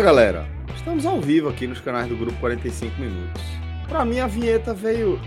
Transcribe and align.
Fala 0.00 0.12
galera, 0.12 0.46
estamos 0.74 1.04
ao 1.04 1.20
vivo 1.20 1.50
aqui 1.50 1.66
nos 1.66 1.78
canais 1.78 2.08
do 2.08 2.16
Grupo 2.16 2.34
45 2.40 2.98
Minutos. 2.98 3.42
Pra 3.86 4.02
mim 4.02 4.18
a 4.18 4.26
vinheta 4.26 4.72
veio 4.72 5.20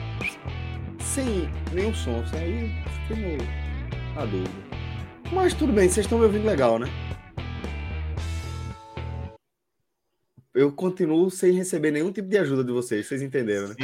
sem 0.99 1.48
nenhum 1.72 1.94
som, 1.94 2.22
assim, 2.22 2.38
aí 2.38 2.84
fiquei 3.08 3.23
meio 3.23 3.48
na 4.16 4.26
dúvida. 4.26 4.49
Mas 5.32 5.54
tudo 5.54 5.72
bem, 5.72 5.88
vocês 5.88 6.08
estão 6.08 6.18
me 6.18 6.26
ouvindo 6.26 6.48
legal, 6.48 6.79
né? 6.79 6.88
Eu 10.54 10.71
continuo 10.71 11.32
sem 11.32 11.51
receber 11.54 11.90
nenhum 11.90 12.12
tipo 12.12 12.27
de 12.29 12.37
ajuda 12.37 12.63
de 12.63 12.71
vocês, 12.71 13.07
vocês 13.07 13.23
entenderam, 13.23 13.70
né? 13.70 13.76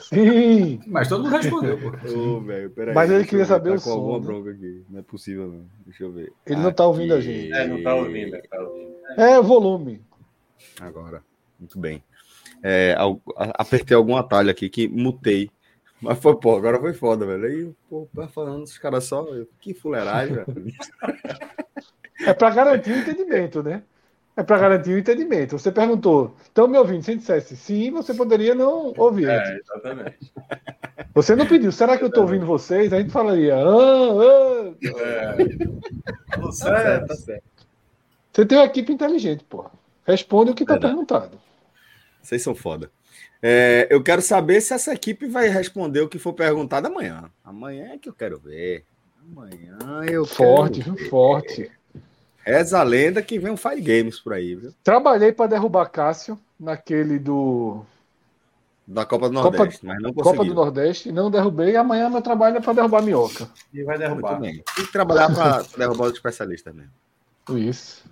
Sim, 0.00 0.80
Mas 0.88 1.08
todo 1.08 1.24
mundo 1.24 1.36
respondeu, 1.36 1.78
pô. 1.78 1.88
Ô, 2.18 2.40
velho, 2.40 2.70
peraí. 2.70 2.94
Mas 2.94 3.10
ele 3.10 3.26
queria 3.26 3.44
saber 3.44 3.70
tá 3.70 3.74
o 3.76 3.78
com 3.78 3.90
som, 3.90 3.90
alguma 3.90 4.18
né? 4.18 4.24
bronca 4.24 4.50
aqui. 4.52 4.84
Não 4.88 4.98
é 5.00 5.02
possível, 5.02 5.48
não. 5.48 5.66
Deixa 5.84 6.02
eu 6.04 6.12
ver. 6.12 6.32
Ele 6.46 6.60
não 6.60 6.72
tá 6.72 6.86
ouvindo 6.86 7.12
a 7.12 7.18
Aqui. 7.18 7.26
gente. 7.26 7.52
É, 7.52 7.66
não 7.66 7.82
tá 7.82 7.94
ouvindo, 7.94 8.40
tá 8.48 8.58
ouvindo. 8.58 8.94
é 9.18 9.40
volume. 9.42 10.00
Agora, 10.80 11.22
muito 11.60 11.78
bem. 11.78 12.02
É, 12.62 12.96
apertei 13.36 13.94
algum 13.94 14.16
atalho 14.16 14.50
aqui 14.50 14.70
que 14.70 14.88
mutei. 14.88 15.50
Mas 16.00 16.18
foi, 16.18 16.36
pô, 16.36 16.56
agora 16.56 16.80
foi 16.80 16.94
foda, 16.94 17.26
velho. 17.26 17.44
Aí, 17.44 17.74
pô, 17.90 18.08
vai 18.14 18.28
falando, 18.28 18.62
os 18.64 18.78
caras 18.78 19.04
só. 19.04 19.26
Que 19.60 19.74
fuleiragem, 19.74 20.36
velho. 20.44 20.72
É 22.20 22.32
para 22.32 22.54
garantir 22.54 22.92
o 22.92 22.98
entendimento, 22.98 23.62
né? 23.62 23.82
É 24.36 24.42
para 24.42 24.58
garantir 24.58 24.90
o 24.90 24.98
entendimento. 24.98 25.58
Você 25.58 25.72
perguntou, 25.72 26.36
estão 26.44 26.68
me 26.68 26.76
ouvindo? 26.76 27.02
Se 27.02 27.16
dissesse 27.16 27.56
sim, 27.56 27.90
você 27.90 28.12
poderia 28.12 28.54
não 28.54 28.92
ouvir. 28.98 29.30
É, 29.30 29.58
exatamente. 29.58 30.32
Você 31.14 31.34
não 31.34 31.46
pediu, 31.46 31.72
será 31.72 31.96
que 31.96 32.04
eu 32.04 32.08
estou 32.08 32.24
ouvindo 32.24 32.44
vocês? 32.44 32.92
A 32.92 32.98
gente 33.00 33.10
falaria, 33.10 33.56
ah, 33.56 33.62
ah. 33.62 34.74
É. 35.00 35.36
Tá 36.36 36.52
certo, 36.52 37.06
tá 37.06 37.16
certo. 37.16 37.44
Você 38.30 38.44
tem 38.44 38.58
uma 38.58 38.66
equipe 38.66 38.92
inteligente, 38.92 39.42
porra. 39.44 39.70
Responde 40.04 40.50
o 40.50 40.54
que 40.54 40.64
está 40.64 40.78
perguntado. 40.78 41.40
Vocês 42.20 42.42
são 42.42 42.54
foda. 42.54 42.90
É, 43.40 43.88
eu 43.90 44.02
quero 44.02 44.20
saber 44.20 44.60
se 44.60 44.74
essa 44.74 44.92
equipe 44.92 45.26
vai 45.26 45.48
responder 45.48 46.00
o 46.00 46.08
que 46.08 46.18
for 46.18 46.34
perguntado 46.34 46.86
amanhã. 46.86 47.30
Amanhã 47.42 47.92
é 47.94 47.98
que 47.98 48.08
eu 48.08 48.12
quero 48.12 48.38
ver. 48.38 48.84
Amanhã 49.18 50.04
eu 50.10 50.26
Forte, 50.26 50.80
quero 50.80 50.94
viu? 50.94 51.04
ver. 51.04 51.10
Forte. 51.10 51.72
Reza 52.46 52.78
a 52.78 52.82
lenda 52.84 53.20
que 53.22 53.38
vem 53.38 53.50
um 53.52 53.56
Fire 53.56 53.80
Games 53.80 54.20
por 54.20 54.32
aí, 54.32 54.54
viu? 54.54 54.72
Trabalhei 54.84 55.32
para 55.32 55.48
derrubar 55.50 55.86
Cássio 55.86 56.38
naquele 56.58 57.18
do 57.18 57.82
Da 58.86 59.04
Copa 59.04 59.28
do 59.28 59.34
Copa- 59.34 59.56
Nordeste, 59.58 59.84
mas 59.84 60.00
não 60.00 60.12
Copa 60.12 60.30
consegui. 60.30 60.48
do 60.50 60.54
Nordeste. 60.54 61.10
Não 61.12 61.28
derrubei. 61.30 61.74
Amanhã 61.74 62.08
meu 62.08 62.22
trabalho 62.22 62.58
é 62.58 62.60
para 62.60 62.72
derrubar 62.72 63.02
minhoca. 63.02 63.48
E 63.74 63.82
vai 63.82 63.98
Muito 63.98 64.08
derrubar. 64.22 64.40
que 64.40 64.92
trabalhar 64.92 65.34
para 65.34 65.64
derrubar 65.76 66.04
os 66.06 66.12
especialistas 66.12 66.72
mesmo. 66.72 66.92
Isso. 67.58 68.04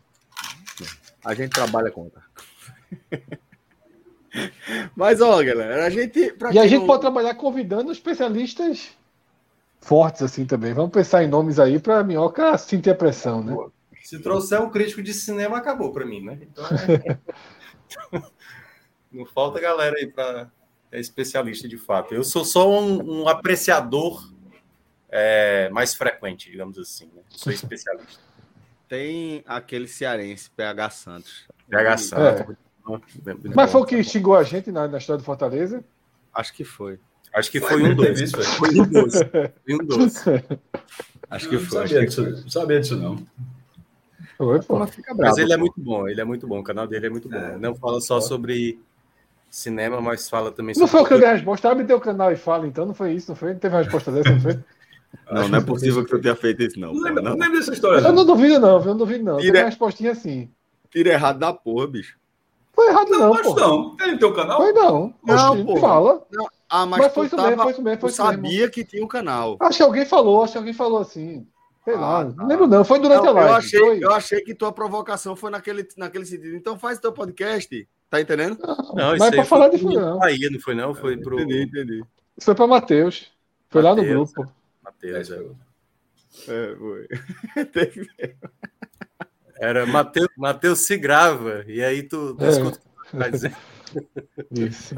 A 1.25 1.33
gente 1.35 1.51
trabalha 1.51 1.91
contra. 1.93 2.21
Mas, 4.97 5.21
ó, 5.21 5.43
galera, 5.45 5.87
a 5.87 5.91
gente. 5.91 6.35
E 6.53 6.59
a 6.59 6.67
gente 6.67 6.81
não- 6.81 6.87
pode 6.89 7.03
trabalhar 7.03 7.35
convidando 7.35 7.93
especialistas 7.93 8.91
fortes 9.81 10.23
assim 10.23 10.45
também. 10.45 10.73
Vamos 10.73 10.91
pensar 10.91 11.23
em 11.23 11.29
nomes 11.29 11.61
aí 11.61 11.79
para 11.79 11.99
a 12.01 12.05
minhoca 12.05 12.59
sentir 12.59 12.91
a 12.91 12.95
pressão, 12.97 13.43
né? 13.45 13.57
Se 14.05 14.19
trouxer 14.19 14.61
um 14.61 14.69
crítico 14.69 15.03
de 15.03 15.15
cinema, 15.15 15.57
acabou 15.57 15.91
pra 15.91 16.05
mim, 16.05 16.23
né? 16.23 16.39
Então, 16.43 16.65
é- 16.67 17.19
Não 19.11 19.25
falta 19.25 19.59
galera 19.61 19.97
aí 19.97 20.07
pra 20.07 20.51
é 20.93 21.01
especialista 21.01 21.67
de 21.67 21.79
fato. 21.79 22.15
Eu 22.15 22.23
sou 22.23 22.45
só 22.45 22.71
um, 22.71 23.23
um 23.23 23.29
apreciador 23.29 24.31
é, 25.09 25.69
mais 25.71 25.95
frequente, 25.95 26.51
digamos 26.51 26.79
assim. 26.79 27.07
Né? 27.15 27.23
Sou 27.31 27.53
especialista. 27.53 28.21
Tem 28.89 29.43
aquele 29.47 29.89
cearense, 29.89 30.51
PH 30.51 30.91
Santos. 30.91 31.49
PH 31.69 31.97
Santos. 31.97 32.57
Mas 33.55 33.73
foi 33.73 33.81
o 33.81 33.85
que 33.87 34.05
xingou 34.05 34.37
a 34.37 34.43
gente 34.45 34.71
na, 34.71 34.87
na 34.87 34.99
história 34.99 35.19
do 35.19 35.25
Fortaleza? 35.25 35.83
Acho 36.33 36.53
que 36.53 36.63
foi. 36.65 36.99
Acho 37.33 37.51
que 37.51 37.61
foi 37.61 37.83
um 37.83 37.95
doce. 37.95 38.27
Foi 38.29 38.69
um 38.79 38.87
doce. 38.89 39.25
Foi 39.25 39.75
um 39.75 39.79
doce. 39.79 40.21
Acho 41.31 41.49
que 41.49 41.57
Não 41.57 41.63
foi. 41.65 41.71
sabia 41.71 41.83
Acho 41.83 41.95
que 41.95 42.07
disso, 42.07 42.43
não 42.43 42.51
sabia 42.51 42.81
disso, 42.81 42.97
não. 42.97 43.27
Foi, 44.37 44.61
pô. 44.63 44.79
Mas 44.79 44.95
fica 44.95 45.15
bravo. 45.15 45.31
Mas 45.37 45.39
ele 45.45 45.53
é 45.53 45.57
muito 45.57 45.81
bom, 45.81 46.09
ele 46.09 46.21
é 46.21 46.25
muito 46.25 46.47
bom. 46.47 46.59
O 46.61 46.65
canal 46.65 46.87
dele 46.87 47.07
é 47.07 47.11
muito 47.11 47.29
bom. 47.29 47.37
É. 47.37 47.57
Não 47.57 47.75
fala 47.75 48.01
só 48.01 48.21
sobre 48.21 48.79
cinema, 49.51 50.01
mas 50.01 50.29
fala 50.29 50.51
também 50.51 50.75
Não 50.77 50.87
sobre. 50.87 50.91
foi 50.93 51.01
o 51.03 51.07
que 51.07 51.15
eu 51.15 51.19
dei 51.19 51.29
a 51.29 51.33
resposta. 51.35 51.71
Abre 51.71 51.85
teu 51.85 52.01
canal 52.01 52.33
e 52.33 52.37
fala, 52.37 52.67
então. 52.67 52.85
Não 52.85 52.95
foi 52.95 53.13
isso, 53.13 53.31
não 53.31 53.37
foi? 53.37 53.53
Não 53.53 53.59
teve 53.61 53.75
uma 53.75 53.83
resposta 53.83 54.11
dessa, 54.11 54.31
não 54.31 54.41
foi? 54.41 54.59
Não, 55.31 55.47
não 55.49 55.59
é 55.59 55.63
possível 55.63 56.05
que 56.05 56.11
tu 56.11 56.21
tenha 56.21 56.35
feito 56.35 56.61
isso, 56.65 56.79
não. 56.79 56.93
Não 56.93 57.01
lembro, 57.01 57.23
Não. 57.23 57.31
não 57.31 57.39
lembro 57.39 57.57
dessa 57.61 57.73
história. 57.73 57.99
Eu 57.99 58.03
Não. 58.03 58.13
não 58.13 58.25
duvido, 58.27 58.59
não? 58.59 58.81
Eu 58.81 58.85
não 58.85 58.97
duvido, 58.97 59.23
não. 59.23 59.37
Teve 59.37 59.47
Tira- 59.47 59.61
uma 59.61 59.67
respostinha 59.67 60.11
assim. 60.11 60.51
Tira 60.91 61.11
errado 61.13 61.39
da 61.39 61.53
porra, 61.53 61.87
bicho. 61.87 62.19
Foi 62.73 62.89
errado, 62.89 63.09
Não, 63.11 63.33
não, 63.33 63.55
não. 63.55 63.97
Tem 63.97 64.11
no 64.13 64.19
teu 64.19 64.35
canal? 64.35 64.61
Foi 64.61 64.73
não. 64.73 65.15
Não, 65.25 65.65
pô. 65.65 65.77
Fala. 65.77 66.21
Ah, 66.69 66.85
mas, 66.85 66.99
Mas 67.01 67.15
foi 67.15 67.27
isso 67.27 67.37
tava- 67.37 67.49
mesmo, 67.49 67.63
foi 67.63 67.73
isso 67.73 67.83
mesmo, 67.83 68.01
foi 68.01 68.11
isso 68.11 68.23
mesmo. 68.27 68.35
sabia 68.45 68.69
que 68.69 68.85
tinha 68.85 69.05
um 69.05 69.07
canal. 69.09 69.57
Acho 69.61 69.77
que 69.77 69.83
alguém 69.85 70.05
falou, 70.05 70.43
acho 70.43 70.53
que 70.55 70.59
alguém 70.59 70.75
falou 70.75 70.99
assim. 70.99 71.47
Sei 71.85 71.95
Ah, 71.95 71.99
lá. 72.01 72.25
tá. 72.25 72.33
Não 72.37 72.47
lembro, 72.47 72.67
não. 72.67 72.85
Foi 72.85 72.99
durante 73.01 73.23
Não, 73.25 73.31
a 73.31 73.33
live. 73.33 73.51
eu, 73.51 73.55
achei, 73.57 73.81
foi... 73.81 74.05
eu 74.05 74.13
achei 74.13 74.41
que 74.41 74.55
tua 74.55 74.73
provocação 74.73 75.37
foi 75.37 75.51
naquele, 75.51 75.87
naquele 75.97 76.25
sentido. 76.25 76.57
Então 76.57 76.79
faz 76.79 76.99
teu 76.99 77.13
podcast. 77.13 77.89
Tá 78.11 78.21
entendendo? 78.21 78.59
Não, 78.95 79.09
Mas 79.09 79.15
isso 79.17 79.25
aí 79.25 79.31
pra 79.33 79.45
falar 79.45 79.69
foi 79.71 79.79
de 79.79 79.83
fulano. 79.85 80.19
Bahia, 80.19 80.51
não 80.51 80.61
foi 80.61 80.75
não? 80.75 80.95
Foi 80.95 81.17
pro 81.17 81.41
Entendi, 81.41 81.63
entendi. 81.65 81.99
Isso 82.37 82.45
foi 82.47 82.55
pra 82.55 82.67
Matheus. 82.67 83.31
Foi 83.71 83.83
lá 83.83 83.95
no 83.95 84.05
grupo. 84.05 84.47
Matheus. 84.83 85.31
é. 85.31 85.43
É, 86.49 86.77
foi. 86.77 87.09
Teve- 87.73 88.09
Era 89.59 89.85
Matheus, 89.87 90.29
Matheus 90.37 90.81
se 90.81 90.97
grava, 90.97 91.65
e 91.67 91.83
aí 91.83 92.03
tu, 92.03 92.35
tu 92.35 92.45
É. 92.45 92.49
escuta 92.51 92.79
o 92.79 93.03
que 93.05 93.11
tu 93.11 93.17
vai 93.19 93.31
dizer. 93.31 93.57
Isso. 94.51 94.97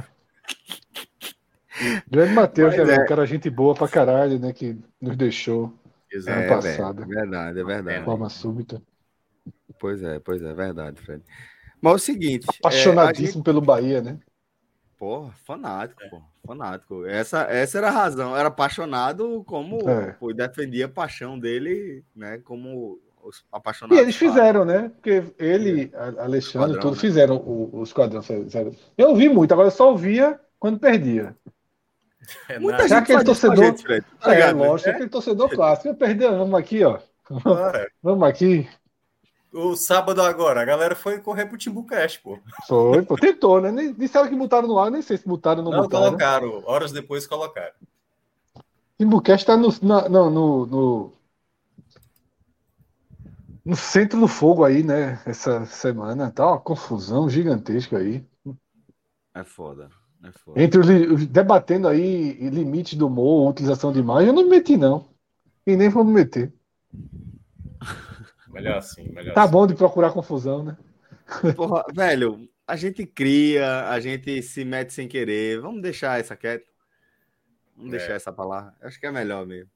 Grande 2.11 2.33
Matheus, 2.33 2.73
né, 2.75 2.85
Mas 2.85 2.89
é. 2.99 3.03
Um 3.03 3.07
cara 3.07 3.27
gente 3.27 3.51
boa 3.51 3.75
pra 3.75 3.87
caralho, 3.89 4.39
né? 4.39 4.53
Que 4.53 4.77
nos 5.01 5.17
deixou 5.17 5.73
Exato. 6.17 6.39
É, 6.41 6.49
passado. 6.49 7.01
velho, 7.07 7.13
é 7.13 7.21
verdade, 7.21 7.61
é 7.61 7.65
verdade. 7.65 7.99
de 8.01 8.05
forma 8.05 8.29
súbita. 8.29 8.83
Pois 9.79 10.03
é, 10.03 10.19
pois 10.19 10.43
é, 10.43 10.53
verdade, 10.55 11.01
Fred. 11.01 11.23
Mas 11.81 11.93
é 11.93 11.97
o 11.97 11.99
seguinte. 11.99 12.47
Apaixonadíssimo 12.59 13.45
pelo 13.45 13.61
Bahia, 13.61 14.01
né? 14.01 14.19
Porra, 14.99 15.33
fanático, 15.45 16.01
pô. 16.09 16.23
Fanático. 16.47 17.05
Essa, 17.05 17.43
essa 17.43 17.79
era 17.79 17.89
a 17.89 17.93
razão. 17.93 18.35
Era 18.37 18.49
apaixonado 18.49 19.45
como 19.45 19.89
É. 19.89 20.13
pô, 20.13 20.33
defendia 20.33 20.87
a 20.87 20.89
paixão 20.89 21.39
dele, 21.39 22.03
né? 22.15 22.39
Como 22.39 22.99
os 23.23 23.41
E 23.41 23.43
apaixonados. 23.53 24.03
eles 24.03 24.17
fizeram, 24.17 24.65
né? 24.65 24.89
Porque 24.89 25.23
ele, 25.39 25.91
a- 25.95 26.23
Alexandre, 26.25 26.39
Esquadrão, 26.39 26.81
tudo 26.81 26.95
né? 26.95 27.01
fizeram 27.01 27.37
o, 27.37 27.81
o 27.81 27.83
esquadrão. 27.83 28.23
fizeram. 28.23 28.75
Eu 28.97 29.11
ouvi 29.11 29.29
muito, 29.29 29.53
agora 29.53 29.67
eu 29.69 29.73
só 29.73 29.91
ouvia 29.91 30.41
quando 30.59 30.79
perdia. 30.81 31.37
É 32.49 32.59
Muita 32.59 32.83
gente 32.89 32.95
aquele 32.95 33.25
torcedor- 33.25 33.65
gente, 33.65 33.83
Fred. 33.83 34.07
Tá 34.21 34.33
é, 34.33 34.35
ligado, 34.35 34.57
né? 34.59 34.67
lógico, 34.69 34.91
aquele 34.91 35.09
torcedor 35.09 35.49
clássico. 35.51 35.95
Perdeu, 35.95 36.37
vamos 36.37 36.59
aqui, 36.59 36.83
ó. 36.85 36.99
Ah, 37.31 37.87
Vamos 38.03 38.29
aqui. 38.29 38.69
O 39.53 39.75
sábado 39.75 40.21
agora, 40.23 40.61
a 40.61 40.65
galera 40.65 40.95
foi 40.95 41.19
correr 41.19 41.47
pro 41.47 41.57
Timbucast, 41.57 42.21
pô. 42.21 42.39
Foi, 42.69 43.03
pô. 43.03 43.17
Tentou, 43.17 43.61
né? 43.61 43.71
Nem, 43.73 43.93
disseram 43.93 44.29
que 44.29 44.37
botaram 44.37 44.69
no 44.69 44.79
ar, 44.79 44.91
nem 44.91 45.01
sei 45.03 45.17
se 45.17 45.27
botaram 45.27 45.65
ou 45.65 45.65
não, 45.65 45.73
Não 45.73 45.83
botaram. 45.85 46.05
colocaram, 46.07 46.63
horas 46.67 46.93
depois 46.93 47.27
colocaram. 47.27 47.73
Timbucast 48.99 49.47
tá 49.47 49.57
no, 49.57 49.69
na- 49.83 50.09
não, 50.09 50.31
no, 50.31 50.67
no, 50.67 51.13
no 53.65 53.77
centro 53.77 54.21
do 54.21 54.29
fogo 54.29 54.65
aí, 54.65 54.83
né? 54.83 55.21
Essa 55.27 55.65
semana. 55.67 56.31
Tá 56.31 56.47
uma 56.47 56.61
confusão 56.61 57.29
gigantesca 57.29 57.99
aí. 57.99 58.25
É 59.35 59.43
foda. 59.45 59.91
É 60.55 60.63
Entre 60.63 60.81
os, 60.81 61.27
debatendo 61.27 61.87
aí 61.89 62.33
limites 62.51 62.95
do 62.99 63.07
humor, 63.07 63.51
utilização 63.51 63.93
de 63.93 64.01
imagem, 64.01 64.29
eu 64.29 64.35
não 64.35 64.43
me 64.45 64.51
meti, 64.51 64.77
não. 64.77 65.09
E 65.67 65.77
nem 65.77 65.89
vou 65.89 66.05
me 66.05 66.13
meter. 66.13 66.53
Melhor 68.49 68.79
assim, 68.79 69.09
melhor 69.13 69.35
Tá 69.35 69.43
assim. 69.43 69.53
bom 69.53 69.67
de 69.67 69.75
procurar 69.75 70.13
confusão, 70.13 70.63
né? 70.65 70.77
Porra, 71.55 71.85
velho, 71.95 72.49
a 72.67 72.77
gente 72.77 73.05
cria, 73.05 73.89
a 73.91 74.01
gente 74.01 74.43
se 74.43 74.65
mete 74.65 74.93
sem 74.93 75.07
querer. 75.09 75.61
Vamos 75.61 75.83
deixar 75.83 76.19
essa 76.19 76.37
quieta. 76.37 76.65
Vamos 77.77 77.93
É. 77.93 77.99
deixar 77.99 78.15
essa 78.15 78.33
palavra. 78.33 78.75
Acho 78.81 78.99
que 78.99 79.07
é 79.07 79.13
melhor 79.13 79.45
mesmo. 79.47 79.71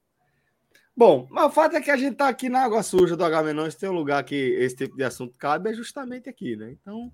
Bom, 0.97 1.27
mas 1.29 1.45
o 1.45 1.51
fato 1.51 1.75
é 1.75 1.81
que 1.81 1.91
a 1.91 1.97
gente 1.97 2.15
tá 2.15 2.27
aqui 2.27 2.49
na 2.49 2.61
água 2.63 2.83
suja 2.83 3.15
do 3.15 3.23
Agamenon. 3.23 3.69
Se 3.69 3.77
tem 3.77 3.89
um 3.89 3.93
lugar 3.93 4.23
que 4.23 4.35
esse 4.35 4.75
tipo 4.75 4.97
de 4.97 5.03
assunto 5.03 5.37
cabe, 5.37 5.69
é 5.69 5.73
justamente 5.73 6.29
aqui, 6.29 6.55
né? 6.55 6.71
Então, 6.71 7.11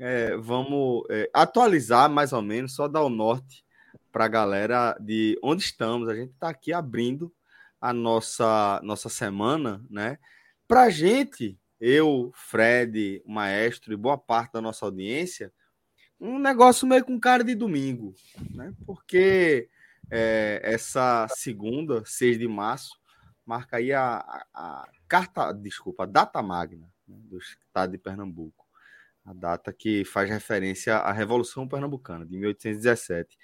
é, 0.00 0.34
vamos 0.38 1.04
é, 1.10 1.30
atualizar 1.32 2.08
mais 2.08 2.32
ou 2.32 2.40
menos, 2.40 2.74
só 2.74 2.88
dar 2.88 3.02
o 3.02 3.10
norte 3.10 3.62
para 4.10 4.24
a 4.24 4.28
galera 4.28 4.96
de 4.98 5.38
onde 5.42 5.62
estamos. 5.62 6.08
A 6.08 6.14
gente 6.14 6.32
está 6.32 6.48
aqui 6.48 6.72
abrindo 6.72 7.30
a 7.78 7.92
nossa, 7.92 8.80
nossa 8.82 9.10
semana, 9.10 9.84
né? 9.90 10.18
Para 10.66 10.84
a 10.84 10.90
gente, 10.90 11.58
eu, 11.78 12.32
Fred, 12.34 13.22
o 13.26 13.30
maestro 13.30 13.92
e 13.92 13.96
boa 13.96 14.16
parte 14.16 14.52
da 14.52 14.62
nossa 14.62 14.86
audiência, 14.86 15.52
um 16.18 16.38
negócio 16.38 16.86
meio 16.86 17.04
com 17.04 17.20
cara 17.20 17.44
de 17.44 17.54
domingo, 17.54 18.14
né? 18.50 18.72
Porque 18.86 19.68
é, 20.10 20.60
essa 20.64 21.26
segunda, 21.28 22.02
6 22.06 22.38
de 22.38 22.48
março, 22.48 22.98
marca 23.44 23.76
aí 23.76 23.92
a, 23.92 24.16
a, 24.16 24.46
a 24.54 24.88
carta, 25.06 25.52
desculpa, 25.52 26.04
a 26.04 26.06
data 26.06 26.42
magna 26.42 26.90
né, 27.06 27.18
do 27.24 27.38
estado 27.38 27.92
de 27.92 27.98
Pernambuco. 27.98 28.59
A 29.30 29.32
data 29.32 29.72
que 29.72 30.04
faz 30.04 30.28
referência 30.28 30.96
à 30.96 31.12
Revolução 31.12 31.68
Pernambucana, 31.68 32.26
de 32.26 32.36
1817. 32.36 33.38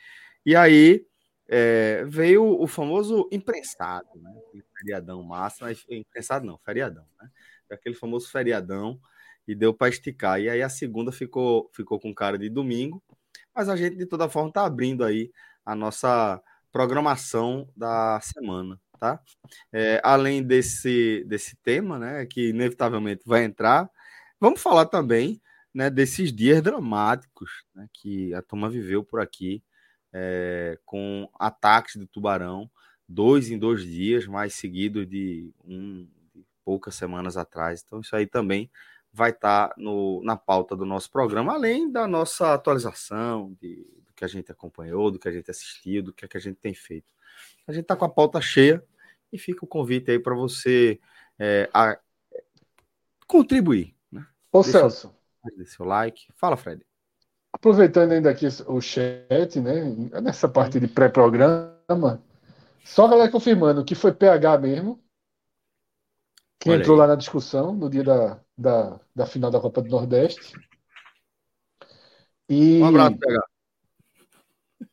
E 0.45 0.57
aí 0.57 1.07
é, 1.49 2.05
veio 2.07 2.61
o 2.61 2.67
famoso 2.67 3.29
imprensado, 3.31 4.09
né? 4.17 4.31
Feriadão 4.79 5.23
massa, 5.23 5.65
mas 5.65 5.85
imprensado 5.89 6.45
não, 6.45 6.59
feriadão, 6.59 7.07
né? 7.21 7.31
Aquele 7.71 7.95
famoso 7.95 8.29
feriadão 8.31 8.99
e 9.47 9.55
deu 9.55 9.73
para 9.73 9.89
esticar. 9.89 10.41
E 10.41 10.49
aí 10.49 10.61
a 10.61 10.69
segunda 10.69 11.13
ficou, 11.13 11.71
ficou 11.73 12.01
com 12.01 12.13
cara 12.13 12.37
de 12.37 12.49
domingo, 12.49 13.01
mas 13.55 13.69
a 13.69 13.77
gente 13.77 13.97
de 13.97 14.07
toda 14.07 14.29
forma 14.29 14.49
está 14.49 14.65
abrindo 14.67 15.05
aí 15.05 15.31
a 15.65 15.75
nossa 15.77 16.43
programação 16.73 17.69
da 17.77 18.21
semana, 18.21 18.81
tá? 18.99 19.21
É, 19.73 20.01
além 20.03 20.43
desse, 20.43 21.25
desse 21.29 21.57
tema, 21.63 21.97
né, 21.97 22.27
que 22.27 22.49
inevitavelmente 22.49 23.23
vai 23.25 23.45
entrar, 23.45 23.89
vamos 24.41 24.61
falar 24.61 24.87
também, 24.87 25.41
né, 25.77 25.91
desses 25.91 26.33
dias 26.33 26.63
dramáticos, 26.63 27.51
né, 27.75 27.87
que 27.93 28.33
a 28.33 28.41
turma 28.41 28.71
viveu 28.71 29.05
por 29.05 29.21
aqui, 29.21 29.63
é, 30.11 30.79
com 30.87 31.29
ataques 31.39 31.97
do 31.97 32.07
tubarão, 32.07 32.71
dois 33.07 33.51
em 33.51 33.59
dois 33.59 33.83
dias, 33.83 34.27
mais 34.27 34.55
seguidos 34.55 35.07
de 35.07 35.53
um 35.63 36.09
de 36.35 36.43
poucas 36.65 36.95
semanas 36.95 37.37
atrás. 37.37 37.85
Então 37.87 38.01
isso 38.01 38.17
aí 38.17 38.27
também 38.27 38.71
vai 39.13 39.33
estar 39.33 39.75
no, 39.77 40.23
na 40.25 40.35
pauta 40.35 40.75
do 40.75 40.87
nosso 40.87 41.11
programa, 41.11 41.53
além 41.53 41.93
da 41.93 42.09
nossa 42.09 42.55
atualização 42.55 43.55
de, 43.61 43.77
do 44.07 44.15
que 44.15 44.25
a 44.25 44.29
gente 44.29 44.51
acompanhou, 44.51 45.11
do 45.11 45.19
que 45.19 45.29
a 45.29 45.33
gente 45.33 45.51
assistiu, 45.51 46.03
do 46.03 46.13
que, 46.13 46.25
é 46.25 46.29
que 46.29 46.39
a 46.39 46.41
gente 46.41 46.57
tem 46.57 46.73
feito. 46.73 47.13
A 47.69 47.73
gente 47.73 47.83
está 47.83 47.95
com 47.95 48.07
a 48.07 48.09
pauta 48.09 48.41
cheia 48.41 48.83
e 49.31 49.37
fica 49.37 49.63
o 49.63 49.69
convite 49.69 50.11
aí 50.11 50.19
para 50.19 50.35
você 50.35 50.99
é, 51.39 51.69
a, 51.75 51.99
contribuir. 53.27 53.95
Né? 54.11 54.27
Ô, 54.51 54.63
Deixa 54.63 54.79
Celso, 54.79 55.16
Dê 55.55 55.65
seu 55.67 55.85
like. 55.85 56.27
Fala, 56.37 56.57
Fred. 56.57 56.85
aproveitando 57.53 58.13
ainda 58.13 58.31
aqui 58.31 58.47
o 58.67 58.81
chat, 58.81 59.61
né? 59.61 59.85
Nessa 60.23 60.49
parte 60.49 60.79
de 60.81 60.89
pré-programa, 60.89 62.23
só 62.85 63.07
a 63.07 63.11
galera 63.11 63.31
confirmando 63.33 63.85
que 63.85 63.95
foi 63.95 64.13
PH 64.13 64.59
mesmo, 64.59 65.03
que 66.59 66.71
Olha 66.71 66.79
entrou 66.81 66.97
aí. 66.97 67.01
lá 67.01 67.07
na 67.09 67.15
discussão 67.17 67.73
no 67.75 67.89
dia 67.91 68.05
da, 68.05 68.41
da, 68.57 69.01
da 69.15 69.27
final 69.27 69.51
da 69.51 69.61
Copa 69.61 69.83
do 69.83 69.89
Nordeste. 69.91 70.55
E, 72.49 72.81
Um 72.83 72.87
abraço, 72.87 73.19
PH. 73.19 73.47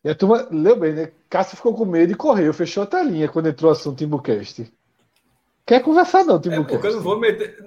e 0.04 0.10
a 0.10 0.16
turma 0.16 0.48
leu 0.52 0.80
bem, 0.80 0.94
né? 0.94 1.12
Cássio 1.30 1.58
ficou 1.58 1.76
com 1.76 1.86
medo 1.86 2.12
e 2.14 2.16
correu, 2.16 2.54
fechou 2.54 2.84
a 2.84 2.88
telinha 2.88 3.28
quando 3.30 3.50
entrou 3.50 3.70
o 3.70 3.74
assunto 3.74 3.98
Timbucast. 3.98 4.72
Quer 5.66 5.82
conversar, 5.84 6.24
não, 6.26 6.36
É 6.36 6.40
porque 6.40 6.50
Timbucast? 6.50 6.86
eu 6.88 6.96
não 6.96 7.02
vou 7.02 7.20
meter. 7.20 7.58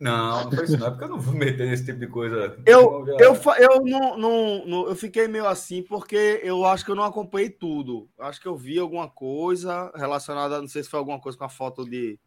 Não, 0.00 0.44
não 0.44 0.50
foi 0.52 0.64
isso, 0.64 0.78
não. 0.78 0.86
É 0.86 0.90
porque 0.90 1.04
eu 1.04 1.08
não 1.10 1.20
vou 1.20 1.34
meter 1.34 1.68
nesse 1.68 1.84
tipo 1.84 1.98
de 2.00 2.06
coisa. 2.06 2.58
Eu, 2.64 3.04
eu, 3.18 3.36
eu, 3.58 3.82
não, 3.84 4.16
não, 4.16 4.66
não- 4.66 4.88
eu 4.88 4.96
fiquei 4.96 5.28
meio 5.28 5.46
assim 5.46 5.82
porque 5.82 6.40
eu 6.42 6.64
acho 6.64 6.84
que 6.86 6.90
eu 6.90 6.94
não 6.94 7.04
acompanhei 7.04 7.50
tudo. 7.50 8.08
Acho 8.18 8.40
que 8.40 8.48
eu 8.48 8.56
vi 8.56 8.78
alguma 8.78 9.08
coisa 9.08 9.92
relacionada, 9.94 10.58
não 10.58 10.68
sei 10.68 10.82
se 10.82 10.88
foi 10.88 10.98
alguma 10.98 11.20
coisa 11.20 11.36
com 11.36 11.44
a 11.44 11.50
foto 11.50 11.84
de, 11.84 12.18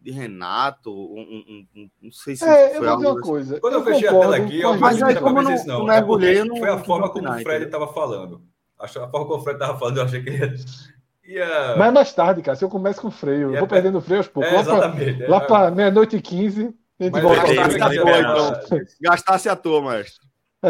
de 0.00 0.10
Renato, 0.12 0.90
um- 0.92 1.20
um- 1.20 1.66
um- 1.76 1.90
não 2.00 2.12
sei 2.12 2.36
se 2.36 2.44
É, 2.44 2.68
eu 2.68 2.76
foi 2.76 2.80
vou 2.80 2.88
algo 2.90 2.96
dizer 3.02 3.08
uma 3.10 3.18
assim. 3.20 3.28
coisa. 3.28 3.60
Quando 3.60 3.74
eu, 3.74 3.84
fechei 3.84 4.08
a 4.08 4.12
concordo 4.12 4.32
tela 4.32 4.44
aqui, 4.46 4.60
eu 4.60 4.70
as 4.70 4.80
Mas 4.80 5.02
aí, 5.02 5.16
como 5.16 5.38
eu 5.38 5.42
não- 5.42 5.50
não, 5.50 5.78
não 5.80 5.90
é 5.90 5.96
mergulhei, 5.96 6.34
porque 6.36 6.40
eu 6.40 6.54
não- 6.54 6.56
foi 6.60 6.68
a 6.70 6.76
não 6.76 6.84
forma 6.84 7.08
como 7.10 7.28
o 7.28 7.40
Fred 7.40 7.64
estava 7.64 7.88
falando. 7.92 8.42
Acho 8.78 9.00
a 9.00 9.08
forma 9.08 9.26
como 9.26 9.40
o 9.40 9.42
Fred 9.42 9.56
estava 9.58 9.76
falando, 9.76 9.96
eu 9.98 10.04
achei 10.04 10.22
que 10.22 10.30
ia. 10.30 10.54
ia... 11.26 11.76
Mas 11.76 11.92
mais 11.92 12.12
tarde, 12.14 12.40
cara, 12.42 12.56
se 12.56 12.64
eu 12.64 12.68
começo 12.68 13.00
com 13.00 13.10
freio, 13.10 13.50
E 13.50 13.54
eu 13.54 13.56
é 13.56 13.58
vou 13.58 13.66
pe- 13.66 13.74
perdendo 13.74 13.98
o 13.98 14.00
freio 14.00 14.20
aos 14.20 14.28
poucos. 14.28 14.52
É, 14.52 15.26
lá 15.26 15.38
é. 15.38 15.40
pra 15.40 15.70
meia-noite 15.72 16.16
e 16.16 16.22
quinze, 16.22 16.72
a 16.98 17.04
gente 17.04 17.12
Mas 17.12 17.22
volta 17.22 17.36
eu 17.52 17.60
ao 17.60 17.66
achava 17.66 17.68
Gastasse 17.78 17.94
que 17.94 17.98
a 18.00 18.04
pegar- 18.04 18.20
então. 18.20 18.86
Gastasse 19.00 19.48
a 19.48 19.56
tua, 19.56 19.90
mestre. 19.92 20.26
É. 20.62 20.68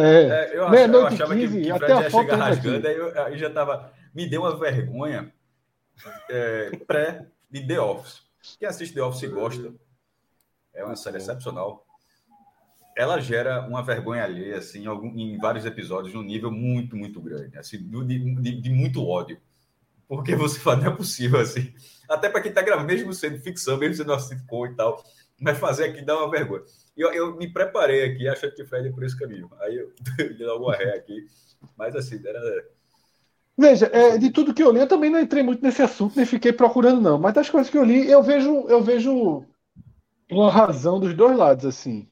É, 0.52 0.56
eu, 0.56 0.66
ach, 0.66 0.74
eu 0.88 1.06
achava 1.06 1.34
que, 1.34 1.40
15, 1.42 1.60
que 1.62 1.72
o 1.72 1.74
até 1.76 1.92
a 1.92 2.00
ia 2.02 2.10
foto 2.10 2.34
rasgando, 2.34 2.86
aí, 2.88 2.96
eu, 2.96 3.24
aí 3.24 3.38
já 3.38 3.48
tava. 3.50 3.92
Me 4.14 4.28
deu 4.28 4.42
uma 4.42 4.56
vergonha 4.58 5.32
é, 6.30 6.70
pré 6.86 7.26
de 7.50 7.66
The 7.66 7.80
Office. 7.80 8.22
Quem 8.58 8.68
assiste 8.68 8.94
The 8.94 9.02
Office 9.02 9.22
e 9.22 9.28
gosta, 9.28 9.74
é 10.74 10.84
uma 10.84 10.96
série 10.96 11.16
excepcional. 11.18 11.84
Ela 12.96 13.20
gera 13.20 13.60
uma 13.66 13.82
vergonha 13.82 14.24
alheia, 14.24 14.56
assim, 14.58 14.84
em, 14.84 14.86
algum- 14.86 15.14
em 15.18 15.36
vários 15.38 15.66
episódios, 15.66 16.14
num 16.14 16.22
nível 16.22 16.50
muito, 16.50 16.96
muito 16.96 17.20
grande, 17.20 17.56
assim, 17.58 17.78
de, 17.78 18.18
de- 18.36 18.60
de 18.60 18.70
muito 18.70 19.06
ódio. 19.06 19.38
Porque 20.08 20.34
você 20.34 20.58
fala, 20.58 20.76
não 20.78 20.92
é 20.92 20.96
possível, 20.96 21.40
assim. 21.40 21.72
Até 22.08 22.28
para 22.30 22.40
quem 22.40 22.48
está 22.50 22.62
gravando, 22.62 22.86
mesmo 22.86 23.12
sendo 23.12 23.38
ficção, 23.40 23.76
mesmo 23.76 23.96
sendo 23.96 24.12
uma 24.12 24.18
sitcom 24.20 24.66
e 24.66 24.74
tal, 24.74 25.02
mas 25.40 25.58
fazer 25.58 25.84
aqui 25.84 26.02
dá 26.02 26.16
uma 26.18 26.30
vergonha. 26.30 26.62
Eu, 26.96 27.12
eu 27.12 27.36
me 27.36 27.52
preparei 27.52 28.04
aqui, 28.04 28.26
achando 28.26 28.54
que 28.54 28.64
Fred 28.64 28.86
ia 28.86 28.92
por 28.92 29.04
esse 29.04 29.18
caminho. 29.18 29.50
Aí 29.60 29.76
eu 29.76 29.92
dei 30.36 30.48
alguma 30.48 30.74
ré 30.74 30.94
aqui. 30.96 31.26
Mas 31.76 31.94
assim, 31.94 32.20
era. 32.24 32.40
Veja, 33.58 33.86
é, 33.92 34.18
de 34.18 34.30
tudo 34.30 34.52
que 34.52 34.62
eu 34.62 34.70
li, 34.70 34.80
eu 34.80 34.88
também 34.88 35.10
não 35.10 35.20
entrei 35.20 35.42
muito 35.42 35.62
nesse 35.62 35.80
assunto, 35.80 36.16
nem 36.16 36.26
fiquei 36.26 36.52
procurando, 36.52 37.00
não. 37.00 37.18
Mas 37.18 37.34
das 37.34 37.48
coisas 37.48 37.70
que 37.70 37.78
eu 37.78 37.84
li, 37.84 38.10
eu 38.10 38.22
vejo, 38.22 38.66
eu 38.68 38.82
vejo 38.82 39.44
uma 40.30 40.50
razão 40.50 41.00
dos 41.00 41.14
dois 41.14 41.36
lados, 41.36 41.64
assim. 41.64 42.08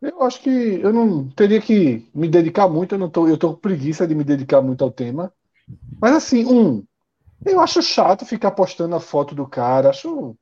Eu 0.00 0.22
acho 0.22 0.40
que 0.40 0.48
eu 0.48 0.92
não 0.92 1.28
teria 1.30 1.60
que 1.60 2.08
me 2.14 2.28
dedicar 2.28 2.68
muito, 2.68 2.94
eu 2.94 2.98
não 2.98 3.10
tô, 3.10 3.28
eu 3.28 3.36
tô 3.36 3.54
com 3.54 3.60
preguiça 3.60 4.06
de 4.06 4.14
me 4.14 4.24
dedicar 4.24 4.62
muito 4.62 4.82
ao 4.82 4.90
tema. 4.90 5.32
Mas 6.00 6.16
assim, 6.16 6.44
um, 6.46 6.84
eu 7.44 7.60
acho 7.60 7.82
chato 7.82 8.24
ficar 8.24 8.50
postando 8.52 8.96
a 8.96 9.00
foto 9.00 9.34
do 9.34 9.46
cara, 9.46 9.90
acho, 9.90 10.36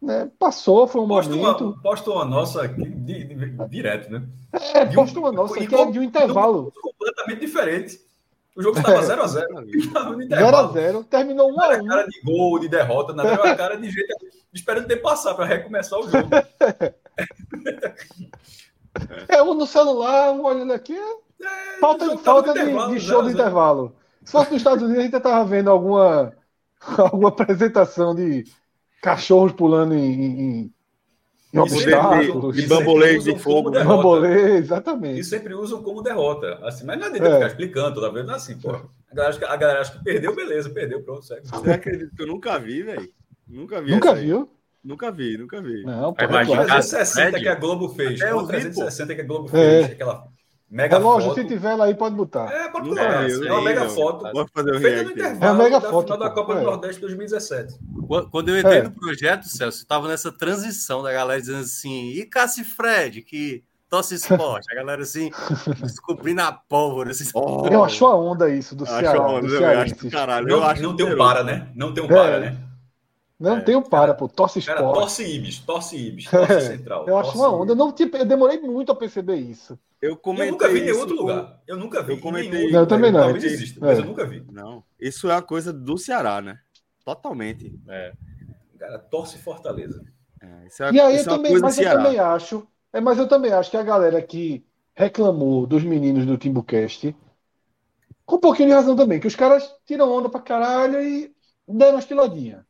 né, 0.00 0.30
passou, 0.38 0.86
foi 0.86 1.00
um 1.00 1.08
Posta 1.08 1.34
momento. 1.34 1.64
uma, 1.64 1.82
posta 1.82 2.10
uma 2.10 2.24
nossa 2.24 2.62
aqui, 2.62 2.82
de- 2.88 3.24
de- 3.24 3.68
direto, 3.68 4.10
né? 4.10 4.22
É, 4.74 4.84
de 4.84 4.92
um- 4.92 5.02
posta 5.02 5.18
uma 5.18 5.32
nossa, 5.32 5.54
que 5.54 5.74
é 5.74 5.90
de 5.90 5.98
um 5.98 6.02
intervalo. 6.02 6.72
Completamente 6.80 7.40
diferente. 7.40 8.00
O 8.56 8.62
jogo 8.62 8.78
estava 8.78 9.00
0x0. 9.02 9.64
Estava 9.76 10.10
no 10.10 10.16
0 10.16 10.22
a 10.22 10.24
intervalo. 10.24 10.72
0 10.72 11.04
terminou 11.04 11.50
1 11.50 11.54
Não 11.56 11.62
a 11.62 11.66
era 11.74 11.82
1 11.82 11.86
cara 11.86 12.06
de 12.08 12.20
gol, 12.22 12.58
de 12.58 12.68
derrota. 12.68 13.12
Era 13.12 13.42
uma 13.44 13.54
cara 13.56 13.76
de 13.76 13.90
jeito 13.90 14.16
esperando 14.52 14.86
ter 14.88 14.96
passar 14.96 15.34
para 15.34 15.44
recomeçar 15.44 15.98
o 15.98 16.02
jogo. 16.08 16.28
É 19.28 19.42
um 19.42 19.54
no 19.54 19.66
celular, 19.66 20.32
um 20.32 20.44
olhando 20.44 20.72
aqui. 20.72 20.96
é 20.96 21.78
Falta, 21.80 22.06
tava 22.08 22.18
falta 22.18 22.52
de, 22.52 22.60
de 22.64 22.68
show 22.68 22.88
do 22.88 22.98
0 23.00 23.20
a 23.20 23.22
0. 23.22 23.30
intervalo. 23.30 23.94
Se 24.24 24.32
fosse 24.32 24.50
nos 24.50 24.60
Estados 24.60 24.82
Unidos, 24.82 25.00
a 25.00 25.02
gente 25.04 25.16
estava 25.16 25.44
vendo 25.44 25.70
alguma, 25.70 26.32
alguma 26.98 27.28
apresentação 27.28 28.14
de 28.14 28.44
cachorros 29.02 29.52
pulando 29.52 29.94
em, 29.94 30.12
em, 30.12 30.72
em 31.54 31.58
obstáculos. 31.58 32.54
de 32.56 32.62
sempre 32.62 32.76
bambolês 32.78 33.24
de 33.24 33.38
fogo, 33.38 33.70
né? 33.70 33.78
derrota. 33.78 33.96
Bambolê, 34.02 34.54
E 34.54 34.56
exatamente. 34.58 35.24
sempre 35.24 35.54
usam 35.54 35.82
como 35.82 36.02
derrota. 36.02 36.58
Assim, 36.62 36.84
mas 36.84 36.98
não 36.98 37.06
adianta 37.06 37.28
É. 37.28 37.34
ficar 37.34 37.46
explicando 37.46 37.94
toda 37.94 38.12
vez. 38.12 38.26
Não 38.26 38.34
é 38.34 38.36
assim, 38.36 38.58
pô. 38.58 38.70
A 38.70 39.14
galera, 39.14 39.30
acha 39.30 39.38
que, 39.38 39.44
a 39.44 39.56
galera 39.56 39.80
acha 39.80 39.92
que 39.98 40.04
perdeu, 40.04 40.34
beleza, 40.36 40.68
perdeu, 40.70 41.02
pronto, 41.02 41.24
segue. 41.24 41.48
Você 41.48 41.70
acredita 41.70 42.10
que 42.14 42.22
eu 42.22 42.26
nunca 42.26 42.58
vi, 42.58 42.82
velho? 42.82 43.08
Nunca 43.48 43.80
vi. 43.80 43.90
Nunca 43.90 44.14
viu? 44.14 44.50
Nunca 44.84 45.10
vi, 45.10 45.36
nunca 45.38 45.60
vi. 45.62 45.82
Não, 45.84 46.12
pô, 46.12 46.24
imagina, 46.24 46.64
claro. 46.64 46.70
360 46.82 47.30
Fred. 47.30 47.42
que 47.42 47.48
a 47.48 47.54
Globo 47.54 47.88
fez. 47.88 48.20
É, 48.20 48.30
eu 48.30 48.40
vi, 48.42 48.48
360 48.48 49.14
que 49.14 49.20
a 49.20 49.24
Globo 49.24 49.48
É. 49.48 49.50
fez. 49.50 49.92
Aquela 49.92 50.24
mega 50.70 50.98
Relógio, 50.98 51.28
foto. 51.30 51.40
se 51.40 51.46
tiver 51.48 51.74
lá 51.74 51.84
aí, 51.86 51.94
pode 51.94 52.14
botar. 52.14 52.50
É, 52.52 52.68
pode 52.68 52.88
botar. 52.88 53.22
vi, 53.26 53.32
É 53.32 53.34
eu 53.48 53.52
uma 53.54 53.62
mega 53.62 53.80
não. 53.84 53.90
foto. 53.90 54.32
Vou 54.32 54.46
fazer 54.54 54.74
um 54.76 54.80
Feita 54.80 55.02
no 55.02 55.08
react. 55.08 55.20
aí. 55.22 55.26
É 55.26 55.28
intervalo 55.32 55.54
uma 55.54 55.64
mega 55.64 55.80
da 55.80 55.90
foto, 55.90 56.02
final 56.04 56.18
da 56.18 56.28
pô. 56.30 56.34
Copa 56.34 56.54
do 56.54 56.60
É. 56.60 56.64
Nordeste 56.64 57.00
2017. 57.00 57.78
Quando- 58.06 58.30
Quando 58.30 58.48
eu 58.50 58.58
entrei 58.58 58.78
É. 58.78 58.82
no 58.82 58.90
projeto, 58.90 59.44
Celso, 59.48 59.82
eu 59.82 59.86
tava 59.86 60.08
nessa 60.08 60.30
transição 60.32 61.02
da 61.02 61.12
galera 61.12 61.40
dizendo 61.40 61.60
assim, 61.60 62.10
e 62.10 62.24
Cássio 62.26 62.62
e 62.62 62.64
Fred, 62.64 63.22
que 63.22 63.62
Tosse 63.90 64.14
Esporte. 64.16 64.70
A 64.70 64.74
galera 64.74 65.00
assim, 65.02 65.30
descobrindo 65.82 66.42
a 66.42 66.52
pólvora. 66.52 67.10
Assim. 67.10 67.24
Oh, 67.34 67.66
eu 67.70 67.82
acho 67.84 68.04
a 68.06 68.14
onda 68.16 68.50
isso 68.50 68.76
do 68.76 68.84
Ceará. 68.84 69.20
Onda, 69.26 69.48
do 69.48 69.54
eu 69.54 69.66
acho, 69.80 70.10
caralho, 70.10 70.46
não, 70.46 70.56
eu 70.58 70.64
acho 70.64 70.82
não 70.82 70.94
tem 70.96 71.06
um 71.06 71.16
para, 71.16 71.42
né? 71.42 71.68
Não 71.74 71.94
tem 71.94 72.04
um 72.04 72.08
para, 72.08 72.36
é. 72.36 72.40
né? 72.40 72.56
Não 73.38 73.58
é. 73.58 73.60
tem 73.60 73.76
um 73.76 73.82
para, 73.82 74.14
pô. 74.14 74.28
Tosse 74.28 74.58
Esporte. 74.58 74.80
Cara, 74.80 74.92
torce 74.92 75.22
Ibis, 75.22 75.60
torce 75.60 75.96
Ibis, 75.96 76.24
torce 76.30 76.52
é. 76.52 76.60
Central. 76.60 77.06
Eu 77.06 77.16
acho 77.16 77.36
uma 77.36 77.54
onda. 77.54 77.72
Eu, 77.72 77.76
não, 77.76 77.92
tipo, 77.92 78.16
eu 78.16 78.24
demorei 78.24 78.58
muito 78.60 78.90
a 78.90 78.96
perceber 78.96 79.36
isso. 79.36 79.78
Eu, 80.02 80.16
comentei 80.16 80.48
eu 80.48 80.52
nunca 80.52 80.68
vi 80.68 80.80
em 80.80 80.92
outro 80.92 81.14
lugar. 81.14 81.60
Eu 81.66 81.76
nunca 81.76 82.02
vi. 82.02 82.12
Eu 82.12 82.20
comentei. 82.20 82.50
Nenhum, 82.50 82.72
não, 82.72 82.80
eu 82.80 82.86
também 82.86 83.12
não. 83.12 83.20
Talvez 83.20 83.44
exista, 83.44 83.78
mas 83.80 83.98
eu 83.98 84.04
nunca 84.04 84.26
vi. 84.26 84.44
Não. 84.50 84.82
Isso 84.98 85.30
é 85.30 85.34
a 85.34 85.42
coisa 85.42 85.72
do 85.72 85.96
Ceará, 85.96 86.40
né? 86.40 86.58
Totalmente. 87.04 87.78
É. 87.88 88.12
Cara, 88.78 88.98
torce 88.98 89.38
Fortaleza. 89.38 90.04
É, 90.40 90.92
e 90.92 91.00
aí 91.00 91.18
eu 91.18 91.24
também, 91.24 91.58
mas 91.58 91.78
eu 91.78 91.90
também 91.90 92.18
acho, 92.18 92.66
é, 92.92 93.00
mas 93.00 93.18
eu 93.18 93.26
também 93.26 93.52
acho 93.52 93.70
que 93.70 93.76
a 93.76 93.82
galera 93.82 94.22
que 94.22 94.64
reclamou 94.94 95.66
dos 95.66 95.82
meninos 95.82 96.24
do 96.24 96.38
Timbucast, 96.38 97.14
com 98.24 98.36
um 98.36 98.40
pouquinho 98.40 98.68
de 98.68 98.74
razão 98.74 98.94
também, 98.94 99.18
que 99.18 99.26
os 99.26 99.34
caras 99.34 99.68
tiram 99.84 100.10
onda 100.10 100.28
pra 100.28 100.40
caralho 100.40 101.02
e 101.02 101.34
deram 101.66 101.94
uma 101.94 101.98
estiladinha. 101.98 102.64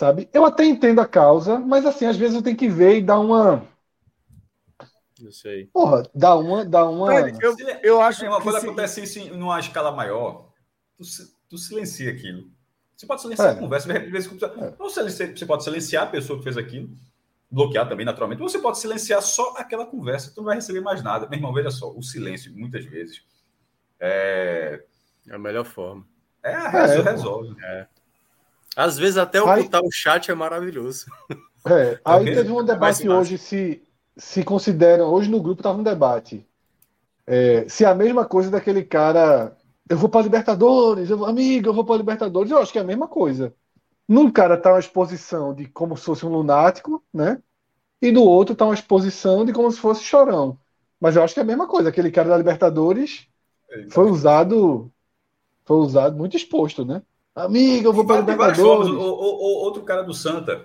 Sabe? 0.00 0.30
Eu 0.32 0.46
até 0.46 0.64
entendo 0.64 0.98
a 0.98 1.06
causa, 1.06 1.58
mas 1.58 1.84
assim, 1.84 2.06
às 2.06 2.16
vezes 2.16 2.34
eu 2.34 2.40
tenho 2.40 2.56
que 2.56 2.70
ver 2.70 2.96
e 2.96 3.02
dar 3.02 3.20
uma. 3.20 3.62
Não 5.20 5.30
sei. 5.30 5.66
Porra, 5.66 6.08
dá 6.14 6.34
uma. 6.36 6.64
Dá 6.64 6.88
uma... 6.88 7.12
Eu, 7.38 7.54
eu 7.82 8.00
acho 8.00 8.24
é 8.24 8.28
uma 8.30 8.40
coisa 8.40 8.60
que 8.60 8.66
acontece 8.66 9.02
isso 9.02 9.18
em 9.18 9.28
numa 9.36 9.60
escala 9.60 9.92
maior, 9.92 10.48
tu, 10.96 11.04
tu 11.50 11.58
silencia 11.58 12.10
aquilo. 12.10 12.50
Você 12.96 13.06
pode 13.06 13.20
silenciar 13.20 13.48
é. 13.48 13.50
a 13.50 13.56
conversa, 13.56 13.92
de 13.92 14.10
vez 14.10 14.24
é. 14.26 14.74
Ou 14.78 14.88
você 14.88 15.44
pode 15.44 15.64
silenciar 15.64 16.04
a 16.04 16.10
pessoa 16.10 16.38
que 16.38 16.44
fez 16.44 16.56
aquilo, 16.56 16.88
bloquear 17.50 17.86
também, 17.86 18.06
naturalmente. 18.06 18.40
Ou 18.40 18.48
você 18.48 18.58
pode 18.58 18.78
silenciar 18.78 19.20
só 19.20 19.52
aquela 19.58 19.84
conversa, 19.84 20.32
tu 20.34 20.38
não 20.38 20.46
vai 20.46 20.54
receber 20.54 20.80
mais 20.80 21.02
nada. 21.02 21.28
Meu 21.28 21.36
irmão, 21.36 21.52
veja 21.52 21.70
só, 21.70 21.92
o 21.94 22.02
silêncio, 22.02 22.50
muitas 22.56 22.86
vezes, 22.86 23.22
é, 24.00 24.82
é 25.28 25.34
a 25.34 25.38
melhor 25.38 25.66
forma. 25.66 26.06
É, 26.42 26.56
resolve. 26.56 27.00
É, 27.06 27.12
resolve. 27.12 27.56
É. 27.62 27.86
Às 28.76 28.96
vezes 28.98 29.18
até 29.18 29.40
ocultar 29.40 29.80
aí, 29.80 29.86
o 29.86 29.92
chat 29.92 30.30
é 30.30 30.34
maravilhoso. 30.34 31.06
É, 31.66 32.00
aí 32.04 32.24
teve 32.24 32.50
um 32.50 32.64
debate 32.64 33.06
hoje 33.06 33.36
se, 33.36 33.82
se 34.16 34.42
consideram, 34.42 35.12
hoje 35.12 35.30
no 35.30 35.42
grupo 35.42 35.60
estava 35.60 35.78
um 35.78 35.82
debate, 35.82 36.46
é, 37.26 37.68
se 37.68 37.84
é 37.84 37.86
a 37.86 37.94
mesma 37.94 38.24
coisa 38.24 38.50
daquele 38.50 38.82
cara 38.82 39.54
eu 39.90 39.96
vou 39.96 40.08
para 40.08 40.22
Libertadores, 40.22 41.10
eu, 41.10 41.26
amigo, 41.26 41.68
eu 41.68 41.74
vou 41.74 41.84
para 41.84 41.96
Libertadores. 41.96 42.52
Eu 42.52 42.58
acho 42.58 42.70
que 42.70 42.78
é 42.78 42.82
a 42.82 42.84
mesma 42.84 43.08
coisa. 43.08 43.52
Num 44.08 44.30
cara 44.30 44.56
tá 44.56 44.70
uma 44.70 44.78
exposição 44.78 45.52
de 45.52 45.66
como 45.66 45.96
se 45.96 46.04
fosse 46.04 46.24
um 46.24 46.28
lunático, 46.28 47.02
né? 47.12 47.42
E 48.00 48.12
no 48.12 48.22
outro 48.22 48.54
tá 48.54 48.64
uma 48.64 48.74
exposição 48.74 49.44
de 49.44 49.52
como 49.52 49.68
se 49.72 49.80
fosse 49.80 50.04
chorão. 50.04 50.56
Mas 51.00 51.16
eu 51.16 51.24
acho 51.24 51.34
que 51.34 51.40
é 51.40 51.42
a 51.42 51.46
mesma 51.46 51.66
coisa. 51.66 51.88
Aquele 51.88 52.12
cara 52.12 52.28
da 52.28 52.36
Libertadores 52.36 53.26
foi 53.90 54.08
usado, 54.08 54.92
foi 55.64 55.78
usado 55.78 56.16
muito 56.16 56.36
exposto, 56.36 56.84
né? 56.84 57.02
Amigo, 57.34 57.88
eu 57.88 57.92
vou 57.92 58.04
para 58.04 58.22
o, 58.22 58.94
o, 58.98 59.64
outro 59.64 59.82
cara 59.82 60.02
do 60.02 60.12
Santa 60.12 60.60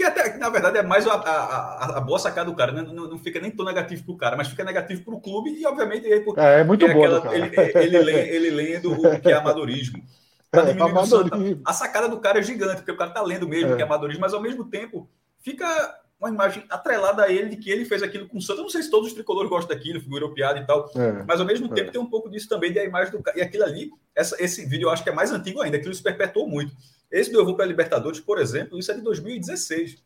que 0.00 0.04
até, 0.04 0.38
na 0.38 0.48
verdade, 0.48 0.78
é 0.78 0.82
mais 0.82 1.06
a, 1.06 1.12
a, 1.12 1.98
a 1.98 2.00
boa 2.00 2.18
sacada 2.18 2.50
do 2.50 2.56
cara, 2.56 2.72
né? 2.72 2.80
não, 2.80 3.06
não, 3.06 3.18
fica 3.18 3.38
nem 3.38 3.50
tão 3.50 3.66
negativo 3.66 4.02
para 4.02 4.14
o 4.14 4.16
cara, 4.16 4.36
mas 4.36 4.48
fica 4.48 4.64
negativo 4.64 5.04
para 5.04 5.14
o 5.14 5.20
clube 5.20 5.50
e, 5.50 5.66
obviamente, 5.66 6.06
é, 6.06 6.16
é, 6.16 6.60
é 6.60 6.64
muito 6.64 6.86
é 6.86 6.94
bom. 6.94 7.04
Ele, 7.04 7.50
ele, 7.74 7.96
ele, 7.96 8.10
ele 8.10 8.50
lendo 8.50 8.92
o 8.92 9.20
que 9.20 9.30
é 9.30 9.34
amadorismo. 9.34 10.02
Tá 10.50 10.62
é, 10.70 10.70
amadorismo. 10.72 11.60
A 11.66 11.74
sacada 11.74 12.08
do 12.08 12.18
cara 12.18 12.38
é 12.38 12.42
gigante, 12.42 12.76
porque 12.76 12.92
o 12.92 12.96
cara 12.96 13.10
tá 13.10 13.20
lendo 13.20 13.46
mesmo 13.46 13.74
é. 13.74 13.76
que 13.76 13.82
é 13.82 13.84
amadorismo, 13.84 14.22
mas 14.22 14.32
ao 14.32 14.40
mesmo 14.40 14.64
tempo 14.64 15.06
fica 15.38 15.99
uma 16.20 16.28
imagem 16.28 16.64
atrelada 16.68 17.24
a 17.24 17.32
ele 17.32 17.48
de 17.48 17.56
que 17.56 17.70
ele 17.70 17.86
fez 17.86 18.02
aquilo 18.02 18.28
com 18.28 18.36
o 18.36 18.42
Santos. 18.42 18.58
Eu 18.58 18.64
não 18.64 18.70
sei 18.70 18.82
se 18.82 18.90
todos 18.90 19.08
os 19.08 19.14
tricolores 19.14 19.48
gostam 19.48 19.74
daquilo, 19.74 20.00
figura 20.00 20.28
piada 20.32 20.60
e 20.60 20.66
tal, 20.66 20.90
é, 20.94 21.24
mas 21.26 21.40
ao 21.40 21.46
mesmo 21.46 21.66
é. 21.72 21.74
tempo 21.74 21.90
tem 21.90 22.00
um 22.00 22.10
pouco 22.10 22.28
disso 22.28 22.46
também 22.46 22.72
da 22.72 22.84
imagem 22.84 23.10
do 23.10 23.22
cara. 23.22 23.38
E 23.38 23.40
aquilo 23.40 23.64
ali, 23.64 23.90
essa, 24.14 24.36
esse 24.38 24.66
vídeo 24.66 24.86
eu 24.86 24.90
acho 24.90 25.02
que 25.02 25.08
é 25.08 25.12
mais 25.12 25.32
antigo 25.32 25.62
ainda, 25.62 25.78
aquilo 25.78 25.94
se 25.94 26.02
perpetuou 26.02 26.46
muito. 26.46 26.76
Esse 27.10 27.32
do 27.32 27.38
Eu 27.38 27.44
Vou 27.46 27.56
para 27.56 27.64
a 27.64 27.68
Libertadores, 27.68 28.20
por 28.20 28.38
exemplo, 28.38 28.78
isso 28.78 28.92
é 28.92 28.94
de 28.94 29.00
2016. 29.00 30.02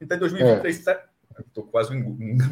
Então, 0.00 0.16
em 0.16 0.20
2023, 0.20 0.86
é. 0.86 1.04
estou 1.46 1.64
quase 1.64 1.94
um 1.94 1.98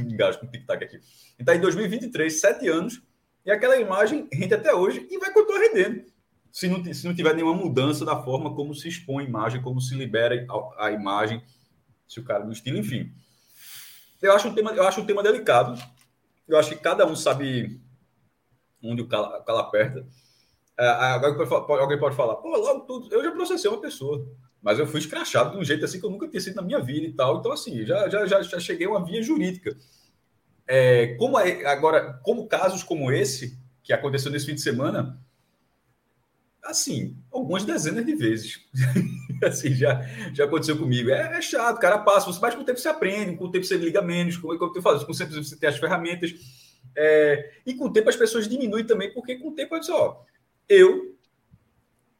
engajo 0.01 0.39
com 0.39 0.47
o 0.47 0.51
tic-tac 0.51 0.85
aqui. 0.85 1.01
Então, 1.39 1.55
em 1.55 1.61
2023, 1.61 2.39
sete 2.39 2.69
anos, 2.69 3.03
e 3.45 3.51
aquela 3.51 3.79
imagem 3.79 4.29
rende 4.31 4.55
até 4.55 4.75
hoje 4.75 5.07
e 5.11 5.19
vai 5.19 5.33
continuar 5.33 5.61
rendendo. 5.61 6.05
Se 6.53 6.69
não, 6.69 6.83
se 6.93 7.07
não 7.07 7.15
tiver 7.15 7.35
nenhuma 7.35 7.55
mudança 7.55 8.05
da 8.05 8.23
forma 8.23 8.55
como 8.55 8.75
se 8.75 8.89
expõe 8.89 9.25
a 9.25 9.29
imagem, 9.29 9.63
como 9.63 9.81
se 9.81 9.95
libera 9.95 10.47
a, 10.49 10.87
a 10.87 10.91
imagem, 10.91 11.43
se 12.09 12.21
o 12.21 12.25
cara 12.25 12.45
do 12.45 12.53
estilo, 12.53 12.79
enfim. 12.79 13.13
Eu 14.21 14.33
acho 14.33 14.49
um 14.49 14.55
tema, 14.55 14.73
eu 14.73 14.87
acho 14.87 15.01
um 15.01 15.07
tema 15.07 15.23
delicado. 15.23 15.81
Eu 16.49 16.59
acho 16.59 16.71
que 16.71 16.77
cada 16.77 17.07
um 17.07 17.17
sabe 17.17 17.81
onde 18.83 19.03
o 19.03 19.09
cala, 19.09 19.43
cala 19.43 19.61
aperta. 19.61 20.07
É, 20.79 20.87
alguém 20.89 21.99
pode 21.99 22.17
falar, 22.17 22.37
pô, 22.37 22.57
logo 22.57 22.81
tudo. 22.81 23.13
Eu 23.13 23.23
já 23.23 23.31
processei 23.33 23.71
uma 23.71 23.81
pessoa, 23.81 24.27
mas 24.63 24.79
eu 24.79 24.87
fui 24.87 25.01
escrachado 25.01 25.53
de 25.53 25.59
um 25.59 25.65
jeito 25.65 25.85
assim 25.85 25.99
que 25.99 26.07
eu 26.07 26.11
nunca 26.11 26.29
tinha 26.29 26.41
sido 26.41 26.57
na 26.57 26.63
minha 26.63 26.81
vida 26.81 27.07
e 27.07 27.13
tal. 27.13 27.39
Então, 27.39 27.53
assim, 27.53 27.85
já, 27.85 28.09
já, 28.09 28.27
já, 28.27 28.43
já 28.43 28.61
cheguei 28.61 28.87
a 28.87 28.91
uma 28.91 29.05
via 29.05 29.23
jurídica. 29.23 29.77
É, 30.67 31.15
como 31.17 31.39
é, 31.39 31.65
agora, 31.67 32.21
como 32.23 32.47
casos 32.47 32.83
como 32.83 33.11
esse, 33.11 33.59
que 33.83 33.93
aconteceu 33.93 34.31
nesse 34.31 34.47
fim 34.47 34.55
de 34.55 34.61
semana, 34.61 35.19
assim, 36.65 37.17
algumas 37.31 37.65
dezenas 37.65 38.05
de 38.05 38.15
vezes. 38.15 38.61
assim, 39.45 39.75
já, 39.75 40.01
já 40.33 40.45
aconteceu 40.45 40.77
comigo. 40.77 41.11
É, 41.11 41.39
é, 41.39 41.43
chato, 41.43 41.81
cara 41.81 41.99
passa, 41.99 42.31
mas 42.41 42.55
com 42.55 42.63
o 42.63 42.65
tempo 42.65 42.79
você 42.79 42.89
aprende, 42.89 43.37
com 43.37 43.45
o 43.45 43.51
tempo 43.51 43.65
você 43.65 43.77
liga 43.77 44.03
menos, 44.03 44.37
com, 44.37 44.57
com 44.57 44.65
o 44.65 44.73
tempo 44.73 44.83
com 44.83 45.13
o 45.13 45.17
tempo 45.17 45.33
você 45.33 45.57
tem 45.57 45.69
as 45.69 45.79
ferramentas. 45.79 46.35
É, 46.95 47.53
e 47.67 47.75
com 47.75 47.87
o 47.87 47.93
tempo 47.93 48.09
as 48.09 48.17
pessoas 48.17 48.49
diminuem 48.49 48.85
também, 48.85 49.13
porque 49.13 49.37
com 49.37 49.49
o 49.49 49.55
tempo, 49.55 49.75
olha 49.75 49.83
só, 49.83 50.25
eu 50.69 51.17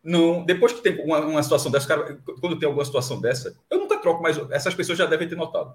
não, 0.07 0.45
depois 0.45 0.73
que 0.73 0.83
tem 0.83 1.05
uma, 1.05 1.19
uma 1.19 1.43
situação 1.43 1.69
dessa, 1.69 1.89
cara, 1.89 2.17
quando 2.41 2.57
tem 2.59 2.69
alguma 2.69 2.85
situação 2.85 3.21
dessa, 3.21 3.59
eu 3.69 3.81
nunca 3.81 3.99
troco 3.99 4.23
mais. 4.23 4.39
Essas 4.53 4.73
pessoas 4.73 4.97
já 4.97 5.05
devem 5.05 5.29
ter 5.29 5.35
notado. 5.35 5.75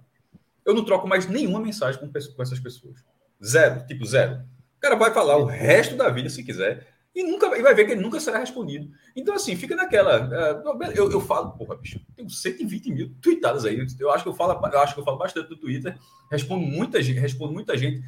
Eu 0.63 0.74
não 0.74 0.86
troco 0.86 1.05
mais 1.05 1.27
nenhuma 1.27 1.60
mensagem 1.60 2.00
com, 2.00 2.07
com 2.10 2.41
essas 2.41 2.60
pessoas. 2.60 3.03
Zero, 3.43 3.86
tipo 3.86 4.05
zero. 4.05 4.36
O 4.77 4.79
cara 4.79 4.95
vai 4.95 5.13
falar 5.13 5.36
o 5.36 5.43
resto 5.43 5.98
da 5.98 6.07
vida, 6.07 6.29
se 6.29 6.43
quiser, 6.45 6.90
e 7.13 7.24
nunca 7.24 7.58
e 7.58 7.62
vai 7.62 7.74
ver 7.74 7.86
que 7.86 7.91
ele 7.91 8.01
nunca 8.01 8.20
será 8.20 8.39
respondido. 8.39 8.89
Então, 9.15 9.34
assim, 9.36 9.56
fica 9.56 9.75
naquela. 9.75 10.27
Uh, 10.63 10.84
eu, 10.96 11.12
eu 11.12 11.22
falo, 11.22 11.51
porra, 11.51 11.75
bicho, 11.75 12.00
tenho 12.15 12.30
120 12.30 12.91
mil 12.91 13.13
tweetadas 13.22 13.65
aí. 13.65 13.86
Eu 14.00 14.12
acho 14.12 14.24
que 14.24 14.30
eu 14.30 14.34
falo, 14.34 14.53
eu 14.65 14.80
acho 14.80 14.94
que 14.94 15.00
eu 15.00 15.03
falo 15.03 15.18
bastante 15.18 15.50
no 15.50 15.58
Twitter, 15.58 15.98
respondo 16.32 16.65
muita 16.65 17.01
gente, 17.01 17.20
respondo 17.20 17.53
muita 17.53 17.77
gente 17.77 18.01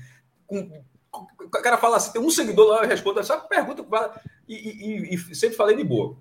com 0.48 0.84
o 1.46 1.50
cara 1.50 1.78
fala 1.78 1.98
assim, 1.98 2.12
tem 2.12 2.22
um 2.22 2.30
seguidor 2.30 2.68
lá, 2.68 2.84
eu 2.84 2.90
respondo 2.90 3.20
essa 3.20 3.38
pergunta 3.38 3.86
e, 4.48 4.56
e, 4.56 5.16
e, 5.16 5.36
sempre 5.36 5.56
falei 5.56 5.76
de 5.76 5.84
boa. 5.84 6.18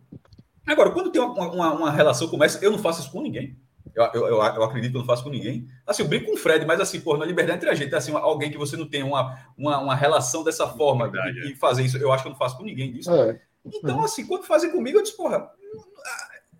Agora, 0.66 0.90
quando 0.90 1.10
tem 1.10 1.20
uma, 1.20 1.32
uma, 1.50 1.72
uma, 1.72 1.90
relação 1.90 2.28
como 2.28 2.44
essa, 2.44 2.62
eu 2.62 2.70
não 2.70 2.78
faço 2.78 3.00
isso 3.00 3.10
com 3.10 3.22
ninguém. 3.22 3.56
Eu, 3.94 4.04
eu, 4.14 4.26
eu, 4.26 4.36
eu, 4.36 4.62
acredito 4.62 4.92
que 4.92 4.96
eu 4.96 5.00
não 5.00 5.06
faço 5.06 5.22
com 5.22 5.30
ninguém. 5.30 5.66
Assim, 5.86 6.02
eu 6.02 6.08
brinco 6.08 6.26
com 6.26 6.34
o 6.34 6.36
Fred, 6.36 6.64
mas 6.64 6.80
assim, 6.80 7.00
pô, 7.00 7.16
na 7.16 7.26
liberdade 7.26 7.58
entre 7.58 7.70
a 7.70 7.74
gente, 7.74 7.94
assim, 7.94 8.12
alguém 8.14 8.50
que 8.50 8.58
você 8.58 8.76
não 8.76 8.88
tem 8.88 9.02
uma, 9.02 9.38
uma, 9.56 9.78
uma 9.78 9.94
relação 9.94 10.42
dessa 10.42 10.66
forma 10.66 11.10
Verdade, 11.10 11.48
e, 11.48 11.52
é. 11.52 11.56
fazer 11.56 11.82
isso, 11.82 11.98
eu 11.98 12.10
acho 12.12 12.22
que 12.22 12.28
eu 12.28 12.32
não 12.32 12.38
faço 12.38 12.56
com 12.56 12.64
ninguém 12.64 12.92
disso. 12.92 13.12
É. 13.14 13.40
Então, 13.64 14.02
assim, 14.02 14.26
quando 14.26 14.44
fazem 14.44 14.70
comigo, 14.70 14.98
eu 14.98 15.02
disse, 15.02 15.16
porra, 15.16 15.50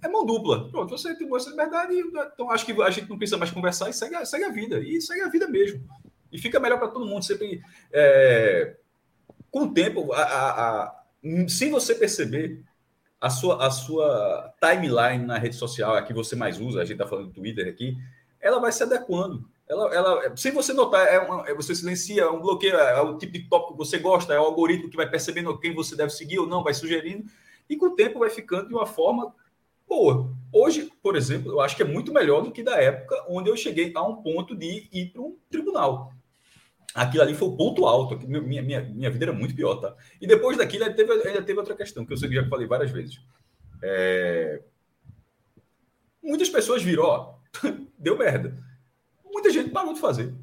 é 0.03 0.09
mão 0.09 0.27
dupla. 0.27 0.69
Pronto, 0.71 0.91
você 0.91 1.15
tem 1.15 1.35
essa 1.35 1.51
liberdade, 1.51 1.95
então 2.35 2.51
acho 2.51 2.67
que 2.67 2.83
a 2.83 2.91
gente 2.91 3.09
não 3.09 3.17
precisa 3.17 3.39
mais 3.39 3.51
conversar 3.51 3.89
e 3.89 3.93
segue, 3.93 4.25
segue 4.27 4.45
a 4.45 4.51
vida. 4.51 4.81
E 4.81 5.01
segue 5.01 5.23
a 5.23 5.29
vida 5.29 5.49
mesmo. 5.49 5.83
E 6.31 6.39
fica 6.39 6.59
melhor 6.59 6.79
para 6.79 6.89
todo 6.89 7.07
mundo. 7.07 7.25
Sempre, 7.25 7.63
é, 7.93 8.77
com 9.51 9.65
o 9.65 9.73
tempo, 9.73 10.13
a, 10.13 10.23
a, 10.23 10.83
a, 10.83 11.05
se 11.49 11.71
você 11.71 11.95
perceber, 11.95 12.63
a 13.23 13.31
sua, 13.31 13.65
a 13.65 13.71
sua 13.71 14.53
timeline 14.61 15.25
na 15.25 15.39
rede 15.39 15.55
social, 15.55 15.95
a 15.95 16.03
que 16.03 16.13
você 16.13 16.35
mais 16.35 16.59
usa, 16.59 16.81
a 16.81 16.85
gente 16.85 16.95
está 16.95 17.07
falando 17.07 17.29
do 17.29 17.33
Twitter 17.33 17.69
aqui, 17.69 17.97
ela 18.41 18.59
vai 18.59 18.73
se 18.73 18.83
adequando. 18.83 19.49
Ela, 19.69 19.95
ela, 19.95 20.37
sem 20.37 20.51
você 20.51 20.73
notar, 20.73 21.07
é 21.07 21.21
uma, 21.21 21.49
é 21.49 21.55
você 21.55 21.73
silencia, 21.73 22.23
é 22.23 22.29
um 22.29 22.41
bloqueio, 22.41 22.75
é, 22.75 23.01
o 23.01 23.17
tipo 23.17 23.33
de 23.33 23.49
tópico 23.49 23.75
que 23.75 23.79
você 23.79 23.99
gosta, 23.99 24.35
é 24.35 24.41
o 24.41 24.43
algoritmo 24.43 24.91
que 24.91 24.97
vai 24.97 25.09
percebendo 25.09 25.57
quem 25.61 25.73
você 25.73 25.95
deve 25.95 26.11
seguir 26.11 26.41
ou 26.41 26.49
não, 26.49 26.65
vai 26.65 26.75
sugerindo, 26.75 27.25
e 27.71 27.77
com 27.77 27.87
o 27.87 27.95
tempo 27.95 28.19
vai 28.19 28.29
ficando 28.29 28.67
de 28.67 28.75
uma 28.75 28.87
forma 28.87 29.33
boa. 29.89 30.29
Hoje, 30.53 30.91
por 31.01 31.15
exemplo, 31.15 31.53
eu 31.53 31.61
acho 31.61 31.77
que 31.77 31.83
é 31.83 31.87
muito 31.87 32.13
melhor 32.13 32.43
do 32.43 32.51
que 32.51 32.65
da 32.65 32.75
época 32.75 33.25
onde 33.29 33.49
eu 33.49 33.57
cheguei 33.57 33.93
a 33.95 34.03
um 34.03 34.17
ponto 34.17 34.53
de 34.57 34.89
ir 34.93 35.13
para 35.13 35.23
um 35.23 35.37
tribunal 35.49 36.13
aquilo 36.95 37.23
ali 37.23 37.35
foi 37.35 37.49
o 37.49 37.57
ponto 37.57 37.87
alto. 37.87 38.19
Minha, 38.27 38.63
minha, 38.63 38.81
minha 38.83 39.11
vida 39.11 39.27
era 39.27 39.33
muito 39.33 39.55
pior, 39.55 39.77
tá? 39.77 39.95
E 40.21 40.27
depois 40.27 40.57
daquilo, 40.57 40.85
ainda 40.85 40.97
teve, 40.97 41.13
ainda 41.13 41.43
teve 41.43 41.59
outra 41.59 41.75
questão, 41.75 42.05
que 42.05 42.13
eu 42.13 42.17
sei 42.17 42.29
que 42.29 42.35
já 42.35 42.49
falei 42.49 42.67
várias 42.67 42.91
vezes. 42.91 43.21
É... 43.83 44.63
Muitas 46.23 46.49
pessoas 46.49 46.83
viram, 46.83 47.05
ó, 47.05 47.35
deu 47.99 48.17
merda. 48.17 48.57
Muita 49.25 49.51
gente 49.51 49.71
parou 49.71 49.95
de 49.95 50.01
fazer. 50.01 50.35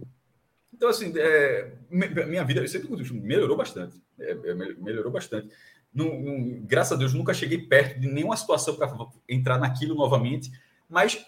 Então, 0.74 0.89
assim, 0.89 1.13
é... 1.18 1.74
minha 1.89 2.44
vida 2.44 2.65
sempre 2.68 2.89
melhorou 3.13 3.56
bastante. 3.56 4.01
É, 4.20 4.32
é 4.32 4.53
melhorou 4.53 5.12
bastante. 5.12 5.53
Não, 5.94 6.22
não, 6.22 6.62
graças 6.62 6.94
a 6.94 6.96
Deus, 6.96 7.13
nunca 7.13 7.34
cheguei 7.34 7.58
perto 7.58 8.00
de 8.00 8.08
nenhuma 8.08 8.38
situação 8.38 8.75
para 8.75 8.94
entrar 9.27 9.58
naquilo 9.58 9.96
novamente, 9.96 10.51
mas 10.88 11.25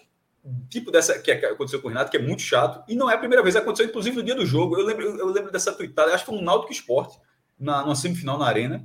tipo 0.68 0.90
dessa 0.90 1.18
que 1.18 1.30
aconteceu 1.30 1.80
com 1.80 1.88
o 1.88 1.90
Renato, 1.90 2.10
que 2.10 2.16
é 2.16 2.22
muito 2.22 2.42
chato, 2.42 2.82
e 2.88 2.96
não 2.96 3.10
é 3.10 3.14
a 3.14 3.18
primeira 3.18 3.42
vez, 3.42 3.54
aconteceu 3.54 3.86
inclusive 3.86 4.16
no 4.16 4.22
dia 4.22 4.34
do 4.34 4.44
jogo. 4.44 4.76
Eu 4.76 4.84
lembro, 4.84 5.04
eu 5.04 5.26
lembro 5.28 5.52
dessa 5.52 5.72
tweetada, 5.72 6.12
acho 6.14 6.24
que 6.24 6.30
foi 6.30 6.38
um 6.38 6.42
Náutico 6.42 6.72
Esporte, 6.72 7.18
na, 7.58 7.82
numa 7.82 7.94
semifinal 7.94 8.38
na 8.38 8.46
Arena. 8.46 8.84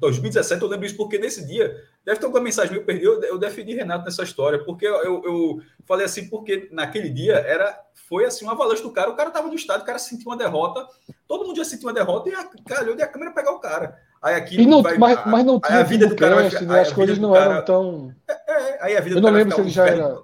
2017, 0.00 0.60
eu 0.60 0.68
lembro 0.68 0.84
isso 0.84 0.96
porque 0.96 1.16
nesse 1.16 1.46
dia, 1.46 1.84
deve 2.04 2.18
ter 2.18 2.26
alguma 2.26 2.42
mensagem 2.42 2.76
eu 2.76 2.84
perdi, 2.84 3.04
eu, 3.04 3.22
eu 3.22 3.38
defendi 3.38 3.72
Renato 3.72 4.04
nessa 4.04 4.24
história, 4.24 4.62
porque 4.64 4.84
eu, 4.84 5.22
eu, 5.24 5.62
falei 5.86 6.04
assim, 6.04 6.28
porque 6.28 6.68
naquele 6.72 7.08
dia 7.08 7.34
era 7.34 7.78
foi 8.08 8.24
assim 8.24 8.44
uma 8.44 8.52
avalanche 8.52 8.82
do 8.82 8.90
cara, 8.90 9.10
o 9.10 9.14
cara 9.14 9.30
tava 9.30 9.46
no 9.46 9.54
estádio, 9.54 9.84
o 9.84 9.86
cara 9.86 9.98
sentiu 10.00 10.26
uma 10.26 10.36
derrota, 10.36 10.84
todo 11.28 11.46
mundo 11.46 11.56
já 11.56 11.64
sentiu 11.64 11.86
uma 11.86 11.94
derrota 11.94 12.28
e 12.28 12.34
a, 12.34 12.44
calhou 12.66 12.96
de 12.96 13.02
a 13.02 13.06
câmera 13.06 13.30
pegar 13.30 13.52
o 13.52 13.60
cara. 13.60 13.96
Aí 14.20 14.34
aqui 14.34 14.66
não, 14.66 14.82
vai, 14.82 14.98
mas, 14.98 15.24
mas 15.24 15.44
não 15.44 15.60
tinha 15.60 15.78
a 15.78 15.82
vida 15.84 16.08
do 16.08 16.16
cara, 16.16 16.34
vai, 16.34 16.50
né? 16.50 16.80
as 16.80 16.92
coisas 16.92 17.18
não 17.18 17.32
cara, 17.32 17.54
eram 17.54 17.64
tão. 17.64 18.14
É, 18.28 18.32
é, 18.32 18.78
aí 18.82 18.96
a 18.96 19.00
vida 19.00 19.16
eu 19.16 19.22
não 19.22 19.30
lembro 19.30 19.54
se 19.54 19.60
ele 19.60 19.70
já 19.70 19.86
era. 19.86 20.18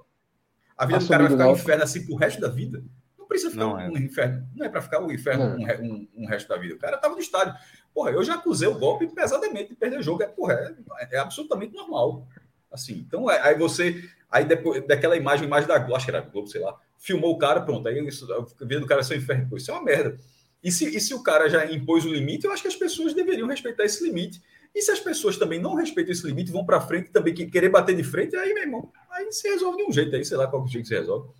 A 0.76 0.86
vida 0.86 0.98
do 0.98 1.08
cara 1.08 1.22
vai 1.22 1.30
ficar 1.30 1.44
no 1.46 1.52
inferno 1.52 1.84
assim 1.84 2.04
pro 2.04 2.16
resto 2.16 2.40
da 2.40 2.48
vida. 2.48 2.84
Não 3.18 3.26
precisa 3.26 3.50
ficar 3.50 3.64
não, 3.64 3.80
é. 3.80 3.88
um 3.88 3.96
inferno. 3.96 4.48
Não 4.54 4.66
é 4.66 4.68
para 4.68 4.82
ficar 4.82 5.00
o 5.00 5.06
um 5.06 5.12
inferno 5.12 5.44
um, 5.44 5.64
um, 5.84 6.08
um, 6.18 6.26
resto 6.26 6.48
da 6.48 6.56
vida. 6.56 6.74
O 6.74 6.78
cara 6.78 6.96
tava 6.98 7.14
no 7.14 7.20
estádio. 7.20 7.54
Porra, 7.94 8.10
eu 8.10 8.22
já 8.22 8.34
acusei 8.34 8.68
o 8.68 8.78
golpe 8.78 9.06
pesadamente 9.08 9.70
de 9.70 9.74
perder 9.74 9.98
o 9.98 10.02
jogo. 10.02 10.22
É, 10.22 10.26
porra, 10.26 10.76
é, 10.98 11.16
é 11.16 11.18
absolutamente 11.18 11.74
normal. 11.74 12.26
Assim, 12.70 13.04
então 13.06 13.30
é, 13.30 13.40
aí 13.40 13.58
você. 13.58 14.04
Aí 14.30 14.44
depois 14.44 14.86
daquela 14.86 15.16
imagem, 15.16 15.46
imagem 15.46 15.68
da 15.68 15.78
Globo, 15.78 15.96
acho 15.96 16.04
que 16.04 16.10
era 16.10 16.20
Globo, 16.20 16.48
sei 16.48 16.60
lá, 16.60 16.78
filmou 16.98 17.32
o 17.32 17.38
cara, 17.38 17.60
pronto. 17.60 17.88
Aí 17.88 17.98
isso, 18.06 18.30
a 18.32 18.64
vida 18.64 18.80
do 18.80 18.86
cara 18.86 19.02
ser 19.02 19.14
um 19.14 19.18
inferno. 19.18 19.56
Isso 19.56 19.70
é 19.70 19.74
uma 19.74 19.82
merda. 19.82 20.18
E 20.62 20.70
se, 20.70 20.96
e 20.96 21.00
se 21.00 21.14
o 21.14 21.22
cara 21.22 21.48
já 21.48 21.64
impôs 21.66 22.04
o 22.04 22.12
limite, 22.12 22.44
eu 22.44 22.52
acho 22.52 22.62
que 22.62 22.68
as 22.68 22.76
pessoas 22.76 23.14
deveriam 23.14 23.48
respeitar 23.48 23.84
esse 23.84 24.04
limite. 24.04 24.42
E 24.76 24.82
se 24.82 24.90
as 24.90 25.00
pessoas 25.00 25.38
também 25.38 25.58
não 25.58 25.74
respeitam 25.74 26.12
esse 26.12 26.26
limite, 26.26 26.52
vão 26.52 26.62
para 26.62 26.78
frente 26.82 27.10
também, 27.10 27.32
que 27.32 27.46
querer 27.46 27.70
bater 27.70 27.96
de 27.96 28.04
frente, 28.04 28.36
aí, 28.36 28.52
meu 28.52 28.62
irmão, 28.62 28.92
aí 29.10 29.32
se 29.32 29.48
resolve 29.48 29.78
de 29.78 29.84
um 29.84 29.90
jeito 29.90 30.14
aí, 30.14 30.22
sei 30.22 30.36
lá 30.36 30.46
qual 30.46 30.68
jeito 30.68 30.86
se 30.86 30.94
resolve. 30.94 31.30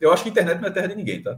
Eu 0.00 0.12
acho 0.12 0.22
que 0.22 0.28
a 0.28 0.32
internet 0.32 0.60
não 0.60 0.68
é 0.68 0.70
terra 0.70 0.86
de 0.86 0.94
ninguém, 0.94 1.20
tá? 1.20 1.36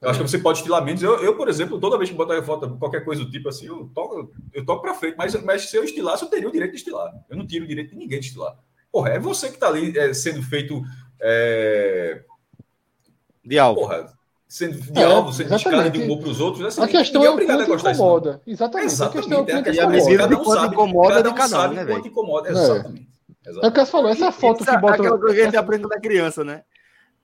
Eu 0.00 0.08
acho 0.08 0.22
que 0.22 0.30
você 0.30 0.38
pode 0.38 0.58
estilar 0.58 0.84
menos. 0.84 1.02
Eu, 1.02 1.16
eu, 1.24 1.36
por 1.36 1.48
exemplo, 1.48 1.80
toda 1.80 1.98
vez 1.98 2.08
que 2.08 2.14
botar 2.14 2.40
foto, 2.44 2.78
qualquer 2.78 3.04
coisa 3.04 3.24
do 3.24 3.30
tipo 3.32 3.48
assim, 3.48 3.66
eu 3.66 3.90
toco, 3.92 4.32
eu 4.52 4.64
toco 4.64 4.80
para 4.80 4.94
frente. 4.94 5.16
Mas, 5.18 5.34
mas 5.42 5.68
se 5.68 5.76
eu 5.76 5.82
estilasse, 5.82 6.22
eu 6.22 6.30
teria 6.30 6.48
o 6.48 6.52
direito 6.52 6.70
de 6.70 6.76
estilar. 6.76 7.12
Eu 7.28 7.36
não 7.36 7.44
tiro 7.44 7.64
o 7.64 7.68
direito 7.68 7.90
de 7.90 7.96
ninguém 7.96 8.20
de 8.20 8.26
estilar. 8.26 8.56
Porra, 8.92 9.10
é 9.10 9.18
você 9.18 9.48
que 9.48 9.54
está 9.54 9.66
ali 9.66 9.98
é, 9.98 10.14
sendo 10.14 10.40
feito. 10.40 10.80
É... 11.20 12.22
De 13.44 13.58
alvo. 13.58 13.80
Porra, 13.80 14.16
sendo 14.48 14.80
de 14.80 14.98
é, 14.98 15.04
alvo, 15.04 15.32
sendo 15.32 15.54
indicado 15.54 15.90
de 15.90 16.10
um 16.10 16.18
para 16.18 16.28
os 16.28 16.40
outros. 16.40 16.64
Assim, 16.64 16.82
a 16.82 16.88
questão 16.88 17.24
é 17.24 17.30
o 17.30 17.36
quanto 17.66 17.90
incomoda. 17.90 18.40
Exatamente. 18.46 18.86
exatamente. 18.86 19.02
A 19.02 19.08
questão 19.08 19.38
é 19.38 19.40
o 19.40 19.46
quanto 19.46 19.70
incomoda. 19.70 19.88
medida 19.88 20.28
de 20.28 20.36
quanto 20.36 20.72
incomoda 20.72 21.14
cada 21.14 21.28
um 21.28 21.32
de 21.32 21.38
cada 21.38 21.68
um, 21.68 21.72
né, 21.74 21.86
quanto 21.86 22.08
incomoda. 22.08 22.50
Exatamente. 22.50 23.08
É 23.46 23.66
o 23.66 23.72
que 23.72 23.80
você 23.80 23.90
falou, 23.90 24.10
essa 24.10 24.32
foto 24.32 24.64
que 24.64 24.76
botam... 24.78 24.94
Aquela 24.94 25.18
coisa 25.18 25.34
que 25.34 25.40
a 25.40 25.44
gente 25.44 25.56
aprende 25.56 25.88
da 25.88 26.00
criança, 26.00 26.44
né? 26.44 26.62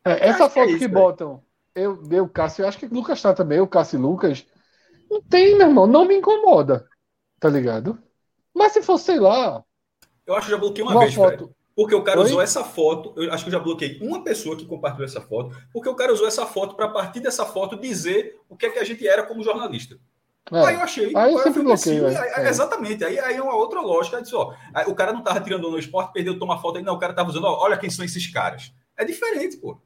É, 0.04 0.28
essa 0.28 0.48
foto 0.48 0.52
que, 0.52 0.60
é 0.60 0.66
isso, 0.66 0.78
que 0.78 0.88
botam 0.88 1.42
eu, 1.74 2.00
eu, 2.10 2.28
Cássio, 2.28 2.62
eu 2.62 2.68
acho 2.68 2.78
que 2.78 2.86
o 2.86 2.94
Lucas 2.94 3.20
tá 3.20 3.34
também, 3.34 3.60
o 3.60 3.66
Cássio 3.66 3.98
e 3.98 4.02
Lucas. 4.02 4.46
Não 5.10 5.20
tem, 5.20 5.56
meu 5.56 5.66
irmão, 5.66 5.86
não 5.86 6.04
me 6.04 6.16
incomoda. 6.16 6.86
Tá 7.40 7.48
ligado? 7.48 7.98
Mas 8.54 8.72
se 8.72 8.82
fosse, 8.82 9.06
sei 9.06 9.18
lá. 9.18 9.62
Eu 10.26 10.34
acho 10.36 10.46
que 10.46 10.52
já 10.52 10.58
bloqueei 10.58 10.84
uma, 10.84 10.92
uma 10.92 11.00
vez, 11.00 11.14
foto. 11.14 11.36
Fred, 11.36 11.54
porque 11.74 11.94
o 11.94 12.02
cara 12.02 12.20
Oi? 12.20 12.26
usou 12.26 12.40
essa 12.40 12.62
foto. 12.62 13.12
Eu 13.16 13.32
acho 13.32 13.44
que 13.44 13.48
eu 13.48 13.52
já 13.52 13.58
bloqueei 13.58 13.98
uma 14.00 14.22
pessoa 14.22 14.56
que 14.56 14.66
compartilhou 14.66 15.06
essa 15.06 15.20
foto, 15.20 15.56
porque 15.72 15.88
o 15.88 15.94
cara 15.94 16.12
usou 16.12 16.26
essa 16.26 16.46
foto 16.46 16.74
para, 16.74 16.86
a 16.86 16.90
partir 16.90 17.20
dessa 17.20 17.44
foto, 17.44 17.78
dizer 17.80 18.38
o 18.48 18.56
que 18.56 18.66
é 18.66 18.70
que 18.70 18.78
a 18.78 18.84
gente 18.84 19.06
era 19.06 19.22
como 19.22 19.42
jornalista. 19.42 19.98
É. 20.52 20.66
Aí 20.66 20.74
eu 20.74 20.80
achei. 20.80 21.16
Aí 21.16 21.32
eu 21.32 21.38
sempre 21.38 21.62
bloqueei. 21.62 22.04
Assim, 22.04 22.18
é. 22.18 22.48
Exatamente. 22.48 23.04
Aí, 23.04 23.18
aí 23.18 23.36
é 23.36 23.42
uma 23.42 23.56
outra 23.56 23.80
lógica. 23.80 24.20
Disse, 24.20 24.34
ó, 24.34 24.54
o 24.86 24.94
cara 24.94 25.12
não 25.12 25.22
tava 25.22 25.40
tirando 25.40 25.70
no 25.70 25.78
esporte, 25.78 26.12
perdeu, 26.12 26.38
toma 26.38 26.60
foto 26.60 26.78
aí. 26.78 26.84
Não, 26.84 26.94
o 26.94 26.98
cara 26.98 27.14
tava 27.14 27.30
usando, 27.30 27.44
ó, 27.44 27.62
olha 27.64 27.78
quem 27.78 27.88
são 27.88 28.04
esses 28.04 28.26
caras. 28.30 28.72
É 28.96 29.04
diferente, 29.04 29.56
pô. 29.56 29.80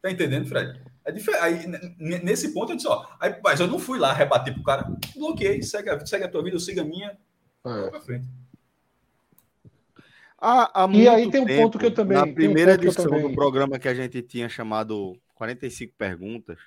Tá 0.00 0.10
entendendo, 0.10 0.46
Fred? 0.46 0.80
É 1.06 1.12
aí, 1.40 1.66
nesse 1.98 2.54
ponto, 2.54 2.72
eu 2.72 2.76
disse, 2.76 2.88
ó, 2.88 3.04
aí, 3.20 3.34
mas 3.42 3.60
eu 3.60 3.66
não 3.66 3.78
fui 3.78 3.98
lá 3.98 4.12
rebater 4.12 4.54
pro 4.54 4.62
cara, 4.62 4.86
bloqueei, 5.14 5.62
segue 5.62 5.90
a, 5.90 6.06
segue 6.06 6.24
a 6.24 6.28
tua 6.28 6.42
vida, 6.42 6.56
eu 6.56 6.60
sigo 6.60 6.80
a 6.80 6.84
minha, 6.84 7.18
é. 7.66 7.90
pra 7.90 8.00
frente. 8.00 8.26
Há, 10.46 10.84
há 10.84 10.88
e 10.92 11.08
aí 11.08 11.30
tem 11.30 11.40
um 11.40 11.46
tempo, 11.46 11.62
ponto 11.62 11.78
que 11.78 11.86
eu 11.86 11.94
também. 11.94 12.18
Na 12.18 12.26
primeira 12.26 12.72
um 12.72 12.74
edição 12.74 13.06
também... 13.06 13.22
do 13.22 13.34
programa 13.34 13.78
que 13.78 13.88
a 13.88 13.94
gente 13.94 14.20
tinha 14.20 14.46
chamado 14.46 15.18
45 15.34 15.94
Perguntas, 15.96 16.58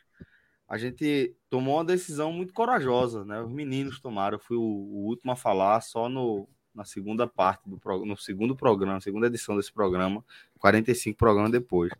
a 0.68 0.80
gente 0.80 1.36
tomou 1.48 1.76
uma 1.76 1.86
decisão 1.86 2.34
muito 2.34 2.56
corajosa, 2.56 3.24
né? 3.24 3.40
Os 3.40 3.52
meninos 3.52 4.00
tomaram, 4.00 4.38
eu 4.38 4.40
fui 4.40 4.58
o, 4.58 4.62
o 4.62 5.06
último 5.06 5.32
a 5.32 5.36
falar 5.36 5.80
só 5.82 6.10
no, 6.10 6.50
na 6.74 6.86
segunda 6.86 7.28
parte 7.28 7.70
do 7.70 7.80
no 8.04 8.18
segundo 8.18 8.56
programa, 8.56 9.00
segunda 9.00 9.28
edição 9.28 9.56
desse 9.56 9.72
programa, 9.72 10.26
45 10.58 11.16
programas 11.16 11.52
depois. 11.52 11.94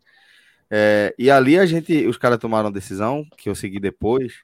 É, 0.68 1.14
e 1.16 1.30
ali 1.30 1.60
a 1.60 1.64
gente, 1.64 2.08
os 2.08 2.18
caras 2.18 2.40
tomaram 2.40 2.70
a 2.70 2.72
decisão, 2.72 3.24
que 3.36 3.48
eu 3.48 3.54
segui 3.54 3.78
depois, 3.78 4.42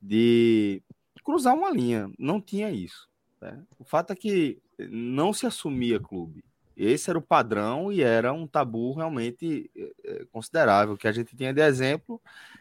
de 0.00 0.80
cruzar 1.24 1.52
uma 1.52 1.70
linha. 1.70 2.08
Não 2.16 2.40
tinha 2.40 2.70
isso. 2.70 3.08
Né? 3.40 3.60
O 3.76 3.84
fato 3.84 4.12
é 4.12 4.16
que 4.16 4.62
não 4.88 5.32
se 5.32 5.46
assumia 5.46 5.98
clube. 5.98 6.44
Esse 6.82 7.10
era 7.10 7.18
o 7.18 7.22
padrão 7.22 7.92
e 7.92 8.02
era 8.02 8.32
um 8.32 8.46
tabu 8.46 8.94
realmente 8.94 9.70
é, 9.76 9.92
é, 10.04 10.24
considerável. 10.32 10.94
O 10.94 10.96
que 10.96 11.06
a 11.06 11.12
gente 11.12 11.36
tinha 11.36 11.52
de 11.52 11.60
exemplo 11.60 12.20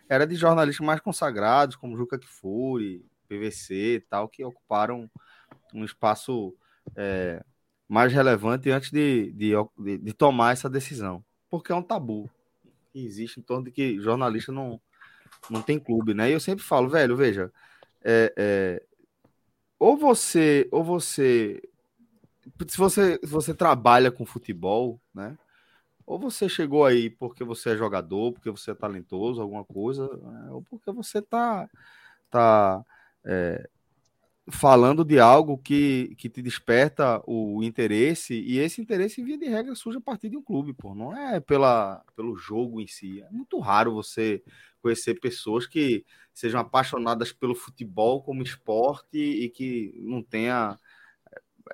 era 0.10 0.28
de 0.28 0.36
jornalistas 0.36 0.86
mais 0.86 1.00
consagrados, 1.00 1.78
como 1.78 1.96
Juca 1.96 2.20
Kfouri, 2.20 3.06
PVC 3.30 3.96
e 3.96 4.00
tal, 4.02 4.28
que 4.28 4.44
ocuparam 4.44 5.10
um 5.74 5.86
espaço 5.86 6.54
é, 6.98 7.42
mais 7.88 8.12
relevante 8.12 8.70
antes 8.70 8.92
de, 8.92 9.32
de, 9.32 9.54
de, 9.78 9.98
de 9.98 10.14
tomar 10.14 10.52
essa 10.52 10.70
decisão. 10.70 11.24
Porque 11.50 11.72
é 11.72 11.76
um 11.76 11.82
tabu 11.82 12.30
que 12.92 13.06
existe 13.06 13.40
em 13.40 13.44
torno 13.44 13.66
de 13.66 13.72
que 13.72 14.02
jornalista 14.02 14.52
não, 14.52 14.82
não 15.50 15.62
tem 15.62 15.80
clube, 15.80 16.14
né? 16.14 16.30
E 16.30 16.34
eu 16.34 16.42
sempre 16.42 16.66
falo, 16.66 16.90
velho, 16.90 17.16
veja, 17.16 17.54
é, 18.04 18.34
é, 18.36 18.84
ou 19.80 19.96
você, 19.96 20.68
ou 20.74 20.84
você, 20.84 21.62
se 22.68 22.78
você, 22.78 23.20
se 23.24 23.30
você 23.30 23.54
trabalha 23.54 24.12
com 24.12 24.26
futebol, 24.26 25.00
né? 25.14 25.38
Ou 26.06 26.20
você 26.20 26.50
chegou 26.50 26.86
aí 26.86 27.10
porque 27.10 27.44
você 27.44 27.72
é 27.72 27.78
jogador, 27.78 28.34
porque 28.34 28.50
você 28.50 28.72
é 28.72 28.76
talentoso, 28.76 29.42
alguma 29.42 29.64
coisa, 29.64 30.08
né? 30.08 30.50
ou 30.52 30.64
porque 30.64 30.92
você 30.92 31.22
tá, 31.22 31.70
tá 32.32 32.84
é, 33.24 33.70
falando 34.50 35.06
de 35.06 35.20
algo 35.20 35.58
que, 35.58 36.16
que 36.18 36.28
te 36.28 36.42
desperta 36.42 37.22
o 37.28 37.64
interesse, 37.64 38.34
e 38.34 38.58
esse 38.58 38.82
interesse, 38.82 39.24
via 39.24 39.38
de 39.38 39.46
regra, 39.46 39.76
surge 39.76 40.00
a 40.00 40.02
partir 40.02 40.30
de 40.30 40.38
um 40.38 40.42
clube, 40.42 40.74
pô. 40.74 40.96
Não 40.96 41.16
é 41.16 41.40
pela, 41.40 42.04
pelo 42.16 42.36
jogo 42.36 42.82
em 42.82 42.88
si. 42.88 43.22
É 43.22 43.30
muito 43.30 43.60
raro 43.60 43.94
você 43.94 44.44
conhecer 44.82 45.20
pessoas 45.20 45.68
que 45.68 46.04
sejam 46.34 46.60
apaixonadas 46.60 47.32
pelo 47.32 47.54
futebol 47.54 48.24
como 48.24 48.42
esporte 48.42 49.18
e 49.18 49.50
que 49.50 49.94
não 50.02 50.24
tenha 50.24 50.78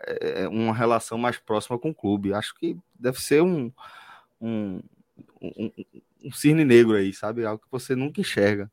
é, 0.05 0.47
uma 0.47 0.73
relação 0.73 1.17
mais 1.17 1.37
próxima 1.37 1.77
com 1.79 1.89
o 1.89 1.95
clube. 1.95 2.33
Acho 2.33 2.53
que 2.55 2.77
deve 2.99 3.19
ser 3.21 3.41
um, 3.41 3.71
um, 4.41 4.81
um, 5.41 5.71
um 6.23 6.31
cisne 6.31 6.65
negro 6.65 6.95
aí, 6.95 7.13
sabe? 7.13 7.45
Algo 7.45 7.63
que 7.63 7.71
você 7.71 7.95
nunca 7.95 8.21
enxerga. 8.21 8.71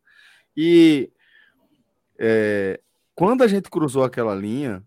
E 0.57 1.11
é, 2.19 2.81
quando 3.15 3.43
a 3.43 3.47
gente 3.47 3.71
cruzou 3.71 4.05
aquela 4.05 4.35
linha, 4.35 4.83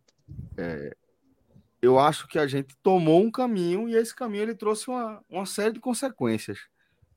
é, 0.57 0.95
eu 1.81 1.99
acho 1.99 2.27
que 2.27 2.39
a 2.39 2.47
gente 2.47 2.75
tomou 2.81 3.21
um 3.21 3.31
caminho 3.31 3.87
e 3.87 3.95
esse 3.95 4.15
caminho 4.15 4.43
ele 4.43 4.55
trouxe 4.55 4.87
uma, 4.87 5.23
uma 5.29 5.45
série 5.45 5.73
de 5.73 5.79
consequências. 5.79 6.59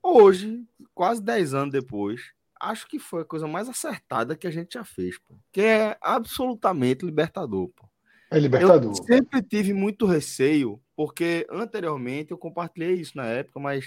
Hoje, 0.03 0.65
quase 0.95 1.23
10 1.23 1.55
anos 1.55 1.73
depois, 1.73 2.33
acho 2.61 2.87
que 2.87 2.99
foi 2.99 3.23
a 3.23 3.25
coisa 3.25 3.47
mais 3.47 3.69
acertada 3.69 4.37
que 4.37 4.47
a 4.47 4.51
gente 4.51 4.75
já 4.75 4.85
fez, 4.85 5.19
pô, 5.19 5.35
que 5.53 5.61
é 5.61 5.97
absolutamente 6.01 7.05
libertador. 7.05 7.69
Pô. 7.69 7.88
É 8.31 8.39
libertador. 8.39 8.91
Eu 8.91 9.05
sempre 9.05 9.43
tive 9.43 9.73
muito 9.73 10.05
receio, 10.07 10.81
porque 10.95 11.47
anteriormente 11.51 12.31
eu 12.31 12.39
compartilhei 12.39 12.95
isso 12.95 13.17
na 13.17 13.25
época, 13.27 13.59
mas 13.59 13.87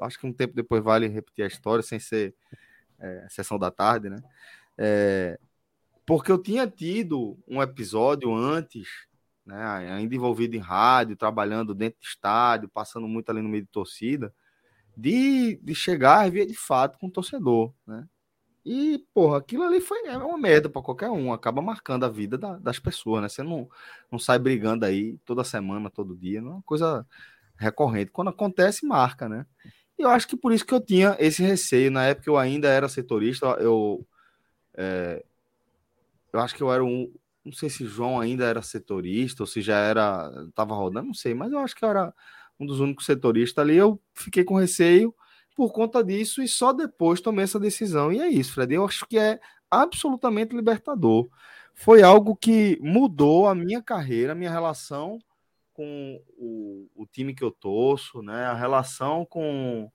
acho 0.00 0.18
que 0.18 0.26
um 0.26 0.32
tempo 0.32 0.54
depois 0.54 0.82
vale 0.82 1.08
repetir 1.08 1.44
a 1.44 1.48
história 1.48 1.82
sem 1.82 1.98
ser 1.98 2.34
é, 2.98 3.26
sessão 3.28 3.58
da 3.58 3.70
tarde, 3.70 4.08
né? 4.08 4.22
É, 4.78 5.38
porque 6.06 6.30
eu 6.30 6.38
tinha 6.38 6.66
tido 6.66 7.38
um 7.46 7.60
episódio 7.60 8.34
antes, 8.34 8.88
né, 9.44 9.64
ainda 9.90 10.14
envolvido 10.14 10.56
em 10.56 10.60
rádio, 10.60 11.16
trabalhando 11.16 11.74
dentro 11.74 12.00
de 12.00 12.06
estádio, 12.06 12.68
passando 12.68 13.08
muito 13.08 13.30
ali 13.30 13.42
no 13.42 13.48
meio 13.48 13.64
de 13.64 13.70
torcida, 13.70 14.32
de, 14.96 15.56
de 15.62 15.74
chegar 15.74 16.26
e 16.26 16.30
ver 16.30 16.46
de 16.46 16.54
fato 16.54 16.98
com 16.98 17.06
o 17.06 17.10
torcedor, 17.10 17.72
né? 17.86 18.06
E, 18.64 19.04
porra, 19.14 19.38
aquilo 19.38 19.62
ali 19.64 19.80
foi 19.80 20.06
é 20.06 20.16
uma 20.18 20.36
merda 20.36 20.68
para 20.68 20.82
qualquer 20.82 21.10
um, 21.10 21.32
acaba 21.32 21.62
marcando 21.62 22.04
a 22.04 22.08
vida 22.08 22.36
da, 22.36 22.58
das 22.58 22.78
pessoas, 22.78 23.22
né? 23.22 23.28
Você 23.28 23.42
não, 23.42 23.68
não 24.12 24.18
sai 24.18 24.38
brigando 24.38 24.84
aí 24.84 25.16
toda 25.24 25.42
semana, 25.44 25.90
todo 25.90 26.16
dia, 26.16 26.42
não 26.42 26.50
é 26.50 26.54
uma 26.54 26.62
coisa 26.62 27.06
recorrente. 27.56 28.10
Quando 28.10 28.28
acontece, 28.28 28.86
marca, 28.86 29.28
né? 29.28 29.46
E 29.98 30.02
eu 30.02 30.10
acho 30.10 30.28
que 30.28 30.36
por 30.36 30.52
isso 30.52 30.66
que 30.66 30.74
eu 30.74 30.80
tinha 30.80 31.16
esse 31.18 31.42
receio. 31.42 31.90
Na 31.90 32.04
época 32.04 32.28
eu 32.28 32.36
ainda 32.36 32.68
era 32.68 32.88
setorista, 32.88 33.46
eu 33.60 34.06
é, 34.74 35.22
eu 36.32 36.40
acho 36.40 36.54
que 36.54 36.62
eu 36.62 36.72
era 36.72 36.84
um. 36.84 37.12
Não 37.44 37.52
sei 37.52 37.70
se 37.70 37.86
João 37.86 38.20
ainda 38.20 38.44
era 38.44 38.62
setorista 38.62 39.42
ou 39.42 39.46
se 39.46 39.60
já 39.60 39.78
era. 39.78 40.30
Tava 40.54 40.74
rodando, 40.74 41.08
não 41.08 41.14
sei, 41.14 41.34
mas 41.34 41.52
eu 41.52 41.58
acho 41.58 41.74
que 41.74 41.84
eu 41.84 41.88
era 41.90 42.14
um 42.58 42.66
dos 42.66 42.80
únicos 42.80 43.06
setoristas 43.06 43.62
ali. 43.62 43.76
Eu 43.76 44.00
fiquei 44.14 44.44
com 44.44 44.54
receio, 44.54 45.14
por 45.60 45.74
conta 45.74 46.02
disso 46.02 46.42
e 46.42 46.48
só 46.48 46.72
depois 46.72 47.20
tomei 47.20 47.44
essa 47.44 47.60
decisão. 47.60 48.10
E 48.10 48.18
é 48.18 48.26
isso, 48.26 48.54
Fred. 48.54 48.72
Eu 48.72 48.86
acho 48.86 49.04
que 49.04 49.18
é 49.18 49.38
absolutamente 49.70 50.56
libertador. 50.56 51.28
Foi 51.74 52.02
algo 52.02 52.34
que 52.34 52.78
mudou 52.80 53.46
a 53.46 53.54
minha 53.54 53.82
carreira, 53.82 54.32
a 54.32 54.34
minha 54.34 54.50
relação 54.50 55.18
com 55.74 56.18
o, 56.38 56.88
o 56.94 57.06
time 57.06 57.34
que 57.34 57.44
eu 57.44 57.50
torço, 57.50 58.22
né? 58.22 58.46
A 58.46 58.54
relação 58.54 59.26
com 59.26 59.92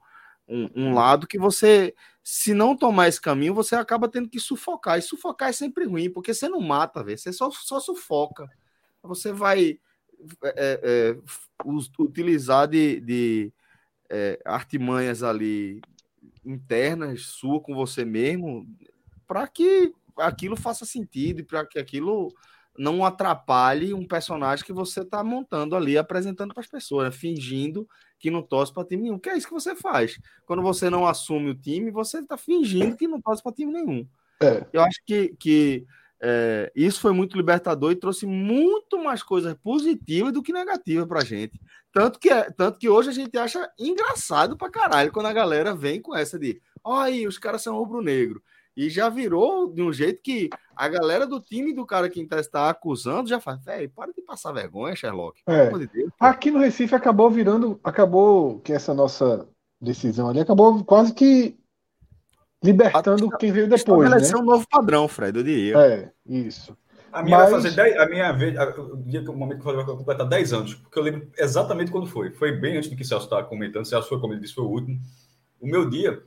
um, 0.48 0.70
um, 0.76 0.94
lado 0.94 1.26
que 1.26 1.40
você, 1.40 1.96
se 2.24 2.54
não 2.54 2.78
tomar 2.78 3.08
esse 3.08 3.20
caminho, 3.20 3.56
você 3.56 3.76
acaba 3.76 4.08
tendo 4.08 4.30
que 4.30 4.40
sufocar. 4.40 5.00
E 5.00 5.02
sufocar 5.02 5.50
é 5.50 5.52
sempre 5.52 5.86
ruim, 5.86 6.12
porque 6.12 6.32
você 6.32 6.48
não 6.48 6.62
mata, 6.62 7.04
véio, 7.04 7.18
você 7.18 7.34
só, 7.34 7.50
só 7.50 7.80
sufoca. 7.80 8.48
Você 9.02 9.34
vai 9.34 9.80
é, 10.44 10.80
é, 10.84 11.18
utilizar 11.98 12.68
de, 12.68 13.00
de 13.00 13.54
é, 14.10 14.40
artimanhas 14.46 15.24
ali 15.24 15.82
internas 16.46 17.24
sua 17.24 17.60
com 17.60 17.74
você 17.74 18.06
mesmo 18.06 18.68
para 19.28 19.48
que 19.48 19.94
aquilo 20.18 20.56
faça 20.56 20.86
sentido 20.86 21.40
e 21.40 21.44
para 21.44 21.66
que 21.66 21.80
aquilo 21.80 22.34
não 22.78 23.06
atrapalhe 23.06 23.94
um 23.94 24.06
personagem 24.06 24.66
que 24.66 24.74
você 24.74 25.02
está 25.02 25.24
montando 25.24 25.76
ali, 25.76 25.98
apresentando 25.98 26.54
para 26.54 26.62
as 26.62 26.70
pessoas, 26.70 27.06
né? 27.06 27.12
fingindo 27.12 27.88
que 28.20 28.30
não 28.30 28.42
torce 28.42 28.74
para 28.74 28.86
time 28.86 29.04
nenhum. 29.04 29.20
Que 29.20 29.30
é 29.30 29.38
isso 29.38 29.48
que 29.48 29.54
você 29.54 29.76
faz. 29.76 30.20
Quando 30.46 30.62
você 30.62 30.90
não 30.90 31.08
assume 31.08 31.50
o 31.50 31.56
time, 31.56 31.90
você 31.90 32.20
está 32.20 32.38
fingindo 32.38 32.98
que 32.98 33.08
não 33.08 33.22
torce 33.22 33.42
para 33.42 33.54
time 33.54 33.72
nenhum. 33.72 34.08
É. 34.42 34.66
Eu 34.74 34.82
acho 34.82 35.00
que, 35.06 35.36
que 35.40 35.86
é, 36.28 36.72
isso 36.76 37.00
foi 37.00 37.14
muito 37.14 37.38
libertador 37.38 37.92
e 37.92 37.96
trouxe 37.96 38.26
muito 38.26 38.98
mais 39.04 39.22
coisas 39.22 39.54
positivas 39.64 40.34
do 40.34 40.42
que 40.42 40.52
negativas 40.52 41.06
pra 41.08 41.24
gente. 41.24 41.62
Tanto 41.94 42.18
que, 42.18 42.30
tanto 42.58 42.80
que 42.80 42.90
hoje 42.90 43.10
a 43.10 43.14
gente 43.14 43.38
acha 43.38 43.70
engraçado 43.78 44.58
pra 44.58 44.72
caralho 44.72 45.12
quando 45.12 45.28
a 45.28 45.34
galera 45.34 45.76
vem 45.76 46.02
com 46.02 46.16
essa 46.16 46.40
de 46.40 46.60
aí, 46.84 47.28
os 47.28 47.38
caras 47.38 47.62
são 47.62 47.78
rubro-negro. 47.78 48.42
E 48.76 48.90
já 48.90 49.08
virou 49.08 49.72
de 49.72 49.84
um 49.84 49.94
jeito 49.94 50.20
que 50.24 50.50
a 50.76 50.90
galera 50.90 51.28
do 51.28 51.40
time 51.40 51.74
do 51.74 51.86
cara 51.86 52.10
que 52.10 52.20
está 52.20 52.44
tá 52.44 52.70
acusando 52.72 53.30
já 53.30 53.40
faz, 53.40 53.64
velho, 53.64 53.90
para 53.96 54.12
de 54.12 54.22
passar 54.24 54.52
vergonha, 54.52 54.96
Sherlock. 54.96 55.40
É. 55.46 55.70
De 55.70 55.88
Deus, 55.88 56.12
Aqui 56.20 56.50
no 56.50 56.60
Recife 56.60 56.96
acabou 56.96 57.30
virando, 57.30 57.80
acabou 57.84 58.60
que 58.62 58.74
essa 58.74 58.96
nossa 58.96 59.48
decisão 59.80 60.28
ali 60.28 60.40
acabou 60.40 60.84
quase 60.84 61.14
que 61.14 61.56
libertando 62.66 63.30
quem 63.38 63.52
veio 63.52 63.68
depois. 63.68 64.04
Estabeleceu 64.04 64.38
né? 64.38 64.44
um 64.44 64.46
novo 64.46 64.66
padrão, 64.70 65.08
Fred, 65.08 65.38
eu 65.38 65.44
diria. 65.44 65.78
É, 65.78 66.12
isso. 66.28 66.76
A 67.12 67.24
minha 67.24 67.38
Mas... 67.38 67.52
vai 67.52 67.62
fazer 67.62 67.76
10, 67.76 67.98
a 67.98 68.06
minha 68.08 68.32
vez, 68.34 68.56
o 68.78 68.98
dia 68.98 69.24
que 69.24 69.30
o 69.30 69.34
momento 69.34 69.62
que 69.62 69.70
eu 69.70 69.76
vai 69.76 69.86
completar 69.86 70.28
10 70.28 70.54
anos, 70.54 70.74
porque 70.74 71.00
eu 71.00 71.04
lembro 71.04 71.30
exatamente 71.38 71.90
quando 71.90 72.08
foi. 72.08 72.32
Foi 72.32 72.52
bem 72.52 72.76
antes 72.76 72.90
do 72.90 72.96
que 72.96 73.04
o 73.04 73.06
Celso 73.06 73.26
estava 73.26 73.44
comentando. 73.44 73.86
Celso 73.86 74.10
foi, 74.10 74.20
como 74.20 74.34
ele 74.34 74.42
disse, 74.42 74.54
foi 74.54 74.66
o 74.66 74.70
último. 74.70 75.00
O 75.62 75.66
meu 75.66 75.90
dia 75.90 76.22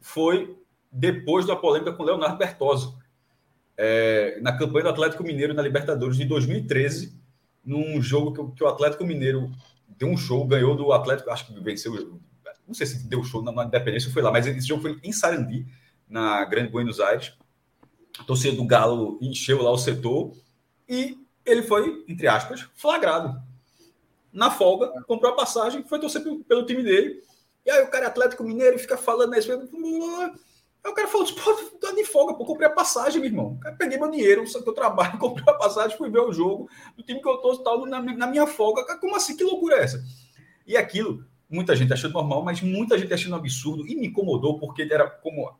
foi 0.00 0.56
depois 0.90 1.46
da 1.46 1.54
polêmica 1.54 1.92
com 1.92 2.02
Leonardo 2.02 2.36
Bertozzi, 2.36 2.92
é, 3.76 4.38
na 4.40 4.56
campanha 4.56 4.84
do 4.84 4.90
Atlético 4.90 5.22
Mineiro 5.22 5.54
na 5.54 5.62
Libertadores 5.62 6.16
de 6.16 6.24
2013, 6.24 7.18
num 7.64 8.02
jogo 8.02 8.32
que, 8.32 8.56
que, 8.56 8.64
o 8.64 8.66
Atlético 8.66 9.04
Mineiro 9.04 9.50
deu 9.96 10.08
um 10.08 10.16
show, 10.16 10.46
ganhou 10.46 10.74
do 10.74 10.92
Atlético, 10.92 11.30
acho 11.30 11.46
que 11.46 11.60
venceu 11.60 12.20
não 12.70 12.74
sei 12.74 12.86
se 12.86 13.08
deu 13.08 13.24
show 13.24 13.42
na, 13.42 13.50
na 13.50 13.64
Independência, 13.64 14.12
foi 14.12 14.22
lá, 14.22 14.30
mas 14.30 14.46
esse 14.46 14.66
jogo 14.66 14.82
foi 14.82 15.00
em 15.02 15.12
Sarandi, 15.12 15.66
na 16.08 16.44
Grande 16.44 16.70
Buenos 16.70 17.00
Aires. 17.00 17.36
A 18.16 18.22
torcida 18.22 18.56
do 18.56 18.64
Galo 18.64 19.18
encheu 19.20 19.60
lá 19.60 19.72
o 19.72 19.78
setor 19.78 20.32
e 20.88 21.18
ele 21.44 21.64
foi, 21.64 22.04
entre 22.06 22.28
aspas, 22.28 22.68
flagrado. 22.74 23.42
Na 24.32 24.52
folga, 24.52 25.02
comprou 25.02 25.32
a 25.32 25.36
passagem, 25.36 25.82
foi 25.82 25.98
torcer 25.98 26.22
pelo, 26.22 26.44
pelo 26.44 26.64
time 26.64 26.84
dele. 26.84 27.20
E 27.66 27.70
aí 27.70 27.82
o 27.82 27.90
cara 27.90 28.04
é 28.04 28.08
Atlético 28.08 28.44
Mineiro 28.44 28.78
fica 28.78 28.96
falando 28.96 29.34
isso. 29.34 29.50
Aí 29.50 30.90
o 30.90 30.94
cara 30.94 31.08
falou, 31.08 31.26
pô, 31.26 31.92
de 31.92 32.04
folga, 32.04 32.34
pô, 32.34 32.44
comprei 32.44 32.68
a 32.68 32.72
passagem, 32.72 33.20
meu 33.20 33.30
irmão. 33.30 33.58
Cara, 33.58 33.74
peguei 33.74 33.98
meu 33.98 34.10
dinheiro, 34.10 34.44
que 34.44 34.56
eu 34.56 34.72
trabalho, 34.72 35.18
comprei 35.18 35.44
a 35.48 35.58
passagem, 35.58 35.98
fui 35.98 36.08
ver 36.08 36.20
o 36.20 36.32
jogo 36.32 36.70
do 36.96 37.02
time 37.02 37.20
que 37.20 37.28
eu 37.28 37.38
torço 37.38 37.64
tal, 37.64 37.84
na, 37.84 38.00
na 38.00 38.28
minha 38.28 38.46
folga. 38.46 38.96
Como 38.98 39.16
assim? 39.16 39.36
Que 39.36 39.42
loucura 39.42 39.76
é 39.76 39.82
essa? 39.82 40.00
E 40.64 40.76
aquilo 40.76 41.28
muita 41.50 41.74
gente 41.74 41.92
achando 41.92 42.14
normal, 42.14 42.42
mas 42.42 42.62
muita 42.62 42.96
gente 42.96 43.12
achando 43.12 43.36
absurdo 43.36 43.86
e 43.86 43.96
me 43.96 44.06
incomodou 44.06 44.58
porque 44.58 44.82
era 44.82 45.08
como 45.08 45.58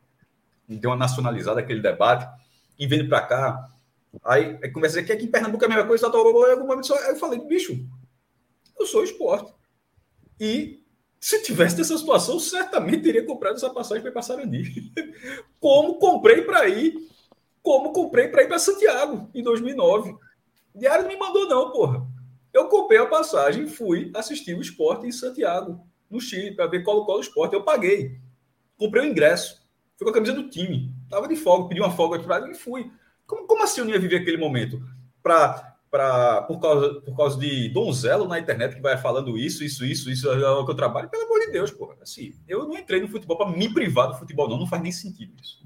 deu 0.69 0.91
uma 0.91 0.97
nacionalizada 0.97 1.61
aquele 1.61 1.81
debate 1.81 2.27
e 2.79 2.87
vindo 2.87 3.09
para 3.09 3.23
cá, 3.23 3.69
aí, 4.25 4.59
aí 4.63 4.71
conversa 4.71 5.01
aqui, 5.01 5.13
aqui 5.13 5.25
em 5.25 5.31
Pernambuco 5.31 5.65
é 5.65 5.67
a 5.67 5.71
mesma 5.71 5.87
coisa, 5.87 6.11
tá, 6.11 6.17
aí 6.17 7.11
eu 7.11 7.17
falei, 7.17 7.41
bicho, 7.41 7.85
eu 8.79 8.87
sou 8.87 9.03
esporte 9.03 9.53
e 10.39 10.81
se 11.21 11.43
tivesse 11.43 11.77
nessa 11.77 11.99
situação, 11.99 12.41
certamente 12.41 13.03
teria 13.03 13.27
comprado 13.27 13.57
essa 13.57 13.69
passagem 13.69 14.03
para 14.03 14.11
passar 14.11 14.39
ali. 14.39 14.91
Como 15.61 15.99
comprei 15.99 16.41
para 16.41 16.67
ir, 16.67 16.95
como 17.63 17.93
comprei 17.93 18.29
para 18.29 18.43
ir 18.43 18.49
para 18.49 18.59
Santiago 18.59 19.29
em 19.35 19.43
2009. 19.43 20.17
Diário 20.75 21.03
não 21.03 21.11
me 21.11 21.19
mandou 21.19 21.47
não, 21.47 21.71
porra. 21.71 22.07
Eu 22.53 22.69
comprei 22.69 22.99
a 22.99 23.07
passagem, 23.07 23.67
fui 23.67 24.11
assistir 24.15 24.55
o 24.55 24.61
esporte 24.61 25.07
em 25.07 25.13
Santiago, 25.13 25.81
no 26.11 26.21
Chile, 26.21 26.55
para 26.55 26.67
ver 26.67 26.83
Colo-Colo 26.83 27.21
Esporte. 27.21 27.55
Eu 27.55 27.63
paguei. 27.63 28.19
Comprei 28.77 29.05
o 29.05 29.07
ingresso. 29.07 29.61
Fui 29.97 30.05
com 30.05 30.11
a 30.11 30.15
camisa 30.15 30.33
do 30.33 30.49
time. 30.49 30.95
Tava 31.09 31.29
de 31.29 31.37
folga, 31.37 31.69
pedi 31.69 31.81
uma 31.81 31.91
folga 31.91 32.19
e 32.51 32.55
fui. 32.55 32.91
Como, 33.27 33.47
como 33.47 33.63
assim 33.63 33.81
eu 33.81 33.85
não 33.85 33.93
ia 33.93 34.01
viver 34.01 34.17
aquele 34.17 34.37
momento? 34.37 34.83
Pra, 35.23 35.77
pra, 35.91 36.43
por, 36.43 36.59
causa, 36.59 37.01
por 37.03 37.17
causa 37.17 37.39
de 37.39 37.69
donzelo 37.69 38.27
na 38.27 38.39
internet 38.41 38.75
que 38.75 38.81
vai 38.81 38.97
falando 38.97 39.39
isso, 39.39 39.63
isso, 39.63 39.85
isso, 39.85 40.11
isso, 40.11 40.29
é 40.29 40.51
o 40.51 40.65
que 40.65 40.73
eu 40.73 40.77
trabalho. 40.77 41.09
Pelo 41.09 41.25
amor 41.25 41.41
de 41.41 41.53
Deus, 41.53 41.71
pô. 41.71 41.95
Assim, 42.01 42.35
eu 42.49 42.67
não 42.67 42.77
entrei 42.77 43.01
no 43.01 43.09
futebol 43.09 43.37
para 43.37 43.51
me 43.51 43.73
privar 43.73 44.09
do 44.09 44.19
futebol, 44.19 44.49
não. 44.49 44.59
Não 44.59 44.67
faz 44.67 44.83
nem 44.83 44.91
sentido 44.91 45.35
isso. 45.41 45.63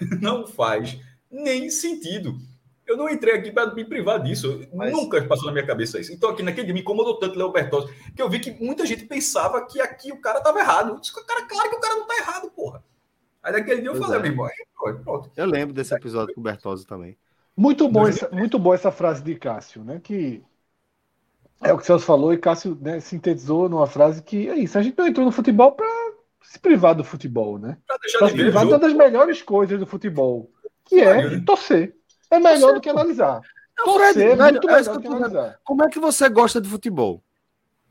não 0.22 0.46
faz 0.46 0.98
nem 1.30 1.68
sentido. 1.68 2.38
Eu 2.86 2.96
não 2.96 3.08
entrei 3.08 3.34
aqui 3.34 3.50
para 3.50 3.74
me 3.74 3.84
privar 3.84 4.22
disso. 4.22 4.66
Mas... 4.72 4.92
Nunca 4.92 5.22
passou 5.26 5.46
na 5.46 5.52
minha 5.52 5.66
cabeça 5.66 5.98
isso. 5.98 6.12
Então, 6.12 6.30
aqui 6.30 6.42
naquele 6.42 6.66
dia 6.66 6.74
me 6.74 6.80
incomodou 6.80 7.18
tanto 7.18 7.38
Léo 7.38 7.50
Bertozzi, 7.50 7.92
que 8.14 8.22
eu 8.22 8.30
vi 8.30 8.38
que 8.38 8.52
muita 8.62 8.86
gente 8.86 9.04
pensava 9.04 9.64
que 9.66 9.80
aqui 9.80 10.12
o 10.12 10.20
cara 10.20 10.38
estava 10.38 10.58
errado. 10.60 10.90
Eu 10.90 11.00
disse, 11.00 11.12
cara, 11.12 11.42
claro 11.46 11.70
que 11.70 11.76
o 11.76 11.80
cara 11.80 11.94
não 11.94 12.02
está 12.02 12.16
errado, 12.16 12.50
porra. 12.50 12.84
Aí 13.42 13.52
naquele 13.52 13.80
dia 13.80 13.90
eu 13.90 13.94
pois 13.94 14.04
falei, 14.06 14.18
é. 14.18 14.22
meu 14.22 14.30
irmão, 14.32 15.02
pronto. 15.02 15.30
Eu 15.36 15.46
lembro 15.46 15.74
desse 15.74 15.94
episódio 15.94 16.34
com 16.34 16.40
o 16.40 16.44
Bertozzi 16.44 16.86
também. 16.86 17.16
Muito 17.56 17.88
bom, 17.88 18.06
essa, 18.06 18.28
muito 18.30 18.58
boa 18.58 18.74
essa 18.74 18.90
frase 18.90 19.22
de 19.22 19.34
Cássio, 19.34 19.82
né? 19.82 19.98
Que 20.02 20.42
é 21.62 21.72
o 21.72 21.76
que 21.78 21.84
o 21.84 21.86
Celso 21.86 22.04
falou 22.04 22.32
e 22.32 22.38
Cássio 22.38 22.76
né, 22.80 23.00
sintetizou 23.00 23.68
numa 23.68 23.86
frase 23.86 24.22
que 24.22 24.48
é 24.48 24.56
isso. 24.56 24.78
A 24.78 24.82
gente 24.82 24.98
não 24.98 25.06
entrou 25.06 25.24
no 25.24 25.32
futebol 25.32 25.72
para 25.72 25.86
se 26.42 26.58
privar 26.58 26.94
do 26.94 27.02
futebol, 27.02 27.58
né? 27.58 27.78
Para 27.86 28.28
se 28.28 28.34
privar 28.34 28.64
de 28.64 28.72
uma 28.72 28.78
das 28.78 28.92
melhores 28.92 29.42
coisas 29.42 29.78
do 29.78 29.86
futebol, 29.86 30.50
que 30.84 31.00
é 31.00 31.40
torcer. 31.40 31.96
É 32.30 32.38
melhor 32.38 32.74
do 32.74 32.80
que 32.80 32.88
analisar. 32.88 33.40
Não, 33.78 33.94
Fred, 33.94 34.22
é 34.22 34.36
muito 34.36 34.66
melhor 34.66 34.94
do 34.94 35.00
que 35.00 35.06
analisar. 35.06 35.60
Como 35.64 35.84
é 35.84 35.88
que 35.88 35.98
você 35.98 36.28
gosta 36.28 36.60
de 36.60 36.68
futebol? 36.68 37.22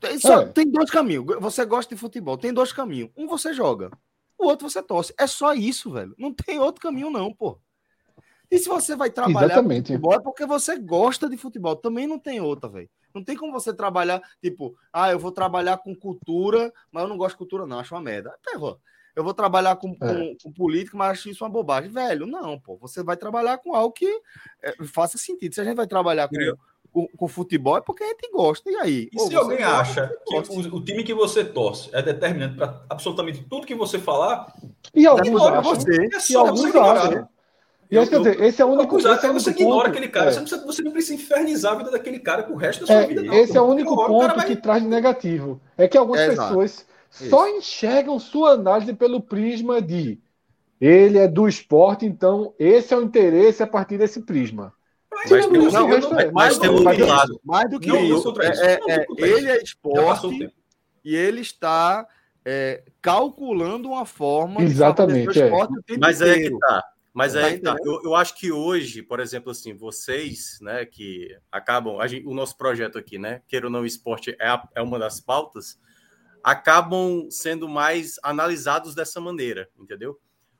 Tem, 0.00 0.18
só, 0.18 0.42
é. 0.42 0.46
tem 0.46 0.70
dois 0.70 0.90
caminhos. 0.90 1.24
Você 1.40 1.64
gosta 1.64 1.94
de 1.94 2.00
futebol, 2.00 2.36
tem 2.36 2.52
dois 2.52 2.72
caminhos. 2.72 3.10
Um 3.16 3.26
você 3.26 3.52
joga, 3.54 3.90
o 4.38 4.46
outro 4.46 4.68
você 4.68 4.82
torce. 4.82 5.14
É 5.18 5.26
só 5.26 5.54
isso, 5.54 5.90
velho. 5.90 6.14
Não 6.18 6.32
tem 6.32 6.58
outro 6.58 6.82
caminho, 6.82 7.10
não, 7.10 7.32
pô. 7.32 7.58
E 8.50 8.58
se 8.58 8.68
você 8.68 8.94
vai 8.94 9.10
trabalhar 9.10 9.46
Exatamente. 9.46 9.88
futebol, 9.88 10.12
é 10.12 10.20
porque 10.20 10.46
você 10.46 10.78
gosta 10.78 11.28
de 11.28 11.36
futebol. 11.36 11.74
Também 11.74 12.06
não 12.06 12.18
tem 12.18 12.40
outra, 12.40 12.68
velho. 12.68 12.88
Não 13.14 13.24
tem 13.24 13.36
como 13.36 13.52
você 13.52 13.72
trabalhar, 13.72 14.20
tipo, 14.42 14.76
ah, 14.92 15.10
eu 15.10 15.18
vou 15.18 15.32
trabalhar 15.32 15.78
com 15.78 15.96
cultura, 15.96 16.72
mas 16.92 17.02
eu 17.02 17.08
não 17.08 17.16
gosto 17.16 17.32
de 17.32 17.38
cultura, 17.38 17.66
não, 17.66 17.80
acho 17.80 17.94
uma 17.94 18.02
merda. 18.02 18.36
Perro 18.44 18.78
eu 19.16 19.24
vou 19.24 19.32
trabalhar 19.32 19.76
com, 19.76 19.96
é. 20.02 20.14
com, 20.14 20.36
com 20.42 20.52
política, 20.52 20.96
mas 20.96 21.12
acho 21.12 21.30
isso 21.30 21.42
uma 21.42 21.48
bobagem. 21.48 21.90
Velho, 21.90 22.26
não, 22.26 22.60
pô. 22.60 22.76
Você 22.76 23.02
vai 23.02 23.16
trabalhar 23.16 23.56
com 23.56 23.74
algo 23.74 23.90
que 23.92 24.06
é, 24.62 24.84
faça 24.84 25.16
sentido. 25.16 25.54
Se 25.54 25.60
a 25.62 25.64
gente 25.64 25.74
vai 25.74 25.86
trabalhar 25.86 26.28
com, 26.28 26.36
com, 26.92 27.08
com, 27.16 27.26
futebol, 27.26 27.78
é 27.78 27.80
porque 27.80 28.04
a 28.04 28.08
gente 28.08 28.30
gosta. 28.30 28.70
E 28.70 28.76
aí? 28.76 29.08
E 29.10 29.18
se 29.18 29.34
alguém 29.34 29.64
acha 29.64 30.14
que 30.26 30.36
o, 30.36 30.76
o, 30.76 30.84
time 30.84 31.02
que 31.02 31.14
você 31.14 31.42
torce 31.42 31.88
é 31.94 32.02
determinante 32.02 32.56
para 32.56 32.84
absolutamente 32.90 33.42
tudo 33.44 33.66
que 33.66 33.74
você 33.74 33.98
falar, 33.98 34.54
e 34.94 35.06
alguns 35.06 35.40
acham, 35.40 35.62
você, 35.62 36.08
é 36.14 36.20
só 36.20 36.40
alguns 36.40 36.60
você 36.60 36.78
acham. 36.78 37.28
E 37.90 37.96
aí, 37.96 38.06
quer 38.06 38.18
dizer, 38.18 38.42
esse 38.42 38.60
é 38.60 38.64
o 38.64 38.68
único. 38.68 38.98
Esse 38.98 39.06
é 39.06 39.10
o 39.10 39.14
único 39.14 39.32
você 39.32 39.50
ignora 39.50 39.76
ponto, 39.76 39.86
aquele 39.86 40.08
cara, 40.08 40.28
é. 40.28 40.32
você, 40.32 40.40
não 40.40 40.44
precisa, 40.44 40.66
você 40.66 40.82
não 40.82 40.92
precisa 40.92 41.14
infernizar 41.14 41.72
a 41.72 41.76
vida 41.76 41.90
daquele 41.90 42.18
cara 42.18 42.42
pro 42.42 42.56
resto 42.56 42.80
da 42.80 42.86
sua 42.86 42.96
é, 42.96 43.06
vida, 43.06 43.22
não. 43.22 43.32
Esse 43.32 43.56
é 43.56 43.60
o 43.60 43.64
único 43.64 43.96
ponto 43.96 44.34
vai... 44.34 44.46
que 44.46 44.56
traz 44.56 44.82
negativo. 44.82 45.58
É 45.78 45.88
que 45.88 45.96
algumas 45.96 46.26
pessoas 46.26 46.84
só 47.28 47.48
enxergam 47.48 48.18
sua 48.18 48.50
análise 48.52 48.92
pelo 48.92 49.20
prisma 49.20 49.80
de 49.80 50.18
ele 50.80 51.18
é 51.18 51.26
do 51.26 51.48
esporte, 51.48 52.04
então 52.04 52.54
esse 52.58 52.92
é 52.92 52.96
o 52.96 53.02
interesse 53.02 53.62
a 53.62 53.66
partir 53.66 53.96
desse 53.96 54.22
prisma. 54.22 54.72
Mas, 55.10 55.30
mas, 55.30 55.46
tem, 55.46 55.58
não, 55.58 55.70
não, 55.70 56.20
é, 56.20 56.30
mais, 56.30 56.58
tem 56.58 56.68
um 56.68 56.82
lado. 56.82 57.40
Mais 57.42 57.70
do 57.70 57.80
que 57.80 57.88
não, 57.88 58.04
isso. 58.04 58.34
É, 58.42 58.74
é, 58.74 58.80
é 58.88 59.06
ele 59.16 59.50
é 59.50 59.62
esporte 59.62 60.52
e 61.02 61.16
ele 61.16 61.40
está 61.40 62.06
é, 62.44 62.84
calculando 63.00 63.88
uma 63.88 64.04
forma 64.04 64.62
Exatamente, 64.62 65.32
de 65.32 65.42
esporte 65.42 65.72
é. 65.88 65.96
Mas 65.96 66.20
é 66.20 66.38
que 66.40 66.58
tá. 66.58 66.84
Mas 67.14 67.32
tá 67.32 67.40
é, 67.40 67.58
tá. 67.58 67.76
Eu, 67.82 68.02
eu, 68.04 68.14
acho 68.14 68.38
que 68.38 68.52
hoje, 68.52 69.02
por 69.02 69.20
exemplo, 69.20 69.50
assim, 69.50 69.74
vocês, 69.74 70.58
né, 70.60 70.84
que 70.84 71.34
acabam, 71.50 72.06
gente, 72.06 72.26
o 72.26 72.34
nosso 72.34 72.58
projeto 72.58 72.98
aqui, 72.98 73.18
né, 73.18 73.40
queira 73.48 73.68
ou 73.68 73.72
não, 73.72 73.86
esporte 73.86 74.36
é, 74.38 74.48
a, 74.48 74.68
é 74.74 74.82
uma 74.82 74.98
das 74.98 75.18
pautas, 75.18 75.78
acabam 76.46 77.28
sendo 77.28 77.68
mais 77.68 78.20
analisados 78.22 78.94
dessa 78.94 79.20
maneira, 79.20 79.68
entendeu? 79.76 80.16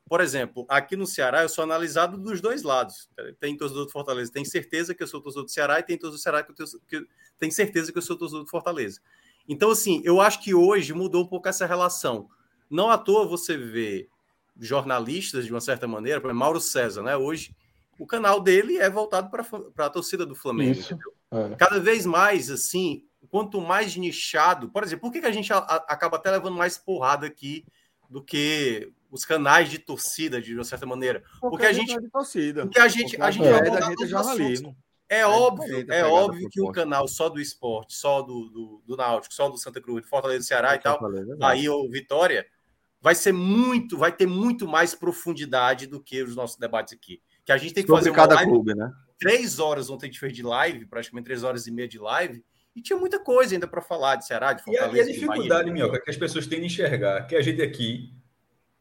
Por 0.09 0.21
exemplo, 0.21 0.67
aqui 0.69 0.97
no 0.97 1.07
Ceará 1.07 1.43
eu 1.43 1.49
sou 1.49 1.63
analisado 1.63 2.19
dos 2.19 2.41
dois 2.41 2.65
lados. 2.65 3.09
Tem 3.39 3.57
torcedor 3.57 3.87
do 3.87 3.93
Fortaleza, 3.93 4.33
tem 4.33 4.45
certeza 4.45 4.97
que 4.97 5.03
eu 5.05 5.07
sou 5.07 5.21
torcedor 5.21 5.45
do 5.45 5.51
Ceará 5.53 5.79
e 5.79 5.85
tem 5.85 5.97
torcedor 5.97 6.19
do 6.19 6.21
Ceará 6.21 6.43
que, 6.43 6.51
eu 6.51 6.67
que 6.89 7.07
tem 7.39 7.53
certeza 7.53 7.93
que 7.93 7.99
eu 7.99 8.03
sou 8.03 8.19
torcedor 8.19 8.43
do 8.43 8.51
Fortaleza. 8.51 9.01
Então, 9.49 9.71
assim, 9.71 10.03
eu 10.05 10.21
acho 10.21 10.43
que 10.43 10.53
hoje 10.53 10.93
mudou 10.93 11.23
um 11.23 11.29
pouco 11.29 11.47
essa 11.47 11.67
relação. 11.67 12.29
Não 12.69 12.91
à 12.91 12.99
toa 12.99 13.25
você 13.25 13.57
vê 13.57 14.09
jornalistas, 14.59 15.45
de 15.45 15.53
uma 15.53 15.61
certa 15.61 15.87
maneira, 15.87 16.21
por 16.21 16.27
exemplo, 16.27 16.41
Mauro 16.41 16.61
César, 16.61 17.05
né? 17.05 17.17
Hoje, 17.17 17.55
o 17.97 18.09
canal 18.09 18.41
dele 18.41 18.79
é 18.79 18.91
voltado 18.91 19.31
para 19.31 19.87
a 19.87 19.91
torcida 19.91 20.27
do 20.27 20.35
Flamengo. 20.35 20.81
É. 21.31 21.55
Cada 21.55 21.79
vez 21.79 22.05
mais, 22.05 22.51
assim, 22.51 23.05
quanto 23.27 23.61
mais 23.61 23.97
nichado. 23.97 24.71
Por 24.71 24.83
exemplo, 24.83 25.03
por 25.03 25.13
que, 25.13 25.21
que 25.21 25.27
a 25.27 25.33
gente 25.33 25.53
a, 25.53 25.59
a, 25.59 25.77
acaba 25.89 26.17
até 26.17 26.31
levando 26.31 26.57
mais 26.57 26.79
porrada 26.79 27.27
aqui 27.27 27.65
do 28.09 28.23
que 28.23 28.93
os 29.11 29.25
canais 29.25 29.69
de 29.69 29.79
torcida, 29.79 30.41
de 30.41 30.55
uma 30.55 30.65
certa 30.65 30.87
maneira? 30.87 31.21
Porque, 31.41 31.49
porque 31.49 31.67
a 31.67 31.73
gente. 31.73 31.93
É 31.93 32.01
torcida. 32.11 32.63
Porque 32.63 32.81
a 32.81 32.89
gente. 32.89 33.21
A 33.21 33.31
gente, 33.31 33.47
é, 33.47 33.53
a 33.53 33.81
gente 33.81 34.05
é 34.05 34.07
jornalismo. 34.07 34.77
É, 35.09 35.21
é 35.21 35.27
óbvio, 35.27 35.87
é 35.89 36.05
óbvio 36.05 36.49
que 36.51 36.61
o 36.61 36.73
canal 36.73 37.07
só 37.07 37.29
do 37.29 37.41
esporte, 37.41 37.95
só 37.95 38.23
do, 38.23 38.49
do, 38.51 38.83
do 38.85 38.97
Náutico, 38.97 39.33
só 39.33 39.49
do 39.49 39.57
Santa 39.57 39.81
Cruz, 39.81 40.03
do 40.03 40.09
Fortaleza 40.09 40.41
do 40.41 40.45
Ceará 40.45 40.75
e 40.75 40.81
tal, 40.81 40.99
aí 41.41 41.69
o 41.69 41.89
Vitória, 41.89 42.45
vai 43.01 43.15
ser 43.15 43.31
muito, 43.31 43.97
vai 43.97 44.11
ter 44.11 44.27
muito 44.27 44.67
mais 44.67 44.97
profundidade 44.97 45.87
do 45.87 46.03
que 46.03 46.23
os 46.23 46.35
nossos 46.35 46.57
debates 46.57 46.93
aqui. 46.93 47.23
Que 47.45 47.53
a 47.53 47.57
gente 47.57 47.73
tem 47.73 47.85
que 47.85 47.89
Sobre 47.89 48.03
fazer 48.03 48.17
cada 48.17 48.35
live, 48.35 48.51
clube, 48.51 48.75
né? 48.75 48.93
Três 49.17 49.61
horas 49.61 49.89
ontem 49.89 50.07
a 50.07 50.09
gente 50.09 50.19
fez 50.19 50.33
de 50.33 50.43
live, 50.43 50.87
praticamente 50.87 51.25
três 51.25 51.45
horas 51.45 51.69
e 51.69 51.71
meia 51.71 51.87
de 51.87 52.01
live, 52.01 52.45
e 52.77 52.83
tinha 52.83 52.99
muita 52.99 53.19
coisa 53.19 53.55
ainda 53.55 53.67
para 53.67 53.81
falar 53.81 54.17
de 54.17 54.27
Ceará, 54.27 54.53
de 54.53 54.63
Fortaleza. 54.63 54.97
E 54.97 55.01
a, 55.01 55.05
e 55.07 55.09
a 55.09 55.13
dificuldade, 55.13 55.71
Minhoca, 55.71 55.99
que 55.99 56.11
as 56.11 56.17
pessoas 56.17 56.47
têm 56.47 56.61
de 56.61 56.67
enxergar 56.67 57.27
que 57.27 57.35
a 57.35 57.41
gente 57.41 57.63
aqui 57.63 58.13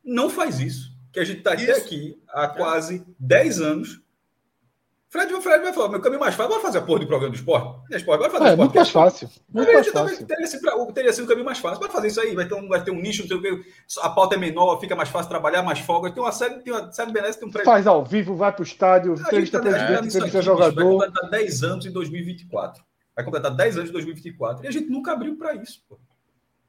não 0.03 0.29
faz 0.29 0.60
isso. 0.60 0.93
Que 1.13 1.21
a 1.21 1.23
gente 1.23 1.38
está 1.38 1.53
aqui 1.53 2.21
há 2.27 2.43
é. 2.43 2.47
quase 2.49 3.05
10 3.17 3.62
anos. 3.62 4.01
Fred, 5.08 5.34
o 5.34 5.39
Fred 5.39 5.63
vai 5.63 5.71
falar, 5.71 5.88
meu 5.88 6.01
caminho 6.01 6.19
mais 6.19 6.36
fácil, 6.36 6.51
vai 6.51 6.62
fazer 6.62 6.79
a 6.79 6.81
porra 6.81 6.99
do 6.99 7.08
programa 7.08 7.31
do 7.31 7.38
esporte? 7.38 7.95
esporte 7.95 8.19
vai 8.19 8.29
fazer 8.29 8.49
é, 8.49 8.55
muito 8.58 8.75
mais 8.75 8.89
fácil. 8.89 9.29
Muito 9.47 9.71
mais 9.71 9.88
fácil. 9.88 10.27
Teria, 10.27 10.47
sido, 10.47 10.93
teria 10.93 11.13
sido 11.13 11.23
o 11.23 11.27
caminho 11.29 11.45
mais 11.45 11.60
fácil. 11.60 11.79
Vai 11.79 11.89
fazer 11.89 12.08
isso 12.08 12.19
aí, 12.19 12.36
vai 12.36 12.45
ter 12.45 12.55
um, 12.55 12.67
vai 12.67 12.84
ter 12.84 12.91
um 12.91 12.99
nicho, 12.99 13.21
não 13.21 13.29
sei 13.29 13.38
o 13.38 13.41
que, 13.41 13.65
a 14.01 14.10
pauta 14.10 14.36
é 14.36 14.38
menor, 14.38 14.77
fica 14.81 14.93
mais 14.93 15.08
fácil 15.08 15.29
trabalhar, 15.29 15.63
mais 15.63 15.79
folga. 15.79 16.12
Tem 16.12 16.21
uma 16.21 16.34
série, 16.34 16.55
tem 16.55 16.73
uma 16.73 16.91
série 16.91 17.13
beleza, 17.13 17.39
tem 17.39 17.47
um 17.47 17.51
prédio. 17.51 17.71
Faz 17.71 17.88
ao 17.88 18.03
vivo, 18.03 18.36
vai 18.36 18.51
para 18.51 18.62
o 18.62 18.65
estádio, 18.65 19.13
entrevista 19.13 19.62
tá, 19.62 19.69
presidente, 19.69 20.08
entrevista 20.08 20.41
jogador. 20.41 20.97
Vai 20.97 21.08
completar 21.08 21.29
10 21.29 21.63
anos 21.63 21.86
em 21.86 21.91
2024 21.93 22.84
vai 23.15 23.23
completar 23.23 23.56
10 23.56 23.78
anos 23.78 23.89
em 23.89 23.93
2024. 23.93 24.65
E 24.65 24.67
a 24.67 24.71
gente 24.71 24.89
nunca 24.89 25.13
abriu 25.13 25.38
para 25.38 25.56
isso. 25.56 25.84
Pô. 25.88 25.97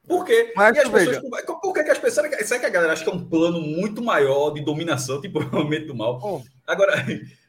Por 0.06 0.24
quê? 0.24 0.52
Mas, 0.54 0.78
pessoas, 0.78 1.04
veja. 1.04 1.20
por 1.20 1.72
que, 1.72 1.80
as 1.80 1.98
pessoas. 1.98 2.28
Sabe 2.46 2.60
que 2.60 2.66
a 2.66 2.70
galera 2.70 2.92
acha 2.92 3.02
que 3.02 3.10
é 3.10 3.12
um 3.12 3.28
plano 3.28 3.60
muito 3.60 4.00
maior 4.00 4.50
de 4.50 4.64
dominação, 4.64 5.20
tipo 5.20 5.40
o 5.40 5.52
momento 5.52 5.88
do 5.88 5.94
mal? 5.94 6.20
Oh, 6.22 6.42
Agora. 6.66 7.04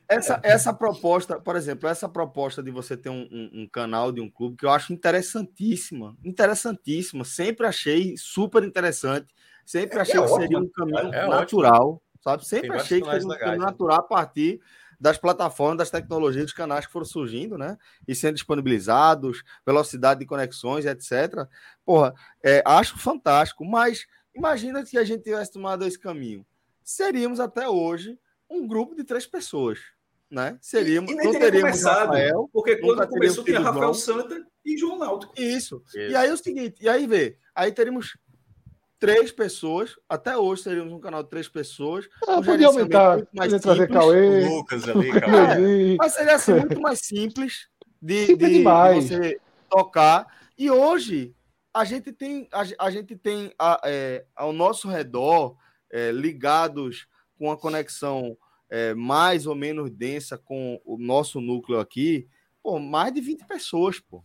Essa, 0.10 0.40
essa 0.42 0.74
proposta, 0.74 1.38
por 1.38 1.58
exemplo, 1.58 1.90
essa 1.90 2.08
proposta 2.08 2.64
de 2.64 2.72
você 2.72 2.96
ter 2.96 3.10
um, 3.10 3.28
um, 3.30 3.62
um, 3.62 3.70
canal 3.70 4.10
de 4.10 4.22
um 4.22 4.30
clube 4.30 4.56
que 4.56 4.66
eu 4.66 4.70
acho 4.70 4.94
interessantíssima, 4.94 6.16
interessantíssima. 6.24 7.26
Sempre 7.26 7.68
achei 7.68 8.16
super 8.18 8.64
interessante. 8.64 9.28
Sempre 9.66 9.98
é, 9.98 10.02
achei 10.02 10.18
é 10.18 10.24
que 10.24 10.30
seria 10.30 10.60
um 10.60 10.70
caminho 10.70 11.14
é, 11.14 11.26
é 11.26 11.28
natural, 11.28 11.90
ótimo. 11.90 12.02
sabe? 12.24 12.48
Sempre 12.48 12.72
achei 12.78 13.02
que 13.02 13.12
seria 13.12 13.28
um 13.28 13.38
caminho 13.38 13.60
natural 13.60 14.00
a 14.00 14.04
partir 14.04 14.62
das 15.00 15.18
plataformas, 15.18 15.78
das 15.78 15.92
tecnologias, 15.92 16.46
dos 16.46 16.54
canais 16.54 16.86
que 16.86 16.92
foram 16.92 17.06
surgindo, 17.06 17.58
né? 17.58 17.78
E 18.08 18.16
sendo 18.16 18.36
disponibilizados, 18.36 19.44
velocidade 19.66 20.20
de 20.20 20.26
conexões, 20.26 20.86
etc. 20.86 21.48
Porra, 21.86 22.14
é, 22.44 22.64
acho 22.66 22.98
fantástico, 22.98 23.64
mas 23.64 24.08
imagina 24.34 24.86
se 24.86 24.98
a 24.98 25.04
gente 25.04 25.24
tivesse 25.24 25.52
tomado 25.52 25.86
esse 25.86 26.00
caminho. 26.00 26.46
Seríamos 26.84 27.40
até 27.40 27.68
hoje 27.68 28.18
um 28.50 28.68
grupo 28.68 28.96
de 28.96 29.04
três 29.04 29.28
pessoas, 29.28 29.80
né? 30.30 30.58
Seríamos, 30.62 31.12
e, 31.12 31.14
e 31.14 31.18
não 31.18 31.32
teríamos 31.32 31.72
começado, 31.72 32.08
Rafael, 32.08 32.50
porque 32.52 32.78
quando 32.78 33.08
começou 33.08 33.44
tinha 33.44 33.60
Rafael 33.60 33.94
Santa 33.94 34.46
e 34.66 34.78
João 34.78 34.98
Náutico. 34.98 35.34
Isso. 35.38 35.84
Isso. 35.88 36.00
E 36.00 36.16
aí 36.16 36.32
o 36.32 36.38
seguinte, 36.38 36.82
e 36.82 36.90
aí 36.90 37.06
vê, 37.06 37.38
aí 37.54 37.72
teríamos 37.72 38.18
três 39.00 39.32
pessoas. 39.32 39.96
Até 40.08 40.38
hoje 40.38 40.64
seríamos 40.64 40.94
um 40.94 41.00
canal 41.00 41.24
de 41.24 41.30
três 41.30 41.48
pessoas. 41.48 42.08
Ah, 42.28 42.38
um 42.38 42.44
podia 42.44 42.68
aumentar, 42.68 43.18
mais 43.34 43.52
podia 43.52 43.60
trazer 43.60 43.90
Cauê. 43.90 44.46
Lucas 44.48 44.88
ali, 44.88 45.12
Cauê. 45.20 45.94
É, 45.94 45.96
mas 45.98 46.14
seria 46.14 46.36
assim, 46.36 46.54
muito 46.54 46.82
mais 46.82 47.00
simples 47.02 47.68
de, 48.02 48.36
de, 48.36 48.36
de, 48.36 48.64
você 48.64 49.40
tocar. 49.70 50.28
E 50.58 50.70
hoje 50.70 51.36
a 51.74 51.84
gente 51.86 52.12
tem, 52.12 52.48
a, 52.52 52.86
a 52.86 52.92
gente 52.92 53.16
tem 53.16 53.54
a, 53.58 53.80
é, 53.86 54.26
ao 54.36 54.52
nosso 54.52 54.88
redor 54.88 55.56
é, 55.92 56.12
ligados 56.12 57.08
com 57.38 57.52
a 57.52 57.58
conexão 57.58 58.38
é, 58.70 58.94
mais 58.94 59.46
ou 59.46 59.56
menos 59.56 59.92
densa 59.92 60.38
com 60.38 60.82
o 60.84 60.98
nosso 60.98 61.40
núcleo 61.40 61.80
aqui, 61.80 62.28
pô, 62.62 62.80
mais 62.80 63.14
de 63.14 63.22
20 63.22 63.46
pessoas, 63.46 64.00
pô 64.00 64.24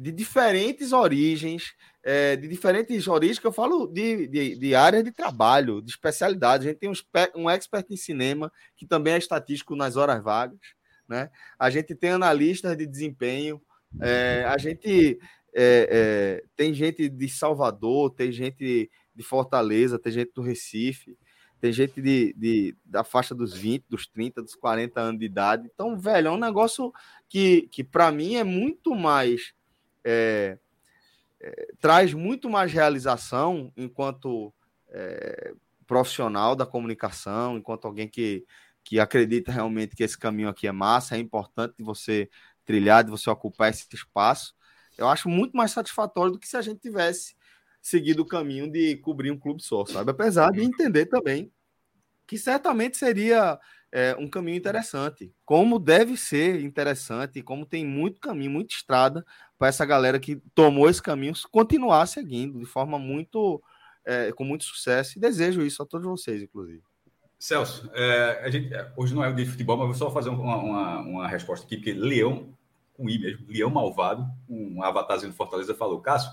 de 0.00 0.10
diferentes 0.10 0.92
origens, 0.92 1.74
é, 2.02 2.34
de 2.34 2.48
diferentes 2.48 3.06
origens, 3.06 3.38
que 3.38 3.46
eu 3.46 3.52
falo 3.52 3.86
de, 3.86 4.26
de, 4.28 4.56
de 4.56 4.74
áreas 4.74 5.04
de 5.04 5.12
trabalho, 5.12 5.82
de 5.82 5.90
especialidade. 5.90 6.66
A 6.66 6.70
gente 6.70 6.78
tem 6.78 6.88
um, 6.88 7.42
um 7.42 7.50
expert 7.50 7.84
em 7.90 7.96
cinema, 7.96 8.50
que 8.74 8.86
também 8.86 9.12
é 9.12 9.18
estatístico 9.18 9.76
nas 9.76 9.96
horas 9.96 10.22
vagas. 10.22 10.58
Né? 11.06 11.28
A 11.58 11.68
gente 11.68 11.94
tem 11.94 12.12
analistas 12.12 12.74
de 12.78 12.86
desempenho, 12.86 13.60
é, 14.00 14.42
a 14.48 14.56
gente 14.56 15.18
é, 15.54 16.40
é 16.40 16.44
tem 16.56 16.72
gente 16.72 17.06
de 17.06 17.28
Salvador, 17.28 18.14
tem 18.14 18.32
gente 18.32 18.90
de 19.14 19.22
Fortaleza, 19.22 19.98
tem 19.98 20.12
gente 20.12 20.32
do 20.34 20.40
Recife, 20.40 21.14
tem 21.60 21.74
gente 21.74 22.00
de, 22.00 22.32
de, 22.38 22.74
da 22.86 23.04
faixa 23.04 23.34
dos 23.34 23.54
20, 23.54 23.84
dos 23.86 24.06
30, 24.06 24.40
dos 24.40 24.54
40 24.54 24.98
anos 24.98 25.20
de 25.20 25.26
idade. 25.26 25.68
Então, 25.70 25.98
velho, 25.98 26.28
é 26.28 26.30
um 26.30 26.38
negócio 26.38 26.90
que, 27.28 27.68
que 27.70 27.84
para 27.84 28.10
mim 28.10 28.36
é 28.36 28.44
muito 28.44 28.94
mais 28.94 29.52
é, 30.04 30.58
é, 31.40 31.68
traz 31.80 32.12
muito 32.12 32.48
mais 32.48 32.72
realização 32.72 33.72
enquanto 33.76 34.52
é, 34.88 35.54
profissional 35.86 36.54
da 36.54 36.66
comunicação, 36.66 37.56
enquanto 37.56 37.86
alguém 37.86 38.08
que, 38.08 38.44
que 38.84 39.00
acredita 39.00 39.50
realmente 39.50 39.96
que 39.96 40.02
esse 40.02 40.18
caminho 40.18 40.48
aqui 40.48 40.66
é 40.66 40.72
massa, 40.72 41.16
é 41.16 41.18
importante 41.18 41.74
de 41.78 41.84
você 41.84 42.28
trilhar, 42.64 43.02
de 43.02 43.10
você 43.10 43.28
ocupar 43.30 43.70
esse 43.70 43.86
espaço. 43.92 44.54
Eu 44.96 45.08
acho 45.08 45.28
muito 45.28 45.56
mais 45.56 45.70
satisfatório 45.70 46.32
do 46.32 46.38
que 46.38 46.46
se 46.46 46.56
a 46.56 46.62
gente 46.62 46.80
tivesse 46.80 47.34
seguido 47.80 48.22
o 48.22 48.26
caminho 48.26 48.70
de 48.70 48.96
cobrir 48.98 49.30
um 49.30 49.38
clube 49.38 49.62
só, 49.62 49.84
sabe? 49.86 50.10
Apesar 50.10 50.50
de 50.52 50.62
entender 50.62 51.06
também 51.06 51.50
que 52.26 52.38
certamente 52.38 52.96
seria 52.96 53.58
é, 53.90 54.14
um 54.18 54.28
caminho 54.28 54.56
interessante, 54.56 55.34
como 55.44 55.78
deve 55.78 56.16
ser 56.16 56.60
interessante, 56.62 57.42
como 57.42 57.66
tem 57.66 57.84
muito 57.84 58.20
caminho, 58.20 58.52
muita 58.52 58.74
estrada 58.74 59.24
para 59.60 59.68
essa 59.68 59.84
galera 59.84 60.18
que 60.18 60.36
tomou 60.54 60.88
esse 60.88 61.02
caminho 61.02 61.34
continuar 61.50 62.06
seguindo 62.06 62.58
de 62.58 62.64
forma 62.64 62.98
muito 62.98 63.62
é, 64.06 64.32
com 64.32 64.42
muito 64.42 64.64
sucesso 64.64 65.18
e 65.18 65.20
desejo 65.20 65.60
isso 65.60 65.82
a 65.82 65.86
todos 65.86 66.06
vocês, 66.06 66.42
inclusive. 66.42 66.82
Celso, 67.38 67.90
é, 67.92 68.50
gente, 68.50 68.70
hoje 68.96 69.14
não 69.14 69.22
é 69.22 69.28
o 69.28 69.34
dia 69.34 69.44
de 69.44 69.50
futebol, 69.50 69.76
mas 69.76 69.86
vou 69.86 69.94
só 69.94 70.10
fazer 70.10 70.30
uma, 70.30 70.56
uma, 70.56 71.00
uma 71.00 71.28
resposta 71.28 71.66
aqui, 71.66 71.76
porque 71.76 71.92
Leão, 71.92 72.54
com 72.94 73.06
I 73.06 73.18
mesmo, 73.18 73.46
Leão 73.50 73.68
Malvado, 73.68 74.26
um 74.48 74.82
avatarzinho 74.82 75.30
do 75.30 75.36
Fortaleza, 75.36 75.74
falou: 75.74 76.00
Cássio, 76.00 76.30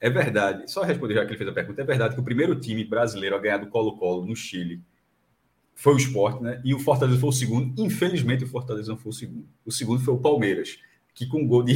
é 0.00 0.08
verdade, 0.08 0.70
só 0.70 0.82
responder 0.82 1.14
já 1.14 1.26
que 1.26 1.32
ele 1.32 1.38
fez 1.38 1.50
a 1.50 1.52
pergunta, 1.52 1.82
é 1.82 1.84
verdade 1.84 2.14
que 2.14 2.20
o 2.22 2.24
primeiro 2.24 2.58
time 2.58 2.84
brasileiro 2.84 3.36
a 3.36 3.38
ganhar 3.38 3.58
do 3.58 3.66
Colo-Colo 3.66 4.24
no 4.24 4.34
Chile 4.34 4.82
foi 5.74 5.92
o 5.92 5.98
Sport, 5.98 6.40
né? 6.40 6.58
E 6.64 6.74
o 6.74 6.78
Fortaleza 6.78 7.20
foi 7.20 7.28
o 7.28 7.32
segundo. 7.32 7.78
Infelizmente, 7.78 8.44
o 8.44 8.48
Fortaleza 8.48 8.90
não 8.90 8.96
foi 8.96 9.10
o 9.10 9.14
segundo. 9.14 9.46
O 9.64 9.70
segundo 9.70 10.02
foi 10.02 10.14
o 10.14 10.18
Palmeiras, 10.18 10.78
que 11.16 11.26
com 11.26 11.46
gol 11.46 11.62
de, 11.62 11.74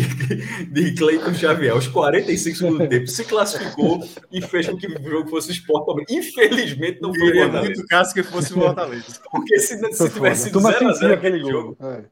de 0.71 0.95
Cleiton 0.95 1.33
Xavier 1.33 1.73
aos 1.73 1.89
45 1.89 2.57
segundos 2.59 2.79
do 2.79 2.89
tempo 2.89 3.07
se 3.07 3.25
classificou 3.25 4.07
e 4.31 4.43
fez 4.43 4.69
com 4.69 4.77
que 4.77 4.87
o 4.87 5.03
jogo 5.03 5.31
fosse 5.31 5.49
o 5.49 5.53
Sport 5.53 5.87
Palmeiras. 5.87 6.15
Infelizmente, 6.15 7.01
não 7.01 7.15
foi 7.15 7.31
o 7.31 7.35
Fortaleza. 7.35 7.65
muito 7.65 7.87
caso 7.87 8.13
que 8.13 8.23
fosse 8.23 8.53
o 8.53 8.57
Fortaleza. 8.57 9.21
Porque 9.33 9.59
se, 9.59 9.79
se 9.95 10.11
tivesse 10.11 10.45
sido 10.45 10.61
0x0 10.61 11.15
aquele 11.15 11.41
jogo. 11.41 11.77
É. 11.81 12.05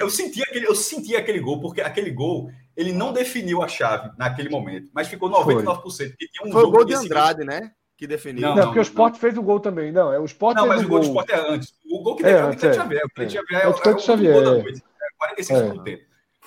Eu 0.00 0.10
senti, 0.10 0.42
aquele, 0.42 0.68
eu 0.68 0.76
senti 0.76 1.16
aquele 1.16 1.40
gol, 1.40 1.60
porque 1.60 1.80
aquele 1.80 2.10
gol 2.10 2.52
ele 2.76 2.92
não 2.92 3.12
definiu 3.12 3.62
a 3.62 3.68
chave 3.68 4.10
naquele 4.16 4.48
momento, 4.48 4.90
mas 4.94 5.08
ficou 5.08 5.28
99%. 5.28 5.80
Foi, 5.80 6.08
tinha 6.08 6.46
um 6.46 6.52
foi 6.52 6.62
o 6.62 6.70
gol 6.70 6.84
de 6.84 6.94
Andrade, 6.94 7.42
né? 7.42 7.72
que 7.96 8.06
definiu. 8.06 8.42
Não, 8.42 8.54
não, 8.54 8.62
porque 8.64 8.76
não, 8.78 8.82
o 8.82 8.86
Sport 8.86 9.14
não. 9.14 9.20
fez 9.20 9.38
o 9.38 9.42
gol 9.42 9.58
também. 9.58 9.90
Não, 9.90 10.12
é 10.12 10.20
o 10.20 10.24
Sport 10.26 10.56
Não, 10.56 10.66
mas 10.66 10.84
o 10.84 10.88
gol 10.88 11.00
do 11.00 11.06
Sport 11.06 11.30
é 11.30 11.50
antes. 11.50 11.72
O 11.90 12.02
gol 12.02 12.16
que 12.16 12.26
é, 12.26 12.26
definiu 12.26 12.42
é 12.42 12.52
o 12.52 12.56
Cleiton 12.58 12.74
Xavier. 12.74 13.02
O 13.06 13.08
Cleiton 13.08 13.30
Xavier 13.32 13.62
é, 13.62 13.66
o, 13.66 13.70
é, 13.70 13.98
Xavier, 13.98 14.32
gol 14.34 14.44
da 14.44 14.62
noite. 14.62 14.82
É 15.00 15.16
45 15.16 15.58
é. 15.58 15.70
do 15.70 15.82
tempo. 15.82 16.05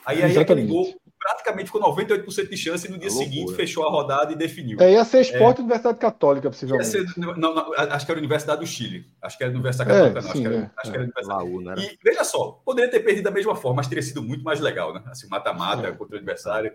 Aí, 0.10 0.24
aí 0.24 0.38
aquele 0.38 0.64
gol 0.64 0.92
praticamente 1.20 1.66
ficou 1.66 1.82
98% 1.82 2.50
de 2.50 2.58
chance 2.58 2.88
e 2.88 2.90
no 2.90 2.98
dia 2.98 3.12
seguinte 3.12 3.54
fechou 3.54 3.86
a 3.86 3.92
rodada 3.92 4.32
e 4.32 4.36
definiu. 4.36 4.80
É, 4.82 4.94
ia 4.94 5.06
ser 5.06 5.22
Sport 5.22 5.58
é. 5.58 5.62
Universidade 5.62 6.00
Católica, 6.00 6.50
possivelmente. 6.50 6.90
Ser, 6.90 7.06
não, 7.16 7.36
não, 7.36 7.74
acho 7.74 8.06
que 8.06 8.12
era 8.12 8.20
a 8.20 8.24
Universidade 8.24 8.62
do 8.62 8.66
Chile. 8.66 9.06
Acho 9.22 9.38
que 9.38 9.44
era 9.44 9.52
a 9.52 9.56
Universidade 9.56 9.90
Católica, 9.90 10.22
não. 10.22 10.22
Sim, 10.22 10.30
acho, 10.30 10.42
que 10.42 10.48
era, 10.48 10.56
é. 10.56 10.72
acho 10.78 10.92
que 10.92 10.98
era 10.98 11.04
a 11.04 11.06
Universidade. 11.06 11.44
Laú, 11.44 11.62
né? 11.62 11.76
E 11.78 11.98
veja 12.04 12.24
só, 12.24 12.62
poderia 12.66 12.90
ter 12.90 13.02
perdido 13.02 13.26
da 13.26 13.32
mesma 13.32 13.56
forma, 13.56 13.78
mas 13.78 13.88
teria 13.88 14.02
sido 14.02 14.24
muito 14.24 14.44
mais 14.44 14.60
legal, 14.60 14.94
né? 14.94 15.04
Assim, 15.06 15.28
mata-mata 15.28 15.92
contra 15.92 16.16
o 16.16 16.18
adversário. 16.18 16.74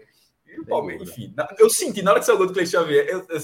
o 0.60 0.66
Palmeiras, 0.66 1.08
enfim. 1.08 1.34
Eu 1.58 1.68
senti, 1.68 2.02
na 2.02 2.12
hora 2.12 2.20
que 2.20 2.26
saiu 2.26 2.36
o 2.36 2.38
gol 2.38 2.46
do 2.46 2.52
Cleiton 2.52 2.70
Xavier, 2.70 3.06
eu, 3.08 3.26
eu, 3.28 3.40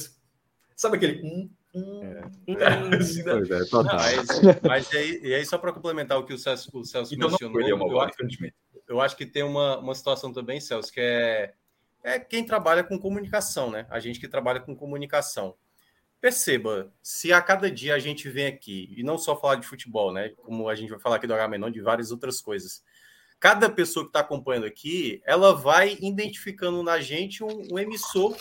sabe 0.77 0.99
aquele. 0.99 1.21
Hum, 1.25 1.51
hum, 1.75 2.01
é. 2.05 2.97
Assim, 2.97 3.23
né? 3.25 3.33
é, 3.33 3.73
não, 3.73 3.85
mas, 3.85 4.27
mas 4.63 4.93
e, 4.93 4.97
aí, 4.97 5.21
e 5.25 5.35
aí, 5.35 5.47
só 5.47 5.59
para 5.59 5.73
complementar 5.73 6.19
o 6.19 6.25
que 6.25 6.35
o 6.35 6.39
Celso, 6.39 6.71
o 6.73 6.85
Celso 6.85 7.15
então, 7.15 7.31
mencionou, 7.31 7.61
não 7.61 7.69
eu, 7.69 8.01
acho, 8.01 8.15
eu 8.91 9.01
acho 9.01 9.17
que 9.17 9.25
tem 9.25 9.43
uma, 9.43 9.79
uma 9.79 9.95
situação 9.95 10.33
também, 10.33 10.61
Celso, 10.61 10.93
que 10.93 11.01
é, 11.01 11.55
é 12.05 12.19
quem 12.19 12.45
trabalha 12.45 12.85
com 12.85 12.99
comunicação, 12.99 13.71
né? 13.71 13.87
A 13.89 14.01
gente 14.01 14.21
que 14.21 14.29
trabalha 14.29 14.61
com 14.61 14.77
comunicação. 14.77 15.55
Perceba, 16.21 16.93
se 17.03 17.33
a 17.33 17.41
cada 17.41 17.71
dia 17.71 17.95
a 17.95 17.99
gente 17.99 18.29
vem 18.29 18.47
aqui, 18.47 18.93
e 18.97 19.03
não 19.03 19.17
só 19.17 19.35
falar 19.35 19.55
de 19.55 19.67
futebol, 19.67 20.13
né? 20.13 20.31
Como 20.37 20.69
a 20.69 20.75
gente 20.75 20.91
vai 20.91 21.01
falar 21.01 21.17
aqui 21.17 21.27
do 21.27 21.33
Agamenon, 21.33 21.71
de 21.71 21.81
várias 21.81 22.11
outras 22.11 22.41
coisas 22.41 22.83
cada 23.41 23.71
pessoa 23.71 24.05
que 24.05 24.11
está 24.11 24.21
acompanhando 24.21 24.67
aqui, 24.67 25.23
ela 25.25 25.55
vai 25.55 25.97
identificando 26.03 26.83
na 26.83 27.01
gente 27.01 27.43
um, 27.43 27.73
um, 27.73 27.79
emissor 27.79 28.37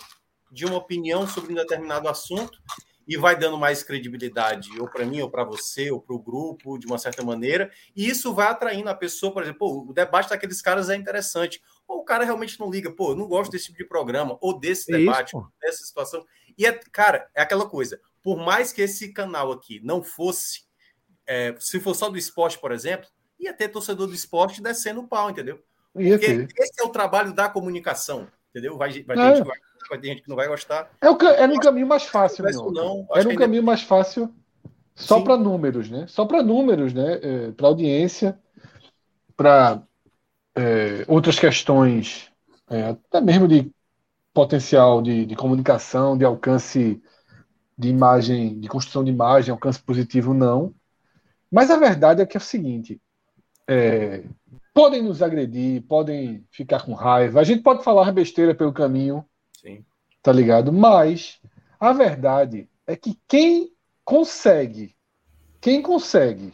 de 0.52 0.66
uma 0.66 0.76
opinião 0.76 1.26
sobre 1.26 1.54
um 1.54 1.56
determinado 1.56 2.10
assunto 2.10 2.62
e 3.10 3.18
vai 3.18 3.36
dando 3.36 3.58
mais 3.58 3.82
credibilidade, 3.82 4.70
ou 4.80 4.88
para 4.88 5.04
mim, 5.04 5.20
ou 5.20 5.32
para 5.32 5.44
você, 5.44 5.90
ou 5.90 6.00
para 6.00 6.16
o 6.16 6.22
grupo, 6.22 6.78
de 6.78 6.86
uma 6.86 7.00
certa 7.00 7.24
maneira, 7.24 7.72
e 7.96 8.08
isso 8.08 8.36
vai 8.36 8.48
atraindo 8.48 8.88
a 8.88 8.94
pessoa, 8.94 9.34
por 9.34 9.42
exemplo, 9.42 9.90
o 9.90 9.92
debate 9.92 10.30
daqueles 10.30 10.62
caras 10.62 10.92
é 10.92 10.96
interessante, 10.96 11.60
ou 11.88 12.02
o 12.02 12.04
cara 12.04 12.24
realmente 12.24 12.60
não 12.60 12.70
liga, 12.70 12.92
pô, 12.92 13.14
eu 13.14 13.16
não 13.16 13.28
gosto 13.28 13.50
desse 13.50 13.66
tipo 13.66 13.80
de 13.80 13.86
programa, 13.86 14.38
ou 14.40 14.60
desse 14.60 14.92
debate, 14.92 15.30
isso, 15.30 15.52
dessa 15.60 15.84
situação. 15.84 16.24
E, 16.56 16.68
é, 16.68 16.80
cara, 16.92 17.28
é 17.34 17.42
aquela 17.42 17.68
coisa, 17.68 18.00
por 18.22 18.38
mais 18.38 18.72
que 18.72 18.84
esse 18.84 19.12
canal 19.12 19.52
aqui 19.52 19.82
não 19.84 20.04
fosse, 20.04 20.66
é, 21.26 21.56
se 21.58 21.80
for 21.80 21.96
só 21.96 22.12
do 22.12 22.18
esporte, 22.18 22.60
por 22.60 22.72
exemplo, 22.72 23.10
ia 23.40 23.54
ter 23.54 23.70
torcedor 23.70 24.06
do 24.06 24.14
esporte 24.14 24.62
descendo 24.62 25.00
o 25.00 25.08
pau, 25.08 25.32
entendeu? 25.32 25.60
Porque 25.92 26.62
esse 26.62 26.80
é 26.80 26.84
o 26.84 26.90
trabalho 26.90 27.34
da 27.34 27.50
comunicação, 27.50 28.28
entendeu? 28.52 28.78
Vai, 28.78 29.02
vai, 29.02 29.18
é. 29.18 29.36
gente 29.36 29.48
vai, 29.48 29.58
vai 29.90 30.00
ter 30.00 30.08
gente 30.08 30.22
que 30.22 30.30
não 30.30 30.36
vai 30.36 30.48
gostar. 30.48 30.90
É, 31.02 31.10
o, 31.10 31.18
é 31.22 31.48
no 31.48 31.60
caminho 31.60 31.88
mais 31.88 32.04
fácil, 32.04 32.46
não. 32.46 32.72
não 32.72 33.08
é 33.16 33.24
no 33.24 33.36
caminho 33.36 33.64
mais 33.64 33.82
fácil 33.82 34.34
só 34.96 35.22
para 35.22 35.38
números, 35.38 35.90
né? 35.90 36.06
Só 36.08 36.26
para 36.26 36.44
números, 36.44 36.94
né? 36.94 37.20
É, 37.22 37.52
para 37.52 37.68
audiência, 37.68 38.38
para 39.36 39.82
é, 40.56 41.06
outras 41.08 41.40
questões, 41.40 42.30
é, 42.70 42.90
até 42.90 43.22
mesmo 43.22 43.48
de 43.48 43.72
potencial 44.34 45.02
de, 45.02 45.26
de 45.26 45.36
comunicação, 45.36 46.18
de 46.18 46.26
alcance 46.26 47.02
de 47.78 47.88
imagem, 47.88 48.60
de 48.60 48.68
construção 48.68 49.04
de 49.04 49.10
imagem, 49.10 49.52
alcance 49.52 49.82
positivo, 49.82 50.34
não. 50.34 50.74
Mas 51.50 51.72
a 51.72 51.78
verdade 51.78 52.22
é 52.22 52.26
que 52.26 52.36
é 52.36 52.40
o 52.40 52.44
seguinte: 52.44 53.02
é, 53.68 54.26
podem 54.74 55.02
nos 55.02 55.22
agredir, 55.22 55.82
podem 55.84 56.46
ficar 56.52 56.84
com 56.84 56.94
raiva, 56.94 57.40
a 57.40 57.44
gente 57.44 57.64
pode 57.64 57.84
falar 57.84 58.12
besteira 58.12 58.54
pelo 58.54 58.74
caminho, 58.74 59.26
Sim. 59.62 59.86
tá 60.22 60.32
ligado? 60.32 60.72
Mas 60.72 61.42
a 61.80 61.92
verdade 61.92 62.70
é 62.88 62.96
que 62.96 63.20
quem 63.28 63.74
consegue, 64.06 64.96
quem 65.60 65.82
consegue 65.82 66.54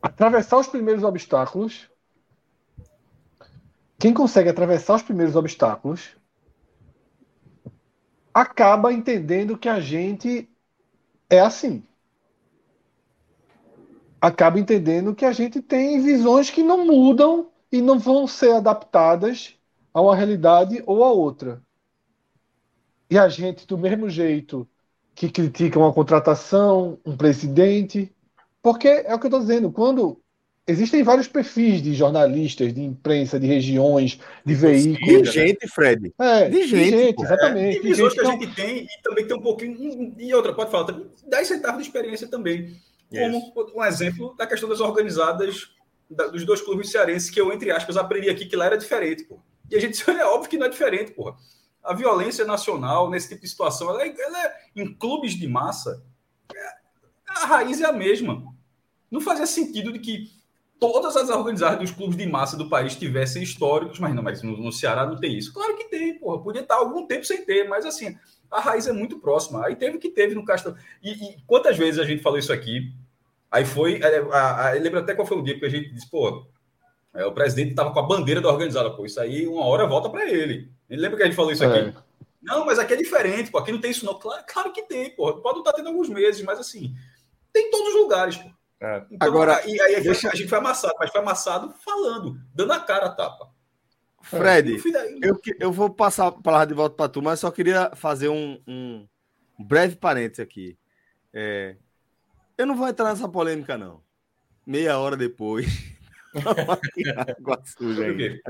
atravessar 0.00 0.58
os 0.58 0.68
primeiros 0.68 1.02
obstáculos, 1.02 1.88
quem 3.98 4.12
consegue 4.12 4.48
atravessar 4.48 4.96
os 4.96 5.02
primeiros 5.02 5.36
obstáculos, 5.36 6.16
acaba 8.34 8.92
entendendo 8.92 9.56
que 9.56 9.68
a 9.68 9.80
gente 9.80 10.48
é 11.28 11.40
assim 11.40 11.84
acaba 14.22 14.60
entendendo 14.60 15.16
que 15.16 15.24
a 15.24 15.32
gente 15.32 15.60
tem 15.60 16.00
visões 16.00 16.48
que 16.48 16.62
não 16.62 16.86
mudam 16.86 17.50
e 17.72 17.82
não 17.82 17.98
vão 17.98 18.24
ser 18.24 18.52
adaptadas 18.52 19.56
a 19.92 20.00
uma 20.00 20.16
realidade 20.16 20.82
ou 20.86 21.04
a 21.04 21.10
outra. 21.12 21.62
E 23.10 23.18
a 23.18 23.28
gente, 23.28 23.66
do 23.66 23.76
mesmo 23.76 24.08
jeito 24.08 24.66
que 25.14 25.30
critica 25.30 25.78
uma 25.78 25.92
contratação, 25.92 26.98
um 27.04 27.16
presidente, 27.16 28.10
porque 28.62 28.88
é 28.88 29.14
o 29.14 29.18
que 29.18 29.26
eu 29.26 29.28
estou 29.28 29.40
dizendo, 29.40 29.70
quando 29.70 30.18
existem 30.66 31.02
vários 31.02 31.28
perfis 31.28 31.82
de 31.82 31.92
jornalistas, 31.94 32.72
de 32.72 32.82
imprensa, 32.82 33.38
de 33.38 33.46
regiões, 33.46 34.18
de 34.44 34.54
veículos. 34.54 35.30
De 35.30 35.32
gente, 35.32 35.68
Fred. 35.68 36.14
É, 36.18 36.48
de 36.48 36.66
gente, 36.66 36.90
de 36.90 36.90
gente 36.90 37.22
exatamente. 37.22 37.76
É, 37.76 37.80
de 37.80 37.88
visões 37.88 38.14
que 38.14 38.20
a 38.20 38.30
gente 38.30 38.54
tem 38.54 38.84
e 38.84 39.02
também 39.02 39.26
tem 39.26 39.36
um 39.36 39.42
pouquinho. 39.42 40.14
E 40.18 40.34
outra, 40.34 40.54
pode 40.54 40.70
falar, 40.70 40.98
10 41.26 41.48
centavos 41.48 41.82
de 41.82 41.88
experiência 41.88 42.28
também. 42.28 42.76
Como 43.10 43.52
um 43.76 43.84
exemplo 43.84 44.34
da 44.38 44.46
questão 44.46 44.68
das 44.68 44.80
organizadas 44.80 45.68
da, 46.08 46.28
dos 46.28 46.46
dois 46.46 46.62
clubes 46.62 46.90
cearenses, 46.90 47.28
que 47.28 47.38
eu, 47.38 47.52
entre 47.52 47.70
aspas, 47.70 47.96
aprendi 47.96 48.30
aqui 48.30 48.46
que 48.46 48.56
lá 48.56 48.66
era 48.66 48.78
diferente, 48.78 49.24
pô. 49.24 49.38
E 49.72 49.76
a 49.76 49.80
gente 49.80 50.02
é 50.08 50.26
óbvio 50.26 50.50
que 50.50 50.58
não 50.58 50.66
é 50.66 50.70
diferente, 50.70 51.12
porra. 51.12 51.36
A 51.82 51.94
violência 51.94 52.44
nacional, 52.44 53.10
nesse 53.10 53.30
tipo 53.30 53.40
de 53.40 53.48
situação, 53.48 53.90
ela 53.90 54.04
é, 54.04 54.14
ela 54.16 54.44
é 54.44 54.60
em 54.76 54.94
clubes 54.94 55.34
de 55.34 55.48
massa, 55.48 56.04
é, 56.54 56.68
a 57.28 57.46
raiz 57.46 57.80
é 57.80 57.86
a 57.86 57.92
mesma. 57.92 58.44
Não 59.10 59.20
fazia 59.20 59.46
sentido 59.46 59.92
de 59.92 59.98
que 59.98 60.30
todas 60.78 61.16
as 61.16 61.28
organizadas 61.28 61.78
dos 61.78 61.90
clubes 61.90 62.16
de 62.16 62.26
massa 62.26 62.56
do 62.56 62.68
país 62.68 62.94
tivessem 62.94 63.42
históricos, 63.42 63.98
mas 63.98 64.14
não, 64.14 64.22
mas 64.22 64.42
no, 64.42 64.56
no 64.56 64.72
Ceará 64.72 65.06
não 65.06 65.16
tem 65.16 65.36
isso. 65.36 65.52
Claro 65.52 65.76
que 65.76 65.84
tem, 65.84 66.18
porra. 66.18 66.42
Podia 66.42 66.62
estar 66.62 66.76
algum 66.76 67.06
tempo 67.06 67.24
sem 67.24 67.44
ter, 67.44 67.68
mas 67.68 67.86
assim, 67.86 68.16
a 68.50 68.60
raiz 68.60 68.86
é 68.86 68.92
muito 68.92 69.18
próxima. 69.18 69.64
Aí 69.66 69.74
teve 69.74 69.96
o 69.96 70.00
que 70.00 70.10
teve 70.10 70.34
no 70.34 70.44
Castelo. 70.44 70.76
E, 71.02 71.12
e, 71.12 71.42
quantas 71.46 71.76
vezes 71.76 71.98
a 71.98 72.04
gente 72.04 72.22
falou 72.22 72.38
isso 72.38 72.52
aqui? 72.52 72.92
Aí 73.50 73.64
foi. 73.64 74.00
É, 74.02 74.18
a, 74.32 74.66
a, 74.66 74.76
eu 74.76 74.82
lembro 74.82 75.00
até 75.00 75.14
qual 75.14 75.26
foi 75.26 75.38
o 75.38 75.42
dia 75.42 75.58
que 75.58 75.64
a 75.64 75.68
gente 75.68 75.92
disse, 75.92 76.08
pô, 76.10 76.46
é, 77.14 77.26
o 77.26 77.32
presidente 77.32 77.70
estava 77.70 77.92
com 77.92 77.98
a 77.98 78.06
bandeira 78.06 78.40
da 78.40 78.48
organizada, 78.48 78.90
pô, 78.90 79.04
isso 79.04 79.20
aí 79.20 79.46
uma 79.46 79.66
hora 79.66 79.86
volta 79.86 80.08
para 80.08 80.28
ele. 80.28 80.70
Ele 80.88 81.00
lembra 81.00 81.16
que 81.16 81.22
a 81.22 81.26
gente 81.26 81.36
falou 81.36 81.52
isso 81.52 81.64
aqui? 81.64 81.78
É. 81.78 81.94
Não, 82.42 82.66
mas 82.66 82.78
aqui 82.78 82.94
é 82.94 82.96
diferente, 82.96 83.50
pô, 83.50 83.58
aqui 83.58 83.70
não 83.70 83.80
tem 83.80 83.90
isso 83.90 84.04
não. 84.04 84.18
Claro, 84.18 84.42
claro 84.46 84.72
que 84.72 84.82
tem, 84.82 85.10
pô. 85.10 85.32
Pode 85.34 85.58
estar 85.58 85.72
tendo 85.72 85.88
alguns 85.88 86.08
meses, 86.08 86.42
mas 86.42 86.58
assim, 86.58 86.94
tem 87.52 87.68
em 87.68 87.70
todos 87.70 87.94
os 87.94 88.00
lugares, 88.00 88.36
pô. 88.36 88.50
É. 88.80 89.04
Então, 89.12 89.28
Agora, 89.28 89.62
e 89.64 89.80
aí 89.80 90.02
deixa... 90.02 90.28
a 90.28 90.34
gente 90.34 90.48
foi 90.48 90.58
amassado, 90.58 90.94
mas 90.98 91.10
foi 91.10 91.20
amassado 91.20 91.72
falando, 91.84 92.40
dando 92.52 92.72
a 92.72 92.80
cara 92.80 93.06
a 93.06 93.10
tapa. 93.10 93.52
Fred, 94.22 94.80
eu, 95.20 95.40
eu 95.58 95.72
vou 95.72 95.90
passar 95.90 96.28
a 96.28 96.32
palavra 96.32 96.66
de 96.66 96.74
volta 96.74 96.96
para 96.96 97.08
tu, 97.08 97.20
mas 97.20 97.40
só 97.40 97.50
queria 97.50 97.90
fazer 97.94 98.28
um, 98.28 98.60
um 98.66 99.06
breve 99.58 99.96
parênteses 99.96 100.40
aqui. 100.40 100.78
É, 101.32 101.76
eu 102.56 102.66
não 102.66 102.76
vou 102.76 102.88
entrar 102.88 103.10
nessa 103.10 103.28
polêmica, 103.28 103.76
não. 103.76 104.00
Meia 104.66 104.98
hora 104.98 105.16
depois. 105.16 105.66
Água 107.38 107.62
suja 107.64 108.04
aí. 108.04 108.40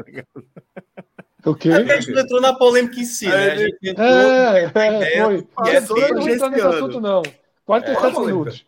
O 1.44 1.54
quê? 1.54 1.70
a 1.70 2.00
gente 2.00 2.18
entrou 2.18 2.40
na 2.40 2.54
polêmica 2.54 3.00
em 3.00 3.04
si, 3.04 3.26
né? 3.26 3.52
A 3.52 3.56
gente 3.56 3.78
entrou 3.82 4.06
é, 4.06 4.64
é, 4.64 4.70
foi. 4.70 5.46
E 5.66 5.70
é 5.70 5.80
não 5.80 5.98
entrou 5.98 6.50
nesse 6.50 6.66
assunto, 6.66 7.00
não. 7.00 7.22
47 7.64 8.16
é, 8.16 8.20
minutos. 8.20 8.66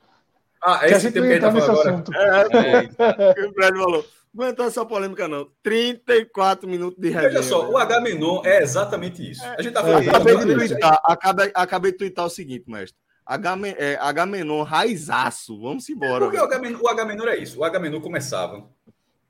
Ah, 0.62 0.80
é 0.82 0.90
esse 0.90 1.12
tempo 1.12 1.26
que 1.26 1.32
a 1.32 1.34
gente 1.34 1.40
tá 1.42 1.52
nesse 1.52 1.70
agora. 1.70 1.90
assunto. 1.90 2.12
É, 2.14 3.42
é, 3.42 3.46
o 3.46 3.52
Fred 3.52 3.78
falou. 3.78 4.06
Não 4.34 4.48
entrou 4.48 4.66
nessa 4.66 4.84
polêmica, 4.84 5.28
não. 5.28 5.48
34 5.62 6.68
minutos 6.68 7.00
de 7.00 7.08
resenha. 7.08 7.28
Veja 7.28 7.42
só, 7.44 7.70
o 7.70 7.78
H 7.78 8.00
Menon 8.00 8.42
é 8.44 8.62
exatamente 8.62 9.30
isso. 9.30 9.44
A 9.44 9.62
gente 9.62 9.72
tá 9.72 9.82
falando. 9.82 10.08
acabei, 10.08 10.36
de 10.36 10.54
twittar, 10.54 11.00
acabei, 11.04 11.52
acabei 11.54 11.92
de 11.92 11.98
twittar 11.98 12.26
o 12.26 12.30
seguinte, 12.30 12.68
mestre. 12.68 12.98
H, 13.24 13.56
é, 13.78 13.96
H 14.00 14.26
menor 14.26 14.64
raizaço. 14.64 15.60
Vamos 15.60 15.88
embora. 15.88 16.24
Porque 16.24 16.36
o 16.36 16.44
H, 16.44 16.78
o 16.82 16.88
H 16.88 17.04
menor 17.04 17.28
é 17.28 17.36
isso. 17.36 17.60
O 17.60 17.64
H 17.64 17.78
menor 17.78 18.00
começava. 18.00 18.68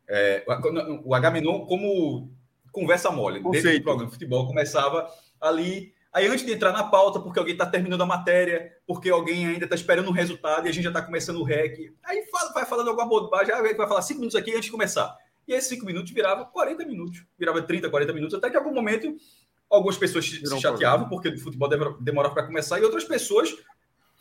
É, 0.09 0.45
o 1.05 1.15
H 1.15 1.31
menor 1.31 1.67
como 1.67 2.31
conversa 2.75 3.11
mole. 3.11 3.41
Conceito. 3.41 3.65
Dentro 3.65 3.79
do 3.79 3.85
programa 3.85 4.07
de 4.07 4.13
futebol 4.13 4.47
começava 4.47 5.09
ali. 5.41 5.95
Aí 6.13 6.27
antes 6.29 6.45
de 6.47 6.53
entrar 6.53 6.73
na 6.73 6.85
pauta, 6.85 7.19
porque 7.19 7.39
alguém 7.39 7.55
está 7.55 7.67
terminando 7.67 8.03
a 8.03 8.07
matéria, 8.07 8.73
porque 8.87 9.11
alguém 9.11 9.47
ainda 9.47 9.65
está 9.65 9.75
esperando 9.75 10.07
o 10.07 10.11
um 10.11 10.13
resultado 10.13 10.67
e 10.67 10.71
a 10.71 10.73
gente 10.73 10.85
já 10.85 10.91
está 10.91 11.03
começando 11.03 11.39
o 11.39 11.43
REC. 11.45 11.93
Aí 12.05 12.25
fala, 12.31 12.53
vai 12.53 12.65
falando 12.65 12.89
alguma 12.89 13.09
bobagem, 13.09 13.53
aí 13.53 13.75
vai 13.75 13.89
falar 13.89 14.03
cinco 14.03 14.21
minutos 14.21 14.39
aqui 14.39 14.53
antes 14.53 14.67
de 14.67 14.71
começar. 14.71 15.17
E 15.47 15.53
esses 15.53 15.69
cinco 15.69 15.85
minutos 15.85 16.13
virava 16.13 16.45
40 16.45 16.85
minutos. 16.85 17.25
Virava 17.37 17.63
30, 17.63 17.91
40 17.91 18.13
minutos, 18.13 18.35
até 18.35 18.49
que 18.49 18.57
em 18.57 18.59
algum 18.59 18.73
momento 18.73 19.15
algumas 19.69 19.97
pessoas 19.97 20.25
se 20.25 20.61
chateavam, 20.61 21.09
porque 21.09 21.29
o 21.29 21.39
futebol 21.39 21.69
demorava 22.01 22.35
para 22.35 22.47
começar, 22.47 22.79
e 22.79 22.85
outras 22.85 23.05
pessoas 23.05 23.53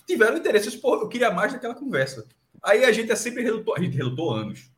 tiveram 0.08 0.38
interesse. 0.38 0.76
Pô, 0.80 0.96
eu 0.96 1.08
queria 1.08 1.30
mais 1.30 1.54
daquela 1.54 1.76
conversa. 1.76 2.28
Aí 2.64 2.84
a 2.86 2.92
gente 2.92 3.12
é 3.12 3.16
sempre 3.16 3.44
relutou, 3.44 3.76
a 3.76 3.80
gente 3.80 3.96
relutou 3.96 4.32
anos 4.32 4.73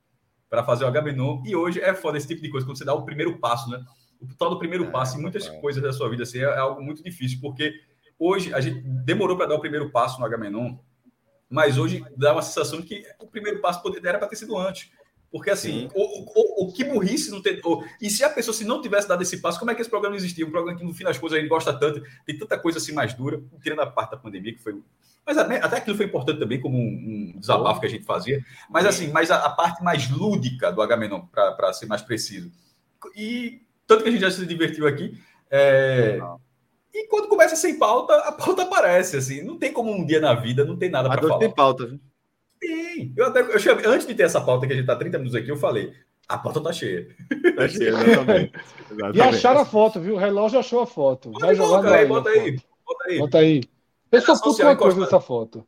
para 0.56 0.64
fazer 0.64 0.86
o 0.86 0.92
HBNO, 0.92 1.44
e 1.46 1.54
hoje 1.54 1.82
é 1.82 1.94
foda 1.94 2.18
esse 2.18 2.28
tipo 2.28 2.42
de 2.42 2.50
coisa, 2.50 2.66
quando 2.66 2.78
você 2.78 2.86
dá 2.86 2.94
o 2.94 3.04
primeiro 3.04 3.38
passo, 3.40 3.70
né? 3.70 3.84
O 4.22 4.28
tal 4.38 4.50
do 4.50 4.58
primeiro 4.58 4.86
é, 4.86 4.88
passo 4.88 5.18
em 5.18 5.22
muitas 5.22 5.48
é. 5.48 5.60
coisas 5.60 5.84
da 5.84 5.92
sua 5.92 6.10
vida 6.10 6.24
assim, 6.24 6.40
é, 6.40 6.44
é, 6.44 6.58
algo 6.58 6.82
muito 6.82 7.04
difícil, 7.04 7.40
porque 7.42 7.74
hoje 8.18 8.54
a 8.54 8.62
gente 8.62 8.80
demorou 8.82 9.36
para 9.36 9.48
dar 9.48 9.56
o 9.56 9.60
primeiro 9.60 9.90
passo 9.92 10.20
no 10.20 10.30
HBNO, 10.30 10.80
mas 11.50 11.78
hoje 11.78 12.06
dá 12.16 12.32
uma 12.32 12.42
sensação 12.42 12.80
de 12.80 12.88
que 12.88 13.04
o 13.20 13.28
primeiro 13.28 13.60
passo 13.60 13.82
era 14.02 14.18
para 14.18 14.28
ter 14.30 14.38
sido 14.38 14.58
antes. 14.58 14.90
Porque 15.30 15.50
assim, 15.50 15.90
o, 15.94 16.64
o, 16.64 16.64
o, 16.64 16.72
que 16.72 16.86
burrice 16.86 17.30
não 17.30 17.42
ter. 17.42 17.60
O, 17.66 17.84
e 18.02 18.10
se 18.10 18.24
a 18.24 18.30
pessoa 18.30 18.56
se 18.56 18.64
não 18.64 18.82
tivesse 18.82 19.10
dado 19.10 19.22
esse 19.22 19.42
passo, 19.42 19.60
como 19.60 19.70
é 19.70 19.76
que 19.76 19.82
esse 19.82 19.90
programa 19.90 20.16
não 20.16 20.18
existia? 20.18 20.46
Um 20.46 20.52
programa 20.52 20.78
que 20.78 20.86
no 20.86 20.94
fim 20.94 21.04
das 21.04 21.18
coisas 21.18 21.38
a 21.38 21.42
gente 21.42 21.50
gosta 21.50 21.78
tanto, 21.78 22.02
tem 22.26 22.38
tanta 22.38 22.58
coisa 22.58 22.78
assim 22.78 22.94
mais 22.94 23.14
dura, 23.14 23.44
tirando 23.62 23.82
a 23.82 23.86
parte 23.86 24.12
da 24.12 24.18
pandemia, 24.18 24.54
que 24.54 24.64
foi 24.64 24.82
mas 25.26 25.38
até, 25.38 25.78
aquilo 25.78 25.98
foi 25.98 26.06
importante 26.06 26.40
também 26.40 26.62
como 26.62 26.78
um, 26.78 27.34
um 27.36 27.40
desabafo 27.40 27.80
que 27.80 27.88
a 27.88 27.90
gente 27.90 28.06
fazia. 28.06 28.44
Mas 28.70 28.86
assim, 28.86 29.12
mas 29.12 29.32
a, 29.32 29.38
a 29.38 29.50
parte 29.50 29.84
mais 29.84 30.10
lúdica 30.10 30.72
do 30.72 30.82
Agamenon, 30.82 31.22
para 31.22 31.74
ser 31.74 31.88
mais 31.88 32.02
preciso. 32.02 32.52
E 33.16 33.66
Tanto 33.88 34.04
que 34.04 34.10
a 34.10 34.12
gente 34.12 34.22
já 34.22 34.32
se 34.32 34.46
divertiu 34.46 34.88
aqui. 34.88 35.18
É... 35.50 36.20
E 36.94 37.08
quando 37.08 37.28
começa 37.28 37.56
sem 37.56 37.78
pauta, 37.78 38.16
a 38.16 38.32
pauta 38.32 38.64
aparece, 38.64 39.18
assim. 39.18 39.44
Não 39.44 39.58
tem 39.58 39.72
como 39.72 39.92
um 39.92 40.06
dia 40.06 40.20
na 40.20 40.34
vida, 40.34 40.66
não 40.66 40.78
tem 40.78 40.90
nada 40.90 41.10
para 41.10 41.22
falar. 41.22 41.40
tem 41.40 41.52
pauta, 41.52 41.86
viu? 41.86 42.00
Tem. 42.60 43.14
Eu 43.16 43.26
até, 43.26 43.42
eu 43.42 43.60
chamei, 43.60 43.86
antes 43.86 44.08
de 44.08 44.16
ter 44.16 44.24
essa 44.24 44.42
pauta 44.42 44.66
que 44.66 44.74
a 44.74 44.76
gente 44.76 44.86
tá 44.86 44.96
30 44.96 45.18
minutos 45.18 45.36
aqui, 45.36 45.52
eu 45.52 45.58
falei, 45.58 45.94
a 46.28 46.38
pauta 46.38 46.62
tá 46.62 46.72
cheia. 46.72 47.08
Tá 47.56 47.68
cheia, 47.68 47.90
exatamente. 47.90 48.54
exatamente. 48.92 49.18
E 49.18 49.22
acharam 49.22 49.62
a 49.62 49.66
foto, 49.66 50.00
viu? 50.00 50.16
O 50.16 50.18
relógio 50.18 50.58
achou 50.58 50.80
a 50.80 50.88
foto. 50.88 51.32
Vai 51.40 51.54
jogar 51.54 51.94
aí, 51.94 52.06
bota 52.06 52.30
aí, 52.30 52.60
bota 52.86 53.04
aí. 53.08 53.20
Bota 53.20 53.38
aí. 53.40 53.62
Eu 54.16 54.22
só 54.22 54.42
puto 54.42 54.62
uma 54.62 54.76
coisa 54.76 55.00
dessa 55.02 55.20
foto. 55.20 55.66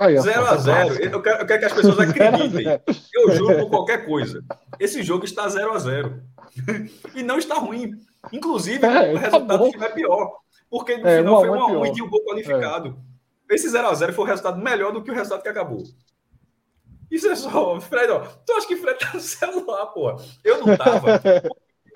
0x0. 0.00 1.12
Eu, 1.12 1.22
quero, 1.22 1.42
eu 1.42 1.46
quero 1.46 1.60
que 1.60 1.64
as 1.66 1.72
pessoas 1.72 1.98
acreditem. 2.00 2.80
Eu 3.14 3.30
juro 3.32 3.58
por 3.58 3.70
qualquer 3.70 4.04
coisa. 4.04 4.44
Esse 4.80 5.02
jogo 5.02 5.24
está 5.24 5.46
0x0. 5.46 6.20
e 7.14 7.22
não 7.22 7.38
está 7.38 7.54
ruim. 7.56 7.92
Inclusive, 8.32 8.84
é, 8.84 9.12
o 9.12 9.14
tá 9.14 9.20
resultado 9.20 9.70
tá 9.72 9.84
é 9.84 9.88
pior. 9.90 10.32
Porque 10.68 10.96
no 10.96 11.06
é, 11.06 11.18
final 11.18 11.40
foi 11.40 11.50
1 11.50 11.54
a 11.54 11.66
1 11.66 11.86
e 11.86 11.92
tinha 11.92 12.04
um 12.04 12.10
gol 12.10 12.24
qualificado. 12.24 12.98
É. 13.50 13.54
Esse 13.54 13.68
0x0 13.68 14.12
foi 14.12 14.24
um 14.24 14.28
resultado 14.28 14.62
melhor 14.62 14.92
do 14.92 15.02
que 15.02 15.10
o 15.10 15.14
resultado 15.14 15.42
que 15.42 15.48
acabou. 15.48 15.84
Isso 17.10 17.28
é 17.28 17.34
só, 17.34 17.78
Fred, 17.78 18.10
ó. 18.10 18.20
Tu 18.20 18.52
acha 18.54 18.66
que 18.66 18.76
Fred 18.76 18.98
tá 18.98 19.10
no 19.12 19.20
celular, 19.20 19.86
pô? 19.86 20.16
Eu 20.42 20.64
não 20.64 20.76
tava. 20.76 21.20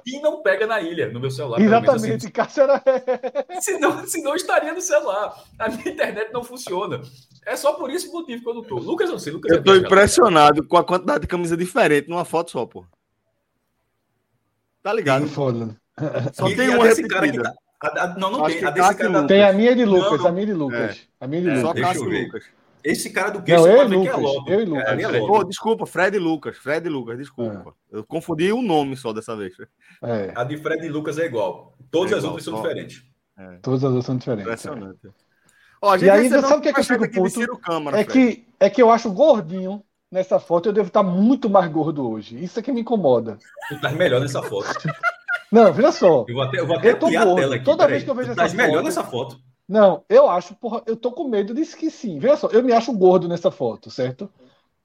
E 0.07 0.21
não 0.21 0.41
pega 0.41 0.69
na 0.69 0.81
ilha, 0.81 1.11
no 1.11 1.19
meu 1.19 1.33
celular. 1.33 1.61
Exatamente, 1.61 2.27
assim. 2.27 2.31
Cássio 2.31 2.63
era. 2.63 2.81
senão, 3.61 4.07
senão 4.07 4.37
estaria 4.37 4.73
no 4.73 4.81
celular. 4.81 5.37
A 5.59 5.69
minha 5.69 5.89
internet 5.89 6.33
não 6.33 6.45
funciona. 6.45 7.03
É 7.45 7.57
só 7.57 7.73
por 7.73 7.91
esse 7.91 8.07
motivo 8.13 8.41
que 8.41 8.49
eu 8.49 8.55
não 8.55 8.63
tô. 8.63 8.77
Lucas, 8.77 9.11
não 9.11 9.19
sei. 9.19 9.33
Lucas 9.33 9.51
eu 9.51 9.59
é 9.59 9.63
tô 9.63 9.75
impressionado 9.75 10.65
com 10.65 10.77
a 10.77 10.85
quantidade 10.85 11.23
de 11.23 11.27
camisa 11.27 11.57
diferente 11.57 12.09
numa 12.09 12.25
foto 12.25 12.53
só, 12.53 12.65
pô. 12.65 12.87
Tá 14.81 14.93
ligado? 14.93 15.27
Foda. 15.27 15.77
Só 16.33 16.49
e, 16.49 16.55
tem 16.55 16.69
uma 16.69 16.85
desse 16.85 17.03
cara 17.09 17.29
que 17.29 17.43
tá... 17.43 17.53
A, 17.83 18.05
a, 18.05 18.09
não, 18.17 18.31
não 18.31 18.45
tem. 18.45 18.65
A 18.65 18.71
desse 18.71 18.95
cara... 18.95 19.27
Tem 19.27 19.43
a 19.43 19.53
minha 19.53 19.75
de 19.75 19.85
Lucas, 19.85 20.13
não, 20.13 20.19
não. 20.19 20.27
a 20.29 20.33
minha 20.33 20.47
de 20.47 20.53
Lucas. 20.53 20.81
É. 20.81 21.25
A 21.25 21.27
minha 21.27 21.43
de 21.43 21.49
é, 21.49 21.55
Lucas. 21.55 21.67
Só 21.67 21.75
Cássio 21.75 22.05
Lucas. 22.05 22.45
Esse 22.87 23.11
cara 23.11 23.31
do 23.31 23.43
queixo 23.43 23.67
não, 23.67 23.69
eu 23.69 23.83
e 23.83 23.97
Lucas, 23.97 24.15
é 24.15 24.17
logo. 24.17 24.51
Eu 24.51 24.61
e 24.61 24.65
Lucas. 24.65 24.85
É, 24.87 25.21
oh, 25.21 25.43
desculpa, 25.43 25.87
Fred 25.87 26.17
e 26.17 26.21
Lucas. 26.21 26.57
Fred 26.57 26.87
e 26.87 26.89
Lucas, 26.89 27.19
desculpa. 27.19 27.75
É. 27.93 27.97
Eu 27.97 28.05
confundi 28.05 28.53
o 28.53 28.63
nome 28.63 28.97
só 28.97 29.13
dessa 29.13 29.35
vez. 29.35 29.55
É. 30.05 30.33
A 30.37 30.45
de 30.45 30.57
Fred 30.57 30.87
e 30.87 30.89
Lucas 30.89 31.19
é 31.19 31.27
igual. 31.27 31.77
Todas 31.91 32.13
as 32.13 32.23
outras 32.23 32.45
são 32.45 32.55
diferentes. 32.55 33.03
Todas 33.61 33.83
as 33.83 33.89
outras 33.89 34.07
são 34.07 34.17
diferentes. 34.17 34.47
Impressionante. 34.47 35.01
Ó, 35.83 35.97
e 35.97 36.09
ainda 36.09 36.41
sabe 36.43 36.59
o 36.59 36.61
que, 36.61 36.69
é 36.69 36.73
que 36.73 36.79
eu 36.79 36.85
fico 36.85 37.11
puto? 37.11 37.59
Câmara, 37.59 37.99
é, 37.99 38.05
que, 38.05 38.47
é 38.61 38.71
que 38.71 38.81
eu 38.81 38.89
acho 38.89 39.11
gordinho 39.11 39.83
nessa 40.11 40.39
foto. 40.39 40.69
Eu 40.69 40.73
devo 40.73 40.87
estar 40.87 41.03
muito 41.03 41.51
mais 41.51 41.69
gordo 41.69 42.09
hoje. 42.09 42.43
Isso 42.43 42.61
é 42.61 42.63
que 42.63 42.71
me 42.71 42.83
incomoda. 42.83 43.37
Tu 43.69 43.81
tá 43.81 43.91
melhor 43.91 44.21
nessa 44.21 44.43
foto. 44.43 44.69
Não, 45.51 45.73
veja 45.73 45.91
só. 45.91 46.25
Eu 46.29 46.35
vou 46.35 46.43
até, 46.43 46.61
eu 46.61 46.67
vou 46.69 46.77
até 46.77 46.91
eu 46.91 46.99
tô 47.01 47.11
gordo. 47.11 47.33
a 47.33 47.35
tela 47.35 47.57
aqui. 47.57 47.65
Toda 47.65 47.89
vez 47.89 48.05
que 48.05 48.11
eu 48.11 48.15
vejo 48.15 48.31
essa 48.31 48.43
foto. 48.43 48.57
melhor 48.57 48.83
nessa 48.85 49.03
foto. 49.03 49.41
Não, 49.69 50.05
eu 50.09 50.29
acho, 50.29 50.55
porra, 50.55 50.83
eu 50.87 50.97
tô 50.97 51.11
com 51.11 51.29
medo 51.29 51.53
disso 51.53 51.77
que 51.77 51.91
sim. 51.91 52.19
Veja 52.19 52.37
só, 52.37 52.49
eu 52.49 52.63
me 52.63 52.73
acho 52.73 52.93
gordo 52.93 53.29
nessa 53.29 53.51
foto, 53.51 53.91
certo? 53.91 54.31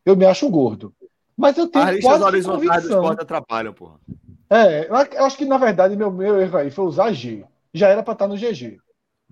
Eu 0.06 0.16
me 0.16 0.26
acho 0.26 0.50
gordo. 0.50 0.94
Mas 1.38 1.58
eu 1.58 1.68
tenho 1.68 1.86
As 1.86 2.00
quase 2.02 2.24
horizontais 2.24 2.84
do 2.84 2.90
esporte 2.90 3.22
atrapalham, 3.22 3.74
porra. 3.74 4.00
É, 4.50 4.88
eu 4.88 5.24
acho 5.26 5.38
que 5.38 5.46
na 5.46 5.58
verdade 5.58 5.96
meu, 5.96 6.12
meu 6.12 6.42
erro 6.42 6.58
aí 6.58 6.72
foi 6.72 6.86
usar 6.86 7.14
G. 7.14 7.46
Já 7.74 7.88
era 7.88 8.04
para 8.04 8.14
estar 8.14 8.28
no 8.28 8.36
GG. 8.36 8.80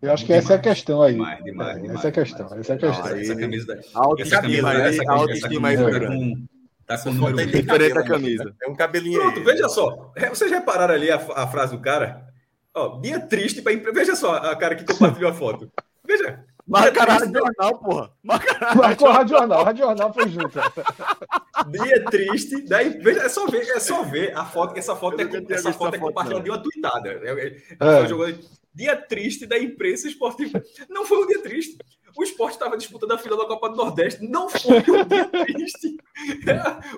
Eu 0.02 0.14
acho 0.14 0.24
que 0.24 0.28
demais, 0.32 0.45
essa 0.45 0.54
é 0.54 0.56
a 0.56 0.60
questão 0.60 1.02
aí. 1.02 1.14
Demais, 1.14 1.43
demais, 1.43 1.78
é, 1.78 1.82
demais, 1.82 1.97
essa 1.97 2.08
é 2.08 2.10
a 2.10 2.14
questão. 2.14 2.45
Essa 2.45 2.74
é 2.74 2.76
a 2.76 2.80
questão. 2.80 3.06
Não, 3.06 3.18
essa 3.18 3.36
camisa, 3.36 3.82
a 3.93 4.00
autoestima 4.00 4.70
aí, 4.70 5.00
a 5.08 5.12
autoestima 5.12 5.68
aí 5.68 5.78
tá 5.78 5.84
com, 6.08 6.47
tá 6.86 7.12
número 7.12 7.52
diferente 7.52 7.93
da 7.93 8.04
camisa. 8.04 8.56
É 8.64 8.70
um 8.70 8.76
cabelinho 8.76 9.20
Pronto, 9.20 9.39
aí. 9.39 9.45
veja 9.45 9.68
só. 9.68 10.14
É, 10.16 10.30
vocês 10.30 10.50
repararam 10.50 10.93
ali 10.93 11.12
a, 11.12 11.18
a 11.18 11.47
frase 11.47 11.76
do 11.76 11.82
cara? 11.82 12.28
Ó, 12.74 12.99
dia 12.99 13.20
triste 13.20 13.61
para 13.61 13.76
Veja 13.91 14.15
só 14.15 14.36
a 14.36 14.55
cara 14.55 14.76
que 14.76 14.86
compartilhou 14.86 15.32
a 15.32 15.34
foto. 15.34 15.72
Veja. 16.05 16.45
Marca 16.70 17.03
Jornal, 17.26 17.80
porra. 17.80 18.13
Marca 18.24 19.07
a 19.09 19.13
Rádio 19.13 19.38
Jornal. 19.38 19.63
Rádio 19.63 19.86
Jornal 19.86 20.13
foi 20.13 20.30
junto. 20.30 20.59
Dia 21.72 22.05
triste. 22.05 22.61
Daí, 22.61 22.89
veja, 22.99 23.22
é 23.22 23.30
só 23.30 23.47
ver, 23.47 23.67
é 23.70 23.80
só 23.80 24.03
ver 24.03 24.38
a 24.38 24.45
foto. 24.45 24.78
Essa 24.78 24.95
foto 24.95 25.20
é, 25.20 25.53
essa 25.53 25.74
foto 25.74 25.95
é 25.95 25.99
compartilhada 25.99 26.43
de 26.43 26.49
uma 26.51 26.61
tweetada. 26.61 27.09
É, 27.09 27.32
é, 27.32 27.47
é. 27.47 28.39
Dia 28.74 28.95
triste 28.95 29.47
da 29.47 29.57
imprensa 29.57 30.07
esportiva. 30.07 30.63
Não 30.88 31.05
foi 31.05 31.24
um 31.24 31.28
dia 31.28 31.41
triste. 31.41 31.78
O 32.15 32.24
esporte 32.24 32.53
estava 32.53 32.78
disputando 32.78 33.13
a 33.13 33.17
final 33.17 33.38
da 33.38 33.45
Copa 33.45 33.70
do 33.70 33.76
Nordeste. 33.76 34.28
Não 34.28 34.47
foi 34.47 34.78
um 34.78 35.05
dia 35.07 35.26
triste. 35.45 35.97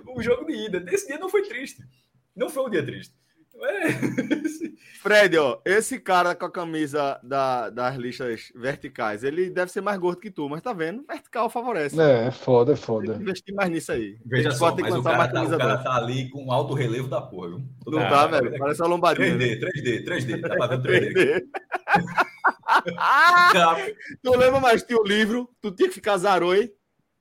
o 0.05 0.21
jogo 0.21 0.45
de 0.45 0.65
ida. 0.65 0.85
Esse 0.91 1.07
dia 1.07 1.17
não 1.17 1.29
foi 1.29 1.43
triste. 1.43 1.81
Não 2.35 2.49
foi 2.49 2.65
um 2.65 2.69
dia 2.69 2.85
triste. 2.85 3.13
É. 3.55 3.91
Fred, 5.01 5.35
ó, 5.37 5.59
esse 5.65 5.99
cara 5.99 6.35
com 6.35 6.45
a 6.45 6.51
camisa 6.51 7.19
da, 7.23 7.71
das 7.71 7.95
listas 7.95 8.51
verticais, 8.55 9.23
ele 9.23 9.49
deve 9.49 9.71
ser 9.71 9.81
mais 9.81 9.97
gordo 9.97 10.21
que 10.21 10.29
tu, 10.29 10.47
mas 10.47 10.61
tá 10.61 10.73
vendo? 10.73 11.03
Vertical 11.07 11.49
favorece. 11.49 11.99
É, 11.99 12.27
é 12.27 12.31
foda, 12.31 12.73
é 12.73 12.75
foda. 12.75 13.15
investir 13.15 13.53
mais 13.55 13.71
nisso 13.71 13.91
aí. 13.91 14.17
Veja 14.25 14.51
só, 14.51 14.75
mas 14.75 14.93
o 14.95 15.01
cara, 15.01 15.27
tá, 15.27 15.43
o 15.43 15.57
cara 15.57 15.77
tá, 15.79 15.95
ali 15.95 16.29
com 16.29 16.51
alto 16.51 16.75
relevo 16.75 17.07
da 17.07 17.19
porra, 17.19 17.49
viu? 17.49 17.63
Não 17.87 17.99
ah, 17.99 18.09
tá, 18.09 18.27
velho? 18.27 18.59
Parece 18.59 18.81
uma 18.81 18.89
lombadinha. 18.89 19.35
3D, 19.35 19.59
3D, 19.59 20.05
3D. 20.05 20.57
Tá 20.57 20.67
ver 20.67 20.81
3D. 20.81 21.41
3D. 23.51 23.95
tu 24.21 24.37
lembra 24.37 24.59
mais 24.59 24.83
que 24.83 24.93
o 24.93 25.03
livro? 25.03 25.49
Tu 25.61 25.71
tinha 25.71 25.89
que 25.89 25.95
ficar 25.95 26.17
Zaroi, 26.17 26.71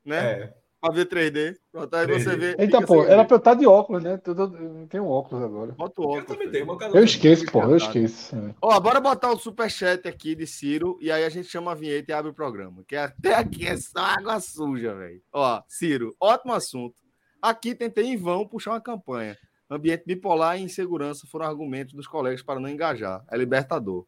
né? 0.04 0.32
É 0.32 0.59
para 0.80 0.94
ver 0.94 1.06
3D. 1.06 1.56
Pronto, 1.70 1.94
aí 1.94 2.06
3D. 2.06 2.22
você 2.22 2.36
vê. 2.36 2.56
Eita, 2.58 2.80
pô, 2.84 3.04
era 3.04 3.24
pra 3.24 3.34
eu 3.34 3.38
estar 3.38 3.54
de 3.54 3.66
óculos, 3.66 4.02
né? 4.02 4.20
Eu 4.24 4.86
tenho 4.88 5.06
óculos 5.06 5.44
agora. 5.44 5.72
Bota 5.72 6.00
o 6.00 6.04
óculos. 6.04 6.20
Eu 6.20 6.26
também 6.26 6.50
tenho, 6.50 6.78
Eu 6.94 7.04
esqueço, 7.04 7.44
pô, 7.46 7.62
eu 7.62 7.76
esqueço. 7.76 8.34
É. 8.34 8.54
Ó, 8.62 8.80
bora 8.80 9.00
botar 9.00 9.30
o 9.30 9.38
superchat 9.38 10.08
aqui 10.08 10.34
de 10.34 10.46
Ciro 10.46 10.98
e 11.00 11.12
aí 11.12 11.24
a 11.24 11.28
gente 11.28 11.48
chama 11.48 11.72
a 11.72 11.74
vinheta 11.74 12.10
e 12.10 12.14
abre 12.14 12.30
o 12.30 12.34
programa. 12.34 12.82
Que 12.88 12.96
até 12.96 13.34
aqui 13.34 13.66
é 13.66 13.76
só 13.76 14.00
água 14.00 14.40
suja, 14.40 14.94
velho. 14.94 15.20
Ó, 15.32 15.62
Ciro, 15.68 16.14
ótimo 16.18 16.54
assunto. 16.54 16.96
Aqui 17.42 17.74
tentei 17.74 18.06
em 18.06 18.16
vão 18.16 18.46
puxar 18.46 18.72
uma 18.72 18.80
campanha. 18.80 19.36
Ambiente 19.70 20.04
bipolar 20.04 20.58
e 20.58 20.62
insegurança 20.62 21.26
foram 21.28 21.46
argumentos 21.46 21.94
dos 21.94 22.06
colegas 22.06 22.42
para 22.42 22.58
não 22.58 22.68
engajar. 22.68 23.24
É 23.30 23.36
libertador. 23.36 24.04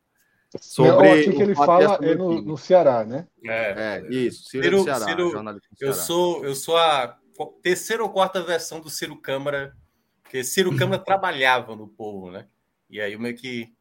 Sobre 0.61 1.11
aqui 1.11 1.33
que 1.33 1.43
ele 1.43 1.55
fala 1.55 1.99
é 2.03 2.15
no, 2.15 2.43
no, 2.43 2.57
Ceará, 2.59 3.05
né? 3.05 3.27
É, 3.45 4.03
é 4.05 4.15
isso. 4.15 4.45
Ciro, 4.45 4.65
Ciro, 4.65 4.85
Ceará, 4.85 5.05
Ciro 5.07 5.33
eu 5.81 5.95
sou 5.95 6.45
eu 6.45 6.55
sou 6.55 6.77
a 6.77 7.19
terceira 7.63 8.03
ou 8.03 8.11
quarta 8.11 8.43
versão 8.43 8.81
do 8.81 8.91
Ciro 8.91 9.17
Câmara, 9.17 9.75
porque 10.23 10.45
Ciro 10.45 10.75
Câmara 10.77 11.03
trabalhava 11.03 11.75
no 11.75 11.89
povo, 11.89 12.31
né? 12.31 12.47
E 12.91 13.01
aí 13.01 13.15
eu 13.15 13.21
meio 13.21 13.35
que 13.35 13.73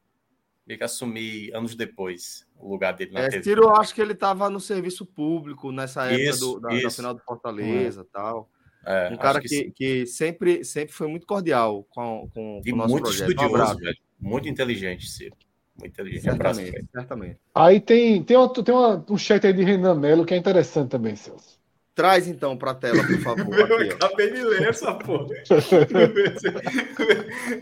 meio 0.65 0.77
que 0.77 0.83
assumi 0.83 1.51
anos 1.53 1.75
depois 1.75 2.45
o 2.55 2.69
lugar 2.69 2.93
dele 2.93 3.11
na 3.11 3.21
é, 3.21 3.29
TV. 3.29 3.43
Ciro, 3.43 3.63
eu 3.63 3.75
acho 3.75 3.93
que 3.93 4.01
ele 4.01 4.13
estava 4.13 4.49
no 4.49 4.59
serviço 4.59 5.05
público 5.05 5.71
nessa 5.71 6.05
época 6.05 6.23
isso, 6.23 6.39
do, 6.53 6.59
da, 6.59 6.69
da, 6.69 6.89
final 6.89 7.13
do 7.13 7.21
Fortaleza, 7.21 8.01
é. 8.01 8.05
tal. 8.11 8.49
É, 8.85 9.09
um 9.11 9.17
cara 9.17 9.39
que, 9.39 9.47
que, 9.47 9.71
que, 9.71 10.05
sempre, 10.07 10.63
sempre 10.63 10.93
foi 10.93 11.07
muito 11.07 11.27
cordial 11.27 11.85
com, 11.89 12.27
com, 12.33 12.61
com 12.63 12.71
o 12.71 12.75
nosso 12.75 12.89
muito 12.89 13.03
projeto. 13.03 13.29
estudioso, 13.29 13.73
um 13.73 13.77
velho. 13.77 13.97
muito 14.19 14.49
inteligente, 14.49 15.07
Ciro. 15.07 15.35
Muito 15.81 15.93
inteligente. 15.93 16.23
Certamente, 16.23 16.85
certamente. 16.91 17.37
Aí 17.53 17.79
tem, 17.79 18.23
tem, 18.23 18.37
outro, 18.37 18.63
tem 18.63 18.73
uma, 18.73 19.03
um 19.09 19.17
chat 19.17 19.45
aí 19.45 19.53
de 19.53 19.63
Renan 19.63 19.95
Melo 19.95 20.25
que 20.25 20.33
é 20.33 20.37
interessante 20.37 20.89
também, 20.89 21.15
Celso. 21.15 21.59
Traz 21.93 22.27
então 22.27 22.55
para 22.57 22.71
a 22.71 22.75
tela, 22.75 23.03
por 23.05 23.19
favor. 23.19 23.59
eu 23.83 23.95
acabei 23.95 24.31
de 24.31 24.41
ler 24.41 24.69
essa 24.69 24.93
porra. 24.93 25.27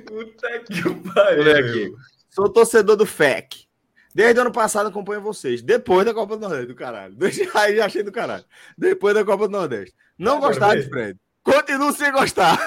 Puta 0.06 0.60
que 0.60 0.84
pariu. 1.14 1.58
aqui. 1.58 1.92
Sou 2.30 2.48
torcedor 2.48 2.96
do 2.96 3.06
FEC. 3.06 3.68
Desde 4.14 4.40
o 4.40 4.42
ano 4.42 4.52
passado 4.52 4.90
acompanho 4.90 5.22
vocês. 5.22 5.62
Depois 5.62 6.06
da 6.06 6.14
Copa 6.14 6.36
do 6.36 6.42
Nordeste, 6.42 6.68
do 6.68 6.76
caralho. 6.76 7.16
Aí 7.56 7.76
já 7.76 7.86
achei 7.86 8.04
do 8.04 8.12
caralho. 8.12 8.46
Depois 8.78 9.16
da 9.16 9.26
Copa 9.26 9.48
do 9.48 9.52
Nordeste. 9.52 9.96
Não 10.18 10.40
gostar 10.40 10.76
de 10.76 10.84
Fred. 10.90 11.18
Continuo 11.44 11.92
sem 11.94 12.12
gostar. 12.12 12.60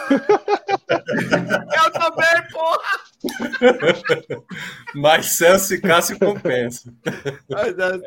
eu 0.90 1.92
porra! 2.62 3.00
Mas 4.94 5.36
Celso 5.36 5.74
e 5.74 5.80
Cássio 5.80 6.18
compensa. 6.18 6.92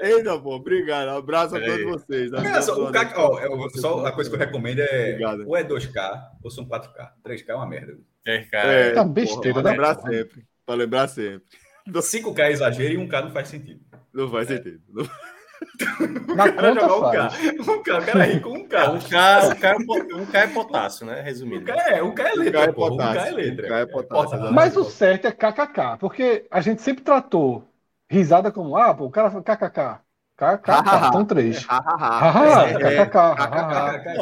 Eita, 0.01 0.39
pô, 0.39 0.55
obrigado. 0.55 1.09
Um 1.09 1.17
abraço 1.17 1.57
a 1.57 1.59
todos 1.59 1.83
vocês. 1.83 2.31
É, 2.31 2.61
só, 2.61 2.87
o 2.87 2.91
K, 2.91 3.13
ó, 3.17 3.39
eu, 3.39 3.69
só 3.71 4.05
a 4.05 4.11
coisa 4.11 4.29
que 4.29 4.35
eu 4.35 4.39
recomendo 4.39 4.79
é 4.79 5.09
obrigado. 5.09 5.47
ou 5.47 5.57
é 5.57 5.63
2K 5.63 6.21
ou 6.41 6.49
são 6.49 6.65
4K. 6.65 7.09
3K 7.25 7.49
é 7.49 7.55
uma 7.55 7.67
merda. 7.67 7.97
3K 8.25 8.53
é, 8.53 8.87
é 8.87 8.91
tá 8.91 9.03
besteira, 9.03 9.61
Para 9.61 9.71
lembrar 9.71 9.95
sempre. 9.95 10.45
Para 10.65 10.75
lembrar 10.75 11.07
sempre. 11.07 11.45
5K 11.89 12.39
é 12.39 12.51
exagero 12.51 12.93
e 12.93 12.97
1K 12.97 13.23
não 13.23 13.31
faz 13.31 13.49
sentido. 13.49 13.81
Não 14.13 14.31
faz 14.31 14.49
é. 14.49 14.57
sentido. 14.57 14.81
Não... 14.89 15.09
Na 16.35 16.51
conta 16.51 16.95
um 16.95 17.11
K. 17.11 17.29
Um 17.59 17.83
K, 17.83 17.97
o 17.97 18.05
cara 18.05 18.25
é 18.25 18.31
rico, 18.33 18.49
um 18.49 18.67
K. 18.67 18.91
Um 18.91 18.99
K, 18.99 19.47
um 19.47 19.55
K, 19.55 19.67
é, 19.67 19.75
um 20.15 20.25
K 20.25 20.39
é 20.39 20.47
potássio, 20.47 21.05
né? 21.05 21.21
Resumindo. 21.21 21.63
Um 21.63 21.65
K 21.65 21.73
é, 21.73 22.03
um 22.03 22.13
K 22.13 22.23
é 22.23 22.33
letra, 22.33 22.59
um 22.59 22.63
K 22.63 22.69
é, 22.69 22.71
pô. 22.71 22.93
Um 22.93 22.97
K 22.97 23.03
é 23.27 23.31
letra. 23.31 23.65
Um 23.65 23.69
K 23.69 23.79
é 23.79 23.85
potássio. 23.85 24.53
Mas 24.53 24.77
o 24.77 24.83
certo 24.83 25.27
é 25.27 25.31
KKK, 25.31 25.97
porque 25.99 26.45
a 26.49 26.61
gente 26.61 26.81
sempre 26.81 27.03
tratou 27.03 27.67
risada 28.09 28.51
como, 28.51 28.75
ah, 28.77 28.93
pô, 28.93 29.05
o 29.05 29.11
cara 29.11 29.29
KKK. 29.29 30.01
KKK, 30.37 31.07
então 31.07 31.25
três. 31.25 31.65
KKK. 32.85 33.19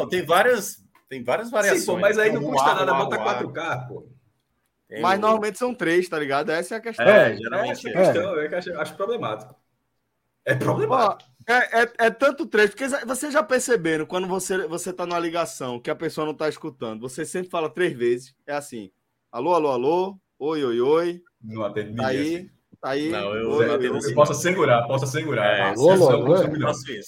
Tem 0.08 0.24
várias, 0.24 0.76
tem 1.08 1.24
várias 1.24 1.50
variações. 1.50 1.80
Sim, 1.82 1.86
pô, 1.86 1.98
mas 1.98 2.18
aí 2.18 2.32
não 2.32 2.42
custa 2.42 2.74
nada 2.74 2.94
botar 2.94 3.18
4K, 3.18 3.88
pô. 3.88 4.06
Mas 5.00 5.18
normalmente 5.18 5.58
são 5.58 5.74
três, 5.74 6.08
tá 6.08 6.18
ligado? 6.18 6.50
Essa 6.50 6.76
é 6.76 6.78
a 6.78 6.80
questão. 6.80 7.06
É, 7.06 7.36
geralmente. 7.36 7.88
Essa 7.88 7.88
é 7.88 7.90
a 7.90 8.04
questão, 8.04 8.38
é. 8.38 8.76
eu 8.76 8.80
acho 8.80 8.94
problemático. 8.96 9.54
É 10.44 10.54
problemático. 10.54 11.30
É, 11.46 11.82
é, 11.82 11.92
é, 11.98 12.10
tanto 12.10 12.46
três, 12.46 12.70
porque 12.70 12.86
você 13.06 13.30
já 13.30 13.42
perceberam 13.42 14.06
quando 14.06 14.26
você, 14.26 14.66
você 14.66 14.92
tá 14.92 15.06
numa 15.06 15.18
ligação 15.18 15.78
que 15.78 15.90
a 15.90 15.94
pessoa 15.94 16.26
não 16.26 16.34
tá 16.34 16.48
escutando, 16.48 17.00
você 17.00 17.24
sempre 17.24 17.50
fala 17.50 17.68
três 17.68 17.92
vezes. 17.96 18.34
É 18.46 18.54
assim: 18.54 18.90
alô, 19.30 19.54
alô, 19.54 19.68
alô, 19.68 20.18
oi, 20.38 20.64
oi, 20.64 20.80
oi. 20.80 21.22
Não 21.42 21.64
atende 21.64 21.96
tá 21.96 22.06
aí, 22.06 22.50
tá 22.80 22.90
aí. 22.90 23.10
Não, 23.10 23.34
eu, 23.34 23.50
oi, 23.50 23.66
eu, 23.66 23.82
eu, 23.82 23.98
eu 23.98 24.14
posso 24.14 24.32
assegurar, 24.32 24.86
posso 24.86 25.04
assegurar. 25.04 25.58
É, 25.58 25.62
alô, 25.62 25.90
alô, 25.90 26.08
alô, 26.10 26.36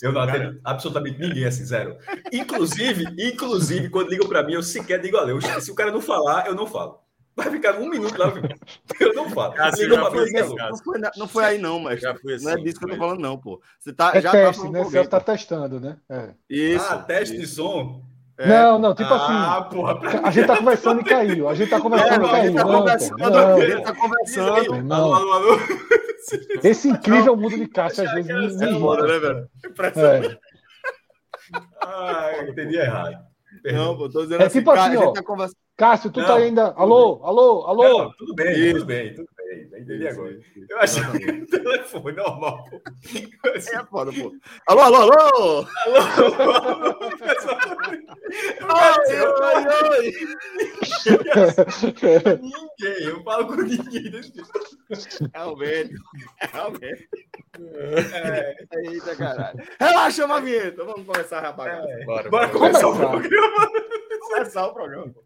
eu 0.02 0.12
não 0.12 0.20
atendo 0.20 0.60
absolutamente 0.64 1.18
ninguém 1.18 1.44
assim, 1.46 1.64
zero. 1.64 1.96
Inclusive, 2.32 3.04
inclusive, 3.18 3.88
quando 3.88 4.10
ligam 4.10 4.28
para 4.28 4.42
mim, 4.42 4.54
eu 4.54 4.62
sequer 4.62 5.00
digo, 5.00 5.16
olha, 5.16 5.60
se 5.60 5.70
o 5.70 5.74
cara 5.74 5.90
não 5.90 6.00
falar, 6.00 6.46
eu 6.46 6.54
não 6.54 6.66
falo. 6.66 7.05
Vai 7.36 7.50
ficar 7.50 7.76
um 7.76 7.90
minuto 7.90 8.18
lá, 8.18 8.32
eu 8.98 9.12
não 9.12 9.28
falo. 9.28 9.54
Assim, 9.58 9.86
não, 9.88 10.10
foi, 10.10 10.30
não, 10.30 10.76
foi, 10.78 11.00
não 11.18 11.28
foi 11.28 11.44
aí, 11.44 11.58
não, 11.58 11.78
mas 11.78 12.02
assim, 12.02 12.18
não 12.24 12.50
é 12.50 12.54
assim, 12.54 12.64
disso 12.64 12.78
que 12.78 12.86
eu 12.86 12.88
tô 12.88 12.96
falando, 12.96 13.20
não, 13.20 13.36
pô. 13.36 13.60
Você 13.78 13.92
tá, 13.92 14.12
é 14.14 14.22
já 14.22 14.32
tá 14.32 14.38
teste, 14.38 14.62
tá 14.62 14.70
né? 14.70 14.84
Você 14.84 15.06
tá 15.06 15.20
testando, 15.20 15.78
né? 15.78 15.98
É. 16.08 16.30
Isso. 16.48 16.86
Ah, 16.88 16.96
teste 16.96 17.34
isso. 17.34 17.44
de 17.44 17.48
som. 17.48 18.02
É. 18.38 18.48
Não, 18.48 18.78
não, 18.78 18.94
tipo 18.94 19.12
ah, 19.12 19.58
assim. 19.58 19.68
Porra. 19.76 20.00
A 20.24 20.30
gente 20.30 20.46
tá 20.46 20.56
conversando 20.56 21.00
e 21.02 21.04
caiu. 21.04 21.48
A 21.48 21.54
gente 21.54 21.68
tá 21.68 21.80
conversando 21.80 22.24
é, 22.24 22.26
e 22.26 22.30
caiu. 22.30 22.54
Tá 22.54 22.64
não, 22.64 22.78
conversando, 22.78 23.18
não, 23.18 23.30
não, 23.30 23.56
a 23.56 23.66
gente 23.66 23.82
tá 23.82 23.94
conversando. 23.94 24.82
Não. 24.82 24.96
Alô, 24.96 25.14
alô, 25.14 25.32
alô. 25.32 25.58
Esse 26.64 26.88
incrível 26.88 27.36
mundo 27.36 27.56
de 27.56 27.68
caixa 27.68 28.02
às 28.02 28.12
vezes 28.12 28.56
me 28.56 28.70
embora, 28.70 29.06
né, 29.06 29.18
velho? 29.18 29.50
É. 29.94 30.38
Ah, 31.82 32.30
entendi 32.48 32.76
errado. 32.76 33.18
Não, 33.64 33.96
pô, 33.96 34.08
tô 34.08 34.22
dizendo 34.22 34.42
é 34.42 34.46
assim, 34.46 34.58
tipo 34.58 34.70
assim, 34.70 34.96
ó, 34.96 35.12
tá 35.12 35.22
conversando... 35.22 35.65
Cássio, 35.76 36.10
tu 36.10 36.20
tá 36.22 36.28
não, 36.28 36.28
tá 36.28 36.36
ainda. 36.36 36.72
Alô, 36.74 37.20
alô, 37.22 37.66
alô? 37.66 37.82
Não, 37.82 38.12
tudo 38.12 38.34
bem, 38.34 38.72
tudo 38.72 38.86
bem, 38.86 39.14
tudo 39.14 39.28
bem. 39.36 39.36
Entendi 39.78 40.08
agora. 40.08 40.38
Eu 40.70 40.78
achei 40.80 41.02
que 41.02 41.30
o 41.30 41.46
telefone 41.46 42.16
normal, 42.16 42.64
pô. 42.70 42.80
É 43.54 43.84
foda, 43.84 44.10
pô. 44.10 44.32
Alô, 44.68 44.80
alô, 44.80 44.96
alô! 44.96 45.66
Alô, 45.84 45.98
alô, 46.62 46.96
Oi, 48.68 49.20
oi, 49.20 49.64
oi! 49.90 50.12
Ninguém, 52.40 53.04
eu 53.04 53.22
falo 53.22 53.46
com 53.46 53.56
ninguém 53.56 54.10
desse 54.10 54.32
Realmente, 55.34 55.94
realmente. 56.40 57.08
É. 58.14 58.56
Eita, 58.78 59.14
caralho. 59.14 59.62
Relaxa, 59.78 60.24
uma 60.24 60.40
vinheta. 60.40 60.84
Vamos 60.84 61.04
começar, 61.04 61.40
rapaz. 61.40 61.70
É. 61.70 62.04
Bora, 62.06 62.30
bora, 62.30 62.30
bora 62.30 62.48
começar 62.48 62.88
o 62.88 62.96
programa. 62.96 63.70
Começar 64.20 64.66
o 64.66 64.72
programa, 64.72 65.12
pô. 65.12 65.25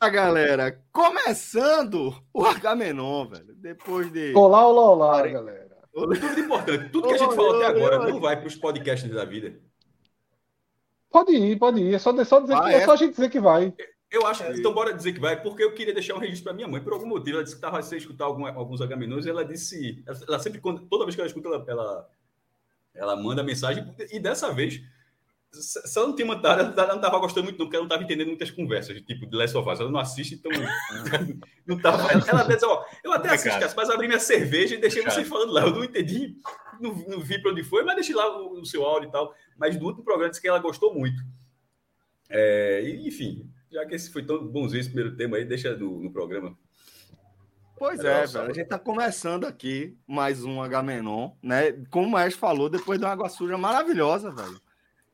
A 0.00 0.08
galera, 0.08 0.82
começando 0.90 2.14
o 2.32 2.44
Agamenon, 2.44 3.28
velho. 3.28 3.54
Depois 3.54 4.10
de. 4.10 4.34
Olá, 4.34 4.66
olá, 4.66 4.82
olá, 4.90 5.12
Pare... 5.12 5.32
galera. 5.32 5.76
Tudo 5.92 6.40
importante. 6.40 6.88
Tudo 6.88 7.08
que 7.08 7.14
a 7.14 7.18
gente 7.18 7.34
falou 7.36 7.56
até 7.56 7.66
agora 7.66 7.98
não 7.98 8.18
vai 8.18 8.36
para 8.36 8.48
os 8.48 8.56
podcasts 8.56 9.10
da 9.12 9.24
vida. 9.24 9.60
Pode 11.10 11.32
ir, 11.32 11.58
pode 11.58 11.80
ir. 11.80 11.94
É 11.94 11.98
só, 11.98 12.12
só 12.24 12.40
dizer 12.40 12.54
ah, 12.54 12.62
que, 12.62 12.70
é? 12.70 12.74
é 12.76 12.84
só 12.84 12.92
a 12.92 12.96
gente 12.96 13.10
dizer 13.10 13.28
que 13.28 13.38
vai. 13.38 13.74
Eu 14.10 14.26
acho, 14.26 14.42
é. 14.42 14.56
então 14.56 14.74
bora 14.74 14.92
dizer 14.92 15.12
que 15.12 15.20
vai, 15.20 15.40
porque 15.40 15.62
eu 15.62 15.72
queria 15.72 15.94
deixar 15.94 16.14
um 16.14 16.18
registro 16.18 16.44
para 16.44 16.52
minha 16.52 16.66
mãe, 16.66 16.82
por 16.82 16.92
algum 16.92 17.06
motivo. 17.06 17.36
Ela 17.36 17.44
disse 17.44 17.54
que 17.54 17.64
estava 17.64 17.80
sem 17.80 17.96
escutar 17.96 18.24
algum, 18.24 18.44
alguns 18.44 18.80
agamenões, 18.80 19.24
ela 19.24 19.44
disse, 19.44 20.02
ela 20.26 20.38
sempre, 20.40 20.60
toda 20.60 21.04
vez 21.04 21.14
que 21.14 21.20
ela 21.20 21.28
escuta, 21.28 21.48
ela, 21.48 21.64
ela, 21.68 22.10
ela 22.92 23.16
manda 23.16 23.44
mensagem, 23.44 23.94
e 24.10 24.18
dessa 24.18 24.52
vez, 24.52 24.82
se 25.52 25.96
ela 25.96 26.08
não 26.08 26.16
tinha 26.16 26.26
mandado, 26.26 26.60
ela 26.60 26.88
não 26.88 26.96
estava 26.96 27.18
gostando 27.18 27.44
muito, 27.44 27.58
não, 27.58 27.66
porque 27.66 27.76
ela 27.76 27.82
não 27.82 27.88
estava 27.88 28.02
entendendo 28.02 28.28
muitas 28.28 28.50
conversas, 28.50 29.00
tipo, 29.02 29.26
de 29.26 29.36
Last 29.36 29.56
of 29.56 29.68
Us. 29.68 29.80
Ela 29.80 29.90
não 29.90 30.00
assiste, 30.00 30.34
então. 30.34 30.50
não 31.66 31.78
tava, 31.80 32.10
ela, 32.10 32.24
ela 32.26 32.42
diz, 32.44 32.62
ó, 32.64 32.84
eu 33.04 33.12
até 33.12 33.30
assisto, 33.30 33.76
mas 33.76 33.90
abri 33.90 34.08
minha 34.08 34.20
cerveja 34.20 34.74
e 34.74 34.80
deixei 34.80 35.02
vocês 35.02 35.28
falando 35.28 35.52
lá. 35.52 35.62
Eu 35.62 35.70
não 35.70 35.84
entendi, 35.84 36.36
não, 36.80 36.94
não 37.06 37.20
vi 37.20 37.40
para 37.40 37.52
onde 37.52 37.62
foi, 37.62 37.84
mas 37.84 37.94
deixei 37.94 38.14
lá 38.14 38.40
o, 38.40 38.60
o, 38.60 38.66
seu 38.66 38.84
áudio 38.84 39.08
e 39.08 39.12
tal. 39.12 39.32
Mas 39.56 39.78
no 39.78 39.86
último 39.86 40.04
programa 40.04 40.30
disse 40.30 40.42
que 40.42 40.48
ela 40.48 40.58
gostou 40.58 40.94
muito. 40.94 41.22
É, 42.28 42.82
enfim, 43.04 43.50
já 43.70 43.86
que 43.86 43.94
esse 43.94 44.10
foi 44.10 44.24
tão 44.24 44.46
bonzinho 44.46 44.80
esse 44.80 44.90
primeiro 44.90 45.16
tema 45.16 45.36
aí, 45.36 45.44
deixa 45.44 45.76
no, 45.76 46.00
no 46.00 46.12
programa. 46.12 46.56
Pois 47.78 48.00
é, 48.00 48.26
velho. 48.26 48.50
A 48.50 48.52
gente 48.52 48.68
tá 48.68 48.78
começando 48.78 49.46
aqui 49.46 49.96
mais 50.06 50.44
um 50.44 50.60
H-Menon, 50.60 51.32
né? 51.42 51.72
Como 51.88 52.06
o 52.06 52.10
Maestro 52.10 52.40
falou, 52.40 52.68
depois 52.68 52.98
de 52.98 53.06
uma 53.06 53.12
água 53.12 53.28
suja 53.30 53.56
maravilhosa, 53.56 54.30
velho. 54.30 54.60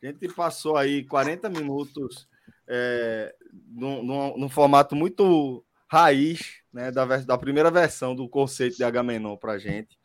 A 0.02 0.06
gente 0.06 0.28
passou 0.34 0.76
aí 0.76 1.04
40 1.04 1.48
minutos 1.48 2.28
é, 2.66 3.32
num, 3.68 4.02
num, 4.02 4.36
num 4.36 4.48
formato 4.48 4.96
muito 4.96 5.64
raiz, 5.86 6.60
né? 6.72 6.90
Da, 6.90 7.04
da 7.04 7.38
primeira 7.38 7.70
versão 7.70 8.16
do 8.16 8.28
conceito 8.28 8.76
de 8.76 8.84
H-Menon 8.84 9.36
pra 9.36 9.58
gente. 9.58 9.96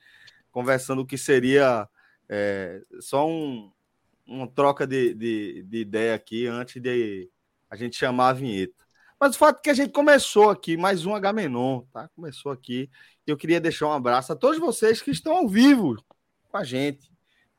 Conversando 0.52 1.02
o 1.02 1.06
que 1.06 1.18
seria 1.18 1.90
é, 2.30 2.82
só 3.00 3.28
um, 3.28 3.72
uma 4.28 4.48
troca 4.48 4.86
de, 4.86 5.16
de, 5.16 5.64
de 5.64 5.78
ideia 5.80 6.14
aqui 6.14 6.46
antes 6.46 6.80
de 6.80 7.31
a 7.72 7.76
gente 7.78 7.96
chamar 7.96 8.30
a 8.30 8.34
vinheta. 8.34 8.76
Mas 9.18 9.36
o 9.36 9.38
fato 9.40 9.60
é 9.60 9.62
que 9.62 9.70
a 9.70 9.74
gente 9.74 9.92
começou 9.92 10.50
aqui, 10.50 10.76
mais 10.76 11.06
um 11.06 11.16
H-Menon, 11.16 11.84
tá? 11.94 12.10
Começou 12.10 12.52
aqui. 12.52 12.90
Eu 13.26 13.38
queria 13.38 13.62
deixar 13.62 13.88
um 13.88 13.94
abraço 13.94 14.34
a 14.34 14.36
todos 14.36 14.60
vocês 14.60 15.02
que 15.02 15.10
estão 15.10 15.34
ao 15.34 15.48
vivo 15.48 15.96
com 16.50 16.58
a 16.58 16.66
gente. 16.66 17.10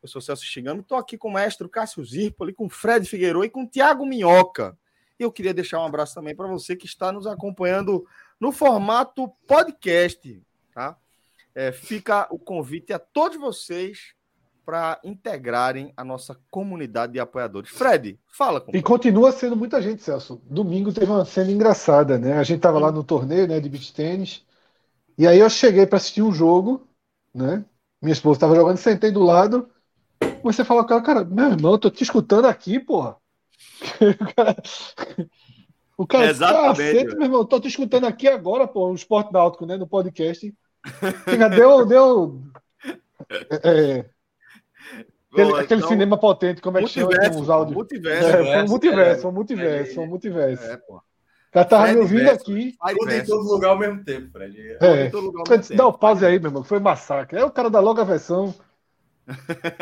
Eu 0.03 0.09
sou 0.09 0.21
Celso 0.21 0.45
Chigano, 0.45 0.81
estou 0.81 0.99
aqui 0.99 1.17
com 1.17 1.29
o 1.29 1.33
mestre 1.33 1.67
Cássio 1.69 2.05
Zirpoli, 2.05 2.53
com 2.53 2.67
o 2.67 2.69
Fred 2.69 3.09
Figueiredo 3.09 3.45
e 3.45 3.49
com 3.49 3.63
o 3.63 3.67
Tiago 3.67 4.05
Minhoca. 4.05 4.77
E 5.19 5.23
eu 5.23 5.33
queria 5.33 5.55
deixar 5.55 5.79
um 5.79 5.87
abraço 5.87 6.15
também 6.15 6.35
para 6.35 6.49
você 6.49 6.77
que 6.77 6.85
está 6.85 7.11
nos 7.11 7.27
acompanhando 7.27 8.05
no 8.39 8.53
formato 8.53 9.29
podcast, 9.47 10.43
tá? 10.75 10.99
É, 11.55 11.71
fica 11.71 12.27
o 12.31 12.39
convite 12.39 12.93
a 12.93 12.99
todos 12.99 13.39
vocês 13.39 14.15
para 14.65 15.01
integrarem 15.03 15.93
a 15.97 16.05
nossa 16.05 16.39
comunidade 16.51 17.13
de 17.13 17.21
apoiadores. 17.21 17.71
Fred, 17.71 18.19
fala 18.29 18.61
com 18.61 18.75
E 18.75 18.83
continua 18.83 19.33
sendo 19.33 19.57
muita 19.57 19.83
gente, 19.83 20.03
Celso. 20.03 20.41
Domingo 20.49 20.93
teve 20.93 21.11
uma 21.11 21.25
cena 21.25 21.51
engraçada, 21.51 22.19
né? 22.19 22.39
A 22.39 22.43
gente 22.43 22.59
estava 22.59 22.79
lá 22.79 22.93
no 22.93 23.03
torneio, 23.03 23.49
né, 23.49 23.61
de 23.61 23.69
beach 23.69 23.93
tênis. 23.93 24.45
E 25.19 25.27
aí 25.27 25.39
eu 25.39 25.51
cheguei 25.51 25.87
para 25.87 25.97
assistir 25.97 26.23
um 26.23 26.33
jogo, 26.33 26.87
né? 27.35 27.65
Minha 28.01 28.13
esposa 28.13 28.37
estava 28.37 28.57
jogando, 28.57 28.77
sentei 28.77 29.11
do 29.11 29.23
lado. 29.23 29.69
Comecei 30.41 30.63
a 30.63 30.67
falar 30.67 30.85
com 30.85 30.95
ela, 30.95 31.03
cara, 31.03 31.25
meu 31.25 31.51
irmão, 31.51 31.73
eu 31.73 31.79
tô 31.79 31.91
te 31.91 32.03
escutando 32.03 32.47
aqui, 32.47 32.81
porra. 32.81 33.17
o 35.97 36.07
cara, 36.07 36.27
Exatamente, 36.27 37.15
meu 37.15 37.25
irmão, 37.25 37.45
tô 37.45 37.61
te 37.61 37.69
escutando 37.69 38.07
aqui 38.07 38.27
agora, 38.27 38.67
pô, 38.67 38.91
o 38.91 38.95
Esporte 38.95 39.33
Náutico, 39.33 39.67
né, 39.67 39.77
no 39.77 39.87
podcast. 39.87 40.53
deu, 41.57 41.87
deu 41.87 42.43
é, 43.63 44.05
é 45.35 45.43
Aquele, 45.43 45.61
aquele 45.61 45.81
então, 45.81 45.89
cinema 45.89 46.19
potente, 46.19 46.61
como 46.61 46.79
é 46.79 46.83
que 46.83 46.89
chama 46.89 47.09
os 47.41 47.49
áudios? 47.49 47.75
Multiverso. 47.75 48.29
É, 48.29 48.33
foi 48.33 48.63
um 48.63 48.69
multiverso, 48.69 49.23
foi 49.23 49.31
um 49.31 49.35
multiverso, 49.35 49.95
foi 49.95 50.05
um 50.05 50.09
multiverso. 50.09 50.65
É, 50.65 50.77
pô. 50.77 50.97
O 50.97 51.53
cara 51.53 51.67
tava 51.67 51.83
Fred 51.83 51.97
me 51.97 52.03
ouvindo 52.03 52.25
verso, 52.25 52.41
aqui. 52.41 52.77
Tudo 52.99 53.13
em 53.13 53.25
todo 53.25 53.45
lugar 53.45 53.69
ao 53.71 53.79
mesmo 53.79 54.05
tempo, 54.05 54.31
Fred. 54.31 54.77
É. 54.81 55.11
Dá 55.77 55.87
o 55.87 55.93
pause 55.93 56.25
aí, 56.25 56.39
meu 56.39 56.49
irmão. 56.49 56.65
Foi 56.65 56.79
massacre. 56.79 57.39
É 57.39 57.45
o 57.45 57.51
cara 57.51 57.69
da 57.69 57.81
logo 57.81 58.01
a 58.01 58.05
versão. 58.05 58.55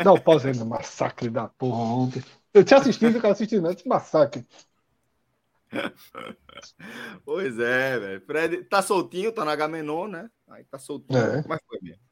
Dá 0.03 0.11
o 0.11 0.19
pause 0.19 0.47
aí, 0.47 0.55
meu 0.55 0.65
massacre 0.65 1.29
da 1.29 1.47
porra 1.47 1.81
ontem. 1.81 2.23
Eu 2.53 2.63
tinha 2.63 2.79
assistido, 2.79 3.17
o 3.17 3.21
cara 3.21 3.33
assistindo 3.33 3.65
antes, 3.65 3.85
massacre. 3.85 4.45
Pois 7.23 7.57
é, 7.57 7.99
velho. 7.99 8.21
Fred 8.25 8.63
tá 8.65 8.81
soltinho, 8.81 9.31
tá 9.31 9.45
na 9.45 9.53
H-Menon, 9.53 10.07
né? 10.07 10.29
Aí 10.49 10.65
tá 10.65 10.77
soltinho. 10.77 11.17
É. 11.17 11.43
Mas 11.47 11.59
foi 11.65 11.79
mesmo. 11.81 12.10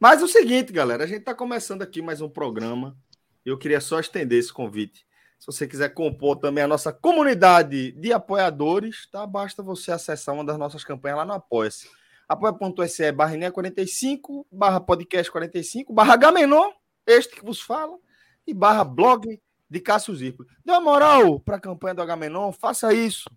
Mas 0.00 0.22
o 0.22 0.26
seguinte, 0.26 0.72
galera, 0.72 1.04
a 1.04 1.06
gente 1.06 1.18
está 1.18 1.34
começando 1.34 1.82
aqui 1.82 2.00
mais 2.00 2.22
um 2.22 2.28
programa. 2.28 2.96
Eu 3.44 3.58
queria 3.58 3.82
só 3.82 4.00
estender 4.00 4.38
esse 4.38 4.50
convite. 4.50 5.06
Se 5.38 5.44
você 5.44 5.68
quiser 5.68 5.90
compor 5.90 6.36
também 6.38 6.64
a 6.64 6.66
nossa 6.66 6.90
comunidade 6.90 7.92
de 7.92 8.10
apoiadores, 8.10 9.06
tá? 9.12 9.26
Basta 9.26 9.62
você 9.62 9.92
acessar 9.92 10.34
uma 10.34 10.42
das 10.42 10.56
nossas 10.56 10.84
campanhas 10.84 11.18
lá 11.18 11.26
no 11.26 11.34
Apoia-se. 11.34 11.86
apoia.se 12.26 13.12
barra 13.12 13.50
45, 13.50 14.46
barra 14.50 14.80
podcast 14.80 15.30
45, 15.30 15.92
barra 15.92 16.16
Gamenon, 16.16 16.70
este 17.06 17.36
que 17.36 17.44
vos 17.44 17.60
fala, 17.60 17.98
e 18.46 18.54
barra 18.54 18.84
blog 18.84 19.38
de 19.68 19.80
Cássio 19.80 20.16
Zirpo. 20.16 20.46
Dê 20.64 20.72
uma 20.72 20.80
moral 20.80 21.38
para 21.40 21.56
a 21.56 21.60
campanha 21.60 21.94
do 21.94 22.00
Agamenon, 22.00 22.52
faça 22.52 22.94
isso. 22.94 23.28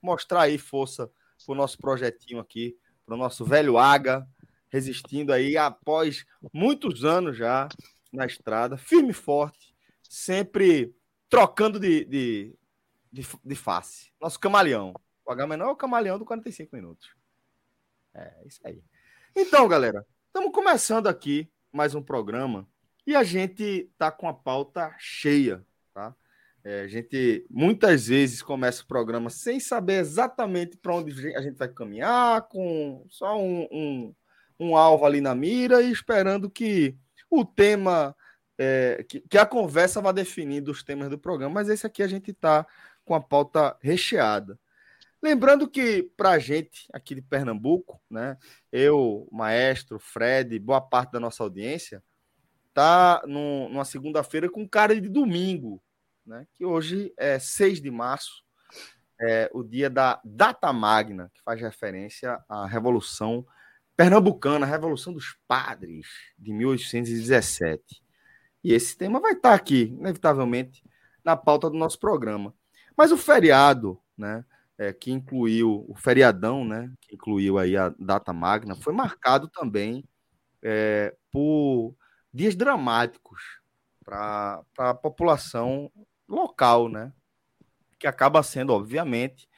Mostrar 0.00 0.42
aí 0.42 0.56
força 0.56 1.10
para 1.44 1.52
o 1.52 1.56
nosso 1.56 1.78
projetinho 1.78 2.38
aqui, 2.38 2.76
para 3.04 3.16
o 3.16 3.18
nosso 3.18 3.44
velho 3.44 3.76
Aga, 3.76 4.24
resistindo 4.72 5.32
aí 5.32 5.56
após 5.56 6.24
muitos 6.52 7.04
anos 7.04 7.36
já 7.36 7.68
na 8.10 8.24
estrada, 8.24 8.78
firme 8.78 9.10
e 9.10 9.14
forte, 9.14 9.76
sempre 10.02 10.94
trocando 11.28 11.78
de, 11.78 12.04
de, 12.06 12.54
de, 13.12 13.26
de 13.44 13.54
face. 13.54 14.10
Nosso 14.18 14.40
camaleão. 14.40 14.94
O 15.24 15.30
H 15.30 15.46
menor 15.46 15.68
é 15.68 15.72
o 15.72 15.76
camaleão 15.76 16.18
do 16.18 16.24
45 16.24 16.74
minutos. 16.74 17.14
É, 18.14 18.42
isso 18.46 18.60
aí. 18.64 18.82
Então, 19.36 19.68
galera, 19.68 20.06
estamos 20.26 20.52
começando 20.52 21.06
aqui 21.06 21.50
mais 21.70 21.94
um 21.94 22.02
programa 22.02 22.66
E 23.06 23.14
a 23.14 23.22
gente 23.22 23.90
tá 23.98 24.10
com 24.10 24.28
a 24.28 24.34
pauta 24.34 24.94
cheia, 24.98 25.64
tá? 25.92 26.14
É, 26.64 26.82
a 26.82 26.88
gente 26.88 27.44
muitas 27.50 28.06
vezes 28.06 28.42
começa 28.42 28.82
o 28.82 28.86
programa 28.86 29.28
sem 29.28 29.58
saber 29.58 30.00
exatamente 30.00 30.76
para 30.76 30.94
onde 30.94 31.34
a 31.34 31.42
gente 31.42 31.56
vai 31.56 31.68
caminhar, 31.68 32.42
com 32.48 33.04
só 33.08 33.36
um, 33.36 33.66
um, 33.72 34.14
um, 34.62 34.76
alvo 34.76 35.04
ali 35.04 35.20
na 35.20 35.34
mira 35.34 35.82
e 35.82 35.90
esperando 35.90 36.50
que 36.50 36.96
o 37.30 37.44
tema, 37.44 38.14
é, 38.58 39.04
que, 39.08 39.20
que, 39.20 39.38
a 39.38 39.46
conversa 39.46 40.00
vá 40.00 40.12
definindo 40.12 40.70
os 40.70 40.82
temas 40.82 41.08
do 41.08 41.18
programa. 41.18 41.54
Mas 41.54 41.68
esse 41.68 41.86
aqui 41.86 42.02
a 42.02 42.08
gente 42.08 42.30
está 42.30 42.66
com 43.04 43.14
a 43.14 43.20
pauta 43.20 43.76
recheada. 43.80 44.58
Lembrando 45.22 45.68
que, 45.68 46.10
para 46.16 46.30
a 46.30 46.38
gente 46.38 46.88
aqui 46.92 47.14
de 47.14 47.22
Pernambuco, 47.22 48.00
né, 48.10 48.36
eu, 48.72 49.28
maestro, 49.30 49.98
Fred, 49.98 50.58
boa 50.58 50.80
parte 50.80 51.12
da 51.12 51.20
nossa 51.20 51.42
audiência, 51.42 52.02
tá 52.74 53.22
num, 53.26 53.68
numa 53.68 53.84
segunda-feira 53.84 54.50
com 54.50 54.68
cara 54.68 55.00
de 55.00 55.08
domingo, 55.08 55.82
né? 56.26 56.46
que 56.54 56.64
hoje 56.64 57.12
é 57.16 57.38
6 57.38 57.80
de 57.80 57.90
março, 57.90 58.42
é 59.20 59.48
o 59.52 59.62
dia 59.62 59.88
da 59.88 60.20
Data 60.24 60.72
Magna, 60.72 61.30
que 61.32 61.40
faz 61.42 61.60
referência 61.60 62.42
à 62.48 62.66
Revolução 62.66 63.46
Pernambucana, 63.96 64.66
Revolução 64.66 65.12
dos 65.12 65.36
Padres, 65.46 66.06
de 66.38 66.52
1817. 66.52 68.02
E 68.64 68.72
esse 68.72 68.96
tema 68.96 69.20
vai 69.20 69.32
estar 69.32 69.54
aqui, 69.54 69.94
inevitavelmente, 69.98 70.82
na 71.24 71.36
pauta 71.36 71.68
do 71.68 71.76
nosso 71.76 71.98
programa. 71.98 72.54
Mas 72.96 73.12
o 73.12 73.16
feriado, 73.16 74.00
né, 74.16 74.44
é, 74.78 74.92
que 74.92 75.10
incluiu 75.10 75.84
o 75.88 75.94
feriadão, 75.94 76.64
né, 76.64 76.92
que 77.00 77.14
incluiu 77.14 77.58
aí 77.58 77.76
a 77.76 77.94
data 77.98 78.32
magna, 78.32 78.74
foi 78.74 78.92
marcado 78.92 79.48
também 79.48 80.04
é, 80.62 81.14
por 81.30 81.94
dias 82.32 82.54
dramáticos 82.54 83.60
para 84.04 84.62
a 84.78 84.94
população 84.94 85.90
local, 86.28 86.88
né? 86.88 87.12
Que 87.98 88.06
acaba 88.06 88.42
sendo, 88.42 88.72
obviamente, 88.72 89.48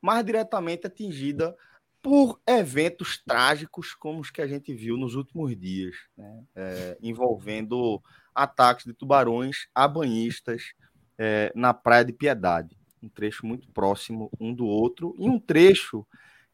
mais 0.00 0.24
diretamente 0.24 0.86
atingida 0.86 1.56
por 2.02 2.40
eventos 2.46 3.22
trágicos 3.24 3.94
como 3.94 4.20
os 4.20 4.30
que 4.30 4.40
a 4.40 4.46
gente 4.46 4.72
viu 4.72 4.96
nos 4.96 5.14
últimos 5.14 5.56
dias, 5.56 5.96
né? 6.16 6.44
é, 6.54 6.98
envolvendo 7.02 8.02
ataques 8.34 8.84
de 8.84 8.92
tubarões 8.92 9.68
a 9.74 9.86
banhistas 9.88 10.72
é, 11.18 11.52
na 11.54 11.74
Praia 11.74 12.04
de 12.04 12.12
Piedade. 12.12 12.76
Um 13.02 13.08
trecho 13.08 13.46
muito 13.46 13.68
próximo 13.72 14.30
um 14.40 14.54
do 14.54 14.66
outro, 14.66 15.14
e 15.18 15.28
um 15.28 15.38
trecho 15.38 16.06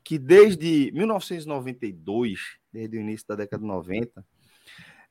que 0.03 0.19
desde 0.19 0.91
1992, 0.93 2.59
desde 2.73 2.99
o 2.99 3.01
início 3.01 3.27
da 3.27 3.37
década 3.37 3.63
de 3.63 3.67
90, 3.67 4.25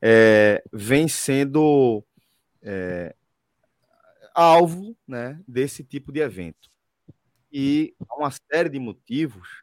é, 0.02 0.64
vem 0.72 1.08
sendo 1.08 2.04
é, 2.62 3.16
alvo 4.34 4.96
né, 5.08 5.40
desse 5.48 5.84
tipo 5.84 6.12
de 6.12 6.20
evento. 6.20 6.70
E 7.52 7.96
há 8.10 8.16
uma 8.16 8.32
série 8.32 8.70
de 8.70 8.80
motivos, 8.80 9.63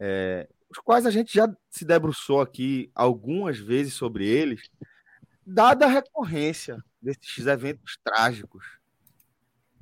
é, 0.00 0.48
os 0.70 0.78
quais 0.78 1.06
a 1.06 1.10
gente 1.10 1.34
já 1.34 1.48
se 1.70 1.84
debruçou 1.84 2.40
aqui 2.40 2.90
algumas 2.94 3.58
vezes 3.58 3.94
sobre 3.94 4.26
eles, 4.26 4.70
dada 5.46 5.86
a 5.86 5.88
recorrência 5.88 6.82
desses 7.00 7.46
eventos 7.46 7.98
trágicos. 8.04 8.64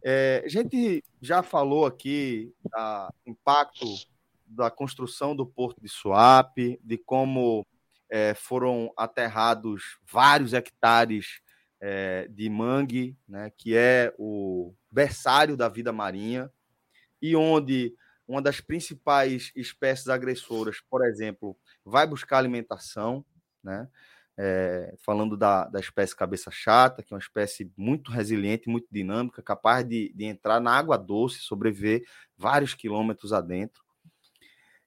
É, 0.03 0.43
a 0.45 0.49
gente 0.49 1.03
já 1.21 1.43
falou 1.43 1.85
aqui 1.85 2.55
do 2.65 3.33
impacto 3.33 3.85
da 4.47 4.71
construção 4.71 5.35
do 5.35 5.45
Porto 5.45 5.81
de 5.81 5.89
Suape, 5.89 6.79
de 6.85 6.97
como 6.97 7.67
é, 8.09 8.33
foram 8.35 8.93
aterrados 8.97 9.99
vários 10.05 10.53
hectares 10.53 11.41
é, 11.81 12.29
de 12.29 12.49
mangue, 12.49 13.17
né, 13.29 13.51
que 13.57 13.75
é 13.77 14.15
o 14.17 14.73
berçário 14.91 15.57
da 15.57 15.69
vida 15.69 15.93
marinha, 15.93 16.51
e 17.21 17.35
onde 17.35 17.95
uma 18.27 18.43
das 18.43 18.61
principais 18.61 19.53
espécies 19.55 20.09
agressoras, 20.09 20.81
por 20.91 21.05
exemplo, 21.05 21.57
vai 21.85 22.07
buscar 22.07 22.39
alimentação, 22.39 23.25
né? 23.63 23.89
É, 24.39 24.95
falando 24.99 25.35
da, 25.35 25.65
da 25.65 25.81
espécie 25.81 26.15
cabeça 26.15 26.51
chata, 26.51 27.03
que 27.03 27.15
é 27.15 27.17
uma 27.17 27.21
espécie 27.21 27.73
muito 27.75 28.11
resiliente, 28.11 28.69
muito 28.69 28.87
dinâmica, 28.93 29.43
capaz 29.43 29.89
de, 29.89 30.13
de 30.15 30.25
entrar 30.27 30.61
na 30.61 30.73
água 30.73 30.99
doce, 30.99 31.39
sobreviver 31.39 32.05
vários 32.37 32.75
quilômetros 32.75 33.33
adentro. 33.33 33.83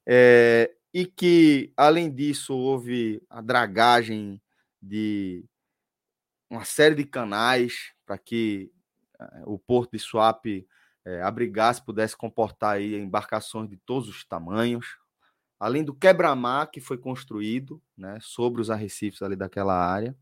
É, 0.06 0.72
e 0.94 1.06
que, 1.06 1.74
além 1.76 2.14
disso, 2.14 2.56
houve 2.56 3.22
a 3.30 3.42
dragagem 3.42 4.40
de 4.82 5.44
uma 6.50 6.66
série 6.66 6.96
de 6.96 7.06
canais 7.06 7.94
para 8.06 8.18
que 8.18 8.72
eh, 9.20 9.44
o 9.46 9.60
porto 9.60 9.92
de 9.92 10.00
Suape 10.00 10.68
é, 11.06 11.22
abrigasse, 11.22 11.84
pudesse 11.84 12.16
comportar 12.16 12.76
aí 12.76 12.96
embarcações 12.96 13.70
de 13.70 13.78
todos 13.78 14.08
os 14.10 14.26
tamanhos, 14.26 14.98
além 15.60 15.84
do 15.84 15.94
quebra-mar 15.94 16.70
que 16.72 16.80
foi 16.80 16.98
construído 16.98 17.82
né, 17.98 18.18
sobre 18.22 18.62
os 18.62 18.70
arrecifes 18.70 19.22
ali 19.22 19.36
daquela 19.36 19.76
área, 19.76 20.16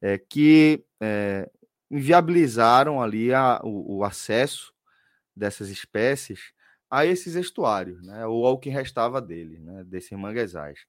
é, 0.00 0.16
que 0.16 0.84
é, 1.00 1.50
inviabilizaram 1.90 3.02
ali 3.02 3.32
a, 3.32 3.60
o, 3.62 3.98
o, 3.98 4.04
acesso 4.04 4.72
dessas 5.34 5.68
espécies 5.68 6.52
a 6.90 7.04
esses 7.04 7.34
estuários, 7.34 8.02
né, 8.02 8.26
ou 8.26 8.46
ao 8.46 8.58
que 8.58 8.70
restava 8.70 9.20
dele, 9.20 9.58
né, 9.58 9.84
desses 9.84 10.16
manguezais. 10.18 10.86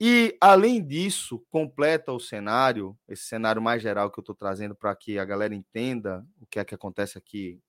E, 0.00 0.36
além 0.40 0.84
disso, 0.84 1.44
completa 1.50 2.12
o 2.12 2.20
cenário, 2.20 2.96
esse 3.08 3.24
cenário 3.24 3.62
mais 3.62 3.80
geral 3.80 4.10
que 4.10 4.18
eu 4.18 4.22
estou 4.22 4.34
trazendo 4.34 4.74
para 4.74 4.94
que 4.94 5.18
a 5.18 5.24
galera 5.24 5.54
entenda 5.54 6.26
o 6.40 6.46
que 6.46 6.58
é 6.58 6.64
que 6.64 6.74
acontece 6.74 7.16
aqui 7.16 7.60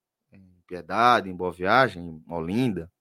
Piedade, 0.67 1.29
em 1.29 1.35
Boa 1.35 1.51
Viagem, 1.51 2.03
em 2.03 2.33
Olinda. 2.33 2.91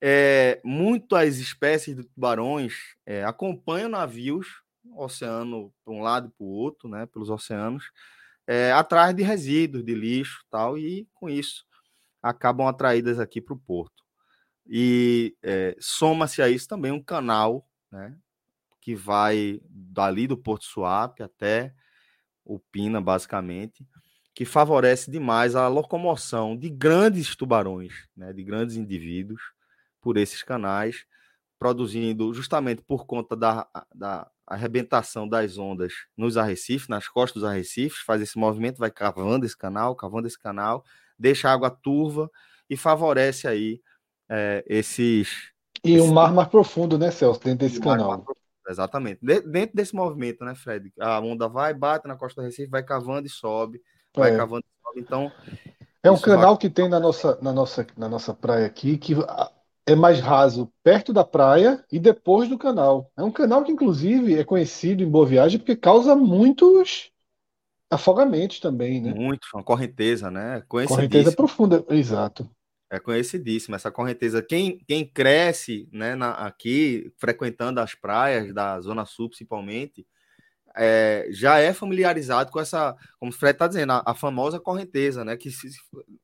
É, 0.00 0.60
muitas 0.62 1.38
espécies 1.38 1.96
de 1.96 2.04
tubarões 2.04 2.74
é, 3.06 3.24
acompanham 3.24 3.88
navios, 3.88 4.62
oceano 4.96 5.72
para 5.82 5.94
um 5.94 6.02
lado 6.02 6.28
e 6.28 6.30
para 6.30 6.44
o 6.44 6.50
outro, 6.50 6.88
né, 6.88 7.06
pelos 7.06 7.30
oceanos, 7.30 7.90
é, 8.46 8.70
atrás 8.72 9.14
de 9.14 9.22
resíduos, 9.22 9.84
de 9.84 9.94
lixo 9.94 10.44
tal, 10.50 10.76
e 10.76 11.08
com 11.14 11.30
isso 11.30 11.64
acabam 12.22 12.66
atraídas 12.66 13.18
aqui 13.18 13.40
para 13.40 13.54
o 13.54 13.58
porto. 13.58 14.04
E 14.66 15.36
é, 15.42 15.76
soma-se 15.78 16.40
a 16.42 16.48
isso 16.48 16.68
também 16.68 16.92
um 16.92 17.02
canal, 17.02 17.66
né, 17.90 18.16
que 18.80 18.94
vai 18.94 19.60
dali 19.64 20.26
do 20.26 20.36
Porto 20.36 20.64
Suape 20.64 21.22
até 21.22 21.74
o 22.44 22.58
Pina, 22.58 23.00
basicamente, 23.00 23.86
que 24.34 24.44
favorece 24.44 25.10
demais 25.10 25.54
a 25.54 25.68
locomoção 25.68 26.56
de 26.56 26.68
grandes 26.68 27.36
tubarões, 27.36 27.92
né, 28.16 28.32
de 28.32 28.42
grandes 28.42 28.76
indivíduos 28.76 29.40
por 30.00 30.16
esses 30.16 30.42
canais, 30.42 31.06
produzindo 31.58 32.34
justamente 32.34 32.82
por 32.82 33.06
conta 33.06 33.36
da, 33.36 33.66
da 33.94 34.28
arrebentação 34.46 35.28
das 35.28 35.56
ondas 35.56 35.92
nos 36.16 36.36
arrecifes, 36.36 36.88
nas 36.88 37.08
costas 37.08 37.42
dos 37.42 37.50
arrecifes, 37.50 38.00
faz 38.00 38.20
esse 38.20 38.36
movimento, 38.36 38.78
vai 38.78 38.90
cavando 38.90 39.46
esse 39.46 39.56
canal, 39.56 39.94
cavando 39.94 40.26
esse 40.26 40.38
canal, 40.38 40.84
deixa 41.18 41.48
a 41.48 41.52
água 41.52 41.70
turva 41.70 42.30
e 42.68 42.76
favorece 42.76 43.46
aí 43.46 43.80
é, 44.28 44.64
esses. 44.66 45.52
E 45.82 46.00
um 46.00 46.12
mar 46.12 46.32
mais 46.32 46.48
profundo, 46.48 46.98
né, 46.98 47.10
Celso, 47.10 47.40
dentro 47.40 47.66
desse 47.66 47.80
canal. 47.80 48.24
Exatamente. 48.68 49.20
De, 49.22 49.40
dentro 49.40 49.76
desse 49.76 49.94
movimento, 49.94 50.44
né, 50.44 50.54
Fred? 50.54 50.92
A 50.98 51.20
onda 51.20 51.48
vai, 51.48 51.72
bate 51.72 52.08
na 52.08 52.16
costa 52.16 52.40
do 52.40 52.44
Recife, 52.44 52.70
vai 52.70 52.82
cavando 52.82 53.26
e 53.26 53.30
sobe, 53.30 53.80
vai 54.14 54.32
é. 54.32 54.36
cavando. 54.36 54.64
Então. 54.96 55.30
É 56.02 56.10
um 56.10 56.20
canal 56.20 56.52
vai... 56.52 56.58
que 56.58 56.70
tem 56.70 56.88
na 56.88 57.00
nossa, 57.00 57.38
na, 57.40 57.52
nossa, 57.52 57.86
na 57.96 58.08
nossa 58.08 58.34
praia 58.34 58.66
aqui, 58.66 58.98
que 58.98 59.14
é 59.86 59.94
mais 59.94 60.20
raso 60.20 60.70
perto 60.82 61.12
da 61.12 61.24
praia 61.24 61.84
e 61.90 61.98
depois 61.98 62.48
do 62.48 62.58
canal. 62.58 63.10
É 63.16 63.22
um 63.22 63.30
canal 63.30 63.64
que, 63.64 63.72
inclusive, 63.72 64.38
é 64.38 64.44
conhecido 64.44 65.02
em 65.02 65.08
Boa 65.08 65.26
Viagem 65.26 65.58
porque 65.58 65.76
causa 65.76 66.14
muitos 66.14 67.10
afogamentos 67.90 68.60
também, 68.60 69.00
né? 69.00 69.14
Muito, 69.14 69.46
uma 69.54 69.62
correnteza, 69.62 70.30
né? 70.30 70.62
Correnteza 70.68 71.32
profunda, 71.32 71.84
exato 71.88 72.48
é 72.94 73.00
conhecidíssima 73.00 73.76
essa 73.76 73.90
correnteza. 73.90 74.42
Quem, 74.42 74.78
quem 74.86 75.04
cresce 75.04 75.88
né, 75.92 76.14
na, 76.14 76.30
aqui, 76.32 77.12
frequentando 77.18 77.80
as 77.80 77.94
praias 77.94 78.52
da 78.54 78.80
Zona 78.80 79.04
Sul, 79.04 79.28
principalmente, 79.28 80.06
é, 80.76 81.28
já 81.30 81.58
é 81.58 81.72
familiarizado 81.72 82.50
com 82.50 82.58
essa, 82.58 82.96
como 83.18 83.30
o 83.30 83.34
Fred 83.34 83.54
está 83.54 83.66
dizendo, 83.68 83.92
a, 83.92 84.02
a, 84.06 84.14
famosa 84.14 84.58
correnteza, 84.58 85.24
né? 85.24 85.36
Que 85.36 85.50
se, 85.50 85.68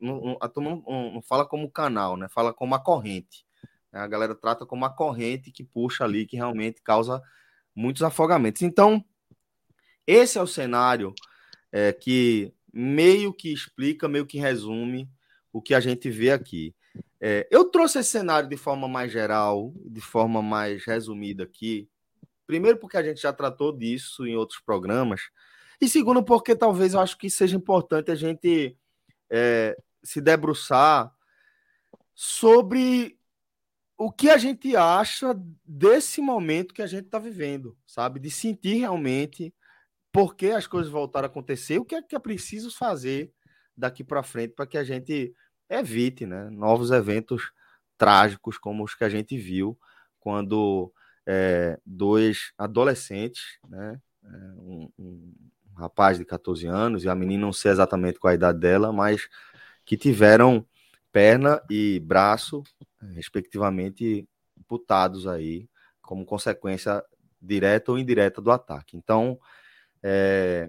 não, 0.01 0.37
a 0.41 0.49
turma 0.49 0.83
não, 0.87 1.15
não, 1.15 1.23
fala 1.23 1.47
como 1.47 1.71
canal, 1.71 2.17
né? 2.17 2.29
Fala 2.29 2.53
como 2.53 2.75
a 2.75 2.81
corrente. 2.81 3.45
Né, 3.93 4.01
a 4.01 4.07
galera 4.07 4.35
trata 4.35 4.67
como 4.67 4.85
a 4.85 4.91
corrente 4.91 5.53
que 5.53 5.63
puxa 5.63 6.05
ali, 6.05 6.27
que 6.27 6.37
realmente 6.37 6.83
causa 6.83 7.23
muitos 7.75 8.03
afogamentos. 8.03 8.63
Então, 8.63 9.05
esse 10.07 10.39
é 10.39 10.43
o 10.43 10.47
cenário 10.47 11.15
é, 11.71 11.93
que 11.93 12.53
meio 12.73 13.33
que 13.33 13.53
explica, 13.53 14.09
meio 14.09 14.27
que 14.27 14.39
resume 14.39 15.09
o 15.53 15.61
que 15.61 15.75
a 15.75 15.81
gente 15.81 16.11
vê 16.11 16.31
aqui. 16.31 16.75
É, 17.21 17.47
eu 17.51 17.67
trouxe 17.67 17.99
esse 17.99 18.11
cenário 18.11 18.49
de 18.49 18.57
forma 18.57 18.89
mais 18.89 19.13
geral, 19.13 19.73
de 19.77 20.01
forma 20.01 20.41
mais 20.41 20.85
resumida 20.85 21.45
aqui, 21.45 21.89
Primeiro, 22.51 22.79
porque 22.79 22.97
a 22.97 23.03
gente 23.05 23.23
já 23.23 23.33
tratou 23.33 23.71
disso 23.71 24.27
em 24.27 24.35
outros 24.35 24.59
programas. 24.59 25.21
E 25.81 25.89
segundo, 25.89 26.21
porque 26.21 26.57
talvez 26.57 26.95
eu 26.95 27.01
acho 27.01 27.17
que 27.17 27.31
seja 27.31 27.57
importante 27.57 28.11
a 28.11 28.17
gente 28.17 28.77
é, 29.31 29.81
se 30.03 30.21
debruçar 30.21 31.15
sobre 32.13 33.17
o 33.97 34.11
que 34.11 34.29
a 34.29 34.37
gente 34.37 34.75
acha 34.75 35.33
desse 35.65 36.21
momento 36.21 36.75
que 36.75 36.83
a 36.83 36.89
gente 36.89 37.05
está 37.05 37.21
vivendo, 37.21 37.79
sabe? 37.87 38.19
De 38.19 38.33
sentir 38.33 38.81
realmente 38.81 39.55
por 40.11 40.35
que 40.35 40.51
as 40.51 40.67
coisas 40.67 40.91
voltaram 40.91 41.27
a 41.27 41.31
acontecer, 41.31 41.79
o 41.79 41.85
que 41.85 41.95
é 41.95 42.03
que 42.03 42.17
é 42.17 42.19
preciso 42.19 42.77
fazer 42.77 43.33
daqui 43.77 44.03
para 44.03 44.25
frente 44.25 44.55
para 44.55 44.67
que 44.67 44.77
a 44.77 44.83
gente 44.83 45.33
evite 45.69 46.27
né, 46.27 46.51
novos 46.51 46.91
eventos 46.91 47.53
trágicos 47.97 48.59
como 48.59 48.83
os 48.83 48.97
que 48.97 49.05
a 49.05 49.09
gente 49.09 49.39
viu 49.39 49.79
quando 50.19 50.93
é, 51.33 51.79
dois 51.87 52.53
adolescentes, 52.59 53.61
né, 53.69 54.01
é, 54.25 54.29
um, 54.59 54.91
um, 54.99 55.35
rapaz 55.77 56.19
de 56.19 56.25
14 56.25 56.67
anos 56.67 57.05
e 57.05 57.09
a 57.09 57.15
menina 57.15 57.47
não 57.47 57.53
sei 57.53 57.71
exatamente 57.71 58.19
qual 58.19 58.33
a 58.33 58.35
idade 58.35 58.59
dela, 58.59 58.93
mas 58.93 59.29
que 59.85 59.97
tiveram 59.97 60.67
perna 61.13 61.63
e 61.71 62.01
braço, 62.01 62.65
respectivamente, 63.15 64.29
putados 64.67 65.25
aí, 65.29 65.69
como 66.03 66.27
consequência 66.27 67.03
direta 67.41 67.93
ou 67.93 67.99
indireta 67.99 68.43
do 68.43 68.51
ataque. 68.51 68.97
Então, 68.97 69.39
é, 70.03 70.69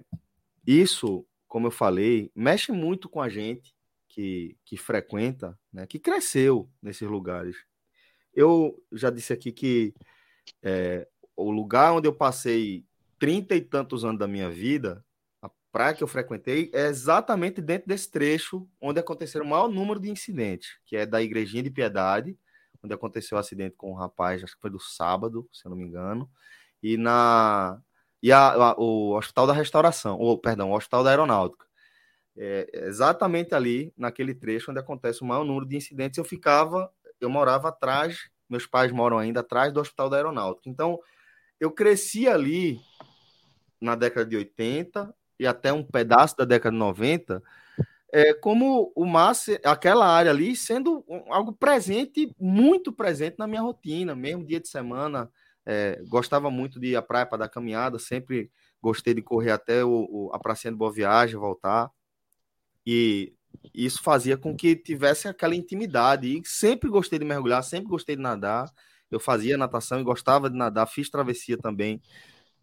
isso, 0.64 1.26
como 1.48 1.66
eu 1.66 1.70
falei, 1.72 2.30
mexe 2.36 2.70
muito 2.70 3.08
com 3.08 3.20
a 3.20 3.28
gente 3.28 3.74
que, 4.08 4.56
que 4.64 4.76
frequenta, 4.76 5.58
né, 5.72 5.88
que 5.88 5.98
cresceu 5.98 6.70
nesses 6.80 7.08
lugares. 7.08 7.56
Eu 8.32 8.80
já 8.92 9.10
disse 9.10 9.32
aqui 9.32 9.50
que 9.52 9.92
é, 10.62 11.06
o 11.36 11.50
lugar 11.50 11.92
onde 11.92 12.08
eu 12.08 12.12
passei 12.12 12.84
trinta 13.18 13.54
e 13.54 13.60
tantos 13.60 14.04
anos 14.04 14.18
da 14.18 14.26
minha 14.26 14.50
vida, 14.50 15.04
a 15.40 15.48
praia 15.70 15.94
que 15.94 16.02
eu 16.02 16.08
frequentei, 16.08 16.70
é 16.74 16.86
exatamente 16.86 17.60
dentro 17.60 17.88
desse 17.88 18.10
trecho 18.10 18.68
onde 18.80 19.00
aconteceram 19.00 19.44
o 19.44 19.48
maior 19.48 19.68
número 19.68 20.00
de 20.00 20.10
incidentes, 20.10 20.78
que 20.84 20.96
é 20.96 21.06
da 21.06 21.22
Igrejinha 21.22 21.62
de 21.62 21.70
Piedade, 21.70 22.36
onde 22.82 22.94
aconteceu 22.94 23.36
o 23.36 23.38
um 23.38 23.40
acidente 23.40 23.76
com 23.76 23.92
um 23.92 23.94
rapaz, 23.94 24.42
acho 24.42 24.54
que 24.54 24.60
foi 24.60 24.70
do 24.70 24.80
sábado, 24.80 25.48
se 25.52 25.64
eu 25.64 25.70
não 25.70 25.76
me 25.76 25.84
engano, 25.84 26.28
e 26.82 26.96
na 26.96 27.80
e 28.22 28.30
a, 28.30 28.52
a, 28.52 28.74
o 28.78 29.16
Hospital 29.16 29.48
da 29.48 29.52
Restauração, 29.52 30.16
ou 30.18 30.38
perdão, 30.38 30.70
o 30.70 30.76
Hospital 30.76 31.02
da 31.02 31.10
Aeronáutica. 31.10 31.66
É, 32.36 32.68
exatamente 32.86 33.54
ali, 33.54 33.92
naquele 33.96 34.34
trecho 34.34 34.70
onde 34.70 34.80
acontece 34.80 35.22
o 35.22 35.24
maior 35.26 35.44
número 35.44 35.66
de 35.66 35.76
incidentes, 35.76 36.18
eu 36.18 36.24
ficava, 36.24 36.90
eu 37.20 37.28
morava 37.28 37.68
atrás, 37.68 38.30
meus 38.52 38.66
pais 38.66 38.92
moram 38.92 39.18
ainda 39.18 39.40
atrás 39.40 39.72
do 39.72 39.80
Hospital 39.80 40.10
da 40.10 40.16
Aeronáutica. 40.18 40.68
Então, 40.68 41.00
eu 41.58 41.70
cresci 41.70 42.28
ali 42.28 42.78
na 43.80 43.96
década 43.96 44.26
de 44.26 44.36
80 44.36 45.12
e 45.40 45.46
até 45.46 45.72
um 45.72 45.82
pedaço 45.82 46.36
da 46.36 46.44
década 46.44 46.72
de 46.72 46.78
90, 46.78 47.42
é, 48.12 48.34
como 48.34 48.92
o 48.94 49.06
mar, 49.06 49.32
aquela 49.64 50.06
área 50.06 50.30
ali 50.30 50.54
sendo 50.54 51.02
algo 51.28 51.52
presente, 51.52 52.30
muito 52.38 52.92
presente 52.92 53.36
na 53.38 53.46
minha 53.46 53.62
rotina, 53.62 54.14
mesmo 54.14 54.44
dia 54.44 54.60
de 54.60 54.68
semana, 54.68 55.30
é, 55.64 56.00
gostava 56.08 56.50
muito 56.50 56.78
de 56.78 56.88
ir 56.88 56.96
à 56.96 57.02
praia 57.02 57.24
para 57.24 57.38
dar 57.38 57.48
caminhada, 57.48 57.98
sempre 57.98 58.50
gostei 58.82 59.14
de 59.14 59.22
correr 59.22 59.52
até 59.52 59.82
o, 59.82 60.06
o, 60.10 60.30
a 60.34 60.38
pracinha 60.38 60.72
de 60.72 60.76
Boa 60.76 60.92
Viagem, 60.92 61.36
voltar. 61.36 61.90
E 62.86 63.32
isso 63.74 64.02
fazia 64.02 64.36
com 64.36 64.56
que 64.56 64.76
tivesse 64.76 65.28
aquela 65.28 65.54
intimidade. 65.54 66.28
E 66.28 66.42
sempre 66.44 66.88
gostei 66.90 67.18
de 67.18 67.24
mergulhar, 67.24 67.62
sempre 67.62 67.88
gostei 67.88 68.16
de 68.16 68.22
nadar. 68.22 68.70
Eu 69.10 69.20
fazia 69.20 69.56
natação 69.58 70.00
e 70.00 70.04
gostava 70.04 70.48
de 70.48 70.56
nadar, 70.56 70.86
fiz 70.86 71.10
travessia 71.10 71.58
também 71.58 72.00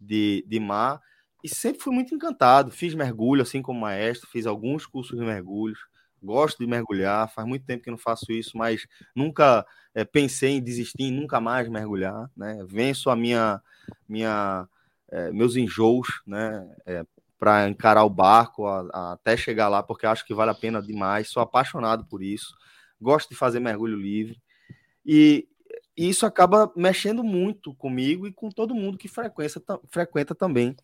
de, 0.00 0.44
de 0.46 0.60
mar. 0.60 1.00
E 1.42 1.48
sempre 1.48 1.82
fui 1.82 1.94
muito 1.94 2.14
encantado. 2.14 2.70
Fiz 2.70 2.94
mergulho, 2.94 3.42
assim 3.42 3.62
como 3.62 3.80
maestro, 3.80 4.28
fiz 4.30 4.46
alguns 4.46 4.86
cursos 4.86 5.18
de 5.18 5.24
mergulhos 5.24 5.78
gosto 6.22 6.58
de 6.58 6.66
mergulhar, 6.66 7.32
faz 7.32 7.46
muito 7.46 7.64
tempo 7.64 7.82
que 7.82 7.90
não 7.90 7.98
faço 7.98 8.30
isso, 8.32 8.56
mas 8.56 8.86
nunca 9.14 9.66
é, 9.94 10.04
pensei 10.04 10.52
em 10.52 10.62
desistir, 10.62 11.04
em 11.04 11.12
nunca 11.12 11.40
mais 11.40 11.68
mergulhar, 11.68 12.30
né? 12.36 12.62
Venço 12.66 13.10
a 13.10 13.16
minha, 13.16 13.60
minha 14.08 14.68
é, 15.10 15.32
meus 15.32 15.56
enjoos, 15.56 16.08
né? 16.26 16.68
É, 16.86 17.04
para 17.40 17.68
encarar 17.68 18.04
o 18.04 18.10
barco 18.10 18.66
a, 18.66 18.88
a, 18.92 19.12
até 19.14 19.36
chegar 19.36 19.68
lá, 19.68 19.82
porque 19.82 20.06
acho 20.06 20.24
que 20.24 20.34
vale 20.34 20.52
a 20.52 20.54
pena 20.54 20.80
demais. 20.80 21.28
Sou 21.28 21.42
apaixonado 21.42 22.04
por 22.04 22.22
isso, 22.22 22.54
gosto 23.00 23.30
de 23.30 23.34
fazer 23.34 23.58
mergulho 23.58 23.96
livre 23.96 24.40
e, 25.04 25.48
isso 25.96 26.24
acaba 26.24 26.72
mexendo 26.74 27.22
muito 27.22 27.74
comigo 27.74 28.26
e 28.26 28.32
com 28.32 28.48
todo 28.48 28.74
mundo 28.74 28.96
que 28.96 29.08
frequenta, 29.08 29.80
frequenta 29.90 30.34
também 30.34 30.74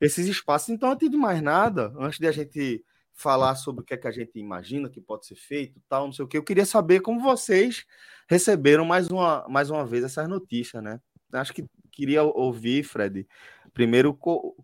esses 0.00 0.26
espaços. 0.26 0.70
Então, 0.70 0.90
antes 0.90 1.08
de 1.08 1.16
mais 1.16 1.40
nada, 1.40 1.92
antes 1.98 2.18
de 2.18 2.26
a 2.26 2.32
gente 2.32 2.84
falar 3.12 3.54
sobre 3.54 3.82
o 3.82 3.84
que 3.84 3.94
é 3.94 3.96
que 3.96 4.08
a 4.08 4.10
gente 4.10 4.38
imagina 4.38 4.90
que 4.90 5.00
pode 5.00 5.26
ser 5.26 5.36
feito, 5.36 5.80
tal, 5.88 6.06
não 6.06 6.12
sei 6.12 6.24
o 6.24 6.28
que. 6.28 6.36
Eu 6.36 6.42
queria 6.42 6.66
saber 6.66 7.00
como 7.00 7.20
vocês 7.20 7.86
receberam 8.28 8.84
mais 8.84 9.08
uma, 9.08 9.46
mais 9.48 9.70
uma 9.70 9.86
vez 9.86 10.04
essas 10.04 10.28
notícias, 10.28 10.82
né? 10.82 11.00
Acho 11.32 11.52
que 11.52 11.64
queria 11.92 12.22
ouvir, 12.22 12.82
Fred, 12.82 13.26
primeiro, 13.76 14.18
o 14.22 14.54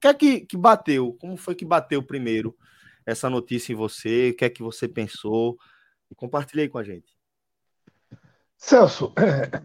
que 0.00 0.08
é 0.08 0.14
que, 0.14 0.40
que 0.40 0.56
bateu? 0.56 1.16
Como 1.20 1.36
foi 1.36 1.54
que 1.54 1.64
bateu 1.64 2.02
primeiro 2.02 2.56
essa 3.06 3.30
notícia 3.30 3.72
em 3.72 3.76
você? 3.76 4.30
O 4.30 4.36
que 4.36 4.44
é 4.44 4.50
que 4.50 4.60
você 4.60 4.88
pensou? 4.88 5.56
Compartilhe 6.16 6.62
aí 6.62 6.68
com 6.68 6.78
a 6.78 6.82
gente. 6.82 7.16
Celso, 8.56 9.12
é... 9.16 9.62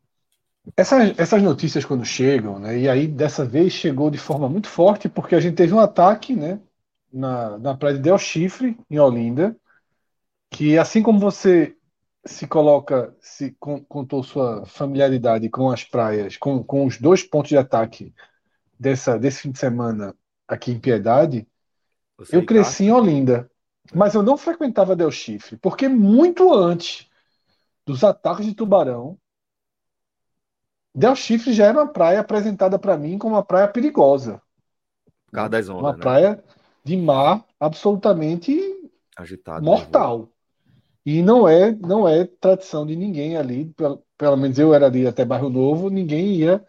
essas, 0.74 1.18
essas 1.18 1.42
notícias 1.42 1.84
quando 1.84 2.06
chegam, 2.06 2.58
né? 2.58 2.78
E 2.78 2.88
aí 2.88 3.06
dessa 3.06 3.44
vez 3.44 3.74
chegou 3.74 4.10
de 4.10 4.18
forma 4.18 4.48
muito 4.48 4.68
forte, 4.68 5.10
porque 5.10 5.34
a 5.34 5.40
gente 5.40 5.56
teve 5.56 5.74
um 5.74 5.80
ataque, 5.80 6.34
né? 6.34 6.58
na, 7.12 7.58
na 7.58 7.76
praia 7.76 7.96
de 7.96 8.02
Del 8.02 8.18
Chifre, 8.18 8.78
em 8.90 8.98
Olinda, 8.98 9.56
que 10.50 10.78
assim 10.78 11.02
como 11.02 11.18
você 11.18 11.75
se 12.26 12.46
coloca, 12.46 13.14
se 13.20 13.56
contou 13.88 14.22
sua 14.22 14.66
familiaridade 14.66 15.48
com 15.48 15.70
as 15.70 15.84
praias, 15.84 16.36
com, 16.36 16.62
com 16.62 16.84
os 16.84 16.98
dois 16.98 17.22
pontos 17.22 17.48
de 17.48 17.56
ataque 17.56 18.14
dessa, 18.78 19.18
desse 19.18 19.42
fim 19.42 19.50
de 19.52 19.58
semana 19.58 20.14
aqui 20.46 20.72
em 20.72 20.78
Piedade, 20.78 21.46
você 22.16 22.36
eu 22.36 22.44
cresci 22.44 22.84
em 22.84 22.92
Olinda, 22.92 23.50
mas 23.94 24.14
eu 24.14 24.22
não 24.22 24.36
frequentava 24.36 24.96
Del 24.96 25.10
Chifre, 25.10 25.56
porque 25.56 25.88
muito 25.88 26.52
antes 26.52 27.08
dos 27.84 28.02
ataques 28.02 28.46
de 28.46 28.54
tubarão, 28.54 29.18
Del 30.94 31.14
Chifre 31.14 31.52
já 31.52 31.66
era 31.66 31.78
uma 31.78 31.92
praia 31.92 32.20
apresentada 32.20 32.78
para 32.78 32.96
mim 32.96 33.18
como 33.18 33.34
uma 33.34 33.44
praia 33.44 33.68
perigosa. 33.68 34.40
Por 35.30 35.48
das 35.48 35.68
ondas, 35.68 35.82
uma 35.82 35.92
né? 35.92 35.98
praia 35.98 36.44
de 36.82 36.96
mar 36.96 37.44
absolutamente 37.60 38.90
agitado, 39.16 39.64
mortal. 39.64 40.30
E 41.06 41.22
não 41.22 41.48
é 41.48 41.72
não 41.72 42.08
é 42.08 42.26
tradição 42.26 42.84
de 42.84 42.96
ninguém 42.96 43.36
ali, 43.36 43.72
pelo, 44.16 44.36
menos 44.36 44.58
eu 44.58 44.74
era 44.74 44.86
ali 44.86 45.06
até 45.06 45.24
Bairro 45.24 45.48
Novo, 45.48 45.88
ninguém 45.88 46.34
ia 46.34 46.64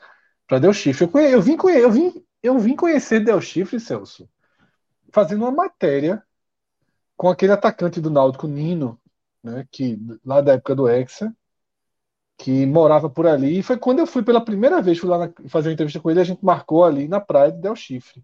para 0.48 0.60
Del 0.60 0.74
Chifre. 0.74 1.10
Eu, 1.12 1.20
eu, 1.22 1.42
vim, 1.42 1.58
eu, 1.76 1.92
vim, 1.92 2.26
eu 2.44 2.60
vim 2.60 2.76
conhecer 2.76 3.20
Del 3.24 3.42
Chifre, 3.42 3.80
Celso, 3.80 4.30
fazendo 5.12 5.42
uma 5.44 5.52
matéria 5.52 6.24
com 7.18 7.30
aquele 7.30 7.54
atacante 7.54 8.00
do 8.02 8.12
Náutico, 8.12 8.48
Nino, 8.48 9.00
né, 9.44 9.68
que 9.72 10.00
lá 10.26 10.42
da 10.42 10.54
época 10.54 10.76
do 10.76 10.88
Hexa, 10.88 11.36
que 12.38 12.66
morava 12.66 13.10
por 13.10 13.28
ali. 13.28 13.60
E 13.60 13.64
foi 13.64 13.78
quando 13.78 14.00
eu 14.00 14.08
fui 14.08 14.24
pela 14.24 14.44
primeira 14.46 14.82
vez, 14.82 15.00
fui 15.00 15.10
lá 15.10 15.18
na, 15.20 15.34
fazer 15.50 15.70
uma 15.70 15.74
entrevista 15.74 16.00
com 16.00 16.12
ele, 16.12 16.22
a 16.22 16.24
gente 16.24 16.46
marcou 16.46 16.86
ali 16.86 17.08
na 17.08 17.20
praia 17.20 17.52
de 17.52 17.60
Del 17.62 17.76
Chifre. 17.76 18.24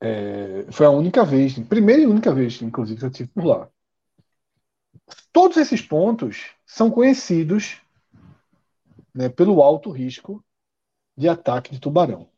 É, 0.00 0.66
foi 0.72 0.86
a 0.86 0.90
única 0.90 1.24
vez, 1.24 1.58
primeira 1.60 2.02
e 2.02 2.06
única 2.06 2.34
vez, 2.34 2.60
inclusive, 2.62 2.98
que 3.00 3.06
eu 3.06 3.10
tive 3.10 3.30
por 3.30 3.44
lá. 3.44 3.70
Todos 5.32 5.56
esses 5.56 5.82
pontos 5.82 6.52
são 6.64 6.90
conhecidos 6.90 7.80
né, 9.14 9.28
pelo 9.28 9.62
alto 9.62 9.90
risco 9.90 10.44
de 11.16 11.28
ataque 11.28 11.72
de 11.72 11.80
tubarão. 11.80 12.28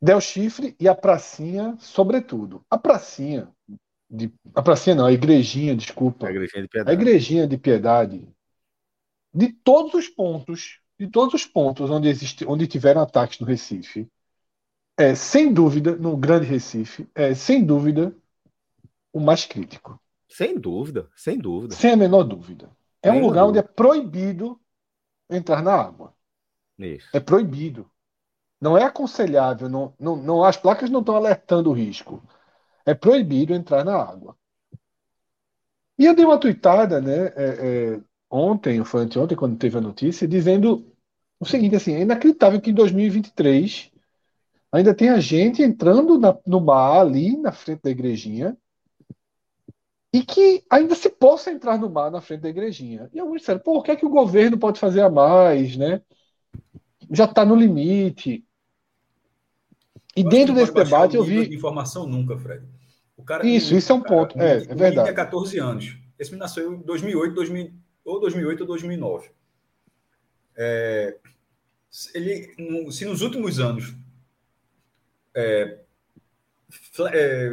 Del 0.00 0.20
Chifre 0.20 0.76
e 0.78 0.88
a 0.88 0.94
pracinha, 0.94 1.76
sobretudo. 1.80 2.64
A 2.70 2.78
pracinha, 2.78 3.48
de, 4.08 4.32
a 4.54 4.62
pracinha 4.62 4.94
não, 4.94 5.06
a 5.06 5.12
igrejinha, 5.12 5.74
desculpa. 5.74 6.28
A 6.28 6.30
igrejinha 6.30 6.62
de 6.62 6.68
piedade. 6.68 6.90
A 6.90 6.94
igrejinha 6.94 7.46
de 7.46 7.58
piedade. 7.58 8.28
De 9.34 9.52
todos 9.52 9.94
os 9.94 10.08
pontos, 10.08 10.80
de 10.98 11.08
todos 11.08 11.34
os 11.34 11.44
pontos 11.44 11.90
onde, 11.90 12.08
existe, 12.08 12.46
onde 12.46 12.66
tiveram 12.66 13.00
ataques 13.00 13.40
no 13.40 13.46
Recife, 13.46 14.08
é, 14.96 15.14
sem 15.14 15.52
dúvida, 15.52 15.96
no 15.96 16.16
Grande 16.16 16.46
Recife, 16.46 17.08
é, 17.14 17.34
sem 17.34 17.64
dúvida, 17.64 18.16
o 19.12 19.20
mais 19.20 19.44
crítico. 19.44 20.00
Sem 20.28 20.58
dúvida, 20.58 21.08
sem 21.14 21.38
dúvida. 21.38 21.74
Sem 21.74 21.92
a 21.92 21.96
menor 21.96 22.24
dúvida. 22.24 22.70
É 23.02 23.10
sem 23.10 23.18
um 23.18 23.26
lugar 23.26 23.44
dúvida. 23.44 23.46
onde 23.46 23.58
é 23.58 23.62
proibido 23.62 24.60
entrar 25.30 25.62
na 25.62 25.74
água. 25.74 26.14
Isso. 26.78 27.08
É 27.12 27.20
proibido. 27.20 27.90
Não 28.60 28.76
é 28.76 28.84
aconselhável, 28.84 29.68
não, 29.68 29.94
não, 29.98 30.16
não, 30.16 30.44
as 30.44 30.56
placas 30.56 30.90
não 30.90 31.00
estão 31.00 31.16
alertando 31.16 31.70
o 31.70 31.74
risco. 31.74 32.22
É 32.84 32.94
proibido 32.94 33.54
entrar 33.54 33.84
na 33.84 33.96
água. 33.96 34.36
E 35.98 36.04
eu 36.04 36.14
dei 36.14 36.24
uma 36.24 36.38
tuitada, 36.38 37.00
né, 37.00 37.26
é, 37.28 37.34
é, 37.36 38.00
ontem, 38.30 38.78
ou 38.78 38.84
foi 38.84 39.02
anteontem, 39.02 39.36
quando 39.36 39.58
teve 39.58 39.78
a 39.78 39.80
notícia, 39.80 40.28
dizendo 40.28 40.92
o 41.38 41.44
seguinte, 41.44 41.76
assim, 41.76 41.94
é 41.94 42.00
inacreditável 42.00 42.60
que 42.60 42.70
em 42.70 42.74
2023 42.74 43.90
ainda 44.72 44.94
tenha 44.94 45.20
gente 45.20 45.62
entrando 45.62 46.18
na, 46.18 46.36
no 46.46 46.60
mar 46.60 47.00
ali 47.00 47.36
na 47.36 47.52
frente 47.52 47.82
da 47.82 47.90
igrejinha 47.90 48.56
e 50.12 50.22
que 50.22 50.64
ainda 50.70 50.94
se 50.94 51.10
possa 51.10 51.50
entrar 51.50 51.78
no 51.78 51.90
mar 51.90 52.10
na 52.10 52.20
frente 52.20 52.40
da 52.42 52.48
igrejinha. 52.48 53.10
E 53.12 53.20
alguns 53.20 53.40
disseram, 53.40 53.60
pô, 53.60 53.78
o 53.78 53.82
que 53.82 53.90
é 53.90 53.96
que 53.96 54.06
o 54.06 54.10
governo 54.10 54.58
pode 54.58 54.80
fazer 54.80 55.02
a 55.02 55.10
mais, 55.10 55.76
né? 55.76 56.00
Já 57.10 57.24
está 57.24 57.44
no 57.44 57.54
limite. 57.54 58.44
E 60.16 60.22
eu 60.22 60.28
dentro 60.28 60.54
desse 60.54 60.72
debate 60.72 61.16
eu 61.16 61.22
vi. 61.22 61.48
De 61.48 61.56
informação 61.56 62.06
nunca, 62.06 62.38
Fred. 62.38 62.64
O 63.16 63.22
cara, 63.22 63.46
isso, 63.46 63.74
isso 63.74 63.92
é 63.92 63.94
um 63.94 64.00
cara, 64.00 64.14
ponto. 64.14 64.40
É, 64.40 64.56
é 64.56 64.74
verdade. 64.74 65.06
Tem 65.06 65.14
14 65.14 65.58
anos. 65.58 65.96
Esse 66.18 66.32
me 66.32 66.38
nasceu 66.38 66.72
em 66.72 66.78
2008, 66.78 67.34
2000, 67.34 67.72
ou 68.04 68.20
2008 68.20 68.60
ou 68.60 68.66
2009. 68.66 69.30
É, 70.56 71.16
ele, 72.14 72.54
se 72.90 73.04
nos 73.04 73.20
últimos 73.20 73.60
anos 73.60 73.94
é, 75.34 75.78
é, 77.08 77.50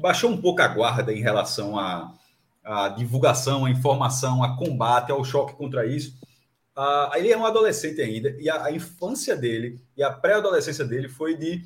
baixou 0.00 0.30
um 0.30 0.40
pouco 0.40 0.60
a 0.60 0.68
guarda 0.68 1.12
em 1.12 1.20
relação 1.20 1.78
à, 1.78 2.12
à, 2.64 2.88
divulgação, 2.88 3.64
à 3.64 3.70
informação, 3.70 4.42
a 4.42 4.56
combate, 4.56 5.12
ao 5.12 5.24
choque 5.24 5.54
contra 5.54 5.86
isso. 5.86 6.18
Ah, 6.74 7.12
ele 7.16 7.32
é 7.32 7.36
um 7.36 7.46
adolescente 7.46 8.00
ainda, 8.00 8.30
e 8.38 8.48
a, 8.48 8.64
a 8.64 8.72
infância 8.72 9.36
dele 9.36 9.80
e 9.96 10.02
a 10.02 10.10
pré-adolescência 10.10 10.84
dele 10.84 11.08
foi 11.08 11.36
de 11.36 11.64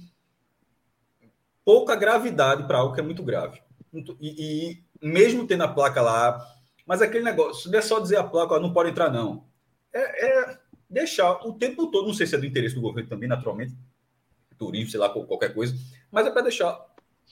pouca 1.64 1.96
gravidade 1.96 2.66
para 2.66 2.78
algo 2.78 2.94
que 2.94 3.00
é 3.00 3.04
muito 3.04 3.22
grave. 3.22 3.60
E, 4.20 4.78
e, 5.00 5.06
mesmo 5.06 5.46
tendo 5.46 5.64
a 5.64 5.68
placa 5.68 6.00
lá, 6.00 6.40
mas 6.86 7.02
aquele 7.02 7.24
negócio, 7.24 7.70
não 7.70 7.78
é 7.78 7.82
só 7.82 8.00
dizer 8.00 8.16
a 8.16 8.24
placa, 8.24 8.58
não 8.58 8.72
pode 8.72 8.90
entrar, 8.90 9.10
não. 9.10 9.44
É, 9.92 10.26
é, 10.26 10.58
deixar 10.88 11.46
o 11.46 11.52
tempo 11.54 11.90
todo, 11.90 12.06
não 12.06 12.14
sei 12.14 12.26
se 12.26 12.34
é 12.34 12.38
do 12.38 12.46
interesse 12.46 12.74
do 12.74 12.80
governo 12.80 13.08
também, 13.08 13.28
naturalmente, 13.28 13.74
turismo, 14.58 14.90
sei 14.90 15.00
lá, 15.00 15.08
qualquer 15.08 15.52
coisa, 15.52 15.74
mas 16.10 16.26
é 16.26 16.30
para 16.30 16.42
deixar 16.42 16.72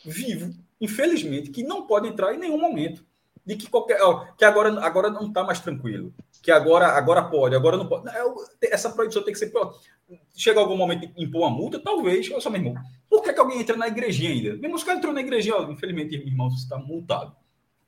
vivo, 0.05 0.53
infelizmente, 0.81 1.51
que 1.51 1.63
não 1.63 1.87
pode 1.87 2.09
entrar 2.09 2.35
em 2.35 2.39
nenhum 2.39 2.61
momento. 2.61 3.05
De 3.45 3.57
que 3.57 3.69
qualquer. 3.69 4.01
Ó, 4.03 4.27
que 4.37 4.45
agora, 4.45 4.81
agora 4.85 5.11
não 5.11 5.29
está 5.29 5.43
mais 5.43 5.61
tranquilo. 5.61 6.15
Que 6.43 6.51
agora, 6.51 6.89
agora 6.89 7.23
pode, 7.25 7.57
agora 7.57 7.77
não 7.77 7.89
pode. 7.89 8.09
É, 8.09 8.73
essa 8.73 8.91
proibição 8.91 9.23
tem 9.23 9.33
que 9.33 9.39
ser. 9.39 9.51
Chega 10.37 10.61
algum 10.61 10.77
momento 10.77 11.07
de 11.07 11.23
impor 11.23 11.43
uma 11.43 11.51
multa, 11.51 11.79
talvez. 11.79 12.31
Olha 12.31 12.41
só, 12.41 12.51
meu 12.51 12.61
irmão. 12.61 12.83
Por 13.09 13.23
que, 13.23 13.33
que 13.33 13.41
alguém 13.41 13.61
entra 13.61 13.77
na 13.77 13.89
igrejinha 13.89 14.31
ainda? 14.31 14.57
Mesmo 14.57 14.79
caras 14.85 14.99
entrou 14.99 15.13
na 15.13 15.21
igrejinha, 15.21 15.57
ó, 15.57 15.71
infelizmente, 15.71 16.15
irmão, 16.15 16.51
você 16.51 16.63
está 16.63 16.79
multado. 16.79 17.35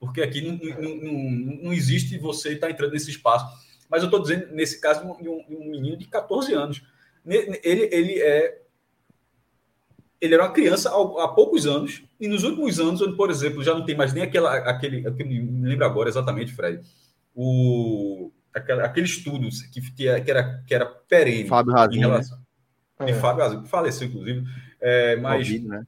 Porque 0.01 0.21
aqui 0.21 0.41
não, 0.41 0.57
não, 0.57 0.97
não, 0.97 1.57
não 1.65 1.73
existe 1.73 2.19
você 2.19 2.55
estar 2.55 2.67
tá 2.67 2.73
entrando 2.73 2.93
nesse 2.93 3.11
espaço. 3.11 3.47
Mas 3.89 4.03
eu 4.03 4.07
estou 4.07 4.23
dizendo, 4.23 4.53
nesse 4.53 4.81
caso, 4.81 5.07
um, 5.07 5.45
um, 5.49 5.71
menino 5.71 5.97
de 5.97 6.07
14 6.07 6.55
anos. 6.55 6.83
Ele, 7.25 7.89
ele 7.93 8.21
é 8.21 8.62
ele 10.23 10.35
era 10.35 10.45
uma 10.45 10.53
criança 10.53 10.89
há, 10.89 11.29
poucos 11.29 11.66
anos, 11.66 12.05
e 12.20 12.29
nos 12.29 12.45
últimos 12.45 12.79
anos, 12.79 13.03
onde, 13.03 13.16
por 13.16 13.29
exemplo, 13.29 13.64
já 13.64 13.75
não 13.75 13.85
tem 13.85 13.97
mais 13.97 14.12
nem 14.12 14.23
aquela, 14.23 14.55
aquele, 14.55 15.05
aquele 15.05 15.41
me 15.41 15.68
lembro 15.68 15.85
agora 15.85 16.09
exatamente, 16.09 16.53
Fred, 16.53 16.81
o, 17.35 18.31
aquele, 18.55 18.83
aquele 18.83 19.07
estudo 19.07 19.49
que, 19.73 19.81
que, 19.91 20.07
era, 20.09 20.62
que 20.64 20.73
era 20.73 20.87
perene. 20.87 21.49
Fábio 21.49 21.73
Razin, 21.73 21.99
né? 21.99 22.07
relação, 22.07 22.39
né? 23.01 23.07
De 23.07 23.14
Fábio 23.14 23.43
Razin, 23.43 23.62
que 23.62 23.68
faleceu, 23.68 24.07
inclusive. 24.07 24.45
É, 24.81 25.16
mas, 25.16 25.49
COVID, 25.49 25.66
né? 25.66 25.85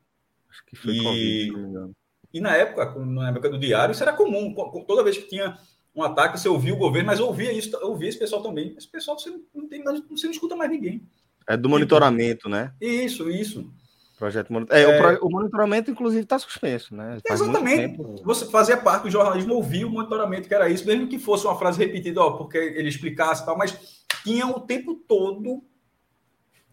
Acho 0.51 0.67
que 0.67 0.77
foi 0.77 0.95
e, 0.95 1.53
COVID, 1.53 1.95
e 2.33 2.41
na 2.41 2.57
época, 2.57 2.93
na 3.05 3.29
época 3.29 3.49
do 3.49 3.59
diário, 3.59 3.93
isso 3.93 4.03
era 4.03 4.13
comum. 4.13 4.53
Toda 4.85 5.05
vez 5.05 5.17
que 5.17 5.29
tinha 5.29 5.57
um 5.95 6.03
ataque, 6.03 6.41
você 6.41 6.49
ouvia 6.49 6.75
o 6.75 6.79
governo, 6.79 7.07
mas 7.07 7.21
ouvia 7.21 7.53
isso, 7.53 7.71
ouvia 7.83 8.09
esse 8.09 8.19
pessoal 8.19 8.43
também. 8.43 8.75
Esse 8.77 8.89
pessoal 8.89 9.17
você 9.17 9.31
não, 9.55 9.69
tem, 9.69 9.85
você 10.11 10.27
não 10.27 10.33
escuta 10.33 10.57
mais 10.57 10.69
ninguém. 10.69 11.07
É 11.49 11.57
do 11.57 11.69
monitoramento, 11.69 12.49
né? 12.49 12.73
Isso, 12.81 13.31
isso. 13.31 13.73
Projeto 14.19 14.53
monitor... 14.53 14.77
é, 14.77 14.83
é... 14.83 15.19
O, 15.21 15.29
monitoramento, 15.29 15.91
inclusive, 15.91 16.23
está 16.23 16.39
suspenso, 16.39 16.95
né? 16.95 17.19
Faz 17.27 17.41
Exatamente. 17.41 17.99
Você 18.23 18.47
fazia 18.47 18.77
parte 18.77 19.05
do 19.05 19.11
jornalismo, 19.11 19.55
ouvia 19.55 19.87
o 19.87 19.91
monitoramento, 19.91 20.47
que 20.47 20.55
era 20.55 20.69
isso, 20.69 20.87
mesmo 20.87 21.09
que 21.09 21.19
fosse 21.19 21.47
uma 21.47 21.59
frase 21.59 21.79
repetida, 21.79 22.21
ó, 22.21 22.33
porque 22.33 22.57
ele 22.57 22.89
explicasse 22.89 23.43
e 23.43 23.47
tal, 23.47 23.59
mas 23.59 24.05
tinha 24.23 24.47
o 24.47 24.61
tempo 24.61 24.95
todo 24.95 25.63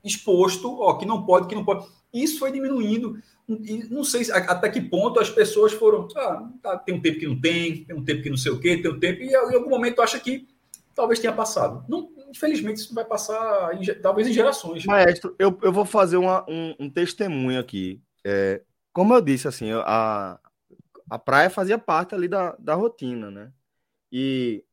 exposto, 0.03 0.79
ó, 0.79 0.93
que 0.93 1.05
não 1.05 1.25
pode, 1.25 1.47
que 1.47 1.55
não 1.55 1.65
pode. 1.65 1.85
Isso 2.13 2.39
foi 2.39 2.51
diminuindo. 2.51 3.17
E 3.49 3.85
não 3.89 4.03
sei 4.03 4.31
até 4.31 4.69
que 4.69 4.79
ponto 4.79 5.19
as 5.19 5.29
pessoas 5.29 5.73
foram. 5.73 6.07
Ah, 6.15 6.49
tá, 6.61 6.77
tem 6.77 6.95
um 6.95 7.01
tempo 7.01 7.19
que 7.19 7.27
não 7.27 7.39
tem, 7.39 7.83
tem 7.83 7.95
um 7.95 8.03
tempo 8.03 8.21
que 8.21 8.29
não 8.29 8.37
sei 8.37 8.51
o 8.51 8.59
quê, 8.59 8.77
tem 8.77 8.91
um 8.91 8.99
tempo, 8.99 9.21
e 9.21 9.27
em 9.27 9.35
algum 9.35 9.69
momento 9.69 10.01
acha 10.01 10.19
que 10.19 10.47
talvez 10.95 11.19
tenha 11.19 11.33
passado. 11.33 11.83
Não, 11.89 12.09
infelizmente, 12.31 12.77
isso 12.77 12.95
vai 12.95 13.03
passar 13.05 13.75
em, 13.75 13.85
talvez 14.01 14.27
em 14.27 14.33
gerações. 14.33 14.85
Maestro, 14.85 15.35
eu, 15.37 15.57
eu 15.61 15.71
vou 15.71 15.85
fazer 15.85 16.17
uma, 16.17 16.43
um, 16.49 16.73
um 16.79 16.89
testemunho 16.89 17.59
aqui. 17.59 18.01
É, 18.25 18.63
como 18.93 19.13
eu 19.13 19.21
disse, 19.21 19.47
assim, 19.47 19.71
a, 19.71 20.39
a 21.09 21.19
praia 21.19 21.49
fazia 21.49 21.77
parte 21.77 22.15
ali 22.15 22.27
da, 22.27 22.55
da 22.57 22.73
rotina, 22.73 23.29
né? 23.29 23.51
E 24.11 24.63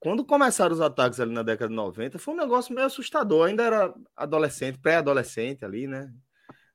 quando 0.00 0.24
começaram 0.24 0.74
os 0.74 0.80
ataques 0.80 1.20
ali 1.20 1.32
na 1.32 1.42
década 1.42 1.68
de 1.68 1.76
90, 1.76 2.18
foi 2.18 2.34
um 2.34 2.36
negócio 2.36 2.74
meio 2.74 2.86
assustador. 2.86 3.46
ainda 3.46 3.62
era 3.62 3.94
adolescente, 4.16 4.78
pré-adolescente 4.78 5.64
ali, 5.64 5.86
né? 5.86 6.12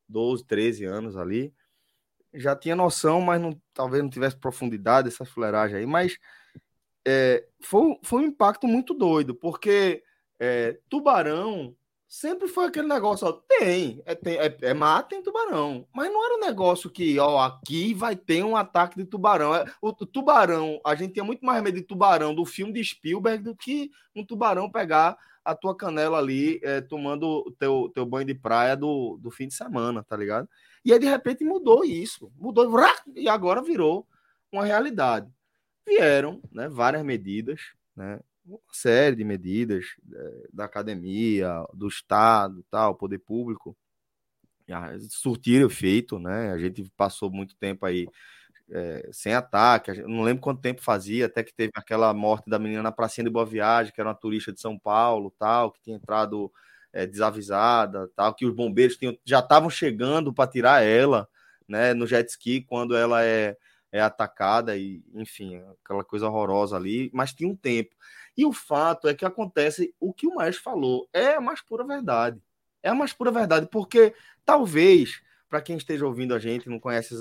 12, 0.08 0.46
13 0.46 0.86
anos 0.86 1.18
ali. 1.18 1.54
Já 2.34 2.56
tinha 2.56 2.76
noção, 2.76 3.22
mas 3.22 3.42
não, 3.42 3.60
talvez 3.74 4.02
não 4.04 4.10
tivesse 4.10 4.38
profundidade 4.38 5.08
essa 5.08 5.26
fuleiragem 5.26 5.78
aí. 5.78 5.86
Mas 5.86 6.18
é, 7.06 7.46
foi, 7.62 7.98
foi 8.04 8.24
um 8.24 8.28
impacto 8.28 8.68
muito 8.68 8.94
doido, 8.94 9.36
porque 9.36 10.04
é, 10.40 10.80
tubarão 10.90 11.76
sempre 12.08 12.48
foi 12.48 12.66
aquele 12.66 12.88
negócio, 12.88 13.28
ó, 13.28 13.32
tem, 13.34 14.02
é, 14.06 14.16
tem 14.16 14.38
é, 14.38 14.46
é 14.46 15.02
tem 15.08 15.22
tubarão, 15.22 15.88
mas 15.94 16.12
não 16.12 16.26
era 16.26 16.36
um 16.36 16.40
negócio 16.40 16.90
que, 16.90 17.20
ó, 17.20 17.40
aqui 17.40 17.94
vai 17.94 18.16
ter 18.16 18.44
um 18.44 18.56
ataque 18.56 18.98
de 18.98 19.06
tubarão. 19.06 19.54
É, 19.54 19.66
o, 19.82 19.92
tubarão, 19.94 20.80
a 20.86 20.96
gente 20.96 21.14
tinha 21.14 21.26
muito 21.26 21.46
mais 21.46 21.62
medo 21.62 21.76
de 21.76 21.84
tubarão 21.84 22.34
do 22.34 22.46
filme 22.46 22.74
de 22.74 22.84
Spielberg 22.84 23.44
do 23.44 23.56
que 23.56 23.92
um 24.16 24.26
tubarão 24.26 24.70
pegar 24.72 25.18
a 25.44 25.54
tua 25.54 25.76
canela 25.76 26.18
ali, 26.18 26.60
é, 26.64 26.82
tomando 26.82 27.44
o 27.46 27.52
teu, 27.52 27.92
teu 27.94 28.06
banho 28.06 28.26
de 28.26 28.34
praia 28.34 28.76
do, 28.76 29.18
do 29.22 29.30
fim 29.30 29.48
de 29.48 29.54
semana, 29.54 30.04
tá 30.04 30.18
ligado? 30.18 30.50
E 30.84 30.92
aí, 30.92 31.00
de 31.00 31.06
repente, 31.06 31.44
mudou 31.44 31.84
isso, 31.84 32.32
mudou, 32.38 32.68
e 33.16 33.28
agora 33.28 33.62
virou 33.62 34.08
uma 34.52 34.66
realidade 34.66 35.35
vieram 35.86 36.42
né, 36.52 36.68
várias 36.70 37.04
medidas, 37.04 37.62
né, 37.96 38.20
uma 38.46 38.60
série 38.72 39.16
de 39.16 39.24
medidas 39.24 39.86
é, 40.14 40.48
da 40.54 40.66
academia, 40.66 41.66
do 41.74 41.88
Estado, 41.88 42.64
tal, 42.70 42.96
poder 42.96 43.20
público, 43.20 43.76
surtiram 45.10 45.68
efeito, 45.68 46.20
né? 46.20 46.52
A 46.52 46.58
gente 46.58 46.92
passou 46.96 47.30
muito 47.30 47.56
tempo 47.56 47.86
aí 47.86 48.08
é, 48.70 49.08
sem 49.12 49.34
ataque, 49.34 50.02
não 50.04 50.24
lembro 50.24 50.42
quanto 50.42 50.62
tempo 50.62 50.82
fazia, 50.82 51.28
até 51.28 51.44
que 51.44 51.54
teve 51.54 51.72
aquela 51.76 52.14
morte 52.14 52.50
da 52.50 52.58
menina 52.58 52.82
na 52.82 52.92
pracinha 52.92 53.26
de 53.26 53.30
Boa 53.30 53.46
Viagem, 53.46 53.94
que 53.94 54.02
era 54.02 54.10
uma 54.10 54.16
turista 54.16 54.52
de 54.52 54.60
São 54.60 54.78
Paulo, 54.78 55.34
tal, 55.38 55.72
que 55.72 55.82
tinha 55.82 55.96
entrado 55.96 56.52
é, 56.92 57.06
desavisada, 57.06 58.10
tal, 58.16 58.34
que 58.34 58.46
os 58.46 58.56
bombeiros 58.56 58.98
tinham, 58.98 59.18
já 59.24 59.40
estavam 59.40 59.70
chegando 59.70 60.34
para 60.34 60.50
tirar 60.50 60.84
ela, 60.84 61.28
né, 61.68 61.94
no 61.94 62.08
jet 62.08 62.30
ski 62.30 62.62
quando 62.62 62.96
ela 62.96 63.24
é 63.24 63.56
é 63.96 64.02
atacada 64.02 64.76
e, 64.76 65.02
enfim, 65.14 65.56
aquela 65.82 66.04
coisa 66.04 66.28
horrorosa 66.28 66.76
ali, 66.76 67.10
mas 67.14 67.34
tinha 67.34 67.50
um 67.50 67.56
tempo. 67.56 67.96
E 68.36 68.46
o 68.46 68.52
fato 68.52 69.08
é 69.08 69.14
que 69.14 69.24
acontece 69.24 69.96
o 70.02 70.14
que 70.14 70.28
o 70.28 70.36
Maestro 70.36 70.64
falou, 70.64 71.08
é 71.14 71.36
a 71.36 71.42
mais 71.42 71.62
pura 71.62 71.86
verdade. 71.86 72.42
É 72.84 72.90
a 72.90 72.94
mais 72.94 73.14
pura 73.14 73.32
verdade, 73.32 73.70
porque 73.72 74.14
talvez, 74.44 75.22
para 75.50 75.62
quem 75.62 75.78
esteja 75.78 76.06
ouvindo 76.06 76.36
a 76.36 76.40
gente 76.40 76.70
não 76.70 76.78
conhece 76.78 77.16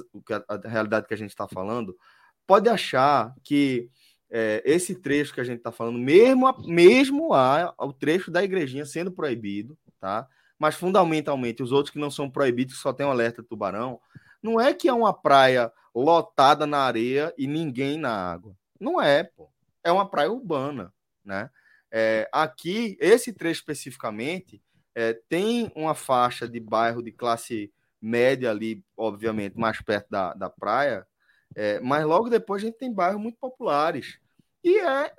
a, 0.49 0.69
realidade 0.69 1.07
que 1.07 1.15
a 1.15 1.17
gente 1.17 1.31
está 1.31 1.47
falando, 1.47 1.97
pode 2.45 2.69
achar 2.69 3.33
que 3.45 3.89
é, 4.29 4.61
esse 4.65 4.97
trecho 4.97 5.33
que 5.33 5.41
a 5.41 5.45
gente 5.45 5.59
está 5.59 5.71
falando, 5.71 6.01
mesmo, 6.01 6.49
a, 6.49 6.61
mesmo 6.67 7.33
a, 7.33 7.73
o 7.79 7.93
trecho 7.93 8.33
da 8.33 8.43
igrejinha 8.43 8.85
sendo 8.85 9.13
proibido, 9.13 9.79
tá? 10.01 10.27
Mas 10.59 10.75
fundamentalmente 10.75 11.63
os 11.63 11.71
outros 11.71 11.93
que 11.93 12.01
não 12.01 12.11
são 12.11 12.29
proibidos, 12.29 12.75
que 12.75 12.81
só 12.81 12.93
tem 12.93 13.07
um 13.07 13.13
alerta 13.13 13.45
tubarão, 13.45 14.01
não 14.43 14.61
é 14.61 14.75
que 14.75 14.89
é 14.89 14.93
uma 14.93 15.15
praia 15.15 15.73
lotada 15.95 16.67
na 16.67 16.79
areia 16.79 17.33
e 17.39 17.47
ninguém 17.47 17.99
na 17.99 18.11
água. 18.11 18.57
Não 18.81 19.01
é, 19.01 19.25
pô. 19.25 19.49
É 19.83 19.93
uma 19.93 20.09
praia 20.09 20.31
urbana, 20.33 20.93
né? 21.25 21.51
É, 21.91 22.29
aqui, 22.33 22.97
esse 22.99 23.33
trecho 23.33 23.61
especificamente, 23.61 24.61
é, 24.95 25.13
tem 25.29 25.71
uma 25.75 25.95
faixa 25.95 26.49
de 26.49 26.59
bairro 26.59 27.03
de 27.03 27.13
classe 27.13 27.73
média 28.01 28.51
ali, 28.51 28.85
obviamente, 28.97 29.57
mais 29.57 29.81
perto 29.81 30.09
da, 30.11 30.35
da 30.35 30.51
praia, 30.51 31.07
é, 31.55 31.79
mas 31.81 32.05
logo 32.05 32.29
depois 32.29 32.63
a 32.63 32.67
gente 32.67 32.79
tem 32.79 32.93
bairros 32.93 33.21
muito 33.21 33.39
populares. 33.39 34.19
E 34.63 34.79
é 34.79 35.13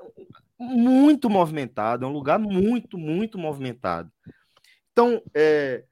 muito 0.60 1.30
movimentado, 1.30 2.06
é 2.06 2.08
um 2.08 2.12
lugar 2.12 2.40
muito, 2.40 2.98
muito 2.98 3.38
movimentado. 3.38 4.12
Então, 4.92 5.22
é, 5.34 5.84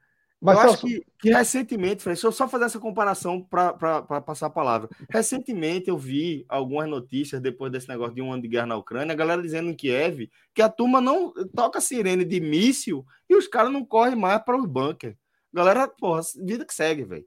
Mas 0.43 0.57
eu 0.57 0.71
acho 0.71 0.85
que, 0.85 1.05
que 1.19 1.31
recentemente, 1.31 2.03
deixa 2.03 2.27
eu 2.27 2.31
só 2.31 2.49
fazer 2.49 2.65
essa 2.65 2.79
comparação 2.79 3.41
para 3.41 4.21
passar 4.21 4.47
a 4.47 4.49
palavra. 4.49 4.89
Recentemente 5.09 5.89
eu 5.89 5.97
vi 5.97 6.45
algumas 6.49 6.89
notícias 6.89 7.41
depois 7.41 7.71
desse 7.71 7.87
negócio 7.87 8.13
de 8.13 8.21
um 8.21 8.33
ano 8.33 8.41
de 8.41 8.49
guerra 8.49 8.65
na 8.65 8.75
Ucrânia, 8.75 9.13
a 9.13 9.15
galera 9.15 9.41
dizendo 9.41 9.69
em 9.69 9.73
Kiev 9.73 10.29
que 10.53 10.61
a 10.61 10.67
turma 10.67 10.99
não 10.99 11.33
toca 11.55 11.79
sirene 11.79 12.25
de 12.25 12.41
míssil 12.41 13.05
e 13.29 13.35
os 13.35 13.47
caras 13.47 13.71
não 13.71 13.85
correm 13.85 14.17
mais 14.17 14.43
para 14.43 14.57
os 14.57 14.65
bunkers. 14.65 15.15
Galera, 15.53 15.87
porra, 15.87 16.21
vida 16.43 16.65
que 16.65 16.73
segue, 16.73 17.05
velho. 17.05 17.25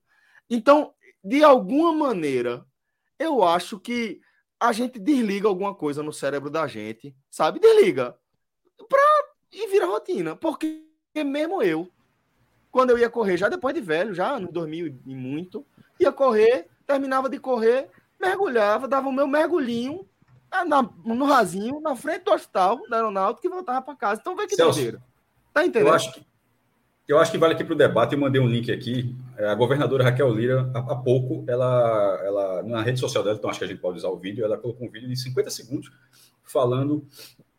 Então, 0.50 0.92
de 1.24 1.42
alguma 1.42 1.94
maneira, 1.94 2.66
eu 3.18 3.42
acho 3.42 3.80
que 3.80 4.20
a 4.60 4.72
gente 4.72 4.98
desliga 4.98 5.48
alguma 5.48 5.74
coisa 5.74 6.02
no 6.02 6.12
cérebro 6.12 6.50
da 6.50 6.66
gente, 6.66 7.16
sabe? 7.30 7.60
Desliga. 7.60 8.14
Pra... 8.88 9.00
E 9.52 9.68
vira 9.68 9.86
rotina. 9.86 10.36
Porque 10.36 10.82
mesmo 11.24 11.62
eu, 11.62 11.90
quando 12.76 12.90
eu 12.90 12.98
ia 12.98 13.08
correr, 13.08 13.38
já 13.38 13.48
depois 13.48 13.74
de 13.74 13.80
velho, 13.80 14.12
já 14.12 14.38
no 14.38 14.52
2000 14.52 14.98
e 15.06 15.14
muito, 15.14 15.64
ia 15.98 16.12
correr, 16.12 16.66
terminava 16.86 17.26
de 17.26 17.38
correr, 17.38 17.88
mergulhava, 18.20 18.86
dava 18.86 19.08
o 19.08 19.12
meu 19.12 19.26
mergulhinho 19.26 20.06
na, 20.66 20.86
no 21.02 21.24
rasinho, 21.24 21.80
na 21.80 21.96
frente 21.96 22.24
do 22.24 22.34
hospital 22.34 22.78
da 22.90 22.96
aeronáutica 22.96 23.46
e 23.46 23.50
voltava 23.50 23.80
para 23.80 23.96
casa. 23.96 24.20
Então 24.20 24.36
vê 24.36 24.46
que 24.46 24.54
Celso, 24.54 24.74
doideira. 24.74 25.02
Tá 25.54 25.64
entendendo? 25.64 25.88
Eu 25.88 25.94
acho 25.94 26.12
que, 26.12 26.26
eu 27.08 27.18
acho 27.18 27.32
que 27.32 27.38
vale 27.38 27.54
aqui 27.54 27.64
para 27.64 27.72
o 27.72 27.78
debate, 27.78 28.12
eu 28.12 28.20
mandei 28.20 28.42
um 28.42 28.46
link 28.46 28.70
aqui. 28.70 29.16
A 29.38 29.54
governadora 29.54 30.04
Raquel 30.04 30.28
Lira, 30.28 30.70
há, 30.74 30.80
há, 30.80 30.96
pouco, 30.96 31.46
ela, 31.48 32.20
ela, 32.26 32.62
na 32.62 32.82
rede 32.82 33.00
social 33.00 33.24
dela, 33.24 33.38
então 33.38 33.48
acho 33.48 33.58
que 33.58 33.64
a 33.64 33.68
gente 33.68 33.80
pode 33.80 33.96
usar 33.96 34.10
o 34.10 34.18
vídeo, 34.18 34.44
ela 34.44 34.58
colocou 34.58 34.86
um 34.86 34.90
vídeo 34.90 35.08
de 35.08 35.16
50 35.16 35.48
segundos 35.48 35.90
falando 36.44 37.08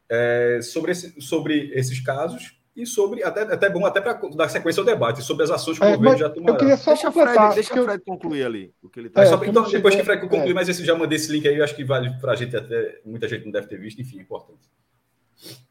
é, 0.08 0.60
sobre, 0.62 0.92
esse, 0.92 1.20
sobre 1.20 1.72
esses 1.74 2.00
casos 2.02 2.57
e 2.78 2.86
sobre, 2.86 3.24
até, 3.24 3.42
até 3.42 3.70
bom 3.72 3.84
até 3.88 4.00
para 4.00 4.14
dar 4.36 4.48
sequência 4.50 4.82
ao 4.82 4.86
debate, 4.86 5.24
sobre 5.24 5.44
as 5.44 5.50
ações 5.50 5.80
que 5.80 5.84
o 5.84 5.88
é, 5.88 5.98
governo 5.98 6.18
já 6.20 6.30
tomou. 6.30 6.50
Eu 6.50 6.58
queria 6.58 6.78
só 6.78 6.92
deixa 6.92 7.12
Fred, 7.12 7.56
deixa 7.56 7.82
o 7.82 7.84
Fred 7.84 8.04
concluir 8.06 8.46
ali 8.46 8.72
o 8.84 8.88
que 8.88 9.00
ele 9.00 9.08
está 9.08 9.24
é, 9.24 9.26
só, 9.26 9.44
Então, 9.44 9.68
depois 9.68 9.96
que 9.96 10.02
o 10.02 10.06
Fred 10.06 10.22
concluir, 10.22 10.52
é. 10.52 10.54
mas 10.54 10.70
esse 10.70 10.86
já 10.86 10.96
mandei 10.96 11.16
esse 11.16 11.32
link 11.32 11.48
aí, 11.48 11.58
eu 11.58 11.64
acho 11.64 11.76
que 11.76 11.84
vale 11.84 12.16
para 12.22 12.34
a 12.34 12.36
gente 12.36 12.56
até, 12.56 13.02
muita 13.04 13.28
gente 13.28 13.46
não 13.46 13.52
deve 13.52 13.66
ter 13.66 13.80
visto, 13.80 14.00
enfim, 14.00 14.20
é 14.20 14.22
importante. 14.22 14.70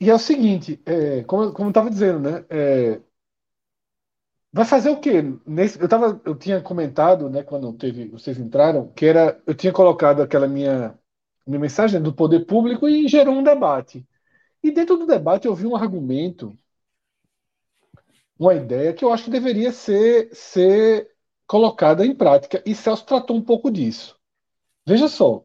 E 0.00 0.11
é 0.11 0.14
o 0.14 0.18
seguinte, 0.18 0.82
é, 0.84 1.22
como, 1.22 1.52
como 1.52 1.68
eu 1.68 1.70
estava 1.70 1.88
dizendo, 1.88 2.18
né? 2.18 2.44
É, 2.50 3.00
vai 4.52 4.64
fazer 4.64 4.90
o 4.90 4.98
quê? 4.98 5.22
Nesse, 5.46 5.80
eu, 5.80 5.88
tava, 5.88 6.20
eu 6.24 6.34
tinha 6.34 6.61
comentado, 6.61 7.30
né, 7.30 7.44
quando 7.44 7.72
teve, 7.72 8.09
vocês 8.09 8.36
entraram, 8.36 8.88
que 8.88 9.07
era, 9.07 9.40
eu 9.46 9.54
tinha 9.54 9.72
colocado 9.72 10.22
aquela 10.22 10.48
minha, 10.48 10.98
minha 11.46 11.61
mensagem 11.61 12.02
do 12.02 12.12
poder 12.12 12.46
público 12.46 12.88
e 12.88 13.07
gerou 13.07 13.34
um 13.34 13.44
debate. 13.44 14.04
E 14.61 14.72
dentro 14.72 14.96
do 14.96 15.07
debate 15.07 15.46
eu 15.46 15.54
vi 15.54 15.66
um 15.66 15.76
argumento 15.76 16.59
uma 18.39 18.55
ideia 18.55 18.93
que 18.93 19.05
eu 19.05 19.12
acho 19.12 19.24
que 19.24 19.30
deveria 19.30 19.72
ser, 19.72 20.34
ser 20.34 21.14
colocada 21.47 22.05
em 22.05 22.14
prática. 22.14 22.62
E 22.66 22.74
Celso 22.74 23.05
tratou 23.07 23.37
um 23.37 23.43
pouco 23.43 23.70
disso. 23.70 24.18
Veja 24.87 25.09
só. 25.09 25.45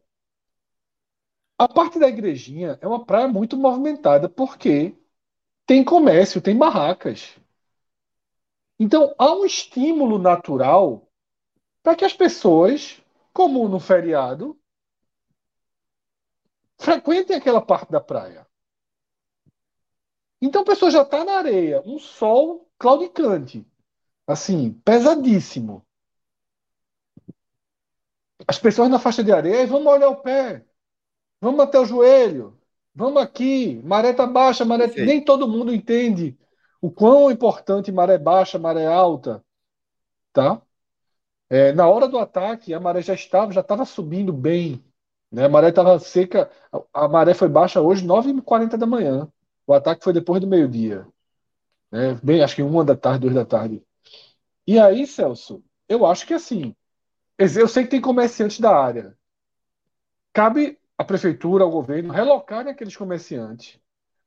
A 1.58 1.68
parte 1.68 1.98
da 1.98 2.08
igrejinha 2.08 2.78
é 2.80 2.86
uma 2.86 3.04
praia 3.04 3.28
muito 3.28 3.56
movimentada, 3.56 4.28
porque 4.28 4.96
tem 5.66 5.84
comércio, 5.84 6.42
tem 6.42 6.56
barracas. 6.56 7.36
Então, 8.78 9.14
há 9.16 9.32
um 9.32 9.44
estímulo 9.44 10.18
natural 10.18 11.08
para 11.82 11.94
que 11.94 12.04
as 12.04 12.12
pessoas, 12.12 13.00
como 13.32 13.68
no 13.68 13.78
feriado, 13.78 14.58
frequentem 16.78 17.36
aquela 17.36 17.60
parte 17.60 17.90
da 17.90 18.00
praia. 18.00 18.46
Então 20.40 20.62
a 20.62 20.64
pessoa 20.64 20.90
já 20.90 21.02
está 21.02 21.24
na 21.24 21.38
areia, 21.38 21.80
um 21.86 22.00
sol 22.00 22.68
claudicante. 22.82 23.64
Assim, 24.26 24.72
pesadíssimo. 24.84 25.86
As 28.46 28.58
pessoas 28.58 28.90
na 28.90 28.98
faixa 28.98 29.22
de 29.22 29.30
areia, 29.30 29.64
vamos 29.68 29.86
olhar 29.86 30.08
o 30.08 30.16
pé. 30.16 30.64
Vamos 31.40 31.60
até 31.60 31.78
o 31.78 31.84
joelho. 31.84 32.58
Vamos 32.92 33.22
aqui. 33.22 33.80
Maré 33.84 34.12
tá 34.12 34.26
baixa, 34.26 34.64
maré. 34.64 34.88
Nem 34.88 35.24
todo 35.24 35.46
mundo 35.48 35.72
entende 35.72 36.36
o 36.80 36.90
quão 36.90 37.30
importante 37.30 37.92
maré 37.92 38.18
baixa, 38.18 38.58
maré 38.58 38.84
alta. 38.84 39.44
Tá? 40.32 40.60
É, 41.48 41.72
na 41.72 41.88
hora 41.88 42.08
do 42.08 42.18
ataque, 42.18 42.74
a 42.74 42.80
maré 42.80 43.00
já 43.00 43.14
estava, 43.14 43.52
já 43.52 43.60
estava 43.60 43.84
subindo 43.84 44.32
bem. 44.32 44.84
Né? 45.30 45.44
A 45.44 45.48
maré 45.48 45.68
estava 45.68 45.98
seca. 46.00 46.50
A, 46.72 47.04
a 47.04 47.08
maré 47.08 47.32
foi 47.32 47.48
baixa 47.48 47.80
hoje, 47.80 48.04
9h40 48.04 48.76
da 48.76 48.86
manhã. 48.86 49.28
O 49.66 49.72
ataque 49.72 50.02
foi 50.02 50.12
depois 50.12 50.40
do 50.40 50.48
meio-dia. 50.48 51.06
Né? 51.92 52.18
Bem, 52.22 52.42
acho 52.42 52.56
que 52.56 52.62
uma 52.62 52.84
da 52.84 52.96
tarde, 52.96 53.20
duas 53.20 53.34
da 53.34 53.44
tarde. 53.44 53.82
E 54.66 54.78
aí, 54.78 55.06
Celso, 55.06 55.62
eu 55.88 56.06
acho 56.06 56.26
que 56.26 56.34
assim, 56.34 56.74
eu 57.38 57.68
sei 57.68 57.84
que 57.84 57.90
tem 57.90 58.00
comerciantes 58.00 58.60
da 58.60 58.76
área. 58.76 59.16
Cabe 60.32 60.78
à 60.96 61.04
prefeitura, 61.04 61.64
ao 61.64 61.70
governo, 61.70 62.12
relocarem 62.12 62.72
aqueles 62.72 62.96
comerciantes, 62.96 63.78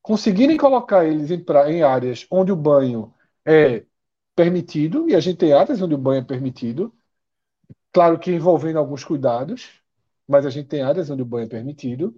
conseguirem 0.01 0.57
colocar 0.57 1.05
eles 1.05 1.31
em, 1.31 1.43
pra, 1.43 1.71
em 1.71 1.81
áreas 1.83 2.27
onde 2.29 2.51
o 2.51 2.55
banho 2.55 3.13
é 3.45 3.85
permitido, 4.35 5.09
e 5.09 5.15
a 5.15 5.19
gente 5.19 5.37
tem 5.37 5.53
áreas 5.53 5.81
onde 5.81 5.95
o 5.95 5.97
banho 5.97 6.21
é 6.21 6.25
permitido, 6.25 6.93
claro 7.91 8.19
que 8.19 8.31
envolvendo 8.31 8.79
alguns 8.79 9.03
cuidados, 9.03 9.81
mas 10.27 10.45
a 10.45 10.49
gente 10.49 10.67
tem 10.67 10.81
áreas 10.83 11.09
onde 11.09 11.21
o 11.21 11.25
banho 11.25 11.45
é 11.45 11.49
permitido. 11.49 12.15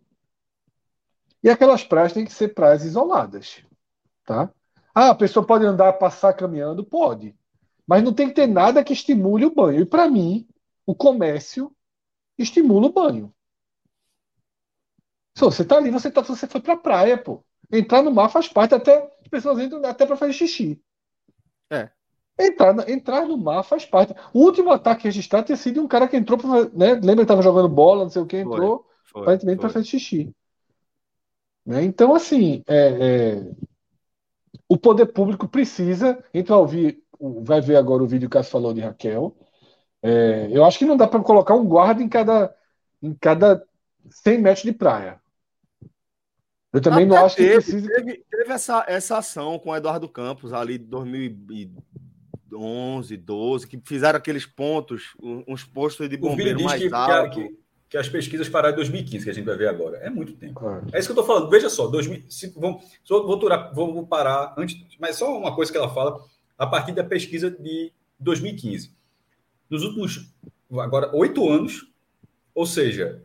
E 1.44 1.50
aquelas 1.50 1.84
praias 1.84 2.14
têm 2.14 2.26
que 2.26 2.34
ser 2.34 2.50
praias 2.50 2.84
isoladas, 2.84 3.64
tá? 4.26 4.52
Ah, 5.00 5.12
a 5.12 5.16
pessoa 5.16 5.46
pode 5.46 5.64
andar, 5.64 5.94
passar 5.94 6.34
caminhando? 6.34 6.84
Pode. 6.84 7.36
Mas 7.86 8.04
não 8.04 8.12
tem 8.12 8.30
que 8.30 8.34
ter 8.34 8.48
nada 8.48 8.84
que 8.84 8.94
estimule 8.94 9.46
o 9.46 9.54
banho. 9.54 9.82
E 9.82 9.86
para 9.86 10.10
mim, 10.10 10.48
o 10.88 10.96
comércio 10.96 11.72
estimula 12.36 12.88
o 12.88 12.92
banho. 12.92 13.32
Se 15.36 15.42
você 15.42 15.64
tá 15.64 15.78
ali, 15.78 15.92
você, 15.92 16.10
tá, 16.10 16.22
você 16.22 16.48
foi 16.48 16.60
pra 16.60 16.76
praia, 16.76 17.16
pô. 17.16 17.44
Entrar 17.72 18.02
no 18.02 18.10
mar 18.10 18.28
faz 18.30 18.48
parte, 18.48 18.74
até 18.74 19.08
as 19.22 19.28
pessoas 19.30 19.60
entram 19.60 19.86
até 19.86 20.04
para 20.04 20.18
fazer 20.18 20.34
xixi. 20.34 20.82
É. 21.70 21.92
Entrar, 22.40 22.90
entrar 22.90 23.24
no 23.28 23.38
mar 23.38 23.62
faz 23.62 23.86
parte. 23.86 24.16
O 24.34 24.40
último 24.40 24.72
ataque 24.72 25.04
registrado 25.04 25.46
tinha 25.46 25.58
sido 25.58 25.80
um 25.80 25.88
cara 25.88 26.08
que 26.08 26.18
entrou 26.18 26.40
para. 26.40 26.70
Né, 26.70 26.96
lembra 26.96 27.18
que 27.18 27.22
estava 27.22 27.44
jogando 27.44 27.70
bola, 27.70 28.06
não 28.06 28.10
sei 28.10 28.24
o 28.24 28.26
que, 28.26 28.38
entrou 28.38 28.84
foi, 29.04 29.12
foi, 29.12 29.22
aparentemente 29.22 29.60
para 29.60 29.70
fazer 29.70 29.86
xixi. 29.86 30.36
Né? 31.64 31.84
Então, 31.84 32.16
assim, 32.16 32.64
é, 32.66 32.88
é, 32.88 33.52
o 34.70 34.78
poder 34.78 35.08
público 35.08 35.48
precisa. 35.48 36.24
A 36.34 36.38
gente 36.38 36.48
vai 36.48 36.58
ouvir, 36.58 37.04
vai 37.42 37.62
ver 37.62 37.78
agora 37.78 38.04
o 38.04 38.08
vídeo 38.08 38.30
que 38.30 38.38
você 38.38 38.50
falou 38.50 38.74
de 38.74 38.82
Raquel. 38.82 39.36
É, 40.02 40.50
eu 40.52 40.66
acho 40.66 40.78
que 40.78 40.86
não 40.86 40.98
dá 40.98 41.08
para 41.08 41.22
colocar 41.22 41.56
um 41.56 41.66
guarda 41.66 42.04
em 42.04 42.10
cada, 42.10 42.54
em 43.02 43.14
cada 43.14 43.66
100 44.10 44.42
metros 44.42 44.64
de 44.64 44.72
praia. 44.72 45.20
Eu 46.72 46.82
também 46.82 47.06
Até 47.06 47.16
não 47.16 47.26
acho 47.26 47.38
teve, 47.38 47.50
que 47.50 47.56
precisa. 47.56 47.88
Teve, 47.88 48.26
teve, 48.30 48.52
essa, 48.52 48.86
essa 48.88 49.18
ação 49.18 49.58
com 49.58 49.70
o 49.70 49.76
Eduardo 49.76 50.10
Campos 50.10 50.54
ali 50.54 50.78
de 50.78 50.86
2011, 50.86 53.18
12, 53.18 53.68
que 53.68 53.82
fizeram 53.84 54.18
aqueles 54.18 54.46
pontos, 54.46 55.16
uns 55.48 55.64
postos 55.64 56.08
de 56.10 56.18
bombeiro 56.18 56.62
mais 56.62 56.92
alto. 56.92 57.32
Que, 57.32 57.58
que 57.90 57.98
as 57.98 58.10
pesquisas 58.10 58.50
pararam 58.50 58.74
em 58.74 58.78
2015, 58.78 59.24
que 59.24 59.30
a 59.30 59.34
gente 59.34 59.46
vai 59.46 59.56
ver 59.56 59.68
agora. 59.68 59.98
É 59.98 60.10
muito 60.10 60.34
tempo. 60.34 60.60
É, 60.70 60.98
é 60.98 61.00
isso 61.00 61.08
que 61.08 61.18
eu 61.18 61.22
estou 61.22 61.26
falando. 61.26 61.50
Veja 61.50 61.70
só, 61.70 61.88
2000, 61.88 62.24
se, 62.30 62.50
vou, 62.50 62.82
vou, 63.08 63.38
durar, 63.38 63.74
vou 63.74 64.06
parar 64.06 64.54
antes, 64.58 64.78
mas 65.00 65.16
só 65.16 65.38
uma 65.38 65.56
coisa 65.56 65.72
que 65.72 65.78
ela 65.78 65.94
fala, 65.94 66.22
a 66.58 66.68
partir 66.68 66.92
da 66.92 67.04
pesquisa 67.04 67.50
de 67.50 67.92
2015. 68.20 68.92
Nos 69.70 69.84
últimos, 69.84 70.34
agora, 70.72 71.16
oito 71.16 71.48
anos, 71.50 71.88
ou 72.54 72.66
seja, 72.66 73.22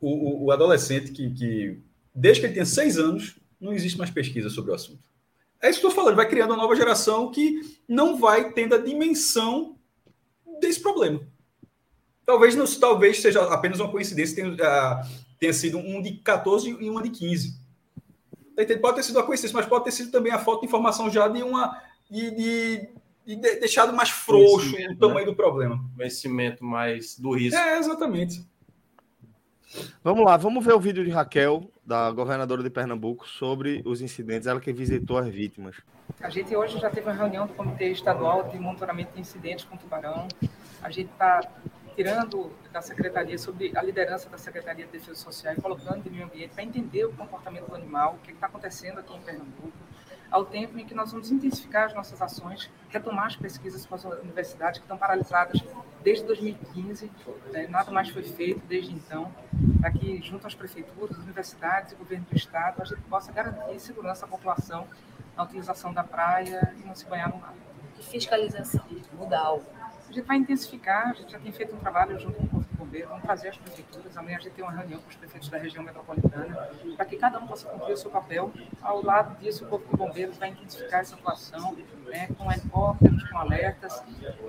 o, 0.00 0.08
o, 0.08 0.44
o 0.46 0.52
adolescente 0.52 1.12
que, 1.12 1.30
que, 1.30 1.82
desde 2.14 2.40
que 2.40 2.46
ele 2.46 2.54
tem 2.54 2.64
seis 2.64 2.98
anos, 2.98 3.38
não 3.60 3.72
existe 3.72 3.98
mais 3.98 4.10
pesquisa 4.10 4.48
sobre 4.48 4.70
o 4.70 4.74
assunto. 4.74 5.02
É 5.60 5.68
isso 5.68 5.80
que 5.80 5.86
eu 5.86 5.90
estou 5.90 6.02
falando, 6.02 6.16
vai 6.16 6.28
criando 6.28 6.50
uma 6.50 6.62
nova 6.62 6.76
geração 6.76 7.30
que 7.30 7.60
não 7.88 8.16
vai 8.16 8.52
tendo 8.52 8.74
a 8.74 8.78
dimensão 8.78 9.76
desse 10.60 10.80
problema. 10.80 11.20
Talvez, 12.28 12.54
não, 12.54 12.66
talvez 12.66 13.22
seja 13.22 13.42
apenas 13.44 13.80
uma 13.80 13.90
coincidência, 13.90 14.36
tenha, 14.36 14.52
uh, 14.52 15.08
tenha 15.40 15.52
sido 15.54 15.78
um 15.78 16.02
de 16.02 16.18
14 16.18 16.76
e 16.78 16.90
uma 16.90 17.02
de 17.02 17.08
15. 17.08 17.58
Tá 18.54 18.64
pode 18.82 18.96
ter 18.96 19.02
sido 19.04 19.16
uma 19.16 19.24
coincidência, 19.24 19.56
mas 19.56 19.64
pode 19.64 19.84
ter 19.84 19.92
sido 19.92 20.10
também 20.10 20.30
a 20.30 20.38
falta 20.38 20.60
de 20.60 20.66
informação 20.66 21.08
já 21.08 21.26
de 21.26 21.42
uma. 21.42 21.80
de, 22.10 22.30
de, 22.32 22.88
de 23.24 23.36
deixado 23.36 23.96
mais 23.96 24.10
frouxo 24.10 24.76
o 24.76 24.96
tamanho 24.98 25.20
né? 25.20 25.24
do 25.24 25.34
problema. 25.34 25.82
Conhecimento 25.96 26.62
mais 26.62 27.18
do 27.18 27.32
risco. 27.32 27.58
É, 27.58 27.78
exatamente. 27.78 28.46
Vamos 30.04 30.22
lá, 30.22 30.36
vamos 30.36 30.62
ver 30.62 30.74
o 30.74 30.80
vídeo 30.80 31.02
de 31.02 31.10
Raquel, 31.10 31.70
da 31.82 32.10
governadora 32.10 32.62
de 32.62 32.68
Pernambuco, 32.68 33.26
sobre 33.26 33.80
os 33.86 34.02
incidentes, 34.02 34.46
ela 34.46 34.60
que 34.60 34.70
visitou 34.70 35.16
as 35.16 35.28
vítimas. 35.28 35.76
A 36.20 36.28
gente 36.28 36.54
hoje 36.54 36.78
já 36.78 36.90
teve 36.90 37.08
uma 37.08 37.16
reunião 37.16 37.46
do 37.46 37.54
Comitê 37.54 37.90
Estadual 37.90 38.50
de 38.50 38.58
Monitoramento 38.58 39.14
de 39.14 39.20
Incidentes 39.22 39.64
com 39.64 39.78
Tubarão. 39.78 40.28
A 40.82 40.90
gente 40.90 41.10
está 41.10 41.40
tirando 41.98 42.52
da 42.72 42.80
secretaria 42.80 43.36
sobre 43.36 43.76
a 43.76 43.82
liderança 43.82 44.30
da 44.30 44.38
Secretaria 44.38 44.86
de 44.86 44.92
Defesa 44.92 45.16
Social 45.16 45.54
e 45.54 45.60
colocando 45.60 46.04
de 46.04 46.10
meio 46.10 46.26
ambiente 46.26 46.54
para 46.54 46.62
entender 46.62 47.04
o 47.04 47.12
comportamento 47.12 47.66
do 47.66 47.74
animal, 47.74 48.14
o 48.14 48.18
que 48.18 48.30
está 48.30 48.46
acontecendo 48.46 49.00
aqui 49.00 49.16
em 49.16 49.20
Pernambuco. 49.20 49.72
ao 50.30 50.44
tempo 50.44 50.78
em 50.78 50.84
que 50.84 50.94
nós 50.94 51.10
vamos 51.10 51.30
intensificar 51.32 51.86
as 51.86 51.94
nossas 51.94 52.20
ações, 52.22 52.70
retomar 52.90 53.26
as 53.26 53.36
pesquisas 53.36 53.84
com 53.84 53.94
as 53.94 54.04
universidades 54.04 54.78
que 54.78 54.84
estão 54.84 54.96
paralisadas 54.96 55.60
desde 56.04 56.24
2015, 56.26 57.10
né, 57.50 57.66
nada 57.66 57.90
mais 57.90 58.10
foi 58.10 58.22
feito 58.22 58.60
desde 58.66 58.92
então, 58.92 59.34
para 59.80 59.90
que, 59.90 60.20
junto 60.22 60.46
às 60.46 60.54
prefeituras, 60.54 61.16
universidades 61.16 61.92
e 61.92 61.96
governo 61.96 62.26
do 62.30 62.36
Estado, 62.36 62.82
a 62.82 62.84
gente 62.84 63.00
possa 63.08 63.32
garantir 63.32 63.80
segurança 63.80 64.26
à 64.26 64.28
população 64.28 64.86
na 65.34 65.44
utilização 65.44 65.92
da 65.92 66.04
praia 66.04 66.74
e 66.78 66.86
não 66.86 66.94
se 66.94 67.06
banhar 67.06 67.30
no 67.30 67.38
mar. 67.38 67.54
E 67.98 68.02
fiscalização, 68.04 68.84
mudar 69.14 69.40
algo. 69.40 69.77
A 70.08 70.12
gente 70.12 70.26
vai 70.26 70.38
intensificar, 70.38 71.10
a 71.10 71.12
gente 71.12 71.32
já 71.32 71.38
tem 71.38 71.52
feito 71.52 71.76
um 71.76 71.78
trabalho 71.78 72.18
junto 72.18 72.36
com 72.36 72.44
o 72.44 72.48
Corpo 72.48 72.70
de 72.70 72.76
Bombeiros, 72.76 73.08
vamos 73.10 73.24
trazer 73.24 73.48
as 73.48 73.58
prefeituras, 73.58 74.16
amanhã 74.16 74.38
a 74.38 74.40
gente 74.40 74.52
tem 74.52 74.64
uma 74.64 74.72
reunião 74.72 75.00
com 75.00 75.08
os 75.10 75.16
prefeitos 75.16 75.50
da 75.50 75.58
região 75.58 75.84
metropolitana, 75.84 76.70
para 76.96 77.04
que 77.04 77.16
cada 77.18 77.38
um 77.38 77.46
possa 77.46 77.68
cumprir 77.68 77.92
o 77.92 77.96
seu 77.96 78.10
papel. 78.10 78.50
Ao 78.80 79.04
lado 79.04 79.38
disso, 79.38 79.66
o 79.66 79.68
Corpo 79.68 79.90
de 79.90 79.96
Bombeiros 79.96 80.38
vai 80.38 80.48
intensificar 80.48 81.00
essa 81.00 81.14
atuação, 81.14 81.76
né, 82.06 82.28
com 82.38 82.50
helicópteros, 82.50 83.28
com 83.28 83.38
alertas, 83.38 84.02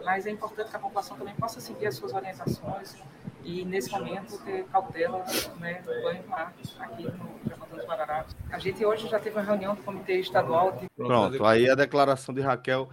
mas 0.05 0.25
é 0.25 0.31
importante 0.31 0.69
que 0.69 0.75
a 0.77 0.79
população 0.79 1.17
também 1.17 1.35
possa 1.35 1.59
seguir 1.59 1.87
as 1.87 1.95
suas 1.95 2.13
orientações 2.13 2.95
e, 3.43 3.65
nesse 3.65 3.91
momento, 3.91 4.37
ter 4.45 4.63
cautela 4.65 5.25
né, 5.59 5.81
no 5.85 6.01
banho 6.01 6.23
do 6.23 6.29
mar 6.29 6.53
aqui 6.79 7.03
no 7.03 7.49
Japão 7.49 7.67
dos 7.69 7.85
Guararapes. 7.85 8.35
A 8.49 8.59
gente 8.59 8.85
hoje 8.85 9.09
já 9.09 9.19
teve 9.19 9.35
uma 9.35 9.43
reunião 9.43 9.75
do 9.75 9.83
Comitê 9.83 10.19
Estadual. 10.19 10.71
De... 10.71 10.87
Pronto, 10.95 11.45
aí 11.45 11.69
a 11.69 11.75
declaração 11.75 12.33
de 12.33 12.39
Raquel 12.39 12.89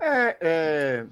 é, 0.00 0.36
é, 0.40 1.06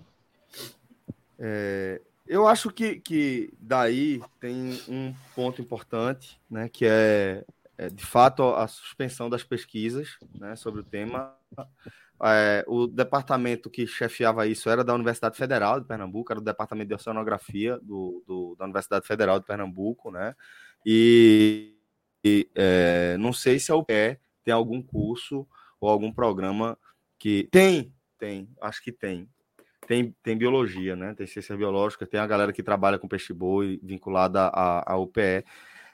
é, 1.38 2.00
eu 2.26 2.46
acho 2.46 2.70
que, 2.70 3.00
que 3.00 3.52
daí 3.60 4.20
tem 4.40 4.80
um 4.88 5.14
ponto 5.34 5.62
importante, 5.62 6.40
né, 6.50 6.68
que 6.68 6.84
é, 6.84 7.44
é 7.78 7.88
de 7.88 8.04
fato 8.04 8.42
a 8.42 8.66
suspensão 8.66 9.30
das 9.30 9.44
pesquisas 9.44 10.18
né, 10.34 10.56
sobre 10.56 10.80
o 10.80 10.84
tema. 10.84 11.34
É, 12.24 12.64
o 12.66 12.86
departamento 12.86 13.68
que 13.68 13.86
chefiava 13.86 14.46
isso 14.46 14.70
era 14.70 14.82
da 14.82 14.94
Universidade 14.94 15.36
Federal 15.36 15.78
de 15.78 15.86
Pernambuco, 15.86 16.32
era 16.32 16.40
o 16.40 16.44
departamento 16.44 16.88
de 16.88 16.94
oceanografia 16.94 17.78
do, 17.82 18.24
do 18.26 18.56
da 18.58 18.64
Universidade 18.64 19.06
Federal 19.06 19.38
de 19.38 19.44
Pernambuco, 19.44 20.10
né? 20.10 20.34
E, 20.84 21.76
e 22.24 22.48
é, 22.54 23.16
não 23.18 23.34
sei 23.34 23.58
se 23.58 23.70
a 23.70 23.76
UPE 23.76 24.18
tem 24.42 24.54
algum 24.54 24.82
curso 24.82 25.46
ou 25.78 25.90
algum 25.90 26.10
programa 26.10 26.78
que 27.18 27.48
tem, 27.52 27.92
tem, 28.18 28.48
acho 28.62 28.82
que 28.82 28.92
tem. 28.92 29.28
Tem, 29.86 30.14
tem 30.22 30.36
biologia, 30.36 30.96
né? 30.96 31.14
Tem 31.14 31.26
ciência 31.26 31.56
biológica, 31.56 32.06
tem 32.06 32.18
a 32.18 32.26
galera 32.26 32.52
que 32.52 32.62
trabalha 32.62 32.98
com 32.98 33.06
peixe 33.06 33.32
boi 33.32 33.78
vinculada 33.82 34.48
à, 34.48 34.92
à 34.92 34.96
UPE. 34.96 35.44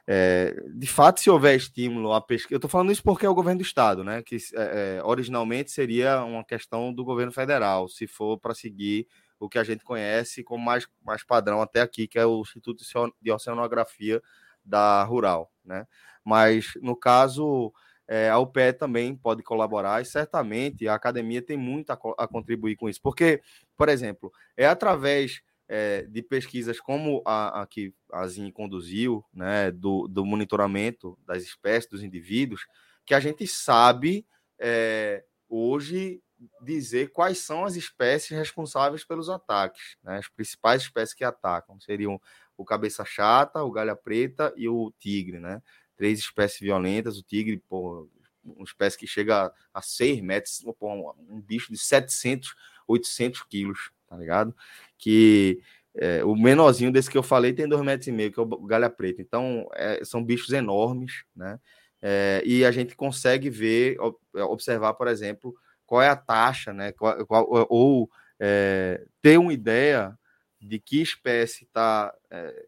É, 0.07 0.57
de 0.75 0.87
fato, 0.87 1.21
se 1.21 1.31
houver 1.31 1.55
estímulo 1.55 2.13
à 2.13 2.21
pesquisa, 2.21 2.55
eu 2.55 2.57
estou 2.57 2.71
falando 2.71 2.91
isso 2.91 3.03
porque 3.03 3.25
é 3.25 3.29
o 3.29 3.35
governo 3.35 3.61
do 3.61 3.65
estado, 3.65 4.03
né? 4.03 4.23
Que 4.23 4.37
é, 4.55 4.97
é, 4.99 5.05
originalmente 5.05 5.71
seria 5.71 6.25
uma 6.25 6.45
questão 6.45 6.93
do 6.93 7.05
governo 7.05 7.33
federal, 7.33 7.89
se 7.89 8.07
for 8.07 8.39
para 8.39 8.55
seguir 8.55 9.07
o 9.39 9.49
que 9.49 9.59
a 9.59 9.65
gente 9.65 9.85
conhece 9.85 10.43
como 10.43 10.65
mais, 10.65 10.87
mais 11.05 11.23
padrão 11.25 11.61
até 11.61 11.81
aqui, 11.81 12.09
que 12.09 12.19
é 12.19 12.25
o 12.25 12.41
Instituto 12.41 12.83
de 13.21 13.31
Oceanografia 13.31 14.23
da 14.65 15.05
Rural, 15.05 15.53
né? 15.65 15.87
Mas 16.25 16.73
no 16.81 16.97
caso 16.97 17.73
é, 18.15 18.29
a 18.29 18.39
UPE 18.39 18.75
também 18.75 19.17
pode 19.17 19.43
colaborar 19.43 20.03
e 20.03 20.05
certamente 20.05 20.87
a 20.87 20.95
academia 20.95 21.41
tem 21.41 21.57
muito 21.57 21.89
a, 21.89 21.99
a 22.19 22.29
contribuir 22.29 22.77
com 22.77 22.87
isso, 22.87 23.01
porque, 23.01 23.41
por 23.75 23.89
exemplo, 23.89 24.31
é 24.55 24.67
através 24.67 25.41
é, 25.67 26.03
de 26.03 26.23
pesquisas 26.23 26.79
como 26.79 27.23
a, 27.25 27.63
a 27.63 27.67
que 27.67 27.95
a 28.13 28.27
ZIN 28.27 28.51
conduziu, 28.51 29.25
né, 29.33 29.71
do, 29.71 30.07
do 30.09 30.27
monitoramento 30.27 31.19
das 31.27 31.43
espécies, 31.43 31.89
dos 31.89 32.03
indivíduos, 32.03 32.67
que 33.07 33.15
a 33.15 33.21
gente 33.21 33.47
sabe 33.47 34.27
é, 34.59 35.25
hoje 35.49 36.21
dizer 36.61 37.13
quais 37.13 37.39
são 37.39 37.65
as 37.65 37.77
espécies 37.77 38.37
responsáveis 38.37 39.05
pelos 39.05 39.31
ataques. 39.31 39.97
Né? 40.03 40.19
As 40.19 40.29
principais 40.29 40.83
espécies 40.83 41.15
que 41.15 41.25
atacam 41.25 41.81
seriam 41.81 42.21
o 42.59 42.65
cabeça 42.65 43.07
chata, 43.07 43.63
o 43.63 43.73
galha 43.73 43.97
preta 43.97 44.53
e 44.55 44.69
o 44.69 44.93
tigre, 44.99 45.41
né? 45.41 45.63
Três 46.03 46.19
espécies 46.19 46.59
violentas. 46.59 47.17
O 47.17 47.23
tigre, 47.23 47.63
pô, 47.69 48.09
uma 48.43 48.65
espécie 48.65 48.99
que 48.99 49.07
chega 49.07 49.53
a 49.73 49.81
6 49.81 50.21
metros, 50.21 50.65
pô, 50.77 51.15
um 51.29 51.41
bicho 51.41 51.71
de 51.71 51.79
700, 51.79 52.57
800 52.89 53.45
quilos, 53.45 53.93
tá 54.09 54.17
ligado? 54.17 54.53
Que 54.99 55.63
é, 55.95 56.25
o 56.25 56.35
menorzinho 56.35 56.91
desse 56.91 57.09
que 57.09 57.17
eu 57.17 57.23
falei 57.23 57.53
tem 57.53 57.69
2,5 57.69 57.85
metros, 57.85 58.09
e 58.09 58.13
meio, 58.13 58.33
que 58.33 58.41
é 58.41 58.43
o 58.43 58.47
galha 58.47 58.91
preta. 58.91 59.23
Então, 59.23 59.69
é, 59.75 60.05
são 60.05 60.25
bichos 60.25 60.53
enormes, 60.53 61.25
né? 61.37 61.61
É, 62.01 62.43
e 62.45 62.65
a 62.65 62.73
gente 62.73 62.97
consegue 62.97 63.49
ver, 63.49 63.97
observar, 64.35 64.95
por 64.95 65.07
exemplo, 65.07 65.55
qual 65.87 66.03
é 66.03 66.09
a 66.09 66.17
taxa, 66.17 66.73
né? 66.73 66.91
Qual, 66.91 67.25
qual, 67.27 67.47
ou 67.49 68.11
é, 68.41 69.07
ter 69.21 69.39
uma 69.39 69.53
ideia 69.53 70.19
de 70.61 70.81
que 70.81 71.01
espécie 71.01 71.63
está 71.63 72.13
é, 72.29 72.67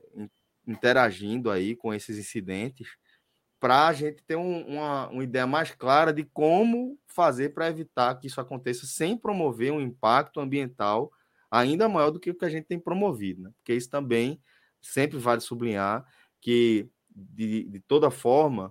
interagindo 0.68 1.51
aí 1.51 1.74
com 1.74 1.93
esses 1.93 2.16
incidentes 2.16 2.97
para 3.65 3.87
a 3.87 3.95
gente 3.95 4.23
ter 4.25 4.37
um, 4.37 4.61
uma, 4.67 5.09
uma 5.09 5.25
ideia 5.25 5.47
mais 5.47 5.71
clara 5.71 6.12
de 6.12 6.23
como 6.23 6.99
fazer 7.07 7.55
para 7.55 7.71
evitar 7.71 8.15
que 8.17 8.27
isso 8.27 8.39
aconteça 8.39 8.85
sem 8.85 9.17
promover 9.17 9.73
um 9.73 9.81
impacto 9.81 10.39
ambiental 10.39 11.11
ainda 11.51 11.89
maior 11.89 12.11
do 12.11 12.21
que 12.21 12.29
o 12.29 12.35
que 12.35 12.45
a 12.45 12.51
gente 12.51 12.67
tem 12.67 12.79
promovido, 12.79 13.41
né? 13.41 13.51
Porque 13.57 13.73
isso 13.73 13.89
também 13.89 14.39
sempre 14.83 15.17
vale 15.17 15.41
sublinhar 15.41 16.05
que 16.43 16.91
de, 17.09 17.65
de 17.65 17.81
toda 17.81 18.11
forma 18.11 18.71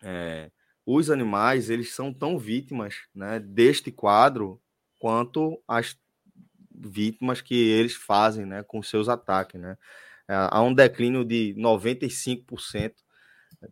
é, 0.00 0.48
os 0.86 1.10
animais 1.10 1.68
eles 1.68 1.92
são 1.92 2.14
tão 2.14 2.38
vítimas 2.38 2.94
né, 3.12 3.40
deste 3.40 3.90
quadro 3.90 4.62
quanto 5.00 5.60
as 5.66 5.98
vítimas 6.72 7.40
que 7.40 7.56
eles 7.56 7.94
fazem 7.94 8.46
né, 8.46 8.62
com 8.62 8.80
seus 8.80 9.08
ataques. 9.08 9.60
Né? 9.60 9.76
É, 10.28 10.34
há 10.52 10.62
um 10.62 10.72
declínio 10.72 11.24
de 11.24 11.52
95% 11.58 13.03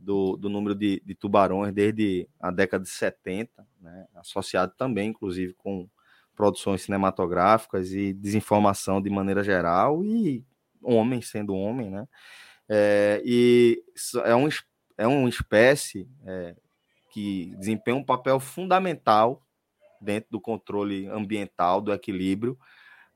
do, 0.00 0.36
do 0.36 0.48
número 0.48 0.74
de, 0.74 1.02
de, 1.04 1.14
tubarões 1.14 1.72
desde 1.72 2.28
a 2.40 2.50
década 2.50 2.84
de 2.84 2.90
70, 2.90 3.66
né, 3.80 4.06
associado 4.16 4.72
também, 4.76 5.10
inclusive, 5.10 5.54
com 5.54 5.88
produções 6.34 6.82
cinematográficas 6.82 7.92
e 7.92 8.12
desinformação 8.12 9.00
de 9.00 9.10
maneira 9.10 9.44
geral, 9.44 10.04
e 10.04 10.44
homem 10.82 11.20
sendo 11.20 11.54
homem, 11.54 11.90
né? 11.90 12.06
É, 12.68 13.22
e 13.24 13.82
é, 14.24 14.34
um, 14.34 14.48
é 14.96 15.06
uma 15.06 15.28
espécie 15.28 16.08
é, 16.24 16.56
que 17.12 17.54
desempenha 17.58 17.96
um 17.96 18.04
papel 18.04 18.40
fundamental 18.40 19.42
dentro 20.00 20.30
do 20.30 20.40
controle 20.40 21.06
ambiental, 21.08 21.80
do 21.80 21.92
equilíbrio, 21.92 22.58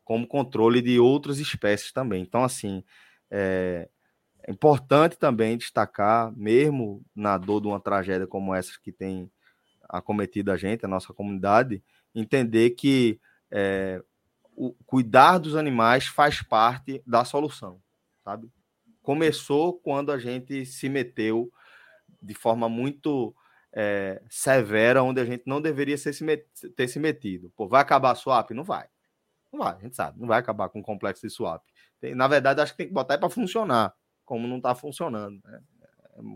como 0.04 0.26
controle 0.26 0.80
de 0.80 1.00
outras 1.00 1.38
espécies 1.38 1.92
também. 1.92 2.22
Então, 2.22 2.44
assim, 2.44 2.84
é, 3.30 3.88
é 4.46 4.52
importante 4.52 5.18
também 5.18 5.58
destacar, 5.58 6.32
mesmo 6.36 7.04
na 7.14 7.36
dor 7.36 7.60
de 7.60 7.66
uma 7.66 7.80
tragédia 7.80 8.28
como 8.28 8.54
essa 8.54 8.78
que 8.80 8.92
tem 8.92 9.28
acometido 9.88 10.52
a 10.52 10.56
gente, 10.56 10.84
a 10.84 10.88
nossa 10.88 11.12
comunidade, 11.12 11.82
entender 12.14 12.70
que 12.70 13.20
é, 13.50 14.00
o 14.54 14.72
cuidar 14.86 15.38
dos 15.38 15.56
animais 15.56 16.06
faz 16.06 16.42
parte 16.42 17.02
da 17.04 17.24
solução, 17.24 17.82
sabe? 18.22 18.48
Começou 19.02 19.74
quando 19.80 20.12
a 20.12 20.18
gente 20.18 20.64
se 20.64 20.88
meteu 20.88 21.52
de 22.22 22.34
forma 22.34 22.68
muito 22.68 23.34
é, 23.72 24.22
severa, 24.30 25.02
onde 25.02 25.20
a 25.20 25.24
gente 25.24 25.42
não 25.44 25.60
deveria 25.60 25.98
ser, 25.98 26.14
ter 26.76 26.86
se 26.86 27.00
metido. 27.00 27.52
Pô, 27.56 27.66
vai 27.66 27.82
acabar 27.82 28.12
a 28.12 28.14
swap? 28.14 28.52
Não 28.52 28.64
vai. 28.64 28.86
Não 29.52 29.58
vai, 29.58 29.74
a 29.74 29.80
gente 29.80 29.96
sabe. 29.96 30.20
Não 30.20 30.28
vai 30.28 30.38
acabar 30.38 30.68
com 30.68 30.78
o 30.78 30.84
complexo 30.84 31.26
de 31.26 31.32
swap. 31.32 31.64
Tem, 32.00 32.14
na 32.14 32.28
verdade, 32.28 32.60
acho 32.60 32.72
que 32.72 32.78
tem 32.78 32.86
que 32.86 32.94
botar 32.94 33.18
para 33.18 33.28
funcionar 33.28 33.92
como 34.26 34.46
não 34.46 34.58
está 34.58 34.74
funcionando. 34.74 35.40
Né? 35.42 35.60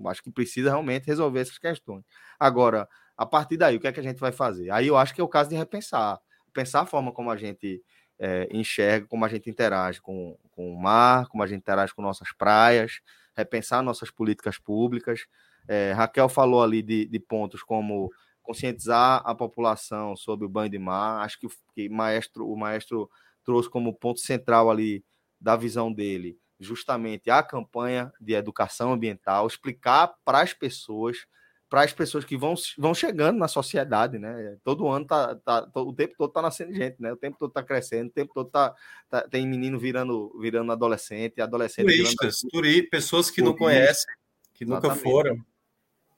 Acho 0.07 0.23
que 0.23 0.31
precisa 0.31 0.71
realmente 0.71 1.07
resolver 1.07 1.41
essas 1.41 1.59
questões. 1.59 2.05
Agora, 2.39 2.89
a 3.17 3.27
partir 3.27 3.57
daí, 3.57 3.77
o 3.77 3.81
que 3.81 3.87
é 3.87 3.93
que 3.93 4.01
a 4.01 4.03
gente 4.03 4.19
vai 4.19 4.33
fazer? 4.33 4.71
Aí 4.71 4.87
eu 4.87 4.97
acho 4.97 5.15
que 5.15 5.21
é 5.21 5.25
o 5.25 5.29
caso 5.29 5.51
de 5.51 5.57
repensar. 5.57 6.19
Pensar 6.55 6.81
a 6.81 6.87
forma 6.87 7.13
como 7.13 7.31
a 7.31 7.37
gente 7.37 7.83
é, 8.19 8.49
enxerga, 8.53 9.07
como 9.07 9.25
a 9.25 9.29
gente 9.29 9.51
interage 9.51 10.01
com, 10.01 10.39
com 10.53 10.73
o 10.73 10.81
mar, 10.81 11.27
como 11.29 11.43
a 11.43 11.47
gente 11.47 11.61
interage 11.61 11.95
com 11.95 12.03
nossas 12.03 12.33
praias, 12.33 13.01
repensar 13.37 13.83
nossas 13.83 14.11
políticas 14.11 14.59
públicas. 14.59 15.27
É, 15.69 15.93
Raquel 15.93 16.29
falou 16.29 16.63
ali 16.63 16.83
de, 16.83 17.07
de, 17.07 17.19
pontos 17.19 17.63
como 17.63 18.11
conscientizar 18.43 19.23
a 19.25 19.35
população 19.35 20.17
sobre 20.17 20.47
o 20.47 20.49
banho 20.49 20.71
de 20.71 20.79
mar. 20.79 21.25
Acho 21.25 21.39
que, 21.39 21.49
que 21.75 21.89
maestro, 21.89 22.51
o 22.51 22.57
maestro 22.57 23.09
trouxe 23.45 23.71
como 23.71 23.95
ponto 23.95 24.21
central 24.21 24.71
ali 24.71 25.05
da 25.41 25.57
visão 25.57 25.93
dele 25.93 26.39
justamente 26.61 27.31
a 27.31 27.43
campanha 27.43 28.13
de 28.21 28.35
educação 28.35 28.93
ambiental, 28.93 29.47
explicar 29.47 30.15
para 30.25 30.43
as 30.43 30.53
pessoas, 30.53 31.27
para 31.69 31.83
as 31.83 31.93
pessoas 31.93 32.25
que 32.25 32.37
vão, 32.37 32.55
vão 32.77 32.95
chegando 32.95 33.39
na 33.39 33.49
sociedade, 33.49 34.19
né? 34.19 34.57
Todo 34.63 34.87
ano 34.89 35.07
tá, 35.07 35.35
tá 35.37 35.69
o 35.75 35.93
tempo 35.95 36.15
todo 36.19 36.31
tá 36.31 36.43
nascendo 36.43 36.75
gente, 36.75 37.01
né? 37.01 37.13
O 37.13 37.17
tempo 37.17 37.39
todo 37.39 37.51
tá 37.51 37.63
crescendo, 37.63 38.09
o 38.09 38.13
tempo 38.13 38.35
todo 38.35 38.51
tá, 38.51 38.75
tá 39.09 39.23
tem 39.23 39.47
menino 39.47 39.79
virando 39.79 40.37
virando 40.39 40.71
adolescente, 40.71 41.41
adolescente 41.41 41.87
turistas, 41.87 42.43
virando... 42.53 42.91
pessoas 42.91 43.31
que 43.31 43.41
não 43.41 43.57
conhecem, 43.57 44.13
que 44.53 44.65
Exatamente. 44.65 44.99
nunca 44.99 45.11
foram. 45.11 45.39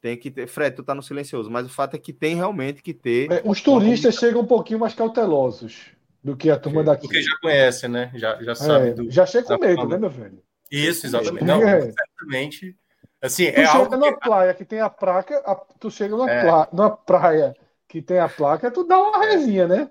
Tem 0.01 0.16
que 0.16 0.32
ter. 0.32 0.48
Fred, 0.48 0.74
tu 0.74 0.82
tá 0.82 0.97
no 0.97 1.02
silencioso, 1.02 1.48
mas 1.48 1.64
o 1.64 1.69
fato 1.69 1.94
é 1.94 1.98
que 1.98 2.12
tem 2.12 2.35
realmente 2.35 2.82
que 2.82 2.93
ter. 2.93 3.31
É, 3.31 3.43
os 3.44 3.60
turistas 3.60 4.16
chegam 4.16 4.43
um 4.43 4.47
pouquinho 4.47 4.81
mais 4.81 4.94
cautelosos 4.94 5.93
do 6.22 6.36
que 6.36 6.50
a 6.50 6.58
turma 6.58 6.84
daqui. 6.84 7.02
Porque 7.02 7.22
já 7.22 7.36
conhece, 7.38 7.88
né? 7.88 8.12
Já, 8.14 8.40
já 8.42 8.54
sabe. 8.54 8.88
É, 8.88 8.92
do, 8.92 9.10
já 9.10 9.26
chega 9.26 9.46
com 9.46 9.58
medo, 9.58 9.88
né, 9.88 9.98
meu 9.98 10.10
velho? 10.10 10.42
Isso, 10.70 11.06
exatamente. 11.06 11.44
Não, 11.44 11.66
é. 11.66 11.78
exatamente. 11.78 12.76
Assim, 13.20 13.52
tu 13.52 13.60
é 13.60 13.66
chega 13.66 13.78
algo 13.78 13.96
numa 13.96 14.12
que... 14.12 14.20
praia 14.20 14.54
que 14.54 14.64
tem 14.64 14.80
a 14.80 14.90
placa, 14.90 15.38
a, 15.44 15.54
tu 15.54 15.90
chega 15.90 16.16
numa, 16.16 16.30
é. 16.30 16.68
numa 16.72 16.90
praia 16.90 17.54
que 17.88 18.00
tem 18.00 18.18
a 18.18 18.28
placa, 18.28 18.70
tu 18.70 18.84
dá 18.84 18.98
uma 18.98 19.24
resinha, 19.24 19.66
né? 19.66 19.90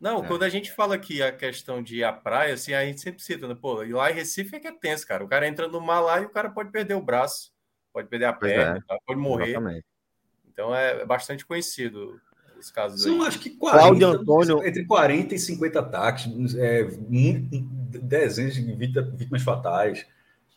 Não, 0.00 0.24
é. 0.24 0.26
quando 0.26 0.42
a 0.42 0.48
gente 0.48 0.72
fala 0.72 0.96
aqui 0.96 1.22
a 1.22 1.30
questão 1.30 1.82
de 1.82 1.98
ir 1.98 2.04
à 2.04 2.12
praia, 2.12 2.54
assim, 2.54 2.74
a 2.74 2.84
gente 2.84 3.00
sempre 3.00 3.22
cita, 3.22 3.46
né? 3.46 3.54
Pô, 3.54 3.84
e 3.84 3.92
lá 3.92 4.10
em 4.10 4.14
Recife 4.14 4.56
é 4.56 4.60
que 4.60 4.66
é 4.66 4.72
tenso, 4.72 5.06
cara. 5.06 5.24
O 5.24 5.28
cara 5.28 5.46
entra 5.46 5.68
no 5.68 5.80
mar 5.80 6.00
lá 6.00 6.20
e 6.20 6.24
o 6.24 6.30
cara 6.30 6.50
pode 6.50 6.70
perder 6.72 6.94
o 6.94 7.00
braço, 7.00 7.52
pode 7.92 8.08
perder 8.08 8.24
a 8.24 8.32
perna, 8.32 8.84
é. 8.90 8.96
pode 9.06 9.20
morrer. 9.20 9.50
Exatamente. 9.50 9.86
Então 10.52 10.74
é 10.74 11.06
bastante 11.06 11.46
conhecido 11.46 12.20
os 12.64 12.70
casos 12.70 13.02
São, 13.02 13.22
aí. 13.22 13.28
acho 13.28 13.38
que 13.38 13.50
40, 13.50 14.06
Antônio... 14.06 14.66
entre 14.66 14.84
40 14.84 15.34
e 15.34 15.38
50 15.38 15.78
ataques, 15.80 16.54
é, 16.56 16.88
dezenas 18.00 18.54
de 18.54 18.62
vítimas 18.72 19.42
fatais. 19.42 20.06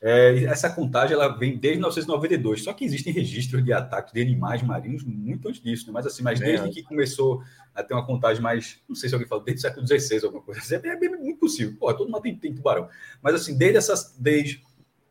É, 0.01 0.43
essa 0.43 0.69
contagem 0.69 1.15
ela 1.15 1.29
vem 1.29 1.57
desde 1.57 1.79
1992, 1.79 2.63
só 2.63 2.73
que 2.73 2.85
existem 2.85 3.11
registros 3.11 3.63
de 3.63 3.73
ataques 3.73 4.13
de 4.13 4.21
animais 4.21 4.61
marinhos 4.61 5.03
muito 5.03 5.47
antes 5.47 5.61
disso, 5.61 5.87
né? 5.87 5.93
mas 5.93 6.05
assim, 6.05 6.21
mas 6.21 6.39
desde 6.39 6.69
que 6.69 6.83
começou 6.83 7.41
a 7.73 7.81
ter 7.81 7.93
uma 7.93 8.05
contagem 8.05 8.43
mais, 8.43 8.79
não 8.87 8.95
sei 8.95 9.09
se 9.09 9.15
alguém 9.15 9.27
falou, 9.27 9.43
desde 9.43 9.65
o 9.65 9.69
século 9.69 9.87
XVI, 9.87 10.25
alguma 10.25 10.43
coisa 10.43 10.61
assim, 10.61 10.75
é 10.75 10.95
bem, 10.95 11.09
muito 11.09 11.39
possível. 11.39 11.75
Pô, 11.79 11.91
todo 11.93 12.11
mundo 12.11 12.21
tem, 12.21 12.35
tem, 12.35 12.53
tubarão. 12.53 12.87
Mas 13.21 13.35
assim, 13.35 13.57
desde 13.57 13.77
essas, 13.77 14.15
desde 14.19 14.61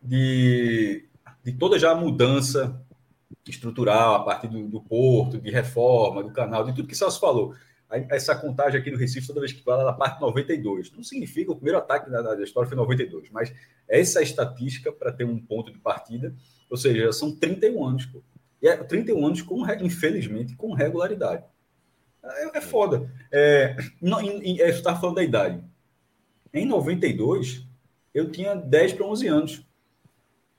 de, 0.03 1.09
de 1.43 1.53
toda 1.55 1.79
já 1.79 1.91
a 1.91 1.97
mudança 1.97 2.81
estrutural 3.51 4.15
a 4.15 4.25
partir 4.25 4.49
do, 4.49 4.67
do 4.69 4.81
porto, 4.81 5.39
de 5.39 5.51
reforma, 5.51 6.23
do 6.23 6.31
canal, 6.31 6.65
de 6.65 6.75
tudo 6.75 6.89
que 6.89 6.95
Celso 6.95 7.21
falou, 7.21 7.55
essa 8.11 8.35
contagem 8.35 8.81
aqui 8.81 8.91
no 8.91 8.97
Recife, 8.97 9.27
toda 9.27 9.41
vez 9.41 9.53
que 9.53 9.63
fala, 9.63 9.83
ela 9.83 9.93
parte 9.93 10.21
92. 10.21 10.91
Não 10.93 11.05
significa 11.05 11.53
o 11.53 11.57
primeiro 11.57 11.79
ataque 11.79 12.11
da, 12.11 12.23
da 12.23 12.43
história 12.43 12.69
foi 12.69 12.77
92, 12.77 13.31
mas 13.31 13.55
essa 13.89 14.19
é 14.19 14.21
a 14.21 14.25
estatística 14.25 14.91
para 14.91 15.13
ter 15.13 15.25
um 15.25 15.39
ponto 15.39 15.73
de 15.73 15.79
partida, 15.79 16.35
ou 16.69 16.77
seja, 16.77 17.13
são 17.13 17.35
31 17.35 17.85
anos. 17.85 18.07
Pô. 18.07 18.23
E 18.61 18.69
é 18.69 18.77
31 18.77 19.27
anos, 19.27 19.43
com, 19.43 19.63
infelizmente, 19.81 20.57
com 20.57 20.73
regularidade. 20.73 21.45
É, 22.23 22.59
é 22.59 22.61
foda. 22.61 23.11
É, 23.31 23.77
não, 24.01 24.21
em, 24.21 24.61
é, 24.61 24.71
estava 24.71 24.99
falando 24.99 25.17
da 25.17 25.23
idade. 25.23 25.63
Em 26.53 26.65
92, 26.65 27.67
eu 28.13 28.31
tinha 28.31 28.55
10 28.55 28.95
para 28.95 29.07
11 29.07 29.29
anos. 29.29 29.67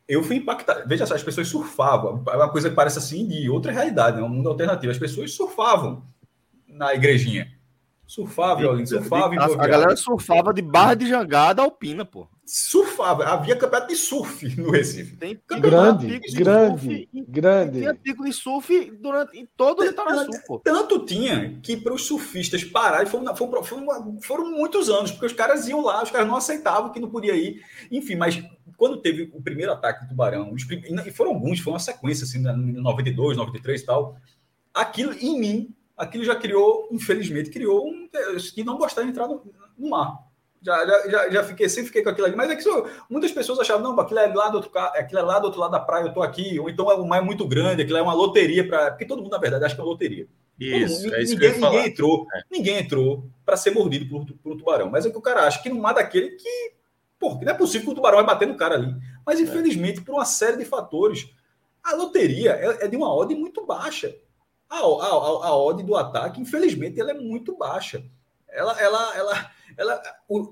Eu 0.07 0.23
fui 0.23 0.36
impactado. 0.38 0.88
Veja 0.88 1.06
só, 1.06 1.15
as 1.15 1.23
pessoas 1.23 1.48
surfavam. 1.48 2.23
É 2.27 2.36
uma 2.36 2.49
coisa 2.49 2.69
que 2.69 2.76
parece 2.76 2.99
assim 2.99 3.27
de 3.27 3.49
outra 3.49 3.72
realidade, 3.72 4.18
né? 4.18 4.23
um 4.23 4.30
mundo 4.30 4.49
alternativo. 4.49 4.91
As 4.91 4.99
pessoas 4.99 5.32
surfavam 5.34 6.03
na 6.68 6.94
igrejinha. 6.94 7.52
Surfava, 8.06 8.60
Violino, 8.60 8.86
surfava. 8.86 9.36
A, 9.36 9.45
a 9.45 9.68
galera 9.68 9.95
surfava 9.95 10.53
de 10.53 10.61
Barra 10.61 10.94
de 10.94 11.07
Jangada 11.07 11.64
Alpina, 11.64 12.06
pô. 12.06 12.27
Surfava. 12.46 13.26
Havia 13.26 13.56
campeonato 13.56 13.88
de 13.88 13.96
surf 13.96 14.48
no 14.60 14.70
Recife. 14.70 15.16
Tem 15.18 15.40
grande, 15.48 16.20
grande, 16.34 17.10
surf, 17.10 17.10
grande. 17.28 17.80
Tinha 17.80 17.96
pico 17.96 18.24
de 18.24 18.32
surf 18.32 18.92
durante, 19.02 19.38
em 19.38 19.48
todo 19.58 19.82
o 19.82 19.86
litoral 19.86 20.26
sul, 20.26 20.40
pô. 20.46 20.60
Tanto 20.60 21.06
tinha 21.06 21.60
que 21.64 21.76
para 21.76 21.94
os 21.94 22.04
surfistas 22.04 22.64
pararem 22.64 23.08
foram, 23.08 23.36
foram, 23.36 23.64
foram, 23.64 24.22
foram 24.22 24.52
muitos 24.52 24.90
anos, 24.90 25.12
porque 25.12 25.26
os 25.26 25.34
caras 25.34 25.68
iam 25.68 25.82
lá, 25.82 26.04
os 26.04 26.12
caras 26.12 26.28
não 26.28 26.36
aceitavam 26.36 26.92
que 26.92 27.00
não 27.00 27.10
podia 27.10 27.36
ir. 27.36 27.62
Enfim, 27.92 28.16
mas 28.16 28.44
quando 28.78 29.02
teve 29.02 29.32
o 29.34 29.42
primeiro 29.42 29.72
ataque 29.72 30.04
do 30.04 30.10
Tubarão, 30.10 30.54
os, 30.54 30.64
e 30.70 31.12
foram 31.12 31.32
alguns, 31.32 31.60
foi 31.60 31.74
uma 31.74 31.80
sequência, 31.80 32.26
assim, 32.26 32.40
em 32.40 32.74
92, 32.74 33.38
93 33.38 33.82
e 33.82 33.86
tal, 33.86 34.18
aquilo 34.74 35.14
em 35.14 35.40
mim 35.40 35.76
aquilo 35.98 36.24
já 36.24 36.36
criou, 36.36 36.90
infelizmente, 36.92 37.50
criou 37.50 37.88
um 37.88 38.10
que 38.54 38.64
não 38.64 38.78
gostava 38.78 39.06
de 39.06 39.12
entrar 39.12 39.28
no, 39.28 39.42
no 39.78 39.90
mar. 39.90 40.24
Já, 40.66 40.86
já, 40.86 41.10
já, 41.10 41.30
já, 41.30 41.44
fiquei, 41.44 41.70
sempre 41.70 41.88
fiquei 41.88 42.02
com 42.02 42.10
aquilo 42.10 42.26
ali. 42.26 42.36
Mas 42.36 42.50
é 42.50 42.56
que 42.56 42.64
muitas 43.10 43.32
pessoas 43.32 43.60
achavam, 43.60 43.84
não, 43.84 44.00
aquilo 44.00 44.20
é, 44.20 44.28
lá 44.34 44.50
do 44.50 44.56
outro, 44.56 44.72
aquilo 44.74 45.20
é 45.20 45.24
lá 45.24 45.38
do 45.38 45.46
outro 45.46 45.60
lado 45.60 45.72
da 45.72 45.80
praia, 45.80 46.06
eu 46.06 46.14
tô 46.14 46.24
aqui, 46.24 46.60
ou 46.60 46.70
então 46.70 46.92
é, 46.92 46.96
o 46.96 47.06
mar 47.06 47.22
é 47.22 47.26
muito 47.26 47.48
grande, 47.48 47.84
aquilo 47.84 47.98
é 47.98 48.02
uma 48.02 48.14
loteria 48.14 48.68
para. 48.68 48.92
Porque 48.92 49.06
todo 49.06 49.22
mundo, 49.22 49.32
na 49.32 49.38
verdade, 49.38 49.64
acha 49.64 49.76
que 49.76 49.82
é 49.82 49.84
uma 49.84 49.90
loteria. 49.90 50.28
Isso, 50.60 51.14
é 51.14 51.22
isso 51.22 51.34
ninguém, 51.34 51.60
ninguém 51.60 51.86
entrou, 51.86 52.28
é. 52.34 52.42
ninguém 52.50 52.78
entrou 52.78 53.30
para 53.46 53.58
ser 53.58 53.72
mordido 53.72 54.08
por, 54.08 54.26
por 54.26 54.54
um 54.54 54.58
tubarão. 54.58 54.90
Mas 54.90 55.06
é 55.06 55.10
que 55.10 55.18
o 55.18 55.22
cara 55.22 55.44
acha 55.44 55.62
que 55.62 55.70
no 55.70 55.80
mar 55.80 55.94
daquele 55.94 56.32
que. 56.32 56.74
Pô, 57.20 57.38
que 57.38 57.46
não 57.46 57.54
é 57.54 57.56
possível 57.56 57.86
que 57.86 57.92
o 57.92 57.96
tubarão 57.96 58.18
vai 58.18 58.26
bater 58.26 58.48
no 58.48 58.58
cara 58.58 58.76
ali. 58.76 58.94
Mas, 59.26 59.40
é. 59.40 59.44
infelizmente, 59.44 60.02
por 60.02 60.16
uma 60.16 60.26
série 60.26 60.58
de 60.58 60.66
fatores, 60.66 61.30
a 61.84 61.96
loteria 61.96 62.52
é, 62.52 62.86
é 62.86 62.88
de 62.88 62.98
uma 62.98 63.14
ordem 63.14 63.38
muito 63.38 63.66
baixa 63.66 64.16
a, 64.70 64.78
a, 64.78 65.48
a 65.48 65.58
odd 65.58 65.84
do 65.84 65.96
ataque, 65.96 66.42
infelizmente, 66.42 67.00
ela 67.00 67.12
é 67.12 67.14
muito 67.14 67.56
baixa. 67.56 68.04
Ela, 68.56 68.82
ela, 68.82 69.15
ela, 69.15 69.52
ela, 69.77 70.02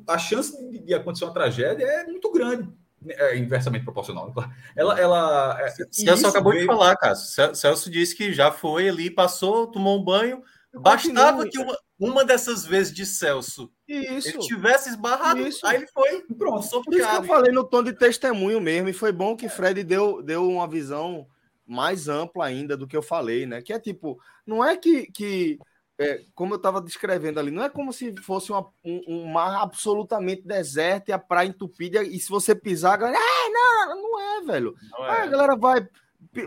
a 0.08 0.18
chance 0.18 0.58
de, 0.70 0.80
de 0.80 0.94
acontecer 0.94 1.26
uma 1.26 1.34
tragédia 1.34 1.86
é 1.86 2.06
muito 2.06 2.32
grande. 2.32 2.70
É 3.06 3.38
inversamente 3.38 3.84
proporcional. 3.84 4.34
Ela, 4.76 5.00
ela, 5.00 5.58
é, 5.62 5.70
Celso 5.92 6.28
acabou 6.28 6.54
veio... 6.54 6.62
de 6.62 6.68
falar, 6.68 6.96
cara. 6.96 7.16
Celso 7.16 7.90
disse 7.90 8.16
que 8.16 8.32
já 8.32 8.52
foi 8.52 8.88
ali, 8.88 9.10
passou, 9.10 9.68
tomou 9.68 10.00
um 10.00 10.04
banho. 10.04 10.42
Bastava 10.74 11.48
que 11.48 11.60
uma, 11.60 11.78
uma 12.00 12.26
dessas 12.26 12.66
vezes 12.66 12.94
de 12.94 13.06
Celso 13.06 13.72
isso. 13.88 14.30
ele 14.30 14.40
tivesse 14.40 14.90
esbarrado, 14.90 15.42
isso. 15.42 15.66
aí 15.66 15.78
ele 15.78 15.88
foi 15.88 16.22
pronto, 16.38 16.68
Por 16.84 16.94
isso 16.94 17.10
que 17.10 17.16
eu 17.16 17.24
falei 17.24 17.52
no 17.52 17.64
tom 17.64 17.84
de 17.84 17.94
testemunho 17.94 18.60
mesmo, 18.60 18.90
e 18.90 18.94
foi 18.94 19.12
bom 19.12 19.36
que 19.36 19.48
Fred 19.48 19.84
deu, 19.84 20.24
deu 20.24 20.50
uma 20.50 20.68
visão 20.68 21.28
mais 21.66 22.08
ampla 22.08 22.46
ainda 22.46 22.76
do 22.76 22.88
que 22.88 22.98
eu 22.98 23.02
falei, 23.02 23.46
né? 23.46 23.62
Que 23.62 23.72
é 23.72 23.80
tipo, 23.80 24.20
não 24.46 24.64
é 24.64 24.76
que, 24.76 25.12
que 25.12 25.60
é, 26.00 26.22
como 26.34 26.54
eu 26.54 26.58
estava 26.58 26.82
descrevendo 26.82 27.40
ali, 27.40 27.52
não 27.52 27.64
é 27.64 27.70
como 27.70 27.94
se 27.94 28.16
fosse 28.22 28.52
uma, 28.52 28.68
um, 28.84 29.02
um, 29.08 29.26
mar 29.32 29.62
absolutamente 29.62 30.42
deserto 30.42 31.10
e 31.10 31.12
a 31.12 31.20
praia 31.20 31.48
entupida, 31.48 32.02
e 32.02 32.20
se 32.20 32.30
você 32.30 32.56
pisar, 32.56 32.94
a 32.94 32.98
galera, 32.98 33.20
ah, 33.20 33.50
não, 33.50 34.02
não 34.02 34.20
é, 34.22 34.42
velho. 34.42 34.76
Não 34.92 35.06
é. 35.06 35.22
a 35.22 35.26
galera 35.28 35.56
vai, 35.56 35.88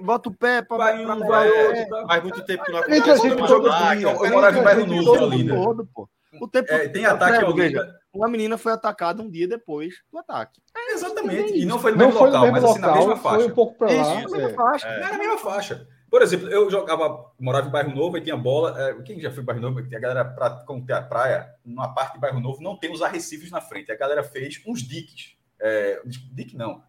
bota 0.02 0.28
o 0.28 0.34
pé 0.34 0.62
para 0.62 0.76
vai, 0.76 1.04
pra, 1.04 1.16
pra, 1.16 1.26
vai, 1.26 1.48
é, 1.48 1.86
faz 2.06 2.22
muito 2.22 2.44
tempo 2.44 2.64
que 2.64 2.72
não 2.72 2.78
acontece. 2.80 3.10
a 3.10 3.16
gente 3.16 3.36
todo 3.36 3.70
dia. 3.94 4.10
Eu 4.10 4.30
morava 4.30 4.58
em 4.58 4.62
bairro 4.62 4.86
novo 4.86 5.24
ali, 5.24 5.44
né? 5.44 5.54
Todo, 5.54 5.86
pô. 5.86 6.08
O 6.40 6.48
tempo, 6.48 6.70
é, 6.70 6.88
tem 6.88 7.06
ataque 7.06 7.44
ao 7.44 7.54
veja, 7.54 7.88
uma 8.12 8.28
menina 8.28 8.58
foi 8.58 8.72
atacada 8.72 9.22
um 9.22 9.30
dia 9.30 9.48
depois 9.48 9.94
do 10.12 10.18
ataque. 10.18 10.60
É, 10.76 10.92
exatamente. 10.92 11.56
E 11.56 11.64
não 11.64 11.78
foi 11.78 11.92
no 11.92 11.98
não 11.98 12.06
mesmo 12.06 12.20
local, 12.20 12.46
no 12.46 12.52
mesmo 12.52 12.52
mas 12.52 12.62
local, 12.62 12.72
assim, 12.72 12.80
na 12.80 12.94
mesma 12.94 13.16
faixa. 13.16 13.36
Foi 13.36 13.46
um 13.46 13.54
pouco 13.54 13.78
para 13.78 13.92
lá. 13.92 14.22
Isso, 14.22 14.36
é. 14.36 14.52
faixa. 14.52 14.88
É. 14.88 14.96
Era 14.96 15.12
na 15.12 15.18
mesma 15.18 15.38
faixa. 15.38 15.86
Por 16.16 16.22
exemplo, 16.22 16.48
eu 16.48 16.70
jogava, 16.70 17.30
morava 17.38 17.68
em 17.68 17.70
Bairro 17.70 17.94
Novo 17.94 18.16
e 18.16 18.22
tinha 18.22 18.38
bola. 18.38 18.74
É, 18.80 18.94
quem 19.02 19.20
já 19.20 19.30
foi 19.30 19.42
em 19.42 19.44
Bairro 19.44 19.60
Novo? 19.60 19.80
A 19.80 19.98
galera, 19.98 20.24
pra, 20.24 20.48
como 20.48 20.82
tem 20.82 20.96
a 20.96 21.02
praia, 21.02 21.46
numa 21.62 21.92
parte 21.92 22.14
de 22.14 22.20
Bairro 22.20 22.40
Novo 22.40 22.62
não 22.62 22.74
tem 22.74 22.90
os 22.90 23.02
arrecifes 23.02 23.50
na 23.50 23.60
frente. 23.60 23.92
A 23.92 23.96
galera 23.98 24.22
fez 24.22 24.62
uns 24.66 24.80
diques. 24.80 25.36
É, 25.60 26.00
dique 26.32 26.56
não. 26.56 26.82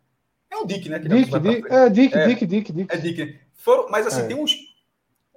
É 0.50 0.56
um 0.56 0.66
dique, 0.66 0.88
né? 0.88 0.98
Que 0.98 1.10
dique, 1.10 1.40
dique, 1.42 1.68
é, 1.68 1.90
dique, 1.90 2.16
é, 2.18 2.26
dique, 2.26 2.46
dique, 2.46 2.72
dique. 2.72 2.96
É 2.96 2.98
dique. 2.98 3.38
Foram, 3.54 3.90
mas 3.90 4.08
assim, 4.08 4.22
é. 4.22 4.28
tem 4.28 4.38
uns 4.38 4.56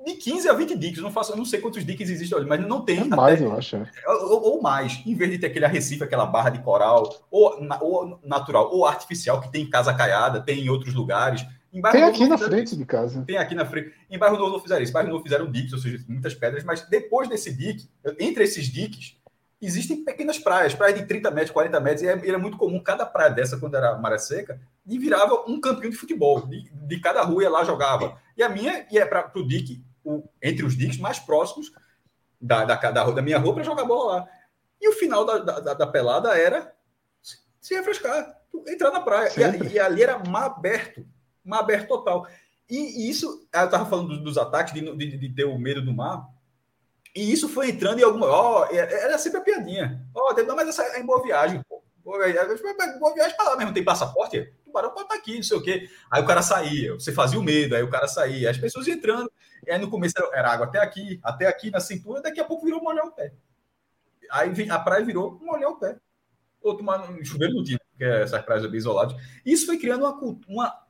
de 0.07 0.15
15 0.15 0.49
a 0.49 0.53
20 0.53 0.79
diques. 0.79 1.03
Não 1.03 1.11
faço, 1.11 1.37
não 1.37 1.45
sei 1.45 1.61
quantos 1.61 1.85
diques 1.85 2.09
existem 2.09 2.39
ali, 2.39 2.47
mas 2.47 2.61
não 2.61 2.85
tem. 2.85 3.01
É 3.01 3.05
mais, 3.07 3.43
até, 3.43 3.45
eu 3.45 3.59
acho. 3.59 3.75
É. 3.75 3.91
Ou, 4.07 4.53
ou, 4.53 4.63
mais, 4.63 5.03
em 5.05 5.17
vez 5.17 5.33
de 5.33 5.39
ter 5.39 5.49
aquele 5.49 5.65
arrecife, 5.65 6.05
aquela 6.05 6.27
barra 6.27 6.51
de 6.51 6.63
coral, 6.63 7.13
ou, 7.29 7.59
ou 7.81 8.21
natural, 8.23 8.73
ou 8.73 8.87
artificial, 8.87 9.41
que 9.41 9.51
tem 9.51 9.65
em 9.65 9.71
Casa 9.71 9.93
Caiada, 9.93 10.41
tem 10.41 10.61
em 10.61 10.69
outros 10.69 10.95
lugares. 10.95 11.45
Em 11.73 11.81
tem 11.83 12.03
aqui 12.03 12.27
na 12.27 12.37
frente 12.37 12.77
de 12.77 12.85
casa. 12.85 13.23
Tem 13.25 13.37
aqui 13.37 13.55
na 13.55 13.65
frente. 13.65 13.93
Em 14.11 14.19
Bairro 14.19 14.37
Novo 14.37 14.53
não 14.53 14.61
fizeram 14.61 14.83
isso. 14.83 14.91
Em 14.91 14.95
Bairro 14.95 15.11
Novo 15.11 15.23
fizeram 15.23 15.51
diques, 15.51 15.73
ou 15.73 15.79
seja, 15.79 16.05
muitas 16.09 16.35
pedras, 16.35 16.65
mas 16.65 16.83
depois 16.89 17.29
desse 17.29 17.53
dique, 17.53 17.89
entre 18.19 18.43
esses 18.43 18.67
diques, 18.67 19.17
existem 19.63 20.05
pequenas 20.05 20.39
praias, 20.39 20.75
praias 20.75 20.99
de 20.99 21.07
30 21.07 21.31
metros, 21.31 21.53
40 21.53 21.81
metros, 21.81 22.03
e 22.03 22.09
é, 22.09 22.29
era 22.29 22.39
muito 22.39 22.57
comum 22.57 22.83
cada 22.83 23.07
praia 23.07 23.31
dessa, 23.31 23.59
quando 23.59 23.77
era 23.77 23.97
maré 23.99 24.19
seca, 24.19 24.61
e 24.87 24.99
virava 24.99 25.45
um 25.47 25.61
campinho 25.61 25.91
de 25.91 25.97
futebol. 25.97 26.47
De, 26.47 26.69
de 26.71 27.01
cada 27.01 27.23
rua 27.23 27.43
ia 27.45 27.51
lá 27.51 27.63
jogava. 27.65 28.19
E 28.37 28.43
a 28.43 28.49
minha 28.49 28.87
ia 28.91 29.07
para 29.07 29.31
o 29.35 29.47
dique 29.47 29.85
entre 30.43 30.65
os 30.65 30.77
diques 30.77 30.99
mais 30.99 31.19
próximos 31.19 31.73
da, 32.41 32.65
da, 32.65 32.75
da, 32.75 33.11
da 33.11 33.23
minha 33.23 33.39
rua 33.39 33.55
para 33.55 33.63
jogar 33.63 33.85
bola 33.85 34.17
lá. 34.17 34.29
E 34.81 34.89
o 34.89 34.93
final 34.93 35.25
da, 35.25 35.39
da, 35.39 35.75
da 35.75 35.87
pelada 35.87 36.37
era 36.37 36.73
se 37.61 37.75
refrescar, 37.75 38.35
entrar 38.67 38.91
na 38.91 39.01
praia. 39.01 39.31
E, 39.37 39.75
e, 39.75 39.79
ali 39.79 40.03
era 40.03 40.19
mar 40.19 40.47
aberto, 40.47 41.07
mar 41.45 41.61
aberto 41.61 41.89
total. 41.89 42.27
E, 42.69 42.77
e 42.77 43.11
isso, 43.11 43.47
eu 43.53 43.65
estava 43.65 43.85
falando 43.87 44.23
dos, 44.23 44.39
ataques, 44.39 44.73
de, 44.73 44.97
de, 44.97 45.19
de, 45.19 45.35
ter 45.35 45.45
o 45.45 45.59
medo 45.59 45.83
do 45.83 45.93
mar. 45.93 46.29
E 47.15 47.33
isso 47.33 47.49
foi 47.49 47.71
entrando 47.71 47.99
em 47.99 48.05
alguma. 48.05 48.27
Ó, 48.27 48.63
oh, 48.63 48.75
era 48.75 49.19
sempre 49.19 49.41
a 49.41 49.43
piadinha. 49.43 50.07
Ó, 50.15 50.33
oh, 50.33 50.43
não, 50.45 50.55
mas 50.55 50.69
essa 50.69 50.83
é 50.85 51.01
em 51.01 51.07
boa 51.07 51.21
viagem, 51.23 51.61
pô. 51.69 51.83
Boa 52.05 52.27
viagem, 52.27 52.57
viagem 53.15 53.37
para 53.37 53.51
lá 53.51 53.57
mesmo. 53.57 53.75
Tem 53.75 53.85
passaporte? 53.85 54.39
O 54.39 54.65
tubarão 54.67 54.91
pode 54.91 55.03
estar 55.03 55.17
aqui, 55.17 55.37
não 55.37 55.43
sei 55.43 55.57
o 55.57 55.63
quê. 55.63 55.89
Aí 56.11 56.23
o 56.23 56.27
cara 56.27 56.43
saía, 56.43 56.95
você 56.95 57.13
fazia 57.13 57.39
o 57.39 57.43
medo, 57.43 57.75
aí 57.75 57.83
o 57.83 57.91
cara 57.91 58.07
saía, 58.07 58.51
as 58.51 58.59
pessoas 58.59 58.87
entrando. 58.87 59.31
E 59.67 59.71
aí 59.71 59.79
no 59.79 59.91
começo 59.91 60.15
era 60.33 60.53
água 60.53 60.67
até 60.67 60.79
aqui, 60.79 61.21
até 61.23 61.47
aqui 61.47 61.71
na 61.71 61.81
cintura, 61.81 62.23
daqui 62.23 62.41
a 62.41 62.45
pouco 62.45 62.65
virou 62.65 62.83
molhar 62.83 63.05
o 63.05 63.13
pé. 63.13 63.33
Aí 64.31 64.51
a 64.71 64.79
praia 64.79 65.05
virou 65.05 65.39
molhar 65.43 65.71
o 65.71 65.79
pé. 65.79 65.97
Ou 66.63 66.77
tomar 66.77 67.11
um 67.11 67.25
chuveiro 67.25 67.55
no 67.55 67.65
dia, 67.65 67.79
porque 67.91 68.05
essas 68.05 68.43
praias 68.45 68.65
bem 68.67 68.79
isoladas. 68.79 69.17
Isso 69.45 69.67
foi 69.67 69.79
criando 69.79 70.05
uma, 70.05 70.19
uma 70.47 70.87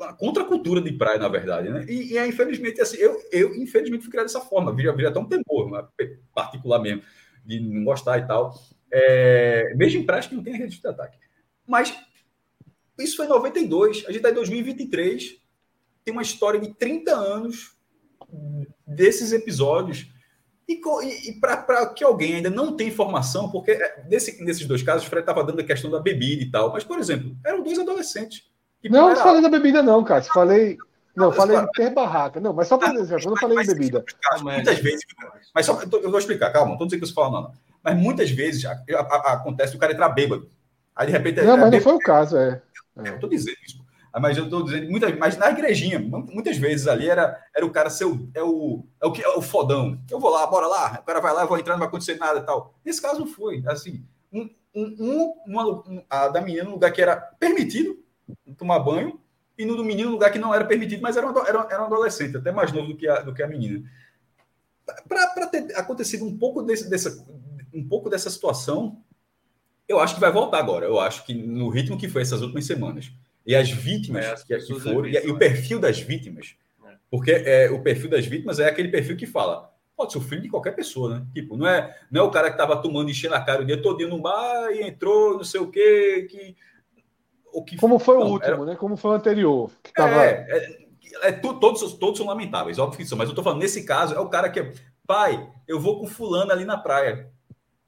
a 0.00 0.12
contracultura 0.12 0.80
de 0.80 0.92
praia, 0.92 1.18
na 1.18 1.28
verdade, 1.28 1.70
né? 1.70 1.84
E, 1.88 2.12
e 2.12 2.18
é, 2.18 2.26
infelizmente, 2.26 2.80
assim, 2.80 2.98
eu, 2.98 3.20
eu 3.32 3.54
infelizmente 3.54 4.02
fui 4.02 4.10
criado 4.10 4.26
dessa 4.26 4.40
forma, 4.40 4.74
vira, 4.74 4.92
até 5.08 5.18
um 5.18 5.28
temor, 5.28 5.70
né? 5.70 5.86
particular 6.34 6.78
mesmo, 6.78 7.02
de 7.44 7.60
não 7.60 7.84
gostar 7.84 8.18
e 8.18 8.26
tal. 8.26 8.54
É, 8.92 9.74
mesmo 9.74 10.00
em 10.00 10.06
praia 10.06 10.22
que 10.22 10.34
não 10.34 10.42
tem 10.42 10.54
registro 10.54 10.90
de 10.90 10.94
ataque. 10.94 11.18
Mas 11.66 11.96
isso 12.98 13.16
foi 13.16 13.26
em 13.26 13.30
92, 13.30 13.98
a 13.98 14.08
gente 14.08 14.16
está 14.16 14.30
em 14.30 14.34
2023, 14.34 15.40
tem 16.04 16.12
uma 16.12 16.22
história 16.22 16.60
de 16.60 16.74
30 16.74 17.12
anos 17.14 17.76
desses 18.86 19.32
episódios. 19.32 20.08
E, 20.68 20.74
e, 20.74 21.30
e 21.30 21.40
para 21.40 21.86
que 21.94 22.02
alguém 22.04 22.36
ainda 22.36 22.50
não 22.50 22.76
tenha 22.76 22.90
informação, 22.90 23.50
porque 23.50 23.70
é, 23.70 24.04
nesse, 24.08 24.42
nesses 24.44 24.66
dois 24.66 24.82
casos, 24.82 25.06
o 25.06 25.10
Fred 25.10 25.22
estava 25.22 25.44
dando 25.44 25.60
a 25.60 25.64
questão 25.64 25.90
da 25.90 26.00
bebida 26.00 26.42
e 26.42 26.50
tal, 26.50 26.72
mas, 26.72 26.84
por 26.84 26.98
exemplo, 26.98 27.36
eram 27.44 27.62
dois 27.62 27.78
adolescentes 27.78 28.44
não, 28.84 29.08
não 29.10 29.16
falei 29.16 29.42
da 29.42 29.48
bebida, 29.48 29.82
não, 29.82 30.04
cara. 30.04 30.22
Falei. 30.22 30.76
Não, 31.16 31.32
falei 31.32 31.58
de 31.58 31.70
ter 31.72 31.90
barraca. 31.94 32.38
Não, 32.38 32.52
mas 32.52 32.68
só 32.68 32.76
para 32.76 32.92
dizer, 32.92 33.18
eu 33.22 33.30
não 33.30 33.36
falei 33.36 33.58
de 33.58 33.66
bebida. 33.72 34.04
muitas 34.42 34.78
vezes, 34.78 35.02
mas 35.54 35.64
só 35.64 35.80
eu 35.80 36.10
vou 36.10 36.18
explicar, 36.18 36.52
calma, 36.52 36.66
não 36.66 36.74
estou 36.74 36.86
dizendo 36.86 37.00
que 37.00 37.06
você 37.06 37.14
fala, 37.14 37.30
não, 37.30 37.42
não. 37.42 37.52
Mas 37.82 37.96
muitas 37.96 38.30
vezes 38.30 38.60
já, 38.60 38.72
a, 38.72 39.00
a, 39.00 39.32
acontece 39.34 39.74
o 39.74 39.78
cara 39.78 39.92
entrar 39.92 40.10
bêbado. 40.10 40.50
Aí 40.94 41.06
de 41.06 41.12
repente. 41.12 41.40
Não, 41.40 41.54
é, 41.54 41.56
mas 41.56 41.70
não 41.70 41.80
foi 41.80 41.94
o 41.94 41.98
caso, 41.98 42.36
é. 42.36 42.60
é. 42.98 43.08
Eu 43.08 43.14
estou 43.14 43.30
dizendo 43.30 43.56
isso. 43.66 43.86
Mas 44.18 44.36
eu 44.36 44.44
estou 44.44 44.62
dizendo, 44.62 44.90
muitas, 44.90 45.16
mas 45.18 45.36
na 45.36 45.50
igrejinha, 45.50 45.98
muitas 45.98 46.56
vezes 46.56 46.86
ali 46.86 47.08
era, 47.08 47.38
era 47.54 47.66
o 47.66 47.70
cara 47.70 47.90
seu, 47.90 48.28
é 48.34 48.42
o, 48.42 48.84
é 49.02 49.06
o 49.06 49.12
que 49.12 49.22
é 49.22 49.28
o 49.28 49.42
fodão. 49.42 50.00
Eu 50.10 50.18
vou 50.18 50.30
lá, 50.30 50.46
bora 50.46 50.66
lá, 50.66 50.98
o 51.02 51.04
cara 51.04 51.20
vai 51.20 51.34
lá, 51.34 51.42
eu 51.42 51.48
vou 51.48 51.58
entrar, 51.58 51.74
não 51.74 51.80
vai 51.80 51.88
acontecer 51.88 52.16
nada 52.16 52.40
e 52.40 52.42
tal. 52.42 52.74
Nesse 52.82 53.00
caso 53.00 53.20
não 53.20 53.26
foi, 53.26 53.62
assim, 53.66 54.02
um, 54.32 54.48
um, 54.74 55.34
uma, 55.46 55.66
um, 55.66 56.02
a 56.08 56.28
da 56.28 56.40
menina, 56.40 56.68
um 56.68 56.72
lugar 56.72 56.92
que 56.92 57.02
era 57.02 57.16
permitido 57.16 57.98
tomar 58.56 58.78
banho, 58.80 59.20
e 59.58 59.64
no 59.64 59.76
do 59.76 59.84
menino, 59.84 60.10
lugar 60.10 60.30
que 60.30 60.38
não 60.38 60.54
era 60.54 60.64
permitido, 60.64 61.00
mas 61.00 61.16
era 61.16 61.26
um, 61.26 61.46
era, 61.46 61.66
era 61.70 61.82
um 61.82 61.86
adolescente, 61.86 62.36
até 62.36 62.52
mais 62.52 62.72
novo 62.72 62.88
do 62.88 62.96
que 62.96 63.08
a, 63.08 63.22
do 63.22 63.32
que 63.32 63.42
a 63.42 63.48
menina. 63.48 63.82
Para 65.08 65.46
ter 65.46 65.74
acontecido 65.76 66.24
um 66.24 66.36
pouco, 66.36 66.62
desse, 66.62 66.88
dessa, 66.88 67.26
um 67.72 67.86
pouco 67.86 68.10
dessa 68.10 68.28
situação, 68.30 69.02
eu 69.88 69.98
acho 69.98 70.14
que 70.14 70.20
vai 70.20 70.30
voltar 70.30 70.58
agora. 70.58 70.86
Eu 70.86 71.00
acho 71.00 71.24
que 71.24 71.32
no 71.34 71.68
ritmo 71.68 71.98
que 71.98 72.08
foi 72.08 72.22
essas 72.22 72.42
últimas 72.42 72.66
semanas. 72.66 73.10
E 73.46 73.54
as 73.54 73.70
vítimas 73.70 74.24
é, 74.24 74.34
que, 74.58 74.66
que 74.66 74.80
foram, 74.80 75.06
e, 75.06 75.14
e, 75.14 75.30
o 75.30 75.34
né? 75.34 75.38
perfil 75.38 75.78
das 75.78 76.00
vítimas. 76.00 76.56
É. 76.84 76.94
Porque 77.10 77.30
é, 77.30 77.70
o 77.70 77.80
perfil 77.80 78.10
das 78.10 78.26
vítimas 78.26 78.58
é 78.58 78.68
aquele 78.68 78.88
perfil 78.88 79.16
que 79.16 79.26
fala: 79.26 79.72
pode 79.96 80.12
ser 80.12 80.18
o 80.18 80.22
filho 80.22 80.42
de 80.42 80.48
qualquer 80.48 80.72
pessoa, 80.72 81.18
né? 81.18 81.26
Tipo, 81.32 81.56
não 81.56 81.66
é, 81.66 81.96
não 82.10 82.22
é 82.22 82.24
o 82.24 82.30
cara 82.30 82.48
que 82.48 82.54
estava 82.54 82.80
tomando 82.82 83.10
enchendo 83.10 83.34
a 83.34 83.40
cara 83.40 83.62
o 83.62 83.64
dia 83.64 83.80
todo 83.80 84.06
no 84.08 84.20
bar 84.20 84.70
e 84.72 84.82
entrou, 84.82 85.36
não 85.36 85.44
sei 85.44 85.60
o 85.60 85.70
quê, 85.70 86.26
que 86.28 86.56
o 87.56 87.64
que 87.64 87.78
Como 87.78 87.98
foi 87.98 88.18
não, 88.18 88.26
o 88.26 88.30
último, 88.32 88.54
era... 88.54 88.64
né? 88.66 88.76
Como 88.76 88.98
foi 88.98 89.12
o 89.12 89.14
anterior. 89.14 89.70
Que 89.82 89.90
tava... 89.90 90.22
É, 90.22 90.46
é, 91.22 91.28
é 91.28 91.32
todos, 91.32 91.94
todos 91.94 92.18
são 92.18 92.26
lamentáveis, 92.26 92.78
óbvio 92.78 92.98
que 92.98 93.06
são, 93.06 93.16
mas 93.16 93.30
eu 93.30 93.34
tô 93.34 93.42
falando, 93.42 93.60
nesse 93.60 93.82
caso, 93.84 94.14
é 94.14 94.20
o 94.20 94.28
cara 94.28 94.50
que 94.50 94.60
é, 94.60 94.72
pai, 95.06 95.50
eu 95.66 95.80
vou 95.80 95.98
com 95.98 96.06
fulano 96.06 96.52
ali 96.52 96.66
na 96.66 96.76
praia. 96.76 97.30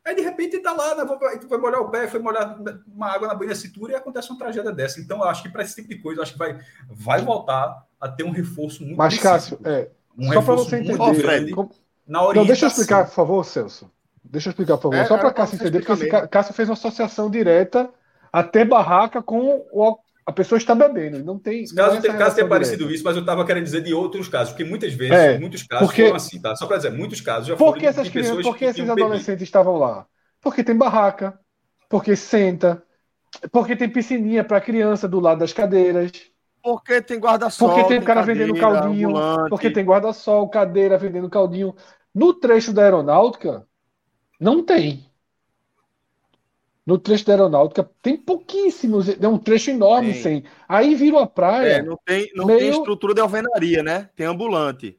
Aí, 0.06 0.14
de 0.14 0.22
repente, 0.22 0.58
tá 0.60 0.72
lá, 0.72 0.94
né, 0.94 1.04
vai 1.04 1.58
molhar 1.58 1.82
o 1.82 1.90
pé, 1.90 2.08
foi 2.08 2.18
molhar 2.18 2.58
uma 2.86 3.08
água 3.08 3.28
na 3.28 3.34
banha 3.34 3.50
da 3.50 3.56
cintura 3.56 3.92
e 3.92 3.96
acontece 3.96 4.30
uma 4.30 4.38
tragédia 4.38 4.72
dessa. 4.72 5.00
Então, 5.00 5.18
eu 5.18 5.24
acho 5.24 5.42
que 5.42 5.50
para 5.50 5.62
esse 5.62 5.74
tipo 5.74 5.88
de 5.90 5.98
coisa, 5.98 6.20
eu 6.20 6.22
acho 6.22 6.32
que 6.32 6.38
vai, 6.38 6.58
vai 6.88 7.20
voltar 7.20 7.86
a 8.00 8.08
ter 8.08 8.24
um 8.24 8.30
reforço 8.30 8.82
muito 8.82 8.96
Mas, 8.96 9.18
Cássio, 9.18 9.60
é, 9.64 9.90
um 10.16 10.32
só 10.32 10.40
para 10.40 10.54
você 10.54 10.76
entender, 10.78 11.14
Fred, 11.14 11.50
como... 11.52 11.70
na 12.06 12.20
orientação. 12.22 12.42
Não, 12.42 12.46
deixa 12.46 12.64
eu 12.64 12.68
explicar, 12.68 13.04
por 13.04 13.12
favor, 13.12 13.44
Celso. 13.44 13.90
Deixa 14.24 14.48
eu 14.48 14.52
explicar, 14.52 14.78
por 14.78 14.84
favor. 14.84 14.96
É, 14.96 15.04
só 15.04 15.18
para 15.18 15.30
Cássio 15.30 15.56
entender, 15.56 15.84
porque 15.84 16.08
Cássio 16.28 16.54
fez 16.54 16.70
uma 16.70 16.74
associação 16.74 17.30
direta 17.30 17.90
até 18.32 18.64
barraca 18.64 19.22
com 19.22 19.66
o, 19.72 19.98
a 20.28 20.32
pessoa 20.32 20.58
está 20.58 20.74
bebendo. 20.74 21.24
Não 21.24 21.38
tem. 21.38 21.64
Caso, 21.64 21.94
não 21.94 22.02
tem, 22.02 22.12
caso 22.14 22.36
tenha 22.36 22.46
parecido 22.46 22.90
isso, 22.90 23.02
mas 23.02 23.16
eu 23.16 23.20
estava 23.20 23.46
querendo 23.46 23.64
dizer 23.64 23.82
de 23.82 23.94
outros 23.94 24.28
casos, 24.28 24.50
porque 24.50 24.64
muitas 24.64 24.92
vezes, 24.92 25.14
é, 25.14 25.38
muitos 25.38 25.62
casos 25.62 25.86
porque, 25.86 26.02
foram 26.02 26.16
assim, 26.16 26.38
tá? 26.38 26.54
Só 26.54 26.66
para 26.66 26.76
dizer, 26.76 26.92
muitos 26.92 27.22
casos 27.22 27.48
já 27.48 27.56
foram. 27.56 27.72
Por 27.72 27.80
que 27.80 27.86
essas 27.86 28.10
crianças, 28.10 28.42
por 28.42 28.54
que 28.54 28.66
esses 28.66 28.90
adolescentes 28.90 29.26
bebido. 29.26 29.44
estavam 29.44 29.78
lá? 29.78 30.06
Porque 30.40 30.62
tem 30.62 30.76
barraca, 30.76 31.40
porque 31.88 32.14
senta, 32.14 32.82
porque 33.50 33.74
tem 33.74 33.88
piscininha 33.88 34.44
para 34.44 34.60
criança 34.60 35.08
do 35.08 35.18
lado 35.18 35.38
das 35.38 35.54
cadeiras. 35.54 36.12
Porque 36.62 37.00
tem 37.00 37.18
guarda-sol. 37.18 37.70
Porque 37.70 37.88
tem, 37.88 38.02
cara 38.02 38.20
cadeira, 38.20 38.46
vendendo 38.46 38.60
caldinho. 38.60 39.08
Ambulante. 39.08 39.48
Porque 39.48 39.70
tem 39.70 39.84
guarda-sol, 39.84 40.48
cadeira 40.50 40.98
vendendo 40.98 41.30
caldinho. 41.30 41.74
No 42.14 42.34
trecho 42.34 42.72
da 42.72 42.82
aeronáutica, 42.82 43.66
não 44.38 44.62
tem 44.62 45.07
no 46.88 46.96
trecho 46.96 47.26
da 47.26 47.34
aeronáutica 47.34 47.86
tem 48.00 48.16
pouquíssimos, 48.16 49.10
é 49.10 49.28
um 49.28 49.36
trecho 49.36 49.70
enorme 49.70 50.14
tem. 50.14 50.22
sem. 50.22 50.44
Aí 50.66 50.94
vira 50.94 51.20
a 51.20 51.26
praia. 51.26 51.72
É, 51.72 51.82
não 51.82 51.98
tem, 52.02 52.30
não 52.34 52.46
meio... 52.46 52.60
tem 52.60 52.70
estrutura 52.70 53.12
de 53.12 53.20
alvenaria, 53.20 53.82
né? 53.82 54.08
Tem 54.16 54.24
ambulante. 54.24 54.98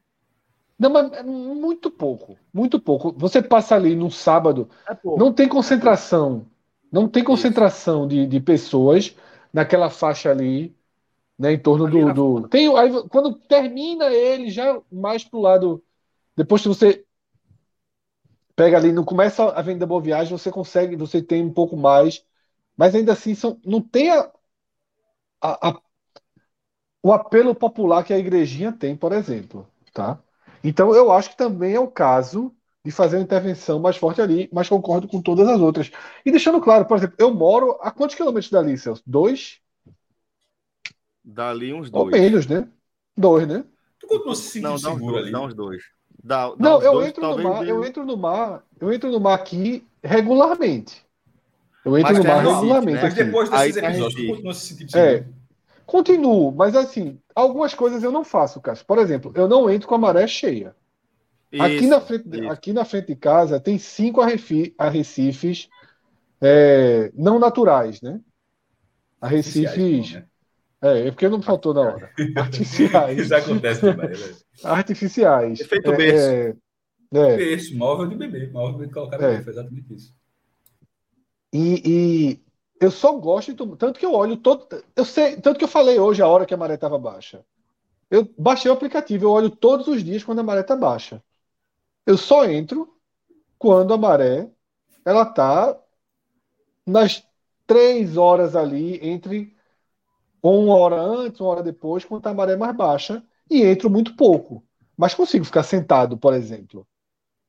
Não, 0.78 0.92
mas 0.92 1.12
é 1.14 1.24
muito 1.24 1.90
pouco, 1.90 2.38
muito 2.54 2.80
pouco. 2.80 3.12
Você 3.18 3.42
passa 3.42 3.74
ali 3.74 3.96
no 3.96 4.12
sábado, 4.12 4.70
é 4.88 4.96
não 5.04 5.34
tem 5.34 5.48
concentração, 5.48 6.46
não 6.92 7.08
tem 7.08 7.24
concentração 7.24 8.08
de, 8.08 8.28
de 8.28 8.40
pessoas 8.40 9.16
naquela 9.52 9.90
faixa 9.90 10.30
ali, 10.30 10.76
né, 11.40 11.54
em 11.54 11.58
torno 11.58 11.88
ali 11.88 12.14
do, 12.14 12.42
do... 12.42 12.48
Tem, 12.50 12.68
aí, 12.78 12.92
quando 13.10 13.34
termina 13.34 14.14
ele 14.14 14.52
já 14.52 14.80
mais 14.92 15.24
pro 15.24 15.42
lado, 15.42 15.84
depois 16.38 16.62
que 16.62 16.68
você 16.68 17.04
pega 18.60 18.76
ali, 18.76 18.92
não 18.92 19.06
começa 19.06 19.42
a 19.52 19.62
venda 19.62 19.86
boa 19.86 20.02
viagem, 20.02 20.38
você 20.38 20.52
consegue, 20.52 20.98
você 20.98 21.22
tem 21.22 21.42
um 21.46 21.54
pouco 21.54 21.78
mais, 21.78 22.26
mas 22.76 22.94
ainda 22.94 23.14
assim 23.14 23.34
são, 23.34 23.58
não 23.66 23.82
tem 23.82 24.10
a, 24.12 24.30
a, 25.42 25.70
a, 25.70 25.82
o 27.02 27.14
apelo 27.14 27.56
popular 27.56 28.04
que 28.04 28.14
a 28.14 28.20
igrejinha 28.20 28.74
tem, 28.74 28.98
por 28.98 29.14
exemplo, 29.14 29.66
tá? 29.94 30.22
Então 30.62 30.94
eu 30.94 31.10
acho 31.10 31.30
que 31.30 31.38
também 31.38 31.74
é 31.74 31.80
o 31.80 31.88
caso 31.88 32.54
de 32.84 32.92
fazer 32.92 33.16
uma 33.16 33.24
intervenção 33.24 33.80
mais 33.80 33.96
forte 33.96 34.22
ali, 34.22 34.50
mas 34.52 34.68
concordo 34.68 35.08
com 35.08 35.22
todas 35.22 35.48
as 35.48 35.62
outras. 35.62 35.90
E 36.26 36.30
deixando 36.30 36.60
claro, 36.60 36.86
por 36.86 36.98
exemplo, 36.98 37.16
eu 37.18 37.34
moro 37.34 37.78
a 37.80 37.90
quantos 37.92 38.18
quilômetros 38.18 38.52
dali, 38.52 38.78
Celso? 38.78 39.02
Dois? 39.08 39.62
Dali 41.24 41.74
uns 41.74 41.90
dois. 41.90 42.04
Ou 42.04 42.12
menos, 42.12 42.46
né? 42.46 42.70
Dois, 43.16 43.48
né? 43.48 43.64
Tu 44.00 44.08
continua 44.08 44.36
se 44.36 44.50
sentindo 44.52 44.72
não, 44.72 44.78
seguro 44.78 45.18
ali? 45.18 45.32
Não, 45.32 45.46
os 45.46 45.54
dois. 45.54 45.82
Dá 46.30 46.54
não, 46.60 46.80
eu 46.80 46.92
dois, 46.92 47.08
entro 47.08 47.28
no 47.28 47.44
mar, 47.44 47.68
eu 47.68 47.84
entro 47.84 48.06
no 48.06 48.16
mar, 48.16 48.64
eu 48.80 48.94
entro 48.94 49.12
no 49.12 49.20
mar 49.20 49.34
aqui 49.34 49.84
regularmente. 50.04 51.04
Eu 51.84 51.98
entro 51.98 52.14
mas 52.14 52.18
no 52.20 52.24
mar 52.24 52.44
regularmente. 52.44 52.96
Né? 52.98 53.02
Mas 53.02 53.14
depois 53.16 53.50
desses 53.50 53.78
Aí, 53.78 53.84
episódios, 53.84 54.28
continua 54.28 54.54
se 54.54 54.68
sentindo 54.68 54.96
É, 54.96 55.26
continuo, 55.88 56.52
mas 56.52 56.76
assim, 56.76 57.18
algumas 57.34 57.74
coisas 57.74 58.04
eu 58.04 58.12
não 58.12 58.24
faço, 58.24 58.62
Cássio. 58.62 58.86
Por 58.86 59.00
exemplo, 59.00 59.32
eu 59.34 59.48
não 59.48 59.68
entro 59.72 59.88
com 59.88 59.96
a 59.96 59.98
maré 59.98 60.28
cheia. 60.28 60.76
Isso, 61.52 61.64
aqui, 61.64 61.88
na 61.88 62.00
frente, 62.00 62.48
aqui 62.48 62.74
na 62.74 62.86
frente 62.86 63.08
de 63.08 63.16
casa 63.16 63.60
tem 63.60 63.80
cinco 63.80 64.22
arrecifes 64.22 65.68
é, 66.40 67.12
não 67.16 67.40
naturais, 67.40 68.04
né? 68.04 68.22
Arrecifes. 69.20 70.14
Né? 70.14 70.26
É, 70.82 71.08
é 71.08 71.12
porque 71.12 71.28
não 71.28 71.42
faltou 71.42 71.74
na 71.74 71.82
hora. 71.82 72.12
Artificiais. 72.38 73.20
Isso 73.20 73.36
acontece 73.36 73.82
demais. 73.82 74.30
Né? 74.30 74.36
Artificiais. 74.64 75.60
Efeito 75.60 75.92
berço. 75.96 76.30
É, 76.30 76.56
é, 77.14 77.38
berço, 77.38 77.78
móvel 77.78 78.08
de 78.08 78.16
bebê. 78.16 78.48
Móvel 78.48 78.88
de 78.88 78.94
colocar 78.94 79.18
bebê. 79.18 79.36
É. 79.36 79.42
Foi 79.42 79.54
exatamente 79.54 79.94
isso. 79.94 80.16
E, 81.52 81.82
e, 81.86 82.44
eu 82.80 82.92
só 82.92 83.14
gosto, 83.14 83.54
de, 83.54 83.78
tanto 83.78 84.00
que 84.00 84.06
eu 84.06 84.14
olho 84.14 84.38
todo. 84.38 84.68
Eu 84.96 85.04
sei, 85.04 85.36
tanto 85.38 85.58
que 85.58 85.64
eu 85.64 85.70
falei 85.70 86.00
hoje 86.00 86.22
a 86.22 86.28
hora 86.28 86.46
que 86.46 86.54
a 86.54 86.58
maré 86.58 86.76
estava 86.76 86.98
baixa. 86.98 87.44
Eu 88.10 88.28
baixei 88.38 88.72
o 88.72 88.74
aplicativo, 88.74 89.26
eu 89.26 89.32
olho 89.32 89.50
todos 89.50 89.88
os 89.88 90.04
dias 90.04 90.24
quando 90.24 90.40
a 90.40 90.44
maré 90.44 90.62
está 90.62 90.76
baixa. 90.76 91.22
Eu 92.06 92.18
só 92.18 92.46
entro 92.46 92.96
quando 93.58 93.94
a 93.94 93.98
maré 93.98 94.50
ela 95.06 95.24
está 95.24 95.78
nas 96.86 97.24
três 97.68 98.18
horas 98.18 98.56
ali 98.56 99.00
entre 99.06 99.56
ou 100.42 100.66
uma 100.66 100.76
hora 100.76 101.02
antes, 101.02 101.40
uma 101.42 101.50
hora 101.50 101.64
depois, 101.64 102.06
quando 102.06 102.26
a 102.28 102.34
maré 102.34 102.54
é 102.54 102.58
mais 102.58 102.76
baixa, 102.76 103.24
e 103.50 103.64
entro 103.64 103.90
muito 103.90 104.16
pouco. 104.16 104.64
Mas 104.98 105.16
consigo 105.16 105.46
ficar 105.46 105.64
sentado, 105.64 106.18
por 106.18 106.34
exemplo. 106.34 106.88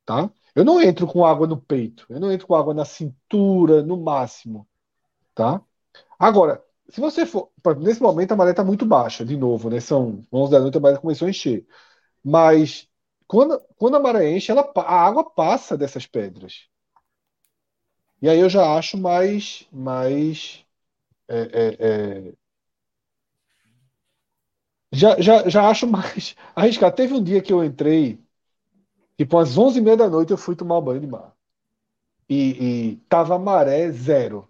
Tá? 0.05 0.31
Eu 0.55 0.65
não 0.65 0.81
entro 0.83 1.07
com 1.07 1.25
água 1.25 1.47
no 1.47 1.57
peito, 1.61 2.07
eu 2.11 2.21
não 2.21 2.33
entro 2.33 2.47
com 2.47 2.55
água 2.55 2.75
na 2.75 2.85
cintura, 2.85 3.83
no 3.83 3.97
máximo. 3.97 4.67
Tá? 5.35 5.63
Agora, 6.19 6.65
se 6.91 7.01
você 7.01 7.27
for. 7.27 7.51
Nesse 7.79 8.03
momento 8.03 8.33
a 8.33 8.37
maré 8.37 8.51
está 8.53 8.65
muito 8.65 8.87
baixa, 8.87 9.25
de 9.25 9.37
novo, 9.37 9.71
né? 9.71 9.81
São 9.81 10.21
11 10.33 10.53
da 10.53 10.61
noite, 10.61 10.79
a 10.79 10.81
maré 10.81 10.99
começou 10.99 11.27
a 11.27 11.31
encher. 11.31 11.67
Mas 12.25 12.89
quando, 13.29 13.61
quando 13.77 13.97
a 13.97 14.01
maré 14.01 14.31
enche, 14.31 14.53
ela, 14.53 14.71
a 14.77 15.07
água 15.07 15.25
passa 15.31 15.77
dessas 15.79 16.07
pedras. 16.07 16.69
E 18.23 18.29
aí 18.29 18.39
eu 18.39 18.49
já 18.49 18.77
acho 18.77 18.99
mais, 18.99 19.67
mais 19.73 20.65
é, 21.29 21.41
é, 21.41 22.29
é, 22.29 22.35
já, 24.93 25.21
já, 25.21 25.49
já 25.49 25.69
acho 25.69 25.87
mais 25.87 26.37
arriscado. 26.55 26.97
Teve 26.97 27.15
um 27.15 27.23
dia 27.23 27.43
que 27.43 27.53
eu 27.53 27.65
entrei, 27.65 28.21
tipo, 29.19 29.39
às 29.39 29.59
11h30 29.59 29.99
da 30.05 30.11
noite 30.11 30.33
eu 30.33 30.39
fui 30.39 30.57
tomar 30.57 30.81
banho 30.83 31.01
de 31.01 31.07
mar. 31.07 31.35
E, 32.29 32.93
e 32.93 32.97
tava 33.09 33.39
maré 33.39 33.91
zero. 33.93 34.49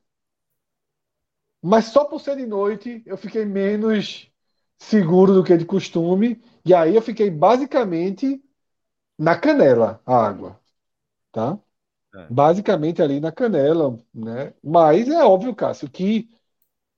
Mas 1.62 1.86
só 1.86 2.04
por 2.04 2.20
ser 2.20 2.36
de 2.36 2.46
noite 2.46 3.02
eu 3.06 3.16
fiquei 3.16 3.44
menos 3.44 4.30
seguro 4.78 5.34
do 5.34 5.44
que 5.44 5.56
de 5.56 5.64
costume. 5.66 6.40
E 6.64 6.74
aí 6.74 6.94
eu 6.96 7.02
fiquei 7.02 7.30
basicamente 7.30 8.42
na 9.18 9.38
canela 9.38 10.02
a 10.06 10.16
água, 10.26 10.60
tá? 11.32 11.58
É. 12.14 12.30
Basicamente 12.30 13.02
ali 13.02 13.20
na 13.20 13.32
canela, 13.32 13.98
né? 14.14 14.54
Mas 14.64 15.08
é 15.08 15.24
óbvio, 15.24 15.54
Cássio, 15.54 15.90
que, 15.90 16.30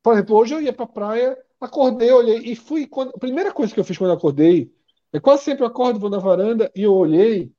por 0.03 0.15
exemplo, 0.15 0.37
hoje 0.37 0.55
eu 0.55 0.63
ia 0.63 0.73
pra 0.73 0.87
praia, 0.87 1.39
acordei, 1.65 2.11
olhei 2.11 2.39
e 2.39 2.57
fui. 2.57 2.87
Quando, 2.87 3.11
a 3.15 3.19
primeira 3.19 3.53
coisa 3.53 3.73
que 3.73 3.81
eu 3.81 3.85
fiz 3.85 3.99
quando 3.99 4.13
acordei 4.13 4.73
é 5.13 5.21
quase 5.21 5.45
sempre 5.45 5.63
eu 5.63 5.67
acordo, 5.67 5.99
vou 5.99 6.11
na 6.11 6.19
varanda 6.19 6.71
e 6.75 6.83
eu 6.83 6.95
olhei 6.95 7.53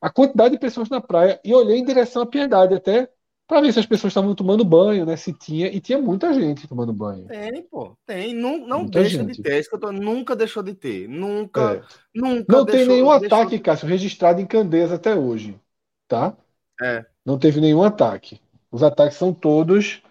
a 0.00 0.10
quantidade 0.10 0.54
de 0.54 0.60
pessoas 0.60 0.88
na 0.88 1.00
praia 1.00 1.40
e 1.44 1.52
olhei 1.52 1.78
em 1.78 1.84
direção 1.84 2.22
à 2.22 2.26
piedade 2.26 2.74
até 2.74 3.10
para 3.48 3.62
ver 3.62 3.72
se 3.72 3.80
as 3.80 3.86
pessoas 3.86 4.10
estavam 4.10 4.34
tomando 4.34 4.62
banho, 4.62 5.06
né? 5.06 5.16
Se 5.16 5.32
tinha, 5.32 5.68
e 5.68 5.80
tinha 5.80 5.98
muita 5.98 6.34
gente 6.34 6.68
tomando 6.68 6.92
banho. 6.92 7.26
Tem, 7.26 7.62
pô, 7.62 7.96
tem. 8.04 8.34
Não, 8.34 8.58
não 8.58 8.84
deixa 8.84 9.18
gente. 9.18 9.36
de 9.36 9.42
ter. 9.42 9.58
Isso 9.58 9.70
que 9.70 9.76
eu 9.76 9.80
tô, 9.80 9.90
nunca 9.90 10.36
deixou 10.36 10.62
de 10.62 10.74
ter. 10.74 11.08
Nunca, 11.08 11.72
é. 11.72 11.82
nunca. 12.14 12.44
Não 12.46 12.64
deixou, 12.64 12.66
tem 12.66 12.86
nenhum 12.86 13.10
ataque, 13.10 13.56
de... 13.56 13.62
Cássio, 13.62 13.88
registrado 13.88 14.40
em 14.40 14.46
Candeias 14.46 14.92
até 14.92 15.16
hoje. 15.16 15.58
Tá? 16.06 16.36
É. 16.80 17.06
Não 17.24 17.38
teve 17.38 17.58
nenhum 17.60 17.82
ataque. 17.82 18.38
Os 18.70 18.82
ataques 18.82 19.16
são 19.16 19.32
todos 19.32 20.02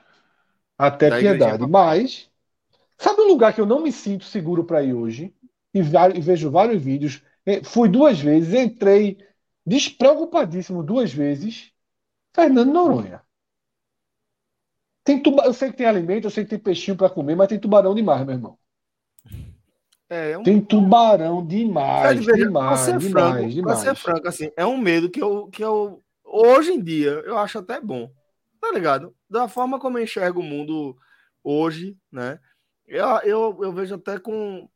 até 0.76 1.10
da 1.10 1.20
piedade. 1.20 1.68
Mas, 1.68 2.30
sabe 2.98 3.22
um 3.22 3.28
lugar 3.28 3.54
que 3.54 3.62
eu 3.62 3.66
não 3.66 3.82
me 3.82 3.92
sinto 3.92 4.26
seguro 4.26 4.64
para 4.64 4.84
ir 4.84 4.94
hoje? 4.94 5.34
E, 5.74 5.80
e 5.80 6.22
vejo 6.22 6.50
vários 6.50 6.82
vídeos. 6.82 7.22
É, 7.46 7.64
fui 7.64 7.88
duas 7.90 8.20
vezes, 8.20 8.54
entrei 8.54 9.18
despreocupadíssimo 9.66 10.84
duas 10.84 11.14
vezes. 11.14 11.72
Fernando 12.34 12.72
Noronha. 12.72 13.22
Tem 15.04 15.22
tuba... 15.22 15.46
Eu 15.46 15.54
sei 15.54 15.72
que 15.72 15.78
tem 15.78 15.88
alimento, 15.88 16.26
eu 16.26 16.32
sei 16.32 16.44
que 16.44 16.50
tem 16.50 16.60
peixinho 16.60 16.98
para 16.98 17.10
comer, 17.10 17.36
mas 17.36 17.48
tem 17.48 17.60
tubarão 17.60 17.96
demais, 17.96 18.26
meu 18.26 18.36
irmão. 18.36 18.60
É, 20.10 20.32
é 20.32 20.38
um... 20.38 20.44
Tem 20.44 20.60
tubarão 20.62 21.46
demais, 21.46 22.26
veja, 22.26 22.46
demais, 22.46 22.86
demais, 22.86 23.12
franco, 23.12 23.50
demais. 23.50 23.80
ser 23.80 23.96
franco, 23.96 24.28
assim, 24.28 24.52
é 24.56 24.66
um 24.66 24.78
medo 24.78 25.10
que 25.10 25.22
eu, 25.22 25.48
que 25.48 25.64
eu, 25.64 26.04
hoje 26.24 26.72
em 26.72 26.82
dia, 26.82 27.10
eu 27.26 27.38
acho 27.38 27.60
até 27.60 27.80
bom. 27.80 28.12
Tá 28.60 28.72
ligado? 28.72 29.16
Da 29.30 29.48
forma 29.48 29.80
como 29.80 29.98
eu 29.98 30.04
enxergo 30.04 30.40
o 30.40 30.44
mundo 30.44 30.98
hoje, 31.44 31.98
né? 32.12 32.40
Eu, 32.88 33.06
eu, 33.24 33.60
eu 33.64 33.74
vejo 33.74 33.96
até 33.96 34.18
com 34.18 34.70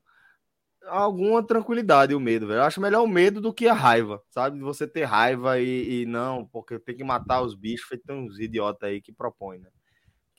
alguma 0.87 1.41
tranquilidade 1.41 2.13
o 2.13 2.19
medo, 2.19 2.47
velho. 2.47 2.59
Eu 2.59 2.63
acho 2.63 2.81
melhor 2.81 3.03
o 3.03 3.07
medo 3.07 3.39
do 3.39 3.53
que 3.53 3.67
a 3.67 3.73
raiva, 3.73 4.21
sabe? 4.29 4.59
Você 4.59 4.87
ter 4.87 5.05
raiva 5.05 5.59
e, 5.59 6.01
e 6.01 6.05
não, 6.05 6.45
porque 6.45 6.77
tem 6.79 6.95
que 6.95 7.03
matar 7.03 7.41
os 7.41 7.55
bichos, 7.55 7.87
feito 7.87 8.11
uns 8.11 8.39
idiotas 8.39 8.89
aí 8.89 9.01
que 9.01 9.13
propõem, 9.13 9.59
né? 9.59 9.69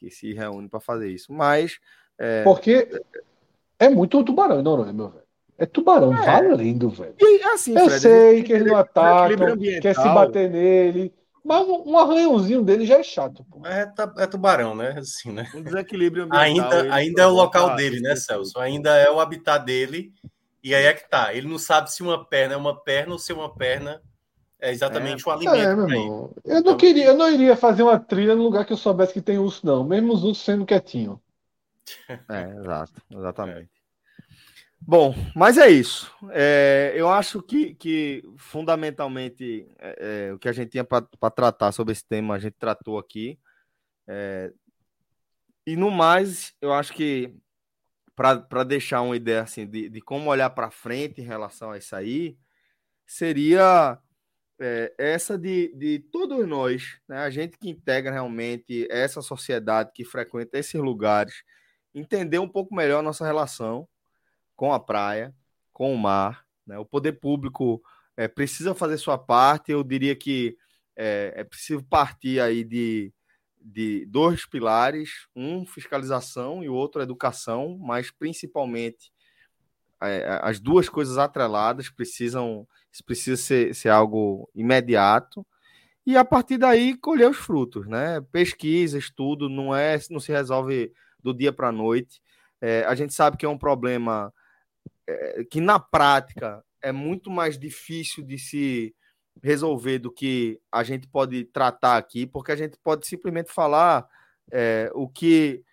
que 0.02 0.10
se 0.10 0.32
reúne 0.32 0.68
para 0.68 0.80
fazer 0.80 1.08
isso. 1.08 1.32
Mas. 1.32 1.78
É... 2.18 2.42
Porque 2.42 2.88
é 3.78 3.88
muito 3.88 4.22
tubarão, 4.24 4.62
não, 4.62 4.88
é, 4.88 4.92
meu 4.92 5.08
velho? 5.08 5.22
É 5.56 5.66
tubarão 5.66 6.12
é. 6.12 6.24
valendo, 6.24 6.90
velho. 6.90 7.14
E, 7.20 7.42
assim, 7.44 7.78
eu 7.78 7.86
Fred, 7.86 8.00
sei 8.00 8.42
que 8.42 8.52
eles 8.52 8.66
não 8.66 8.76
atacam, 8.76 9.56
quer 9.80 9.94
se 9.94 10.02
bater 10.02 10.50
nele. 10.50 11.14
Mas 11.44 11.66
um 11.66 11.98
arranhãozinho 11.98 12.62
dele 12.62 12.86
já 12.86 12.98
é 12.98 13.02
chato. 13.02 13.44
Pô. 13.50 13.66
É, 13.66 13.92
é 14.18 14.26
tubarão, 14.26 14.74
né? 14.74 14.94
Assim, 14.98 15.32
né? 15.32 15.50
Um 15.54 15.62
desequilíbrio 15.62 16.24
ambiental. 16.24 16.70
Ainda, 16.70 16.94
ainda 16.94 17.22
é 17.22 17.26
o 17.26 17.32
local 17.32 17.74
dele, 17.74 18.00
né, 18.00 18.14
Celso? 18.14 18.58
Ainda 18.60 18.96
é 18.96 19.10
o 19.10 19.18
habitat 19.18 19.64
dele. 19.64 20.12
E 20.62 20.74
aí 20.74 20.84
é 20.84 20.94
que 20.94 21.08
tá. 21.08 21.34
Ele 21.34 21.48
não 21.48 21.58
sabe 21.58 21.92
se 21.92 22.02
uma 22.02 22.24
perna 22.24 22.54
é 22.54 22.56
uma 22.56 22.80
perna 22.80 23.12
ou 23.12 23.18
se 23.18 23.32
uma 23.32 23.52
perna 23.52 24.00
é 24.60 24.70
exatamente 24.70 25.26
é, 25.26 25.28
o 25.28 25.32
alimento. 25.32 25.56
É, 25.56 25.74
meu 25.74 25.88
irmão. 25.88 26.30
Eu 26.44 26.54
não 26.54 26.60
então, 26.60 26.76
queria, 26.76 27.06
eu 27.06 27.16
não 27.16 27.28
iria 27.28 27.56
fazer 27.56 27.82
uma 27.82 27.98
trilha 27.98 28.36
no 28.36 28.44
lugar 28.44 28.64
que 28.64 28.72
eu 28.72 28.76
soubesse 28.76 29.12
que 29.12 29.20
tem 29.20 29.38
urso, 29.38 29.66
não. 29.66 29.82
Mesmo 29.82 30.12
os 30.12 30.22
ursos 30.22 30.44
sendo 30.44 30.64
quietinho. 30.64 31.20
É, 32.08 32.42
exato, 32.60 33.02
exatamente. 33.10 33.71
Bom, 34.84 35.14
mas 35.34 35.58
é 35.58 35.70
isso. 35.70 36.12
É, 36.32 36.92
eu 36.96 37.08
acho 37.08 37.40
que, 37.40 37.74
que 37.74 38.22
fundamentalmente 38.36 39.68
é, 39.78 40.28
é, 40.28 40.32
o 40.32 40.38
que 40.38 40.48
a 40.48 40.52
gente 40.52 40.70
tinha 40.70 40.84
para 40.84 41.30
tratar 41.30 41.70
sobre 41.72 41.92
esse 41.92 42.04
tema, 42.04 42.34
a 42.34 42.38
gente 42.38 42.56
tratou 42.58 42.98
aqui. 42.98 43.38
É, 44.08 44.52
e 45.66 45.76
no 45.76 45.90
mais, 45.90 46.54
eu 46.60 46.72
acho 46.72 46.92
que 46.92 47.32
para 48.16 48.64
deixar 48.64 49.02
uma 49.02 49.16
ideia 49.16 49.42
assim 49.42 49.66
de, 49.66 49.88
de 49.88 50.00
como 50.00 50.30
olhar 50.30 50.50
para 50.50 50.70
frente 50.70 51.20
em 51.20 51.24
relação 51.24 51.70
a 51.70 51.78
isso 51.78 51.94
aí, 51.94 52.36
seria 53.06 53.98
é, 54.60 54.94
essa 54.98 55.38
de, 55.38 55.72
de 55.76 56.00
todos 56.12 56.46
nós, 56.46 56.98
né, 57.08 57.18
a 57.18 57.30
gente 57.30 57.56
que 57.58 57.70
integra 57.70 58.12
realmente 58.12 58.86
essa 58.90 59.22
sociedade, 59.22 59.92
que 59.94 60.04
frequenta 60.04 60.58
esses 60.58 60.80
lugares, 60.80 61.42
entender 61.94 62.38
um 62.38 62.48
pouco 62.48 62.74
melhor 62.74 63.00
a 63.00 63.02
nossa 63.02 63.24
relação 63.24 63.88
com 64.62 64.72
a 64.72 64.78
praia, 64.78 65.34
com 65.72 65.92
o 65.92 65.98
mar. 65.98 66.46
Né? 66.64 66.78
O 66.78 66.84
poder 66.84 67.14
público 67.14 67.82
é, 68.16 68.28
precisa 68.28 68.76
fazer 68.76 68.96
sua 68.96 69.18
parte, 69.18 69.72
eu 69.72 69.82
diria 69.82 70.14
que 70.14 70.56
é, 70.94 71.32
é 71.34 71.42
preciso 71.42 71.82
partir 71.82 72.40
aí 72.40 72.62
de, 72.62 73.12
de 73.60 74.06
dois 74.06 74.46
pilares, 74.46 75.26
um 75.34 75.66
fiscalização 75.66 76.62
e 76.62 76.68
o 76.68 76.74
outro 76.74 77.02
educação, 77.02 77.76
mas 77.76 78.12
principalmente 78.12 79.12
é, 80.00 80.38
as 80.40 80.60
duas 80.60 80.88
coisas 80.88 81.18
atreladas 81.18 81.90
precisam 81.90 82.64
precisa 83.04 83.42
ser, 83.42 83.74
ser 83.74 83.88
algo 83.88 84.48
imediato. 84.54 85.44
E 86.06 86.16
a 86.16 86.24
partir 86.24 86.56
daí 86.56 86.96
colher 86.96 87.28
os 87.28 87.36
frutos, 87.36 87.88
né? 87.88 88.20
Pesquisa, 88.30 88.96
estudo, 88.96 89.48
não 89.48 89.74
é, 89.74 89.98
não 90.08 90.20
se 90.20 90.30
resolve 90.30 90.92
do 91.20 91.34
dia 91.34 91.52
para 91.52 91.70
a 91.70 91.72
noite. 91.72 92.22
É, 92.60 92.84
a 92.84 92.94
gente 92.94 93.12
sabe 93.12 93.36
que 93.36 93.44
é 93.44 93.48
um 93.48 93.58
problema 93.58 94.32
é, 95.06 95.44
que 95.44 95.60
na 95.60 95.78
prática 95.78 96.64
é 96.80 96.92
muito 96.92 97.30
mais 97.30 97.58
difícil 97.58 98.24
de 98.24 98.38
se 98.38 98.94
resolver 99.42 99.98
do 99.98 100.12
que 100.12 100.60
a 100.70 100.82
gente 100.82 101.06
pode 101.08 101.44
tratar 101.44 101.96
aqui, 101.96 102.26
porque 102.26 102.52
a 102.52 102.56
gente 102.56 102.76
pode 102.82 103.06
simplesmente 103.06 103.50
falar 103.50 104.06
é, 104.50 104.90
o 104.94 105.08
que 105.08 105.64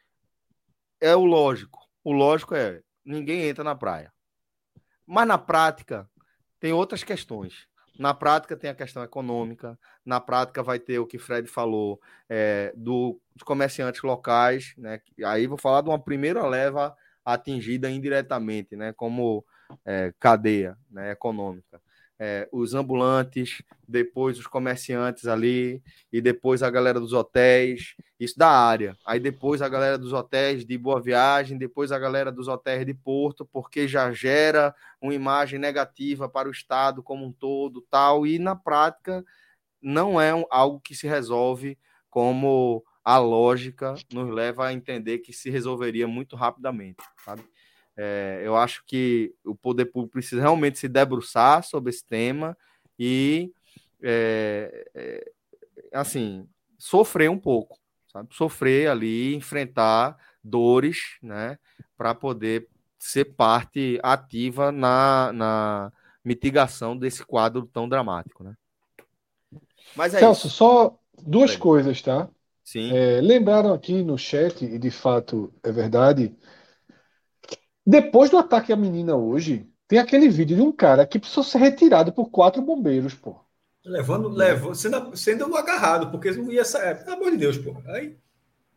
é 1.02 1.16
o 1.16 1.26
lógico. 1.26 1.80
O 2.04 2.12
lógico 2.12 2.56
é 2.56 2.82
ninguém 3.04 3.48
entra 3.48 3.64
na 3.64 3.76
praia. 3.76 4.14
Mas 5.06 5.28
na 5.28 5.38
prática, 5.38 6.10
tem 6.60 6.72
outras 6.72 7.04
questões. 7.04 7.68
Na 7.98 8.14
prática 8.14 8.56
tem 8.56 8.70
a 8.70 8.76
questão 8.76 9.04
econômica, 9.04 9.78
na 10.06 10.22
prática 10.22 10.64
vai 10.64 10.80
ter 10.80 11.00
o 11.00 11.06
que 11.06 11.20
Fred 11.20 11.50
falou 11.50 12.00
é, 12.30 12.72
do, 12.76 13.20
dos 13.36 13.44
comerciantes 13.44 14.02
locais, 14.04 14.74
né? 14.78 15.02
Aí 15.26 15.48
vou 15.48 15.58
falar 15.58 15.82
de 15.82 15.90
uma 15.90 16.02
primeira 16.02 16.48
leva 16.48 16.96
atingida 17.34 17.90
indiretamente, 17.90 18.76
né? 18.76 18.94
Como 18.94 19.46
é, 19.86 20.14
cadeia 20.20 20.78
né? 20.90 21.12
econômica 21.12 21.82
é, 22.20 22.50
os 22.52 22.74
ambulantes, 22.74 23.64
depois 23.88 24.38
os 24.38 24.46
comerciantes 24.46 25.26
ali, 25.26 25.82
e 26.12 26.20
depois 26.20 26.62
a 26.62 26.70
galera 26.70 27.00
dos 27.00 27.14
hotéis, 27.14 27.96
isso 28.20 28.38
da 28.38 28.50
área. 28.50 28.98
Aí 29.06 29.20
depois 29.22 29.62
a 29.62 29.70
galera 29.70 29.98
dos 29.98 30.12
hotéis 30.12 30.66
de 30.66 30.78
Boa 30.78 31.02
Viagem, 31.02 31.58
depois 31.58 31.94
a 31.94 31.98
galera 31.98 32.30
dos 32.30 32.50
hotéis 32.50 32.86
de 32.86 32.94
Porto, 32.94 33.46
porque 33.46 33.88
já 33.88 34.12
gera 34.12 34.76
uma 35.02 35.14
imagem 35.14 35.58
negativa 35.58 36.28
para 36.28 36.50
o 36.50 36.52
Estado 36.52 37.02
como 37.02 37.26
um 37.26 37.32
todo, 37.32 37.82
tal, 37.90 38.28
e 38.28 38.38
na 38.38 38.56
prática 38.56 39.24
não 39.82 40.20
é 40.20 40.32
algo 40.52 40.82
que 40.82 40.94
se 40.94 41.08
resolve 41.08 41.78
como 42.10 42.84
a 43.10 43.18
lógica 43.18 43.96
nos 44.14 44.30
leva 44.30 44.68
a 44.68 44.72
entender 44.74 45.18
que 45.18 45.34
se 45.34 45.50
resolveria 45.50 46.08
muito 46.08 46.36
rapidamente, 46.36 47.04
sabe? 47.26 47.42
É, 47.98 48.40
eu 48.44 48.56
acho 48.56 48.84
que 48.86 49.34
o 49.44 49.56
poder 49.56 49.86
público 49.86 50.14
precisa 50.14 50.40
realmente 50.40 50.78
se 50.78 50.88
debruçar 50.88 51.64
sobre 51.64 51.90
esse 51.90 52.06
tema 52.06 52.56
e, 53.00 53.52
é, 54.00 54.92
é, 54.94 55.32
assim, 55.92 56.48
sofrer 56.78 57.32
um 57.32 57.40
pouco, 57.40 57.80
sabe? 58.14 58.30
Sofrer 58.32 58.92
ali, 58.92 59.34
enfrentar 59.34 60.16
dores, 60.44 61.18
né? 61.20 61.58
Para 61.98 62.14
poder 62.14 62.68
ser 63.00 63.26
parte 63.26 64.00
ativa 64.04 64.72
na, 64.72 65.34
na 65.34 65.92
mitigação 66.24 66.96
desse 66.96 67.26
quadro 67.26 67.66
tão 67.66 67.90
dramático, 67.90 68.44
né? 68.44 68.54
Mas 69.96 70.14
é 70.14 70.20
Celso, 70.20 70.46
isso. 70.46 70.56
só 70.56 71.00
duas 71.24 71.56
coisas, 71.56 72.04
tá? 72.04 72.30
Sim. 72.72 72.96
É, 72.96 73.20
lembraram 73.20 73.74
aqui 73.74 74.04
no 74.04 74.16
chat, 74.16 74.64
e 74.64 74.78
de 74.78 74.92
fato 74.92 75.52
é 75.64 75.72
verdade, 75.72 76.38
depois 77.84 78.30
do 78.30 78.38
ataque 78.38 78.72
à 78.72 78.76
menina 78.76 79.16
hoje, 79.16 79.68
tem 79.88 79.98
aquele 79.98 80.30
vídeo 80.30 80.56
de 80.56 80.62
um 80.62 80.72
cara 80.72 81.04
que 81.04 81.18
precisou 81.18 81.44
ser 81.44 81.58
retirado 81.58 82.14
por 82.14 82.30
quatro 82.30 82.62
bombeiros, 82.62 83.16
pô. 83.16 83.40
Levando, 83.84 84.30
levando 84.30 84.76
sendo, 84.76 85.18
sendo 85.18 85.58
agarrado, 85.58 86.12
porque 86.12 86.30
não 86.30 86.52
ia 86.52 86.64
sair. 86.64 87.04
Pelo 87.04 87.18
amor 87.18 87.32
de 87.32 87.38
Deus, 87.38 87.58
pô. 87.58 87.76
Aí... 87.88 88.16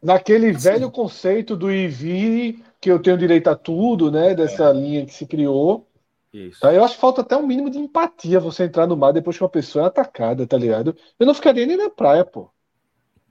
Naquele 0.03 0.49
assim. 0.49 0.71
velho 0.71 0.91
conceito 0.91 1.55
do 1.55 1.71
IVI, 1.71 2.65
que 2.81 2.91
eu 2.91 2.99
tenho 2.99 3.19
direito 3.19 3.49
a 3.49 3.55
tudo, 3.55 4.11
né? 4.11 4.35
Dessa 4.35 4.71
é. 4.71 4.73
linha 4.73 5.05
que 5.05 5.13
se 5.13 5.27
criou. 5.27 5.87
Isso. 6.33 6.61
Tá? 6.61 6.73
Eu 6.73 6.83
acho 6.83 6.95
que 6.95 7.01
falta 7.01 7.21
até 7.21 7.37
um 7.37 7.47
mínimo 7.47 7.69
de 7.69 7.77
empatia 7.77 8.41
você 8.41 8.65
entrar 8.65 8.87
no 8.87 8.97
mar 8.97 9.13
depois 9.13 9.37
que 9.37 9.45
uma 9.45 9.51
pessoa 9.51 9.85
é 9.85 9.89
atacada, 9.89 10.47
tá 10.47 10.57
ligado? 10.57 10.97
Eu 11.21 11.27
não 11.27 11.35
ficaria 11.35 11.67
nem 11.67 11.77
na 11.77 11.91
praia, 11.91 12.25
pô. 12.25 12.51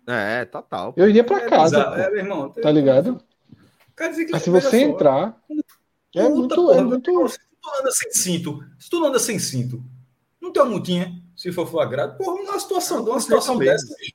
É, 0.07 0.45
total. 0.45 0.93
Eu 0.97 1.09
iria 1.09 1.23
pra 1.23 1.43
é 1.43 1.49
casa. 1.49 1.79
É, 1.79 1.83
pô, 1.83 2.15
é, 2.15 2.19
irmão, 2.19 2.49
tá 2.49 2.71
ligado? 2.71 3.23
Mas 4.31 4.43
se 4.43 4.49
você 4.49 4.81
entrar. 4.81 5.39
É 6.15 6.27
muito, 6.27 6.55
porra, 6.55 6.79
é 6.79 6.81
muito. 6.81 7.29
Se 7.29 7.37
tu 7.39 7.45
não 7.63 7.79
anda 7.79 7.91
sem 7.91 8.11
cinto, 8.11 8.65
se 8.79 8.89
tu 8.89 8.99
não 8.99 9.07
anda 9.07 9.19
sem 9.19 9.39
cinto, 9.39 9.83
não 10.41 10.51
tem 10.51 10.61
uma 10.61 10.71
multinha, 10.71 11.21
se 11.35 11.51
for 11.51 11.67
flagrado, 11.67 12.17
porra, 12.17 12.41
uma 12.41 12.59
situação, 12.59 13.03
uma 13.03 13.19
situação 13.19 13.57
dessa, 13.57 13.95
bicho. 13.95 14.13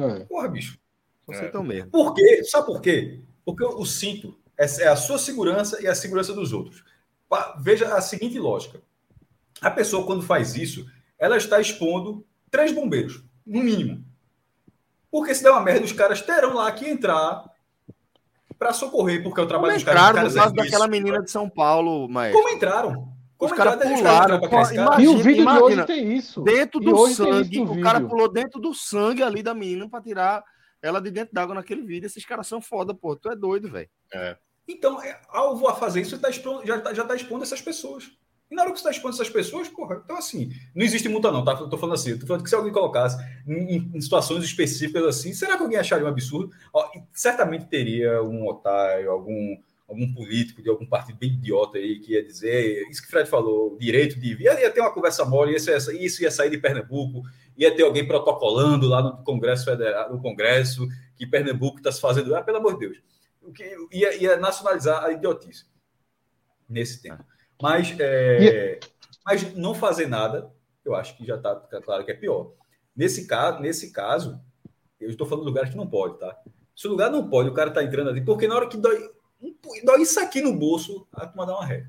É. 0.00 0.24
Porra, 0.24 0.48
bicho. 0.48 0.78
Você 1.26 1.44
é. 1.44 1.62
mesmo. 1.62 1.90
Por 1.90 2.14
quê? 2.14 2.42
Sabe 2.44 2.66
por 2.66 2.80
quê? 2.80 3.20
Porque 3.44 3.64
o 3.64 3.84
cinto 3.84 4.38
é, 4.56 4.64
é 4.82 4.88
a 4.88 4.96
sua 4.96 5.18
segurança 5.18 5.80
e 5.82 5.86
a 5.86 5.94
segurança 5.94 6.32
dos 6.32 6.52
outros. 6.52 6.82
Veja 7.60 7.94
a 7.94 8.00
seguinte 8.00 8.38
lógica. 8.38 8.80
A 9.60 9.70
pessoa, 9.70 10.06
quando 10.06 10.22
faz 10.22 10.56
isso, 10.56 10.86
ela 11.18 11.36
está 11.36 11.60
expondo 11.60 12.26
três 12.50 12.72
bombeiros, 12.72 13.22
no 13.46 13.62
mínimo. 13.62 14.04
Porque 15.10 15.34
se 15.34 15.42
der 15.42 15.50
uma 15.50 15.60
merda, 15.60 15.84
os 15.84 15.92
caras 15.92 16.20
terão 16.22 16.54
lá 16.54 16.70
que 16.72 16.88
entrar 16.88 17.44
para 18.58 18.72
socorrer, 18.72 19.22
porque 19.22 19.40
é 19.40 19.42
o 19.42 19.46
trabalho 19.46 19.72
Como 19.72 19.76
dos 19.76 19.84
caras. 19.84 20.02
Entraram 20.02 20.28
no 20.28 20.34
caso 20.34 20.52
é 20.52 20.64
daquela 20.64 20.88
menina 20.88 21.22
de 21.22 21.30
São 21.30 21.48
Paulo, 21.48 22.08
mas. 22.08 22.32
Como 22.32 22.48
entraram? 22.50 23.16
Como 23.38 23.52
os 23.52 23.56
caras 23.56 23.76
pularam. 23.76 24.40
Imagina, 24.42 25.00
e 25.00 25.08
o 25.08 25.18
vídeo 25.18 25.42
imagina, 25.42 25.66
de 25.66 25.74
hoje 25.74 25.86
tem 25.86 26.16
isso. 26.16 26.42
Dentro 26.42 26.80
do 26.80 27.06
sangue, 27.06 27.60
o 27.60 27.80
cara 27.80 28.00
pulou 28.00 28.30
dentro 28.30 28.60
do 28.60 28.74
sangue 28.74 29.22
ali 29.22 29.42
da 29.42 29.54
menina 29.54 29.88
para 29.88 30.02
tirar 30.02 30.44
ela 30.82 31.00
de 31.00 31.10
dentro 31.10 31.32
d'água 31.32 31.54
naquele 31.54 31.82
vídeo. 31.82 32.06
Esses 32.06 32.24
caras 32.24 32.48
são 32.48 32.60
foda, 32.60 32.92
pô. 32.92 33.14
Tu 33.14 33.30
é 33.30 33.36
doido, 33.36 33.70
velho. 33.70 33.88
É. 34.12 34.36
Então, 34.66 35.00
é, 35.02 35.20
ao 35.28 35.56
voar 35.56 35.76
fazer 35.76 36.00
isso, 36.00 36.18
tá 36.18 36.30
já, 36.30 36.80
tá, 36.80 36.92
já 36.92 37.04
tá 37.04 37.14
expondo 37.14 37.44
essas 37.44 37.62
pessoas. 37.62 38.10
E 38.50 38.54
na 38.54 38.62
hora 38.62 38.72
que 38.72 38.78
você 38.78 38.88
está 38.88 38.90
expondo 38.90 39.14
essas 39.14 39.28
pessoas, 39.28 39.68
porra, 39.68 40.00
então 40.02 40.16
assim, 40.16 40.50
não 40.74 40.84
existe 40.84 41.08
multa, 41.08 41.30
não, 41.30 41.44
tá? 41.44 41.52
Eu 41.52 41.68
tô 41.68 41.76
falando 41.76 41.96
assim, 41.96 42.10
eu 42.10 42.18
tô 42.18 42.26
falando 42.26 42.42
que 42.42 42.48
se 42.48 42.54
alguém 42.54 42.72
colocasse 42.72 43.22
em, 43.46 43.90
em 43.94 44.00
situações 44.00 44.42
específicas 44.42 45.04
assim, 45.04 45.34
será 45.34 45.56
que 45.56 45.62
alguém 45.62 45.78
acharia 45.78 46.06
um 46.06 46.08
absurdo? 46.08 46.50
Ó, 46.72 46.90
certamente 47.12 47.66
teria 47.66 48.22
um 48.22 48.46
otário, 48.48 49.10
algum, 49.10 49.56
algum 49.86 50.14
político 50.14 50.62
de 50.62 50.70
algum 50.70 50.86
partido 50.86 51.18
bem 51.18 51.30
idiota 51.30 51.76
aí 51.76 51.98
que 52.00 52.12
ia 52.12 52.24
dizer 52.24 52.88
isso 52.90 53.02
que 53.02 53.08
o 53.08 53.10
Fred 53.10 53.28
falou, 53.28 53.76
direito 53.78 54.18
de. 54.18 54.42
Ia, 54.42 54.60
ia 54.60 54.70
ter 54.70 54.80
uma 54.80 54.94
conversa 54.94 55.26
mole, 55.26 55.54
isso, 55.54 55.70
isso 55.92 56.22
ia 56.22 56.30
sair 56.30 56.48
de 56.48 56.56
Pernambuco, 56.56 57.22
ia 57.54 57.74
ter 57.74 57.82
alguém 57.82 58.06
protocolando 58.06 58.88
lá 58.88 59.02
no 59.02 59.22
Congresso 59.24 59.66
Federal, 59.66 60.10
no 60.10 60.22
Congresso, 60.22 60.88
que 61.16 61.26
Pernambuco 61.26 61.78
está 61.78 61.92
se 61.92 62.00
fazendo. 62.00 62.34
Ah, 62.34 62.42
pelo 62.42 62.56
amor 62.56 62.78
de 62.78 62.88
Deus. 62.88 62.98
Ia, 63.92 64.14
ia 64.16 64.36
nacionalizar 64.38 65.04
a 65.04 65.12
idiotice 65.12 65.66
nesse 66.68 67.02
tempo. 67.02 67.24
Mas, 67.60 67.94
é, 67.98 68.78
mas 69.24 69.54
não 69.54 69.74
fazer 69.74 70.06
nada, 70.06 70.50
eu 70.84 70.94
acho 70.94 71.16
que 71.16 71.26
já 71.26 71.36
está 71.36 71.54
claro 71.82 72.04
que 72.04 72.10
é 72.10 72.14
pior. 72.14 72.52
Nesse 72.94 73.26
caso, 73.26 73.60
nesse 73.60 73.92
caso, 73.92 74.40
eu 75.00 75.10
estou 75.10 75.26
falando 75.26 75.44
de 75.44 75.50
lugares 75.50 75.70
que 75.70 75.76
não 75.76 75.86
pode, 75.86 76.18
tá? 76.18 76.36
Se 76.74 76.86
o 76.86 76.90
lugar 76.90 77.10
não 77.10 77.28
pode, 77.28 77.48
o 77.48 77.54
cara 77.54 77.70
está 77.70 77.82
entrando 77.82 78.10
ali, 78.10 78.24
porque 78.24 78.46
na 78.46 78.54
hora 78.54 78.68
que 78.68 78.76
dói, 78.76 79.10
dói 79.84 80.02
isso 80.02 80.20
aqui 80.20 80.40
no 80.40 80.56
bolso, 80.56 81.06
a 81.12 81.26
turma 81.26 81.46
dá 81.46 81.54
uma 81.54 81.66
ré. 81.66 81.86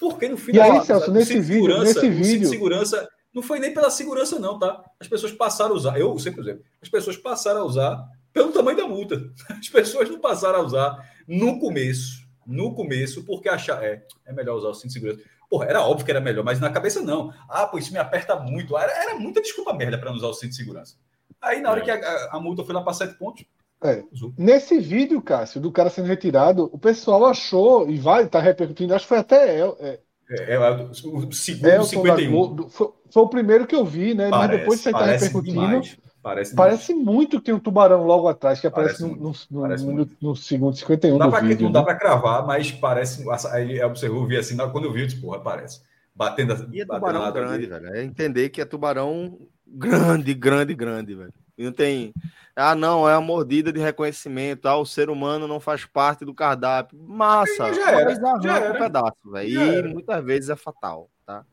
Porque 0.00 0.28
no 0.28 0.36
final, 0.36 0.66
e 0.66 0.70
aí, 0.70 0.84
Celso, 0.84 1.12
nesse 1.12 1.38
vídeo, 1.38 1.78
nesse 1.78 2.08
vídeo, 2.08 2.48
segurança 2.48 3.08
não 3.32 3.42
foi 3.42 3.60
nem 3.60 3.72
pela 3.72 3.90
segurança 3.90 4.38
não, 4.38 4.58
tá? 4.58 4.82
As 4.98 5.06
pessoas 5.06 5.30
passaram 5.30 5.72
a 5.72 5.76
usar, 5.76 6.00
eu 6.00 6.18
sei, 6.18 6.32
por 6.32 6.42
exemplo, 6.42 6.64
as 6.82 6.88
pessoas 6.88 7.16
passaram 7.16 7.60
a 7.60 7.64
usar 7.64 8.08
pelo 8.32 8.52
tamanho 8.52 8.76
da 8.76 8.86
multa. 8.86 9.32
As 9.48 9.68
pessoas 9.68 10.10
não 10.10 10.20
passaram 10.20 10.58
a 10.58 10.62
usar 10.62 11.10
no 11.26 11.58
começo 11.58 12.25
no 12.46 12.74
começo, 12.74 13.24
porque 13.24 13.48
achar 13.48 13.82
é, 13.82 14.04
é 14.24 14.32
melhor 14.32 14.56
usar 14.56 14.68
o 14.68 14.74
cinto 14.74 14.88
de 14.88 14.92
segurança. 14.92 15.20
Porra, 15.48 15.66
era 15.66 15.82
óbvio 15.82 16.04
que 16.04 16.10
era 16.10 16.20
melhor, 16.20 16.44
mas 16.44 16.60
na 16.60 16.70
cabeça 16.70 17.00
não. 17.02 17.32
Ah, 17.48 17.66
pô, 17.66 17.78
isso 17.78 17.92
me 17.92 17.98
aperta 17.98 18.36
muito. 18.36 18.76
Era, 18.76 18.92
era 18.92 19.18
muita 19.18 19.40
desculpa 19.40 19.72
merda 19.72 19.98
para 19.98 20.10
não 20.10 20.16
usar 20.16 20.28
o 20.28 20.34
cinto 20.34 20.50
de 20.50 20.56
segurança. 20.56 20.96
Aí, 21.40 21.60
na 21.60 21.70
hora 21.70 21.80
é. 21.80 21.84
que 21.84 21.90
a, 21.90 22.28
a, 22.32 22.40
multa 22.40 22.64
foi 22.64 22.74
lá 22.74 22.82
para 22.82 22.94
sete 22.94 23.14
pontos. 23.14 23.44
É. 23.82 24.02
Nesse 24.38 24.78
vídeo, 24.80 25.20
Cássio, 25.20 25.60
do 25.60 25.70
cara 25.70 25.90
sendo 25.90 26.08
retirado, 26.08 26.68
o 26.72 26.78
pessoal 26.78 27.26
achou, 27.26 27.88
e 27.88 27.98
vai 27.98 28.24
estar 28.24 28.38
tá 28.38 28.44
repercutindo, 28.44 28.94
acho 28.94 29.04
que 29.04 29.08
foi 29.10 29.18
até. 29.18 29.60
É, 29.60 29.68
é, 29.80 30.00
é, 30.30 30.54
é 30.54 30.58
o 30.58 30.94
segundo 30.94 31.28
é, 31.28 31.82
51. 31.82 32.68
foi, 32.68 32.88
foi, 33.10 33.22
o 33.22 33.28
primeiro 33.28 33.66
que 33.66 33.76
eu 33.76 33.84
vi, 33.84 34.14
né? 34.14 34.30
Parece, 34.30 34.48
mas 34.48 34.60
depois 34.60 34.80
você 34.80 34.90
está 34.90 35.04
repercutindo. 35.04 35.60
Demais. 35.60 35.98
Parece, 36.26 36.56
parece 36.56 36.92
muito 36.92 37.38
que 37.38 37.44
tem 37.44 37.54
um 37.54 37.60
tubarão 37.60 38.02
logo 38.02 38.26
atrás 38.26 38.58
que 38.58 38.66
aparece 38.66 39.00
no, 39.00 39.14
no, 39.14 39.32
no, 39.48 39.76
no, 39.76 40.08
no, 40.20 40.34
segundo 40.34 40.74
51 40.74 41.12
não 41.12 41.18
dá 41.20 41.28
pra, 41.28 41.38
vídeo. 41.38 41.62
Não 41.62 41.68
né? 41.68 41.72
dá 41.74 41.84
para 41.84 41.94
cravar, 41.94 42.44
mas 42.44 42.72
parece. 42.72 43.24
Aí 43.52 43.80
observou, 43.80 44.26
vi 44.26 44.36
assim, 44.36 44.56
quando 44.56 44.86
eu 44.86 44.92
vi, 44.92 45.02
eu 45.02 45.06
disse, 45.06 45.20
porra, 45.20 45.38
parece. 45.38 45.82
Batendo, 46.12 46.68
e 46.72 46.80
é 46.80 46.84
tubarão 46.84 47.32
grande, 47.32 47.66
velho. 47.66 47.94
É 47.94 48.02
entender 48.02 48.48
que 48.48 48.60
é 48.60 48.64
tubarão 48.64 49.38
grande, 49.64 50.34
grande, 50.34 50.74
grande, 50.74 51.14
velho. 51.14 51.32
E 51.56 51.64
não 51.64 51.70
tem. 51.70 52.12
Ah, 52.56 52.74
não, 52.74 53.08
é 53.08 53.14
a 53.14 53.20
mordida 53.20 53.72
de 53.72 53.78
reconhecimento. 53.78 54.66
Ah, 54.66 54.76
o 54.76 54.84
ser 54.84 55.08
humano 55.08 55.46
não 55.46 55.60
faz 55.60 55.84
parte 55.84 56.24
do 56.24 56.34
cardápio. 56.34 56.98
Massa, 57.06 57.72
já 57.72 58.00
era, 58.00 58.14
já 58.42 58.56
era. 58.58 58.74
um 58.74 58.78
pedaço, 58.80 59.30
velho. 59.30 59.48
E 59.48 59.76
era. 59.76 59.88
muitas 59.88 60.24
vezes 60.24 60.50
é 60.50 60.56
fatal, 60.56 61.08
tá? 61.24 61.44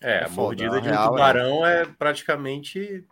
É, 0.00 0.20
é 0.20 0.24
a 0.24 0.28
mordida 0.30 0.80
de 0.80 0.88
um 0.88 0.94
é 0.94 0.96
tubarão 0.96 1.66
é... 1.66 1.82
é 1.82 1.84
praticamente 1.84 3.06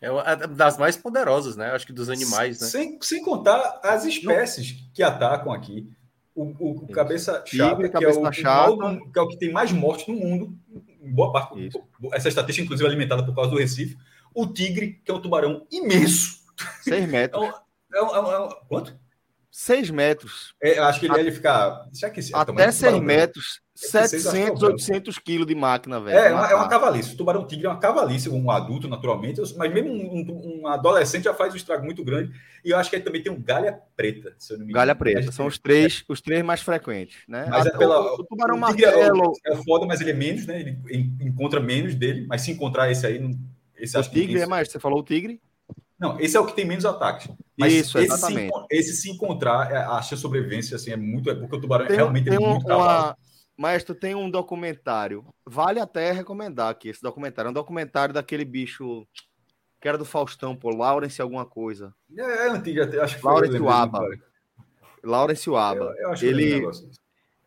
é 0.00 0.10
uma 0.10 0.36
das 0.36 0.78
mais 0.78 0.96
poderosas, 0.96 1.56
né? 1.56 1.70
Acho 1.70 1.86
que 1.86 1.92
dos 1.92 2.10
animais, 2.10 2.60
né? 2.60 2.66
Sem, 2.66 2.98
sem 3.00 3.22
contar 3.22 3.80
as 3.82 4.04
espécies 4.04 4.80
Não. 4.80 4.92
que 4.92 5.02
atacam 5.02 5.52
aqui. 5.52 5.88
O, 6.34 6.44
o 6.44 6.88
cabeça 6.88 7.42
chata, 7.46 7.88
que, 7.88 8.04
é 8.04 8.08
o, 8.08 8.32
chata. 8.32 9.00
Que 9.12 9.18
é 9.18 9.22
o 9.22 9.28
que 9.28 9.38
tem 9.38 9.52
mais 9.52 9.72
morte 9.72 10.10
no 10.10 10.18
mundo, 10.18 10.56
boa 11.02 11.32
parte. 11.32 11.66
Isso. 11.66 11.82
Essa 12.12 12.28
estatística, 12.28 12.64
inclusive, 12.64 12.88
alimentada 12.88 13.24
por 13.24 13.34
causa 13.34 13.50
do 13.50 13.58
Recife. 13.58 13.98
O 14.34 14.46
tigre, 14.46 15.00
que 15.04 15.10
é 15.10 15.14
um 15.14 15.20
tubarão 15.20 15.66
imenso. 15.70 16.40
Seis 16.82 17.06
metros. 17.10 17.44
É 17.92 18.02
um, 18.02 18.14
é 18.14 18.20
um, 18.20 18.32
é 18.32 18.40
um, 18.46 18.48
quanto? 18.68 18.98
6 19.50 19.90
metros. 19.90 20.54
É, 20.62 20.78
eu 20.78 20.84
acho 20.84 21.00
que 21.00 21.06
ele, 21.06 21.14
a... 21.14 21.18
ele 21.18 21.32
fica. 21.32 21.84
Que, 22.14 22.20
até 22.32 22.70
6 22.70 23.00
metros, 23.00 23.60
700, 23.80 24.62
800 24.62 25.18
quilos 25.18 25.46
de 25.46 25.54
máquina, 25.54 25.98
velho. 25.98 26.18
É, 26.18 26.28
é 26.28 26.34
uma, 26.34 26.50
é 26.50 26.54
uma 26.54 26.68
cavalice. 26.68 27.14
O 27.14 27.16
tubarão 27.16 27.46
tigre 27.46 27.66
é 27.66 27.68
uma 27.70 27.78
cavalice, 27.78 28.28
um 28.28 28.50
adulto, 28.50 28.86
naturalmente, 28.86 29.40
mas 29.56 29.72
mesmo 29.72 29.90
um, 29.90 30.20
um, 30.20 30.60
um, 30.60 30.66
adolescente 30.66 31.24
já 31.24 31.32
faz 31.32 31.54
um 31.54 31.56
estrago 31.56 31.84
muito 31.84 32.04
grande. 32.04 32.30
E 32.62 32.70
eu 32.70 32.76
acho 32.76 32.90
que 32.90 32.96
ele 32.96 33.04
também 33.04 33.22
tem 33.22 33.32
um 33.32 33.40
galha 33.40 33.80
preta, 33.96 34.34
se 34.38 34.52
eu 34.52 34.58
não 34.58 34.66
me 34.66 34.72
engano. 34.72 34.86
Galha 34.86 34.94
preta, 34.94 35.32
são 35.32 35.46
os 35.46 35.58
três, 35.58 36.04
os 36.08 36.20
três 36.20 36.44
mais 36.44 36.60
frequentes, 36.60 37.16
né? 37.26 37.46
Mas 37.48 37.66
é 37.66 37.76
pela, 37.76 38.00
o, 38.00 38.14
o 38.16 38.24
tubarão 38.24 38.56
o 38.56 38.60
martelo. 38.60 39.32
É, 39.46 39.52
é 39.54 39.56
foda, 39.56 39.86
mas 39.86 40.00
ele 40.00 40.10
é 40.10 40.14
menos, 40.14 40.46
né? 40.46 40.60
Ele 40.60 41.10
encontra 41.20 41.58
menos 41.58 41.94
dele, 41.94 42.26
mas 42.28 42.42
se 42.42 42.50
encontrar 42.50 42.90
esse 42.90 43.06
aí. 43.06 43.18
Esse 43.78 43.96
o 43.96 44.02
tigre 44.02 44.40
é 44.40 44.46
mais, 44.46 44.70
você 44.70 44.78
falou 44.78 45.00
o 45.00 45.02
tigre? 45.02 45.40
Não, 46.00 46.18
esse 46.18 46.34
é 46.34 46.40
o 46.40 46.46
que 46.46 46.54
tem 46.54 46.64
menos 46.64 46.86
ataques. 46.86 47.28
Mas 47.58 47.74
Isso, 47.74 47.98
esse 47.98 48.06
exatamente. 48.06 48.50
Se, 48.50 48.64
esse 48.70 48.92
se 48.94 49.10
encontrar, 49.10 49.70
é, 49.70 49.76
a 49.76 50.00
chance 50.00 50.16
de 50.16 50.22
sobrevivência 50.22 50.74
assim, 50.76 50.90
é 50.90 50.96
muito. 50.96 51.30
É 51.30 51.34
porque 51.34 51.56
o 51.56 51.60
tubarão 51.60 51.86
tem, 51.86 51.96
realmente 51.96 52.24
tem 52.24 52.34
é 52.34 52.38
muito 52.38 52.66
um, 52.66 53.14
uma... 53.60 53.68
Maestro, 53.68 53.94
tem 53.94 54.14
um 54.14 54.30
documentário. 54.30 55.24
Vale 55.44 55.80
até 55.80 56.12
recomendar 56.12 56.70
aqui 56.70 56.88
esse 56.88 57.02
documentário. 57.02 57.48
É 57.48 57.50
um 57.50 57.54
documentário 57.54 58.14
daquele 58.14 58.44
bicho 58.44 59.06
que 59.80 59.88
era 59.88 59.96
do 59.96 60.04
Faustão, 60.04 60.54
pô, 60.54 60.70
Lawrence 60.70 61.22
alguma 61.22 61.46
coisa. 61.46 61.94
É, 62.16 62.22
é 62.22 62.48
antigo, 62.50 62.80
acho 63.00 63.16
que 63.16 63.20
foi. 63.20 63.32
Lawrence 63.32 63.58
Waba. 63.58 64.08
Lawrence 65.02 65.50
Waba. 65.50 65.84
Eu, 65.84 65.94
eu 65.94 66.10
acho 66.10 66.26
Ele, 66.26 66.62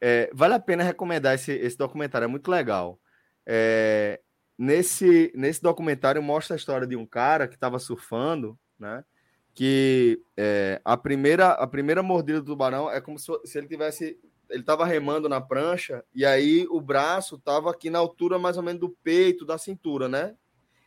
é, 0.05 0.29
vale 0.33 0.53
a 0.53 0.59
pena 0.59 0.83
recomendar 0.83 1.33
esse, 1.33 1.53
esse 1.53 1.77
documentário, 1.77 2.25
é 2.25 2.27
muito 2.27 2.51
legal. 2.51 2.99
É, 3.45 4.19
nesse, 4.57 5.31
nesse 5.33 5.61
documentário 5.61 6.21
mostra 6.21 6.55
a 6.55 6.57
história 6.57 6.85
de 6.85 6.97
um 6.97 7.05
cara 7.05 7.47
que 7.47 7.55
estava 7.55 7.79
surfando, 7.79 8.59
né? 8.77 9.05
Que 9.53 10.21
é, 10.35 10.81
a, 10.83 10.97
primeira, 10.97 11.51
a 11.51 11.65
primeira 11.65 12.03
mordida 12.03 12.41
do 12.41 12.47
tubarão 12.47 12.91
é 12.91 12.99
como 12.99 13.17
se, 13.17 13.31
se 13.45 13.57
ele 13.57 13.67
tivesse. 13.67 14.19
Ele 14.53 14.61
estava 14.61 14.85
remando 14.85 15.27
na 15.27 15.41
prancha 15.41 16.03
e 16.13 16.25
aí 16.25 16.65
o 16.69 16.79
braço 16.79 17.35
estava 17.35 17.71
aqui 17.71 17.89
na 17.89 17.99
altura 17.99 18.39
mais 18.39 18.55
ou 18.55 18.63
menos 18.63 18.79
do 18.79 18.89
peito, 18.89 19.45
da 19.45 19.57
cintura, 19.57 20.07
né? 20.07 20.35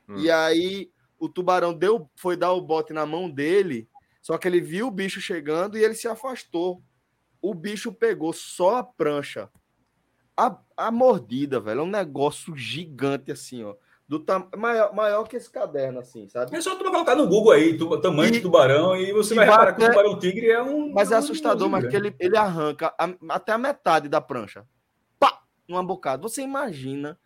Hum. 0.08 0.16
E 0.18 0.30
aí 0.30 0.90
o 1.18 1.28
tubarão 1.28 1.74
deu, 1.74 2.08
foi 2.16 2.36
dar 2.36 2.52
o 2.52 2.60
bote 2.60 2.92
na 2.92 3.04
mão 3.04 3.30
dele, 3.30 3.88
só 4.22 4.38
que 4.38 4.46
ele 4.46 4.60
viu 4.60 4.86
o 4.86 4.90
bicho 4.90 5.20
chegando 5.20 5.76
e 5.76 5.84
ele 5.84 5.94
se 5.94 6.08
afastou. 6.08 6.82
O 7.42 7.52
bicho 7.54 7.92
pegou 7.92 8.32
só 8.32 8.76
a 8.76 8.84
prancha 8.84 9.50
a, 10.36 10.58
a 10.76 10.90
mordida, 10.90 11.58
velho, 11.58 11.80
é 11.80 11.82
um 11.82 11.90
negócio 11.90 12.54
gigante 12.54 13.32
assim, 13.32 13.64
ó. 13.64 13.74
Do 14.08 14.20
tam... 14.20 14.48
maior, 14.56 14.94
maior 14.94 15.24
que 15.24 15.36
esse 15.36 15.50
caderno, 15.50 15.98
assim, 15.98 16.28
sabe? 16.28 16.56
É 16.56 16.60
só 16.60 16.76
tu 16.76 16.84
colocar 16.84 17.16
no 17.16 17.26
Google 17.26 17.52
aí, 17.52 17.76
tu, 17.76 18.00
tamanho 18.00 18.28
e, 18.28 18.32
de 18.32 18.40
tubarão, 18.40 18.96
e 18.96 19.12
você 19.12 19.34
e 19.34 19.36
vai 19.36 19.46
reparar 19.46 19.70
até... 19.70 19.78
que 19.78 19.84
o 19.84 19.88
tubarão 19.88 20.18
tigre 20.18 20.48
é 20.48 20.62
um. 20.62 20.92
Mas 20.92 21.10
é 21.10 21.16
assustador, 21.16 21.66
um 21.66 21.70
mas 21.70 21.86
que 21.88 21.96
ele, 21.96 22.14
ele 22.20 22.36
arranca 22.36 22.94
a, 22.96 23.08
até 23.30 23.52
a 23.52 23.58
metade 23.58 24.08
da 24.08 24.20
prancha. 24.20 24.64
Pá! 25.18 25.40
Numa 25.66 25.82
bocada. 25.82 26.22
Você 26.22 26.40
imagina 26.40 27.18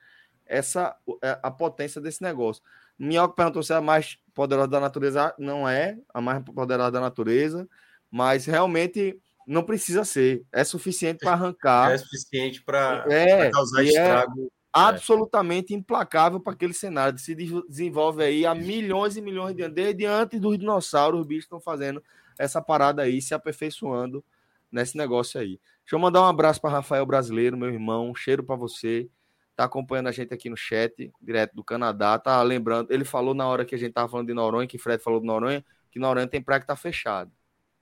essa 0.46 0.96
é, 1.22 1.38
a 1.42 1.50
potência 1.50 2.00
desse 2.00 2.22
negócio. 2.22 2.62
Minhoca 2.98 3.34
perguntou 3.34 3.62
se 3.62 3.72
é 3.72 3.76
a 3.76 3.80
mais 3.80 4.18
poderosa 4.34 4.68
da 4.68 4.80
natureza. 4.80 5.34
Não 5.38 5.68
é 5.68 5.98
a 6.14 6.20
mais 6.20 6.42
poderosa 6.42 6.90
da 6.90 7.00
natureza, 7.00 7.68
mas 8.10 8.46
realmente 8.46 9.20
não 9.46 9.62
precisa 9.62 10.02
ser. 10.02 10.44
É 10.50 10.64
suficiente 10.64 11.18
para 11.18 11.32
arrancar. 11.32 11.92
É 11.92 11.98
suficiente 11.98 12.62
para 12.62 13.04
é, 13.08 13.50
causar 13.50 13.82
é 13.82 13.86
estrago. 13.86 14.50
É 14.74 14.80
absolutamente 14.80 15.74
implacável 15.74 16.38
para 16.38 16.52
aquele 16.52 16.72
cenário. 16.72 17.18
Se 17.18 17.34
desenvolve 17.34 18.22
aí 18.22 18.46
há 18.46 18.54
milhões 18.54 19.16
e 19.16 19.20
milhões 19.20 19.54
de 19.54 19.62
anos. 19.62 19.74
Desde 19.74 20.06
antes 20.06 20.40
dos 20.40 20.58
dinossauros, 20.58 21.20
os 21.20 21.26
bichos 21.26 21.44
estão 21.44 21.60
fazendo 21.60 22.02
essa 22.38 22.62
parada 22.62 23.02
aí, 23.02 23.20
se 23.20 23.34
aperfeiçoando 23.34 24.24
nesse 24.70 24.96
negócio 24.96 25.40
aí. 25.40 25.60
Deixa 25.82 25.96
eu 25.96 25.98
mandar 25.98 26.22
um 26.22 26.26
abraço 26.26 26.60
para 26.60 26.70
Rafael 26.70 27.04
Brasileiro, 27.04 27.56
meu 27.56 27.68
irmão. 27.68 28.10
Um 28.10 28.14
cheiro 28.14 28.44
para 28.44 28.54
você. 28.54 29.08
Tá 29.56 29.64
acompanhando 29.64 30.06
a 30.06 30.12
gente 30.12 30.32
aqui 30.32 30.48
no 30.48 30.56
chat, 30.56 31.12
direto 31.20 31.54
do 31.54 31.64
Canadá. 31.64 32.18
Tá 32.18 32.40
lembrando, 32.42 32.92
ele 32.92 33.04
falou 33.04 33.34
na 33.34 33.46
hora 33.46 33.64
que 33.64 33.74
a 33.74 33.78
gente 33.78 33.92
tava 33.92 34.08
falando 34.08 34.28
de 34.28 34.34
Noronha, 34.34 34.66
que 34.66 34.78
Fred 34.78 35.02
falou 35.02 35.20
de 35.20 35.26
Noronha, 35.26 35.64
que 35.90 35.98
Noronha 35.98 36.26
tem 36.26 36.40
praia 36.40 36.60
que 36.60 36.66
tá 36.66 36.76
fechado. 36.76 37.30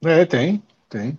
É, 0.03 0.25
tem, 0.25 0.63
tem. 0.89 1.19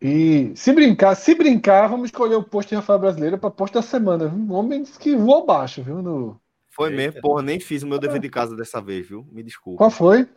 E 0.00 0.52
se 0.54 0.72
brincar, 0.72 1.14
se 1.16 1.34
brincar, 1.34 1.88
vamos 1.88 2.06
escolher 2.06 2.36
o 2.36 2.42
posto 2.42 2.68
de 2.68 2.76
Rafael 2.76 3.00
Brasileiro 3.00 3.36
para 3.36 3.50
posto 3.50 3.74
da 3.74 3.82
semana. 3.82 4.26
Um 4.26 4.52
homem 4.52 4.84
que 4.84 5.16
voou 5.16 5.44
baixo, 5.44 5.82
viu? 5.82 6.00
No... 6.00 6.40
Foi 6.70 6.90
mesmo, 6.90 7.20
porra, 7.20 7.42
nem 7.42 7.58
fiz 7.58 7.82
o 7.82 7.88
meu 7.88 7.98
dever 7.98 8.20
de 8.20 8.28
casa 8.28 8.54
dessa 8.54 8.80
vez, 8.80 9.08
viu? 9.08 9.26
Me 9.32 9.42
desculpa. 9.42 9.78
Qual 9.78 9.90
foi? 9.90 10.28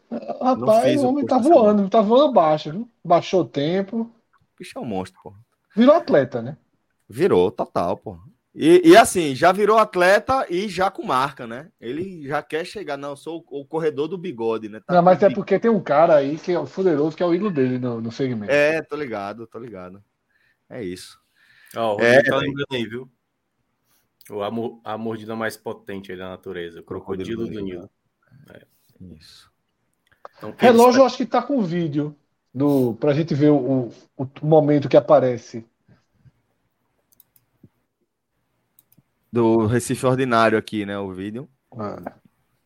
Rapaz, 0.41 1.03
o 1.03 1.07
homem 1.07 1.23
tá 1.23 1.37
voando, 1.37 1.87
tá 1.87 2.01
voando 2.01 2.33
baixo, 2.33 2.71
viu? 2.71 2.89
Baixou 3.05 3.41
o 3.41 3.45
tempo. 3.45 4.09
Bicho 4.57 4.77
é 4.77 4.81
um 4.81 4.85
monstro, 4.85 5.19
porra. 5.21 5.37
Virou 5.75 5.95
atleta, 5.95 6.41
né? 6.41 6.57
Virou, 7.07 7.51
total, 7.51 7.95
porra. 7.97 8.21
E, 8.53 8.89
e, 8.89 8.97
assim, 8.97 9.33
já 9.33 9.53
virou 9.53 9.77
atleta 9.77 10.45
e 10.49 10.67
já 10.67 10.91
com 10.91 11.05
marca, 11.05 11.47
né? 11.47 11.71
Ele 11.79 12.27
já 12.27 12.43
quer 12.43 12.65
chegar, 12.65 12.97
não, 12.97 13.11
eu 13.11 13.15
sou 13.15 13.45
o, 13.47 13.65
corredor 13.65 14.09
do 14.09 14.17
bigode, 14.17 14.67
né? 14.67 14.81
Tá 14.81 14.93
não, 14.93 15.01
mas 15.01 15.23
é 15.23 15.29
porque 15.29 15.57
tem 15.57 15.71
um 15.71 15.81
cara 15.81 16.15
aí 16.15 16.37
que 16.37 16.51
é 16.51 16.59
o 16.59 16.65
fuderoso, 16.65 17.15
que 17.15 17.23
é 17.23 17.25
o 17.25 17.33
ídolo 17.33 17.49
dele 17.49 17.79
no, 17.79 18.01
no 18.01 18.11
segmento. 18.11 18.51
É, 18.51 18.81
tô 18.81 18.97
ligado, 18.97 19.47
tô 19.47 19.57
ligado. 19.57 20.03
É 20.69 20.83
isso. 20.83 21.17
Ó, 21.77 21.95
oh, 21.95 22.01
é, 22.01 22.21
tá 22.21 22.35
lembrando 22.35 22.67
aí, 22.73 22.85
viu? 22.85 23.09
O 24.29 24.43
amor, 24.43 24.81
a 24.83 24.97
mordida 24.97 25.35
mais 25.35 25.55
potente 25.55 26.11
aí 26.11 26.17
da 26.17 26.29
natureza, 26.29 26.81
o 26.81 26.83
crocodilo, 26.83 27.47
do 27.47 27.59
Nilo. 27.61 27.89
É. 28.53 28.65
Isso. 29.17 29.49
Então, 30.37 30.53
Relógio, 30.57 31.01
eu 31.01 31.05
acho 31.05 31.17
que 31.17 31.25
tá 31.25 31.41
com 31.41 31.61
vídeo 31.61 32.15
do, 32.53 32.95
pra 32.95 33.13
gente 33.13 33.33
ver 33.33 33.49
o, 33.49 33.91
o, 34.17 34.23
o 34.41 34.45
momento 34.45 34.89
que 34.89 34.97
aparece. 34.97 35.65
Do 39.31 39.65
Recife 39.65 40.05
Ordinário 40.05 40.57
aqui, 40.57 40.85
né? 40.85 40.97
O 40.99 41.11
vídeo. 41.11 41.47
Ah. 41.77 42.15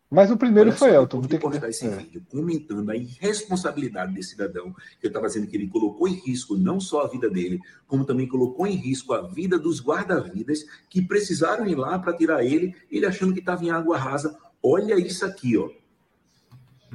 Mas 0.09 0.31
o 0.31 0.37
primeiro 0.37 0.69
Olha 0.69 0.77
foi 0.77 0.89
só, 0.89 0.95
Elton. 0.95 1.19
Vou 1.19 1.27
ter 1.27 1.37
que 1.37 1.43
postar 1.43 1.69
esse 1.69 1.85
é. 1.85 1.89
vídeo 1.89 2.25
comentando 2.29 2.89
a 2.89 2.95
irresponsabilidade 2.95 4.13
desse 4.13 4.29
cidadão, 4.29 4.73
que 4.99 5.05
eu 5.05 5.09
estava 5.09 5.27
dizendo 5.27 5.47
que 5.47 5.57
ele 5.57 5.67
colocou 5.67 6.07
em 6.07 6.13
risco 6.13 6.55
não 6.55 6.79
só 6.79 7.01
a 7.01 7.07
vida 7.07 7.29
dele, 7.29 7.59
como 7.87 8.05
também 8.05 8.27
colocou 8.27 8.65
em 8.65 8.75
risco 8.75 9.13
a 9.13 9.21
vida 9.21 9.59
dos 9.59 9.83
guarda-vidas 9.83 10.63
que 10.89 11.01
precisaram 11.01 11.67
ir 11.67 11.75
lá 11.75 11.99
para 11.99 12.15
tirar 12.15 12.45
ele, 12.45 12.75
ele 12.89 13.05
achando 13.05 13.33
que 13.33 13.39
estava 13.39 13.63
em 13.65 13.71
água 13.71 13.97
rasa. 13.97 14.37
Olha 14.61 14.95
isso 14.95 15.25
aqui, 15.25 15.57
ó. 15.57 15.69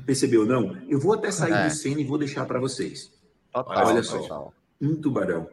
Percebeu, 0.07 0.47
não? 0.47 0.77
Eu 0.89 0.99
vou 0.99 1.13
até 1.13 1.31
sair 1.31 1.53
é. 1.53 1.69
do 1.69 1.75
cena 1.75 2.01
e 2.01 2.05
vou 2.05 2.17
deixar 2.17 2.47
para 2.47 2.59
vocês. 2.59 3.13
Total, 3.53 3.87
Olha 3.87 4.03
só. 4.03 4.19
Total. 4.19 4.55
Um 4.81 4.97
tubarão. 4.97 5.49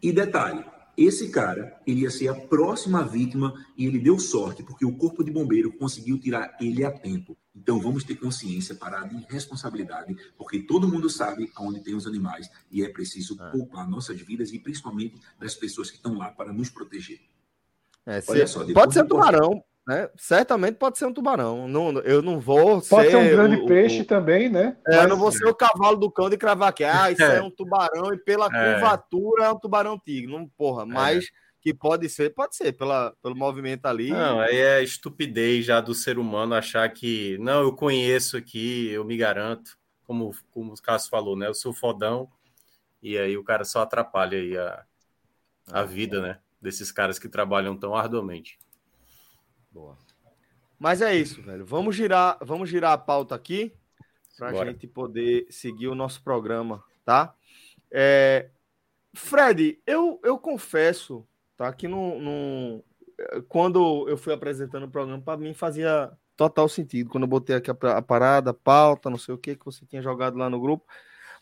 E 0.00 0.12
detalhe, 0.12 0.64
esse 0.96 1.28
cara, 1.30 1.80
ele 1.86 2.02
ia 2.02 2.10
ser 2.10 2.28
a 2.28 2.34
próxima 2.34 3.02
vítima 3.02 3.54
e 3.76 3.86
ele 3.86 3.98
deu 3.98 4.18
sorte, 4.18 4.62
porque 4.62 4.84
o 4.84 4.96
corpo 4.96 5.24
de 5.24 5.30
bombeiro 5.30 5.72
conseguiu 5.72 6.18
tirar 6.18 6.56
ele 6.60 6.84
a 6.84 6.90
tempo. 6.90 7.36
Então 7.54 7.80
vamos 7.80 8.04
ter 8.04 8.16
consciência, 8.16 8.74
parar 8.74 9.08
de 9.08 9.24
responsabilidade, 9.28 10.16
porque 10.36 10.60
todo 10.60 10.88
mundo 10.88 11.08
sabe 11.08 11.50
aonde 11.54 11.80
tem 11.80 11.94
os 11.94 12.06
animais 12.06 12.50
e 12.70 12.82
é 12.82 12.88
preciso 12.88 13.36
é. 13.40 13.50
poupar 13.50 13.88
nossas 13.88 14.20
vidas 14.20 14.52
e 14.52 14.58
principalmente 14.58 15.20
das 15.38 15.54
pessoas 15.54 15.90
que 15.90 15.96
estão 15.96 16.14
lá 16.14 16.30
para 16.30 16.52
nos 16.52 16.70
proteger. 16.70 17.20
É, 18.06 18.20
se, 18.20 18.46
só, 18.46 18.64
pode 18.72 18.92
ser 18.92 19.04
um 19.04 19.06
tubarão, 19.06 19.64
né? 19.86 20.08
Certamente 20.16 20.76
pode 20.76 20.98
ser 20.98 21.06
um 21.06 21.12
tubarão. 21.12 21.68
Não, 21.68 21.98
eu 22.00 22.22
não 22.22 22.40
vou 22.40 22.80
pode 22.80 23.08
ser. 23.08 23.10
ser 23.10 23.16
um 23.16 23.28
grande 23.28 23.56
o, 23.56 23.66
peixe 23.66 24.00
o, 24.00 24.04
também, 24.04 24.48
né? 24.48 24.76
É, 24.88 25.04
eu 25.04 25.08
não 25.08 25.16
vou 25.16 25.30
ser 25.30 25.46
o 25.46 25.54
cavalo 25.54 25.96
do 25.96 26.10
cão 26.10 26.30
de 26.30 26.38
cravar 26.38 26.72
que 26.72 26.84
ah, 26.84 27.10
isso 27.10 27.22
é, 27.22 27.38
é 27.38 27.42
um 27.42 27.50
tubarão 27.50 28.12
e 28.12 28.18
pela 28.18 28.46
é. 28.46 28.72
curvatura 28.72 29.44
é 29.44 29.50
um 29.50 29.58
tubarão 29.58 29.98
tigre. 29.98 30.32
Não, 30.32 30.48
porra, 30.48 30.84
é. 30.84 30.86
mas 30.86 31.26
que 31.60 31.72
pode 31.72 32.08
ser, 32.10 32.34
pode 32.34 32.56
ser, 32.56 32.72
pela, 32.72 33.14
pelo 33.22 33.34
movimento 33.34 33.86
ali. 33.86 34.10
Não, 34.10 34.40
aí 34.40 34.56
é 34.56 34.82
estupidez 34.82 35.64
já 35.64 35.80
do 35.80 35.94
ser 35.94 36.18
humano 36.18 36.54
achar 36.54 36.86
que, 36.90 37.38
não, 37.38 37.62
eu 37.62 37.72
conheço 37.72 38.36
aqui, 38.36 38.90
eu 38.90 39.02
me 39.02 39.16
garanto, 39.16 39.78
como, 40.06 40.34
como 40.50 40.74
o 40.74 40.82
Cássio 40.82 41.08
falou, 41.08 41.36
né? 41.36 41.46
Eu 41.46 41.54
sou 41.54 41.72
fodão, 41.72 42.28
e 43.02 43.16
aí 43.16 43.36
o 43.38 43.42
cara 43.42 43.64
só 43.64 43.80
atrapalha 43.80 44.36
aí 44.36 44.58
a, 44.58 44.84
a 45.72 45.82
vida, 45.84 46.20
né? 46.20 46.38
Desses 46.60 46.92
caras 46.92 47.18
que 47.18 47.30
trabalham 47.30 47.74
tão 47.74 47.94
arduamente. 47.94 48.58
Boa. 49.74 49.98
Mas 50.78 51.02
é 51.02 51.12
isso, 51.16 51.42
velho. 51.42 51.66
Vamos 51.66 51.96
girar, 51.96 52.38
vamos 52.40 52.70
girar 52.70 52.92
a 52.92 52.98
pauta 52.98 53.34
aqui 53.34 53.72
para 54.38 54.50
a 54.50 54.64
gente 54.66 54.86
poder 54.86 55.46
seguir 55.50 55.88
o 55.88 55.96
nosso 55.96 56.22
programa, 56.22 56.84
tá? 57.04 57.34
É... 57.90 58.50
Fred, 59.12 59.80
eu, 59.84 60.20
eu 60.22 60.38
confesso, 60.38 61.26
tá? 61.56 61.72
Que 61.72 61.88
no, 61.88 62.20
no... 62.20 62.84
quando 63.48 64.08
eu 64.08 64.16
fui 64.16 64.32
apresentando 64.32 64.84
o 64.84 64.90
programa, 64.90 65.20
para 65.20 65.38
mim 65.38 65.52
fazia 65.52 66.12
total 66.36 66.68
sentido. 66.68 67.10
Quando 67.10 67.24
eu 67.24 67.28
botei 67.28 67.56
aqui 67.56 67.70
a, 67.70 67.74
a, 67.96 68.02
parada, 68.02 68.50
a 68.50 68.54
pauta, 68.54 69.10
não 69.10 69.18
sei 69.18 69.34
o 69.34 69.38
que, 69.38 69.56
que 69.56 69.64
você 69.64 69.84
tinha 69.84 70.02
jogado 70.02 70.38
lá 70.38 70.48
no 70.48 70.60
grupo. 70.60 70.86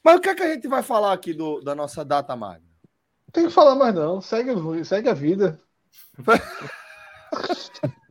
Mas 0.03 0.17
o 0.17 0.21
que 0.21 0.31
é 0.31 0.35
que 0.35 0.43
a 0.43 0.55
gente 0.55 0.69
vai 0.69 0.83
falar 0.83 1.13
aqui 1.13 1.35
do, 1.35 1.61
da 1.61 1.75
nossa 1.75 2.03
data 2.03 2.35
magna? 2.35 2.67
Tem 3.31 3.47
que 3.47 3.53
falar 3.53 3.75
mais 3.75 3.95
não. 3.95 4.23
Segue, 4.23 4.53
segue 4.85 5.09
a 5.11 5.15
vida. 5.15 5.61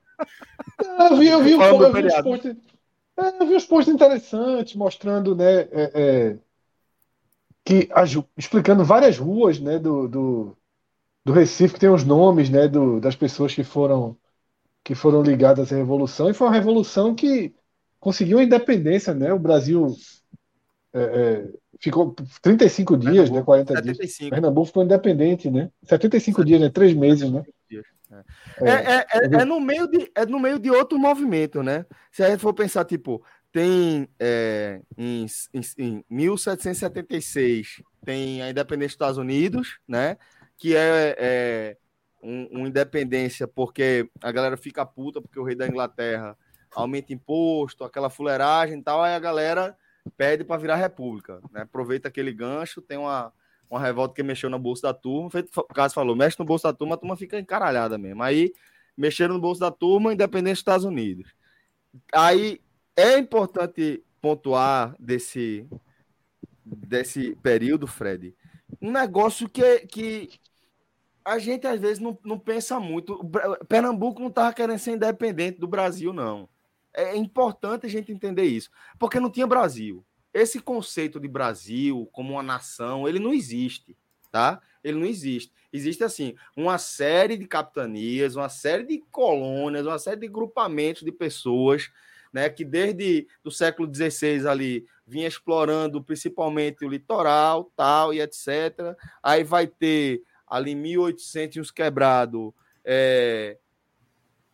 Eu 0.99 1.17
vi, 1.17 1.27
eu 1.27 1.43
vi, 1.43 1.51
eu, 1.51 1.61
eu 1.61 1.93
vi, 1.93 2.07
os 2.07 2.21
posts, 2.21 2.55
é, 3.17 3.41
eu 3.41 3.47
vi 3.47 3.55
os 3.55 3.65
posts 3.65 3.93
interessantes 3.93 4.75
mostrando, 4.75 5.35
né, 5.35 5.61
é, 5.71 5.91
é, 5.93 6.37
que 7.63 7.89
explicando 8.37 8.83
várias 8.83 9.17
ruas, 9.17 9.59
né, 9.59 9.79
do, 9.79 10.07
do, 10.07 10.57
do 11.23 11.33
Recife 11.33 11.73
que 11.75 11.79
tem 11.79 11.89
os 11.89 12.03
nomes, 12.03 12.49
né, 12.49 12.67
do, 12.67 12.99
das 12.99 13.15
pessoas 13.15 13.53
que 13.53 13.63
foram 13.63 14.17
que 14.83 14.95
foram 14.95 15.21
ligadas 15.21 15.71
à 15.71 15.75
revolução 15.75 16.29
e 16.29 16.33
foi 16.33 16.47
uma 16.47 16.55
revolução 16.55 17.13
que 17.13 17.53
conseguiu 17.99 18.39
a 18.39 18.43
independência, 18.43 19.13
né? 19.13 19.31
O 19.31 19.37
Brasil 19.37 19.95
é, 20.91 21.01
é, 21.01 21.49
ficou 21.79 22.15
35 22.41 22.97
dias, 22.97 23.29
Pernambuco, 23.29 23.35
né? 23.35 23.43
40 23.43 23.75
75. 23.75 24.17
dias. 24.17 24.29
Pernambuco 24.29 24.67
ficou 24.67 24.83
independente, 24.83 25.51
né? 25.51 25.69
75 25.83 26.41
75 26.41 26.45
dias, 26.45 26.61
né? 26.61 26.69
Três 26.69 26.93
meses, 26.93 27.31
né? 27.31 27.43
É, 28.61 28.69
é, 28.69 28.95
é, 28.97 29.41
é, 29.41 29.45
no 29.45 29.59
meio 29.59 29.87
de, 29.87 30.11
é 30.15 30.25
no 30.25 30.39
meio 30.39 30.59
de 30.59 30.69
outro 30.69 30.99
movimento, 30.99 31.63
né? 31.63 31.85
Se 32.11 32.23
a 32.23 32.29
gente 32.29 32.41
for 32.41 32.53
pensar, 32.53 32.85
tipo, 32.85 33.23
tem 33.51 34.07
é, 34.19 34.81
em, 34.97 35.25
em, 35.53 35.61
em 35.77 36.05
1776 36.09 37.81
tem 38.03 38.41
a 38.41 38.49
independência 38.49 38.89
dos 38.89 38.93
Estados 38.95 39.17
Unidos, 39.17 39.79
né? 39.87 40.17
Que 40.57 40.75
é, 40.75 41.15
é 41.17 41.77
um, 42.21 42.47
uma 42.51 42.67
independência 42.67 43.47
porque 43.47 44.09
a 44.21 44.31
galera 44.31 44.57
fica 44.57 44.85
puta 44.85 45.21
porque 45.21 45.39
o 45.39 45.43
rei 45.43 45.55
da 45.55 45.67
Inglaterra 45.67 46.37
aumenta 46.73 47.13
imposto, 47.13 47.83
aquela 47.83 48.09
fuleiragem 48.09 48.79
e 48.79 48.83
tal, 48.83 49.01
aí 49.01 49.13
a 49.13 49.19
galera 49.19 49.75
pede 50.17 50.43
para 50.43 50.59
virar 50.59 50.75
república, 50.75 51.41
né? 51.51 51.61
Aproveita 51.61 52.07
aquele 52.07 52.33
gancho, 52.33 52.81
tem 52.81 52.97
uma 52.97 53.33
uma 53.71 53.79
revolta 53.79 54.13
que 54.13 54.21
mexeu 54.21 54.49
no 54.49 54.59
bolso 54.59 54.81
da 54.81 54.93
turma. 54.93 55.29
O 55.55 55.73
caso 55.73 55.93
falou, 55.93 56.13
mexe 56.13 56.37
no 56.37 56.45
bolso 56.45 56.63
da 56.63 56.73
turma, 56.73 56.95
a 56.95 56.97
turma 56.97 57.15
fica 57.15 57.39
encaralhada 57.39 57.97
mesmo. 57.97 58.21
Aí 58.21 58.51
mexeram 58.97 59.35
no 59.35 59.39
bolso 59.39 59.61
da 59.61 59.71
turma, 59.71 60.11
independente 60.11 60.55
dos 60.55 60.59
Estados 60.59 60.85
Unidos. 60.85 61.33
Aí 62.13 62.61
é 62.97 63.17
importante 63.17 64.03
pontuar 64.21 64.93
desse, 64.99 65.65
desse 66.65 67.33
período, 67.37 67.87
Fred, 67.87 68.35
um 68.81 68.91
negócio 68.91 69.47
que, 69.47 69.79
que 69.87 70.29
a 71.23 71.39
gente 71.39 71.65
às 71.65 71.79
vezes 71.79 71.99
não, 71.99 72.17
não 72.25 72.37
pensa 72.37 72.77
muito. 72.77 73.17
Pernambuco 73.69 74.19
não 74.19 74.27
estava 74.27 74.53
querendo 74.53 74.79
ser 74.79 74.91
independente 74.91 75.59
do 75.59 75.67
Brasil, 75.67 76.11
não. 76.11 76.49
É 76.93 77.15
importante 77.15 77.85
a 77.85 77.89
gente 77.89 78.11
entender 78.11 78.43
isso, 78.43 78.69
porque 78.99 79.17
não 79.17 79.31
tinha 79.31 79.47
Brasil 79.47 80.05
esse 80.33 80.59
conceito 80.59 81.19
de 81.19 81.27
Brasil 81.27 82.09
como 82.11 82.33
uma 82.33 82.43
nação, 82.43 83.07
ele 83.07 83.19
não 83.19 83.33
existe, 83.33 83.97
tá? 84.31 84.61
Ele 84.83 84.99
não 84.99 85.05
existe. 85.05 85.51
Existe, 85.71 86.03
assim, 86.03 86.35
uma 86.55 86.77
série 86.77 87.37
de 87.37 87.47
capitanias, 87.47 88.35
uma 88.35 88.49
série 88.49 88.83
de 88.83 88.99
colônias, 89.11 89.85
uma 89.85 89.99
série 89.99 90.19
de 90.19 90.27
grupamentos 90.27 91.03
de 91.03 91.11
pessoas, 91.11 91.89
né, 92.31 92.49
que 92.49 92.63
desde 92.63 93.27
o 93.43 93.51
século 93.51 93.93
XVI 93.93 94.47
ali 94.47 94.85
vinha 95.05 95.27
explorando 95.27 96.01
principalmente 96.01 96.85
o 96.85 96.89
litoral, 96.89 97.71
tal, 97.75 98.13
e 98.13 98.21
etc. 98.21 98.95
Aí 99.21 99.43
vai 99.43 99.67
ter 99.67 100.23
ali 100.47 100.75
1800 100.75 101.57
uns 101.57 101.71
quebrado, 101.71 102.53
é, 102.83 103.57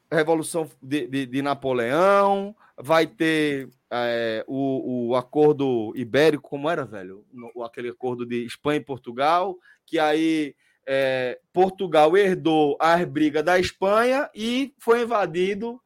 Revolução 0.09 0.69
de, 0.81 1.05
de, 1.05 1.25
de 1.25 1.41
Napoleão, 1.41 2.55
vai 2.79 3.07
ter 3.07 3.69
é, 3.91 4.43
o, 4.47 5.09
o 5.09 5.15
acordo 5.15 5.93
ibérico, 5.95 6.49
como 6.49 6.69
era, 6.69 6.85
velho? 6.85 7.25
No, 7.31 7.63
aquele 7.63 7.89
acordo 7.89 8.25
de 8.25 8.45
Espanha 8.45 8.79
e 8.79 8.85
Portugal, 8.85 9.57
que 9.85 9.97
aí 9.97 10.55
é, 10.85 11.39
Portugal 11.51 12.15
herdou 12.15 12.77
as 12.79 13.03
brigas 13.05 13.43
da 13.43 13.59
Espanha 13.59 14.29
e 14.33 14.73
foi 14.79 15.01
invadido 15.01 15.81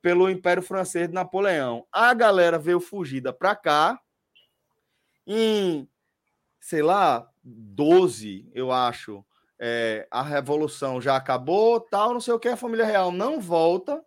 pelo 0.00 0.30
Império 0.30 0.62
Francês 0.62 1.08
de 1.08 1.14
Napoleão. 1.14 1.84
A 1.90 2.14
galera 2.14 2.58
veio 2.58 2.78
fugida 2.78 3.32
para 3.32 3.56
cá, 3.56 4.00
em, 5.26 5.88
sei 6.60 6.80
lá, 6.80 7.28
12, 7.42 8.48
eu 8.54 8.70
acho, 8.70 9.24
é, 9.58 10.06
a 10.10 10.22
revolução 10.22 11.00
já 11.00 11.16
acabou, 11.16 11.80
tal, 11.80 12.12
não 12.12 12.20
sei 12.20 12.32
o 12.32 12.38
que, 12.38 12.48
a 12.48 12.56
família 12.56 12.86
real 12.86 13.10
não 13.10 13.40
volta. 13.40 14.00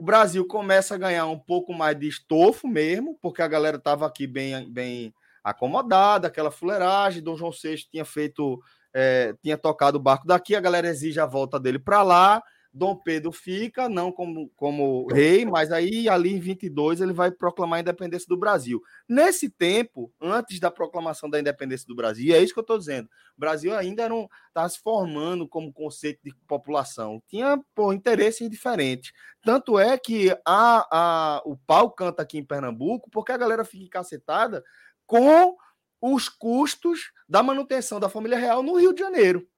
O 0.00 0.02
Brasil 0.02 0.46
começa 0.46 0.94
a 0.94 0.98
ganhar 0.98 1.26
um 1.26 1.38
pouco 1.38 1.74
mais 1.74 1.94
de 1.94 2.08
estofo 2.08 2.66
mesmo, 2.66 3.18
porque 3.20 3.42
a 3.42 3.46
galera 3.46 3.76
estava 3.76 4.06
aqui 4.06 4.26
bem, 4.26 4.66
bem 4.72 5.12
acomodada, 5.44 6.26
aquela 6.26 6.50
fuleiragem. 6.50 7.22
Dom 7.22 7.36
João 7.36 7.52
VI 7.52 7.76
tinha 7.90 8.02
feito, 8.06 8.58
é, 8.94 9.34
tinha 9.42 9.58
tocado 9.58 9.98
o 9.98 10.00
barco 10.00 10.26
daqui, 10.26 10.56
a 10.56 10.60
galera 10.60 10.88
exige 10.88 11.20
a 11.20 11.26
volta 11.26 11.60
dele 11.60 11.78
para 11.78 12.02
lá. 12.02 12.42
Dom 12.72 12.94
Pedro 12.94 13.32
fica, 13.32 13.88
não 13.88 14.12
como, 14.12 14.48
como 14.54 15.06
rei, 15.08 15.44
mas 15.44 15.72
aí 15.72 16.08
ali 16.08 16.34
em 16.34 16.38
22 16.38 17.00
ele 17.00 17.12
vai 17.12 17.30
proclamar 17.30 17.78
a 17.78 17.80
independência 17.80 18.26
do 18.28 18.36
Brasil. 18.36 18.80
Nesse 19.08 19.50
tempo, 19.50 20.12
antes 20.20 20.60
da 20.60 20.70
proclamação 20.70 21.28
da 21.28 21.40
independência 21.40 21.86
do 21.86 21.96
Brasil, 21.96 22.34
é 22.34 22.40
isso 22.40 22.52
que 22.54 22.60
eu 22.60 22.62
estou 22.62 22.78
dizendo, 22.78 23.08
o 23.36 23.40
Brasil 23.40 23.74
ainda 23.74 24.08
não 24.08 24.28
estava 24.46 24.68
se 24.68 24.78
formando 24.78 25.48
como 25.48 25.72
conceito 25.72 26.20
de 26.22 26.32
população, 26.46 27.20
tinha 27.26 27.60
pô, 27.74 27.92
interesses 27.92 28.48
diferentes. 28.48 29.12
Tanto 29.42 29.76
é 29.76 29.98
que 29.98 30.30
a, 30.46 30.86
a, 30.90 31.42
o 31.44 31.56
pau 31.56 31.90
canta 31.90 32.22
aqui 32.22 32.38
em 32.38 32.44
Pernambuco 32.44 33.10
porque 33.10 33.32
a 33.32 33.38
galera 33.38 33.64
fica 33.64 33.84
encacetada 33.84 34.62
com 35.06 35.56
os 36.00 36.28
custos 36.28 37.10
da 37.28 37.42
manutenção 37.42 37.98
da 37.98 38.08
família 38.08 38.38
real 38.38 38.62
no 38.62 38.76
Rio 38.78 38.94
de 38.94 39.00
Janeiro 39.00 39.49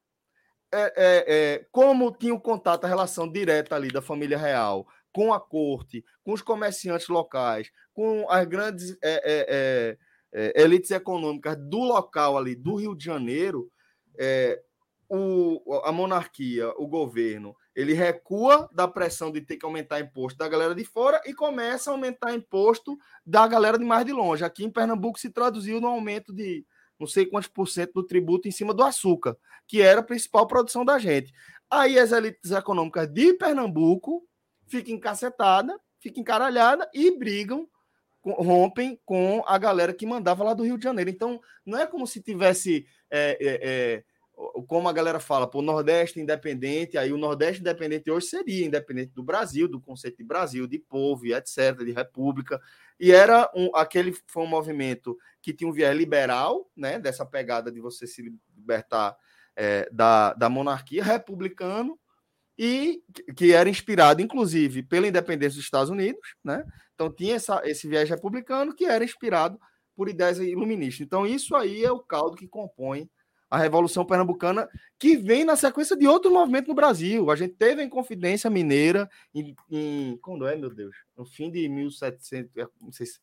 é, 0.73 0.93
é, 0.97 1.25
é, 1.27 1.67
como 1.71 2.11
tinha 2.13 2.33
o 2.33 2.39
um 2.39 2.41
contato, 2.41 2.85
a 2.85 2.89
relação 2.89 3.31
direta 3.31 3.77
ali 3.77 3.89
da 3.89 4.01
família 4.01 4.39
real 4.39 4.87
com 5.13 5.33
a 5.33 5.39
corte, 5.39 6.03
com 6.25 6.33
os 6.33 6.41
comerciantes 6.41 7.09
locais, 7.09 7.71
com 7.93 8.27
as 8.31 8.47
grandes 8.47 8.97
é, 9.03 9.23
é, 9.25 9.99
é, 10.33 10.63
elites 10.63 10.91
econômicas 10.91 11.57
do 11.59 11.81
local 11.81 12.39
ali, 12.39 12.55
do 12.55 12.77
Rio 12.77 12.97
de 12.97 13.05
Janeiro, 13.05 13.71
o, 15.11 15.83
a 15.85 15.93
monarquia, 15.93 16.71
o 16.79 16.87
governo, 16.87 17.55
ele 17.75 17.93
recua 17.93 18.69
da 18.73 18.89
pressão 18.89 19.31
de 19.31 19.43
ter 19.43 19.59
que 19.59 19.67
aumentar 19.67 20.01
imposto 20.01 20.39
da 20.39 20.49
galera 20.49 20.75
de 20.75 20.85
fora 20.85 21.21
e 21.27 21.35
começa 21.35 21.91
a 21.91 21.93
aumentar 21.93 22.35
imposto 22.35 22.97
da 23.25 23.47
galera 23.47 23.79
de 23.79 23.85
mais 23.85 24.07
de 24.07 24.13
longe. 24.13 24.45
Aqui 24.45 24.65
em 24.65 24.71
Pernambuco 24.71 25.19
se 25.19 25.29
traduziu 25.29 25.81
no 25.81 25.89
aumento 25.89 26.33
de 26.33 26.65
não 27.03 27.09
sei 27.09 27.27
quantos 27.27 27.49
por 27.49 27.69
cento 27.69 27.95
do 27.95 28.03
tributo 28.05 28.49
em 28.49 28.53
cima 28.53 28.73
do 28.73 28.83
açúcar, 28.83 29.37
que 29.67 29.83
era 29.83 30.01
a 30.01 30.05
principal 30.05 30.47
produção 30.47 30.85
da 30.85 30.99
gente. 30.99 31.33
Aí 31.71 31.99
as 31.99 32.13
elites 32.13 32.51
econômicas 32.51 33.09
de 33.09 33.35
Pernambuco 33.35 34.23
ficam 34.67 34.95
encacetadas, 34.95 35.77
ficam 35.99 36.21
encaralhadas 36.21 36.87
e 36.95 37.17
brigam, 37.19 37.69
rompem 38.25 39.01
com 39.05 39.43
a 39.47 39.59
galera 39.59 39.93
que 39.93 40.07
mandava 40.07 40.45
lá 40.45 40.55
do 40.55 40.63
Rio 40.63 40.79
de 40.79 40.85
Janeiro. 40.85 41.11
Então, 41.11 41.41
não 41.67 41.79
é 41.79 41.87
como 41.87 42.07
se 42.07 42.23
tivesse. 42.23 42.87
É, 43.11 43.37
é, 43.41 43.61
é, 43.63 44.05
como 44.67 44.89
a 44.89 44.93
galera 44.93 45.21
fala, 45.21 45.51
o 45.53 45.63
Nordeste 45.63 46.21
independente, 46.21 46.99
aí 46.99 47.13
o 47.13 47.19
Nordeste 47.19 47.61
independente 47.61 48.11
hoje 48.11 48.27
seria 48.27 48.67
independente 48.67 49.13
do 49.13 49.23
Brasil, 49.23 49.69
do 49.69 49.81
conceito 49.81 50.19
de 50.19 50.25
Brasil, 50.25 50.67
de 50.67 50.79
povo, 50.79 51.27
etc., 51.27 51.85
de 51.85 51.93
república. 51.93 52.61
E 52.99 53.13
era 53.13 53.51
um, 53.55 53.75
aquele 53.75 54.15
foi 54.27 54.43
um 54.43 54.49
movimento 54.49 55.17
que 55.41 55.53
tinha 55.53 55.69
um 55.69 55.73
viés 55.73 55.97
liberal, 55.97 56.71
né, 56.77 56.99
dessa 56.99 57.25
pegada 57.25 57.71
de 57.71 57.81
você 57.81 58.07
se 58.07 58.23
libertar 58.57 59.17
é, 59.57 59.89
da, 59.93 60.35
da 60.35 60.49
monarquia, 60.49 61.03
republicano, 61.03 61.99
e 62.59 63.03
que 63.37 63.53
era 63.53 63.69
inspirado, 63.69 64.21
inclusive, 64.21 64.83
pela 64.83 65.07
independência 65.07 65.57
dos 65.57 65.65
Estados 65.65 65.91
Unidos, 65.91 66.35
né? 66.45 66.65
Então 66.95 67.11
tinha 67.11 67.35
essa, 67.37 67.63
esse 67.65 67.89
viés 67.89 68.09
republicano 68.09 68.75
que 68.75 68.85
era 68.85 69.03
inspirado 69.03 69.59
por 69.97 70.09
ideias 70.09 70.39
iluministas. 70.39 71.01
Então, 71.01 71.27
isso 71.27 71.55
aí 71.57 71.85
é 71.85 71.91
o 71.91 72.01
caldo 72.01 72.37
que 72.37 72.47
compõe 72.47 73.09
a 73.53 73.59
Revolução 73.59 74.03
Pernambucana, 74.03 74.67
que 74.99 75.15
vem 75.15 75.45
na 75.45 75.57
sequência 75.57 75.95
de 75.95 76.09
outro 76.09 76.33
movimento 76.33 76.69
no 76.69 76.75
Brasil. 76.75 77.31
A 77.31 77.37
gente 77.37 77.53
teve 77.53 77.83
a 77.83 77.85
Inconfidência 77.85 78.49
Mineira 78.49 79.11
em, 79.35 79.55
em 79.71 80.17
quando 80.23 80.47
é, 80.47 80.57
meu 80.57 80.71
Deus? 80.71 80.97
No 81.15 81.27
fim 81.27 81.51
de 81.51 81.69
1700, 81.69 82.51
não 82.81 82.91
sei 82.91 83.05
se 83.05 83.21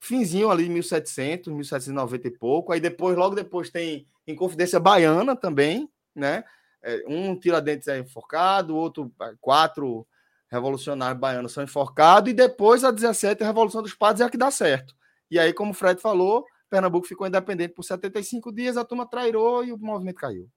finzinho 0.00 0.50
ali 0.50 0.64
de 0.64 0.70
1700, 0.70 1.52
1790 1.52 2.28
e 2.28 2.30
pouco. 2.30 2.72
Aí 2.72 2.80
depois, 2.80 3.14
logo 3.14 3.34
depois, 3.34 3.68
tem 3.68 4.06
Inconfidência 4.26 4.80
Baiana 4.80 5.36
também, 5.36 5.86
né? 6.14 6.44
É, 6.82 7.04
um 7.06 7.38
Tiradentes 7.38 7.88
é 7.88 7.98
enforcado, 7.98 8.74
outro, 8.74 9.12
é, 9.20 9.34
quatro 9.38 10.06
revolucionários 10.50 11.20
baianos 11.20 11.52
são 11.52 11.62
enforcados, 11.62 12.30
e 12.30 12.34
depois 12.34 12.84
a 12.84 12.90
17, 12.90 13.42
a 13.42 13.46
Revolução 13.46 13.82
dos 13.82 13.94
Padres 13.94 14.22
é 14.22 14.24
a 14.24 14.30
que 14.30 14.38
dá 14.38 14.50
certo. 14.50 14.94
E 15.30 15.38
aí, 15.38 15.52
como 15.52 15.72
o 15.72 15.74
Fred 15.74 16.00
falou, 16.00 16.46
Pernambuco 16.72 17.06
ficou 17.06 17.26
independente 17.26 17.74
por 17.74 17.82
75 17.82 18.50
dias, 18.50 18.78
a 18.78 18.84
turma 18.84 19.06
trairou 19.06 19.62
e 19.62 19.72
o 19.72 19.76
movimento 19.76 20.16
caiu. 20.16 20.48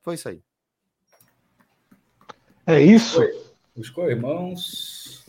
Foi 0.00 0.14
isso 0.14 0.28
aí. 0.28 0.40
É 2.64 2.80
isso? 2.80 3.18
Os 3.74 3.90
co-irmãos 3.90 5.24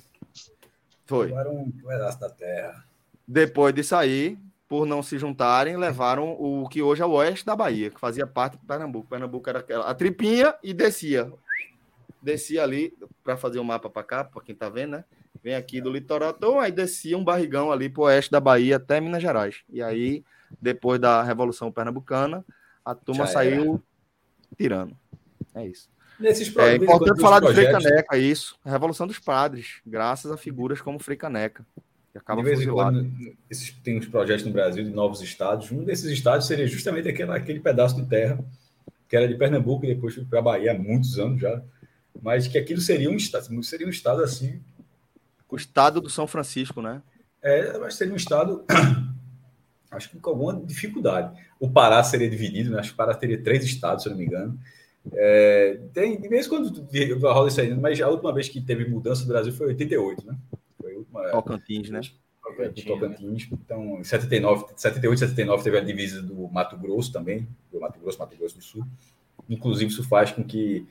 Foi. 1.08 1.32
um 1.32 1.72
pedaço 1.72 2.20
da 2.20 2.30
terra. 2.30 2.86
Depois 3.28 3.74
de 3.74 3.84
sair, 3.84 4.38
por 4.68 4.86
não 4.86 5.02
se 5.02 5.18
juntarem, 5.18 5.76
levaram 5.76 6.34
o 6.40 6.70
que 6.70 6.84
hoje 6.84 7.02
é 7.02 7.06
o 7.06 7.14
oeste 7.14 7.44
da 7.44 7.56
Bahia, 7.56 7.90
que 7.90 8.00
fazia 8.00 8.28
parte 8.28 8.58
do 8.58 8.68
Pernambuco. 8.68 9.10
Pernambuco 9.10 9.50
era 9.50 9.58
aquela, 9.58 9.90
a 9.90 9.96
tripinha 9.96 10.54
e 10.62 10.72
descia. 10.72 11.34
Descia 12.22 12.64
ali 12.64 12.94
para 13.24 13.38
fazer 13.38 13.60
o 13.60 13.62
um 13.62 13.66
mapa 13.66 13.90
para 13.90 14.04
cá, 14.04 14.24
para 14.24 14.42
quem 14.42 14.56
tá 14.56 14.70
vendo, 14.70 14.92
né? 14.92 15.06
Vem 15.42 15.56
aqui 15.56 15.80
do 15.80 15.90
litoral, 15.90 16.34
então, 16.36 16.60
aí 16.60 16.72
descia 16.72 17.18
um 17.18 17.24
barrigão 17.24 17.72
ali 17.72 17.88
para 17.88 18.02
o 18.02 18.06
oeste 18.06 18.32
da 18.32 18.40
Bahia 18.40 18.76
até 18.76 19.00
Minas 19.00 19.22
Gerais. 19.22 19.62
E 19.70 19.82
aí, 19.82 20.24
depois 20.62 21.00
da 21.00 21.24
Revolução 21.24 21.72
Pernambucana, 21.72 22.44
a 22.84 22.94
turma 22.94 23.26
Já 23.26 23.34
saiu 23.34 23.74
era. 23.74 23.82
tirando. 24.58 24.98
É 25.56 25.66
isso. 25.66 25.90
Nesses 26.20 26.54
é 26.58 26.76
importante 26.76 27.22
falar 27.22 27.40
de 27.40 27.54
Frei 27.54 27.72
Caneca, 27.72 28.18
isso. 28.18 28.60
A 28.66 28.70
Revolução 28.72 29.08
dos 29.08 29.20
Padres, 29.20 29.80
graças 29.86 30.30
a 30.30 30.36
figuras 30.36 30.82
como 30.82 31.00
Frei 31.00 31.16
Caneca 31.16 31.66
acaba 32.20 32.42
de 32.42 32.50
vez 32.50 32.62
em 32.62 32.70
quando, 32.70 33.12
esses, 33.50 33.72
tem 33.84 33.98
uns 33.98 34.08
projetos 34.08 34.46
no 34.46 34.52
Brasil 34.52 34.84
de 34.84 34.90
novos 34.90 35.22
estados. 35.22 35.72
Um 35.72 35.84
desses 35.84 36.12
estados 36.12 36.48
seria 36.48 36.68
justamente 36.68 37.08
aquele, 37.08 37.32
aquele 37.32 37.60
pedaço 37.60 37.96
de 37.96 38.08
terra 38.08 38.40
que 39.08 39.16
era 39.16 39.28
de 39.28 39.36
Pernambuco 39.36 39.86
e 39.86 39.96
depois 39.96 40.14
foi 40.14 40.24
para 40.24 40.38
a 40.38 40.42
Bahia 40.42 40.72
há 40.72 40.78
muitos 40.78 41.18
anos 41.18 41.42
já. 41.42 41.62
Mas 42.22 42.48
que 42.48 42.58
aquilo 42.58 42.82
seria 42.82 43.10
um 43.10 43.16
estado, 43.16 43.64
seria 43.64 43.88
um 43.88 43.90
estado 43.90 44.24
assim. 44.24 44.62
O 45.50 45.56
estado 45.56 46.02
do 46.02 46.10
São 46.10 46.28
Francisco, 46.28 46.82
né? 46.82 47.02
É, 47.42 47.78
mas 47.78 47.96
seria 47.96 48.14
um 48.14 48.18
estado, 48.18 48.66
acho 49.90 50.10
que 50.10 50.20
com 50.20 50.30
alguma 50.30 50.54
dificuldade. 50.66 51.40
O 51.60 51.70
Pará 51.70 52.04
seria 52.04 52.30
dividido, 52.30 52.72
né? 52.72 52.80
acho 52.80 52.90
que 52.90 52.94
o 52.94 52.98
Pará 52.98 53.14
teria 53.14 53.42
três 53.42 53.64
estados, 53.64 54.04
se 54.04 54.10
eu 54.10 54.12
não 54.12 54.20
me 54.20 54.26
engano. 54.26 54.60
É, 55.14 55.80
tem, 55.94 56.20
de 56.20 56.28
vez 56.28 56.46
em 56.46 56.50
quando 56.50 56.88
rola 57.22 57.48
isso 57.48 57.62
aí, 57.62 57.74
mas 57.74 58.00
a 58.02 58.10
última 58.10 58.34
vez 58.34 58.50
que 58.50 58.62
teve 58.62 58.86
mudança 58.86 59.22
no 59.22 59.30
Brasil 59.30 59.54
foi 59.54 59.68
em 59.68 59.70
88, 59.70 60.28
né? 60.28 60.38
É, 61.26 61.32
Tocantins, 61.32 61.90
né? 61.90 62.02
Tocantins, 62.44 62.86
Tocantins. 62.86 63.48
Então, 63.52 64.00
em 64.00 64.04
79, 64.04 64.66
78, 64.76 65.20
79 65.20 65.64
teve 65.64 65.78
a 65.78 65.82
divisa 65.82 66.22
do 66.22 66.48
Mato 66.50 66.78
Grosso 66.78 67.12
também, 67.12 67.48
do 67.72 67.80
Mato 67.80 68.00
Grosso, 68.00 68.20
Mato 68.20 68.36
Grosso 68.38 68.58
do 68.58 68.64
Sul. 68.64 68.86
Inclusive, 69.50 69.92
isso 69.92 70.04
faz 70.04 70.32
com 70.32 70.44
que 70.44 70.86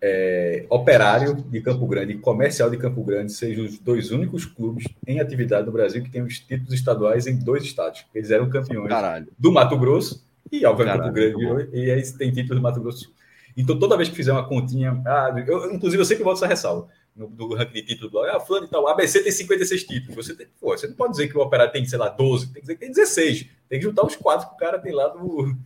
é, 0.00 0.66
operário 0.68 1.34
de 1.34 1.60
Campo 1.60 1.86
Grande 1.86 2.12
e 2.12 2.18
comercial 2.18 2.70
de 2.70 2.76
Campo 2.76 3.02
Grande 3.02 3.32
sejam 3.32 3.64
os 3.64 3.78
dois 3.78 4.10
únicos 4.10 4.44
clubes 4.44 4.84
em 5.06 5.20
atividade 5.20 5.66
no 5.66 5.72
Brasil 5.72 6.02
que 6.02 6.10
têm 6.10 6.22
os 6.22 6.38
títulos 6.38 6.74
estaduais 6.74 7.26
em 7.26 7.38
dois 7.38 7.64
estados. 7.64 8.04
Eles 8.14 8.30
eram 8.30 8.48
campeões 8.48 8.88
Caralho. 8.88 9.28
do 9.38 9.52
Mato 9.52 9.76
Grosso 9.78 10.24
e, 10.50 10.64
obviamente, 10.66 10.98
Campo 10.98 11.12
Grande 11.12 11.36
virou, 11.36 11.60
e 11.72 11.90
aí 11.90 12.02
tem 12.12 12.30
títulos 12.30 12.60
do 12.60 12.62
Mato 12.62 12.80
Grosso. 12.80 13.12
Então, 13.56 13.78
toda 13.78 13.96
vez 13.96 14.08
que 14.08 14.16
fizer 14.16 14.32
uma 14.32 14.46
continha. 14.46 15.00
Ah, 15.06 15.32
eu, 15.46 15.72
inclusive, 15.72 16.00
eu 16.00 16.06
sempre 16.06 16.24
volto 16.24 16.38
essa 16.38 16.46
ressalva 16.46 16.88
no, 17.14 17.28
do 17.28 17.54
ranking 17.54 17.74
de 17.74 17.82
títulos 17.82 18.12
do 18.12 18.18
Ah, 18.20 18.40
fulano 18.40 18.66
e 18.66 18.68
tal, 18.68 18.82
o 18.82 18.88
ABC 18.88 19.22
tem 19.22 19.30
56 19.30 19.84
títulos. 19.84 20.26
Você, 20.26 20.34
tem, 20.34 20.46
pô, 20.60 20.76
você 20.76 20.86
não 20.86 20.94
pode 20.94 21.12
dizer 21.12 21.28
que 21.28 21.38
o 21.38 21.40
Operário 21.40 21.72
tem, 21.72 21.84
sei 21.84 21.98
lá, 21.98 22.08
12, 22.08 22.46
tem 22.46 22.54
que 22.54 22.60
dizer 22.62 22.74
que 22.74 22.80
tem 22.80 22.90
16. 22.90 23.46
Tem 23.68 23.78
que 23.78 23.84
juntar 23.84 24.04
os 24.04 24.16
quatro 24.16 24.48
que 24.48 24.54
o 24.54 24.58
cara 24.58 24.78
tem 24.78 24.92
lá 24.92 25.08
do, 25.08 25.56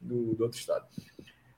do, 0.00 0.34
do 0.34 0.42
outro 0.42 0.58
estado. 0.58 0.84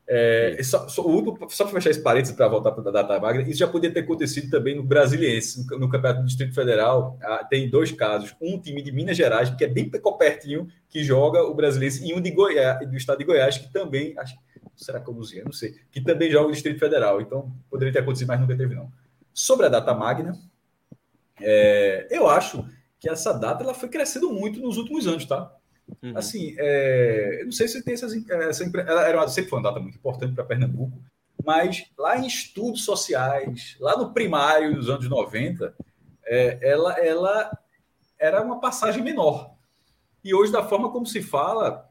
É, 0.06 0.62
só, 0.62 0.86
só, 0.86 1.02
só 1.48 1.64
para 1.64 1.72
fechar 1.72 1.90
esse 1.90 2.02
parênteses 2.02 2.36
para 2.36 2.46
voltar 2.46 2.72
para 2.72 2.86
a 2.90 2.92
data 2.92 3.18
magra, 3.18 3.40
isso 3.42 3.58
já 3.58 3.66
podia 3.66 3.90
ter 3.90 4.00
acontecido 4.00 4.50
também 4.50 4.76
no 4.76 4.82
Brasiliense, 4.82 5.66
no, 5.66 5.78
no 5.78 5.88
Campeonato 5.88 6.20
do 6.20 6.26
Distrito 6.26 6.54
Federal. 6.54 7.18
Ah, 7.22 7.42
tem 7.42 7.70
dois 7.70 7.90
casos: 7.90 8.34
um 8.40 8.60
time 8.60 8.82
de 8.82 8.92
Minas 8.92 9.16
Gerais, 9.16 9.48
que 9.50 9.64
é 9.64 9.68
bem 9.68 9.90
pertinho, 10.18 10.68
que 10.88 11.02
joga 11.02 11.42
o 11.42 11.54
Brasiliense, 11.54 12.06
e 12.06 12.12
um 12.12 12.20
de 12.20 12.30
Goiás, 12.30 12.86
do 12.86 12.96
estado 12.96 13.18
de 13.18 13.24
Goiás, 13.24 13.56
que 13.56 13.72
também, 13.72 14.14
acho, 14.18 14.36
será 14.76 15.00
que 15.00 15.08
eu 15.08 15.14
não 15.14 15.52
sei, 15.52 15.74
que 15.90 16.02
também 16.02 16.30
joga 16.30 16.48
o 16.48 16.52
Distrito 16.52 16.78
Federal. 16.78 17.22
Então 17.22 17.50
poderia 17.70 17.92
ter 17.92 18.00
acontecido, 18.00 18.28
mas 18.28 18.40
nunca 18.40 18.56
teve, 18.56 18.74
não. 18.74 18.92
Sobre 19.32 19.66
a 19.66 19.70
data 19.70 19.94
magna, 19.94 20.38
é, 21.40 22.08
eu 22.10 22.28
acho 22.28 22.64
que 23.00 23.08
essa 23.08 23.32
data 23.32 23.64
ela 23.64 23.74
foi 23.74 23.88
crescendo 23.88 24.30
muito 24.32 24.60
nos 24.60 24.76
últimos 24.76 25.06
anos, 25.06 25.24
tá? 25.24 25.50
Uhum. 26.02 26.16
Assim, 26.16 26.54
é, 26.58 27.38
eu 27.40 27.44
não 27.46 27.52
sei 27.52 27.68
se 27.68 27.82
tem 27.82 27.94
essas. 27.94 28.12
Essa, 28.28 28.64
ela 28.86 29.06
era 29.06 29.18
uma, 29.18 29.28
sempre 29.28 29.50
foi 29.50 29.58
uma 29.58 29.68
data 29.68 29.80
muito 29.80 29.96
importante 29.96 30.34
para 30.34 30.44
Pernambuco, 30.44 30.98
mas 31.44 31.84
lá 31.98 32.18
em 32.18 32.26
estudos 32.26 32.84
sociais, 32.84 33.76
lá 33.80 33.96
no 33.96 34.12
primário 34.12 34.74
dos 34.74 34.88
anos 34.88 35.08
90, 35.08 35.74
é, 36.26 36.58
ela, 36.62 36.92
ela 36.98 37.58
era 38.18 38.42
uma 38.42 38.60
passagem 38.60 39.02
menor. 39.02 39.54
E 40.24 40.34
hoje, 40.34 40.50
da 40.50 40.64
forma 40.64 40.90
como 40.90 41.06
se 41.06 41.22
fala, 41.22 41.86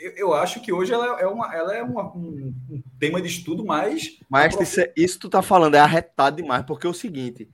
eu, 0.00 0.12
eu, 0.12 0.34
acho 0.34 0.60
que 0.60 0.72
hoje 0.72 0.92
ela 0.92 1.20
é, 1.20 1.26
uma, 1.26 1.54
ela 1.54 1.74
é 1.74 1.82
uma, 1.82 2.04
um, 2.16 2.54
um, 2.70 2.82
tema 2.98 3.20
de 3.20 3.28
estudo 3.28 3.64
mais. 3.64 4.18
Mas 4.30 4.58
isso, 4.58 4.80
isso 4.96 5.18
tu 5.18 5.28
tá 5.28 5.42
falando 5.42 5.74
é 5.74 5.78
arretado 5.78 6.36
demais, 6.36 6.64
porque 6.64 6.86
é 6.86 6.90
o 6.90 6.94
seguinte. 6.94 7.48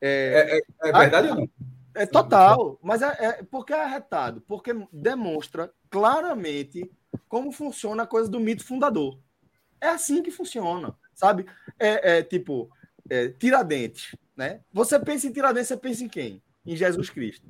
É, 0.00 0.60
é, 0.82 0.88
é, 0.88 0.90
é 0.90 0.92
verdade 0.92 1.28
a, 1.28 1.30
ou 1.32 1.40
não? 1.40 1.50
É 1.94 2.06
total, 2.06 2.78
mas 2.82 3.02
é, 3.02 3.16
é 3.20 3.42
porque 3.44 3.72
é 3.72 3.82
arretado, 3.82 4.40
porque 4.48 4.72
demonstra 4.92 5.72
claramente 5.88 6.90
como 7.28 7.52
funciona 7.52 8.02
a 8.02 8.06
coisa 8.06 8.28
do 8.28 8.40
mito 8.40 8.64
fundador. 8.64 9.18
É 9.80 9.88
assim 9.88 10.22
que 10.22 10.30
funciona, 10.30 10.96
sabe? 11.14 11.46
É, 11.78 12.18
é 12.18 12.22
tipo 12.22 12.68
é, 13.08 13.28
Tiradentes, 13.28 14.16
né? 14.36 14.60
Você 14.72 14.98
pensa 14.98 15.26
em 15.26 15.32
Tiradentes, 15.32 15.68
você 15.68 15.76
pensa 15.76 16.04
em 16.04 16.08
quem? 16.08 16.42
Em 16.66 16.74
Jesus 16.74 17.10
Cristo. 17.10 17.46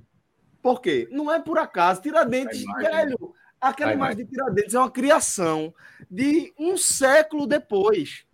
Por 0.61 0.81
quê? 0.81 1.09
Não 1.11 1.31
é 1.31 1.41
por 1.41 1.59
acaso. 1.59 2.03
Tiradentes, 2.03 2.63
velho, 2.79 3.35
aquela 3.61 3.93
imagem 3.93 4.25
de 4.25 4.31
Tiradentes 4.31 4.75
é 4.75 4.79
uma 4.79 4.91
criação 4.91 5.75
de 6.11 6.53
um 6.59 6.77
século 6.77 7.47
depois 7.47 8.27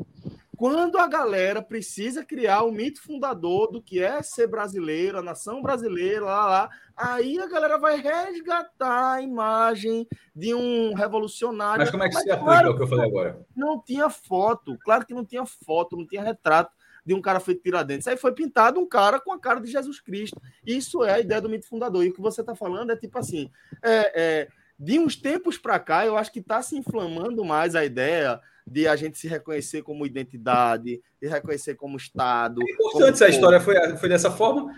quando 0.60 0.98
a 0.98 1.06
galera 1.06 1.62
precisa 1.62 2.22
criar 2.22 2.64
o 2.64 2.70
mito 2.70 3.00
fundador 3.00 3.72
do 3.72 3.80
que 3.80 3.98
é 3.98 4.22
ser 4.22 4.46
brasileiro, 4.46 5.16
a 5.16 5.22
nação 5.22 5.62
brasileira, 5.62 6.22
lá, 6.22 6.46
lá, 6.46 6.70
aí 6.94 7.38
a 7.38 7.46
galera 7.46 7.78
vai 7.78 7.98
resgatar 7.98 9.14
a 9.14 9.22
imagem 9.22 10.06
de 10.36 10.52
um 10.52 10.92
revolucionário. 10.92 11.80
Mas 11.80 11.90
como 11.90 12.02
é 12.02 12.10
que 12.10 12.14
Mas, 12.14 12.24
se 12.24 12.30
aplica 12.30 12.44
claro, 12.44 12.72
o 12.72 12.76
que 12.76 12.82
eu 12.82 12.86
falei 12.86 13.06
agora? 13.06 13.40
Não 13.56 13.80
tinha 13.80 14.10
foto, 14.10 14.76
claro 14.84 15.06
que 15.06 15.14
não 15.14 15.24
tinha 15.24 15.46
foto, 15.46 15.96
não 15.96 16.06
tinha 16.06 16.22
retrato 16.22 16.72
de 17.06 17.14
um 17.14 17.22
cara 17.22 17.40
feito 17.40 17.62
Tiradentes. 17.62 18.06
Aí 18.06 18.18
foi 18.18 18.32
pintado 18.32 18.78
um 18.78 18.86
cara 18.86 19.18
com 19.18 19.32
a 19.32 19.40
cara 19.40 19.62
de 19.62 19.72
Jesus 19.72 19.98
Cristo. 19.98 20.38
Isso 20.66 21.02
é 21.02 21.14
a 21.14 21.20
ideia 21.20 21.40
do 21.40 21.48
mito 21.48 21.66
fundador. 21.66 22.04
E 22.04 22.10
o 22.10 22.12
que 22.12 22.20
você 22.20 22.42
está 22.42 22.54
falando 22.54 22.92
é 22.92 22.96
tipo 22.96 23.18
assim: 23.18 23.50
é, 23.82 24.12
é, 24.42 24.48
de 24.78 24.98
uns 24.98 25.16
tempos 25.16 25.56
para 25.56 25.80
cá, 25.80 26.04
eu 26.04 26.18
acho 26.18 26.30
que 26.30 26.40
está 26.40 26.60
se 26.60 26.76
inflamando 26.76 27.46
mais 27.46 27.74
a 27.74 27.82
ideia 27.82 28.38
de 28.70 28.86
a 28.86 28.94
gente 28.94 29.18
se 29.18 29.26
reconhecer 29.26 29.82
como 29.82 30.06
identidade, 30.06 31.02
de 31.20 31.28
reconhecer 31.28 31.74
como 31.74 31.97
Estado. 31.97 32.62
É 32.62 32.72
importante 32.72 33.14
essa 33.14 33.28
história 33.28 33.60
foi, 33.60 33.74
foi 33.97 34.09
dessa 34.09 34.30
forma. 34.30 34.72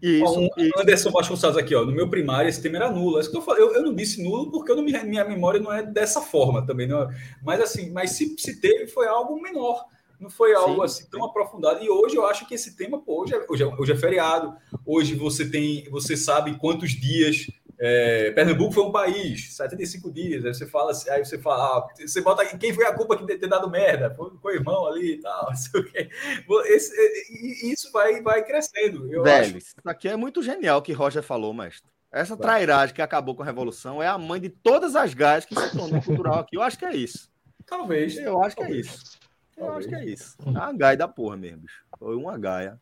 Isso, 0.00 0.38
um, 0.38 0.48
isso. 0.58 0.78
Anderson 0.78 1.10
Vasconcelos 1.10 1.56
aqui, 1.56 1.74
ó, 1.74 1.86
no 1.86 1.92
meu 1.92 2.08
primário 2.10 2.50
esse 2.50 2.60
tema 2.60 2.76
era 2.76 2.90
nulo. 2.90 3.18
É 3.18 3.22
eu, 3.24 3.56
eu, 3.56 3.74
eu, 3.76 3.82
não 3.82 3.94
disse 3.94 4.22
nulo 4.22 4.50
porque 4.50 4.70
eu 4.70 4.76
não, 4.76 4.84
minha 4.84 5.24
memória 5.24 5.58
não 5.58 5.72
é 5.72 5.82
dessa 5.82 6.20
forma 6.20 6.66
também. 6.66 6.86
Não, 6.86 7.10
é, 7.10 7.16
mas 7.42 7.62
assim, 7.62 7.90
mas 7.90 8.10
se, 8.10 8.36
se 8.38 8.60
teve, 8.60 8.86
foi 8.88 9.08
algo 9.08 9.40
menor. 9.40 9.86
Não 10.20 10.28
foi 10.28 10.54
algo 10.54 10.86
sim, 10.86 11.02
assim 11.02 11.10
tão 11.10 11.20
sim. 11.20 11.26
aprofundado. 11.26 11.82
E 11.82 11.88
hoje 11.88 12.16
eu 12.16 12.26
acho 12.26 12.46
que 12.46 12.54
esse 12.54 12.76
tema, 12.76 13.00
pô, 13.00 13.22
hoje 13.22 13.34
é, 13.34 13.46
hoje 13.48 13.62
é, 13.62 13.66
hoje 13.66 13.92
é 13.92 13.96
feriado. 13.96 14.54
Hoje 14.84 15.14
você 15.14 15.48
tem, 15.48 15.88
você 15.90 16.14
sabe 16.14 16.58
quantos 16.58 16.90
dias 16.90 17.46
é, 17.78 18.30
Pernambuco 18.30 18.72
foi 18.72 18.84
um 18.84 18.92
país, 18.92 19.54
75 19.54 20.12
dias. 20.12 20.44
Aí 20.44 20.54
você 20.54 20.66
fala 20.66 20.92
aí 21.10 21.24
você 21.24 21.38
fala, 21.38 21.78
ah, 21.78 21.88
você 21.98 22.20
bota 22.20 22.44
quem 22.56 22.72
foi 22.72 22.86
a 22.86 22.94
culpa 22.94 23.16
que 23.16 23.38
ter 23.38 23.46
dado 23.46 23.70
merda? 23.70 24.14
Foi, 24.14 24.30
foi 24.40 24.54
o 24.54 24.56
irmão 24.56 24.86
ali 24.86 25.14
e 25.14 25.20
tal. 25.20 25.50
Esse, 26.66 27.70
isso 27.70 27.90
vai, 27.92 28.22
vai 28.22 28.44
crescendo. 28.44 29.12
Eu 29.12 29.22
Velho, 29.22 29.46
acho. 29.46 29.58
isso 29.58 29.74
aqui 29.84 30.08
é 30.08 30.16
muito 30.16 30.42
genial 30.42 30.82
que 30.82 30.92
Roger 30.92 31.22
falou, 31.22 31.52
mestre. 31.52 31.90
Essa 32.12 32.36
trairagem 32.36 32.94
que 32.94 33.02
acabou 33.02 33.34
com 33.34 33.42
a 33.42 33.46
Revolução 33.46 34.00
é 34.00 34.06
a 34.06 34.16
mãe 34.16 34.40
de 34.40 34.48
todas 34.48 34.94
as 34.94 35.12
gás 35.14 35.44
que 35.44 35.54
se 35.54 35.76
tornou 35.76 36.00
cultural 36.00 36.38
aqui. 36.38 36.56
Eu 36.56 36.62
acho 36.62 36.78
que 36.78 36.84
é 36.84 36.94
isso. 36.94 37.28
Talvez. 37.66 38.16
Eu 38.16 38.40
acho 38.40 38.54
talvez. 38.54 38.86
que 38.86 38.92
é 38.92 38.92
isso. 38.92 39.18
Eu 39.56 39.66
talvez. 39.66 39.78
acho 39.78 39.88
que 39.88 39.94
é 39.94 40.04
isso. 40.12 40.36
É 40.46 40.48
uma 40.48 40.72
gaia 40.72 40.96
da 40.96 41.08
porra 41.08 41.36
mesmo, 41.36 41.62
bicho. 41.62 41.82
Foi 41.98 42.14
uma 42.14 42.38
gaia. 42.38 42.80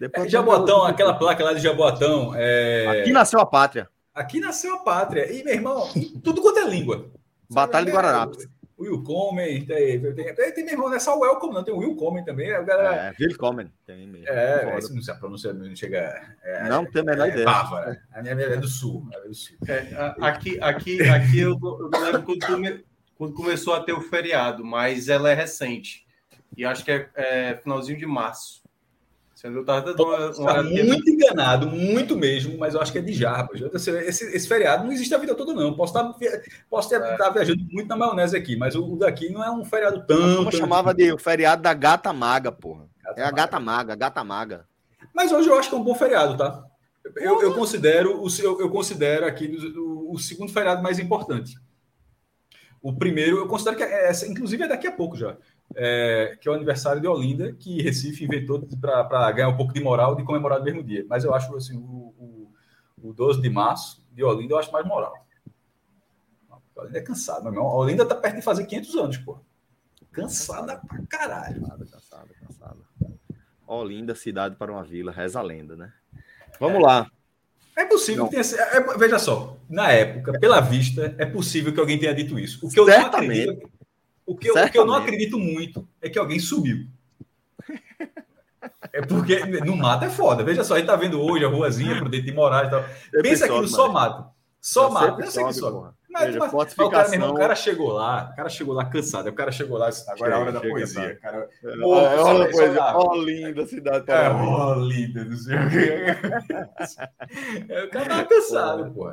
Depois 0.00 0.26
é, 0.26 0.30
Jaboatão, 0.30 0.84
aquela 0.84 1.14
placa 1.14 1.44
lá 1.44 1.52
de 1.52 1.60
Jaboatão. 1.60 2.34
É... 2.34 3.02
Aqui 3.02 3.12
nasceu 3.12 3.38
a 3.38 3.46
pátria. 3.46 3.88
Aqui 4.14 4.40
nasceu 4.40 4.74
a 4.74 4.78
pátria. 4.78 5.32
E, 5.32 5.42
meu 5.42 5.54
irmão, 5.54 5.88
tudo 6.22 6.42
quanto 6.42 6.58
é 6.58 6.68
língua. 6.68 7.10
Batalha 7.50 7.86
de 7.86 7.92
Guararapes. 7.92 8.46
O 8.76 8.84
Willkommen, 8.84 9.64
tem, 9.64 10.00
tem, 10.00 10.34
tem, 10.34 10.52
tem, 10.52 10.64
meu 10.64 10.74
irmão, 10.74 10.88
não 10.88 10.96
é 10.96 10.98
só 10.98 11.16
o 11.16 11.20
Welcome, 11.20 11.54
não, 11.54 11.62
tem 11.62 11.72
o 11.72 11.78
Willkommen 11.78 12.24
também. 12.24 12.52
A 12.52 12.62
galera... 12.62 13.14
É, 13.18 13.24
Willkommen, 13.24 13.72
tem 13.86 14.06
mesmo. 14.08 14.28
É, 14.28 14.76
esse 14.76 14.92
não 14.92 15.00
se 15.00 15.10
a 15.10 15.14
pronúncia 15.14 15.52
não 15.52 15.74
chega. 15.76 16.20
É, 16.42 16.68
não 16.68 16.84
tem 16.84 17.02
a 17.02 17.04
menor 17.04 17.28
é, 17.28 17.30
ideia. 17.30 17.44
Bárbara. 17.44 18.02
A 18.12 18.20
minha 18.20 18.34
é 18.34 18.56
do 18.56 18.68
sul. 18.68 19.08
É 19.12 19.20
do 19.28 19.34
sul. 19.34 19.56
É, 19.68 19.86
aqui, 20.20 20.58
aqui, 20.60 21.00
aqui 21.08 21.38
eu, 21.38 21.58
eu 21.62 21.90
lembro 22.00 22.22
quando, 22.22 22.46
come, 22.46 22.84
quando 23.16 23.34
começou 23.34 23.74
a 23.74 23.82
ter 23.82 23.92
o 23.92 24.00
feriado, 24.00 24.64
mas 24.64 25.08
ela 25.08 25.30
é 25.30 25.34
recente. 25.34 26.04
E 26.56 26.64
acho 26.64 26.84
que 26.84 26.90
é, 26.90 27.08
é 27.14 27.56
finalzinho 27.62 27.98
de 27.98 28.06
março. 28.06 28.61
Eu 29.44 29.64
tava 29.64 29.80
dando 29.80 30.04
uma, 30.04 30.30
uma... 30.30 30.62
muito 30.62 31.10
enganado, 31.10 31.66
muito 31.66 32.16
mesmo, 32.16 32.56
mas 32.58 32.74
eu 32.74 32.80
acho 32.80 32.92
que 32.92 32.98
é 32.98 33.02
de 33.02 33.12
Jarbas. 33.12 33.60
Esse, 33.74 34.24
esse, 34.36 34.46
feriado 34.46 34.84
não 34.84 34.92
existe 34.92 35.12
a 35.12 35.18
vida 35.18 35.34
toda, 35.34 35.52
não. 35.52 35.74
Posso 35.74 35.96
estar, 35.96 36.14
posso 36.70 36.88
ter, 36.88 37.02
é. 37.02 37.12
estar 37.12 37.30
viajando 37.30 37.64
muito 37.70 37.88
na 37.88 37.96
maionese 37.96 38.36
aqui, 38.36 38.54
mas 38.56 38.76
o, 38.76 38.96
daqui 38.96 39.30
não 39.30 39.42
é 39.42 39.50
um 39.50 39.64
feriado 39.64 40.06
tão. 40.06 40.44
Eu 40.44 40.52
chamava 40.52 40.94
de 40.94 41.12
o 41.12 41.18
feriado 41.18 41.60
da 41.60 41.74
gata 41.74 42.12
maga, 42.12 42.52
porra. 42.52 42.86
Gata 43.02 43.20
é 43.20 43.24
a 43.24 43.30
gata 43.32 43.58
maga, 43.58 43.96
gata 43.96 44.22
maga. 44.22 44.64
Mas 45.12 45.32
hoje 45.32 45.48
eu 45.48 45.58
acho 45.58 45.68
que 45.68 45.74
é 45.74 45.78
um 45.78 45.84
bom 45.84 45.94
feriado, 45.94 46.36
tá? 46.36 46.64
Eu, 47.16 47.42
eu 47.42 47.52
considero, 47.52 48.22
o, 48.22 48.28
eu, 48.38 48.60
eu 48.60 48.70
considero 48.70 49.26
aqui 49.26 49.46
o, 49.76 50.12
o, 50.12 50.18
segundo 50.18 50.52
feriado 50.52 50.82
mais 50.82 51.00
importante. 51.00 51.56
O 52.80 52.92
primeiro, 52.92 53.38
eu 53.38 53.48
considero 53.48 53.76
que 53.76 53.82
é, 53.82 54.12
inclusive 54.28 54.62
é 54.62 54.68
daqui 54.68 54.86
a 54.86 54.92
pouco 54.92 55.16
já 55.16 55.36
é, 55.76 56.36
que 56.40 56.48
é 56.48 56.50
o 56.50 56.54
aniversário 56.54 57.00
de 57.00 57.06
Olinda, 57.06 57.52
que 57.52 57.82
Recife 57.82 58.24
inventou 58.24 58.66
para 58.80 59.32
ganhar 59.32 59.48
um 59.48 59.56
pouco 59.56 59.72
de 59.72 59.80
moral 59.80 60.14
de 60.14 60.24
comemorar 60.24 60.58
no 60.58 60.64
mesmo 60.64 60.82
dia. 60.82 61.04
Mas 61.08 61.24
eu 61.24 61.34
acho 61.34 61.54
assim, 61.56 61.76
o, 61.76 62.14
o, 62.18 62.52
o 63.02 63.12
12 63.12 63.40
de 63.40 63.50
março 63.50 64.06
de 64.12 64.22
Olinda 64.22 64.54
eu 64.54 64.58
acho 64.58 64.72
mais 64.72 64.86
moral. 64.86 65.14
Olinda 66.76 66.98
é 66.98 67.02
cansado, 67.02 67.42
meu 67.44 67.52
irmão. 67.52 67.66
Olinda 67.66 68.06
tá 68.06 68.14
perto 68.14 68.36
de 68.36 68.42
fazer 68.42 68.66
500 68.66 68.96
anos, 68.96 69.16
pô. 69.18 69.38
Cansada 70.10 70.80
pra 70.86 71.00
caralho. 71.08 71.60
Cansada, 71.62 71.86
cansada, 71.86 72.28
cansada. 72.40 72.78
Olinda, 73.66 74.14
cidade 74.14 74.56
para 74.56 74.70
uma 74.70 74.82
vila, 74.82 75.12
reza 75.12 75.38
a 75.38 75.42
lenda, 75.42 75.76
né? 75.76 75.92
Vamos 76.60 76.78
é. 76.78 76.82
lá. 76.82 77.10
É 77.74 77.86
possível 77.86 78.28
que 78.28 78.32
tenha. 78.32 78.42
É, 78.42 78.98
veja 78.98 79.18
só, 79.18 79.56
na 79.68 79.90
época, 79.90 80.38
pela 80.38 80.60
vista, 80.60 81.14
é 81.16 81.24
possível 81.24 81.72
que 81.72 81.80
alguém 81.80 81.98
tenha 81.98 82.14
dito 82.14 82.38
isso. 82.38 82.66
O 82.66 82.70
que 82.70 82.78
eu 82.78 82.84
Certamente. 82.84 83.46
não 83.46 83.52
acredito 83.54 83.81
o 84.32 84.36
que, 84.36 84.48
eu, 84.48 84.54
o 84.54 84.70
que 84.70 84.78
eu 84.78 84.86
não 84.86 84.94
acredito 84.94 85.38
muito 85.38 85.88
é 86.00 86.08
que 86.08 86.18
alguém 86.18 86.38
subiu. 86.38 86.86
É 88.92 89.00
porque 89.00 89.44
no 89.64 89.76
mato 89.76 90.04
é 90.04 90.10
foda. 90.10 90.44
Veja 90.44 90.62
só, 90.62 90.74
a 90.74 90.78
gente 90.78 90.86
tá 90.86 90.96
vendo 90.96 91.20
hoje 91.20 91.44
a 91.44 91.48
ruazinha 91.48 91.98
por 91.98 92.08
dentro 92.08 92.26
de 92.26 92.32
Moraes 92.32 92.68
e 92.68 92.70
tal. 92.70 92.84
Pensa 93.22 93.46
aqui 93.46 93.60
no 93.60 93.68
só 93.68 93.90
mato. 93.90 94.30
Só 94.60 94.90
mato. 94.90 95.16
Pensa 95.16 95.44
que 95.44 95.52
só. 95.54 95.92
Mas, 96.10 96.26
Veja, 96.26 96.38
mas, 96.40 96.52
mas 96.52 96.78
o, 96.78 96.90
cara, 96.90 97.10
irmão, 97.10 97.30
o 97.30 97.34
cara 97.34 97.54
chegou 97.54 97.90
lá, 97.90 98.30
o 98.30 98.36
cara 98.36 98.48
chegou 98.50 98.74
lá 98.74 98.84
cansado. 98.84 99.30
O 99.30 99.32
cara 99.32 99.50
chegou 99.50 99.78
lá, 99.78 99.88
agora 100.08 100.30
é 100.30 100.34
a 100.34 100.38
hora 100.38 100.52
da 100.52 100.60
poesia. 100.60 101.16
Cara, 101.16 101.48
é, 101.64 101.68
é 101.68 101.82
a 101.82 102.22
hora 102.22 102.38
da 102.38 102.50
poesia. 102.50 102.82
Ó, 102.94 103.14
linda 103.14 103.66
cidade. 103.66 104.04
É, 104.10 104.28
ó, 104.28 104.74
linda, 104.74 105.24
não 105.24 105.36
sei 105.38 105.56
o 105.56 105.70
quê. 105.70 106.04
o 107.86 107.90
cara 107.90 108.08
tava 108.10 108.24
cansado, 108.26 108.92
pô. 108.92 109.10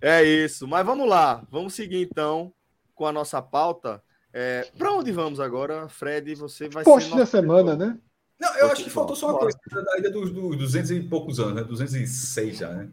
É 0.00 0.24
isso. 0.24 0.66
Mas 0.66 0.86
vamos 0.86 1.06
lá. 1.06 1.42
Vamos 1.50 1.74
seguir 1.74 2.08
então 2.10 2.50
com 2.94 3.06
a 3.06 3.12
nossa 3.12 3.40
pauta. 3.42 4.02
É, 4.32 4.66
para 4.76 4.92
onde 4.92 5.12
vamos 5.12 5.40
agora, 5.40 5.88
Fred? 5.88 6.34
Você 6.34 6.68
vai 6.68 6.84
Post 6.84 7.10
ser. 7.10 7.16
da 7.16 7.26
semana, 7.26 7.76
né? 7.76 7.98
Não, 8.40 8.48
eu 8.54 8.60
Post 8.60 8.72
acho 8.72 8.84
que 8.84 8.90
faltou 8.90 9.14
só 9.14 9.30
uma 9.30 9.38
coisa 9.38 9.56
da 9.70 9.98
ida 9.98 10.10
dos, 10.10 10.30
dos 10.30 10.56
200 10.56 10.90
e 10.90 11.00
poucos 11.00 11.38
anos, 11.38 11.54
né? 11.54 11.62
206 11.62 12.56
já, 12.56 12.68
né? 12.70 12.88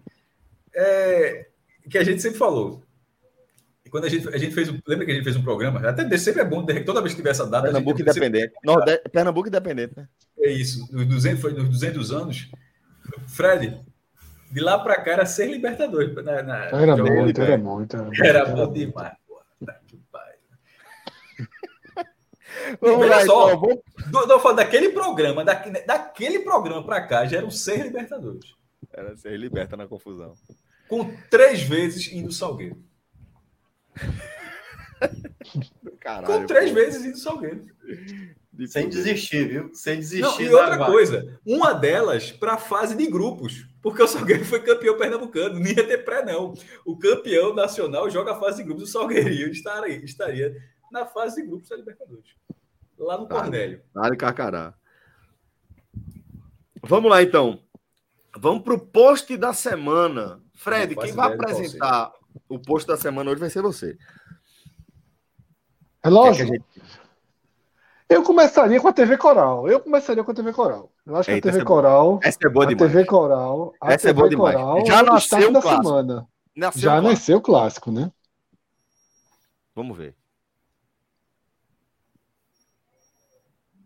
É, 0.73 1.47
que 1.89 1.97
a 1.97 2.03
gente 2.03 2.21
sempre 2.21 2.37
falou. 2.37 2.83
Quando 3.89 4.05
a 4.05 4.09
gente, 4.09 4.27
a 4.29 4.37
gente 4.37 4.55
fez. 4.55 4.69
Lembra 4.87 5.05
que 5.05 5.11
a 5.11 5.15
gente 5.15 5.23
fez 5.23 5.35
um 5.35 5.43
programa? 5.43 5.85
Até 5.87 6.17
sempre 6.17 6.41
é 6.41 6.45
bom, 6.45 6.65
toda 6.85 7.01
vez 7.01 7.13
que 7.13 7.19
tiver 7.19 7.31
essa 7.31 7.45
data. 7.45 7.63
Pernambuco 7.63 7.99
Independente. 7.99 8.53
Sempre... 8.65 8.97
Pernambuco 9.09 9.47
Independente, 9.49 9.93
né? 9.97 10.07
É 10.39 10.49
isso. 10.49 10.87
Nos 10.93 11.05
200, 11.07 11.41
foi 11.41 11.51
nos 11.53 11.67
200 11.67 12.11
anos. 12.13 12.49
Fred, 13.27 13.81
de 14.49 14.59
lá 14.61 14.79
para 14.79 15.01
cá 15.01 15.11
era 15.11 15.25
ser 15.25 15.51
Libertadores. 15.51 16.15
Na, 16.15 16.41
na, 16.41 16.65
era, 16.67 16.95
muito, 16.95 17.41
era 17.41 17.57
muito, 17.57 17.95
era 17.95 18.05
muito. 18.05 18.23
Era 18.23 18.45
bom 18.45 18.71
demais. 18.71 19.13
Vamos 22.79 23.07
lá, 23.07 23.25
só, 23.25 23.49
então, 23.49 23.59
vamos... 23.59 23.79
do, 24.11 24.25
do, 24.25 24.53
daquele 24.53 24.89
programa, 24.89 25.43
da, 25.43 25.53
daquele 25.53 26.39
programa 26.39 26.85
para 26.85 27.07
cá, 27.07 27.25
já 27.25 27.37
eram 27.37 27.49
seis 27.49 27.83
Libertadores. 27.83 28.55
Era 28.93 29.15
seis 29.15 29.39
liberta 29.39 29.77
na 29.77 29.87
confusão. 29.87 30.33
Com 30.87 31.15
três 31.29 31.61
vezes 31.61 32.11
indo 32.11 32.31
Salgueiro. 32.31 32.83
Caralho, 35.99 36.27
Com 36.27 36.45
três 36.45 36.69
pô. 36.69 36.75
vezes 36.75 37.05
indo 37.05 37.17
Salgueiro. 37.17 37.65
De 38.51 38.67
Sem 38.67 38.83
poder. 38.83 38.97
desistir, 38.97 39.47
viu? 39.47 39.73
Sem 39.73 39.99
desistir. 39.99 40.21
Não, 40.21 40.41
e 40.41 40.53
outra 40.53 40.85
coisa, 40.85 41.39
uma 41.45 41.73
delas 41.73 42.31
para 42.31 42.53
a 42.53 42.57
fase 42.57 42.95
de 42.95 43.07
grupos, 43.07 43.65
porque 43.81 44.03
o 44.03 44.07
Salgueiro 44.07 44.45
foi 44.45 44.61
campeão 44.61 44.97
pernambucano, 44.97 45.59
não 45.59 45.65
ia 45.65 45.85
ter 45.87 46.05
pré, 46.05 46.23
não. 46.23 46.53
O 46.85 46.97
campeão 46.97 47.53
nacional 47.53 48.09
joga 48.09 48.33
a 48.33 48.39
fase 48.39 48.57
de 48.57 48.63
grupos, 48.63 48.83
o 48.83 48.91
Salgueirinho 48.91 49.49
estaria, 49.49 50.03
estaria 50.03 50.55
na 50.91 51.05
fase 51.05 51.41
de 51.41 51.47
grupos 51.47 51.69
da 51.69 51.77
Libertadores. 51.77 52.35
Lá 52.97 53.17
no 53.17 53.27
Cornélio. 53.27 53.81
Vale 53.93 54.15
Carcará. 54.15 54.75
Vamos 56.83 57.09
lá, 57.09 57.23
então. 57.23 57.63
Vamos 58.37 58.63
para 58.63 58.73
o 58.75 58.79
post 58.79 59.35
da 59.35 59.53
semana. 59.53 60.41
Fred, 60.53 60.95
quem 60.95 61.11
vai 61.11 61.33
apresentar 61.33 62.13
O 62.47 62.59
posto 62.59 62.87
da 62.87 62.97
semana 62.97 63.31
hoje 63.31 63.39
vai 63.39 63.49
ser 63.49 63.61
você. 63.61 63.97
Relógio. 66.03 66.43
É 66.43 66.47
gente... 66.47 66.63
Eu 68.11 68.23
começaria 68.23 68.77
com 68.81 68.89
a 68.89 68.93
TV 68.93 69.17
Coral. 69.17 69.69
Eu 69.69 69.79
começaria 69.79 70.21
com 70.21 70.31
a 70.31 70.33
TV 70.33 70.51
Coral. 70.51 70.91
Eu 71.05 71.15
acho 71.15 71.31
Eita, 71.31 71.43
que 71.43 71.47
a 71.47 71.51
TV 71.53 71.63
Coral. 71.63 72.19
Essa 72.21 72.39
é 72.45 72.49
boa 72.49 72.67
demais. 72.67 72.91
A 72.91 72.93
TV 72.93 73.05
Coral. 73.05 73.73
A 73.79 73.93
essa 73.93 74.07
TV 74.07 74.09
é 74.09 74.13
boa 74.13 74.29
demais. 74.29 74.55
Coral 74.57 74.85
Já 74.85 74.99
é 74.99 75.03
nasceu 75.03 75.49
o 75.49 75.61
clássico. 75.61 75.83
Semana. 75.83 76.27
Nasceu 76.53 76.81
Já 76.81 77.01
nasceu 77.01 77.37
o 77.37 77.41
clássico, 77.41 77.89
né? 77.89 78.11
Vamos 79.73 79.97
ver. 79.97 80.13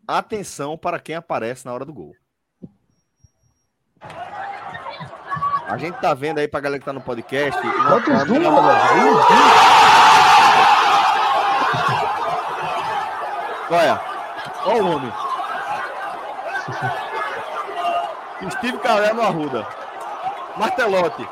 Atenção 0.07 0.76
para 0.76 0.99
quem 0.99 1.14
aparece 1.14 1.64
na 1.64 1.73
hora 1.73 1.85
do 1.85 1.93
gol. 1.93 2.15
A 5.68 5.77
gente 5.77 6.02
tá 6.02 6.15
vendo 6.15 6.39
aí 6.39 6.47
pra 6.47 6.61
galera 6.61 6.80
que 6.80 6.85
tá 6.85 6.93
no 6.93 7.02
podcast. 7.02 7.61
Bota 7.61 8.11
os 8.11 8.23
câmera... 8.23 8.49
Olha, 13.68 14.15
olha 14.66 14.84
o 14.84 14.96
homem. 14.96 15.14
Steve 18.52 18.78
Carell 18.80 19.16
no 19.16 19.22
Arruda. 19.22 19.68
Martelote. 20.58 21.28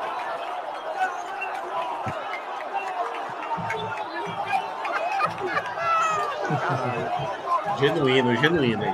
genuíno, 7.79 8.35
genuíno 8.37 8.83
aí. 8.83 8.93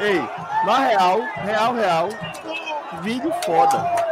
Ei, 0.00 0.28
na 0.64 0.78
real, 0.78 1.20
real, 1.44 1.74
real, 1.74 2.08
vídeo 3.02 3.32
foda. 3.44 4.07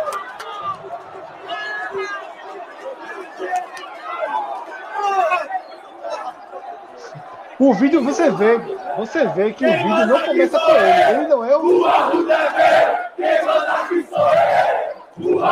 O 7.59 7.73
vídeo 7.73 8.03
você 8.03 8.31
vê, 8.31 8.59
você 8.99 9.27
vê 9.29 9.53
que 9.53 9.67
o 9.67 9.73
vídeo 9.73 10.07
não 10.07 10.25
começa 10.25 10.61
com 10.61 10.73
ele. 10.73 11.03
Ele 11.11 11.27
não 11.27 11.45
é 11.45 11.57
o. 11.57 11.83
O 15.19 15.43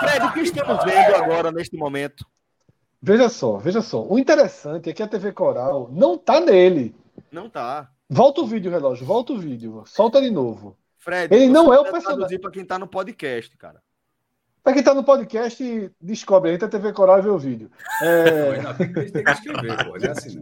Fred, 0.00 0.26
o 0.26 0.32
que 0.32 0.40
estamos 0.40 0.84
vendo 0.84 1.16
agora 1.16 1.50
neste 1.50 1.76
momento? 1.76 2.26
Veja 3.00 3.28
só, 3.28 3.56
veja 3.56 3.80
só. 3.80 4.04
O 4.06 4.18
interessante 4.18 4.90
é 4.90 4.92
que 4.92 5.02
a 5.02 5.08
TV 5.08 5.32
Coral 5.32 5.88
não 5.90 6.18
tá 6.18 6.38
nele. 6.40 6.94
Não 7.30 7.48
tá. 7.48 7.88
Volta 8.08 8.42
o 8.42 8.46
vídeo, 8.46 8.70
relógio, 8.70 9.06
volta 9.06 9.32
o 9.32 9.38
vídeo. 9.38 9.82
Solta 9.86 10.20
de 10.20 10.30
novo. 10.30 10.76
Fred, 10.98 11.34
ele 11.34 11.48
não 11.48 11.72
é 11.72 11.80
o 11.80 11.90
personagem. 11.90 12.38
para 12.38 12.50
quem 12.50 12.64
tá 12.64 12.78
no 12.78 12.86
podcast, 12.86 13.56
cara. 13.56 13.82
Para 14.62 14.74
quem 14.74 14.82
tá 14.82 14.94
no 14.94 15.02
podcast, 15.02 15.90
descobre. 16.00 16.54
Entra 16.54 16.68
a 16.68 16.70
TV 16.70 16.92
Coral 16.92 17.18
e 17.18 17.22
vê 17.22 17.28
o 17.28 17.38
vídeo. 17.38 17.70
É... 18.00 18.60
é 20.06 20.10
assim, 20.10 20.40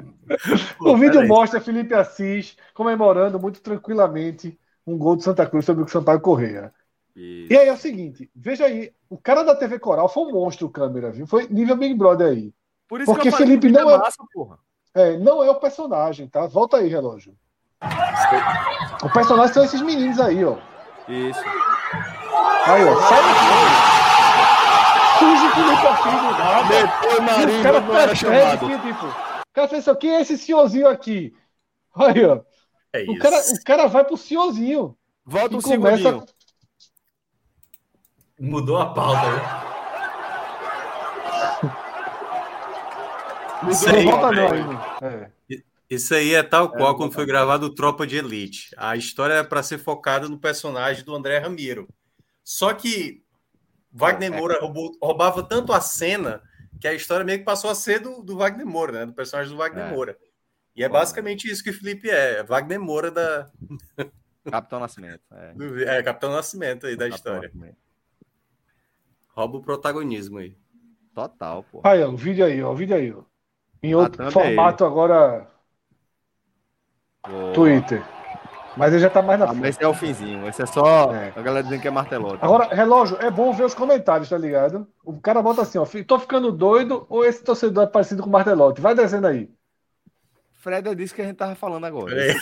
o 0.78 0.96
vídeo 0.96 1.26
mostra 1.26 1.60
Felipe 1.60 1.94
Assis 1.94 2.56
comemorando 2.74 3.40
muito 3.40 3.62
tranquilamente 3.62 4.58
um 4.86 4.98
gol 4.98 5.16
do 5.16 5.22
Santa 5.22 5.46
Cruz 5.46 5.64
sobre 5.64 5.84
o 5.84 5.88
Sampaio 5.88 6.20
Correia. 6.20 6.72
Isso. 7.16 7.52
E 7.52 7.56
aí 7.56 7.68
é 7.68 7.72
o 7.72 7.78
seguinte, 7.78 8.30
veja 8.34 8.66
aí, 8.66 8.92
o 9.08 9.16
cara 9.16 9.42
da 9.42 9.54
TV 9.56 9.78
Coral 9.78 10.08
foi 10.08 10.24
um 10.24 10.32
monstro 10.32 10.68
câmera, 10.68 11.10
viu? 11.10 11.26
Foi 11.26 11.46
nível 11.48 11.76
Big 11.76 11.94
Brother 11.94 12.28
aí. 12.28 12.52
Por 12.88 13.00
isso 13.00 13.12
Porque 13.12 13.30
Felipe 13.30 13.70
não 13.70 13.90
é, 13.90 13.98
massa, 13.98 14.22
é, 14.94 15.18
não 15.18 15.42
é 15.42 15.50
o 15.50 15.56
personagem, 15.56 16.28
tá? 16.28 16.46
Volta 16.46 16.76
aí, 16.76 16.88
relógio. 16.88 17.34
O 19.02 19.10
personagem 19.12 19.54
são 19.54 19.64
esses 19.64 19.80
meninos 19.80 20.20
aí, 20.20 20.44
ó. 20.44 20.58
Isso. 21.08 21.40
Aí, 22.66 22.84
ó. 22.84 23.00
Sai 23.00 23.22
daqui. 23.22 23.89
Do 25.20 26.36
nada. 26.38 26.68
Depois 26.68 27.20
Marinho 27.20 27.60
o 27.60 27.62
cara 27.62 27.80
não 27.80 27.96
era 27.96 28.14
chamado. 28.14 28.66
Aqui, 28.66 28.88
tipo, 28.88 29.06
o 29.06 29.52
cara 29.52 29.68
fez 29.68 29.82
isso 29.82 29.90
aqui, 29.90 30.06
esse 30.06 30.38
senhorzinho 30.38 30.88
aqui. 30.88 31.34
Aí, 31.94 32.24
ó. 32.24 32.40
É 32.92 33.02
o, 33.02 33.18
cara, 33.18 33.36
o 33.38 33.64
cara 33.64 33.86
vai 33.86 34.04
pro 34.04 34.16
senhorzinho. 34.16 34.96
Volta 35.24 35.56
um 35.56 35.60
começa... 35.60 35.96
segundinho. 35.96 36.26
Mudou 38.40 38.78
a 38.78 38.94
pauta, 38.94 39.30
né? 39.30 39.70
Isso 43.70 43.86
aí, 43.90 44.06
é. 45.50 45.62
Isso 45.90 46.14
aí 46.14 46.34
é 46.34 46.42
tal 46.42 46.70
qual 46.70 46.94
é, 46.94 46.96
quando 46.96 47.12
foi 47.12 47.26
gravado 47.26 47.74
Tropa 47.74 48.06
de 48.06 48.16
Elite. 48.16 48.70
A 48.78 48.96
história 48.96 49.34
é 49.34 49.42
para 49.42 49.62
ser 49.62 49.76
focada 49.76 50.28
no 50.28 50.38
personagem 50.38 51.04
do 51.04 51.14
André 51.14 51.38
Ramiro. 51.38 51.86
Só 52.42 52.72
que 52.72 53.22
Wagner 53.92 54.32
é. 54.32 54.36
Moura 54.36 54.60
roubou, 54.60 54.96
roubava 55.02 55.42
tanto 55.42 55.72
a 55.72 55.80
cena 55.80 56.42
que 56.80 56.88
a 56.88 56.94
história 56.94 57.24
meio 57.24 57.38
que 57.38 57.44
passou 57.44 57.70
a 57.70 57.74
ser 57.74 58.00
do, 58.00 58.22
do 58.22 58.36
Wagner 58.36 58.66
Moura, 58.66 58.92
né? 58.92 59.06
Do 59.06 59.12
personagem 59.12 59.52
do 59.52 59.58
Wagner 59.58 59.86
é. 59.86 59.90
Moura. 59.90 60.16
E 60.74 60.84
é 60.84 60.88
basicamente 60.88 61.50
isso 61.50 61.62
que 61.62 61.70
o 61.70 61.74
Felipe 61.74 62.08
é. 62.08 62.38
é 62.38 62.42
Wagner 62.42 62.80
Moura 62.80 63.10
da. 63.10 63.50
Capitão 64.50 64.80
Nascimento. 64.80 65.22
É, 65.32 65.98
é 65.98 66.02
Capitão 66.02 66.32
Nascimento 66.32 66.86
aí 66.86 66.96
da 66.96 67.08
Capitão 67.08 67.16
história. 67.16 67.48
Nascimento. 67.48 67.76
Rouba 69.28 69.58
o 69.58 69.62
protagonismo 69.62 70.38
aí. 70.38 70.56
Total, 71.14 71.62
pô. 71.64 71.80
Aí, 71.84 72.02
ó, 72.02 72.08
o 72.08 72.16
vídeo 72.16 72.44
aí, 72.44 72.62
ó, 72.62 72.72
o 72.72 72.76
vídeo 72.76 72.96
aí, 72.96 73.12
ó. 73.12 73.22
Em 73.82 73.94
outro 73.94 74.22
é 74.22 74.30
formato 74.30 74.84
agora. 74.84 75.46
Twitter. 77.54 78.02
Mas 78.80 78.94
ele 78.94 79.02
já 79.02 79.10
tá 79.10 79.20
mais 79.20 79.38
na 79.38 79.44
ah, 79.44 79.48
frente. 79.48 79.68
Esse 79.68 79.84
é 79.84 79.86
o 79.86 79.92
finzinho. 79.92 80.48
Esse 80.48 80.62
é 80.62 80.66
só 80.66 81.14
é. 81.14 81.34
a 81.36 81.42
galera 81.42 81.62
dizendo 81.62 81.82
que 81.82 81.88
é 81.88 81.90
martelote. 81.90 82.38
Agora, 82.42 82.74
relógio, 82.74 83.18
é 83.20 83.30
bom 83.30 83.52
ver 83.52 83.64
os 83.64 83.74
comentários, 83.74 84.30
tá 84.30 84.38
ligado? 84.38 84.88
O 85.04 85.20
cara 85.20 85.42
bota 85.42 85.60
assim, 85.60 85.76
ó. 85.76 85.84
Tô 86.06 86.18
ficando 86.18 86.50
doido 86.50 87.04
ou 87.10 87.22
esse 87.22 87.44
torcedor 87.44 87.84
é 87.84 87.86
parecido 87.86 88.22
com 88.22 88.30
o 88.30 88.32
martelote? 88.32 88.80
Vai 88.80 88.94
descendo 88.94 89.26
aí. 89.26 89.50
Fred 90.54 90.94
disse 90.94 91.14
que 91.14 91.20
a 91.20 91.26
gente 91.26 91.36
tava 91.36 91.54
falando 91.54 91.84
agora. 91.84 92.18
É. 92.18 92.34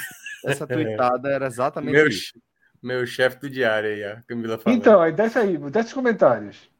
Essa 0.47 0.65
tweetada 0.65 1.29
era 1.29 1.47
exatamente 1.47 1.93
meu, 1.93 2.07
isso. 2.07 2.41
Meu 2.81 3.05
chefe 3.05 3.41
do 3.41 3.51
diário 3.51 3.91
aí, 3.91 4.05
a 4.05 4.23
Camila 4.23 4.59
falou. 4.59 4.79
Então, 4.79 5.01
aí 5.01 5.11
desce 5.11 5.41
aí, 5.41 5.59
desce 5.59 5.89
os 5.89 5.95
comentários. 5.95 6.71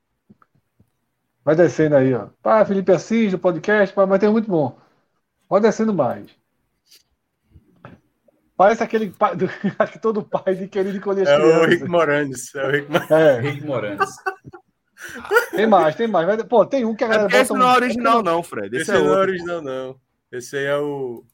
Vai 1.45 1.57
descendo 1.57 1.97
aí, 1.97 2.15
ó. 2.15 2.29
Pá, 2.41 2.65
Felipe 2.65 2.93
Assis, 2.93 3.33
do 3.33 3.41
podcast, 3.41 3.93
pá, 3.93 4.07
mas 4.07 4.21
tem 4.21 4.31
muito 4.31 4.49
bom. 4.49 4.79
Vai 5.51 5.61
descendo 5.61 5.93
mais. 5.93 6.38
Parece 8.59 8.83
aquele 8.83 9.11
pai, 9.11 9.37
do, 9.37 9.47
acho 9.79 9.93
que 9.93 10.01
todo 10.01 10.21
pai 10.21 10.57
de 10.57 10.67
querido 10.67 11.01
colher 11.01 11.29
É 11.29 11.39
o 11.39 11.65
Rick 11.65 11.85
Moranes. 11.85 12.53
É 12.57 12.67
o 12.67 12.71
Rick, 12.75 13.13
é. 13.13 13.41
Rick 13.41 13.65
Moranes. 13.65 14.11
Tem 15.53 15.65
mais, 15.65 15.95
tem 15.95 16.09
mais. 16.09 16.43
Pô, 16.43 16.67
tem 16.67 16.85
um 16.85 16.93
que 16.93 17.05
a 17.05 17.09
galera. 17.09 17.37
É 17.37 17.41
esse 17.41 17.53
não 17.53 17.71
é 17.71 17.77
original, 17.77 18.21
não, 18.21 18.43
Fred. 18.43 18.77
Esse, 18.77 18.91
esse 18.91 19.01
é 19.01 19.05
não 19.05 19.15
é 19.15 19.19
original, 19.19 19.63
não. 19.63 19.97
Esse 20.33 20.57
aí 20.57 20.65
é 20.65 20.77
o. 20.77 21.25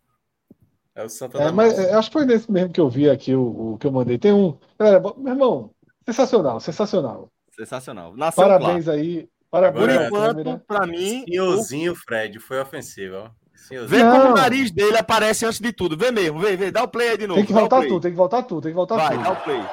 É 0.95 1.03
o 1.03 1.09
Santa 1.09 1.43
é, 1.43 1.51
mas 1.51 1.79
acho 1.79 2.11
que 2.11 2.13
foi 2.13 2.27
nesse 2.27 2.53
mesmo 2.53 2.71
que 2.71 2.81
eu 2.81 2.91
vi 2.91 3.09
aqui, 3.09 3.35
o, 3.35 3.73
o 3.73 3.79
que 3.79 3.87
eu 3.87 3.93
mandei. 3.93 4.19
Tem 4.19 4.31
um. 4.31 4.59
Galera, 4.79 5.01
meu 5.17 5.33
irmão, 5.33 5.71
sensacional, 6.05 6.61
sensacional. 6.61 7.33
Sensacional. 7.53 8.15
Nasceu 8.15 8.45
Parabéns 8.45 8.87
aí. 8.87 9.27
Parabéns, 9.51 9.87
Por 9.87 9.91
enquanto, 9.91 10.59
para 10.67 10.87
mim. 10.87 11.25
Senhorzinho, 11.27 11.95
Fred, 11.97 12.39
foi 12.39 12.61
ofensivo. 12.61 13.31
Vê 13.71 14.03
não. 14.03 14.11
como 14.13 14.33
o 14.33 14.37
nariz 14.37 14.71
dele 14.71 14.99
aparece 14.99 15.47
antes 15.47 15.59
de 15.59 15.73
tudo. 15.73 15.97
Vê 15.97 16.11
mesmo, 16.11 16.39
vê, 16.39 16.55
vê. 16.57 16.71
Dá 16.71 16.83
o 16.83 16.89
play 16.89 17.09
aí 17.11 17.17
de 17.19 17.27
novo. 17.27 17.39
Tem 17.39 17.47
que 17.47 17.53
voltar 17.53 17.81
tudo, 17.83 18.01
tem 18.01 18.11
que 18.11 18.17
voltar 18.17 18.43
tudo, 18.43 18.61
tem 18.61 18.71
que 18.73 18.77
voltar 18.77 18.97
Vai, 18.97 19.11
tudo. 19.17 19.23
dá 19.23 19.31
o 19.33 19.37
play. 19.37 19.65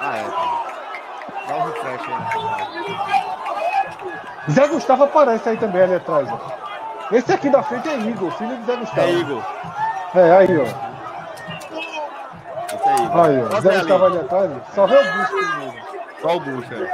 Ah, 0.00 0.18
é. 0.18 0.24
Dá 1.48 1.56
um 1.56 1.62
refresh 1.64 2.08
aí. 2.08 2.16
Zé 4.52 4.68
Gustavo 4.68 5.04
aparece 5.04 5.48
aí 5.48 5.56
também 5.56 5.80
ali 5.82 5.94
atrás. 5.94 6.28
Ó. 6.30 6.38
Esse 7.12 7.32
aqui 7.32 7.48
da 7.48 7.62
frente 7.62 7.88
é 7.88 7.98
Igor, 7.98 8.30
filho 8.32 8.56
de 8.58 8.66
Zé 8.66 8.76
Gustavo. 8.76 9.00
É 9.00 9.10
Igor. 9.12 9.42
É, 10.14 10.36
aí, 10.36 10.58
ó. 10.58 10.62
Esse 12.74 12.88
aí, 12.88 13.08
aí 13.12 13.42
ó. 13.42 13.60
Zé 13.60 13.78
Gustavo 13.78 14.04
ali 14.04 14.18
atrás. 14.18 14.50
Só 14.74 14.86
vê 14.86 14.96
o 14.96 15.02
busto. 15.02 15.36
Só 16.20 16.36
o 16.36 16.40
busto, 16.40 16.74
é. 16.74 16.92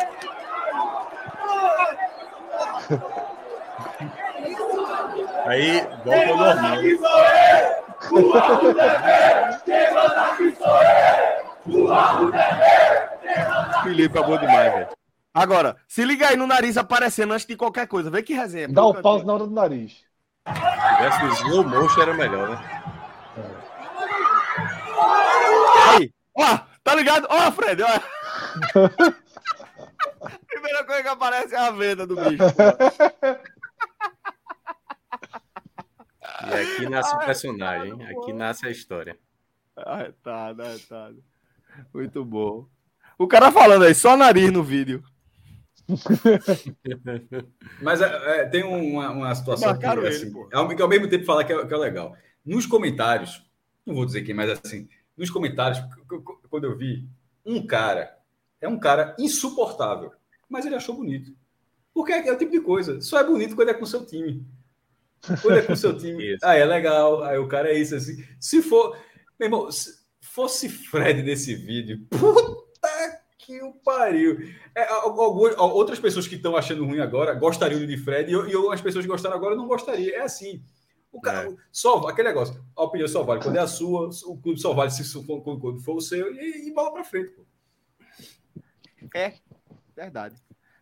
Aí 5.51 5.81
volta 6.05 6.31
ao 6.31 6.37
normal. 6.37 6.77
Felipe 13.83 14.17
é 14.17 14.23
bom 14.23 14.39
demais, 14.39 14.73
velho. 14.73 14.89
Agora, 15.35 15.77
se 15.89 16.05
liga 16.05 16.29
aí 16.29 16.37
no 16.37 16.47
nariz 16.47 16.77
aparecendo 16.77 17.33
antes 17.33 17.47
de 17.47 17.57
qualquer 17.57 17.89
coisa. 17.89 18.11
Vê 18.11 18.23
que 18.23 18.33
resenha. 18.33 18.69
Dá 18.69 18.85
o 18.85 18.95
pause 18.95 19.27
na 19.27 19.35
hora 19.35 19.45
do 19.45 19.51
nariz. 19.53 20.05
Se 20.47 20.97
tivesse 20.97 21.25
o 21.25 21.29
slow 21.33 21.65
motion 21.65 22.03
era 22.03 22.15
melhor, 22.15 22.51
né? 22.51 22.83
Aí, 25.97 26.13
ó, 26.37 26.59
tá 26.85 26.95
ligado? 26.95 27.27
Ó, 27.29 27.51
Fred, 27.51 27.83
ó. 27.83 27.89
Primeira 30.47 30.85
coisa 30.85 31.03
que 31.03 31.09
aparece 31.09 31.55
é 31.57 31.59
a 31.59 31.71
venda 31.73 32.07
do 32.07 32.15
bicho. 32.15 32.45
E 36.49 36.55
aqui 36.55 36.89
nasce 36.89 37.15
o 37.15 37.19
personagem, 37.19 37.93
aqui 38.07 38.33
nasce 38.33 38.67
a 38.67 38.71
história. 38.71 39.19
Arretado, 39.77 40.63
arretado. 40.63 41.23
Muito 41.93 42.25
bom. 42.25 42.67
O 43.19 43.27
cara 43.27 43.53
falando 43.53 43.85
aí, 43.85 43.95
só 43.95 44.17
nariz 44.17 44.51
no 44.51 44.63
vídeo. 44.63 45.03
Mas 47.83 48.01
é, 48.01 48.41
é, 48.41 48.47
tem 48.47 48.63
uma, 48.63 49.11
uma 49.11 49.35
situação 49.35 49.77
que, 49.79 49.87
ele, 49.87 50.09
assim, 50.09 50.33
ao, 50.53 50.69
que 50.69 50.81
ao 50.81 50.89
mesmo 50.89 51.09
tempo 51.09 51.25
falar 51.25 51.45
que 51.45 51.53
é, 51.53 51.67
que 51.67 51.75
é 51.75 51.77
legal. 51.77 52.17
Nos 52.45 52.67
comentários, 52.67 53.45
não 53.85 53.95
vou 53.95 54.07
dizer 54.07 54.23
quem, 54.23 54.35
mas 54.35 54.51
assim, 54.51 54.89
nos 55.17 55.31
comentários, 55.31 55.83
quando 56.49 56.65
eu 56.65 56.77
vi 56.77 57.07
um 57.45 57.67
cara, 57.67 58.17
é 58.61 58.69
um 58.69 58.79
cara 58.79 59.15
insuportável, 59.19 60.13
mas 60.49 60.65
ele 60.65 60.77
achou 60.77 60.95
bonito. 60.95 61.35
Porque 61.93 62.13
é, 62.13 62.29
é 62.29 62.33
o 62.33 62.39
tipo 62.39 62.53
de 62.53 62.61
coisa, 62.61 63.01
só 63.01 63.19
é 63.19 63.25
bonito 63.25 63.55
quando 63.55 63.69
é 63.69 63.75
com 63.75 63.85
o 63.85 63.87
seu 63.87 64.07
time. 64.07 64.47
Quando 65.43 65.59
é 65.59 65.63
com 65.63 65.73
o 65.73 65.77
seu 65.77 65.97
time, 65.99 66.37
ah, 66.43 66.55
é 66.55 66.65
legal, 66.65 67.23
aí 67.23 67.39
o 67.39 67.49
cara 67.49 67.71
é 67.71 67.79
isso 67.79 67.95
assim. 67.95 68.25
Se 68.39 68.63
for, 68.63 68.97
meu 69.39 69.47
irmão, 69.47 69.71
se 69.71 70.01
fosse 70.21 70.69
Fred 70.69 71.23
nesse 71.23 71.55
vídeo, 71.55 72.07
puta 72.09 73.21
que 73.39 73.61
o 73.63 73.73
pariu. 73.73 74.39
É, 74.75 74.87
algumas, 74.89 75.57
outras 75.59 75.99
pessoas 75.99 76.27
que 76.27 76.37
estão 76.37 76.57
achando 76.57 76.85
ruim 76.85 77.01
agora 77.01 77.35
gostariam 77.35 77.85
de 77.85 77.97
Fred 77.97 78.31
e, 78.31 78.35
eu, 78.35 78.49
e 78.49 78.73
as 78.73 78.81
pessoas 78.81 79.05
que 79.05 79.11
gostaram 79.11 79.37
agora 79.37 79.57
não 79.57 79.67
gostariam. 79.67 80.15
É 80.15 80.21
assim. 80.21 80.63
O 81.13 81.21
cara, 81.21 81.51
é. 81.51 81.57
só 81.73 81.99
aquele 82.07 82.29
negócio, 82.29 82.65
a 82.77 82.85
opinião 82.85 83.09
só 83.09 83.25
vale 83.25 83.43
quando 83.43 83.57
é 83.57 83.61
a 83.61 83.67
sua, 83.67 84.09
o 84.27 84.39
clube 84.39 84.61
só 84.61 84.73
vale 84.73 84.93
se 84.93 85.03
for, 85.05 85.43
quando 85.43 85.81
for 85.81 85.97
o 85.97 86.01
seu 86.01 86.33
e, 86.33 86.69
e 86.69 86.73
bola 86.73 86.93
para 86.93 87.03
frente. 87.03 87.31
Pô. 87.31 87.45
É, 89.15 89.35
verdade. 89.97 90.37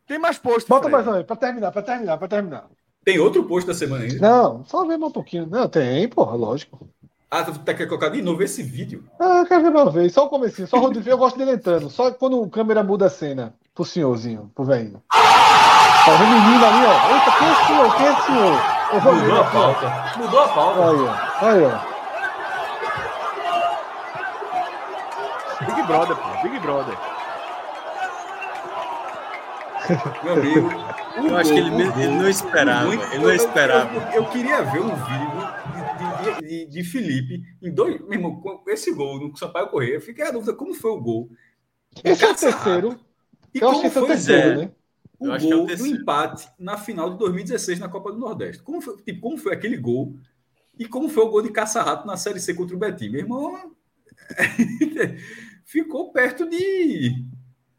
Tem 0.06 0.18
mais 0.18 0.38
post. 0.38 0.68
Bota 0.68 0.88
mais 0.88 1.06
um 1.06 1.12
aí, 1.12 1.24
para 1.24 1.36
terminar, 1.36 1.72
para 1.72 1.82
terminar, 1.82 2.18
para 2.18 2.28
terminar. 2.28 2.68
Tem 3.04 3.18
outro 3.18 3.44
post 3.44 3.66
da 3.66 3.74
semana 3.74 4.04
ainda? 4.04 4.18
Não, 4.20 4.64
só 4.66 4.84
ver 4.84 4.98
mais 4.98 5.10
um 5.10 5.14
pouquinho. 5.14 5.46
Não, 5.50 5.68
tem, 5.68 6.08
porra, 6.08 6.36
lógico. 6.36 6.88
Ah, 7.30 7.42
tu 7.44 7.52
tá 7.58 7.72
querendo 7.74 7.88
colocar 7.90 8.08
de 8.08 8.22
novo 8.22 8.42
esse 8.42 8.62
vídeo? 8.62 9.04
Ah, 9.20 9.40
eu 9.40 9.46
quero 9.46 9.62
ver 9.62 9.68
uma 9.68 9.90
vez. 9.90 10.12
Só 10.12 10.24
o 10.26 10.28
comecinho, 10.30 10.66
só 10.66 10.78
o 10.78 10.80
Rodrigo. 10.80 11.08
Eu 11.08 11.18
gosto 11.18 11.36
dele 11.38 11.52
entrando. 11.52 11.90
Só 11.90 12.10
quando 12.10 12.40
o 12.40 12.48
câmera 12.48 12.82
muda 12.82 13.06
a 13.06 13.10
cena. 13.10 13.54
Pro 13.74 13.84
senhorzinho, 13.84 14.50
pro 14.54 14.64
velhinho. 14.64 15.02
Tá 15.10 16.14
o 16.14 16.18
menino 16.18 16.64
ali, 16.64 16.86
ó. 16.86 16.92
Eita, 17.14 17.30
quem 17.38 17.48
é 17.48 17.52
esse 17.52 17.66
senhor? 17.66 17.96
Quem 17.96 18.06
é 18.06 18.12
esse 18.12 18.22
senhor? 18.26 18.58
Eu 18.92 19.00
vou 19.00 19.14
Mudou 19.14 19.34
ver, 19.34 19.40
a 19.40 19.44
pauta. 19.44 20.18
Mudou 20.18 20.40
a 20.40 20.48
pauta. 20.48 20.80
Aí, 20.90 20.96
ó. 20.96 21.46
Aí, 21.46 21.64
ó. 21.64 21.98
Big 25.66 25.82
Brother, 25.86 26.16
pô. 26.16 26.42
Big 26.42 26.58
Brother. 26.60 27.17
Meu 30.24 30.34
amigo. 30.34 30.68
Eu 31.16 31.36
acho 31.36 31.52
que 31.52 31.58
ele, 31.58 31.70
ele 31.70 32.08
não 32.08 32.28
esperava. 32.28 32.86
Muito, 32.86 33.04
ele 33.04 33.22
não 33.22 33.32
esperava. 33.32 33.94
Eu, 33.94 34.00
eu, 34.00 34.12
eu, 34.22 34.30
queria 34.30 34.62
ver 34.62 34.80
um 34.80 34.94
vídeo 34.94 36.40
de, 36.40 36.48
de, 36.48 36.66
de, 36.66 36.84
Felipe 36.84 37.42
em 37.62 37.72
dois. 37.72 38.00
Meu 38.02 38.12
irmão, 38.12 38.40
com 38.40 38.62
esse 38.68 38.92
gol 38.92 39.18
no 39.18 39.36
Sampaio 39.36 39.68
Correia, 39.68 40.00
fiquei 40.00 40.24
a 40.24 40.30
dúvida 40.30 40.52
como 40.52 40.74
foi 40.74 40.90
o 40.90 41.00
gol. 41.00 41.30
Esse 42.04 42.24
é 42.24 42.30
o 42.30 42.34
terceiro. 42.34 43.00
E 43.54 43.58
eu 43.58 43.70
acho 43.70 43.80
que 43.80 43.86
esse 43.86 43.98
é 43.98 44.00
o 44.00 44.06
terceiro, 44.06 44.60
né? 44.60 44.70
O 45.18 45.26
gol 45.26 45.68
é 45.68 45.72
o 45.72 45.76
do 45.76 45.86
empate 45.86 46.48
na 46.58 46.76
final 46.76 47.10
de 47.10 47.18
2016 47.18 47.78
na 47.78 47.88
Copa 47.88 48.12
do 48.12 48.18
Nordeste. 48.18 48.62
Como 48.62 48.80
foi, 48.80 48.96
tipo, 48.98 49.20
como 49.20 49.36
foi 49.36 49.52
aquele 49.52 49.76
gol? 49.76 50.14
E 50.78 50.86
como 50.86 51.08
foi 51.08 51.24
o 51.24 51.30
gol 51.30 51.42
de 51.42 51.50
Caça-Rato 51.50 52.06
na 52.06 52.16
Série 52.16 52.38
C 52.38 52.54
contra 52.54 52.76
o 52.76 52.78
Betim? 52.78 53.08
Meu 53.08 53.20
irmão, 53.22 53.74
ficou 55.64 56.12
perto 56.12 56.48
de 56.48 57.24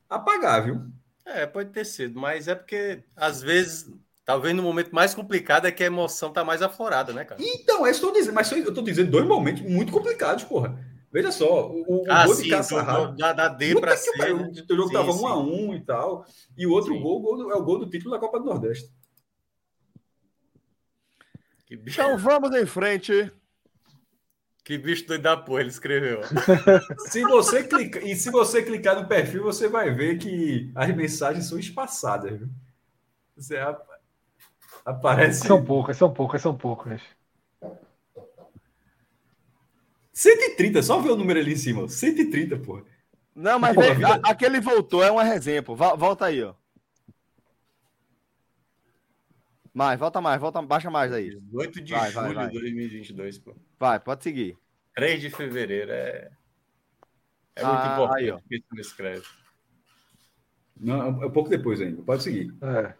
apagar, 0.10 0.65
viu? 0.65 0.81
É, 1.25 1.45
pode 1.45 1.69
ter 1.69 1.85
sido, 1.85 2.19
mas 2.19 2.47
é 2.47 2.55
porque 2.55 3.03
às 3.15 3.41
vezes, 3.41 3.91
talvez 4.25 4.55
no 4.55 4.63
momento 4.63 4.93
mais 4.93 5.13
complicado 5.13 5.67
é 5.67 5.71
que 5.71 5.83
a 5.83 5.87
emoção 5.87 6.31
tá 6.31 6.43
mais 6.43 6.61
aflorada, 6.61 7.13
né, 7.13 7.23
cara? 7.23 7.41
Então, 7.41 7.85
é 7.85 7.91
isso 7.91 7.99
que 7.99 8.05
eu 8.05 8.11
tô 8.11 8.19
dizendo, 8.19 8.33
mas 8.33 8.51
eu 8.51 8.73
tô 8.73 8.81
dizendo 8.81 9.11
dois 9.11 9.25
momentos 9.25 9.61
muito 9.61 9.91
complicados, 9.91 10.43
porra. 10.43 10.77
Veja 11.11 11.31
só, 11.31 11.69
o, 11.71 12.03
o 12.03 12.11
ah, 12.11 12.25
gol 12.25 12.35
sim, 12.35 12.43
de 12.43 12.49
caça 12.49 12.83
da, 13.17 13.33
da 13.33 13.47
D 13.47 13.79
para 13.79 13.97
C. 13.97 14.11
Né? 14.17 14.31
O 14.31 14.75
jogo 14.75 14.89
sim, 14.89 14.93
tava 14.93 15.11
1 15.11 15.21
um 15.21 15.27
a 15.27 15.37
1 15.37 15.69
um 15.69 15.73
e 15.73 15.81
tal, 15.81 16.25
e 16.55 16.67
o 16.67 16.71
outro 16.71 16.97
gol, 16.99 17.19
gol, 17.19 17.51
é 17.51 17.55
o 17.55 17.63
gol 17.63 17.79
do 17.79 17.89
título 17.89 18.11
da 18.11 18.19
Copa 18.19 18.39
do 18.39 18.45
Nordeste. 18.45 18.91
Então 21.69 22.17
vamos 22.17 22.55
em 22.55 22.65
frente. 22.65 23.31
Que 24.69 24.77
bicho 24.77 25.07
doido 25.07 25.23
da 25.23 25.35
porra, 25.35 25.61
ele 25.61 25.69
escreveu. 25.69 26.21
se 27.09 27.23
você 27.23 27.63
clicar, 27.63 28.05
e 28.05 28.15
se 28.15 28.29
você 28.29 28.61
clicar 28.61 29.01
no 29.01 29.07
perfil, 29.07 29.41
você 29.41 29.67
vai 29.67 29.89
ver 29.89 30.19
que 30.19 30.71
as 30.75 30.95
mensagens 30.95 31.47
são 31.47 31.57
espaçadas. 31.57 32.37
Viu? 32.37 32.47
Você 33.35 33.57
aparece. 34.85 35.47
São 35.47 35.65
poucas, 35.65 35.97
são 35.97 36.13
poucas, 36.13 36.39
são 36.43 36.55
poucas. 36.55 37.01
130, 40.13 40.83
só 40.83 40.99
ver 40.99 41.13
o 41.13 41.15
número 41.15 41.39
ali 41.39 41.53
em 41.53 41.57
cima. 41.57 41.89
130, 41.89 42.57
porra. 42.57 42.83
Não, 43.33 43.57
mas 43.57 43.73
porra, 43.73 43.95
vem, 43.95 44.05
a, 44.05 44.19
aquele 44.23 44.59
voltou, 44.59 45.03
é 45.03 45.11
um 45.11 45.19
exemplo. 45.19 45.75
Volta 45.75 46.25
aí, 46.25 46.43
ó. 46.43 46.53
Mais, 49.80 49.97
volta 49.97 50.19
mais, 50.19 50.41
volta, 50.41 50.61
baixa 50.61 50.89
mais 50.89 51.10
aí. 51.14 51.41
8 51.53 51.81
de 51.81 51.93
vai, 51.93 52.11
julho 52.11 52.47
de 52.49 52.60
2022, 52.60 53.38
pô. 53.38 53.56
Vai, 53.80 53.97
pode 53.97 54.22
seguir. 54.23 54.57
3 54.93 55.22
de 55.22 55.30
fevereiro 55.30 55.89
é. 55.89 56.30
É 57.56 57.64
muito 57.64 57.80
ah, 57.80 57.93
importante 57.93 58.23
aí, 58.26 58.30
ó. 58.30 58.39
que 58.39 58.61
você 58.72 58.81
escreve. 58.81 59.26
Não, 60.77 61.23
é 61.23 61.26
um 61.27 61.31
pouco 61.31 61.49
depois 61.49 61.80
ainda. 61.80 62.01
Pode 62.01 62.23
seguir. 62.23 62.53
É. 62.61 62.93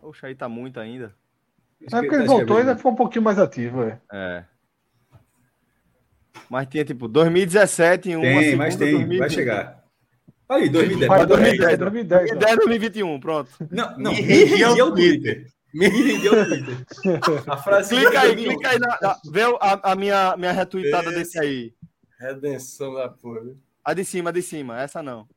Poxa, 0.00 0.26
aí 0.26 0.34
tá 0.34 0.48
muito 0.48 0.80
ainda. 0.80 1.14
É 1.82 2.00
porque 2.00 2.16
ele 2.16 2.26
voltou 2.26 2.56
e 2.56 2.60
ainda 2.62 2.76
ficou 2.76 2.90
um 2.90 2.96
pouquinho 2.96 3.22
mais 3.22 3.38
ativo, 3.38 3.84
é. 3.84 4.00
É. 4.12 4.44
Mas 6.48 6.66
tinha 6.68 6.84
tipo 6.84 7.08
2017 7.08 8.10
em 8.10 8.16
um. 8.16 8.20
Tem, 8.20 8.38
segunda, 8.38 8.56
mas 8.56 8.76
tem, 8.76 8.90
2020. 8.92 9.18
vai 9.18 9.30
chegar. 9.30 9.84
Aí, 10.48 10.68
2010. 10.68 11.26
2010, 11.26 11.78
2010, 11.78 12.30
2010, 12.30 12.56
2021, 12.56 13.20
pronto. 13.20 13.50
Não, 13.70 13.98
não, 13.98 14.12
me 14.12 14.20
rendeu 14.20 14.86
o 14.86 14.94
Twitter. 14.94 15.46
Me 15.72 15.88
rendeu 15.88 16.32
o 16.32 16.44
Twitter. 16.44 16.86
A 17.46 17.56
frase 17.56 17.96
clica 17.96 18.20
aí, 18.20 18.36
clica 18.36 18.68
aí, 18.68 18.78
na, 18.78 18.98
na, 19.00 19.20
vê 19.30 19.42
a, 19.42 19.92
a, 19.92 19.96
minha, 19.96 20.36
minha 20.36 20.52
retweetada 20.52 21.08
Esse... 21.08 21.18
desse 21.18 21.38
aí. 21.38 21.74
Redenção 22.18 22.94
da 22.94 23.08
porra. 23.08 23.56
A 23.82 23.94
de 23.94 24.04
cima, 24.04 24.30
a 24.30 24.32
de 24.32 24.42
cima, 24.42 24.80
essa 24.80 25.02
não. 25.02 25.28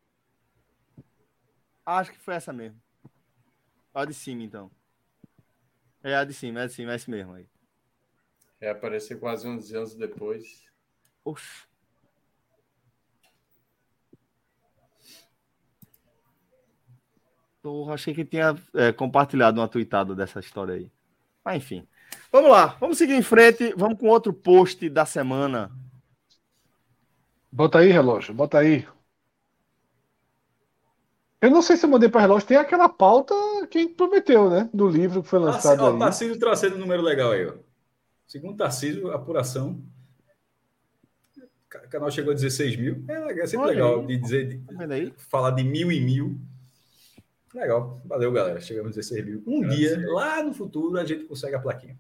Acho 1.86 2.11
que 2.11 2.19
foi 2.19 2.36
essa 2.36 2.52
mesmo. 2.52 2.80
A 3.94 4.06
de 4.06 4.14
cima, 4.14 4.44
então. 4.44 4.69
É 6.03 6.15
a 6.15 6.24
de 6.24 6.34
cima, 6.34 6.60
é 6.60 6.64
a 6.64 6.68
de 6.68 6.74
cima, 6.74 6.91
é 6.91 6.95
esse 6.95 7.10
mesmo 7.10 7.34
aí. 7.34 7.48
É 8.60 8.69
aparecer 8.69 9.19
quase 9.19 9.48
11 9.48 9.76
anos 9.76 9.95
depois. 9.95 10.66
Oxi. 11.28 11.68
Eu 17.64 17.91
achei 17.91 18.14
que 18.14 18.24
tinha 18.24 18.56
é, 18.74 18.94
compartilhado 18.94 19.60
uma 19.60 19.68
tweetada 19.68 20.16
dessa 20.16 20.40
história 20.40 20.76
aí. 20.76 20.90
Mas 21.44 21.58
enfim. 21.58 21.86
Vamos 22.32 22.49
lá, 22.49 22.78
vamos 22.80 22.98
seguir 22.98 23.16
em 23.16 23.22
frente. 23.22 23.74
Vamos 23.76 23.99
com 23.99 24.08
outro 24.08 24.32
post 24.32 24.90
da 24.90 25.06
semana. 25.06 25.70
Bota 27.52 27.80
aí, 27.80 27.91
relógio, 27.91 28.34
bota 28.34 28.60
aí. 28.60 28.88
Eu 31.41 31.52
não 31.52 31.62
sei 31.62 31.76
se 31.76 31.86
eu 31.86 31.90
mandei 31.90 32.08
para 32.08 32.22
relógio. 32.22 32.48
Tem 32.48 32.58
aquela 32.58 32.88
pauta 32.88 33.36
que 33.70 33.88
prometeu, 33.90 34.49
né? 34.49 34.70
Do 34.74 34.88
livro 34.88 35.22
que 35.22 35.30
foi 35.30 35.40
lançado. 35.40 35.78
Tarcísio, 35.78 35.94
aí. 35.94 35.99
Tarcísio 35.99 36.40
trazendo 36.40 36.76
um 36.78 36.80
número 36.80 37.02
legal 37.02 37.32
aí, 37.32 37.45
ó. 37.45 37.54
Segundo 38.26 38.58
Tarcísio, 38.58 39.12
apuração 39.12 39.82
o 41.76 41.89
canal 41.89 42.10
chegou 42.10 42.31
a 42.31 42.35
16 42.35 42.77
mil. 42.77 43.03
É, 43.07 43.41
é 43.41 43.48
sempre 43.48 43.65
Olha 43.65 43.73
legal 43.73 43.99
aí. 44.02 44.07
de 44.07 44.18
dizer, 44.18 44.48
de, 44.48 45.14
falar 45.18 45.52
de 45.52 45.64
mil 45.64 45.91
e 45.91 45.99
mil. 45.99 46.39
Legal. 47.53 48.02
Valeu, 48.06 48.31
galera. 48.31 48.60
Chegamos 48.61 48.91
a 48.91 48.95
16 48.95 49.26
mil. 49.26 49.44
Um 49.45 49.61
Graças 49.61 49.77
dia, 49.77 50.07
lá 50.07 50.44
no 50.44 50.53
futuro, 50.53 50.98
a 50.98 51.06
gente 51.06 51.26
consegue 51.26 51.56
a 51.56 51.60
plaquinha. 51.60 51.98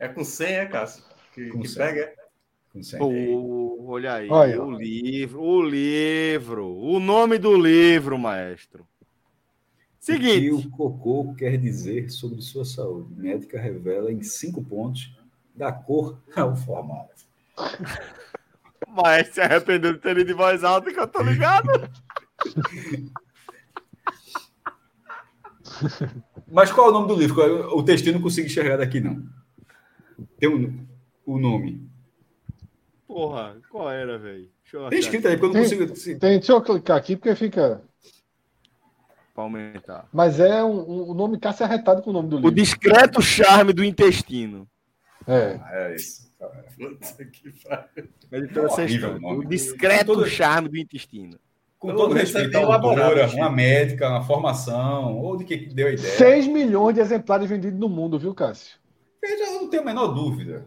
É 0.00 0.06
com 0.06 0.22
100, 0.22 0.46
é, 0.46 0.66
Cássio? 0.66 1.02
Que, 1.34 1.48
com 1.48 1.60
que 1.60 1.74
pega? 1.74 2.14
Com 2.72 2.82
100. 2.82 3.00
Oh, 3.02 3.84
olha 3.90 4.14
aí, 4.14 4.28
olha. 4.30 4.62
o 4.62 4.70
livro, 4.70 5.42
o 5.42 5.60
livro, 5.60 6.72
o 6.72 7.00
nome 7.00 7.36
do 7.36 7.56
livro, 7.56 8.16
maestro. 8.16 8.86
Seguinte. 9.98 10.50
O 10.50 10.60
que 10.60 10.66
o 10.68 10.70
cocô 10.70 11.34
quer 11.34 11.58
dizer 11.58 12.10
sobre 12.10 12.40
sua 12.40 12.64
saúde? 12.64 13.12
Médica 13.14 13.58
revela 13.60 14.12
em 14.12 14.22
cinco 14.22 14.62
pontos 14.62 15.17
da 15.58 15.72
cor 15.72 16.18
ao 16.34 16.56
formato. 16.56 17.26
Mas 18.86 19.28
se 19.28 19.40
arrependeu 19.40 19.92
de 19.92 19.98
ter 19.98 20.16
ido 20.16 20.26
de 20.26 20.32
voz 20.32 20.62
alta 20.64 20.92
que 20.92 20.98
eu 20.98 21.08
tô 21.08 21.20
ligado. 21.20 21.68
Mas 26.50 26.72
qual 26.72 26.86
é 26.86 26.90
o 26.90 26.92
nome 26.92 27.08
do 27.08 27.16
livro? 27.16 27.76
O 27.76 27.82
textinho 27.82 28.14
não 28.14 28.22
consigo 28.22 28.46
enxergar 28.46 28.78
daqui, 28.78 29.00
não. 29.00 29.22
Tem 30.38 30.48
um, 30.48 30.86
o 31.26 31.38
nome. 31.38 31.86
Porra, 33.06 33.56
qual 33.70 33.90
era, 33.90 34.18
velho? 34.18 34.48
Tem 34.90 34.98
escrito 34.98 35.28
aí, 35.28 35.36
porque 35.36 35.56
eu 35.56 35.62
não 35.62 35.68
tem, 35.68 35.88
consigo. 35.88 36.20
Tem, 36.20 36.38
deixa 36.38 36.52
eu 36.52 36.60
clicar 36.60 36.96
aqui, 36.96 37.16
porque 37.16 37.34
fica. 37.34 37.82
Pra 39.34 39.44
aumentar. 39.44 40.08
Mas 40.12 40.40
é 40.40 40.62
um, 40.62 40.78
um, 40.80 41.10
o 41.10 41.14
nome 41.14 41.38
Cássio 41.38 41.64
arretado 41.64 42.02
com 42.02 42.10
o 42.10 42.12
nome 42.12 42.28
do 42.28 42.36
livro. 42.36 42.50
O 42.50 42.54
discreto 42.54 43.22
charme 43.22 43.72
do 43.72 43.84
intestino. 43.84 44.68
É. 45.28 45.60
É 45.70 45.94
isso. 45.94 46.28
o 49.22 49.44
discreto 49.44 50.06
todo... 50.06 50.26
charme 50.26 50.68
do 50.68 50.76
intestino. 50.76 51.38
Com 51.78 51.94
todo 51.94 52.14
respeito 52.14 52.56
à 52.56 52.60
autora, 52.60 53.28
uma 53.34 53.50
médica, 53.50 54.08
uma 54.08 54.24
formação, 54.24 55.16
ou 55.18 55.36
de 55.36 55.44
que 55.44 55.56
deu 55.56 55.86
a 55.86 55.92
ideia. 55.92 56.14
6 56.16 56.48
milhões 56.48 56.94
de 56.94 57.00
exemplares 57.00 57.48
vendidos 57.48 57.78
no 57.78 57.88
mundo, 57.88 58.18
viu, 58.18 58.34
Cássio? 58.34 58.78
Eu 59.22 59.38
já 59.38 59.52
não 59.52 59.70
tenho 59.70 59.82
a 59.82 59.86
menor 59.86 60.08
dúvida. 60.08 60.66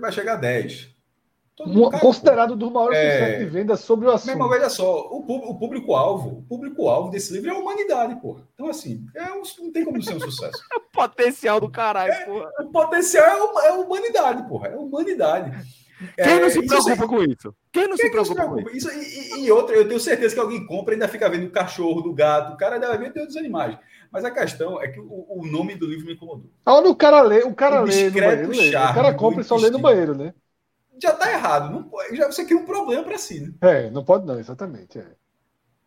Vai 0.00 0.10
chegar 0.10 0.34
a 0.34 0.36
10. 0.36 0.90
Considerado 2.00 2.54
um 2.54 2.56
dos 2.56 2.72
maiores 2.72 2.98
é... 2.98 3.38
de 3.38 3.44
venda 3.44 3.76
sobre 3.76 4.06
o 4.08 4.10
assunto. 4.10 4.30
Irmão, 4.30 4.48
veja 4.48 4.70
só, 4.70 5.00
o, 5.10 5.22
público-alvo, 5.58 6.38
o 6.38 6.42
público-alvo 6.42 7.10
desse 7.10 7.32
livro 7.32 7.50
é 7.50 7.52
a 7.54 7.58
humanidade, 7.58 8.20
porra. 8.20 8.48
Então, 8.54 8.68
assim, 8.68 9.04
é 9.14 9.32
um, 9.32 9.42
não 9.60 9.70
tem 9.70 9.84
como 9.84 10.02
ser 10.02 10.14
um 10.14 10.20
sucesso. 10.20 10.62
o 10.74 10.80
potencial 10.80 11.60
do 11.60 11.70
caralho, 11.70 12.12
é, 12.12 12.24
porra. 12.24 12.50
O 12.60 12.70
potencial 12.70 13.26
é, 13.60 13.66
é 13.66 13.68
a 13.68 13.74
humanidade, 13.74 14.48
porra. 14.48 14.68
É 14.68 14.74
a 14.74 14.78
humanidade. 14.78 15.52
Quem 16.16 16.40
não 16.40 16.46
é, 16.46 16.50
se 16.50 16.66
preocupa 16.66 17.06
com 17.06 17.22
isso? 17.22 17.54
Quem 17.70 17.86
não 17.86 17.96
Quem 17.96 18.06
se 18.06 18.10
preocupa, 18.10 18.44
com 18.44 18.70
isso? 18.70 18.90
isso 18.90 19.36
e, 19.36 19.44
e, 19.44 19.52
outra, 19.52 19.76
eu 19.76 19.86
tenho 19.86 20.00
certeza 20.00 20.34
que 20.34 20.40
alguém 20.40 20.66
compra 20.66 20.94
e 20.94 20.96
ainda 20.96 21.06
fica 21.06 21.28
vendo 21.28 21.46
o 21.46 21.50
cachorro, 21.50 22.00
do 22.00 22.12
gato, 22.12 22.54
o 22.54 22.56
cara 22.56 22.78
vai 22.78 22.98
ver 22.98 23.12
outros 23.16 23.36
animais. 23.36 23.78
Mas 24.10 24.24
a 24.24 24.30
questão 24.30 24.82
é 24.82 24.88
que 24.88 24.98
o, 24.98 25.26
o 25.28 25.46
nome 25.46 25.74
do 25.74 25.86
livro 25.86 26.06
me 26.06 26.14
incomodou. 26.14 26.50
Olha 26.66 26.88
o 26.88 26.96
cara 26.96 27.22
lê, 27.22 27.42
o 27.44 27.54
cara 27.54 27.82
o 27.82 27.84
lê 27.84 28.10
no 28.10 28.20
banheiro, 28.20 28.50
lê. 28.50 28.68
O 28.68 28.94
cara 28.94 29.14
compra 29.14 29.40
e 29.40 29.44
só 29.44 29.56
lê 29.56 29.70
no 29.70 29.78
banheiro, 29.78 30.14
né? 30.14 30.34
Já 31.00 31.12
tá 31.14 31.30
errado. 31.32 31.70
Não, 31.70 31.90
já, 32.16 32.26
você 32.26 32.44
cria 32.44 32.58
um 32.58 32.64
problema 32.64 33.02
para 33.02 33.18
si, 33.18 33.40
né? 33.40 33.52
É, 33.60 33.90
não 33.90 34.04
pode 34.04 34.26
não, 34.26 34.38
exatamente. 34.38 34.98
É. 34.98 35.06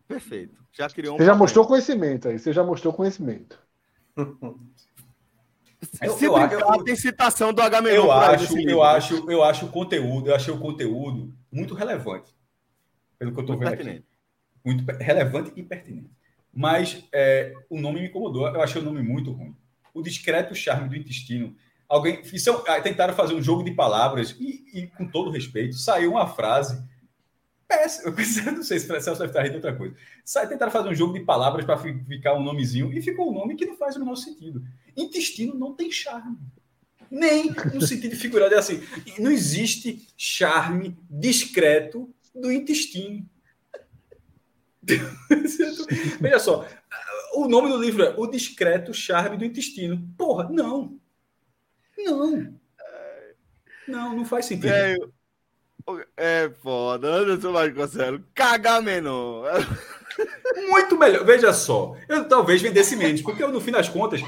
Perfeito. 0.06 0.56
Já 0.72 0.88
criou 0.88 1.14
um 1.14 1.18
Você 1.18 1.24
já 1.24 1.34
mostrou 1.34 1.66
conhecimento 1.66 2.28
aí, 2.28 2.38
você 2.38 2.52
já 2.52 2.62
mostrou 2.62 2.92
conhecimento. 2.92 3.58
Eu, 6.00 6.18
eu, 6.18 6.58
eu, 6.58 6.84
tem 6.84 6.96
citação 6.96 7.52
do 7.52 7.60
H 7.60 7.80
Eu 7.90 8.10
acho, 8.10 8.58
eu 8.58 8.82
acho, 8.82 9.30
eu 9.30 9.44
acho 9.44 9.66
o 9.66 9.68
conteúdo, 9.68 10.28
eu 10.28 10.34
achei 10.34 10.52
o 10.52 10.58
conteúdo 10.58 11.32
muito 11.52 11.74
relevante. 11.74 12.34
Pelo 13.18 13.32
que 13.32 13.38
eu 13.38 13.42
estou 13.42 13.58
vendo 13.58 13.68
pertinente. 13.68 13.98
aqui. 13.98 14.06
Muito 14.64 14.84
relevante 14.98 15.52
e 15.54 15.62
pertinente. 15.62 16.10
Mas 16.52 17.04
é, 17.12 17.52
o 17.68 17.78
nome 17.78 18.00
me 18.00 18.08
incomodou. 18.08 18.48
Eu 18.48 18.62
achei 18.62 18.80
o 18.80 18.84
nome 18.84 19.02
muito 19.02 19.32
ruim. 19.32 19.54
O 19.92 20.02
discreto 20.02 20.54
charme 20.54 20.88
do 20.88 20.96
intestino. 20.96 21.54
Alguém 21.88 22.20
tentaram 22.82 23.14
fazer 23.14 23.34
um 23.34 23.42
jogo 23.42 23.62
de 23.62 23.72
palavras 23.72 24.36
e, 24.40 24.64
e, 24.74 24.86
com 24.88 25.06
todo 25.06 25.30
respeito, 25.30 25.76
saiu 25.76 26.12
uma 26.12 26.26
frase 26.26 26.82
péssima. 27.68 28.14
Eu 28.46 28.52
não 28.52 28.62
sei 28.62 28.78
se 28.78 28.92
o 28.92 29.00
Celso 29.00 29.20
deve 29.20 29.30
estar 29.30 29.42
rindo 29.42 29.50
de 29.50 29.56
outra 29.56 29.74
coisa. 29.74 29.94
Sai, 30.24 30.48
tentaram 30.48 30.72
fazer 30.72 30.88
um 30.88 30.94
jogo 30.94 31.14
de 31.14 31.20
palavras 31.20 31.64
para 31.64 31.78
ficar 31.78 32.34
um 32.34 32.42
nomezinho 32.42 32.92
e 32.92 33.00
ficou 33.00 33.30
um 33.30 33.34
nome 33.34 33.54
que 33.54 33.66
não 33.66 33.76
faz 33.76 33.96
o 33.96 34.00
menor 34.00 34.16
sentido. 34.16 34.64
Intestino 34.96 35.54
não 35.54 35.74
tem 35.74 35.90
charme. 35.90 36.36
Nem 37.10 37.54
no 37.72 37.80
sentido 37.80 38.16
figurado. 38.16 38.54
É 38.54 38.58
assim, 38.58 38.82
não 39.18 39.30
existe 39.30 40.08
charme 40.16 40.96
discreto 41.08 42.12
do 42.34 42.50
intestino. 42.50 43.24
Veja 46.20 46.38
só, 46.38 46.66
o 47.34 47.48
nome 47.48 47.68
do 47.68 47.76
livro 47.76 48.04
é 48.04 48.14
O 48.16 48.26
Discreto 48.26 48.94
Charme 48.94 49.36
do 49.36 49.44
Intestino. 49.44 50.08
Porra, 50.16 50.48
não. 50.48 50.98
Não. 51.98 52.54
Não, 53.86 54.16
não 54.16 54.24
faz 54.24 54.46
sentido. 54.46 54.68
É, 54.68 54.96
é 56.16 56.50
foda, 56.62 57.08
Anderson 57.08 57.52
Vasconcelos. 57.52 58.20
Cagar 58.34 58.82
menor. 58.82 59.44
Muito 60.68 60.98
melhor. 60.98 61.24
Veja 61.24 61.52
só, 61.52 61.96
eu 62.08 62.26
talvez 62.26 62.60
vendesse 62.60 62.96
menos, 62.96 63.22
porque 63.22 63.42
eu, 63.42 63.52
no 63.52 63.60
fim 63.60 63.70
das 63.70 63.88
contas, 63.88 64.20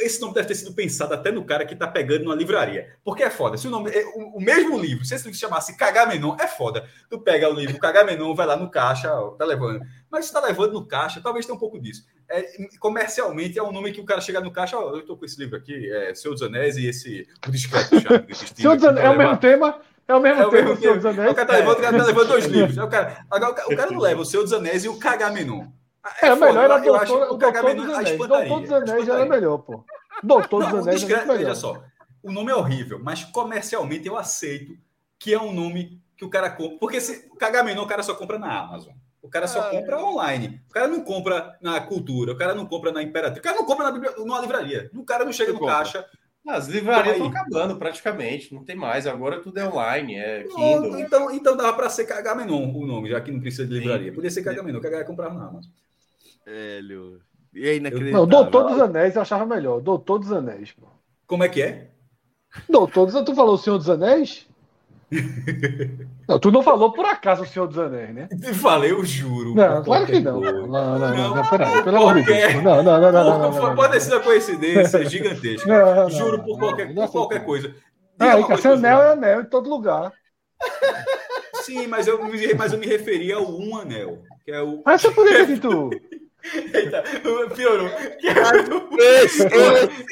esse 0.00 0.20
nome 0.20 0.34
deve 0.34 0.48
ter 0.48 0.54
sido 0.54 0.72
pensado 0.74 1.14
até 1.14 1.30
no 1.30 1.44
cara 1.44 1.64
que 1.64 1.76
tá 1.76 1.86
pegando 1.86 2.24
numa 2.24 2.34
livraria. 2.34 2.96
Porque 3.04 3.22
é 3.22 3.30
foda. 3.30 3.56
Se 3.56 3.66
o 3.66 3.70
nome. 3.70 3.90
É, 3.90 4.04
o, 4.14 4.40
mesmo 4.40 4.78
livro, 4.78 5.04
se 5.04 5.14
esse 5.14 5.24
livro 5.24 5.34
se 5.34 5.40
chamasse 5.40 5.76
Cagar 5.76 6.08
Menon, 6.08 6.36
é 6.38 6.48
foda. 6.48 6.86
Tu 7.08 7.18
pega 7.20 7.48
o 7.48 7.54
livro 7.54 7.78
Cagar 7.78 8.04
Menon, 8.04 8.34
vai 8.34 8.46
lá 8.46 8.56
no 8.56 8.70
caixa, 8.70 9.12
ó, 9.12 9.30
tá 9.30 9.44
levando. 9.44 9.80
Mas 10.10 10.26
se 10.26 10.32
tá 10.32 10.40
levando 10.40 10.72
no 10.72 10.86
caixa, 10.86 11.20
talvez 11.22 11.46
tenha 11.46 11.56
um 11.56 11.60
pouco 11.60 11.80
disso. 11.80 12.04
É, 12.28 12.46
comercialmente 12.78 13.58
é 13.58 13.62
um 13.62 13.72
nome 13.72 13.92
que 13.92 14.00
o 14.00 14.04
cara 14.04 14.20
chega 14.20 14.40
no 14.40 14.50
caixa, 14.50 14.78
ó, 14.78 14.96
eu 14.96 15.04
tô 15.04 15.16
com 15.16 15.24
esse 15.24 15.38
livro 15.38 15.56
aqui, 15.56 15.90
é 15.92 16.14
Senhor 16.14 16.32
dos 16.32 16.42
Anéis 16.42 16.76
e 16.76 16.86
esse 16.86 17.28
O 17.46 17.50
Discreto 17.50 18.00
Charme 18.00 18.34
Senhor 18.34 18.76
dos 18.76 18.84
Anéis 18.84 19.06
é 19.06 19.10
o 19.10 19.18
mesmo 19.18 19.36
tema. 19.36 19.80
É 20.08 20.14
o 20.14 20.20
mesmo 20.20 20.42
é 20.42 20.50
tempo, 20.50 20.72
o 20.72 20.76
Senhor 20.76 20.96
dos 20.96 21.06
Anéis. 21.06 21.32
O 21.32 21.34
cara 21.34 21.46
tá 21.46 21.56
levando, 21.56 21.78
o 21.78 21.80
cara 21.80 21.98
tá 21.98 22.04
levando 22.04 22.28
dois 22.28 22.44
livros. 22.46 22.76
O 22.76 22.88
cara, 22.88 23.24
agora, 23.30 23.52
o 23.66 23.76
cara 23.76 23.90
não 23.90 24.00
leva 24.00 24.20
o 24.20 24.24
Senhor 24.24 24.42
dos 24.42 24.52
Anéis 24.52 24.84
e 24.84 24.88
o 24.88 24.98
Cagar 24.98 25.32
Menon. 25.32 25.66
É, 26.20 26.26
é 26.26 26.34
melhor 26.34 26.64
era 26.64 26.78
doutor, 26.78 27.02
acho, 27.02 27.14
o 27.14 27.36
Doutor 27.36 27.74
dos 27.74 27.88
Anéis. 27.94 28.18
Doutor 28.18 28.60
dos 28.60 28.72
Anéis 28.72 29.06
já 29.06 29.14
era 29.14 29.26
melhor, 29.26 29.58
pô. 29.58 29.84
Doutor 30.22 30.64
dos 30.64 30.86
Anéis 30.86 31.00
já 31.00 31.16
era 31.18 31.26
melhor. 31.26 31.38
Veja 31.38 31.54
só, 31.54 31.82
o 32.22 32.32
nome 32.32 32.50
é 32.50 32.54
horrível, 32.54 33.00
mas 33.02 33.24
comercialmente 33.24 34.06
eu 34.06 34.16
aceito 34.16 34.76
que 35.18 35.32
é 35.32 35.40
um 35.40 35.52
nome 35.52 36.00
que 36.16 36.24
o 36.24 36.30
cara 36.30 36.50
compra. 36.50 36.78
Porque 36.78 37.00
se 37.00 37.28
Cagamenon 37.38 37.82
o 37.82 37.86
cara 37.86 38.02
só 38.02 38.14
compra 38.14 38.38
na 38.38 38.60
Amazon. 38.60 38.94
O 39.22 39.28
cara 39.28 39.46
só 39.46 39.68
é. 39.68 39.70
compra 39.70 40.02
online. 40.04 40.60
O 40.68 40.72
cara 40.72 40.88
não 40.88 41.02
compra 41.02 41.56
na 41.60 41.80
cultura, 41.80 42.32
o 42.32 42.36
cara 42.36 42.54
não 42.54 42.66
compra 42.66 42.90
na 42.90 43.02
Imperatriz, 43.02 43.38
o 43.38 43.42
cara 43.42 43.56
não 43.56 43.64
compra 43.64 43.90
na 43.90 43.98
numa 44.18 44.40
livraria. 44.40 44.90
O 44.94 45.04
cara 45.04 45.24
não 45.24 45.32
chega 45.32 45.52
no 45.52 45.60
compra. 45.60 45.76
caixa. 45.76 46.06
As 46.46 46.66
livrarias 46.66 47.14
estão 47.14 47.28
acabando 47.28 47.76
praticamente, 47.76 48.52
não 48.52 48.64
tem 48.64 48.74
mais. 48.74 49.06
Agora 49.06 49.40
tudo 49.40 49.58
é 49.60 49.68
online, 49.68 50.16
é 50.16 50.42
Kindle. 50.42 50.90
Não, 50.90 50.98
então, 50.98 51.30
então 51.30 51.56
dava 51.56 51.72
para 51.72 51.88
ser 51.88 52.04
Cagamenon 52.04 52.72
o 52.74 52.84
nome, 52.84 53.10
já 53.10 53.20
que 53.20 53.30
não 53.30 53.38
precisa 53.38 53.64
de 53.64 53.74
livraria. 53.74 54.10
Sim. 54.10 54.14
Podia 54.14 54.30
ser 54.30 54.42
Cagamenon, 54.42 54.80
que 54.80 54.86
a 54.88 54.90
galera 54.90 55.06
comprava 55.06 55.34
na 55.34 55.46
Amazon. 55.46 55.70
Velho. 56.44 57.20
E 57.54 57.68
aí, 57.68 57.80
Não, 57.80 58.26
Doutor 58.26 58.70
dos 58.70 58.80
Anéis 58.80 59.14
eu 59.14 59.22
achava 59.22 59.44
melhor. 59.44 59.80
Doutor 59.80 60.18
dos 60.18 60.32
Anéis, 60.32 60.72
pô. 60.72 60.86
Como 61.26 61.44
é 61.44 61.48
que 61.48 61.62
é? 61.62 61.88
Doutor 62.68 63.06
dos 63.06 63.24
Tu 63.24 63.34
falou 63.34 63.54
o 63.54 63.58
Senhor 63.58 63.78
dos 63.78 63.90
Anéis? 63.90 64.46
Não, 66.26 66.38
tu 66.38 66.50
não 66.50 66.62
falou 66.62 66.90
por 66.92 67.04
acaso 67.04 67.42
o 67.42 67.46
Senhor 67.46 67.66
dos 67.66 67.78
Anéis, 67.78 68.14
né? 68.14 68.28
Falei, 68.54 68.92
eu 68.92 69.04
juro. 69.04 69.54
Não, 69.54 69.82
claro 69.82 70.06
que 70.06 70.18
não. 70.20 70.40
Não, 70.40 70.66
não, 70.66 70.98
não, 70.98 71.34
não, 71.36 71.50
peraí, 71.50 71.82
pelo 71.82 71.96
amor 71.98 72.14
de 72.14 72.22
Deus. 72.22 72.54
Não, 72.62 72.82
não, 72.82 72.98
não, 72.98 73.12
não, 73.12 73.50
não, 73.50 73.74
Pode 73.74 74.00
ser 74.00 74.14
uma 74.14 74.20
coincidência 74.20 75.04
gigantesca. 75.04 76.08
Juro 76.08 76.42
por 76.42 76.58
qualquer, 76.58 76.94
por 76.94 77.10
qualquer 77.10 77.44
coisa. 77.44 77.74
Ah, 78.18 78.38
e 78.38 78.68
anel 78.68 79.02
é 79.02 79.12
anel 79.12 79.40
em 79.42 79.44
todo 79.44 79.68
lugar. 79.68 80.12
Sim, 81.62 81.86
mas 81.86 82.06
eu, 82.06 82.18
mas 82.56 82.72
eu 82.72 82.78
me 82.78 82.86
referia 82.86 83.36
ao 83.36 83.50
um 83.50 83.76
anel. 83.76 84.22
Que 84.44 84.52
é 84.52 84.60
o... 84.60 84.82
Mas 84.84 85.02
você 85.02 85.10
poderia 85.10 85.44
ter 85.46 85.54
dito. 85.54 85.90
Eita, 86.74 87.02
piorou. 87.54 87.88
Esse, 88.98 89.46
esse, 89.46 90.06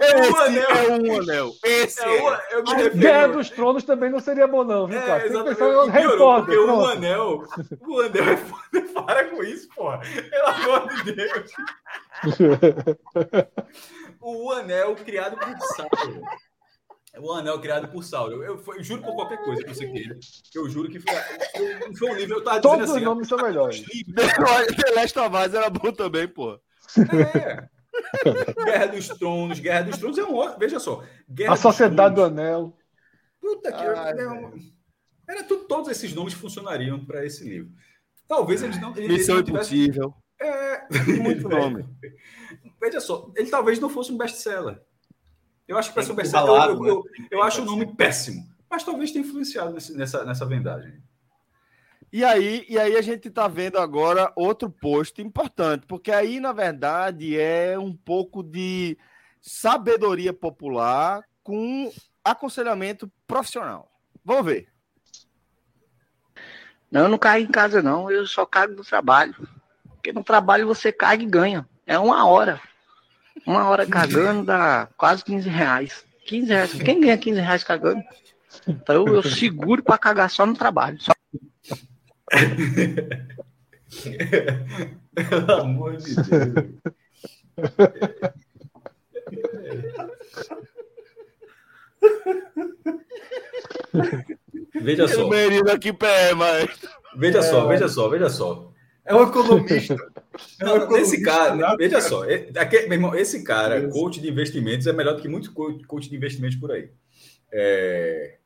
esse 0.00 0.36
anel. 0.36 0.70
é 0.70 0.90
um 0.90 1.20
anel. 1.20 1.52
Esse 1.64 2.02
é, 2.02 2.08
o, 2.08 2.34
eu 2.50 2.64
me 2.64 2.74
refiro... 2.74 2.98
Guerra 2.98 3.28
dos 3.28 3.50
Tronos 3.50 3.84
também 3.84 4.10
não 4.10 4.18
seria 4.20 4.46
bom, 4.46 4.64
não, 4.64 4.86
viu, 4.86 5.00
cara? 5.00 5.22
É, 5.22 5.26
exatamente. 5.26 5.56
Piorou, 5.56 6.36
porque 6.42 6.56
o 6.58 6.84
anel, 6.84 7.44
o 7.86 8.00
anel 8.00 8.22
é 8.30 8.36
foda. 8.36 8.78
Para 9.06 9.24
com 9.26 9.42
isso, 9.42 9.68
porra. 9.74 10.00
Pelo 10.30 10.46
amor 10.46 11.04
de 11.04 11.12
Deus. 11.12 11.52
o 14.20 14.52
anel 14.52 14.96
criado 14.96 15.36
por 15.36 15.58
Sauron. 15.76 16.22
O 17.16 17.32
Anel 17.32 17.60
criado 17.60 17.88
por 17.88 18.04
Sauron. 18.04 18.36
Eu, 18.36 18.42
eu, 18.42 18.74
eu, 18.74 18.84
juro 18.84 19.02
por 19.02 19.14
qualquer 19.14 19.42
coisa 19.42 19.62
que 19.64 19.74
você 19.74 19.90
queira. 19.90 20.18
Eu 20.54 20.68
juro 20.68 20.90
que 20.90 21.00
foi, 21.00 21.14
eu, 21.54 21.96
foi 21.96 22.10
um 22.10 22.14
livro. 22.14 22.36
Eu 22.36 22.44
tava 22.44 22.60
Todos 22.60 22.86
dizendo 22.86 22.96
assim. 22.96 23.04
Todos 23.04 23.28
os 23.28 23.28
nomes 23.28 23.28
são 23.28 23.38
melhores. 23.38 23.82
The 24.76 24.90
Last 24.94 25.18
of 25.18 25.36
Us 25.36 25.54
era 25.54 25.70
bom 25.70 25.92
também, 25.92 26.28
pô. 26.28 26.60
É. 26.98 27.68
Guerra 28.64 28.86
dos 28.86 29.08
Tronos. 29.08 29.58
Guerra 29.58 29.82
dos 29.82 29.98
Tronos 29.98 30.18
é 30.18 30.24
um. 30.24 30.58
Veja 30.58 30.78
só. 30.78 31.02
Guerra 31.28 31.54
A 31.54 31.56
Sociedade 31.56 32.14
do 32.14 32.24
Anel. 32.24 32.76
Puta 33.40 33.72
que. 33.72 33.82
Ai, 33.82 34.10
era, 34.10 34.52
era 35.28 35.44
tudo, 35.44 35.64
todos 35.64 35.90
esses 35.90 36.14
nomes 36.14 36.34
funcionariam 36.34 37.04
para 37.04 37.24
esse 37.24 37.48
livro. 37.48 37.72
Talvez 38.26 38.62
eles 38.62 38.80
não. 38.80 38.90
Eles, 38.96 39.18
Missão 39.18 39.38
eles 39.38 39.48
não 39.48 39.56
Impossível. 39.56 40.14
É. 40.40 40.86
Muito 41.20 41.48
nome. 41.48 41.84
Veja 42.80 43.00
só. 43.00 43.32
Ele 43.34 43.48
talvez 43.48 43.80
não 43.80 43.88
fosse 43.88 44.12
um 44.12 44.18
best-seller. 44.18 44.80
Eu 45.68 45.76
acho 45.76 45.90
que 45.90 45.94
para 45.94 46.02
ser 46.02 46.08
Supercell, 46.08 46.46
eu, 46.46 46.86
eu, 46.86 47.04
né? 47.18 47.28
eu, 47.30 47.42
acho 47.42 47.60
o 47.60 47.64
nome 47.64 47.94
péssimo, 47.94 48.48
mas 48.70 48.82
talvez 48.82 49.12
tenha 49.12 49.24
influenciado 49.24 49.72
nesse, 49.74 49.94
nessa, 49.94 50.24
nessa 50.24 50.46
vendagem. 50.46 50.94
E 52.10 52.24
aí, 52.24 52.64
e 52.70 52.78
aí 52.78 52.96
a 52.96 53.02
gente 53.02 53.28
está 53.28 53.46
vendo 53.46 53.78
agora 53.78 54.32
outro 54.34 54.70
posto 54.70 55.20
importante, 55.20 55.86
porque 55.86 56.10
aí, 56.10 56.40
na 56.40 56.52
verdade, 56.54 57.38
é 57.38 57.78
um 57.78 57.94
pouco 57.94 58.42
de 58.42 58.96
sabedoria 59.42 60.32
popular 60.32 61.22
com 61.42 61.92
aconselhamento 62.24 63.10
profissional. 63.26 63.92
Vamos 64.24 64.46
ver. 64.46 64.68
Não, 66.90 67.02
eu 67.02 67.08
não 67.08 67.18
caio 67.18 67.44
em 67.44 67.50
casa, 67.50 67.82
não. 67.82 68.10
Eu 68.10 68.26
só 68.26 68.46
caio 68.46 68.74
no 68.74 68.84
trabalho. 68.84 69.34
Porque 69.84 70.12
no 70.12 70.24
trabalho 70.24 70.66
você 70.66 70.90
cai 70.90 71.18
e 71.18 71.26
ganha. 71.26 71.68
É 71.86 71.98
uma 71.98 72.26
hora. 72.26 72.60
Uma 73.46 73.68
hora 73.68 73.86
cagando 73.86 74.44
dá 74.44 74.88
quase 74.96 75.24
15 75.24 75.48
reais. 75.48 76.04
15 76.26 76.48
reais. 76.48 76.72
Quem 76.74 77.00
ganha 77.00 77.18
15 77.18 77.40
reais 77.40 77.64
cagando? 77.64 78.02
Então 78.66 79.06
eu, 79.06 79.14
eu 79.16 79.22
seguro 79.22 79.82
para 79.82 79.98
cagar 79.98 80.30
só 80.30 80.44
no 80.46 80.54
trabalho. 80.54 80.98
Só... 81.00 81.12
Pelo 85.14 85.52
amor 85.52 85.96
de 85.96 86.14
Deus. 86.14 86.26
Veja 94.74 95.08
só. 95.08 95.28
Menino 95.28 95.70
aqui 95.70 95.92
pé, 95.92 96.34
mas. 96.34 96.70
Veja 97.16 97.42
só, 97.42 97.66
veja 97.66 97.88
só, 97.88 98.08
veja 98.08 98.30
só. 98.30 98.72
É 99.08 99.14
um 99.14 99.22
economista. 99.22 99.96
Não, 100.60 100.96
esse 100.96 101.22
cara, 101.22 101.74
veja 101.76 102.00
só, 102.00 102.24
é- 102.24 102.48
aqui- 102.56 102.82
meu 102.82 102.92
irmão, 102.92 103.14
esse 103.14 103.42
cara, 103.42 103.88
coach 103.88 104.20
de 104.20 104.28
investimentos, 104.28 104.86
é 104.86 104.92
melhor 104.92 105.16
do 105.16 105.22
que 105.22 105.28
muitos 105.28 105.48
co- 105.48 105.78
coach 105.86 106.08
de 106.08 106.16
investimentos 106.16 106.56
por 106.56 106.70
aí. 106.70 106.90
É, 107.50 108.36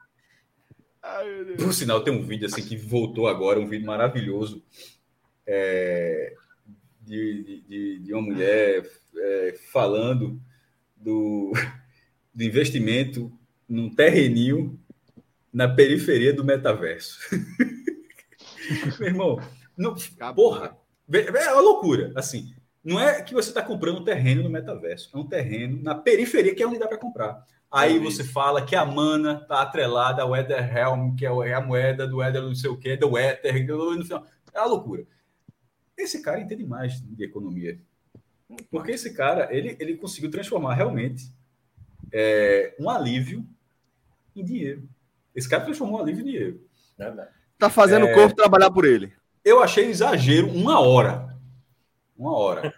Por 1.59 1.74
sinal, 1.74 2.02
tem 2.05 2.12
um 2.14 2.22
vídeo 2.22 2.47
assim 2.47 2.62
que 2.62 2.76
voltou 2.76 3.26
agora, 3.26 3.59
um 3.59 3.66
vídeo 3.68 3.86
maravilhoso 3.86 4.62
é, 5.47 6.32
de, 7.01 7.43
de- 7.43 7.60
de, 7.62 7.98
de 7.98 8.12
uma 8.12 8.22
mulher 8.22 8.89
é, 9.18 9.55
falando 9.72 10.40
do, 10.97 11.52
do 12.32 12.43
investimento 12.44 13.30
num 13.68 13.93
terreninho 13.93 14.78
na 15.52 15.68
periferia 15.68 16.32
do 16.32 16.44
metaverso. 16.44 17.18
Meu 19.01 19.09
irmão, 19.09 19.40
não, 19.77 19.94
porra, 20.35 20.77
é 21.12 21.53
uma 21.53 21.61
loucura. 21.61 22.12
Assim, 22.16 22.55
não 22.85 22.99
é 22.99 23.23
que 23.23 23.35
você 23.35 23.49
está 23.51 23.62
comprando 23.62 24.01
um 24.01 24.05
terreno 24.05 24.43
no 24.43 24.51
metaverso, 24.51 25.11
é 25.15 25.19
um 25.19 25.27
terreno 25.27 25.82
na 25.82 25.94
periferia 25.94 26.55
que 26.55 26.62
é 26.62 26.66
onde 26.66 26.78
dá 26.78 26.89
para 26.89 26.99
comprar. 26.99 27.47
Aí 27.70 27.99
você 27.99 28.23
fala 28.23 28.66
que 28.66 28.77
a 28.77 28.85
mana 28.85 29.40
está 29.43 29.62
atrelada 29.62 30.23
ao 30.23 30.36
Ether 30.36 30.77
Helm, 30.77 31.15
que 31.16 31.24
é 31.24 31.31
é 31.31 31.55
a 31.55 31.61
moeda 31.61 32.07
do 32.07 32.23
Ether 32.23 32.43
não 32.43 32.55
sei 32.55 32.69
o 32.69 32.77
que, 32.77 32.97
do 32.99 33.16
Ether, 33.16 33.66
no 33.66 34.05
final. 34.05 34.27
É 34.53 34.61
uma 34.61 34.66
loucura. 34.66 35.07
Esse 35.97 36.20
cara 36.20 36.40
entende 36.40 36.66
mais 36.66 37.01
de 37.01 37.24
economia. 37.24 37.81
Porque 38.70 38.90
esse 38.90 39.15
cara, 39.15 39.49
ele, 39.51 39.74
ele 39.81 39.97
conseguiu 39.97 40.31
transformar 40.31 40.74
realmente 40.74 41.32
é, 42.12 42.74
um 42.78 42.90
alívio 42.90 43.47
em 44.36 44.44
dinheiro. 44.44 44.86
Esse 45.35 45.49
cara 45.49 45.65
transformou 45.65 45.99
um 45.99 46.03
alívio 46.03 46.20
em 46.20 46.24
dinheiro. 46.27 46.69
Tá 47.59 47.70
fazendo 47.70 48.07
É. 48.07 48.12
o 48.12 48.15
corpo 48.15 48.36
trabalhar 48.36 48.70
por 48.70 48.85
ele. 48.85 49.15
Eu 49.44 49.62
achei 49.62 49.86
exagero 49.86 50.48
uma 50.48 50.81
hora. 50.81 51.36
Uma 52.16 52.36
hora. 52.36 52.74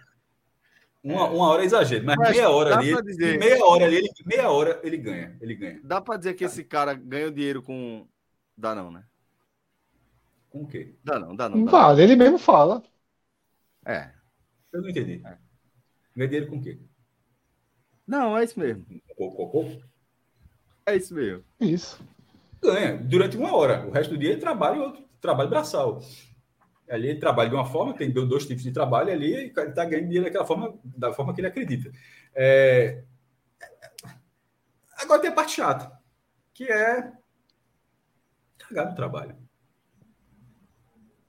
Uma, 1.03 1.29
uma 1.29 1.47
hora 1.49 1.61
é 1.61 1.65
exagero, 1.65 2.03
mas, 2.03 2.15
Mas 2.17 2.31
meia 2.31 2.49
hora 2.49 2.77
ali, 2.77 3.01
dizer- 3.03 3.37
meia 3.37 3.63
hora 3.63 3.85
ali, 3.85 3.97
ele, 3.97 4.09
meia 4.25 4.49
hora 4.49 4.79
ele 4.83 4.97
ganha, 4.97 5.37
ele 5.39 5.53
ganha. 5.55 5.79
Dá 5.83 6.01
pra 6.01 6.17
dizer 6.17 6.33
que 6.33 6.43
esse 6.43 6.63
cara 6.63 6.95
ganhou 6.95 7.29
dinheiro 7.29 7.61
com. 7.61 8.07
Dá 8.57 8.73
não, 8.73 8.89
né? 8.89 9.03
Com 10.49 10.63
o 10.63 10.67
quê? 10.67 10.95
Dá 11.03 11.19
não, 11.19 11.35
dá 11.35 11.47
não. 11.47 11.57
Não 11.57 11.65
Dá 11.65 11.71
não. 11.71 11.79
vale, 11.79 12.01
ele 12.01 12.15
mesmo 12.15 12.39
fala. 12.39 12.81
É. 13.85 14.09
Eu 14.73 14.81
não 14.81 14.89
entendi. 14.89 15.21
Ganha 16.15 16.27
dinheiro 16.27 16.47
com 16.49 16.57
o 16.57 16.61
quê? 16.61 16.79
Não, 18.07 18.35
é 18.35 18.43
isso 18.43 18.59
mesmo. 18.59 18.83
Cocô? 19.15 19.65
É 20.87 20.95
isso 20.95 21.13
mesmo. 21.13 21.43
Isso. 21.59 22.03
Ganha 22.63 22.97
durante 22.97 23.37
uma 23.37 23.55
hora. 23.55 23.85
O 23.85 23.91
resto 23.91 24.11
do 24.11 24.17
dia 24.17 24.31
ele 24.31 24.41
trabalha 24.41 24.81
outro 24.81 25.03
trabalho 25.21 25.49
braçal. 25.51 26.01
Ali 26.89 27.09
ele 27.09 27.19
trabalha 27.19 27.49
de 27.49 27.55
uma 27.55 27.65
forma, 27.65 27.93
tem 27.93 28.11
dois 28.11 28.45
tipos 28.45 28.63
de 28.63 28.71
trabalho 28.71 29.11
ali, 29.11 29.31
e 29.31 29.33
ele 29.33 29.47
está 29.47 29.85
ganhando 29.85 30.05
dinheiro 30.05 30.25
daquela 30.25 30.45
forma, 30.45 30.77
da 30.83 31.11
forma 31.13 31.33
que 31.33 31.41
ele 31.41 31.47
acredita. 31.47 31.91
É, 32.33 33.03
Agora 34.97 35.19
tem 35.21 35.29
a 35.29 35.33
parte 35.33 35.55
chata, 35.55 35.91
que 36.53 36.63
é 36.63 37.11
cagar 38.57 38.89
no 38.89 38.95
trabalho. 38.95 39.35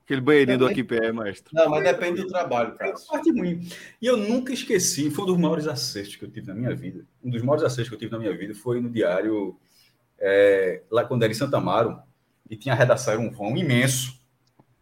Aquele 0.04 0.20
banheirinho 0.20 0.58
do 0.58 0.68
Também- 0.68 0.82
aqui 0.82 0.84
pé, 0.84 1.10
maestro. 1.10 1.50
Não, 1.52 1.68
mas 1.68 1.82
depende 1.82 2.22
do 2.22 2.28
trabalho, 2.28 2.76
cara. 2.76 2.92
É 2.92 2.94
parte 2.94 3.30
ruim. 3.32 3.68
E 4.00 4.06
eu 4.06 4.16
nunca 4.16 4.52
esqueci, 4.52 5.10
foi 5.10 5.24
um 5.24 5.28
dos 5.28 5.36
maiores 5.38 5.66
acertos 5.66 6.14
que 6.14 6.24
eu 6.24 6.30
tive 6.30 6.46
na 6.46 6.54
minha 6.54 6.72
vida. 6.76 7.04
Um 7.22 7.28
dos 7.28 7.42
maiores 7.42 7.64
acertos 7.64 7.88
que 7.88 7.94
eu 7.96 7.98
tive 7.98 8.12
na 8.12 8.18
minha 8.20 8.36
vida 8.36 8.54
foi 8.54 8.80
no 8.80 8.88
diário, 8.88 9.58
é, 10.16 10.84
lá 10.90 11.04
quando 11.04 11.24
era 11.24 11.32
em 11.32 11.34
Santa 11.34 11.56
Amaro, 11.56 12.00
e 12.48 12.56
tinha 12.56 12.72
a 12.72 12.78
redação, 12.78 13.14
era 13.14 13.20
um 13.20 13.32
vão 13.32 13.56
imenso, 13.56 14.16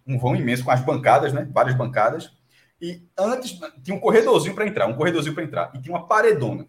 um 0.07 0.19
vão 0.19 0.37
imenso 0.37 0.65
com 0.65 0.71
as 0.71 0.85
bancadas, 0.85 1.33
né? 1.33 1.49
Várias 1.53 1.77
bancadas. 1.77 2.33
E 2.81 3.03
antes 3.17 3.59
tinha 3.83 3.97
um 3.97 4.01
corredorzinho 4.01 4.55
para 4.55 4.67
entrar, 4.67 4.87
um 4.87 4.97
corredorzinho 4.97 5.35
para 5.35 5.45
entrar, 5.45 5.73
e 5.75 5.81
tinha 5.81 5.95
uma 5.95 6.07
paredona. 6.07 6.69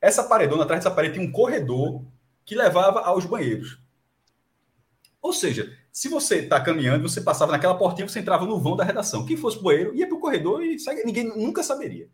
Essa 0.00 0.24
paredona, 0.24 0.64
atrás 0.64 0.82
dessa 0.82 0.94
parede, 0.94 1.14
tinha 1.14 1.26
um 1.26 1.32
corredor 1.32 2.04
que 2.44 2.54
levava 2.54 3.00
aos 3.00 3.24
banheiros. 3.24 3.78
Ou 5.20 5.32
seja, 5.32 5.76
se 5.92 6.08
você 6.08 6.40
está 6.40 6.60
caminhando, 6.60 7.08
você 7.08 7.20
passava 7.20 7.52
naquela 7.52 7.76
portinha, 7.76 8.08
você 8.08 8.18
entrava 8.18 8.44
no 8.44 8.58
vão 8.58 8.76
da 8.76 8.82
redação. 8.82 9.24
Quem 9.24 9.36
fosse 9.36 9.62
banheiro 9.62 9.94
ia 9.94 10.06
para 10.06 10.16
o 10.16 10.20
corredor 10.20 10.64
e 10.64 10.76
ninguém 11.04 11.24
nunca 11.24 11.62
saberia. 11.62 12.08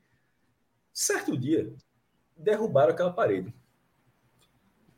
Certo 0.92 1.36
dia, 1.36 1.72
derrubaram 2.36 2.92
aquela 2.92 3.12
parede. 3.12 3.54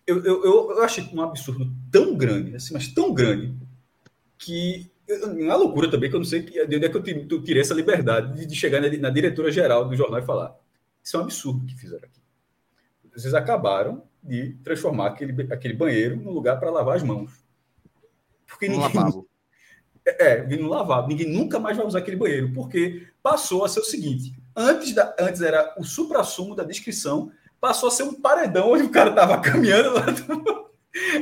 Eu, 0.06 0.24
eu, 0.24 0.44
eu, 0.44 0.70
eu 0.72 0.82
achei 0.82 1.08
um 1.12 1.22
absurdo 1.22 1.72
tão 1.92 2.16
grande, 2.16 2.56
assim, 2.56 2.74
mas 2.74 2.88
tão 2.88 3.14
grande, 3.14 3.54
que 4.36 4.89
uma 5.24 5.56
loucura 5.56 5.90
também, 5.90 6.08
que 6.10 6.16
eu 6.16 6.20
não 6.20 6.24
sei 6.26 6.42
que- 6.42 6.66
de 6.66 6.76
onde 6.76 6.84
é 6.86 6.88
que 6.88 6.96
eu 6.96 7.02
ti- 7.02 7.26
eu 7.30 7.42
tirei 7.42 7.62
essa 7.62 7.74
liberdade 7.74 8.46
de, 8.46 8.54
chegar 8.56 8.80
na, 8.80 9.10
diretora 9.10 9.50
geral 9.50 9.88
do 9.88 9.96
jornal 9.96 10.20
e 10.20 10.24
falar: 10.24 10.54
Isso 11.02 11.16
é 11.16 11.20
um 11.20 11.22
absurdo 11.24 11.66
que 11.66 11.74
fizeram 11.74 12.04
aqui. 12.04 12.20
Vocês 13.14 13.34
acabaram 13.34 14.02
de 14.22 14.54
transformar 14.62 15.08
aquele, 15.08 15.52
aquele 15.52 15.74
banheiro 15.74 16.16
num 16.16 16.30
lugar 16.30 16.58
para 16.60 16.70
lavar 16.70 16.96
as 16.96 17.02
mãos. 17.02 17.32
Porque 18.46 18.68
ninguém, 18.68 18.82
lavabo. 18.94 19.28
é, 20.06 20.42
vindo 20.42 20.66
lavar. 20.68 21.06
Ninguém 21.06 21.28
nunca 21.28 21.58
mais 21.58 21.76
vai 21.76 21.86
usar 21.86 21.98
aquele 22.00 22.16
banheiro, 22.16 22.52
porque 22.52 23.06
passou 23.22 23.64
a 23.64 23.68
ser 23.68 23.80
o 23.80 23.84
seguinte: 23.84 24.34
antes, 24.56 24.94
da, 24.94 25.14
antes 25.18 25.40
era 25.40 25.74
o 25.78 25.84
supra-sumo 25.84 26.54
da 26.54 26.64
descrição, 26.64 27.32
passou 27.60 27.88
a 27.88 27.92
ser 27.92 28.02
um 28.04 28.20
paredão 28.20 28.72
onde 28.72 28.84
o 28.84 28.90
cara 28.90 29.10
estava 29.10 29.40
caminhando 29.40 29.94
lá. 29.94 30.06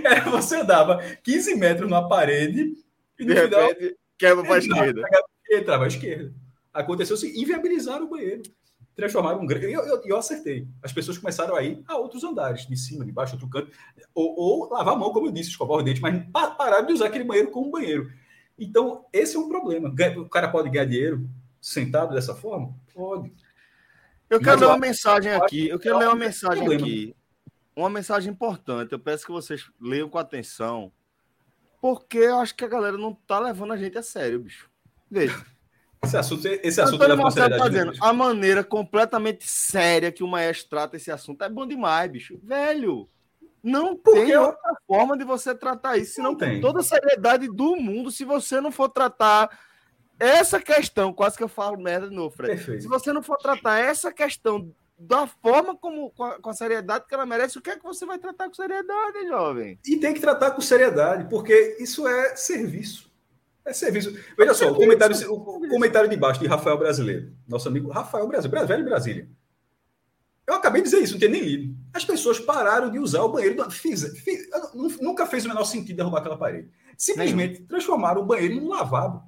Era, 0.03 0.31
você 0.31 0.57
andava 0.57 0.99
15 1.23 1.55
metros 1.57 1.91
na 1.91 2.03
parede 2.03 2.73
e 3.19 3.25
De 3.25 3.35
final 3.35 3.69
repente, 3.69 3.97
quebra 4.19 4.45
pra 4.45 4.59
entrava- 4.59 4.87
esquerda. 4.87 5.03
entrava 5.51 5.85
à 5.85 5.87
esquerda. 5.89 6.35
Aconteceu 6.73 7.15
assim, 7.15 7.29
inviabilizaram 7.41 8.05
o 8.07 8.09
banheiro. 8.09 8.43
Transformaram 8.95 9.41
um 9.41 9.47
grande. 9.47 9.67
Eu, 9.73 9.83
eu, 9.85 10.03
eu 10.05 10.17
acertei. 10.17 10.67
As 10.83 10.93
pessoas 10.93 11.17
começaram 11.19 11.55
a 11.55 11.63
ir 11.63 11.83
a 11.87 11.97
outros 11.97 12.25
andares, 12.25 12.67
de 12.67 12.77
cima, 12.77 13.05
de 13.05 13.13
baixo, 13.13 13.35
outro 13.35 13.49
canto. 13.49 13.71
Ou, 14.15 14.35
ou 14.37 14.69
lavar 14.71 14.95
a 14.95 14.97
mão, 14.97 15.13
como 15.13 15.29
eu 15.29 15.33
disse, 15.33 15.51
escovar 15.51 15.79
o 15.79 15.83
dente, 15.83 16.01
mas 16.01 16.21
pa- 16.33 16.51
pararam 16.51 16.87
de 16.87 16.93
usar 16.93 17.07
aquele 17.07 17.23
banheiro 17.25 17.51
como 17.51 17.71
banheiro. 17.71 18.11
Então, 18.59 19.05
esse 19.13 19.37
é 19.37 19.39
um 19.39 19.49
problema. 19.49 19.89
O 20.19 20.29
cara 20.29 20.49
pode 20.49 20.69
ganhar 20.69 20.85
dinheiro 20.85 21.29
sentado 21.61 22.13
dessa 22.13 22.35
forma? 22.35 22.75
Pode. 22.93 23.33
Eu 24.29 24.41
quero 24.41 24.53
Mas 24.53 24.61
ler 24.61 24.67
uma 24.67 24.79
mensagem 24.79 25.33
aqui. 25.33 25.69
Eu 25.69 25.79
que 25.79 25.85
quero 25.85 25.95
é 25.97 25.99
ler 26.01 26.07
uma 26.07 26.15
um 26.15 26.19
mensagem 26.19 26.75
aqui. 26.75 27.17
Uma 27.77 27.89
mensagem 27.91 28.33
importante. 28.33 28.93
Eu 28.93 28.99
peço 28.99 29.25
que 29.25 29.31
vocês 29.33 29.71
leiam 29.81 30.09
com 30.09 30.19
atenção. 30.19 30.93
Porque 31.81 32.19
eu 32.19 32.39
acho 32.39 32.55
que 32.55 32.65
a 32.65 32.69
galera 32.69 32.97
não 32.99 33.15
tá 33.15 33.39
levando 33.39 33.73
a 33.73 33.77
gente 33.77 33.97
a 33.99 34.03
sério, 34.03 34.41
bicho. 34.41 34.69
Veja. 35.11 35.35
Esse 36.05 36.17
assunto, 36.17 36.47
esse 36.47 36.81
assunto 36.81 37.03
Antônio 37.03 37.25
Marcelo 37.25 37.59
tá 37.59 37.69
dizendo, 37.69 37.93
a 38.01 38.13
maneira 38.13 38.63
completamente 38.63 39.45
séria 39.49 40.13
que 40.13 40.23
o 40.23 40.29
maestro 40.29 40.71
trata 40.71 40.97
esse 40.97 41.11
assunto 41.11 41.43
é 41.43 41.49
bom 41.49 41.67
demais, 41.67 42.09
bicho. 42.09 42.39
Velho, 42.41 43.09
não 43.61 43.97
tem 43.97 44.15
Porque 44.15 44.31
eu- 44.31 44.43
outra 44.43 44.77
forma 44.87 45.19
de 45.19 45.25
você 45.25 45.57
tratar 45.57 45.97
isso, 45.99 46.15
senão 46.15 46.31
Não 46.31 46.39
com 46.39 46.45
tem. 46.45 46.61
toda 46.61 46.79
a 46.79 46.85
seriedade 46.85 47.49
do 47.49 47.75
mundo, 47.75 48.13
se 48.13 48.25
você 48.25 48.61
não 48.61 48.71
for 48.71 48.89
tratar 48.89 49.51
essa 50.21 50.61
questão, 50.61 51.13
quase 51.13 51.37
que 51.37 51.43
eu 51.43 51.49
falo 51.49 51.77
merda 51.77 52.09
de 52.09 52.15
novo, 52.15 52.35
Fred. 52.37 52.55
Perfeito. 52.55 52.83
Se 52.83 52.89
você 52.89 53.13
não 53.13 53.21
for 53.23 53.37
tratar 53.37 53.81
essa 53.81 54.13
questão 54.13 54.73
da 54.99 55.27
forma 55.27 55.77
como, 55.77 56.11
com 56.11 56.25
a, 56.25 56.41
com 56.41 56.51
a 56.51 56.55
seriedade 56.55 57.07
que 57.07 57.15
ela 57.15 57.25
merece, 57.27 57.57
o 57.59 57.63
que 57.63 57.71
é 57.71 57.77
que 57.77 57.83
você 57.85 58.05
vai 58.05 58.19
tratar 58.19 58.49
com 58.49 58.55
seriedade, 58.55 59.27
jovem? 59.29 59.79
E 59.87 59.97
tem 59.97 60.13
que 60.13 60.21
tratar 60.21 60.51
com 60.51 60.61
seriedade, 60.61 61.29
porque 61.31 61.77
isso 61.81 62.07
é 62.09 62.35
serviço. 62.37 63.09
É 63.65 63.73
serviço. 63.73 64.13
Veja 64.37 64.55
só, 64.55 64.71
o 64.73 64.75
comentário, 64.75 65.15
o 65.33 65.69
comentário 65.69 66.09
de 66.09 66.17
baixo 66.17 66.41
de 66.41 66.47
Rafael 66.47 66.79
Brasileiro, 66.79 67.33
nosso 67.47 67.69
amigo 67.69 67.91
Rafael 67.91 68.27
Brasileiro, 68.27 68.67
velho 68.67 68.85
Brasília. 68.85 69.29
Eu 70.47 70.55
acabei 70.55 70.81
de 70.81 70.89
dizer 70.89 71.03
isso, 71.03 71.13
não 71.13 71.19
tinha 71.19 71.31
nem 71.31 71.43
lido. 71.43 71.77
As 71.93 72.05
pessoas 72.07 72.41
pararam 72.41 72.91
de 72.91 72.99
usar 72.99 73.23
o 73.23 73.29
banheiro. 73.29 73.55
do- 73.57 73.71
Fiz, 73.71 74.03
fiz- 74.21 74.49
nu- 74.75 74.89
nunca 75.03 75.27
fez 75.27 75.45
o 75.45 75.49
menor 75.49 75.65
sentido 75.65 75.97
derrubar 75.99 76.21
aquela 76.21 76.39
parede. 76.39 76.71
Simplesmente 76.97 77.63
transformaram 77.65 78.23
o 78.23 78.25
banheiro 78.25 78.55
em 78.55 78.61
um 78.61 78.69
lavabo. 78.69 79.23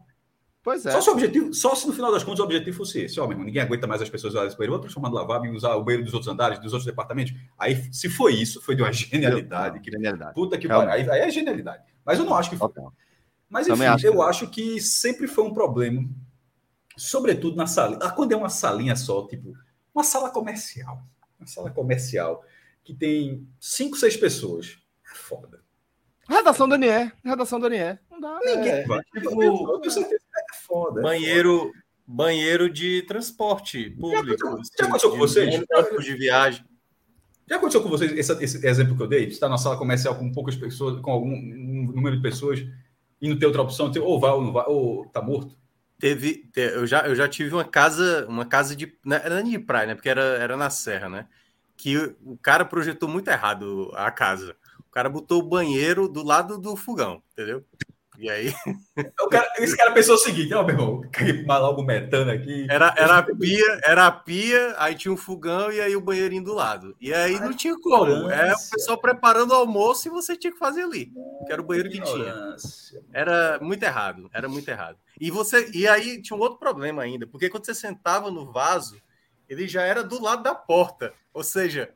Pois 0.62 0.84
é. 0.84 0.90
Só 0.92 1.00
se, 1.00 1.08
o 1.08 1.12
objetivo, 1.14 1.54
só 1.54 1.74
se 1.74 1.86
no 1.86 1.92
final 1.94 2.12
das 2.12 2.22
contas 2.22 2.40
o 2.40 2.44
objetivo 2.44 2.76
fosse 2.76 3.00
esse. 3.00 3.18
Ó, 3.18 3.24
meu 3.24 3.32
irmão, 3.32 3.46
ninguém 3.46 3.62
aguenta 3.62 3.86
mais 3.86 4.02
as 4.02 4.10
pessoas 4.10 4.34
usarem 4.34 4.48
esse 4.48 4.56
banheiro. 4.58 4.72
Vou 4.74 4.80
transformar 4.80 5.08
no 5.08 5.14
lavabo 5.14 5.46
e 5.46 5.50
usar 5.50 5.74
o 5.74 5.82
banheiro 5.82 6.04
dos 6.04 6.12
outros 6.12 6.30
andares, 6.30 6.58
dos 6.58 6.72
outros 6.74 6.84
departamentos. 6.84 7.32
Aí, 7.58 7.76
se 7.92 8.10
foi 8.10 8.34
isso, 8.34 8.60
foi 8.60 8.74
de 8.76 8.82
uma 8.82 8.92
genialidade. 8.92 9.80
Que 9.80 9.90
Genialidade. 9.90 10.34
Puta 10.34 10.58
que 10.58 10.68
pariu. 10.68 10.90
Aí, 10.90 11.08
aí 11.10 11.20
é 11.22 11.30
genialidade. 11.30 11.82
Mas 12.04 12.18
eu 12.18 12.24
não 12.26 12.34
acho 12.34 12.50
que 12.50 12.56
foi. 12.56 12.68
Total. 12.68 12.92
Mas 13.48 13.66
enfim, 13.68 13.84
acho 13.84 14.06
eu 14.06 14.12
que- 14.12 14.20
acho 14.22 14.46
que 14.48 14.80
sempre 14.80 15.26
foi 15.26 15.44
um 15.44 15.52
problema, 15.54 16.06
sobretudo 16.96 17.56
na 17.56 17.66
sala. 17.66 17.98
Ah, 18.02 18.10
quando 18.10 18.32
é 18.32 18.36
uma 18.36 18.48
salinha 18.48 18.94
só, 18.96 19.26
tipo, 19.26 19.52
uma 19.94 20.04
sala 20.04 20.30
comercial. 20.30 21.02
Uma 21.38 21.46
sala 21.46 21.70
comercial 21.70 22.44
que 22.84 22.92
tem 22.94 23.48
cinco, 23.58 23.96
seis 23.96 24.16
pessoas. 24.16 24.78
É 25.10 25.14
foda. 25.14 25.60
Redação 26.28 26.68
do 26.68 26.76
NE. 26.76 27.10
Redação 27.24 27.58
do 27.58 27.68
NE. 27.68 27.98
Não 28.10 28.20
dá. 28.20 28.38
Ninguém 28.44 28.68
É, 28.72 28.86
vai. 28.86 29.00
tipo, 29.12 29.42
Eu, 29.42 29.52
eu, 29.52 29.80
eu 29.84 29.90
é 30.70 30.74
foda. 30.74 31.00
é 31.00 31.02
Banheiro, 31.02 31.72
banheiro 32.06 32.70
de 32.70 33.02
transporte 33.02 33.90
público. 33.90 34.60
já 34.78 34.86
aconteceu 34.86 35.10
com 35.10 35.18
vocês? 35.18 35.60
de 36.00 36.14
viagem. 36.14 36.64
Já 37.48 37.56
aconteceu 37.56 37.82
com 37.82 37.88
vocês 37.88 38.12
esse, 38.12 38.44
esse 38.44 38.66
exemplo 38.66 38.96
que 38.96 39.02
eu 39.02 39.08
dei? 39.08 39.24
Você 39.24 39.32
está 39.32 39.48
na 39.48 39.58
sala 39.58 39.76
comercial 39.76 40.14
com 40.14 40.30
poucas 40.30 40.54
pessoas, 40.54 41.00
com 41.00 41.10
algum 41.10 41.32
um 41.32 41.92
número 41.92 42.14
de 42.14 42.22
pessoas, 42.22 42.60
e 43.20 43.28
não 43.28 43.36
tem 43.36 43.46
outra 43.46 43.62
opção, 43.62 43.90
tem, 43.90 44.00
ou 44.00 44.20
vai 44.20 44.30
ou 44.30 44.42
não 44.42 44.52
vai, 44.52 44.64
ou 44.68 45.04
tá 45.06 45.20
morto? 45.20 45.58
Teve, 45.98 46.48
eu 46.56 46.86
já, 46.86 47.06
eu 47.06 47.14
já 47.14 47.28
tive 47.28 47.52
uma 47.52 47.64
casa, 47.64 48.24
uma 48.28 48.46
casa 48.46 48.74
de. 48.74 48.96
Não 49.04 49.16
era 49.16 49.42
de 49.42 49.58
praia, 49.58 49.88
né? 49.88 49.94
Porque 49.94 50.08
era, 50.08 50.22
era 50.22 50.56
na 50.56 50.70
serra, 50.70 51.08
né? 51.08 51.26
Que 51.76 51.96
o 52.24 52.38
cara 52.40 52.64
projetou 52.64 53.08
muito 53.08 53.28
errado 53.28 53.90
a 53.94 54.10
casa. 54.10 54.56
O 54.78 54.90
cara 54.90 55.10
botou 55.10 55.40
o 55.40 55.48
banheiro 55.48 56.08
do 56.08 56.22
lado 56.22 56.56
do 56.56 56.74
fogão, 56.76 57.22
entendeu? 57.32 57.64
E 58.18 58.28
aí. 58.28 58.52
O 59.20 59.28
cara, 59.28 59.50
esse 59.58 59.76
cara 59.76 59.92
pensou 59.92 60.14
o 60.14 60.18
seguinte: 60.18 60.52
ó, 60.52 60.60
oh, 60.60 60.64
meu 60.64 60.74
irmão, 60.74 61.60
logo 61.60 61.82
metano 61.82 62.30
aqui. 62.30 62.66
Era, 62.68 62.94
era 62.96 63.18
a 63.18 63.22
pia, 63.22 63.80
era 63.84 64.06
a 64.06 64.12
pia, 64.12 64.74
aí 64.78 64.94
tinha 64.94 65.12
um 65.12 65.16
fogão 65.16 65.72
e 65.72 65.80
aí 65.80 65.96
o 65.96 66.00
banheirinho 66.00 66.44
do 66.44 66.52
lado. 66.52 66.96
E 67.00 67.14
aí 67.14 67.36
Ai, 67.36 67.40
não 67.40 67.54
tinha 67.54 67.78
como. 67.78 68.30
É 68.30 68.52
o 68.52 68.70
pessoal 68.70 68.98
preparando 68.98 69.52
o 69.52 69.54
almoço 69.54 70.08
e 70.08 70.10
você 70.10 70.36
tinha 70.36 70.52
que 70.52 70.58
fazer 70.58 70.82
ali. 70.82 71.12
Que 71.46 71.52
era 71.52 71.62
o 71.62 71.64
banheiro 71.64 71.88
que 71.88 72.00
tinha. 72.00 72.56
Era 73.12 73.58
muito 73.62 73.82
errado. 73.82 74.28
Era 74.32 74.48
muito 74.48 74.68
errado. 74.68 74.98
E 75.18 75.30
você. 75.30 75.70
E 75.72 75.86
aí 75.88 76.20
tinha 76.20 76.36
um 76.36 76.40
outro 76.40 76.58
problema 76.58 77.02
ainda, 77.02 77.26
porque 77.26 77.48
quando 77.48 77.64
você 77.64 77.74
sentava 77.74 78.30
no 78.30 78.52
vaso, 78.52 79.00
ele 79.48 79.66
já 79.66 79.82
era 79.82 80.02
do 80.02 80.22
lado 80.22 80.42
da 80.42 80.54
porta. 80.54 81.12
Ou 81.32 81.42
seja, 81.42 81.90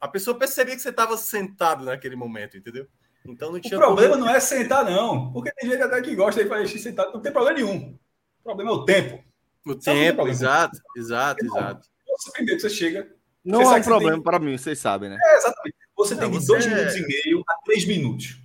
a 0.00 0.08
pessoa 0.08 0.38
percebia 0.38 0.74
que 0.74 0.82
você 0.82 0.90
estava 0.90 1.16
sentado 1.16 1.84
naquele 1.84 2.16
momento, 2.16 2.56
entendeu? 2.56 2.86
Então 3.26 3.52
não 3.52 3.60
tinha. 3.60 3.76
O 3.76 3.80
problema 3.80 4.16
não 4.16 4.28
é 4.28 4.40
sentar, 4.40 4.84
não. 4.84 5.32
Porque 5.32 5.52
tem 5.52 5.70
gente 5.70 5.82
até 5.82 6.00
que 6.00 6.14
gosta 6.14 6.42
de 6.42 6.48
fazer 6.48 6.78
sentado, 6.78 7.12
não 7.12 7.20
tem 7.20 7.32
problema 7.32 7.58
nenhum. 7.58 7.98
O 8.40 8.42
problema 8.42 8.70
é 8.70 8.74
o 8.74 8.84
tempo. 8.84 9.22
O 9.66 9.74
tempo, 9.74 10.26
exato, 10.28 10.78
exato, 10.96 11.44
exato. 11.44 11.88
Você 12.06 12.30
primeiro 12.32 12.60
que 12.60 12.68
você 12.68 12.74
chega. 12.74 13.08
Não 13.44 13.60
você 13.60 13.76
é 13.76 13.78
um 13.78 13.82
problema 13.82 14.16
tem... 14.16 14.22
para 14.22 14.38
mim, 14.38 14.56
vocês 14.56 14.78
sabem, 14.78 15.10
né? 15.10 15.18
É, 15.22 15.36
exatamente. 15.36 15.76
Você 15.96 16.16
tem 16.16 16.30
de 16.30 16.46
dois 16.46 16.66
é... 16.66 16.68
minutos 16.68 16.96
e 16.96 17.06
meio 17.06 17.44
a 17.48 17.54
três 17.64 17.86
minutos. 17.86 18.38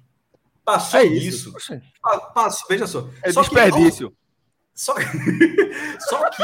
Passou 0.65 0.99
é 0.99 1.05
isso. 1.05 1.53
Passou, 2.33 2.67
veja 2.69 2.87
só. 2.87 3.09
É 3.21 3.31
só 3.31 3.41
desperdício. 3.41 4.11
Que, 4.11 4.17
só, 4.73 4.95
só 5.99 6.29
que 6.29 6.43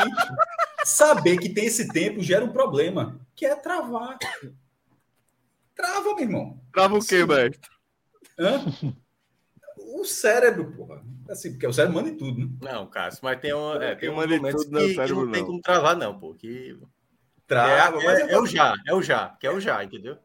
saber 0.84 1.38
que 1.38 1.50
tem 1.50 1.66
esse 1.66 1.88
tempo 1.88 2.22
gera 2.22 2.44
um 2.44 2.52
problema, 2.52 3.20
que 3.36 3.46
é 3.46 3.56
travar. 3.56 4.18
Trava, 5.76 6.16
meu 6.16 6.20
irmão. 6.20 6.62
Trava 6.74 6.98
o 6.98 7.06
quê, 7.06 7.26
mestre? 7.26 7.79
Hã? 8.40 8.64
O 9.92 10.06
cérebro, 10.06 10.72
porra. 10.72 11.04
Assim, 11.30 11.52
porque 11.52 11.66
o 11.66 11.74
cérebro 11.74 11.98
manda 11.98 12.10
em 12.10 12.16
tudo, 12.16 12.40
né? 12.40 12.48
Não, 12.62 12.86
Cássio, 12.86 13.22
mas 13.24 13.40
tem, 13.40 13.54
uma, 13.54 13.84
é, 13.84 13.96
tem 13.96 14.10
um 14.10 14.16
momentos 14.16 14.66
tudo, 14.66 14.78
que, 14.78 14.96
cérebro, 14.96 15.16
que 15.16 15.26
não 15.26 15.32
tem 15.32 15.46
como 15.46 15.62
travar, 15.62 15.98
não, 15.98 16.18
pô. 16.18 16.34
Que... 16.34 16.78
Trava, 17.48 18.00
é, 18.00 18.06
mas 18.06 18.20
é, 18.20 18.32
é, 18.32 18.40
o 18.40 18.46
já, 18.46 18.76
é 18.88 18.94
o 18.94 19.02
já, 19.02 19.30
que 19.40 19.48
é 19.48 19.52
o 19.52 19.60
já, 19.60 19.84
entendeu? 19.84 20.18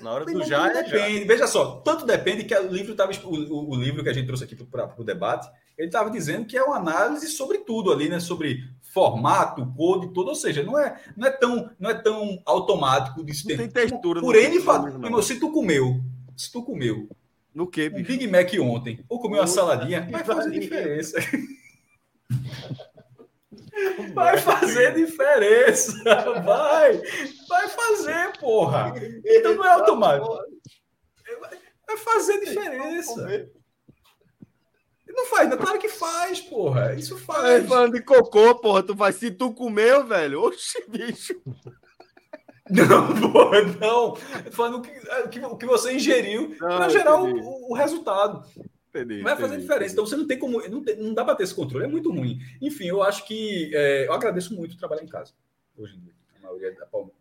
Na 0.00 0.12
hora 0.12 0.24
do 0.24 0.44
já, 0.44 0.68
é 0.68 0.82
depende. 0.82 1.20
Já. 1.20 1.26
Veja 1.26 1.46
só, 1.46 1.80
tanto 1.80 2.04
depende 2.04 2.44
que 2.44 2.54
o 2.54 2.72
livro 2.72 2.94
tava, 2.94 3.12
o, 3.24 3.70
o 3.70 3.74
livro 3.76 4.02
que 4.02 4.08
a 4.08 4.12
gente 4.12 4.26
trouxe 4.26 4.44
aqui 4.44 4.56
para 4.56 4.94
o 4.98 5.04
debate, 5.04 5.48
ele 5.78 5.88
estava 5.88 6.10
dizendo 6.10 6.46
que 6.46 6.56
é 6.56 6.62
uma 6.62 6.76
análise 6.76 7.28
sobre 7.28 7.58
tudo 7.58 7.92
ali, 7.92 8.08
né? 8.08 8.20
Sobre 8.20 8.64
formato, 8.92 9.64
code, 9.76 10.12
tudo, 10.12 10.28
ou 10.28 10.34
seja, 10.34 10.62
não 10.62 10.78
é, 10.78 11.00
não 11.16 11.26
é 11.26 11.30
tão, 11.30 11.70
não 11.78 11.90
é 11.90 11.94
tão 11.94 12.42
automático 12.44 13.24
de 13.24 13.32
Não 13.48 13.56
tem 13.56 13.70
textura. 13.70 14.20
Por 14.20 14.36
N 14.36 14.60
fator, 14.60 15.22
se 15.22 15.38
tu 15.38 15.50
comeu 15.52 16.00
se 16.40 16.50
tu 16.50 16.62
comeu 16.62 17.06
no 17.54 17.66
que, 17.66 17.88
um 17.88 18.02
Big 18.02 18.26
Mac 18.26 18.50
ontem, 18.58 19.04
ou 19.08 19.20
comeu 19.20 19.40
uma 19.40 19.46
saladinha, 19.46 20.08
vai 20.10 20.24
fazer 20.24 20.58
diferença. 20.58 21.18
Vai 24.12 24.36
fazer 24.36 24.94
diferença. 24.94 25.92
Vai. 26.04 27.00
Vai 27.48 27.68
fazer, 27.68 28.38
porra. 28.38 28.92
Então 29.24 29.54
não 29.54 29.64
é 29.64 29.72
automático. 29.72 30.38
Vai 31.86 31.96
fazer 31.96 32.40
diferença. 32.40 33.48
Não 35.08 35.26
faz, 35.26 35.48
não, 35.48 35.56
claro 35.56 35.78
que 35.78 35.88
faz, 35.88 36.40
porra. 36.40 36.94
Isso 36.94 37.16
faz. 37.16 37.66
falando 37.66 37.94
de 37.94 38.02
cocô, 38.02 38.54
porra, 38.56 38.82
tu 38.82 38.94
faz. 38.94 39.16
Se 39.16 39.30
tu 39.30 39.52
comeu, 39.54 40.06
velho, 40.06 40.42
oxe, 40.42 40.84
bicho. 40.86 41.40
Não, 42.70 43.14
porra, 43.32 43.62
não. 43.80 44.16
Falando 44.50 44.78
o 44.78 44.82
que, 44.82 44.90
que, 45.28 45.44
o 45.44 45.56
que 45.56 45.66
você 45.66 45.94
ingeriu 45.94 46.54
para 46.58 46.88
gerar 46.88 47.20
o, 47.20 47.70
o, 47.70 47.74
resultado. 47.74 48.44
Entendi, 48.88 49.22
Vai 49.22 49.34
fazer 49.36 49.54
entendi, 49.54 49.62
diferença. 49.62 49.74
Entendi. 49.74 49.92
Então 49.92 50.06
você 50.06 50.16
não 50.16 50.26
tem 50.26 50.38
como. 50.38 50.60
Não, 50.68 50.82
tem, 50.82 50.96
não 50.96 51.14
dá 51.14 51.24
para 51.24 51.34
ter 51.34 51.44
esse 51.44 51.54
controle, 51.54 51.84
é 51.84 51.88
muito 51.88 52.10
ruim. 52.10 52.38
Enfim, 52.60 52.86
eu 52.86 53.02
acho 53.02 53.26
que. 53.26 53.70
É, 53.74 54.06
eu 54.06 54.12
agradeço 54.12 54.54
muito 54.54 54.76
trabalhar 54.76 55.02
em 55.02 55.08
casa 55.08 55.32
hoje 55.76 55.96
em 55.96 56.00
dia. 56.00 56.09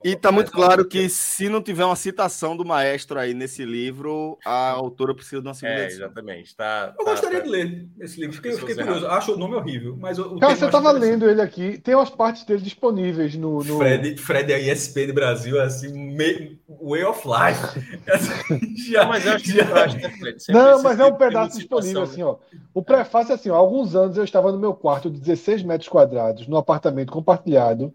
E 0.04 0.12
está 0.12 0.32
muito 0.32 0.52
claro 0.52 0.86
que 0.86 1.10
se 1.10 1.50
não 1.50 1.62
tiver 1.62 1.84
uma 1.84 1.96
citação 1.96 2.56
do 2.56 2.64
maestro 2.64 3.20
aí 3.20 3.34
nesse 3.34 3.66
livro, 3.66 4.38
a 4.46 4.72
autora 4.72 5.14
precisa 5.14 5.42
de 5.42 5.48
uma 5.48 5.54
segunda 5.54 5.80
é, 5.80 5.86
edição. 5.86 6.06
Exatamente. 6.06 6.56
Tá, 6.56 6.94
eu 6.98 7.06
tá, 7.06 7.12
gostaria 7.12 7.40
tá, 7.40 7.46
de 7.46 7.50
ler 7.50 7.88
esse 8.00 8.20
livro, 8.20 8.36
fiquei, 8.36 8.54
fiquei 8.54 8.76
curioso. 8.76 9.08
Acho 9.08 9.34
o 9.34 9.38
nome 9.38 9.56
horrível, 9.56 9.98
mas 9.98 10.18
o 10.18 10.38
Cara, 10.40 10.56
você 10.56 10.66
estava 10.66 10.92
lendo 10.92 11.30
ele 11.30 11.42
aqui, 11.42 11.78
tem 11.80 11.96
umas 11.96 12.10
partes 12.10 12.46
dele 12.46 12.62
disponíveis 12.62 13.36
no. 13.36 13.64
no... 13.64 13.78
Fred, 13.78 14.18
Fred 14.18 14.54
é 14.54 14.72
ESPN 14.72 15.14
Brasil, 15.14 15.60
é 15.60 15.66
assim, 15.66 15.92
me... 15.92 16.60
way 16.82 17.04
of 17.04 17.28
life. 17.28 17.80
já, 18.92 19.06
mas 19.06 19.26
eu 19.26 19.34
acho, 19.34 19.52
já... 19.52 19.84
acho 19.84 19.98
que 19.98 20.06
é 20.06 20.10
Fred. 20.12 20.44
Não, 20.50 20.82
mas 20.82 21.00
é 21.00 21.06
um 21.06 21.16
pedaço 21.16 21.58
disponível, 21.58 22.04
assim, 22.04 22.24
ó. 22.24 22.38
O 22.74 22.82
prefácio 22.82 23.34
é 23.34 23.36
assim, 23.36 23.50
ó. 23.50 23.56
Há 23.56 23.58
alguns 23.58 23.96
anos 23.96 24.18
eu 24.18 24.24
estava 24.24 24.52
no 24.52 24.60
meu 24.60 24.74
quarto 24.74 25.10
de 25.10 25.20
16 25.20 25.64
metros 25.64 25.90
quadrados, 25.90 26.48
no 26.48 26.58
apartamento 26.58 27.12
compartilhado 27.12 27.94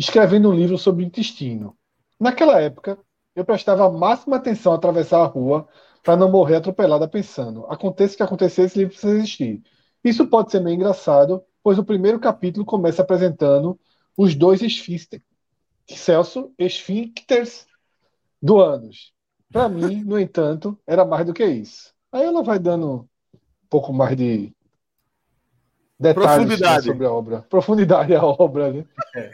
escrevendo 0.00 0.48
um 0.48 0.54
livro 0.54 0.78
sobre 0.78 1.04
o 1.04 1.06
intestino. 1.06 1.76
Naquela 2.18 2.58
época, 2.58 2.98
eu 3.36 3.44
prestava 3.44 3.84
a 3.84 3.90
máxima 3.90 4.36
atenção 4.36 4.72
a 4.72 4.76
atravessar 4.76 5.20
a 5.20 5.26
rua 5.26 5.68
para 6.02 6.16
não 6.16 6.30
morrer 6.30 6.56
atropelada 6.56 7.06
pensando: 7.06 7.66
aconteça 7.66 8.14
o 8.14 8.16
que 8.16 8.22
acontecer, 8.22 8.62
esse 8.62 8.78
livro 8.78 8.94
precisa 8.94 9.14
existir. 9.14 9.62
Isso 10.02 10.26
pode 10.26 10.50
ser 10.50 10.60
meio 10.60 10.74
engraçado, 10.74 11.42
pois 11.62 11.78
o 11.78 11.84
primeiro 11.84 12.18
capítulo 12.18 12.64
começa 12.64 13.02
apresentando 13.02 13.78
os 14.16 14.34
dois 14.34 14.62
esfíncteres, 14.62 15.22
Celso 15.86 16.50
esfíncteres 16.58 17.66
do 18.40 18.58
ânus. 18.58 19.12
Para 19.52 19.68
mim, 19.68 20.02
no 20.02 20.18
entanto, 20.18 20.78
era 20.86 21.04
mais 21.04 21.26
do 21.26 21.34
que 21.34 21.44
isso. 21.44 21.92
Aí 22.10 22.24
ela 22.24 22.42
vai 22.42 22.58
dando 22.58 23.06
um 23.34 23.38
pouco 23.68 23.92
mais 23.92 24.16
de 24.16 24.50
detalhes 25.98 26.84
sobre 26.84 27.04
a 27.04 27.12
obra. 27.12 27.42
Profundidade 27.42 28.14
a 28.14 28.24
obra, 28.24 28.72
né? 28.72 28.86
É. 29.14 29.30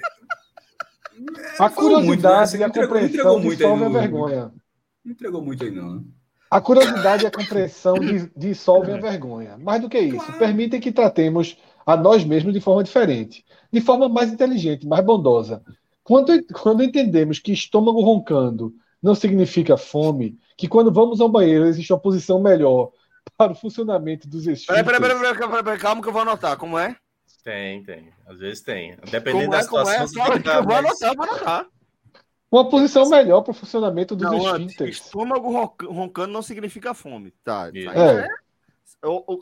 A 1.59 1.71
curiosidade 1.71 2.53
muito, 2.53 2.59
né? 2.59 2.61
e 2.61 2.65
a 2.65 2.71
compreensão 2.71 3.41
dissolve 3.41 3.85
a 3.85 3.89
vergonha. 3.89 4.53
Não 5.05 5.13
entregou 5.13 5.43
muito 5.43 5.65
aí, 5.65 5.71
não. 5.71 5.97
Né? 5.97 6.03
A 6.51 6.61
curiosidade 6.61 7.25
e 7.25 7.27
a 7.27 7.31
compreensão 7.31 7.95
dissolvem 8.37 8.95
a 8.95 9.01
vergonha. 9.01 9.59
Mais 9.59 9.81
do 9.81 9.89
que 9.89 9.99
isso, 9.99 10.17
claro. 10.19 10.39
permitem 10.39 10.81
que 10.81 10.93
tratemos 10.93 11.57
a 11.85 11.97
nós 11.97 12.25
mesmos 12.25 12.53
de 12.53 12.61
forma 12.61 12.85
diferente, 12.85 13.45
de 13.73 13.81
forma 13.81 14.09
mais 14.09 14.33
inteligente, 14.33 14.87
mais 14.87 15.05
bondosa. 15.05 15.63
Quando, 16.05 16.33
quando 16.53 16.83
entendemos 16.83 17.39
que 17.39 17.53
estômago 17.53 18.01
roncando 18.01 18.73
não 19.03 19.15
significa 19.15 19.77
fome, 19.77 20.39
que 20.57 20.69
quando 20.69 20.93
vamos 20.93 21.21
ao 21.21 21.29
banheiro 21.29 21.67
existe 21.67 21.93
uma 21.93 21.99
posição 21.99 22.41
melhor 22.41 22.91
para 23.37 23.53
o 23.53 23.55
funcionamento 23.55 24.29
dos 24.29 24.47
esfíncteres... 24.47 24.85
Peraí, 24.85 25.01
peraí, 25.01 25.19
peraí, 25.19 25.37
peraí, 25.37 25.65
peraí, 25.65 25.79
calma 25.79 26.03
que 26.03 26.09
eu 26.09 26.13
vou 26.13 26.23
anotar. 26.23 26.57
Como 26.57 26.79
é? 26.79 26.97
Tem, 27.47 27.81
tem. 27.85 28.13
Às 28.27 28.41
vezes 28.41 28.61
tem. 28.61 28.97
Dependendo 29.09 29.45
como 29.45 29.51
da 29.53 29.59
é, 29.59 29.63
situação. 29.63 29.95
É? 29.95 30.09
Só, 30.09 30.27
eu 30.27 30.65
vou 30.65 30.75
anotar, 30.75 31.15
vou 31.15 31.25
anotar. 31.25 31.67
Uma 32.51 32.69
posição 32.69 33.09
melhor 33.09 33.43
para 33.43 33.53
o 33.53 33.55
funcionamento 33.55 34.17
dos 34.17 34.29
não, 34.29 34.57
esfínteres. 34.57 34.97
Estômago 34.97 35.49
roncando 35.89 36.33
não 36.33 36.43
significa 36.43 36.93
fome. 36.93 37.31
Tá. 37.45 37.71
tá 37.71 37.79
é. 37.79 38.27
é. 38.27 38.29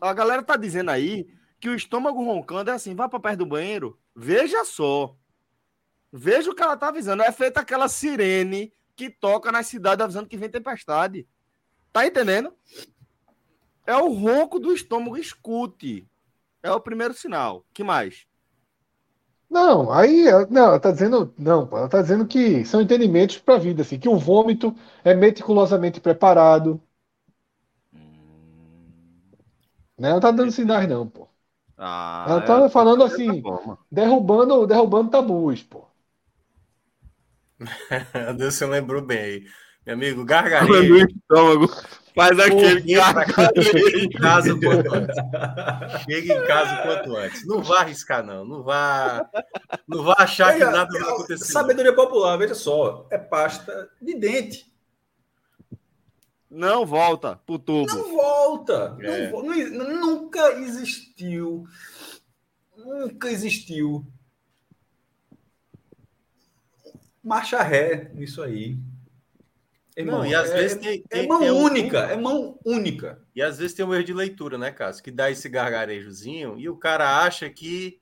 A 0.02 0.12
galera 0.12 0.42
tá 0.42 0.54
dizendo 0.54 0.90
aí 0.90 1.26
que 1.58 1.70
o 1.70 1.74
estômago 1.74 2.22
roncando 2.22 2.70
é 2.70 2.74
assim, 2.74 2.94
vá 2.94 3.08
para 3.08 3.18
perto 3.18 3.38
do 3.38 3.46
banheiro. 3.46 3.98
Veja 4.14 4.66
só. 4.66 5.16
Veja 6.12 6.50
o 6.50 6.54
que 6.54 6.62
ela 6.62 6.76
tá 6.76 6.88
avisando. 6.88 7.22
É 7.22 7.32
feita 7.32 7.60
aquela 7.60 7.88
sirene 7.88 8.70
que 8.94 9.08
toca 9.08 9.50
na 9.50 9.62
cidade 9.62 10.02
avisando 10.02 10.28
que 10.28 10.36
vem 10.36 10.50
tempestade. 10.50 11.26
Tá 11.90 12.06
entendendo? 12.06 12.52
É 13.86 13.96
o 13.96 14.12
ronco 14.12 14.58
do 14.60 14.74
estômago. 14.74 15.16
Escute. 15.16 16.06
É 16.64 16.72
o 16.72 16.80
primeiro 16.80 17.12
sinal. 17.12 17.62
que 17.74 17.84
mais? 17.84 18.26
Não, 19.50 19.92
aí 19.92 20.24
não, 20.50 20.68
ela 20.68 20.80
tá 20.80 20.90
dizendo, 20.90 21.32
não, 21.38 21.68
ela 21.70 21.88
tá 21.88 22.00
dizendo 22.00 22.26
que 22.26 22.64
são 22.64 22.80
entendimentos 22.80 23.36
para 23.36 23.56
a 23.56 23.58
vida, 23.58 23.82
assim, 23.82 23.98
que 23.98 24.08
o 24.08 24.18
vômito 24.18 24.74
é 25.04 25.14
meticulosamente 25.14 26.00
preparado. 26.00 26.80
Hum... 27.92 28.90
Né? 29.98 30.08
Ela 30.08 30.20
tá 30.20 30.30
dando 30.30 30.50
sinais 30.50 30.88
não, 30.88 31.06
pô. 31.06 31.28
Ah, 31.76 32.24
ela 32.28 32.40
tá 32.40 32.70
falando 32.70 33.04
assim, 33.04 33.42
derrubando, 33.92 34.66
derrubando 34.66 35.10
tabus, 35.10 35.62
pô. 35.62 35.86
Deus, 38.38 38.54
você 38.54 38.64
lembrou 38.64 39.02
bem 39.02 39.18
aí. 39.18 39.44
Meu 39.84 39.94
amigo, 39.96 40.24
gargarejo. 40.24 41.06
Faz 42.14 42.38
aquele 42.38 42.80
Chega 43.62 43.98
em 43.98 44.08
casa 44.10 44.54
quanto 44.60 44.94
antes. 44.94 45.16
Chega 46.04 46.34
em 46.34 46.46
casa 46.46 46.76
quanto 46.82 47.16
antes. 47.16 47.46
Não 47.46 47.60
vá 47.60 47.80
arriscar, 47.80 48.24
não. 48.24 48.44
Não 48.44 48.62
vá, 48.62 49.28
não 49.88 50.04
vá 50.04 50.14
achar 50.18 50.54
que 50.54 50.64
nada 50.64 50.86
vai 50.86 51.02
acontecer. 51.02 51.44
Sabedoria 51.44 51.92
popular, 51.92 52.36
veja 52.36 52.54
só. 52.54 53.08
É 53.10 53.18
pasta 53.18 53.90
de 54.00 54.14
dente. 54.14 54.72
Não 56.48 56.86
volta 56.86 57.40
pro 57.44 57.58
tubo. 57.58 57.92
Não 57.92 58.14
volta. 58.14 58.96
É. 59.00 59.32
Não, 59.32 59.42
não, 59.42 60.00
nunca 60.00 60.52
existiu. 60.52 61.66
Nunca 62.76 63.28
existiu. 63.28 64.06
Marcha 67.20 67.60
ré 67.60 68.12
nisso 68.14 68.40
aí. 68.40 68.78
Irmão, 69.96 70.18
não, 70.18 70.26
e 70.26 70.34
às 70.34 70.50
é, 70.50 70.54
vezes 70.54 70.78
tem, 70.78 71.02
tem, 71.02 71.24
é 71.24 71.26
mão 71.28 71.38
tem 71.38 71.50
única, 71.50 72.06
um... 72.06 72.10
é 72.10 72.16
mão 72.16 72.58
única. 72.64 73.20
E 73.34 73.40
às 73.40 73.58
vezes 73.58 73.74
tem 73.74 73.84
um 73.84 73.94
erro 73.94 74.02
de 74.02 74.12
leitura, 74.12 74.58
né, 74.58 74.72
Cássio? 74.72 75.04
Que 75.04 75.10
dá 75.10 75.30
esse 75.30 75.48
gargarejozinho 75.48 76.58
e 76.58 76.68
o 76.68 76.76
cara 76.76 77.24
acha 77.24 77.48
que 77.48 78.00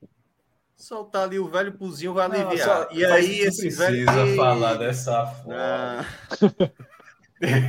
soltar 0.74 1.24
ali 1.24 1.38
o 1.38 1.48
velho 1.48 1.72
puzinho 1.72 2.14
vai 2.14 2.24
aliviar. 2.24 2.88
Não, 2.90 2.98
e 2.98 3.04
aí 3.04 3.40
esse 3.40 3.62
precisa 3.62 3.90
velho. 3.90 4.36
falar 4.36 4.74
dessa 4.74 5.26
forma. 5.26 5.54
Ah. 5.54 6.04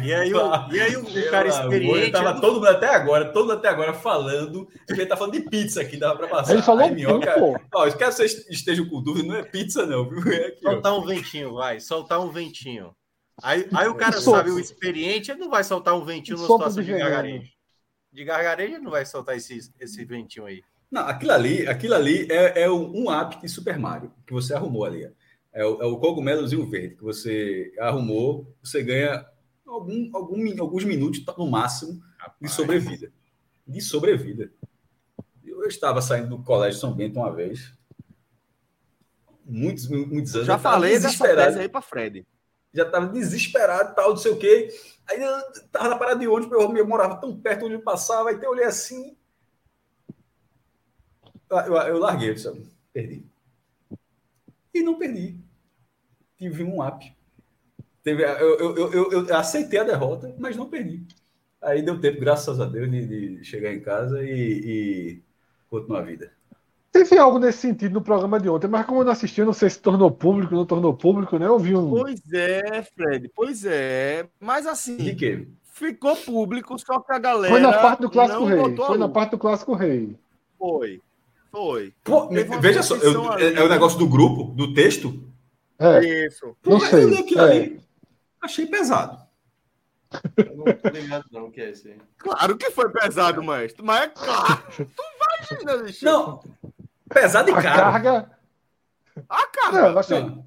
E 0.05 0.13
aí, 0.13 0.31
o, 0.31 0.71
e 0.71 0.79
aí 0.79 0.95
o, 0.95 1.01
o 1.01 1.31
cara 1.31 1.47
experiente. 1.47 2.11
Tava 2.11 2.39
todo 2.39 2.55
mundo 2.57 2.67
até 2.67 2.93
agora, 2.93 3.33
todo 3.33 3.45
mundo 3.45 3.53
até 3.53 3.69
agora 3.69 3.91
falando. 3.91 4.67
que 4.85 4.93
Ele 4.93 5.07
tá 5.07 5.17
falando 5.17 5.33
de 5.33 5.41
pizza 5.49 5.81
aqui, 5.81 5.97
dava 5.97 6.15
pra 6.15 6.27
passar. 6.27 6.53
Ele 6.53 6.61
falou 6.61 6.83
aí, 6.83 6.93
minhoca, 6.93 7.35
ó, 7.73 7.89
quero 7.89 7.97
que 7.97 8.11
vocês 8.11 8.47
estejam 8.51 8.87
com 8.87 9.01
dúvida, 9.01 9.27
não 9.27 9.35
é 9.35 9.41
pizza, 9.41 9.83
não, 9.87 10.07
viu? 10.07 10.21
É 10.31 10.49
aqui, 10.49 10.61
soltar 10.61 10.93
ó. 10.93 10.99
um 10.99 11.05
ventinho, 11.05 11.53
vai, 11.55 11.79
soltar 11.79 12.19
um 12.19 12.29
ventinho. 12.29 12.95
Aí, 13.41 13.67
aí 13.73 13.87
o 13.87 13.95
cara 13.95 14.21
sabe, 14.21 14.51
o 14.51 14.59
experiente, 14.59 15.31
ele 15.31 15.39
não 15.39 15.49
vai 15.49 15.63
soltar 15.63 15.95
um 15.95 16.05
ventinho 16.05 16.37
numa 16.37 16.47
situação 16.47 16.83
de, 16.83 16.91
gargarejo. 16.91 17.51
De 18.11 18.23
gargarejo, 18.23 18.75
ele 18.75 18.83
não 18.83 18.91
vai 18.91 19.05
soltar 19.05 19.35
esse, 19.35 19.71
esse 19.79 20.05
ventinho 20.05 20.45
aí. 20.45 20.61
Não, 20.91 21.01
aquilo 21.07 21.31
ali, 21.31 21.67
aquilo 21.67 21.95
ali 21.95 22.27
é, 22.31 22.63
é 22.63 22.69
um 22.69 23.11
app 23.11 23.41
de 23.41 23.49
Super 23.49 23.79
Mario 23.79 24.13
que 24.27 24.33
você 24.33 24.53
arrumou 24.53 24.85
ali. 24.85 25.11
É 25.51 25.65
o, 25.65 25.81
é 25.81 25.85
o 25.85 25.97
cogumelozinho 25.97 26.69
verde 26.69 26.95
que 26.95 27.03
você 27.03 27.73
arrumou, 27.79 28.55
você 28.61 28.83
ganha 28.83 29.25
algum, 29.65 30.09
algum, 30.13 30.61
alguns 30.61 30.83
minutos 30.83 31.23
no 31.37 31.49
máximo 31.49 32.01
de 32.39 32.47
sobrevida. 32.47 33.11
De 33.67 33.81
sobrevida. 33.81 34.51
Eu 35.43 35.63
estava 35.67 36.01
saindo 36.01 36.29
do 36.29 36.43
colégio 36.43 36.79
São 36.79 36.93
Bento 36.93 37.19
uma 37.19 37.33
vez. 37.33 37.73
Muitos, 39.45 39.87
muitos 39.87 40.35
anos. 40.35 40.47
Já 40.47 40.57
falei 40.57 40.99
dessa 40.99 41.35
tese 41.35 41.59
aí 41.59 41.69
para 41.69 41.81
Fred. 41.81 42.25
Já 42.73 42.83
estava 42.83 43.07
desesperado, 43.07 43.95
tal, 43.95 44.09
não 44.09 44.17
sei 44.17 44.31
o 44.31 44.37
quê. 44.37 44.69
Aí 45.07 45.21
estava 45.53 45.89
na 45.89 45.97
parada 45.97 46.19
de 46.19 46.27
ônibus, 46.27 46.59
eu, 46.59 46.87
morava 46.87 47.17
tão 47.17 47.39
perto 47.39 47.65
onde 47.65 47.75
eu 47.75 47.81
passava, 47.81 48.29
aí 48.29 48.39
eu 48.41 48.51
olhei 48.51 48.65
assim. 48.65 49.15
Eu, 51.49 51.57
eu, 51.57 51.75
eu 51.75 51.99
larguei, 51.99 52.29
eu 52.29 52.33
disse, 52.33 52.51
perdi. 52.91 53.25
E 54.73 54.81
não 54.81 54.97
perdi. 54.97 55.37
Tive 56.37 56.63
um 56.63 56.83
app. 56.83 57.15
Teve, 58.03 58.23
eu, 58.23 58.57
eu, 58.57 58.91
eu, 58.91 59.11
eu, 59.11 59.35
aceitei 59.35 59.79
a 59.79 59.83
derrota, 59.83 60.35
mas 60.37 60.57
não 60.57 60.69
perdi. 60.69 61.05
Aí 61.61 61.81
deu 61.81 61.99
tempo, 62.01 62.19
graças 62.19 62.59
a 62.59 62.65
Deus, 62.65 62.91
de, 62.91 63.37
de 63.37 63.45
chegar 63.45 63.73
em 63.73 63.79
casa 63.79 64.21
e, 64.23 64.31
e 64.31 65.23
continuar 65.69 65.99
a 65.99 66.03
vida. 66.03 66.33
Teve 66.93 67.17
algo 67.17 67.39
nesse 67.39 67.57
sentido 67.57 67.91
no 67.91 68.01
programa 68.03 68.39
de 68.39 68.47
ontem, 68.47 68.67
mas 68.67 68.85
como 68.85 69.01
eu 69.01 69.05
não 69.05 69.11
assisti, 69.11 69.39
eu 69.39 69.47
não 69.47 69.51
sei 69.51 69.67
se 69.67 69.79
tornou 69.79 70.11
público, 70.11 70.53
não 70.53 70.63
tornou 70.63 70.93
público, 70.93 71.39
né? 71.39 71.47
Eu 71.47 71.57
vi 71.57 71.75
um. 71.75 71.89
Pois 71.89 72.21
é, 72.31 72.83
Fred, 72.83 73.31
pois 73.35 73.65
é. 73.65 74.27
Mas 74.39 74.67
assim. 74.67 74.97
De 74.97 75.15
quê? 75.15 75.47
Ficou 75.63 76.15
público, 76.15 76.77
só 76.77 76.99
que 76.99 77.11
a 77.11 77.17
galera. 77.17 77.51
Foi 77.51 77.59
na 77.59 77.73
parte 77.73 78.01
do 78.01 78.11
Clássico 78.11 78.45
Rei. 78.45 78.75
Foi 78.75 78.97
na 78.99 79.09
parte 79.09 79.31
do 79.31 79.39
Clássico 79.39 79.73
Rei. 79.73 80.15
Foi. 80.55 81.01
Foi. 81.51 81.93
Pô, 82.03 82.29
veja 82.61 82.83
só, 82.83 82.95
eu, 82.97 83.33
é, 83.39 83.63
o 83.63 83.69
negócio 83.69 83.97
do 83.97 84.07
grupo, 84.07 84.53
do 84.53 84.71
texto? 84.75 85.19
É. 85.79 86.27
Isso. 86.27 86.55
Não 86.63 86.79
Pô, 86.79 86.85
sei. 86.85 87.05
Eu 87.05 87.39
é. 87.39 87.41
ali, 87.41 87.81
Achei 88.39 88.67
pesado. 88.67 89.17
Eu 90.37 90.57
não 90.57 90.65
tô 90.65 90.89
ligado, 90.89 91.25
não, 91.31 91.49
que 91.49 91.59
é 91.59 91.71
esse 91.71 91.89
aí. 91.89 91.97
Claro 92.19 92.55
que 92.55 92.69
foi 92.69 92.91
pesado, 92.91 93.41
mestre. 93.43 93.83
Mas 93.83 94.03
é 94.03 94.07
claro. 94.09 94.63
tu 94.77 95.03
vai, 95.19 95.91
Gina, 95.91 96.11
Não. 96.11 96.43
Pesado 97.13 97.49
e 97.49 97.53
caro. 97.53 97.67
A 97.67 97.91
carga. 97.91 98.31
A 99.29 99.47
carga. 99.47 99.91
Não, 99.91 99.99
achei. 99.99 100.43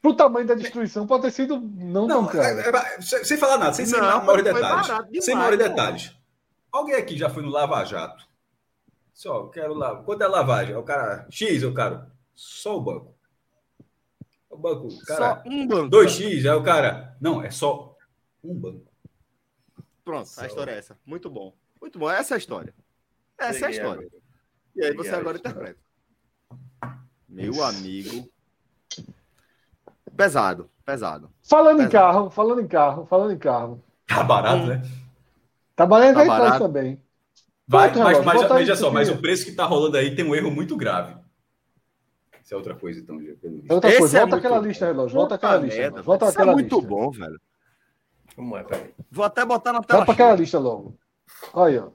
Pro 0.00 0.14
tamanho 0.14 0.46
da 0.46 0.54
destruição, 0.54 1.06
pode 1.06 1.22
ter 1.22 1.30
sido 1.30 1.58
não, 1.58 2.06
não 2.06 2.08
tão 2.08 2.26
caro. 2.26 2.60
É, 2.60 2.68
é, 2.68 3.00
sem 3.00 3.38
falar 3.38 3.56
nada, 3.56 3.72
sem, 3.72 3.86
sem 3.86 3.98
maiores 3.98 4.44
detalhes. 4.44 4.86
Demais, 4.86 5.24
sem 5.24 5.34
maiores 5.34 5.58
detalhes. 5.58 6.16
Alguém 6.70 6.96
aqui 6.96 7.16
já 7.16 7.30
foi 7.30 7.42
no 7.42 7.48
Lava 7.48 7.82
Jato? 7.84 8.28
Só, 9.14 9.46
quero 9.46 9.72
lá. 9.74 10.02
Quanto 10.02 10.22
é 10.22 10.24
a 10.26 10.28
lavagem? 10.28 10.76
O 10.76 10.82
cara 10.82 11.26
X, 11.30 11.62
eu 11.62 11.72
quero. 11.72 12.04
Só 12.34 12.76
o 12.76 12.80
banco. 12.80 13.14
O 14.50 14.58
banco, 14.58 14.88
cara, 15.06 15.42
só 15.42 15.48
um 15.48 15.66
banco. 15.66 15.96
2x, 15.96 16.44
é 16.44 16.54
o 16.54 16.62
cara. 16.62 17.16
Não, 17.20 17.42
é 17.42 17.50
só 17.50 17.96
um 18.42 18.54
banco. 18.54 18.92
Pronto, 20.04 20.28
só. 20.28 20.42
a 20.42 20.46
história 20.46 20.72
é 20.72 20.78
essa. 20.78 20.98
Muito 21.06 21.30
bom. 21.30 21.56
Muito 21.80 21.98
bom. 21.98 22.10
Essa 22.10 22.34
é 22.34 22.36
a 22.36 22.38
história. 22.38 22.74
Essa 23.38 23.64
é 23.64 23.68
a 23.68 23.70
história. 23.70 24.08
E 24.74 24.84
aí 24.84 24.94
você 24.94 25.10
agora 25.10 25.38
interpreta. 25.38 25.78
Meu 27.28 27.62
amigo. 27.62 28.28
Pesado, 30.16 30.70
pesado. 30.84 31.30
Falando 31.42 31.78
pesado. 31.78 31.88
em 31.88 31.92
carro, 31.92 32.30
falando 32.30 32.60
em 32.60 32.66
carro, 32.68 33.06
falando 33.06 33.32
em 33.32 33.38
carro. 33.38 33.84
Tá 34.06 34.22
barato, 34.22 34.62
hum. 34.62 34.66
né? 34.66 34.82
Tá 35.74 35.86
barato, 35.86 36.14
tá 36.14 36.24
barato. 36.24 36.58
também. 36.58 37.02
Vai, 37.66 37.92
mas, 37.94 38.24
mas, 38.24 38.48
veja 38.52 38.76
só, 38.76 38.90
mas 38.90 39.08
o 39.08 39.16
preço 39.16 39.46
que 39.46 39.52
tá 39.52 39.64
rolando 39.64 39.96
aí 39.96 40.14
tem 40.14 40.24
um 40.24 40.34
erro 40.34 40.50
muito 40.50 40.76
grave. 40.76 41.16
Isso 42.42 42.52
é 42.52 42.56
outra 42.56 42.74
coisa, 42.74 43.00
então, 43.00 43.16
pelo. 43.40 43.64
É 43.68 43.72
outra 43.72 43.96
coisa. 43.96 44.18
Volta 44.20 44.36
é 44.36 44.38
aquela 44.38 44.54
muito... 44.56 44.68
lista, 44.68 44.86
relógio. 44.86 45.16
Volta 45.16 45.34
aquela 45.34 45.56
lista. 45.56 45.80
Merda, 45.80 46.02
volta 46.02 46.28
aquela 46.28 46.52
é 46.52 46.54
muito 46.54 46.76
lista. 46.76 46.88
bom, 46.88 47.10
velho. 47.10 47.40
Como 48.36 48.56
é, 48.56 48.64
peraí. 48.64 48.94
Vou 49.10 49.24
até 49.24 49.44
botar 49.46 49.72
na 49.72 49.82
tela. 49.82 50.00
Volta 50.00 50.12
aquela 50.12 50.34
lista 50.34 50.58
logo. 50.58 50.94
Aí, 51.54 51.78
ó. 51.78 51.88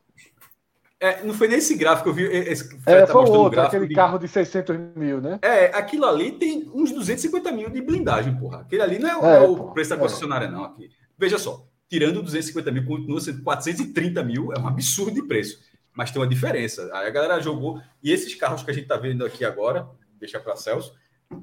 É, 1.02 1.24
não 1.24 1.34
foi 1.34 1.48
nesse 1.48 1.76
gráfico, 1.76 2.10
eu 2.10 2.14
vi. 2.14 2.24
Esse, 2.24 2.78
é, 2.86 3.06
tá 3.06 3.14
foi 3.14 3.24
outro, 3.30 3.62
aquele 3.62 3.88
de... 3.88 3.96
carro 3.96 4.18
de 4.18 4.28
600 4.28 4.78
mil, 4.96 5.22
né? 5.22 5.40
É, 5.42 5.68
aquilo 5.68 6.06
ali 6.06 6.34
tem 6.34 6.70
uns 6.74 6.92
250 6.92 7.52
mil 7.54 7.70
de 7.70 7.82
blindagem, 7.82 8.36
porra. 8.36 8.60
Aquele 8.60 8.82
ali 8.82 9.00
não 9.00 9.26
é, 9.26 9.36
é, 9.36 9.38
é 9.38 9.48
o 9.48 9.56
porra, 9.56 9.74
preço 9.74 9.90
da 9.92 9.98
concessionária, 9.98 10.46
é. 10.46 10.52
não. 10.52 10.66
Aqui. 10.66 10.90
Veja 11.18 11.38
só, 11.38 11.66
tirando 11.88 12.22
250 12.22 12.70
mil, 12.72 12.86
continua 12.86 13.22
sendo 13.22 13.42
430 13.44 14.24
mil, 14.24 14.52
é 14.52 14.60
um 14.60 14.68
absurdo 14.68 15.14
de 15.14 15.26
preço. 15.26 15.60
Mas 15.94 16.12
tem 16.12 16.22
uma 16.22 16.28
diferença. 16.28 16.90
Aí 16.94 17.08
a 17.08 17.10
galera 17.10 17.42
jogou. 17.42 17.82
E 18.04 18.12
esses 18.12 18.36
carros 18.36 18.62
que 18.62 18.72
a 18.72 18.74
gente 18.74 18.88
tá 18.88 18.98
vendo 18.98 19.26
aqui 19.26 19.46
agora, 19.46 19.88
deixa 20.20 20.40
para 20.40 20.58
Celso, 20.58 20.94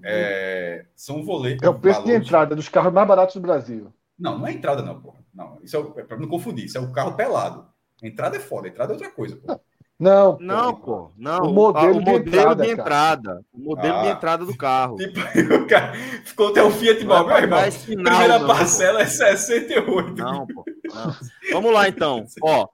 é, 0.03 0.85
são 0.95 1.24
voletes. 1.24 1.62
É 1.62 1.69
o 1.69 1.74
preço 1.74 2.01
valores... 2.01 2.20
de 2.20 2.27
entrada 2.27 2.55
dos 2.55 2.69
carros 2.69 2.93
mais 2.93 3.09
baratos 3.09 3.35
do 3.35 3.41
Brasil. 3.41 3.93
Não, 4.19 4.39
não 4.39 4.47
é 4.47 4.53
entrada, 4.53 4.83
não, 4.83 5.01
pô. 5.01 5.15
Não, 5.35 5.59
isso 5.62 5.77
é, 5.97 6.01
é 6.01 6.05
para 6.05 6.19
não 6.19 6.28
confundir. 6.28 6.66
Isso 6.66 6.77
é 6.77 6.81
o 6.81 6.93
carro 6.93 7.15
pelado. 7.15 7.66
Entrada 8.02 8.36
é 8.36 8.40
foda, 8.40 8.68
entrada 8.68 8.93
é 8.93 8.94
outra 8.94 9.10
coisa, 9.10 9.36
pô. 9.36 9.60
Não, 9.98 10.36
não, 10.39 10.74
pô, 10.74 11.10
não. 11.16 11.44
O 11.44 11.52
modelo, 11.55 11.97
o 11.98 12.02
modelo 12.02 12.23
de 12.23 12.31
entrada. 12.31 12.64
De 12.64 12.70
entrada 12.70 13.44
o 13.51 13.59
modelo 13.59 13.97
ah, 13.97 14.02
de 14.02 14.09
entrada 14.09 14.44
do 14.44 14.55
carro. 14.55 14.97
Tipo, 14.97 15.20
o 15.55 15.66
cara 15.66 15.94
ficou 16.23 16.48
até 16.48 16.62
o 16.62 16.70
Fiat 16.70 17.02
Mobi, 17.02 17.28
meu 17.28 17.36
irmão. 17.39 17.73
Final, 17.73 18.05
Primeira 18.05 18.39
não, 18.39 18.47
parcela 18.47 18.98
pô. 18.98 19.05
é 19.05 19.06
68. 19.06 20.14
Não, 20.14 20.47
pô. 20.47 20.64
Não. 20.85 21.16
Vamos 21.51 21.73
lá, 21.73 21.89
então. 21.89 22.27
Ó, 22.43 22.68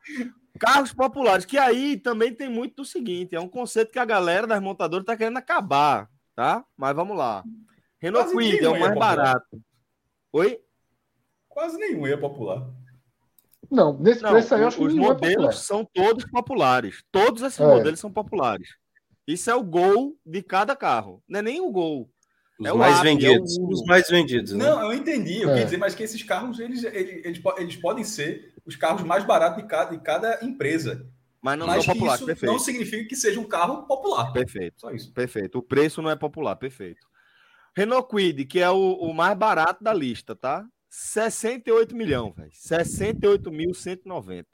carros 0.59 0.93
populares, 0.93 1.45
que 1.45 1.57
aí 1.57 1.97
também 1.97 2.35
tem 2.35 2.49
muito 2.49 2.77
do 2.77 2.85
seguinte: 2.85 3.37
é 3.37 3.41
um 3.41 3.49
conceito 3.49 3.93
que 3.93 4.01
a 4.01 4.05
galera 4.05 4.47
das 4.47 4.61
montadoras 4.61 5.05
está 5.05 5.17
querendo 5.17 5.37
acabar, 5.37 6.09
tá? 6.35 6.65
Mas 6.77 6.97
vamos 6.97 7.17
lá. 7.17 7.45
Renault 8.01 8.37
Quid 8.37 8.65
é 8.65 8.69
o 8.69 8.81
mais 8.81 8.99
barato. 8.99 9.63
Oi? 10.33 10.59
Quase 11.49 11.79
nenhum 11.79 12.05
é 12.05 12.17
popular. 12.17 12.67
Não, 13.71 13.97
nesse 13.99 14.23
não, 14.23 14.31
preço 14.31 14.55
aí 14.55 14.63
eu 14.63 14.69
acho 14.69 14.77
que 14.77 14.85
os 14.85 14.95
modelos 14.95 15.55
é 15.55 15.59
são 15.59 15.85
todos 15.85 16.25
populares. 16.25 17.03
Todos 17.11 17.43
esses 17.43 17.61
é. 17.61 17.67
modelos 17.67 18.01
são 18.01 18.13
populares. 18.13 18.69
Isso 19.27 19.51
é 19.51 19.55
o 19.55 19.63
gol 19.63 20.17
de 20.27 20.43
cada 20.43 20.75
carro. 20.75 21.23
Não 21.29 21.39
é 21.39 21.43
nem 21.43 21.61
o 21.61 21.71
gol. 21.71 22.11
Os 22.59 22.67
é 22.67 22.73
mais 22.73 23.01
vendidos. 23.01 23.59
É 23.59 23.61
o... 23.61 23.69
Os 23.69 23.85
mais 23.85 24.09
vendidos. 24.09 24.53
Né? 24.53 24.65
Não, 24.65 24.83
eu 24.83 24.93
entendi. 24.93 25.41
Eu 25.41 25.51
é. 25.51 25.53
queria 25.53 25.65
dizer, 25.65 25.77
mas 25.79 25.95
que 25.95 26.03
esses 26.03 26.23
carros 26.23 26.59
eles, 26.61 26.85
eles, 26.85 27.25
eles, 27.25 27.43
eles 27.59 27.77
podem 27.77 28.05
ser 28.05 28.55
os 28.65 28.77
carros 28.77 29.03
mais 29.03 29.25
baratos 29.25 29.63
de 29.63 29.69
cada, 29.69 29.91
de 29.91 30.03
cada 30.03 30.45
empresa. 30.45 31.07
Mas 31.41 31.59
não 31.59 31.67
Mas 31.67 31.85
são 31.85 31.95
populares, 31.95 32.21
isso 32.21 32.27
perfeito. 32.27 32.53
não 32.53 32.59
significa 32.59 33.09
que 33.09 33.17
seja 33.17 33.41
um 33.41 33.45
carro 33.45 33.83
popular. 33.85 34.33
Perfeito. 34.33 34.81
Só 34.81 34.93
isso. 34.93 35.13
Perfeito. 35.13 35.59
O 35.59 35.63
preço 35.63 36.01
não 36.01 36.09
é 36.09 36.15
popular, 36.15 36.55
perfeito. 36.55 37.05
Renault 37.77 38.09
Quid, 38.09 38.45
que 38.45 38.61
é 38.61 38.71
o, 38.71 38.95
o 38.95 39.13
mais 39.13 39.37
barato 39.37 39.83
da 39.83 39.93
lista, 39.93 40.37
tá? 40.37 40.65
68 40.93 41.97
milhões, 41.97 42.37
velho. 42.37 42.51
68.190. 42.51 44.45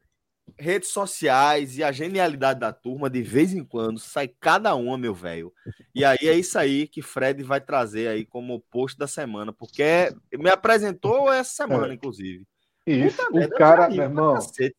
redes 0.58 0.90
sociais 0.90 1.78
e 1.78 1.84
a 1.84 1.92
genialidade 1.92 2.60
da 2.60 2.72
turma, 2.72 3.10
de 3.10 3.22
vez 3.22 3.54
em 3.54 3.64
quando 3.64 4.00
sai 4.00 4.28
cada 4.28 4.76
uma, 4.76 4.98
meu 4.98 5.14
velho. 5.14 5.52
E 5.94 6.06
aí 6.06 6.18
é 6.22 6.34
isso 6.34 6.58
aí 6.58 6.88
que 6.88 7.02
Fred 7.02 7.44
vai 7.44 7.60
trazer 7.60 8.08
aí 8.08 8.26
como 8.26 8.64
post 8.72 8.98
da 8.98 9.08
semana, 9.08 9.52
porque 9.52 10.14
me 10.34 10.50
apresentou 10.50 11.32
essa 11.32 11.64
semana, 11.64 11.92
é. 11.92 11.96
inclusive. 11.96 12.46
Isso, 12.86 13.18
Puta 13.18 13.32
o 13.32 13.34
merda, 13.34 13.56
cara, 13.58 13.90
meu 13.90 14.04
irmão. 14.04 14.36
Cacete, 14.36 14.76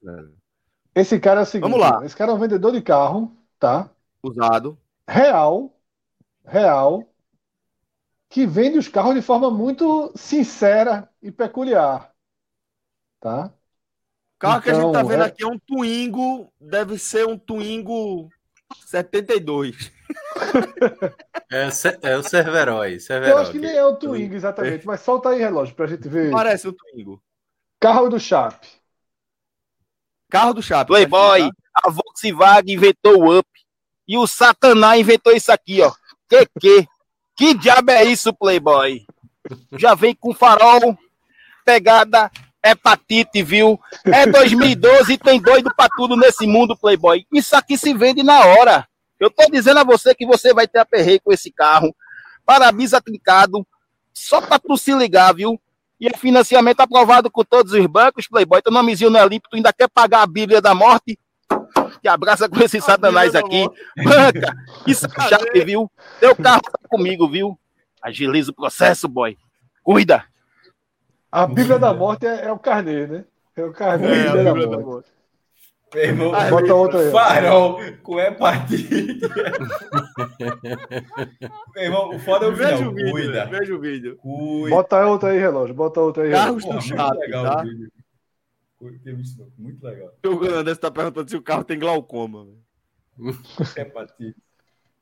esse 0.94 1.20
cara 1.20 1.40
é 1.40 1.42
o 1.42 1.46
seguinte: 1.46 1.70
Vamos 1.70 1.80
lá. 1.80 2.04
Esse 2.04 2.16
cara 2.16 2.32
é 2.32 2.34
um 2.34 2.38
vendedor 2.38 2.72
de 2.72 2.82
carro, 2.82 3.36
tá? 3.58 3.90
Usado. 4.22 4.78
Real. 5.06 5.72
Real. 6.44 7.04
Que 8.28 8.46
vende 8.46 8.78
os 8.78 8.88
carros 8.88 9.14
de 9.14 9.22
forma 9.22 9.50
muito 9.50 10.12
sincera 10.16 11.08
e 11.22 11.30
peculiar. 11.30 12.12
Tá? 13.20 13.52
O 14.38 14.40
carro 14.40 14.58
então, 14.58 14.62
que 14.62 14.70
a 14.70 14.74
gente 14.74 14.92
tá 14.92 15.00
então, 15.00 15.08
vendo 15.08 15.22
é... 15.24 15.26
aqui 15.26 15.42
é 15.42 15.46
um 15.48 15.58
Twingo, 15.58 16.52
deve 16.60 16.96
ser 16.96 17.26
um 17.26 17.36
Twingo 17.36 18.30
72. 18.86 19.90
é, 21.50 21.68
é 22.08 22.16
o 22.16 22.22
Cerverói. 22.22 22.98
Eu 23.26 23.38
acho 23.38 23.50
que 23.50 23.58
nem 23.58 23.76
é 23.76 23.84
o 23.84 23.96
Twingo, 23.96 24.36
exatamente, 24.36 24.86
mas 24.86 25.00
solta 25.00 25.30
aí 25.30 25.40
relógio 25.40 25.74
pra 25.74 25.88
gente 25.88 26.08
ver. 26.08 26.30
Parece 26.30 26.68
o 26.68 26.72
Twingo. 26.72 27.20
Carro 27.80 28.08
do 28.08 28.20
Chap. 28.20 28.64
Carro 30.30 30.54
do 30.54 30.62
Chap. 30.62 30.86
Playboy, 30.86 31.50
a 31.74 31.90
Volkswagen 31.90 32.76
inventou 32.76 33.20
o 33.20 33.38
Up. 33.38 33.48
E 34.06 34.16
o 34.16 34.26
Satanás 34.26 35.00
inventou 35.00 35.32
isso 35.32 35.50
aqui, 35.50 35.82
ó. 35.82 35.92
Que 36.28 36.46
que? 36.60 36.86
Que 37.36 37.54
diabo 37.54 37.90
é 37.90 38.04
isso, 38.04 38.32
Playboy? 38.32 39.04
Já 39.72 39.96
vem 39.96 40.14
com 40.14 40.32
farol, 40.32 40.96
pegada, 41.64 42.30
hepatite, 42.64 43.42
viu? 43.42 43.78
É 44.04 44.26
2012 44.26 45.12
e 45.12 45.18
tem 45.18 45.40
doido 45.40 45.72
pra 45.74 45.88
tudo 45.96 46.16
nesse 46.16 46.46
mundo, 46.46 46.76
Playboy. 46.76 47.26
Isso 47.32 47.56
aqui 47.56 47.76
se 47.78 47.94
vende 47.94 48.22
na 48.22 48.44
hora. 48.44 48.86
Eu 49.18 49.30
tô 49.30 49.44
dizendo 49.50 49.80
a 49.80 49.84
você 49.84 50.14
que 50.14 50.26
você 50.26 50.54
vai 50.54 50.66
ter 50.66 50.78
aperreio 50.78 51.20
com 51.22 51.32
esse 51.32 51.50
carro. 51.50 51.94
Para-brisa 52.44 53.00
trincado. 53.00 53.66
Só 54.12 54.40
pra 54.40 54.58
tu 54.58 54.76
se 54.76 54.92
ligar, 54.92 55.34
viu? 55.34 55.60
E 56.00 56.06
o 56.08 56.16
financiamento 56.16 56.80
aprovado 56.80 57.30
com 57.30 57.44
todos 57.44 57.72
os 57.72 57.86
bancos, 57.86 58.28
Playboy. 58.28 58.62
Teu 58.62 58.72
nomezinho 58.72 59.10
não 59.10 59.20
é 59.20 59.26
limpo, 59.26 59.48
tu 59.50 59.56
ainda 59.56 59.72
quer 59.72 59.88
pagar 59.88 60.22
a 60.22 60.26
Bíblia 60.26 60.60
da 60.60 60.74
morte? 60.74 61.18
Que 62.00 62.08
abraça 62.08 62.48
com 62.48 62.62
esse 62.62 62.80
satanás 62.80 63.34
aqui. 63.34 63.68
Banca, 63.96 64.54
isso 64.86 65.06
é 65.06 65.28
chato, 65.28 65.64
viu? 65.64 65.90
Teu 66.20 66.36
carro 66.36 66.62
tá 66.62 66.78
comigo, 66.88 67.28
viu? 67.28 67.58
Agiliza 68.00 68.52
o 68.52 68.54
processo, 68.54 69.08
boy. 69.08 69.36
Cuida. 69.82 70.24
A 71.30 71.46
Bíblia 71.46 71.78
da 71.78 71.92
Morte 71.92 72.26
é, 72.26 72.46
é 72.46 72.52
o 72.52 72.58
carnê, 72.58 73.06
né? 73.06 73.24
É 73.56 73.64
o 73.64 73.72
carnê 73.72 74.06
é, 74.06 74.28
a 74.28 74.32
Bíblia 74.32 74.44
da 74.44 74.54
Morte. 74.54 74.70
Da 74.70 74.78
morte. 74.78 75.18
Meu 75.94 76.04
irmão, 76.04 76.32
bota 76.50 76.74
outra 76.74 77.00
aí. 77.00 77.10
Farol 77.10 77.80
com 78.02 78.20
hepatite. 78.20 79.20
Meu 81.74 81.84
irmão, 81.84 82.14
o 82.14 82.18
foda 82.18 82.44
é 82.44 82.48
o 82.48 82.54
veja 82.54 82.76
final. 82.76 82.92
O 82.92 82.94
vídeo, 82.94 83.10
Cuida. 83.10 83.46
Veja 83.46 83.74
o 83.74 83.80
vídeo. 83.80 84.16
Cuida. 84.16 84.76
Bota 84.76 85.06
outra 85.06 85.30
aí, 85.30 85.38
relógio. 85.38 85.74
Bota 85.74 86.00
outra 86.00 86.24
aí. 86.24 86.30
Carros 86.30 86.64
do 86.64 86.80
Chape, 86.80 87.18
legal 87.18 87.44
tá? 87.44 87.64
Muito 89.58 89.82
legal. 89.82 90.12
O 90.26 90.44
Anderson 90.44 90.80
tá 90.80 90.90
perguntando 90.90 91.30
se 91.30 91.36
o 91.36 91.42
carro 91.42 91.64
tem 91.64 91.78
glaucoma. 91.78 92.46
Hepatite. 93.76 94.36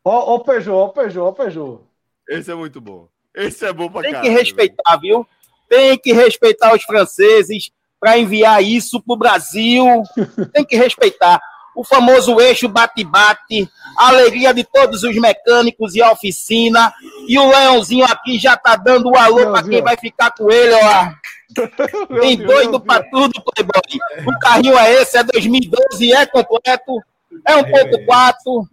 Ó, 0.04 0.36
o 0.36 0.44
Peugeot, 0.44 0.70
ó, 0.70 0.88
Peugeot, 0.88 1.18
ó, 1.18 1.32
Peugeot. 1.32 1.80
Esse 2.28 2.52
é 2.52 2.54
muito 2.54 2.80
bom. 2.80 3.08
Esse 3.34 3.66
é 3.66 3.72
bom 3.72 3.90
pra 3.90 4.02
Tem 4.02 4.20
que 4.20 4.28
respeitar, 4.28 4.96
viu? 4.98 5.26
Tem 5.68 5.98
que 5.98 6.12
respeitar 6.12 6.74
os 6.74 6.82
franceses 6.82 7.70
para 8.00 8.18
enviar 8.18 8.62
isso 8.62 9.00
para 9.02 9.14
o 9.14 9.18
Brasil. 9.18 10.02
Tem 10.52 10.64
que 10.64 10.76
respeitar. 10.76 11.40
O 11.74 11.84
famoso 11.84 12.40
eixo 12.40 12.68
bate-bate, 12.68 13.68
a 13.98 14.08
alegria 14.08 14.54
de 14.54 14.64
todos 14.64 15.02
os 15.02 15.14
mecânicos 15.16 15.94
e 15.94 16.00
a 16.00 16.10
oficina. 16.10 16.92
E 17.28 17.38
o 17.38 17.48
Leãozinho 17.48 18.04
aqui 18.04 18.38
já 18.38 18.56
tá 18.56 18.76
dando 18.76 19.10
o 19.10 19.16
alô 19.16 19.52
para 19.52 19.62
quem 19.62 19.82
vai 19.82 19.96
ficar 19.96 20.30
com 20.30 20.50
ele, 20.50 20.72
ó. 20.74 21.08
Tem 22.20 22.36
doido 22.36 22.80
para 22.80 23.04
tudo, 23.10 23.42
Playboy. 23.42 24.26
O 24.26 24.38
carrinho 24.38 24.78
é 24.78 25.02
esse, 25.02 25.18
é 25.18 25.22
2012, 25.22 26.12
é 26.12 26.26
completo, 26.26 27.02
é 27.46 27.56
um 27.56 27.64
ponto 27.64 28.04
quatro, 28.06 28.68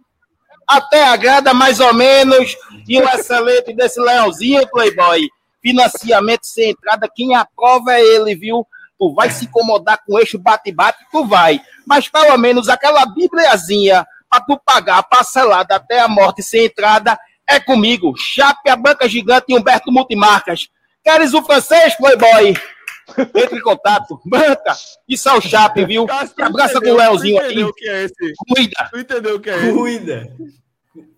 até 0.66 1.04
agrada 1.04 1.52
mais 1.52 1.80
ou 1.80 1.92
menos. 1.92 2.56
E 2.88 2.98
o 2.98 3.08
excelente 3.14 3.72
desse 3.74 4.00
Leãozinho, 4.00 4.66
Playboy. 4.68 5.28
Financiamento 5.64 6.44
sem 6.44 6.70
entrada, 6.70 7.08
quem 7.12 7.34
aprova 7.34 7.94
é 7.94 8.00
ele, 8.00 8.34
viu? 8.34 8.66
Tu 8.98 9.14
vai 9.14 9.30
se 9.30 9.46
incomodar 9.46 9.98
com 10.06 10.18
eixo 10.18 10.38
bate-bate, 10.38 10.98
tu 11.10 11.24
vai. 11.24 11.60
Mas 11.86 12.08
pelo 12.08 12.36
menos 12.36 12.68
aquela 12.68 13.06
bibliazinha 13.06 14.06
para 14.28 14.44
tu 14.44 14.60
pagar 14.64 15.02
parcelada 15.04 15.76
até 15.76 16.00
a 16.00 16.08
morte 16.08 16.42
sem 16.42 16.66
entrada 16.66 17.18
é 17.48 17.58
comigo. 17.58 18.14
Chape 18.16 18.68
a 18.68 18.76
banca 18.76 19.08
gigante 19.08 19.46
e 19.48 19.56
Humberto 19.56 19.90
Multimarcas. 19.90 20.68
Queres 21.02 21.34
o 21.34 21.42
francês, 21.42 21.96
Playboy? 21.96 22.54
Entre 23.34 23.58
em 23.58 23.62
contato. 23.62 24.20
Banca. 24.24 24.72
É 24.72 25.32
o 25.32 25.40
Chape, 25.40 25.84
viu? 25.84 26.06
Te 26.06 26.42
abraça 26.42 26.80
com 26.80 26.90
o 26.90 26.96
Leozinho 26.96 27.40
aqui. 27.40 27.64
O 27.64 27.72
que 27.72 27.88
é 27.88 28.04
esse? 28.04 28.32
Cuida. 28.48 28.88
Tu 28.90 28.98
entendeu 28.98 29.36
o 29.36 29.40
que 29.40 29.50
é 29.50 29.56
esse? 29.56 29.72
Cuida. 29.72 30.36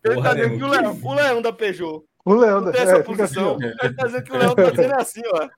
Ele 0.04 0.22
tá 0.22 0.34
dizendo 0.34 0.56
que 0.56 0.64
o 0.64 0.68
Leão, 0.68 1.00
o 1.02 1.14
Leão 1.14 1.42
da 1.42 1.52
Peugeot. 1.52 2.04
O 2.26 2.34
Leandro, 2.34 2.72
tem 2.72 2.80
essa 2.80 2.96
é, 2.96 3.02
posição. 3.04 3.54
Assim, 3.54 3.94
tá 3.94 4.06
dizendo 4.06 4.24
que 4.24 4.32
o 4.32 4.36
Leandro 4.36 4.56
tá 4.56 4.70
dizendo 4.74 4.94
assim, 4.94 5.22
ó. 5.32 5.48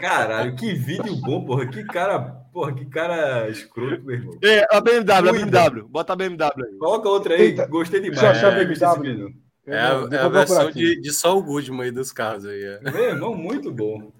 Caralho, 0.00 0.56
que 0.56 0.72
vídeo 0.72 1.14
bom, 1.16 1.44
porra. 1.44 1.66
Que 1.66 1.84
cara, 1.84 2.18
porra, 2.50 2.72
que 2.72 2.86
cara 2.86 3.46
escroto, 3.50 4.02
meu 4.02 4.16
irmão. 4.16 4.38
É, 4.42 4.66
a 4.74 4.80
BMW, 4.80 5.12
a 5.12 5.32
BMW. 5.32 5.86
Bota 5.86 6.14
a 6.14 6.16
BMW 6.16 6.64
aí. 6.64 6.78
Coloca 6.78 7.08
outra 7.10 7.34
aí, 7.34 7.42
Eita. 7.42 7.66
gostei 7.66 8.00
demais. 8.00 8.22
Deixa 8.22 8.46
eu 8.46 8.48
achar 8.48 8.58
BMW. 8.58 9.34
É, 9.66 9.78
a, 9.78 10.08
é 10.10 10.18
a 10.18 10.28
versão 10.28 10.70
de, 10.70 10.98
de 10.98 11.12
só 11.12 11.36
o 11.36 11.42
Goodman 11.42 11.82
aí 11.82 11.90
dos 11.90 12.10
carros 12.10 12.46
aí. 12.46 12.64
É. 12.64 12.80
Meu 12.90 13.04
irmão, 13.04 13.34
muito 13.34 13.70
bom. 13.70 14.10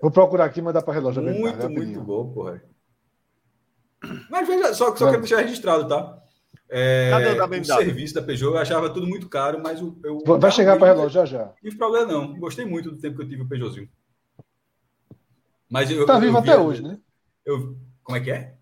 Vou 0.00 0.12
procurar 0.12 0.44
aqui 0.44 0.60
e 0.60 0.62
mandar 0.62 0.82
para 0.82 0.94
relógio. 0.94 1.20
Muito, 1.20 1.68
muito 1.68 2.00
bom, 2.00 2.32
porra. 2.32 2.62
Mas 4.30 4.46
veja, 4.46 4.72
só, 4.72 4.94
só 4.94 5.10
quero 5.10 5.18
deixar 5.18 5.40
registrado, 5.40 5.88
tá? 5.88 6.17
É, 6.70 7.10
Cadê 7.10 7.28
o 7.30 7.36
da 7.38 7.46
BMW? 7.46 7.72
O 7.72 7.76
serviço 7.78 8.14
da 8.14 8.22
Peugeot 8.22 8.52
eu 8.54 8.58
achava 8.58 8.90
tudo 8.90 9.06
muito 9.06 9.28
caro, 9.28 9.60
mas 9.62 9.80
o, 9.80 9.96
eu. 10.04 10.18
Vai 10.38 10.50
chegar 10.50 10.78
para 10.78 10.88
relógio 10.88 11.10
já 11.10 11.24
já. 11.24 11.44
Não 11.46 11.54
tive 11.62 11.76
problema, 11.76 12.12
não. 12.12 12.38
Gostei 12.38 12.66
muito 12.66 12.90
do 12.90 12.98
tempo 12.98 13.16
que 13.16 13.22
eu 13.22 13.28
tive 13.28 13.42
o 13.42 13.48
Peugeotzinho. 13.48 13.88
Mas 15.70 15.90
eu, 15.90 16.04
tá 16.04 16.18
vivo 16.18 16.36
eu 16.36 16.40
até 16.40 16.58
hoje, 16.58 16.82
né? 16.82 16.98
Eu, 17.44 17.76
como 18.02 18.18
é 18.18 18.20
que 18.20 18.30
é? 18.30 18.54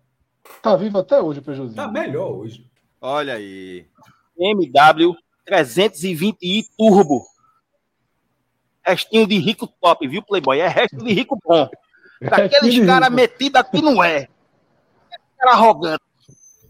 Tá 0.61 0.75
vivo 0.75 0.97
até 0.97 1.21
hoje 1.21 1.39
o 1.39 1.43
Peugeotzinho. 1.43 1.75
Tá 1.75 1.87
melhor 1.87 2.31
hoje. 2.31 2.69
Olha 3.01 3.33
aí. 3.33 3.85
MW 4.37 5.15
320i 5.47 6.65
Turbo. 6.77 7.25
Restinho 8.85 9.27
de 9.27 9.37
rico 9.37 9.67
top, 9.67 10.07
viu, 10.07 10.23
Playboy? 10.23 10.59
É 10.59 10.67
resto 10.67 10.97
de 10.97 11.11
rico 11.11 11.37
bom. 11.43 11.69
Daqueles 12.21 12.85
caras 12.85 13.09
metidos 13.09 13.59
aqui 13.59 13.81
não 13.81 14.01
é. 14.01 14.29
Cara 15.37 15.51
arrogante 15.51 16.03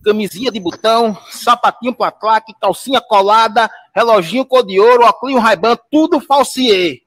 camisinha 0.08 0.50
de 0.50 0.58
botão, 0.58 1.18
sapatinho 1.30 1.94
para 1.94 2.14
claque, 2.14 2.54
calcinha 2.62 3.02
colada, 3.02 3.70
reloginho 3.94 4.46
cor 4.46 4.66
de 4.66 4.80
ouro, 4.80 5.04
óculos 5.04 5.42
Ray-Ban, 5.42 5.78
tudo 5.92 6.22
falsier. 6.22 7.00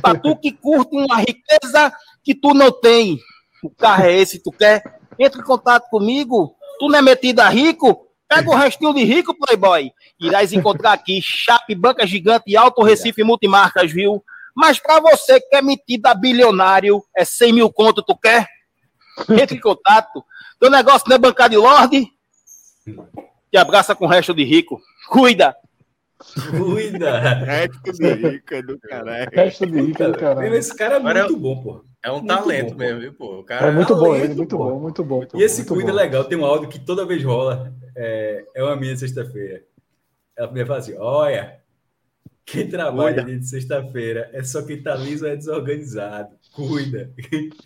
Pra 0.00 0.14
tu 0.14 0.34
que 0.34 0.50
curte 0.50 0.96
uma 0.96 1.18
riqueza 1.18 1.92
que 2.24 2.34
tu 2.34 2.54
não 2.54 2.72
tem. 2.72 3.20
O 3.62 3.68
carro 3.68 4.04
é 4.04 4.16
esse, 4.16 4.42
tu 4.42 4.50
quer? 4.50 4.82
Entre 5.18 5.38
em 5.38 5.44
contato 5.44 5.90
comigo. 5.90 6.56
Tu 6.78 6.88
não 6.88 6.98
é 6.98 7.02
metido 7.02 7.40
a 7.40 7.48
rico? 7.50 8.06
Pega 8.26 8.50
o 8.50 8.54
restinho 8.54 8.94
de 8.94 9.04
rico, 9.04 9.34
playboy. 9.34 9.92
Irás 10.18 10.54
encontrar 10.54 10.92
aqui 10.92 11.20
Chape, 11.22 11.74
Banca 11.74 12.06
Gigante 12.06 12.44
e 12.46 12.56
Alto 12.56 12.82
Recife 12.82 13.22
Multimarcas, 13.22 13.92
viu? 13.92 14.24
Mas 14.54 14.78
para 14.78 14.98
você 14.98 15.38
que 15.40 15.54
é 15.54 15.60
metido 15.60 16.06
a 16.06 16.14
bilionário, 16.14 17.04
é 17.14 17.22
100 17.22 17.52
mil 17.52 17.70
conto, 17.70 18.02
tu 18.02 18.16
quer? 18.16 18.48
Entre 19.28 19.58
em 19.58 19.60
contato. 19.60 20.24
Teu 20.58 20.70
negócio 20.70 21.06
não 21.06 21.16
é 21.16 21.18
bancada 21.18 21.50
de 21.50 21.58
Lorde? 21.58 22.15
Te 23.50 23.56
abraça 23.58 23.94
com 23.94 24.04
o 24.06 24.08
resto 24.08 24.34
de 24.34 24.44
rico. 24.44 24.80
Cuida! 25.08 25.54
Cuida! 26.50 27.18
resto 27.44 27.92
de 27.92 28.12
rico 28.14 28.54
é 28.54 28.62
do 28.62 28.78
caralho. 28.78 29.30
Resto 29.32 29.66
de 29.66 29.80
rico 29.80 30.02
é 30.02 30.08
do 30.10 30.18
caralho. 30.18 30.54
Esse 30.54 30.74
cara 30.74 30.94
é 30.94 30.96
Agora 30.96 31.24
muito 31.24 31.36
bom, 31.36 31.62
pô. 31.62 31.84
É 32.02 32.10
um 32.10 32.16
Muito 32.20 32.28
talento 32.28 32.70
bom, 32.70 32.76
mesmo, 32.76 33.00
viu, 33.00 33.12
pô? 33.14 33.40
O 33.40 33.44
cara 33.44 33.66
É 33.66 33.70
muito 33.72 33.94
bom 33.96 34.04
talento, 34.12 34.24
ele, 34.24 34.34
muito 34.36 34.56
pô. 34.56 34.64
bom, 34.64 34.80
muito 34.80 35.04
bom. 35.04 35.26
E 35.34 35.42
esse 35.42 35.62
muito 35.62 35.74
cuida 35.74 35.90
é 35.90 35.92
bom. 35.92 35.98
legal. 35.98 36.24
Tem 36.24 36.38
um 36.38 36.44
áudio 36.44 36.68
que 36.68 36.78
toda 36.78 37.04
vez 37.04 37.22
rola. 37.24 37.74
É, 37.96 38.44
é 38.54 38.62
uma 38.62 38.76
minha 38.76 38.96
sexta-feira. 38.96 39.64
Ela 40.36 40.46
primeiro 40.46 40.68
fala 40.68 40.78
assim: 40.78 40.94
olha, 40.98 41.58
quem 42.44 42.68
trabalha 42.68 43.24
dia 43.24 43.38
de 43.38 43.48
sexta-feira 43.48 44.30
é 44.32 44.44
só 44.44 44.62
quem 44.62 44.80
tá 44.80 44.94
liso 44.94 45.24
ou 45.24 45.32
é 45.32 45.36
desorganizado. 45.36 46.36
Cuida. 46.52 47.10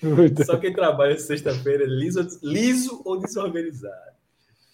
Muito. 0.03 0.43
Só 0.45 0.57
quem 0.57 0.73
trabalha 0.73 1.19
sexta-feira 1.19 1.85
é 1.85 1.87
liso, 1.87 2.27
liso 2.43 3.03
ou 3.05 3.21
desorganizado. 3.21 4.11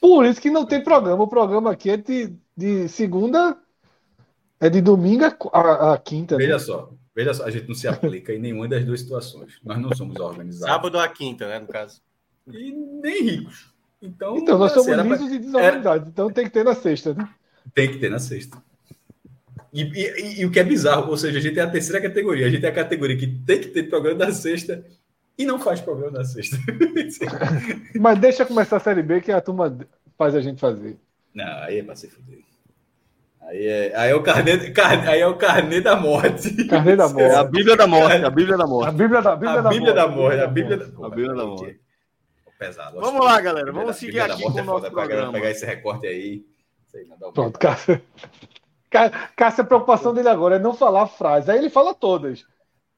Por 0.00 0.24
isso 0.26 0.40
que 0.40 0.50
não 0.50 0.64
tem 0.66 0.82
programa. 0.82 1.22
O 1.22 1.28
programa 1.28 1.70
aqui 1.72 1.90
é 1.90 1.96
de, 1.96 2.32
de 2.56 2.88
segunda, 2.88 3.56
é 4.60 4.68
de 4.70 4.80
domingo 4.80 5.24
a, 5.24 5.58
a- 5.60 5.94
a 5.94 5.98
quinta. 5.98 6.36
né? 6.36 6.44
Veja 6.44 6.58
só, 6.58 6.90
veja 7.14 7.34
só, 7.34 7.44
a 7.44 7.50
gente 7.50 7.66
não 7.68 7.74
se 7.74 7.88
aplica 7.88 8.32
em 8.32 8.38
nenhuma 8.38 8.68
das 8.68 8.84
duas 8.84 9.00
situações. 9.00 9.54
Nós 9.64 9.78
não 9.80 9.94
somos 9.94 10.16
organizados 10.20 10.72
Sábado 10.74 10.98
à 10.98 11.08
quinta, 11.08 11.48
né, 11.48 11.58
no 11.58 11.66
caso. 11.66 12.00
e 12.48 12.72
nem 13.02 13.22
ricos. 13.22 13.74
Então, 14.00 14.36
Então, 14.36 14.58
nós 14.58 14.72
assim, 14.72 14.80
somos 14.82 14.92
era 14.92 15.04
pra- 15.04 15.16
lisos 15.16 15.32
e 15.32 15.38
desorganizados. 15.38 16.08
Então 16.08 16.30
tem 16.30 16.44
que 16.44 16.50
ter 16.50 16.64
na 16.64 16.74
sexta, 16.74 17.14
né? 17.14 17.28
Tem 17.74 17.90
que 17.90 17.98
ter 17.98 18.10
na 18.10 18.18
sexta. 18.18 18.56
E, 19.72 19.82
e- 19.82 20.20
e- 20.20 20.40
e 20.40 20.46
o 20.46 20.50
que 20.50 20.60
é 20.60 20.64
bizarro, 20.64 21.10
ou 21.10 21.16
seja, 21.16 21.38
a 21.38 21.40
gente 21.40 21.58
é 21.58 21.62
a 21.62 21.70
terceira 21.70 22.00
categoria. 22.00 22.46
A 22.46 22.50
gente 22.50 22.64
é 22.64 22.68
a 22.68 22.72
categoria 22.74 23.16
que 23.16 23.26
tem 23.26 23.60
que 23.60 23.68
ter 23.68 23.84
programa 23.90 24.26
na 24.26 24.32
sexta 24.32 24.84
e 25.38 25.44
não 25.44 25.58
faz 25.58 25.80
programa 25.80 26.18
na 26.18 26.24
sexta. 26.24 26.56
Mas 27.98 28.18
deixa 28.18 28.44
começar 28.44 28.76
a 28.76 28.80
Série 28.80 29.02
B 29.02 29.20
que 29.20 29.32
a 29.32 29.40
turma 29.40 29.76
faz 30.16 30.34
a 30.34 30.40
gente 30.40 30.60
fazer. 30.60 30.96
não, 31.34 31.44
aí 31.62 31.78
é 31.78 31.82
pra 31.82 31.94
se 31.96 32.08
fuder. 32.08 32.38
Aí 33.42 33.64
é, 33.64 33.96
aí 33.96 34.10
é 34.10 34.14
o 34.14 34.22
carnê, 34.24 34.70
car- 34.70 35.08
aí 35.08 35.20
é 35.20 35.26
o 35.26 35.36
carnê 35.36 35.80
da 35.80 35.94
morte. 35.94 36.64
Carnê 36.66 36.96
da 36.96 37.04
É 37.16 37.34
a 37.34 37.38
morte. 37.44 37.50
Bíblia 37.52 37.76
da 37.76 37.86
morte, 37.86 38.24
a 38.24 38.30
Bíblia 38.30 38.56
da 38.56 38.64
A 38.64 38.66
morte. 38.66 38.94
Bíblia 38.96 39.22
da, 39.22 39.32
a 39.32 39.36
Bíblia 39.36 39.58
a 39.58 39.62
da 39.62 39.68
Bíblia 39.70 39.94
da 39.94 40.08
morte. 40.08 40.16
morte. 40.18 40.40
A 40.40 40.46
Bíblia 40.48 40.76
da, 40.78 40.84
A 40.84 41.10
Bíblia 41.10 41.34
da 41.34 41.44
morte. 41.46 41.80
Pesado. 42.58 42.98
Vamos 43.00 43.24
lá, 43.24 43.40
galera, 43.40 43.70
vamos 43.70 43.88
da- 43.88 43.92
seguir 43.92 44.12
Bíblia 44.12 44.28
da 44.28 44.34
aqui 44.34 44.42
morte 44.42 44.54
com 44.54 44.58
o 44.58 44.62
é 44.62 44.64
foda 44.66 44.80
nosso 44.80 44.94
pra 44.94 45.02
galera 45.06 45.22
programa. 45.26 45.32
pegar 45.32 45.50
esse 45.50 45.64
recorte 45.66 46.06
aí. 46.08 46.44
Isso 46.88 46.96
aí, 46.96 47.04
mandar 47.06 47.30
Pronto, 47.32 47.58
Cássio. 47.58 48.02
Cá- 48.90 49.10
Cássio, 49.36 49.62
a 49.62 49.66
preocupação 49.66 50.12
dele 50.14 50.28
agora 50.28 50.56
é 50.56 50.58
não 50.58 50.74
falar 50.74 51.02
a 51.02 51.06
frase. 51.06 51.48
Aí 51.50 51.58
ele 51.58 51.70
fala 51.70 51.94
todas. 51.94 52.44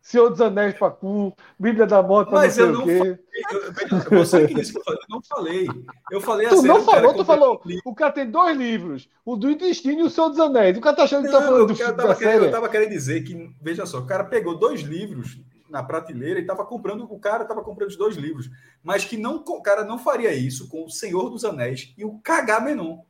Senhor 0.08 0.30
dos 0.30 0.40
Anéis 0.40 0.72
pra 0.72 0.90
cu, 0.90 1.36
Bíblia 1.58 1.86
da 1.86 2.02
Morte 2.02 2.32
Mas 2.32 2.56
não 2.56 2.64
eu 2.64 2.72
não 2.72 2.84
quê. 2.86 3.18
Eu- 3.52 3.60
eu- 3.60 4.24
Você 4.24 4.46
que 4.46 4.54
disse 4.54 4.72
que 4.72 4.78
eu 4.78 4.82
falei. 4.82 5.00
Eu 5.02 5.08
não 5.10 5.22
falei. 5.22 5.68
Eu 6.10 6.20
falei 6.22 6.48
Tu 6.48 6.54
assim, 6.54 6.66
não 6.66 6.80
o 6.80 6.86
cara 6.86 6.96
falou, 7.00 7.14
tu 7.14 7.24
falou. 7.26 7.62
O 7.84 7.94
cara 7.94 8.12
tem 8.12 8.30
dois 8.30 8.56
livros, 8.56 9.06
o 9.22 9.36
do 9.36 9.50
Intestino 9.50 10.00
e 10.00 10.02
o 10.04 10.08
Senhor 10.08 10.30
dos 10.30 10.40
Anéis. 10.40 10.78
O 10.78 10.80
cara 10.80 10.96
tá 10.96 11.02
achando 11.02 11.26
que 11.26 11.30
tá 11.30 11.40
Não, 11.40 11.46
falando 11.46 11.66
do 11.66 11.72
eu, 11.72 11.76
filme 11.76 11.92
tava 11.92 12.08
da 12.08 12.14
querendo, 12.14 12.44
eu 12.46 12.50
tava 12.50 12.68
querendo 12.70 12.88
dizer 12.88 13.22
que, 13.22 13.54
veja 13.60 13.84
só, 13.84 13.98
o 13.98 14.06
cara 14.06 14.24
pegou 14.24 14.58
dois 14.58 14.80
livros 14.80 15.38
na 15.68 15.82
prateleira 15.82 16.40
e 16.40 16.46
tava 16.46 16.64
comprando, 16.64 17.04
o 17.04 17.18
cara 17.18 17.44
tava 17.44 17.62
comprando 17.62 17.90
os 17.90 17.96
dois 17.98 18.16
livros, 18.16 18.48
mas 18.82 19.04
que 19.04 19.18
não, 19.18 19.44
o 19.46 19.60
cara 19.62 19.84
não 19.84 19.98
faria 19.98 20.32
isso 20.32 20.70
com 20.70 20.86
o 20.86 20.90
Senhor 20.90 21.28
dos 21.28 21.44
Anéis 21.44 21.92
e 21.98 22.04
o 22.06 22.18
Cagá 22.24 22.60
Menon. 22.60 23.00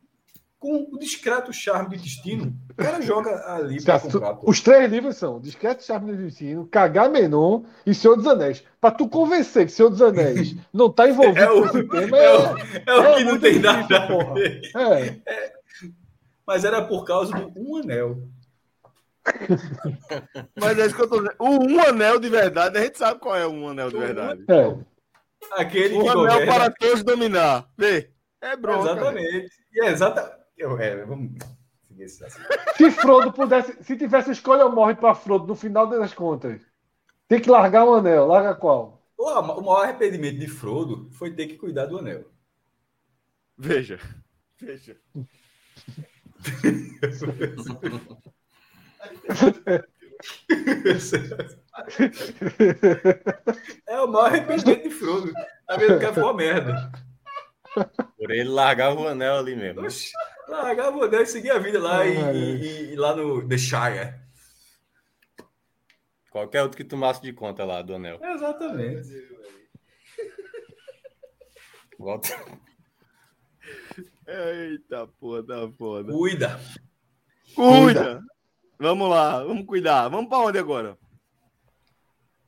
Com 0.58 0.88
o 0.92 0.98
discreto 0.98 1.52
charme 1.52 1.96
de 1.96 2.02
destino, 2.02 2.52
o 2.70 2.74
cara 2.74 3.00
joga 3.00 3.30
ali 3.54 3.76
pra 3.80 3.94
Cássio, 3.94 4.10
tu- 4.10 4.18
comprar. 4.20 4.34
pô. 4.34 4.50
Os 4.50 4.60
três 4.60 4.90
livros 4.90 5.16
são 5.16 5.38
Discreto 5.40 5.84
Charme 5.84 6.10
do 6.10 6.22
Destino, 6.24 6.66
Cagar 6.66 7.08
Menon 7.08 7.62
e 7.86 7.94
Senhor 7.94 8.16
dos 8.16 8.26
Anéis. 8.26 8.64
Pra 8.80 8.90
tu 8.90 9.08
convencer 9.08 9.66
que 9.66 9.72
Senhor 9.72 9.88
dos 9.88 10.02
Anéis 10.02 10.56
não 10.74 10.90
tá 10.90 11.08
envolvido 11.08 11.38
É 11.38 11.50
o- 11.52 11.60
com 11.60 11.78
esse 11.78 11.84
tema, 11.88 12.18
É 12.18 12.24
é, 12.24 12.32
o, 12.32 12.56
é 12.88 12.98
o 12.98 13.02
é 13.04 13.16
que 13.18 13.24
não 13.24 13.38
tem 13.38 13.52
difícil, 13.60 13.72
nada 13.72 13.96
a 13.98 14.06
porra. 14.08 14.34
ver. 14.34 14.60
é. 14.76 15.52
Mas 16.44 16.64
era 16.64 16.82
por 16.82 17.04
causa 17.04 17.32
do 17.32 17.52
Um 17.56 17.76
Anel. 17.76 18.18
Mas 20.60 20.78
é 20.78 20.86
isso 20.86 20.96
que 20.96 21.02
eu 21.02 21.08
tô 21.08 21.16
dizendo. 21.18 21.36
O 21.38 21.50
um 21.70 21.80
anel 21.84 22.18
de 22.18 22.28
verdade, 22.28 22.78
a 22.78 22.82
gente 22.82 22.98
sabe 22.98 23.20
qual 23.20 23.36
é 23.36 23.46
o 23.46 23.50
um 23.50 23.68
anel 23.68 23.90
de 23.90 23.98
verdade. 23.98 24.44
é. 24.48 24.76
Aquele 25.52 25.94
O 25.96 26.02
que 26.02 26.08
anel 26.08 26.22
governa. 26.24 26.52
para 26.52 26.70
todos 26.70 27.04
dominar. 27.04 27.68
Vê, 27.76 28.10
é 28.40 28.56
bronca. 28.56 28.90
Exatamente. 28.92 29.50
E 29.72 29.84
é 29.84 29.90
exata... 29.90 30.37
eu- 30.58 30.78
é, 30.78 31.04
vamos 31.04 31.32
seguir 31.86 32.02
esse 32.02 32.24
assunto. 32.24 32.46
Se 32.76 32.90
Frodo 32.90 33.32
pudesse, 33.32 33.82
se 33.82 33.96
tivesse 33.96 34.30
escolha 34.30 34.64
ou 34.66 34.72
morre 34.72 34.94
pra 34.94 35.14
Frodo 35.14 35.46
no 35.46 35.54
final 35.54 35.86
das 35.86 36.12
contas, 36.14 36.60
tem 37.26 37.40
que 37.40 37.50
largar 37.50 37.84
um 37.84 37.94
anel. 37.94 38.26
Larga 38.26 38.54
qual? 38.54 39.02
O 39.16 39.24
o 39.28 39.42
maior 39.64 39.82
arrependimento 39.84 40.38
de 40.38 40.46
Frodo 40.46 41.08
foi 41.12 41.32
ter 41.34 41.46
que 41.48 41.56
cuidar 41.56 41.86
do 41.86 41.98
anel. 41.98 42.24
Veja. 43.56 43.98
Veja. 44.60 44.96
É 53.86 54.00
o 54.00 54.06
maior 54.08 54.26
arrependimento 54.26 54.82
de 54.82 54.90
Frodo. 54.90 55.32
Tá 55.66 55.76
vendo 55.76 55.98
que 55.98 56.12
foi 56.12 56.22
uma 56.22 56.34
merda. 56.34 56.90
Por 58.16 58.30
ele 58.30 58.48
largar 58.48 58.94
o 58.94 59.06
anel 59.06 59.36
ali 59.38 59.54
mesmo. 59.56 59.82
Oxi, 59.82 60.10
largava 60.48 60.96
o 60.96 61.02
anel 61.04 61.22
e 61.22 61.26
seguir 61.26 61.50
a 61.50 61.58
vida 61.58 61.78
lá, 61.80 62.06
e, 62.06 62.16
Ai. 62.16 62.36
e- 62.36 62.92
e 62.92 62.96
lá 62.96 63.14
no 63.14 63.46
The 63.46 63.58
Shire. 63.58 64.14
Qualquer 66.30 66.62
outro 66.62 66.76
que 66.76 66.84
tomasse 66.84 67.20
de 67.22 67.32
conta 67.32 67.64
lá 67.64 67.82
do 67.82 67.94
anel. 67.94 68.18
Exatamente. 68.22 69.28
Volta. 71.98 72.28
Eita 74.26 75.06
porra, 75.18 75.42
tá 75.42 75.68
foda. 75.76 76.12
Cuida. 76.12 76.60
Cuida. 77.54 78.22
Vamos 78.78 79.08
lá, 79.10 79.42
vamos 79.42 79.66
cuidar. 79.66 80.08
Vamos 80.08 80.28
pra 80.28 80.38
onde 80.38 80.58
agora? 80.58 80.96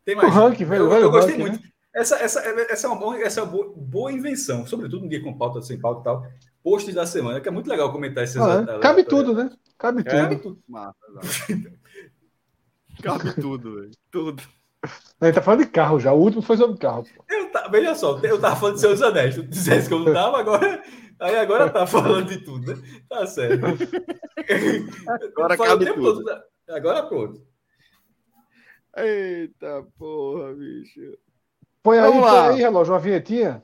Tem 0.05 0.15
mais. 0.15 0.29
O 0.29 0.33
ranking, 0.33 0.65
velho, 0.65 0.85
eu, 0.85 0.91
velho, 0.91 1.03
eu 1.05 1.11
gostei 1.11 1.37
ranking, 1.37 1.49
muito. 1.51 1.71
Essa, 1.93 2.17
essa, 2.19 2.41
essa 2.41 2.87
é 2.87 2.91
uma, 2.91 2.99
boa, 2.99 3.21
essa 3.21 3.41
é 3.41 3.43
uma 3.43 3.51
boa, 3.51 3.73
boa 3.77 4.13
invenção, 4.13 4.65
sobretudo 4.67 5.05
um 5.05 5.09
dia 5.09 5.23
com 5.23 5.37
pauta, 5.37 5.61
sem 5.61 5.81
pauta 5.81 6.01
e 6.01 6.05
tal. 6.05 6.27
Posts 6.63 6.95
da 6.95 7.07
semana, 7.07 7.41
que 7.41 7.49
é 7.49 7.53
muito 7.53 7.69
legal 7.69 7.91
comentar 7.93 8.25
esses. 8.25 8.37
Ah, 8.37 8.67
é. 8.77 8.79
Cabe 8.81 9.05
tudo, 9.05 9.33
né? 9.35 9.51
Cabe 9.79 10.05
Cabe 10.05 10.37
tudo. 10.37 10.57
tudo. 10.57 10.63
Massa. 10.69 10.97
Cabe 13.03 13.35
tudo, 13.41 13.75
velho. 13.77 13.91
Tudo. 14.11 14.43
A 15.21 15.27
gente 15.27 15.35
tá 15.35 15.43
falando 15.43 15.61
de 15.65 15.71
carro 15.71 15.99
já. 16.01 16.13
O 16.13 16.19
último 16.21 16.43
foi 16.43 16.57
sobre 16.57 16.79
carro. 16.79 17.05
pô. 17.17 17.25
Eu 17.29 17.51
ta- 17.51 17.69
veja 17.69 17.95
só, 17.95 18.19
eu 18.21 18.41
tava 18.41 18.57
falando 18.57 18.75
de 18.77 18.81
seus 18.81 19.01
anéis. 19.03 19.35
Tu 19.35 19.43
dissesse 19.43 19.89
que 19.89 19.95
eu 19.95 20.01
não 20.01 20.13
tava, 20.13 20.39
agora. 20.41 20.83
Aí 21.19 21.37
agora 21.37 21.69
tá 21.71 21.87
falando 21.87 22.29
de 22.29 22.39
tudo, 22.45 22.75
né? 22.75 22.83
Tá 23.09 23.27
certo. 23.27 23.67
Agora 25.37 25.57
cabe 25.57 25.87
tudo. 25.93 26.25
todo? 26.25 26.43
Agora 26.69 27.03
pronto. 27.07 27.43
Eita 28.97 29.83
porra, 29.99 30.53
bicho. 30.55 31.01
Põe 31.83 31.99
aí, 31.99 32.11
põe 32.13 32.29
aí, 32.29 32.57
relógio, 32.57 32.93
uma 32.95 33.01
vinhetinha. 33.01 33.63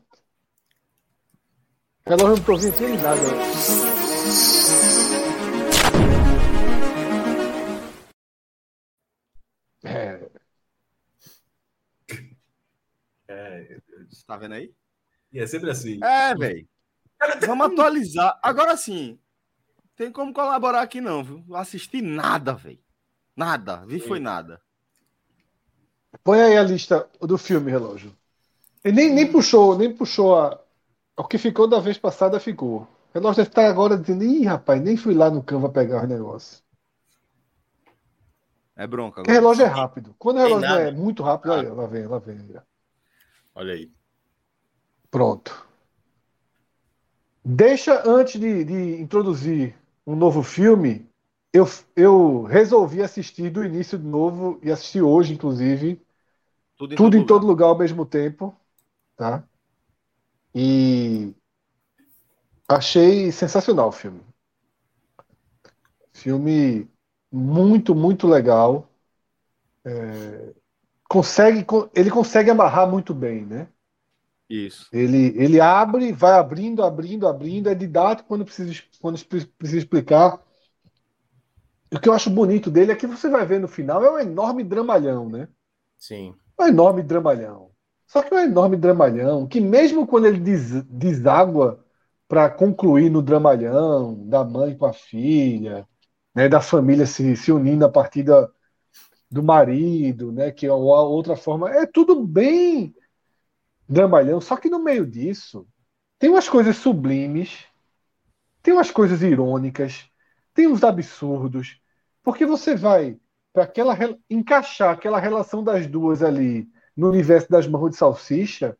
Relógio 2.06 2.36
não 2.36 2.42
tô 2.44 2.56
de 2.56 3.02
nada. 3.02 3.20
É, 9.84 10.30
É, 13.28 13.78
Tá 14.24 14.36
vendo 14.36 14.54
aí? 14.54 14.72
e 15.32 15.40
é 15.40 15.46
sempre 15.46 15.68
assim. 15.70 15.98
É, 16.02 16.34
velho. 16.34 16.68
Vamos 17.44 17.66
atualizar. 17.66 18.38
Agora 18.42 18.76
sim. 18.76 19.18
Tem 19.96 20.12
como 20.12 20.32
colaborar 20.32 20.82
aqui 20.82 21.00
não, 21.00 21.24
viu? 21.24 21.42
Não 21.48 21.56
assisti 21.56 22.00
nada, 22.00 22.54
velho. 22.54 22.78
Nada. 23.34 23.84
Vi 23.84 23.98
foi 23.98 24.20
nada. 24.20 24.60
põe 26.22 26.40
aí 26.40 26.56
a 26.56 26.62
lista 26.62 27.08
do 27.20 27.36
filme, 27.36 27.70
relógio. 27.70 28.16
Ele 28.84 28.94
nem, 28.94 29.12
nem 29.12 29.32
puxou, 29.32 29.76
nem 29.76 29.92
puxou 29.92 30.38
a. 30.38 30.65
O 31.16 31.24
que 31.24 31.38
ficou 31.38 31.66
da 31.66 31.80
vez 31.80 31.96
passada 31.96 32.38
ficou. 32.38 32.82
O 32.82 32.88
relógio 33.14 33.36
deve 33.36 33.48
estar 33.48 33.66
agora 33.66 33.96
dizendo, 33.96 34.22
ih, 34.22 34.44
rapaz, 34.44 34.82
nem 34.82 34.96
fui 34.96 35.14
lá 35.14 35.30
no 35.30 35.42
Canva 35.42 35.70
pegar 35.70 36.02
os 36.02 36.08
negócios. 36.08 36.62
É 38.76 38.86
bronca 38.86 39.22
Porque 39.22 39.30
agora. 39.30 39.40
relógio 39.40 39.64
é 39.64 39.68
rápido. 39.68 40.14
Quando 40.18 40.36
o 40.36 40.40
relógio 40.40 40.74
é 40.74 40.90
muito 40.90 41.22
rápido, 41.22 41.52
aí, 41.52 41.66
lá 41.66 41.86
vem, 41.86 42.06
lá 42.06 42.18
vem. 42.18 42.56
Olha 43.54 43.72
aí. 43.72 43.90
Pronto. 45.10 45.66
Deixa 47.42 48.02
antes 48.06 48.38
de, 48.38 48.64
de 48.64 49.00
introduzir 49.00 49.74
um 50.06 50.14
novo 50.14 50.42
filme, 50.42 51.08
eu, 51.52 51.64
eu 51.94 52.42
resolvi 52.42 53.00
assistir 53.00 53.48
do 53.48 53.64
início 53.64 53.98
de 53.98 54.04
novo 54.04 54.58
e 54.62 54.70
assistir 54.70 55.00
hoje, 55.00 55.32
inclusive. 55.32 56.04
Tudo 56.76 56.92
em, 56.92 56.96
tudo 56.96 57.10
todo, 57.12 57.22
em 57.22 57.26
todo 57.26 57.46
lugar 57.46 57.68
ao 57.68 57.78
mesmo 57.78 58.04
tempo. 58.04 58.54
Tá? 59.16 59.42
E 60.58 61.34
achei 62.68 63.30
sensacional 63.32 63.88
o 63.88 63.92
filme. 63.92 64.22
Filme 66.12 66.88
muito, 67.30 67.94
muito 67.94 68.26
legal. 68.26 68.88
É, 69.84 70.54
consegue, 71.08 71.64
ele 71.94 72.10
consegue 72.10 72.50
amarrar 72.50 72.88
muito 72.90 73.14
bem, 73.14 73.44
né? 73.46 73.68
Isso. 74.48 74.88
Ele, 74.92 75.34
ele 75.36 75.60
abre, 75.60 76.12
vai 76.12 76.32
abrindo, 76.38 76.82
abrindo, 76.82 77.26
abrindo, 77.26 77.68
é 77.68 77.74
didático 77.74 78.28
quando 78.28 78.44
precisa, 78.44 78.82
quando 79.00 79.22
precisa 79.24 79.78
explicar. 79.78 80.40
O 81.92 81.98
que 82.00 82.08
eu 82.08 82.12
acho 82.12 82.30
bonito 82.30 82.70
dele 82.70 82.92
é 82.92 82.96
que 82.96 83.06
você 83.06 83.28
vai 83.28 83.44
ver 83.44 83.60
no 83.60 83.68
final 83.68 84.04
é 84.04 84.10
um 84.10 84.18
enorme 84.18 84.62
dramalhão, 84.64 85.28
né? 85.28 85.48
Sim. 85.98 86.34
Um 86.58 86.66
enorme 86.66 87.02
dramalhão. 87.02 87.70
Só 88.06 88.22
que 88.22 88.32
é 88.32 88.36
um 88.38 88.40
enorme 88.40 88.76
dramalhão 88.76 89.46
que, 89.46 89.60
mesmo 89.60 90.06
quando 90.06 90.26
ele 90.26 90.38
des, 90.38 90.82
deságua 90.84 91.84
para 92.28 92.48
concluir 92.50 93.10
no 93.10 93.22
dramalhão 93.22 94.14
da 94.28 94.44
mãe 94.44 94.76
com 94.76 94.86
a 94.86 94.92
filha, 94.92 95.86
né, 96.34 96.48
da 96.48 96.60
família 96.60 97.06
se, 97.06 97.36
se 97.36 97.52
unindo 97.52 97.84
a 97.84 97.88
partir 97.88 98.22
da, 98.22 98.48
do 99.30 99.42
marido, 99.42 100.32
né, 100.32 100.50
que 100.50 100.66
é 100.66 100.72
uma 100.72 101.02
outra 101.02 101.36
forma, 101.36 101.70
é 101.70 101.86
tudo 101.86 102.24
bem 102.24 102.94
dramalhão, 103.88 104.40
só 104.40 104.56
que 104.56 104.68
no 104.68 104.82
meio 104.82 105.06
disso 105.06 105.66
tem 106.18 106.30
umas 106.30 106.48
coisas 106.48 106.76
sublimes, 106.76 107.64
tem 108.62 108.74
umas 108.74 108.90
coisas 108.90 109.22
irônicas, 109.22 110.08
tem 110.54 110.66
uns 110.66 110.82
absurdos, 110.82 111.80
porque 112.22 112.46
você 112.46 112.74
vai 112.74 113.18
para 113.52 113.64
aquela 113.64 113.96
encaixar 114.28 114.90
aquela 114.90 115.20
relação 115.20 115.62
das 115.62 115.86
duas 115.86 116.22
ali 116.22 116.68
no 116.96 117.08
universo 117.10 117.50
das 117.50 117.66
mãos 117.66 117.90
de 117.90 117.96
salsicha, 117.96 118.76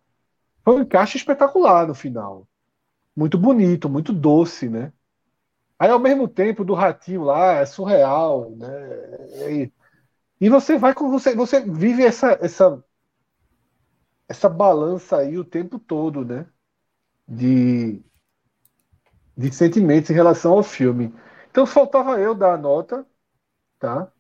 foi 0.65 0.77
um 0.77 0.83
encaixe 0.83 1.19
espetacular 1.19 1.87
no 1.89 1.95
final. 1.95 2.49
Muito 3.17 3.39
bonito, 3.39 3.89
muito 3.89 4.13
doce, 4.13 4.69
né? 4.69 4.93
Aí 5.79 5.91
ao 5.91 5.99
mesmo 6.01 6.29
tempo 6.29 6.65
do 6.65 6.75
ratinho 6.75 7.25
lá 7.25 7.55
é 7.55 7.67
surreal, 7.67 8.51
né? 8.53 8.69
E, 9.53 9.73
e 10.41 10.51
você 10.51 10.79
vai 10.79 10.95
com 10.95 11.11
você, 11.11 11.35
você 11.37 11.61
vive 11.61 12.05
essa 12.05 12.39
essa 12.43 12.83
essa 14.29 14.49
balança 14.49 15.19
aí 15.19 15.39
o 15.39 15.45
tempo 15.45 15.79
todo, 15.79 16.25
né? 16.25 16.47
De, 17.29 18.03
de 19.37 19.51
sentimentos 19.53 20.11
em 20.11 20.15
relação 20.15 20.53
ao 20.53 20.63
filme. 20.63 21.15
Então 21.51 21.67
faltava 21.67 22.19
eu 22.21 22.35
dar 22.35 22.55
a 22.55 22.59
nota, 22.59 23.07
tá? 23.81 24.13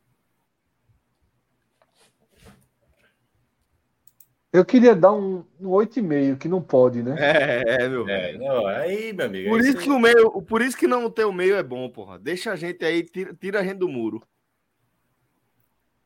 Eu 4.56 4.64
queria 4.64 4.96
dar 4.96 5.12
um, 5.12 5.44
um 5.60 5.68
8,5, 5.68 6.38
que 6.38 6.48
não 6.48 6.62
pode, 6.62 7.02
né? 7.02 7.14
É, 7.18 7.84
é 7.84 7.88
meu. 7.90 8.08
É, 8.08 8.38
não, 8.38 8.66
aí, 8.66 9.12
meu 9.12 9.26
amigo. 9.26 9.50
Por 9.50 9.60
isso, 9.60 9.76
que 9.76 9.90
o 9.90 9.98
meio, 9.98 10.42
por 10.42 10.62
isso 10.62 10.76
que 10.78 10.86
não 10.86 11.10
ter 11.10 11.26
o 11.26 11.32
meio 11.32 11.56
é 11.56 11.62
bom, 11.62 11.86
porra. 11.90 12.18
Deixa 12.18 12.52
a 12.52 12.56
gente 12.56 12.82
aí, 12.82 13.02
tira, 13.02 13.34
tira 13.34 13.60
a 13.60 13.62
gente 13.62 13.76
do 13.76 13.88
muro. 13.88 14.22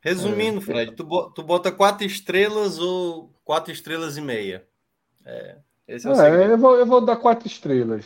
Resumindo, 0.01 0.59
é. 0.59 0.62
Fred, 0.62 0.97
tu, 0.97 1.31
tu 1.33 1.43
bota 1.45 1.70
quatro 1.70 2.05
estrelas 2.05 2.81
ou 2.81 3.33
quatro 3.45 3.73
estrelas 3.73 4.17
e 4.17 4.20
meia? 4.20 4.67
É, 5.25 5.59
esse 5.87 6.09
é 6.09 6.11
o 6.11 6.20
é, 6.20 6.53
eu, 6.53 6.59
vou, 6.59 6.77
eu 6.77 6.87
vou 6.87 7.01
dar 7.01 7.19
quatro 7.19 7.47
estrelas. 7.47 8.05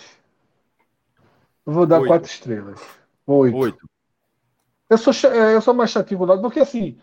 Eu 1.66 1.72
vou 1.72 1.86
dar 1.86 2.00
Oito. 2.00 2.08
quatro 2.08 2.28
estrelas. 2.28 2.82
Oito. 3.26 3.56
Oito. 3.56 3.90
Eu 4.90 4.98
sou, 4.98 5.14
é, 5.30 5.54
eu 5.54 5.62
sou 5.62 5.72
mais 5.72 5.90
chatinho 5.90 6.22
lado, 6.26 6.42
porque 6.42 6.60
assim, 6.60 6.98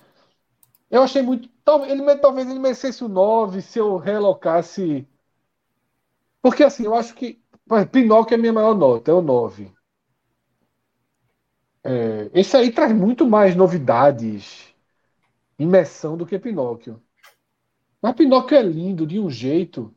eu 0.92 1.04
achei 1.04 1.22
muito. 1.22 1.50
Talvez 1.64 1.92
ele, 1.92 2.16
talvez 2.18 2.50
ele 2.50 2.60
merecesse 2.60 3.04
o 3.04 3.10
9 3.10 3.62
se 3.62 3.80
eu 3.80 3.98
relocasse. 3.98 5.08
Porque 6.42 6.64
assim, 6.64 6.84
eu 6.86 6.94
acho 6.94 7.16
que. 7.16 7.42
Pinóquio 7.92 8.36
é 8.36 8.38
a 8.38 8.42
minha 8.42 8.54
maior 8.54 8.76
nota, 8.76 9.12
é 9.12 9.14
o 9.14 9.22
9. 9.22 9.72
É, 11.84 12.30
esse 12.34 12.56
aí 12.58 12.72
traz 12.72 12.94
muito 12.94 13.26
mais 13.26 13.56
novidades 13.56 14.76
imersão 15.58 16.18
do 16.18 16.26
que 16.26 16.38
Pinóquio. 16.38 17.02
Mas 18.02 18.16
Pinóquio 18.16 18.58
é 18.58 18.62
lindo 18.62 19.08
de 19.08 19.20
um 19.20 19.30
jeito 19.30 19.96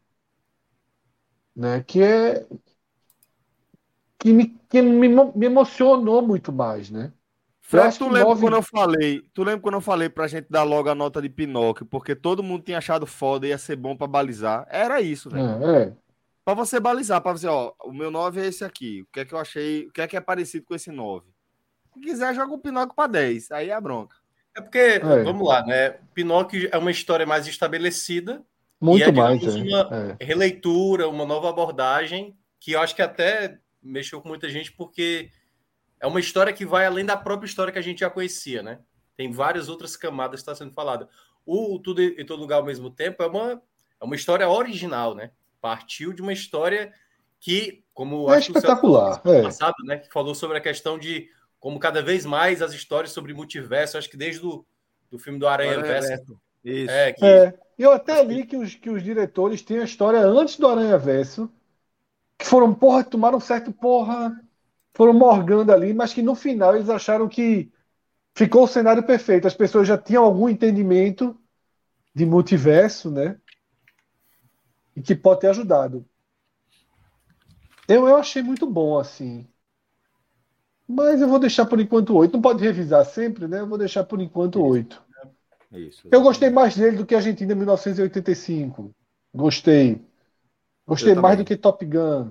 né, 1.54 1.82
que 1.82 2.02
é 2.02 2.46
que 4.18 4.32
me, 4.32 4.48
que 4.70 4.80
me, 4.80 5.08
me 5.08 5.46
emocionou 5.46 6.22
muito 6.22 6.52
mais, 6.52 6.90
né? 6.90 7.12
Fred, 7.66 7.98
tu 7.98 8.10
lembra 8.10 8.36
quando 8.36 8.56
eu 8.56 8.62
falei? 8.62 9.22
Tu 9.32 9.42
lembra 9.42 9.60
quando 9.60 9.74
eu 9.76 9.80
falei 9.80 10.10
pra 10.10 10.28
gente 10.28 10.46
dar 10.50 10.64
logo 10.64 10.90
a 10.90 10.94
nota 10.94 11.20
de 11.22 11.30
Pinóquio, 11.30 11.86
porque 11.86 12.14
todo 12.14 12.42
mundo 12.42 12.62
tinha 12.62 12.76
achado 12.76 13.06
foda, 13.06 13.46
ia 13.46 13.56
ser 13.56 13.74
bom 13.74 13.96
para 13.96 14.06
balizar. 14.06 14.66
Era 14.68 15.00
isso, 15.00 15.30
velho. 15.30 15.64
É, 15.64 15.82
é. 15.84 15.92
Pra 16.44 16.52
você 16.52 16.78
balizar, 16.78 17.22
pra 17.22 17.32
você, 17.32 17.46
ó, 17.46 17.72
o 17.82 17.90
meu 17.90 18.10
9 18.10 18.42
é 18.42 18.46
esse 18.46 18.62
aqui. 18.66 19.00
O 19.00 19.06
que 19.10 19.20
é 19.20 19.24
que 19.24 19.32
eu 19.32 19.38
achei? 19.38 19.86
O 19.86 19.92
que 19.92 20.02
é 20.02 20.06
que 20.06 20.14
é 20.14 20.20
parecido 20.20 20.66
com 20.66 20.74
esse 20.74 20.92
9? 20.92 21.26
Se 21.94 22.00
quiser, 22.00 22.34
joga 22.34 22.52
o 22.52 22.58
Pinóquio 22.58 22.94
pra 22.94 23.06
10. 23.06 23.50
Aí 23.52 23.70
é 23.70 23.72
a 23.72 23.80
bronca. 23.80 24.14
É 24.54 24.60
porque, 24.60 24.78
é. 24.78 24.98
vamos 25.24 25.48
lá, 25.48 25.64
né? 25.64 25.96
Pinóquio 26.12 26.68
é 26.70 26.76
uma 26.76 26.90
história 26.90 27.24
mais 27.24 27.46
estabelecida. 27.46 28.42
Muito 28.78 29.08
é, 29.08 29.10
mais, 29.10 29.42
é. 29.42 29.58
uma 29.58 30.16
é. 30.20 30.24
releitura, 30.24 31.08
uma 31.08 31.24
nova 31.24 31.48
abordagem, 31.48 32.36
que 32.60 32.72
eu 32.72 32.80
acho 32.80 32.94
que 32.94 33.00
até 33.00 33.58
mexeu 33.82 34.20
com 34.20 34.28
muita 34.28 34.50
gente, 34.50 34.70
porque 34.70 35.30
é 36.00 36.06
uma 36.06 36.20
história 36.20 36.52
que 36.52 36.66
vai 36.66 36.86
além 36.86 37.04
da 37.04 37.16
própria 37.16 37.46
história 37.46 37.72
que 37.72 37.78
a 37.78 37.82
gente 37.82 38.00
já 38.00 38.10
conhecia, 38.10 38.62
né? 38.62 38.80
Tem 39.16 39.30
várias 39.30 39.68
outras 39.68 39.96
camadas 39.96 40.40
que 40.40 40.42
está 40.42 40.54
sendo 40.54 40.72
falada. 40.72 41.08
O 41.46 41.78
Tudo 41.78 42.02
em 42.02 42.26
Todo 42.26 42.40
Lugar 42.40 42.56
ao 42.56 42.64
mesmo 42.64 42.90
tempo 42.90 43.22
é 43.22 43.26
uma, 43.26 43.62
é 44.00 44.04
uma 44.04 44.16
história 44.16 44.48
original, 44.48 45.14
né? 45.14 45.30
Partiu 45.60 46.12
de 46.12 46.20
uma 46.20 46.32
história 46.32 46.92
que, 47.40 47.84
como 47.92 48.32
é 48.32 48.38
espetacular, 48.38 49.20
é. 49.24 49.42
passado, 49.42 49.76
né? 49.84 49.98
Que 49.98 50.12
falou 50.12 50.34
sobre 50.34 50.58
a 50.58 50.60
questão 50.60 50.98
de 50.98 51.28
como 51.60 51.78
cada 51.78 52.02
vez 52.02 52.26
mais 52.26 52.60
as 52.60 52.72
histórias 52.72 53.12
sobre 53.12 53.32
multiverso, 53.32 53.96
acho 53.96 54.10
que 54.10 54.16
desde 54.16 54.44
o 54.44 54.66
do 55.10 55.18
filme 55.18 55.38
do 55.38 55.46
Aranha, 55.46 55.78
Aranha 55.78 56.00
Verso. 56.00 56.38
Isso. 56.64 56.90
É, 56.90 57.12
que... 57.12 57.24
é, 57.24 57.54
eu 57.78 57.92
até 57.92 58.22
li 58.24 58.44
que 58.44 58.56
os, 58.56 58.74
que 58.74 58.90
os 58.90 59.02
diretores 59.02 59.62
têm 59.62 59.78
a 59.78 59.84
história 59.84 60.20
antes 60.20 60.56
do 60.56 60.66
Aranha 60.66 60.98
Verso, 60.98 61.50
que 62.36 62.44
foram, 62.44 62.74
porra, 62.74 63.04
tomaram 63.04 63.38
certo, 63.38 63.72
porra, 63.72 64.38
foram 64.94 65.12
morgando 65.12 65.72
ali, 65.72 65.92
mas 65.92 66.14
que 66.14 66.22
no 66.22 66.34
final 66.34 66.76
eles 66.76 66.88
acharam 66.88 67.28
que 67.28 67.70
ficou 68.34 68.64
o 68.64 68.68
cenário 68.68 69.02
perfeito. 69.04 69.46
As 69.46 69.54
pessoas 69.54 69.86
já 69.86 69.98
tinham 69.98 70.24
algum 70.24 70.48
entendimento 70.48 71.38
de 72.14 72.24
multiverso, 72.24 73.10
né? 73.10 73.38
E 74.94 75.02
que 75.02 75.14
pode 75.14 75.40
ter 75.40 75.48
ajudado. 75.48 76.06
Eu, 77.88 78.08
eu 78.08 78.16
achei 78.16 78.42
muito 78.42 78.66
bom, 78.66 78.98
assim. 78.98 79.46
Mas 80.86 81.20
eu 81.20 81.28
vou 81.28 81.38
deixar 81.38 81.66
por 81.66 81.80
enquanto 81.80 82.14
oito. 82.16 82.34
Não 82.34 82.42
pode 82.42 82.62
revisar 82.62 83.04
sempre, 83.04 83.48
né? 83.48 83.60
Eu 83.60 83.66
vou 83.66 83.78
deixar 83.78 84.04
por 84.04 84.20
enquanto 84.20 84.62
oito. 84.62 85.02
Eu 86.10 86.22
gostei 86.22 86.50
mais 86.50 86.76
dele 86.76 86.96
do 86.96 87.04
que 87.04 87.14
Argentina 87.14 87.54
1985. 87.54 88.94
Gostei. 89.34 90.00
Gostei 90.86 91.14
mais 91.14 91.36
do 91.38 91.44
que 91.44 91.56
Top 91.56 91.84
Gun. 91.84 92.30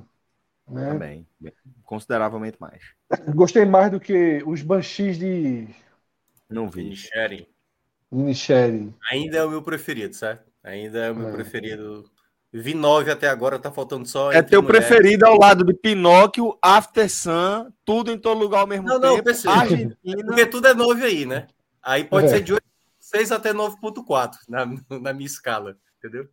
Né? 0.69 0.91
Também. 0.91 1.27
Consideravelmente 1.93 2.57
mais. 2.59 2.81
Gostei 3.35 3.65
mais 3.65 3.91
do 3.91 3.99
que 3.99 4.43
os 4.47 4.63
Banshees 4.63 5.17
de. 5.17 5.67
Não 6.49 6.67
vi. 6.67 6.95
Inisherin. 8.11 8.93
Ainda 9.11 9.37
é 9.37 9.43
o 9.43 9.49
meu 9.49 9.61
preferido, 9.61 10.15
certo? 10.15 10.51
Ainda 10.63 11.05
é 11.05 11.11
o 11.11 11.15
meu 11.15 11.29
é. 11.29 11.31
preferido 11.33 12.09
Vi 12.51 12.75
nove 12.75 13.09
até 13.09 13.27
agora, 13.27 13.57
tá 13.57 13.71
faltando 13.71 14.07
só. 14.07 14.31
É 14.31 14.41
teu 14.43 14.61
mulheres. 14.61 14.87
preferido 14.87 15.25
ao 15.25 15.39
lado 15.39 15.63
de 15.63 15.73
Pinóquio, 15.73 16.55
After 16.61 17.09
Sun, 17.09 17.71
tudo 17.83 18.11
em 18.11 18.17
todo 18.17 18.37
lugar 18.37 18.61
ao 18.61 18.67
mesmo 18.67 18.87
não, 18.87 18.99
tempo. 18.99 19.29
Não. 19.45 19.51
Argentina... 19.51 19.97
Porque 20.03 20.45
tudo 20.45 20.67
é 20.67 20.73
nove 20.75 21.03
aí, 21.03 21.25
né? 21.25 21.47
Aí 21.81 22.03
pode 22.03 22.27
é. 22.27 22.29
ser 22.29 22.41
de 22.41 22.53
6 22.99 23.31
até 23.31 23.53
9.4 23.53 24.35
na, 24.47 24.67
na 24.99 25.13
minha 25.13 25.25
escala, 25.25 25.75
entendeu? 25.97 26.29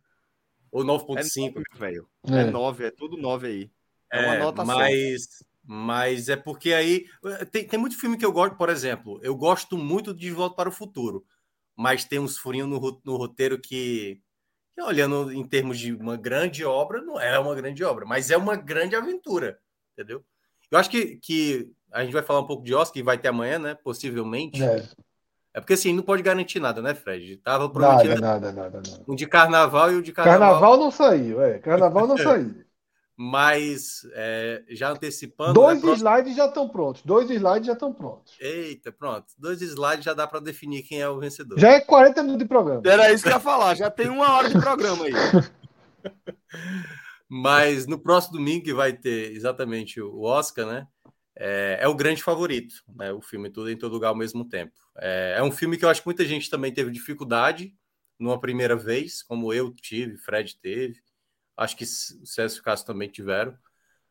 Ou 0.71 0.83
9.5. 0.83 1.53
É 1.57 1.79
velho. 1.79 2.07
É. 2.29 2.41
é 2.41 2.43
9, 2.45 2.85
é 2.85 2.91
tudo 2.91 3.17
9 3.17 3.47
aí. 3.47 3.71
É, 4.11 4.25
uma 4.25 4.35
é, 4.35 4.39
nota 4.39 4.63
mas, 4.63 5.23
só. 5.23 5.45
Mas 5.63 6.29
é 6.29 6.35
porque 6.35 6.73
aí. 6.73 7.05
Tem, 7.51 7.67
tem 7.67 7.79
muito 7.79 7.99
filme 7.99 8.17
que 8.17 8.25
eu 8.25 8.31
gosto, 8.31 8.55
por 8.55 8.69
exemplo, 8.69 9.19
eu 9.23 9.35
gosto 9.35 9.77
muito 9.77 10.13
de 10.13 10.31
Volta 10.31 10.55
para 10.55 10.69
o 10.69 10.71
Futuro, 10.71 11.23
mas 11.75 12.03
tem 12.03 12.19
uns 12.19 12.37
furinhos 12.37 12.67
no, 12.67 13.01
no 13.05 13.15
roteiro 13.15 13.59
que 13.59 14.21
olhando 14.79 15.31
em 15.31 15.43
termos 15.43 15.77
de 15.79 15.93
uma 15.93 16.17
grande 16.17 16.65
obra, 16.65 17.01
não 17.01 17.19
é 17.19 17.37
uma 17.37 17.55
grande 17.55 17.83
obra, 17.83 18.05
mas 18.05 18.31
é 18.31 18.37
uma 18.37 18.55
grande 18.55 18.95
aventura, 18.95 19.59
entendeu? 19.93 20.23
Eu 20.69 20.79
acho 20.79 20.89
que, 20.89 21.17
que 21.17 21.71
a 21.91 22.03
gente 22.03 22.13
vai 22.13 22.23
falar 22.23 22.39
um 22.39 22.47
pouco 22.47 22.63
de 22.63 22.73
Oscar, 22.73 22.93
que 22.93 23.03
vai 23.03 23.17
ter 23.17 23.27
amanhã, 23.27 23.59
né? 23.59 23.75
Possivelmente. 23.75 24.63
É. 24.63 24.83
é 25.53 25.59
porque 25.59 25.73
assim, 25.73 25.93
não 25.93 26.01
pode 26.01 26.23
garantir 26.23 26.59
nada, 26.59 26.81
né, 26.81 26.95
Fred? 26.95 27.37
Tava 27.37 27.69
prometido 27.69 28.19
nada, 28.21 28.51
nada, 28.51 28.51
nada, 28.51 28.81
nada. 28.89 29.03
um 29.07 29.15
de 29.15 29.27
carnaval 29.27 29.91
e 29.91 29.95
o 29.95 30.01
de 30.01 30.13
carnaval. 30.13 30.39
Carnaval 30.39 30.77
não 30.77 30.91
saiu, 30.91 31.41
é. 31.41 31.59
Carnaval 31.59 32.07
não 32.07 32.17
saiu. 32.17 32.63
Mas 33.23 34.01
é, 34.13 34.63
já 34.69 34.89
antecipando. 34.89 35.53
Dois 35.53 35.83
né, 35.83 35.93
slides 35.93 36.35
já 36.35 36.47
estão 36.47 36.67
prontos. 36.67 37.03
Dois 37.03 37.29
slides 37.29 37.67
já 37.67 37.73
estão 37.73 37.93
prontos. 37.93 38.35
Eita, 38.39 38.91
pronto. 38.91 39.27
Dois 39.37 39.61
slides 39.61 40.03
já 40.03 40.15
dá 40.15 40.25
para 40.25 40.39
definir 40.39 40.81
quem 40.81 41.01
é 41.01 41.07
o 41.07 41.19
vencedor. 41.19 41.59
Já 41.59 41.73
é 41.73 41.79
40 41.79 42.23
minutos 42.23 42.41
de 42.41 42.47
programa. 42.47 42.81
Era 42.83 43.13
isso 43.13 43.21
que 43.21 43.29
eu 43.29 43.33
ia 43.33 43.39
falar. 43.39 43.75
Já 43.75 43.91
tem 43.91 44.09
uma 44.09 44.31
hora 44.31 44.49
de 44.49 44.59
programa 44.59 45.05
aí. 45.05 45.13
Mas 47.29 47.85
no 47.85 47.99
próximo 47.99 48.39
domingo, 48.39 48.65
que 48.65 48.73
vai 48.73 48.91
ter 48.91 49.31
exatamente 49.33 50.01
o 50.01 50.23
Oscar, 50.23 50.65
né? 50.65 50.87
É, 51.37 51.77
é, 51.81 51.87
o 51.87 51.93
grande 51.93 52.23
favorito, 52.23 52.73
né? 52.87 53.13
O 53.13 53.21
filme 53.21 53.51
Tudo 53.51 53.69
em 53.69 53.77
Todo 53.77 53.93
Lugar 53.93 54.09
ao 54.09 54.15
mesmo 54.15 54.49
tempo. 54.49 54.73
É, 54.97 55.35
é, 55.37 55.43
um 55.43 55.51
filme 55.51 55.77
que 55.77 55.85
eu 55.85 55.89
acho 55.89 56.01
que 56.01 56.07
muita 56.07 56.25
gente 56.25 56.49
também 56.49 56.73
teve 56.73 56.89
dificuldade 56.89 57.71
numa 58.19 58.39
primeira 58.39 58.75
vez, 58.75 59.21
como 59.21 59.53
eu 59.53 59.71
tive, 59.71 60.17
Fred 60.17 60.59
teve. 60.59 60.99
Acho 61.57 61.75
que 61.75 61.83
o 61.83 62.25
César 62.25 62.61
Castro 62.61 62.93
também 62.93 63.09
tiveram. 63.09 63.55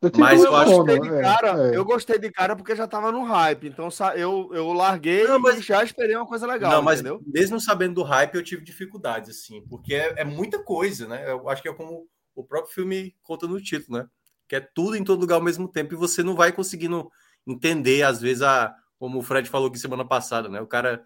Eu 0.03 0.11
mas 0.17 0.43
eu, 0.43 0.57
acho 0.57 0.77
gostei 0.77 0.99
de 0.99 1.11
cara, 1.11 1.63
é, 1.63 1.75
é. 1.75 1.77
eu 1.77 1.85
gostei 1.85 2.19
de 2.19 2.31
cara 2.31 2.57
porque 2.57 2.75
já 2.75 2.89
tava 2.89 3.13
no 3.13 3.23
hype, 3.23 3.69
então 3.69 3.91
eu, 4.17 4.49
eu 4.55 4.73
larguei 4.73 5.25
não, 5.25 5.39
mas, 5.39 5.59
e 5.59 5.63
já 5.63 5.85
esperei 5.85 6.17
uma 6.17 6.27
coisa 6.27 6.47
legal. 6.47 6.71
Não, 6.71 6.83
mas 6.83 7.01
entendeu? 7.01 7.23
mesmo 7.27 7.61
sabendo 7.61 7.97
do 7.97 8.03
hype, 8.03 8.35
eu 8.35 8.43
tive 8.43 8.65
dificuldades, 8.65 9.29
assim, 9.29 9.63
porque 9.69 9.95
é, 9.95 10.23
é 10.23 10.25
muita 10.25 10.63
coisa, 10.65 11.07
né? 11.07 11.31
Eu 11.31 11.47
acho 11.51 11.61
que 11.61 11.69
é 11.69 11.75
como 11.75 12.09
o 12.35 12.43
próprio 12.43 12.73
filme 12.73 13.15
conta 13.23 13.47
no 13.47 13.61
título, 13.61 13.99
né? 13.99 14.09
Que 14.49 14.57
é 14.57 14.61
tudo 14.61 14.97
em 14.97 15.05
todo 15.05 15.21
lugar 15.21 15.35
ao 15.35 15.43
mesmo 15.43 15.69
tempo 15.69 15.93
e 15.93 15.99
você 15.99 16.23
não 16.23 16.35
vai 16.35 16.51
conseguindo 16.51 17.11
entender, 17.47 18.03
às 18.03 18.23
vezes, 18.23 18.41
a, 18.41 18.75
como 18.99 19.19
o 19.19 19.23
Fred 19.23 19.51
falou 19.51 19.69
aqui 19.69 19.79
semana 19.79 20.05
passada, 20.05 20.49
né? 20.49 20.63
O 20.63 20.67
cara 20.67 21.05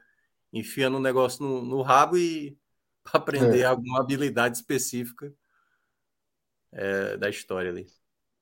enfiando 0.53 0.99
um 0.99 1.03
negócio 1.03 1.45
no, 1.45 1.63
no 1.63 1.83
rabo 1.83 2.17
e 2.17 2.57
aprender 3.13 3.63
é. 3.63 3.65
alguma 3.65 4.01
habilidade 4.01 4.57
específica 4.57 5.35
é, 6.75 7.17
da 7.17 7.31
história 7.31 7.71
ali. 7.71 7.87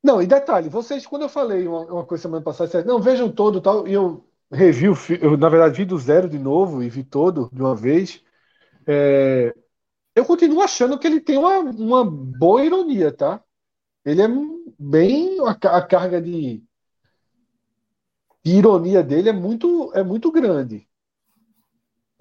Não, 0.03 0.21
e 0.21 0.27
detalhe, 0.27 0.69
vocês, 0.69 1.07
quando 1.07 1.23
eu 1.23 1.29
falei 1.29 1.67
uma, 1.69 1.81
uma 1.87 2.05
coisa 2.05 2.23
semana 2.23 2.43
passada, 2.43 2.85
não, 2.85 3.01
vejam 3.01 3.31
todo 3.31 3.61
tal, 3.61 3.87
e 3.87 3.93
eu 3.93 4.27
revi 4.51 4.89
o 4.89 4.95
eu, 5.21 5.37
na 5.37 5.49
verdade, 5.49 5.77
vi 5.77 5.85
do 5.85 5.99
zero 5.99 6.29
de 6.29 6.39
novo 6.39 6.83
e 6.83 6.89
vi 6.91 7.05
todo 7.05 7.49
de 7.53 7.63
uma 7.63 7.75
vez. 7.77 8.23
É, 8.87 9.55
eu 10.15 10.25
continuo 10.25 10.61
achando 10.63 10.99
que 10.99 11.07
ele 11.07 11.21
tem 11.21 11.39
uma, 11.39 11.59
uma 11.61 12.05
boa 12.05 12.65
ironia, 12.65 13.13
tá? 13.13 13.43
Ele 14.05 14.23
é 14.23 14.29
bem. 14.79 15.39
A, 15.41 15.53
a 15.79 15.83
carga 15.87 16.21
de, 16.21 16.63
de, 18.45 18.57
ironia 18.57 19.03
dele 19.03 19.29
é 19.31 19.33
muito, 19.33 19.91
é 19.95 20.03
muito 20.03 20.31
grande. 20.31 20.89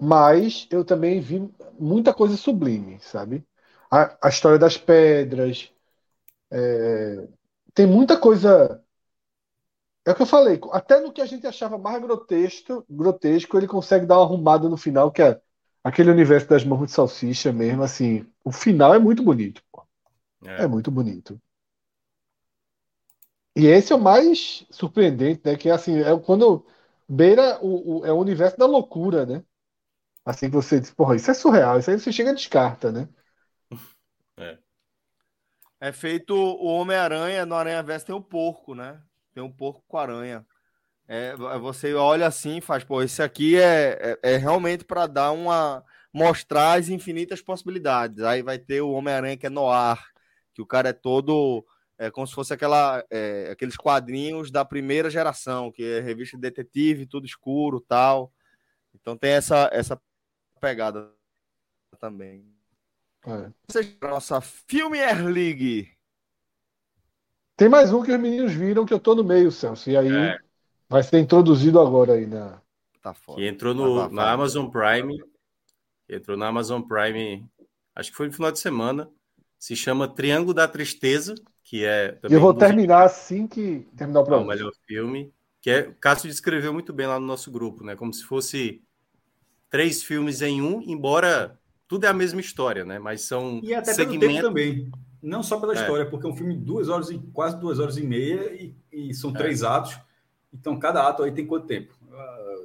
Mas 0.00 0.66
eu 0.70 0.84
também 0.84 1.20
vi 1.20 1.48
muita 1.78 2.12
coisa 2.12 2.36
sublime, 2.36 2.98
sabe? 3.00 3.46
A, 3.90 4.16
a 4.26 4.28
história 4.28 4.58
das 4.58 4.76
pedras. 4.76 5.72
É, 6.52 7.28
tem 7.74 7.86
muita 7.86 8.18
coisa. 8.20 8.82
É 10.04 10.10
o 10.10 10.14
que 10.14 10.22
eu 10.22 10.26
falei, 10.26 10.60
até 10.72 11.00
no 11.00 11.12
que 11.12 11.20
a 11.20 11.26
gente 11.26 11.46
achava 11.46 11.78
mais 11.78 12.02
grotesco, 12.02 12.84
grotesco 12.90 13.56
ele 13.56 13.68
consegue 13.68 14.04
dar 14.04 14.18
uma 14.18 14.24
arrumada 14.24 14.68
no 14.68 14.76
final, 14.76 15.12
que 15.12 15.22
é 15.22 15.40
aquele 15.82 16.10
universo 16.10 16.48
das 16.48 16.64
mãos 16.64 16.86
de 16.86 16.92
salsicha 16.92 17.52
mesmo, 17.52 17.82
assim. 17.82 18.26
O 18.44 18.50
final 18.52 18.92
é 18.94 18.98
muito 18.98 19.22
bonito, 19.22 19.62
pô. 19.72 19.86
É. 20.44 20.64
é 20.64 20.66
muito 20.66 20.90
bonito. 20.90 21.40
E 23.54 23.66
esse 23.66 23.92
é 23.92 23.96
o 23.96 24.00
mais 24.00 24.66
surpreendente, 24.70 25.42
né? 25.44 25.56
Que 25.56 25.68
é 25.68 25.72
assim, 25.72 25.98
é 25.98 26.18
quando 26.18 26.66
beira 27.08 27.58
o, 27.62 28.00
o, 28.00 28.06
é 28.06 28.12
o 28.12 28.16
universo 28.16 28.56
da 28.58 28.66
loucura, 28.66 29.26
né? 29.26 29.44
Assim 30.24 30.48
que 30.50 30.56
você 30.56 30.80
diz, 30.80 30.90
porra, 30.92 31.16
isso 31.16 31.30
é 31.30 31.34
surreal, 31.34 31.78
isso 31.78 31.90
aí 31.90 31.98
você 31.98 32.12
chega 32.12 32.30
e 32.30 32.34
descarta, 32.34 32.92
né? 32.92 33.08
É. 34.38 34.58
É 35.82 35.90
feito 35.90 36.32
o 36.32 36.66
Homem-Aranha, 36.66 37.44
no 37.44 37.56
Aranha 37.56 37.82
Verso 37.82 38.06
tem 38.06 38.14
um 38.14 38.22
porco, 38.22 38.72
né? 38.72 39.02
Tem 39.34 39.42
um 39.42 39.50
porco 39.50 39.82
com 39.88 39.98
aranha. 39.98 40.46
É, 41.08 41.34
você 41.34 41.92
olha 41.92 42.24
assim 42.24 42.58
e 42.58 42.60
faz, 42.60 42.84
pô, 42.84 43.02
esse 43.02 43.20
aqui 43.20 43.58
é, 43.58 44.18
é, 44.22 44.34
é 44.34 44.36
realmente 44.36 44.84
para 44.84 45.08
dar 45.08 45.32
uma. 45.32 45.84
mostrar 46.12 46.78
as 46.78 46.88
infinitas 46.88 47.42
possibilidades. 47.42 48.22
Aí 48.22 48.42
vai 48.42 48.60
ter 48.60 48.80
o 48.80 48.92
Homem-Aranha 48.92 49.36
que 49.36 49.46
é 49.46 49.50
no 49.50 49.68
ar, 49.68 50.06
que 50.54 50.62
o 50.62 50.66
cara 50.66 50.90
é 50.90 50.92
todo. 50.92 51.66
É 51.98 52.12
como 52.12 52.28
se 52.28 52.34
fosse 52.34 52.54
aquela, 52.54 53.04
é, 53.10 53.50
aqueles 53.50 53.76
quadrinhos 53.76 54.52
da 54.52 54.64
primeira 54.64 55.10
geração, 55.10 55.72
que 55.72 55.82
é 55.82 55.98
revista 55.98 56.36
de 56.36 56.42
detetive, 56.42 57.06
tudo 57.06 57.26
escuro 57.26 57.80
tal. 57.80 58.32
Então 58.94 59.16
tem 59.16 59.32
essa, 59.32 59.68
essa 59.72 60.00
pegada 60.60 61.10
também. 61.98 62.51
É. 63.26 64.06
Nossa 64.06 64.40
Filmier 64.40 65.24
League. 65.24 65.88
Tem 67.56 67.68
mais 67.68 67.92
um 67.92 68.02
que 68.02 68.12
os 68.12 68.18
meninos 68.18 68.52
viram 68.52 68.84
que 68.84 68.92
eu 68.92 68.98
tô 68.98 69.14
no 69.14 69.22
meio, 69.22 69.52
Celso. 69.52 69.88
E 69.90 69.96
aí 69.96 70.10
é. 70.10 70.38
vai 70.88 71.02
ser 71.02 71.18
introduzido 71.20 71.80
agora 71.80 72.14
aí 72.14 72.26
na. 72.26 72.60
Tá 73.00 73.14
foda. 73.14 73.40
Que 73.40 73.46
entrou 73.46 73.74
no, 73.74 73.96
tá 73.96 74.08
na 74.08 74.32
Amazon 74.32 74.68
Prime. 74.68 75.22
Entrou 76.08 76.36
na 76.36 76.48
Amazon 76.48 76.82
Prime, 76.82 77.48
acho 77.94 78.10
que 78.10 78.16
foi 78.16 78.26
no 78.26 78.32
final 78.32 78.52
de 78.52 78.58
semana. 78.58 79.08
Se 79.58 79.76
chama 79.76 80.08
Triângulo 80.08 80.52
da 80.52 80.66
Tristeza, 80.66 81.34
que 81.62 81.84
é. 81.84 82.18
eu 82.22 82.40
vou 82.40 82.52
terminar 82.52 83.04
assim 83.04 83.46
que 83.46 83.88
terminar 83.96 84.20
o 84.20 84.24
programa. 84.24 84.52
É 84.52 84.56
o 84.56 84.58
melhor 84.58 84.72
filme. 84.86 85.32
Que 85.60 85.70
é, 85.70 85.80
o 85.88 85.94
Cássio 85.94 86.28
descreveu 86.28 86.72
muito 86.72 86.92
bem 86.92 87.06
lá 87.06 87.20
no 87.20 87.26
nosso 87.26 87.50
grupo, 87.50 87.84
né? 87.84 87.94
Como 87.94 88.12
se 88.12 88.24
fosse 88.24 88.82
três 89.70 90.02
filmes 90.02 90.42
em 90.42 90.60
um, 90.60 90.82
embora 90.82 91.56
tudo 91.92 92.06
é 92.06 92.08
a 92.08 92.14
mesma 92.14 92.40
história, 92.40 92.86
né? 92.86 92.98
Mas 92.98 93.20
são 93.20 93.60
e 93.62 93.74
até 93.74 93.92
segmentos 93.92 94.40
também. 94.40 94.90
Não 95.22 95.42
só 95.42 95.60
pela 95.60 95.74
é. 95.74 95.76
história, 95.76 96.06
porque 96.06 96.26
é 96.26 96.30
um 96.30 96.34
filme 96.34 96.54
de 96.54 96.64
duas 96.64 96.88
horas 96.88 97.10
e 97.10 97.18
quase 97.34 97.60
duas 97.60 97.78
horas 97.78 97.98
e 97.98 98.02
meia 98.02 98.50
e, 98.54 98.74
e 98.90 99.12
são 99.12 99.28
é. 99.28 99.34
três 99.34 99.62
atos. 99.62 99.98
Então 100.54 100.78
cada 100.78 101.06
ato 101.06 101.22
aí 101.22 101.30
tem 101.32 101.46
quanto 101.46 101.66
tempo? 101.66 101.92
Ah, 102.10 102.64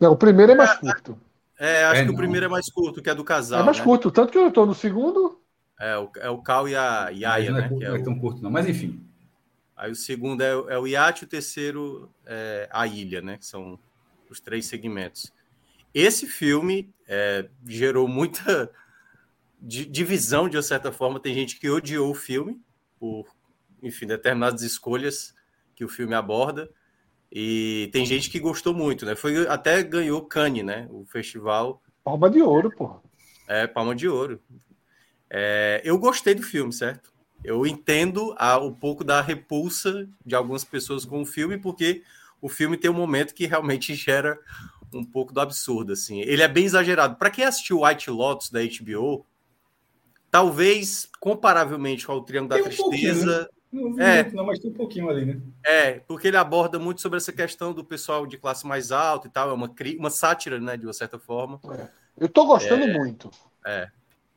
não, 0.00 0.10
o 0.10 0.16
primeiro 0.16 0.50
é 0.50 0.54
mais 0.56 0.74
curto. 0.74 1.16
É, 1.56 1.84
acho 1.84 2.00
é, 2.00 2.02
que 2.02 2.08
não. 2.08 2.14
o 2.14 2.16
primeiro 2.16 2.46
é 2.46 2.48
mais 2.48 2.68
curto, 2.68 3.00
que 3.00 3.08
é 3.08 3.14
do 3.14 3.22
casal. 3.22 3.60
É 3.60 3.62
mais 3.62 3.78
né? 3.78 3.84
curto, 3.84 4.10
tanto 4.10 4.32
que 4.32 4.38
eu 4.38 4.48
estou 4.48 4.66
no 4.66 4.74
segundo. 4.74 5.40
É, 5.78 5.96
o, 5.96 6.10
é 6.16 6.28
o 6.28 6.38
Cal 6.38 6.68
e 6.68 6.74
a 6.74 7.10
Yaya, 7.10 7.52
não 7.52 7.58
é, 7.58 7.68
curto, 7.68 7.80
né? 7.80 7.88
não 7.88 7.96
é, 7.96 8.00
é 8.00 8.02
tão 8.02 8.18
curto, 8.18 8.42
não. 8.42 8.50
Mas 8.50 8.68
enfim. 8.68 9.00
Aí 9.76 9.92
o 9.92 9.94
segundo 9.94 10.42
é, 10.42 10.50
é 10.50 10.76
o 10.76 10.88
iate, 10.88 11.22
o 11.22 11.28
terceiro 11.28 12.10
é 12.26 12.68
a 12.72 12.84
ilha, 12.84 13.20
né? 13.20 13.38
Que 13.38 13.46
são 13.46 13.78
os 14.28 14.40
três 14.40 14.66
segmentos. 14.66 15.32
Esse 15.96 16.26
filme 16.26 16.92
é, 17.08 17.48
gerou 17.66 18.06
muita 18.06 18.70
divisão, 19.58 20.46
de 20.46 20.58
uma 20.58 20.62
certa 20.62 20.92
forma. 20.92 21.18
Tem 21.18 21.32
gente 21.32 21.58
que 21.58 21.70
odiou 21.70 22.10
o 22.10 22.14
filme 22.14 22.60
por, 23.00 23.24
enfim, 23.82 24.06
determinadas 24.06 24.60
escolhas 24.60 25.34
que 25.74 25.86
o 25.86 25.88
filme 25.88 26.14
aborda. 26.14 26.68
E 27.32 27.88
tem 27.94 28.04
gente 28.04 28.28
que 28.28 28.38
gostou 28.38 28.74
muito, 28.74 29.06
né? 29.06 29.16
Foi 29.16 29.48
até 29.48 29.82
ganhou 29.82 30.20
Cannes, 30.20 30.66
né? 30.66 30.86
O 30.90 31.06
festival. 31.06 31.82
Palma 32.04 32.28
de 32.28 32.42
ouro, 32.42 32.70
porra. 32.76 33.00
É, 33.48 33.66
palma 33.66 33.94
de 33.94 34.06
ouro. 34.06 34.38
É, 35.30 35.80
eu 35.82 35.96
gostei 35.96 36.34
do 36.34 36.42
filme, 36.42 36.74
certo? 36.74 37.10
Eu 37.42 37.66
entendo 37.66 38.34
a, 38.36 38.58
um 38.58 38.74
pouco 38.74 39.02
da 39.02 39.22
repulsa 39.22 40.06
de 40.26 40.34
algumas 40.34 40.62
pessoas 40.62 41.06
com 41.06 41.22
o 41.22 41.26
filme, 41.26 41.56
porque 41.56 42.02
o 42.38 42.50
filme 42.50 42.76
tem 42.76 42.90
um 42.90 42.94
momento 42.94 43.32
que 43.34 43.46
realmente 43.46 43.94
gera 43.96 44.38
um 44.92 45.04
pouco 45.04 45.32
do 45.32 45.40
absurdo, 45.40 45.92
assim. 45.92 46.20
Ele 46.20 46.42
é 46.42 46.48
bem 46.48 46.64
exagerado. 46.64 47.16
Para 47.16 47.30
quem 47.30 47.44
assistiu 47.44 47.82
White 47.82 48.10
Lotus 48.10 48.50
da 48.50 48.60
HBO, 48.60 49.26
talvez 50.30 51.08
comparavelmente 51.20 52.10
ao 52.10 52.22
Triângulo 52.22 52.50
da 52.50 52.56
um 52.56 52.64
Tristeza. 52.64 53.42
Né? 53.42 53.46
Não, 53.72 54.00
é, 54.00 54.22
muito, 54.22 54.36
não, 54.36 54.46
mas 54.46 54.58
tem 54.58 54.70
um 54.70 54.74
pouquinho 54.74 55.10
ali, 55.10 55.26
né? 55.26 55.40
É, 55.64 55.92
porque 56.00 56.28
ele 56.28 56.36
aborda 56.36 56.78
muito 56.78 57.00
sobre 57.00 57.18
essa 57.18 57.32
questão 57.32 57.72
do 57.72 57.84
pessoal 57.84 58.26
de 58.26 58.38
classe 58.38 58.66
mais 58.66 58.90
alta 58.92 59.26
e 59.26 59.30
tal. 59.30 59.50
É 59.50 59.52
uma, 59.52 59.72
uma 59.98 60.10
sátira, 60.10 60.58
né, 60.60 60.76
de 60.76 60.86
uma 60.86 60.92
certa 60.92 61.18
forma. 61.18 61.60
É. 61.72 61.88
Eu 62.18 62.28
tô 62.28 62.46
gostando 62.46 62.84
é, 62.84 62.92
muito. 62.92 63.30
É. 63.64 63.88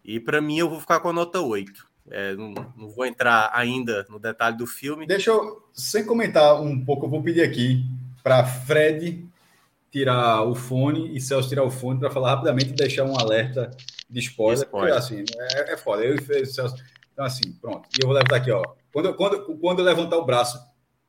E 0.04 0.20
para 0.20 0.42
mim 0.42 0.58
eu 0.58 0.70
vou 0.70 0.80
ficar 0.80 1.00
com 1.00 1.10
a 1.10 1.14
nota 1.14 1.40
8. 1.40 1.88
É, 2.12 2.36
não, 2.36 2.54
não, 2.76 2.90
vou 2.90 3.06
entrar 3.06 3.52
ainda 3.54 4.06
no 4.10 4.20
detalhe 4.20 4.58
do 4.58 4.66
filme. 4.66 5.06
Deixa 5.06 5.30
eu, 5.30 5.64
sem 5.72 6.04
comentar 6.06 6.60
um 6.60 6.84
pouco, 6.84 7.06
eu 7.06 7.10
vou 7.10 7.22
pedir 7.22 7.44
aqui 7.44 7.86
para 8.24 8.44
Fred 8.44 9.28
tirar 9.92 10.44
o 10.44 10.56
fone 10.56 11.16
e 11.16 11.22
Celso 11.22 11.50
tirar 11.50 11.64
o 11.64 11.72
fone 11.72 12.00
para 12.00 12.12
falar 12.12 12.32
rapidamente 12.32 12.70
e 12.70 12.76
deixar 12.76 13.04
um 13.06 13.18
alerta 13.18 13.72
de 14.10 14.20
spoiler. 14.20 14.66
spoiler. 14.66 14.94
Porque, 14.94 14.98
assim, 14.98 15.24
é, 15.38 15.74
é 15.74 15.78
foda. 15.78 16.04
Eu 16.04 16.16
e 16.16 16.46
Celso. 16.46 16.76
Então, 17.14 17.26
assim, 17.26 17.52
pronto. 17.54 17.88
E 17.98 18.02
eu 18.02 18.08
vou 18.08 18.16
levantar 18.16 18.38
aqui, 18.38 18.52
ó. 18.52 18.64
Quando, 18.92 19.14
quando, 19.16 19.58
quando 19.58 19.80
eu 19.80 19.86
levantar 19.86 20.18
o 20.18 20.26
braço. 20.26 20.60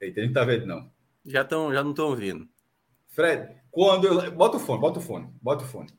Eita, 0.00 0.20
a 0.20 0.25
gente 0.25 0.33
tá 0.33 0.44
vendo, 0.44 0.67
não. 0.67 0.91
Já, 1.25 1.44
tão, 1.44 1.73
já 1.73 1.83
não 1.83 1.91
estão 1.91 2.07
ouvindo. 2.07 2.49
Fred, 3.09 3.55
quando 3.70 4.07
eu. 4.07 4.33
Bota 4.33 4.57
o 4.57 4.60
fone, 4.60 4.81
bota 4.81 4.99
o 4.99 5.02
fone, 5.02 5.28
bota 5.41 5.65
o 5.65 5.67
fone. 5.67 5.91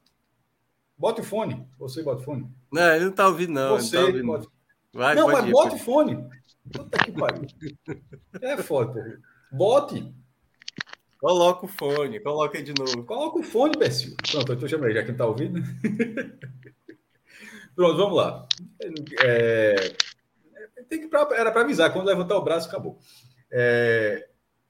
Bota 0.97 1.21
o 1.21 1.23
fone. 1.23 1.67
Você 1.79 2.03
bota 2.03 2.21
o 2.21 2.23
fone. 2.23 2.49
Não, 2.71 2.95
ele 2.95 3.05
não 3.05 3.11
tá 3.11 3.27
ouvindo, 3.27 3.53
não. 3.53 3.77
Você 3.79 3.95
tá 3.95 4.03
ouvindo. 4.03 4.25
Bota... 4.25 4.47
Vai, 4.93 5.15
não, 5.15 5.27
mas 5.27 5.45
ir, 5.45 5.51
bota 5.51 5.75
o 5.75 5.79
fone. 5.79 6.29
Puta 6.71 6.97
que 6.99 7.11
pariu. 7.11 7.47
É 8.41 8.57
foda, 8.57 8.93
pô. 8.93 9.57
Bote. 9.57 10.13
Coloca 11.21 11.65
o 11.67 11.69
fone, 11.69 12.19
coloca 12.19 12.57
aí 12.57 12.63
de 12.63 12.73
novo. 12.73 13.03
Coloca 13.03 13.37
o 13.37 13.43
fone, 13.43 13.77
Bessil. 13.77 14.15
Pronto, 14.31 14.53
eu 14.53 14.83
aí, 14.83 14.93
já 14.95 15.03
que 15.03 15.11
não 15.11 15.17
tá 15.17 15.27
ouvindo. 15.27 15.61
Pronto, 17.75 17.95
vamos 17.95 18.17
lá. 18.17 18.47
É, 19.23 19.75
tem 20.89 21.07
que 21.07 21.15
era 21.15 21.51
para 21.51 21.61
avisar. 21.61 21.93
Quando 21.93 22.07
levantar 22.07 22.35
o 22.35 22.43
braço, 22.43 22.67
acabou. 22.67 22.97
É, 23.51 24.29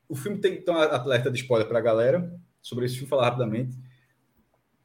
o 0.09 0.15
filme 0.15 0.39
tem 0.39 0.55
então 0.55 0.75
alerta 0.75 1.31
de 1.31 1.39
spoiler 1.39 1.65
para 1.65 1.79
a 1.79 1.81
galera 1.81 2.37
sobre 2.61 2.85
esse 2.85 2.95
filme, 2.95 3.07
falar 3.07 3.29
rapidamente. 3.29 3.79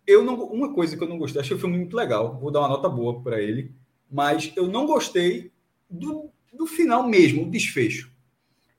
Eu 0.06 0.22
não, 0.22 0.36
uma 0.44 0.72
coisa 0.72 0.96
que 0.96 1.02
eu 1.02 1.08
não 1.08 1.18
gostei, 1.18 1.40
achei 1.40 1.56
o 1.56 1.58
filme 1.58 1.76
muito 1.76 1.96
legal, 1.96 2.38
vou 2.38 2.52
dar 2.52 2.60
uma 2.60 2.68
nota 2.68 2.88
boa 2.88 3.20
para 3.20 3.42
ele, 3.42 3.74
mas 4.08 4.52
eu 4.54 4.68
não 4.68 4.86
gostei 4.86 5.50
do, 5.90 6.30
do 6.52 6.64
final 6.64 7.08
mesmo, 7.08 7.42
o 7.42 7.50
desfecho. 7.50 8.14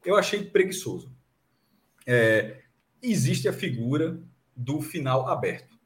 Eu 0.05 0.15
achei 0.15 0.41
preguiçoso. 0.41 1.11
É, 2.05 2.61
existe 3.01 3.47
a 3.47 3.53
figura 3.53 4.19
do 4.55 4.81
final 4.81 5.27
aberto. 5.27 5.77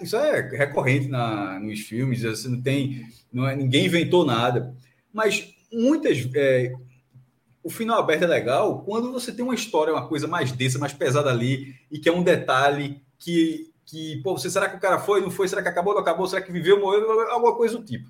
Isso 0.00 0.16
é 0.16 0.40
recorrente 0.56 1.08
na, 1.08 1.60
nos 1.60 1.80
filmes, 1.80 2.22
você 2.22 2.48
não 2.48 2.62
tem, 2.62 3.06
não 3.32 3.46
é, 3.46 3.54
ninguém 3.54 3.86
inventou 3.86 4.24
nada. 4.24 4.74
Mas 5.12 5.54
muitas, 5.72 6.28
é, 6.34 6.72
o 7.62 7.68
final 7.68 7.98
aberto 7.98 8.22
é 8.22 8.26
legal 8.26 8.82
quando 8.84 9.12
você 9.12 9.32
tem 9.32 9.44
uma 9.44 9.54
história, 9.54 9.92
uma 9.92 10.06
coisa 10.06 10.26
mais 10.26 10.52
densa, 10.52 10.78
mais 10.78 10.92
pesada 10.92 11.30
ali, 11.30 11.74
e 11.90 11.98
que 11.98 12.08
é 12.08 12.12
um 12.12 12.22
detalhe 12.22 13.02
que, 13.18 13.72
que 13.84 14.20
pô, 14.22 14.38
você, 14.38 14.48
será 14.48 14.68
que 14.68 14.76
o 14.76 14.80
cara 14.80 14.98
foi, 14.98 15.20
não 15.20 15.30
foi, 15.30 15.48
será 15.48 15.62
que 15.62 15.68
acabou, 15.68 15.92
não 15.92 16.00
acabou, 16.00 16.26
será 16.26 16.40
que 16.40 16.52
viveu, 16.52 16.80
morreu, 16.80 17.28
alguma 17.30 17.54
coisa 17.56 17.76
do 17.76 17.84
tipo. 17.84 18.08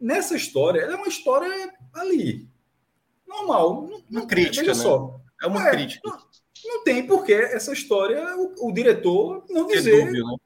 Nessa 0.00 0.36
história, 0.36 0.80
ela 0.80 0.94
é 0.94 0.96
uma 0.96 1.08
história 1.08 1.72
ali, 1.92 2.48
normal. 3.26 3.88
Não, 4.10 4.22
uma 4.22 4.26
crítica, 4.26 4.62
veja 4.62 4.74
né? 4.74 4.82
só. 4.82 5.20
É 5.42 5.46
uma 5.46 5.68
é, 5.68 5.70
crítica. 5.70 6.08
Não, 6.08 6.18
não, 6.68 6.84
tem 6.84 7.06
por 7.06 7.24
que 7.24 7.32
essa 7.32 7.72
história, 7.72 8.24
o, 8.36 8.68
o 8.68 8.72
diretor 8.72 9.44
não 9.48 9.66
dizer... 9.66 10.04
Dúbio, 10.04 10.26
né? 10.26 10.36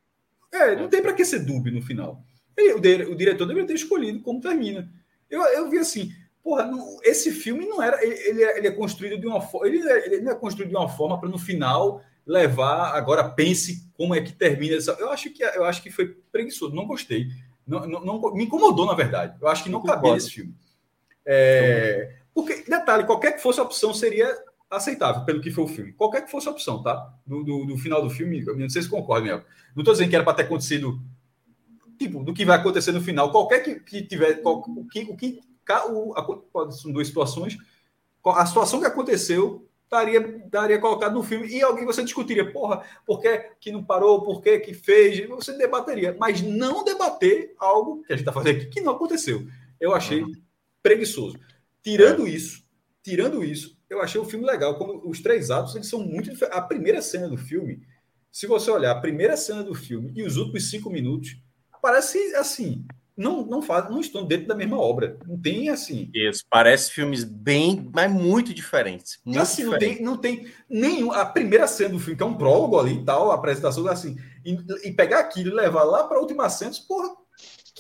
É, 0.52 0.76
não 0.76 0.89
tem 0.89 1.01
para 1.01 1.15
que 1.15 1.25
ser 1.25 1.41
dúbio 1.41 1.73
no 1.73 1.83
final. 1.83 2.23
Ele, 2.57 2.75
o, 2.75 3.12
o, 3.12 3.15
diretor 3.15 3.47
deveria 3.47 3.67
ter 3.67 3.75
escolhido 3.75 4.20
como 4.20 4.41
termina. 4.41 4.91
Eu, 5.31 5.42
eu 5.44 5.70
vi 5.70 5.78
assim, 5.78 6.12
Porra, 6.42 6.65
não, 6.65 6.99
esse 7.05 7.31
filme 7.31 7.65
não 7.67 7.81
era. 7.81 8.05
Ele, 8.05 8.15
ele, 8.15 8.42
é, 8.42 8.59
ele, 8.59 8.67
é 8.67 8.70
construído 8.73 9.20
de 9.20 9.26
uma 9.26 9.41
forma. 9.41 9.68
Ele, 9.68 9.78
ele 9.78 10.20
não 10.23 10.33
é 10.33 10.34
construído 10.34 10.70
de 10.70 10.76
uma 10.76 10.89
forma 10.89 11.18
para 11.18 11.28
no 11.28 11.39
final 11.39 12.02
levar. 12.26 12.97
Agora 12.97 13.28
pense 13.28 13.89
como 13.94 14.15
é 14.15 14.20
que 14.20 14.33
termina 14.33 14.76
essa. 14.76 14.92
Eu 14.99 15.10
acho 15.10 15.31
que, 15.31 15.42
eu 15.42 15.65
acho 15.65 15.81
que 15.83 15.91
foi 15.91 16.09
preguiçoso. 16.33 16.75
Não 16.75 16.86
gostei. 16.86 17.28
Não, 17.65 17.86
não, 17.86 18.05
não 18.05 18.34
me 18.34 18.44
incomodou, 18.44 18.84
na 18.86 18.94
verdade. 18.94 19.36
Eu 19.41 19.47
acho 19.47 19.62
que 19.62 19.70
não 19.70 19.83
cabia 19.84 20.15
nesse 20.15 20.31
filme. 20.31 20.52
É, 21.25 22.17
porque, 22.34 22.65
detalhe, 22.68 23.05
qualquer 23.05 23.33
que 23.33 23.42
fosse 23.42 23.60
a 23.60 23.62
opção 23.62 23.94
seria 23.94 24.36
aceitável 24.76 25.25
pelo 25.25 25.41
que 25.41 25.51
foi 25.51 25.65
o 25.65 25.68
filme. 25.68 25.92
Qualquer 25.92 26.25
que 26.25 26.31
fosse 26.31 26.49
a 26.49 26.51
opção, 26.51 26.83
tá? 26.83 27.15
Do, 27.26 27.44
do, 27.44 27.67
do 27.67 27.78
final 27.78 28.02
do 28.02 28.10
filme, 28.10 28.42
não 28.42 28.68
sei 28.68 28.83
se 28.83 28.89
concorda, 28.89 29.23
Miguel. 29.23 29.44
Não 29.75 29.83
estou 29.83 29.94
dizendo 29.94 30.10
que 30.10 30.17
era 30.17 30.25
para 30.25 30.34
ter 30.34 30.42
acontecido. 30.44 31.01
Tipo, 31.99 32.25
do 32.25 32.34
que 32.34 32.44
vai 32.44 32.59
acontecer 32.59 32.92
no 32.92 33.01
final. 33.01 33.31
Qualquer 33.31 33.60
que, 33.60 33.81
que 33.81 34.02
tiver. 34.02 34.42
Qual, 34.42 34.60
o, 34.60 34.86
que, 34.89 35.02
o 35.02 35.17
que 35.17 35.41
o, 35.91 36.15
a, 36.17 36.70
são 36.70 36.92
duas 36.92 37.07
situações. 37.07 37.57
A 38.25 38.47
situação 38.47 38.81
que 38.81 38.86
aconteceu 38.86 39.68
estaria, 39.84 40.20
estaria 40.44 40.78
colocado 40.78 41.15
no 41.15 41.23
filme 41.23 41.47
e 41.49 41.62
alguém 41.62 41.84
você 41.84 42.02
discutiria, 42.02 42.51
porra, 42.51 42.83
por 43.05 43.20
que, 43.20 43.39
que 43.60 43.70
não 43.70 43.84
parou, 43.84 44.23
por 44.23 44.41
que, 44.41 44.59
que 44.60 44.73
fez, 44.73 45.28
você 45.28 45.57
debateria, 45.57 46.17
mas 46.18 46.41
não 46.41 46.83
debater 46.83 47.55
algo 47.59 48.02
que 48.02 48.12
a 48.12 48.17
gente 48.17 48.23
está 48.23 48.33
fazendo 48.33 48.57
aqui 48.57 48.67
que 48.67 48.81
não 48.81 48.92
aconteceu. 48.92 49.47
Eu 49.78 49.94
achei 49.94 50.23
uhum. 50.23 50.33
preguiçoso. 50.83 51.39
Tirando 51.83 52.26
isso, 52.26 52.65
tirando 53.02 53.44
isso, 53.44 53.76
eu 53.93 54.01
achei 54.01 54.21
o 54.21 54.25
filme 54.25 54.47
legal. 54.47 54.77
Quando 54.77 55.09
os 55.09 55.21
três 55.21 55.51
atos 55.51 55.75
eles 55.75 55.89
são 55.89 56.01
muito 56.01 56.31
diferentes. 56.31 56.59
A 56.59 56.62
primeira 56.62 57.03
cena 57.03 57.29
do 57.29 57.37
filme, 57.37 57.83
se 58.31 58.47
você 58.47 58.71
olhar 58.71 58.93
a 58.93 59.01
primeira 59.01 59.37
cena 59.37 59.62
do 59.62 59.75
filme 59.75 60.12
e 60.15 60.23
os 60.23 60.37
últimos 60.37 60.71
cinco 60.71 60.91
minutos, 60.91 61.37
parece 61.81 62.19
assim 62.35 62.85
não, 63.17 63.45
não 63.45 63.61
faz, 63.61 63.91
não 63.91 64.01
estão 64.01 64.25
dentro 64.25 64.47
da 64.47 64.55
mesma 64.55 64.79
obra. 64.79 65.19
Não 65.27 65.39
tem 65.39 65.69
assim. 65.69 66.11
Isso, 66.15 66.45
parece 66.49 66.91
filmes 66.91 67.25
bem, 67.25 67.91
mas 67.95 68.11
muito 68.11 68.55
diferentes. 68.55 69.21
Muito 69.25 69.39
assim, 69.39 69.65
diferente. 69.65 70.03
não 70.03 70.17
tem, 70.17 70.37
não 70.39 70.45
tem 70.45 70.53
nenhum. 70.69 71.12
A 71.12 71.25
primeira 71.25 71.67
cena 71.67 71.91
do 71.91 71.99
filme, 71.99 72.17
que 72.17 72.23
é 72.23 72.27
um 72.27 72.37
prólogo 72.37 72.79
ali 72.79 72.95
e 72.95 73.05
tal, 73.05 73.31
a 73.31 73.35
apresentação, 73.35 73.87
assim, 73.87 74.17
e, 74.45 74.57
e 74.85 74.93
pegar 74.93 75.21
aquilo 75.21 75.51
e 75.51 75.55
levar 75.55 75.85
lá 75.85 76.05
para 76.05 76.17
a 76.17 76.21
última 76.21 76.49
cena, 76.49 76.73
porra, 76.89 77.15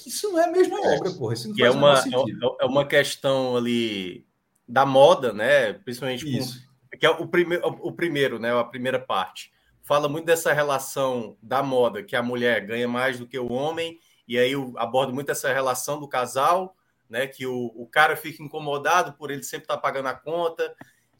isso 0.06 0.30
não 0.30 0.38
é 0.38 0.44
a 0.44 0.52
mesma 0.52 0.78
é. 0.78 0.96
obra, 0.96 1.10
porra. 1.12 1.34
Isso 1.34 1.48
não 1.48 1.66
é 1.66 1.70
uma, 1.70 1.98
é, 1.98 2.64
é 2.64 2.66
uma 2.66 2.86
questão 2.86 3.56
ali 3.56 4.26
da 4.68 4.86
moda, 4.86 5.32
né? 5.32 5.72
Principalmente 5.72 6.26
isso. 6.36 6.66
Com, 6.90 6.98
que 6.98 7.06
é 7.06 7.10
o, 7.10 7.26
prime, 7.26 7.58
o 7.62 7.92
primeiro, 7.92 8.38
né? 8.38 8.58
A 8.58 8.64
primeira 8.64 8.98
parte. 8.98 9.52
Fala 9.82 10.08
muito 10.08 10.26
dessa 10.26 10.52
relação 10.52 11.36
da 11.42 11.62
moda, 11.62 12.02
que 12.02 12.14
a 12.14 12.22
mulher 12.22 12.64
ganha 12.64 12.86
mais 12.86 13.18
do 13.18 13.26
que 13.26 13.38
o 13.38 13.50
homem 13.50 13.98
e 14.26 14.38
aí 14.38 14.52
eu 14.52 14.72
abordo 14.76 15.12
muito 15.12 15.30
essa 15.30 15.52
relação 15.52 15.98
do 15.98 16.08
casal, 16.08 16.76
né? 17.08 17.26
Que 17.26 17.46
o, 17.46 17.72
o 17.74 17.86
cara 17.86 18.16
fica 18.16 18.42
incomodado 18.42 19.12
por 19.14 19.30
ele 19.30 19.42
sempre 19.42 19.64
estar 19.64 19.76
tá 19.76 19.80
pagando 19.80 20.08
a 20.08 20.14
conta 20.14 20.74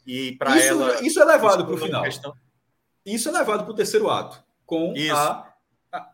e 0.05 0.33
para 0.33 0.59
ela 0.59 1.01
isso 1.01 1.19
é 1.21 1.25
levado 1.25 1.65
para 1.65 1.75
o 1.75 1.77
final. 1.77 2.03
Questão. 2.03 2.33
Isso 3.05 3.29
é 3.29 3.31
levado 3.31 3.63
para 3.63 3.71
o 3.71 3.75
terceiro 3.75 4.09
ato 4.09 4.43
com 4.65 4.93
isso. 4.95 5.13
a, 5.13 5.53
a 5.91 6.09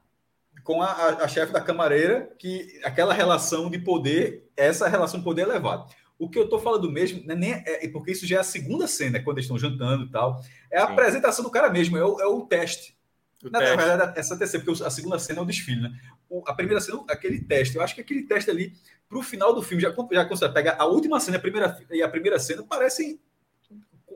com 0.63 0.81
a, 0.81 0.91
a, 1.23 1.27
chefe 1.27 1.51
da 1.51 1.61
camareira 1.61 2.29
que 2.37 2.79
aquela 2.83 3.13
relação 3.13 3.69
de 3.69 3.79
poder, 3.79 4.47
essa 4.55 4.87
relação 4.87 5.19
de 5.19 5.23
poder 5.23 5.43
é 5.43 5.45
levada. 5.45 5.85
O 6.19 6.29
que 6.29 6.37
eu 6.37 6.43
estou 6.43 6.59
falando 6.59 6.91
mesmo, 6.91 7.25
né, 7.25 7.33
nem 7.33 7.53
é, 7.53 7.85
é, 7.85 7.87
porque 7.87 8.11
isso 8.11 8.27
já 8.27 8.37
é 8.37 8.39
a 8.39 8.43
segunda 8.43 8.85
cena, 8.87 9.23
quando 9.23 9.37
eles 9.37 9.45
estão 9.45 9.57
jantando 9.57 10.03
e 10.03 10.09
tal, 10.09 10.43
é 10.69 10.77
a 10.77 10.85
Sim. 10.85 10.93
apresentação 10.93 11.43
do 11.45 11.49
cara 11.49 11.69
mesmo, 11.69 11.97
é 11.97 12.03
o, 12.03 12.19
é 12.19 12.25
o 12.27 12.41
teste. 12.41 12.99
Na, 13.41 13.61
na, 13.61 13.75
verdade, 13.77 14.19
essa 14.19 14.37
terceira, 14.37 14.65
porque 14.65 14.83
a 14.83 14.89
segunda 14.89 15.17
cena 15.17 15.39
é 15.39 15.41
o 15.41 15.45
desfile, 15.45 15.81
né? 15.81 15.97
a 16.45 16.53
primeira 16.53 16.81
cena, 16.81 17.01
aquele 17.09 17.39
teste. 17.39 17.77
Eu 17.77 17.81
acho 17.81 17.95
que 17.95 18.01
aquele 18.01 18.23
teste 18.23 18.51
ali, 18.51 18.73
para 19.07 19.17
o 19.17 19.23
final 19.23 19.53
do 19.53 19.63
filme, 19.63 19.81
já, 19.81 19.95
já 20.11 20.25
consegue 20.25 20.53
pegar 20.53 20.75
a 20.77 20.85
última 20.85 21.19
cena 21.21 21.37
a 21.37 21.39
primeira, 21.39 21.79
e 21.89 22.03
a 22.03 22.09
primeira 22.09 22.37
cena, 22.37 22.63
parecem 22.63 23.19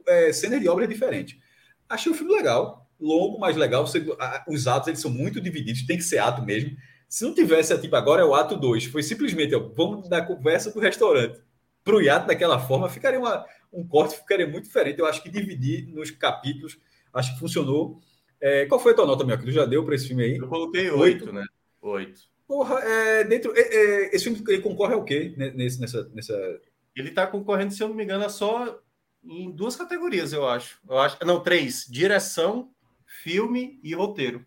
é, 0.06 0.34
cenas 0.34 0.60
de 0.60 0.68
obra 0.68 0.86
diferentes. 0.86 1.40
Achei 1.88 2.12
o 2.12 2.16
filme 2.16 2.34
legal, 2.34 2.90
longo, 3.00 3.40
mas 3.40 3.56
legal. 3.56 3.88
Você, 3.88 4.06
a, 4.20 4.44
os 4.48 4.68
atos 4.68 4.90
eles 4.90 5.00
são 5.00 5.10
muito 5.10 5.40
divididos, 5.40 5.86
tem 5.86 5.98
que 5.98 6.04
ser 6.04 6.20
ato 6.20 6.42
mesmo. 6.44 6.76
Se 7.08 7.24
não 7.24 7.34
tivesse, 7.34 7.78
tipo, 7.80 7.96
agora 7.96 8.22
é 8.22 8.26
o 8.26 8.36
ato 8.36 8.58
2, 8.58 8.86
foi 8.86 9.04
simplesmente, 9.04 9.56
ó, 9.56 9.60
vamos 9.60 10.10
dar 10.10 10.26
conversa 10.26 10.72
para 10.72 10.80
o 10.80 10.82
restaurante. 10.82 11.40
Para 11.84 11.96
o 11.96 12.02
hiato 12.02 12.28
daquela 12.28 12.60
forma, 12.60 12.90
ficaria 12.90 13.20
uma, 13.20 13.46
um 13.72 13.86
corte, 13.86 14.16
ficaria 14.16 14.48
muito 14.48 14.66
diferente. 14.66 15.00
Eu 15.00 15.06
acho 15.06 15.22
que 15.22 15.30
dividir 15.30 15.88
nos 15.88 16.12
capítulos, 16.12 16.78
acho 17.14 17.34
que 17.34 17.40
funcionou. 17.40 18.00
É, 18.40 18.66
qual 18.66 18.80
foi 18.80 18.94
a 18.94 18.96
tua 18.96 19.06
nota, 19.06 19.26
meu? 19.26 19.38
Que 19.38 19.46
tu 19.46 19.52
já 19.52 19.66
deu 19.66 19.84
para 19.86 19.96
esse 19.96 20.08
filme 20.08 20.24
aí? 20.24 20.38
Eu 20.38 20.48
coloquei 20.48 20.90
oito, 20.90 21.32
né? 21.32 21.46
Oito. 21.82 22.22
Porra, 22.48 22.80
é, 22.80 23.24
dentro, 23.24 23.54
é, 23.56 23.62
é, 23.62 24.16
esse 24.16 24.26
filme 24.26 24.44
ele 24.48 24.62
concorre 24.62 24.94
ao 24.94 25.04
quê 25.04 25.34
nesse, 25.38 25.80
nessa, 25.80 26.10
nessa. 26.14 26.62
Ele 26.96 27.10
está 27.10 27.26
concorrendo, 27.26 27.74
se 27.74 27.82
eu 27.82 27.88
não 27.88 27.96
me 27.96 28.04
engano, 28.04 28.30
só 28.30 28.80
em 29.24 29.50
duas 29.52 29.76
categorias, 29.76 30.34
eu 30.34 30.48
acho. 30.48 30.80
Eu 30.88 31.00
acho 31.00 31.18
não, 31.26 31.42
três: 31.42 31.88
direção, 31.90 32.70
filme 33.06 33.80
e 33.82 33.94
roteiro. 33.96 34.46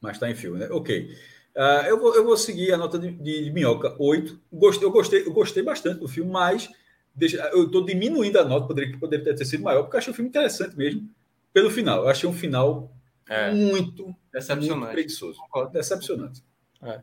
Mas 0.00 0.16
está 0.16 0.30
em 0.30 0.34
filme, 0.34 0.58
né? 0.58 0.68
Ok. 0.70 1.14
Uh, 1.56 1.86
eu, 1.86 2.00
vou, 2.00 2.14
eu 2.14 2.24
vou 2.24 2.36
seguir 2.36 2.72
a 2.72 2.76
nota 2.76 2.98
de, 2.98 3.12
de, 3.12 3.44
de 3.44 3.50
minhoca, 3.52 3.94
8. 3.98 4.40
Gostei, 4.52 4.86
eu, 4.86 4.90
gostei, 4.90 5.26
eu 5.26 5.32
gostei 5.32 5.62
bastante 5.62 6.00
do 6.00 6.08
filme, 6.08 6.30
mas 6.30 6.68
deixa, 7.14 7.36
eu 7.52 7.66
estou 7.66 7.84
diminuindo 7.84 8.38
a 8.38 8.44
nota, 8.44 8.66
poderia, 8.66 8.98
poderia 8.98 9.34
ter 9.34 9.44
sido 9.44 9.62
maior, 9.62 9.82
porque 9.82 9.96
eu 9.96 9.98
achei 9.98 10.12
o 10.12 10.16
filme 10.16 10.28
interessante 10.28 10.76
mesmo, 10.76 11.08
pelo 11.52 11.70
final. 11.70 12.02
Eu 12.02 12.08
achei 12.08 12.28
um 12.28 12.32
final 12.32 12.92
é. 13.28 13.52
muito, 13.52 14.14
decepcionante. 14.32 14.80
muito 14.80 14.92
preguiçoso. 14.92 15.38
Decepcionante. 15.72 16.42
É. 16.82 17.00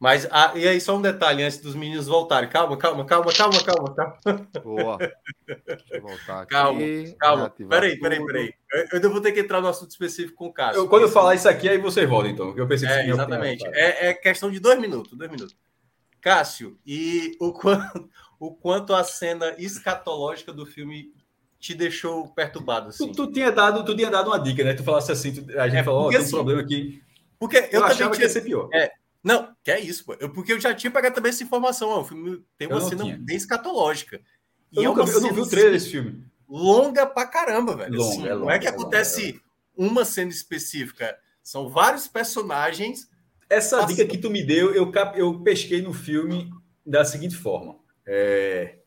Mas, 0.00 0.28
ah, 0.30 0.52
e 0.54 0.66
aí, 0.66 0.80
só 0.80 0.96
um 0.96 1.02
detalhe 1.02 1.42
antes 1.42 1.58
dos 1.58 1.74
meninos 1.74 2.06
voltarem. 2.06 2.48
Calma, 2.48 2.76
calma, 2.76 3.04
calma, 3.04 3.32
calma, 3.32 3.64
calma, 3.64 3.94
calma. 3.94 4.48
Boa. 4.62 4.96
Deixa 5.66 5.84
eu 5.90 6.02
voltar 6.02 6.42
aqui. 6.42 6.52
Calma, 6.52 7.14
calma. 7.18 7.50
Peraí, 7.50 7.98
peraí, 7.98 8.24
peraí. 8.24 8.54
Eu 8.72 8.86
ainda 8.92 9.08
vou 9.08 9.20
ter 9.20 9.32
que 9.32 9.40
entrar 9.40 9.60
no 9.60 9.66
assunto 9.66 9.90
específico 9.90 10.36
com 10.36 10.46
o 10.46 10.52
Cássio. 10.52 10.82
Eu, 10.82 10.88
quando 10.88 11.02
eu 11.02 11.08
falar 11.08 11.34
isso 11.34 11.48
aqui, 11.48 11.68
aí 11.68 11.78
você 11.78 12.06
volta, 12.06 12.28
então. 12.28 12.56
Eu 12.56 12.68
pensei 12.68 12.86
que 12.86 12.94
é, 12.94 13.08
exatamente. 13.08 13.66
É, 13.72 14.10
é, 14.10 14.14
questão 14.14 14.52
de 14.52 14.60
dois 14.60 14.78
minutos, 14.80 15.18
dois 15.18 15.30
minutos. 15.30 15.56
Cássio, 16.20 16.78
e 16.86 17.36
o 17.40 17.52
quanto, 17.52 18.08
o 18.38 18.54
quanto 18.54 18.94
a 18.94 19.02
cena 19.02 19.52
escatológica 19.58 20.52
do 20.52 20.64
filme 20.64 21.12
te 21.58 21.74
deixou 21.74 22.28
perturbado? 22.28 22.90
Assim? 22.90 23.10
Tu, 23.10 23.26
tu, 23.26 23.32
tinha 23.32 23.50
dado, 23.50 23.84
tu 23.84 23.96
tinha 23.96 24.10
dado 24.10 24.28
uma 24.28 24.38
dica, 24.38 24.62
né? 24.62 24.74
Tu 24.74 24.84
falasse 24.84 25.10
assim, 25.10 25.32
tu, 25.32 25.58
a 25.58 25.68
gente 25.68 25.80
é, 25.80 25.82
falou, 25.84 26.06
oh, 26.06 26.08
tem 26.10 26.18
um 26.18 26.22
assim, 26.22 26.30
problema 26.30 26.60
aqui. 26.60 27.02
Porque 27.36 27.56
eu, 27.56 27.80
eu 27.80 27.84
achava 27.84 27.96
tinha, 27.96 28.10
que 28.10 28.22
ia 28.22 28.28
ser 28.28 28.42
pior. 28.42 28.68
É, 28.72 28.92
não, 29.22 29.54
que 29.62 29.70
é 29.70 29.80
isso, 29.80 30.04
pô. 30.04 30.16
Eu, 30.20 30.30
porque 30.30 30.52
eu 30.52 30.60
já 30.60 30.74
tinha 30.74 30.90
pegado 30.90 31.14
também 31.14 31.30
essa 31.30 31.42
informação. 31.42 31.88
Ó, 31.88 32.00
o 32.00 32.04
filme 32.04 32.44
tem 32.56 32.68
uma 32.68 32.80
cena 32.80 33.04
tinha. 33.04 33.18
bem 33.18 33.36
escatológica. 33.36 34.20
E 34.72 34.76
eu, 34.76 34.92
é 34.92 34.94
nunca, 34.94 35.10
eu 35.10 35.20
não 35.20 35.32
vi 35.32 35.40
o 35.40 35.46
trailer 35.46 35.72
desse 35.72 35.90
filme. 35.90 36.24
Longa 36.48 37.06
pra 37.06 37.26
caramba, 37.26 37.76
velho. 37.76 37.96
Longa, 37.96 38.10
assim, 38.10 38.26
é 38.26 38.34
longa, 38.34 38.44
não 38.44 38.50
é 38.50 38.58
que 38.58 38.66
é 38.66 38.70
acontece 38.70 39.42
longa, 39.76 39.92
uma 39.92 40.04
cena 40.04 40.30
específica. 40.30 41.16
São 41.42 41.68
vários 41.68 42.06
personagens. 42.06 43.08
Essa 43.50 43.84
dica 43.84 44.06
que 44.06 44.18
tu 44.18 44.30
me 44.30 44.44
deu, 44.44 44.74
eu, 44.74 44.92
eu 45.14 45.40
pesquei 45.42 45.82
no 45.82 45.92
filme 45.92 46.50
da 46.84 47.04
seguinte 47.04 47.34
forma. 47.34 47.76
É... 48.06 48.78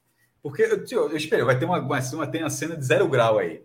Porque, 0.41 0.63
eu, 0.63 1.09
eu 1.09 1.17
espero, 1.17 1.45
vai 1.45 1.57
ter 1.57 1.65
uma, 1.65 1.79
uma, 1.79 2.27
tem 2.27 2.41
uma 2.41 2.49
cena 2.49 2.75
de 2.75 2.85
zero 2.85 3.07
grau 3.07 3.37
aí. 3.37 3.63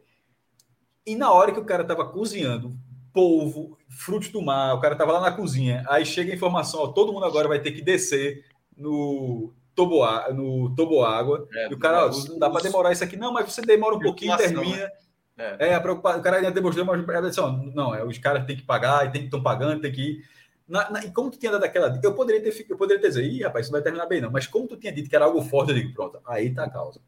E 1.07 1.15
na 1.15 1.33
hora 1.33 1.53
que 1.53 1.61
o 1.61 1.65
cara 1.65 1.85
tava 1.85 2.07
cozinhando 2.11 2.77
polvo, 3.17 3.79
frutos 3.89 4.29
do 4.29 4.43
mar, 4.43 4.75
o 4.75 4.81
cara 4.81 4.95
tava 4.95 5.13
lá 5.13 5.21
na 5.23 5.33
cozinha, 5.33 5.83
aí 5.89 6.05
chega 6.05 6.31
a 6.31 6.37
informação, 6.37 6.81
ó, 6.81 6.89
todo 6.89 7.15
mundo 7.15 7.25
agora 7.25 7.49
vai 7.49 7.59
ter 7.59 7.73
que 7.73 7.81
descer 7.81 8.45
no, 8.77 9.55
toboágua, 9.75 10.35
no 10.35 10.75
toboágua, 10.75 11.49
é, 11.51 11.71
e 11.71 11.75
o 11.75 11.79
cara, 11.79 12.05
ó, 12.05 12.11
não 12.29 12.39
dá 12.39 12.51
para 12.51 12.61
demorar 12.61 12.93
isso 12.93 13.03
aqui, 13.03 13.17
não, 13.17 13.33
mas 13.33 13.51
você 13.51 13.63
demora 13.63 13.95
um 13.97 14.01
pouquinho 14.01 14.35
e 14.35 14.37
termina. 14.37 14.77
Né? 14.77 14.91
É. 15.39 15.69
é, 15.69 15.75
a 15.75 15.81
preocupação, 15.81 16.21
o 16.21 16.23
cara 16.23 16.37
ainda 16.37 16.51
demonstrou, 16.51 16.85
mas 16.85 17.25
assim, 17.25 17.73
não, 17.75 17.95
é, 17.95 18.05
os 18.05 18.19
caras 18.19 18.45
têm 18.45 18.57
que 18.57 18.63
pagar, 18.63 19.07
e 19.07 19.11
tem 19.11 19.23
que 19.23 19.29
estão 19.29 19.43
pagando, 19.43 19.81
tem 19.81 19.93
que 19.93 20.03
ir. 20.03 20.25
Na, 20.69 20.91
na, 20.91 21.03
e 21.03 21.11
como 21.11 21.31
tu 21.31 21.39
tinha 21.39 21.53
dado 21.53 21.65
aquela 21.65 21.89
dica, 21.89 22.07
eu 22.07 22.13
poderia 22.13 22.43
ter, 22.43 22.67
eu 22.69 22.77
poderia 22.77 23.01
ter 23.01 23.09
dizer, 23.09 23.25
ih, 23.25 23.43
rapaz, 23.45 23.65
isso 23.65 23.73
vai 23.73 23.81
terminar 23.81 24.05
bem, 24.05 24.21
não. 24.21 24.31
Mas 24.31 24.47
como 24.47 24.69
tu 24.69 24.77
tinha 24.77 24.93
dito 24.93 25.09
que 25.09 25.17
era 25.17 25.25
algo 25.25 25.41
forte, 25.41 25.71
eu 25.71 25.75
digo, 25.75 25.95
pronto, 25.95 26.19
aí 26.27 26.53
tá 26.53 26.65
a 26.65 26.71
causa. 26.71 27.01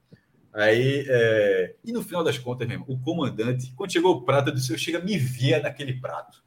Aí, 0.59 1.05
é... 1.09 1.75
e 1.85 1.93
no 1.93 2.03
final 2.03 2.25
das 2.25 2.37
contas, 2.37 2.67
mesmo, 2.67 2.85
o 2.89 2.99
comandante, 2.99 3.73
quando 3.77 3.93
chegou 3.93 4.17
o 4.17 4.23
prato, 4.23 4.51
eu 4.51 4.55
disse, 4.55 4.73
eu 4.73 4.79
chega, 4.79 4.99
me 4.99 5.17
via 5.17 5.61
naquele 5.61 5.95
prato. 6.01 6.43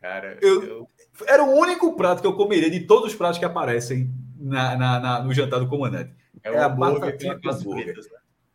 Cara, 0.00 0.38
eu, 0.40 0.62
eu, 0.62 0.88
Era 1.26 1.42
o 1.42 1.50
único 1.50 1.96
prato 1.96 2.20
que 2.20 2.26
eu 2.26 2.36
comeria 2.36 2.70
de 2.70 2.80
todos 2.80 3.10
os 3.10 3.16
pratos 3.16 3.38
que 3.38 3.44
aparecem 3.44 4.12
na, 4.36 4.76
na, 4.76 5.00
na 5.00 5.22
no 5.22 5.34
jantar 5.34 5.58
do 5.58 5.68
comandante. 5.68 6.14
É, 6.44 6.50
é 6.50 6.58
a 6.60 6.68
batatinha 6.68 7.36
com 7.40 7.50
hambúrguer. 7.50 7.96
Né? 7.96 8.02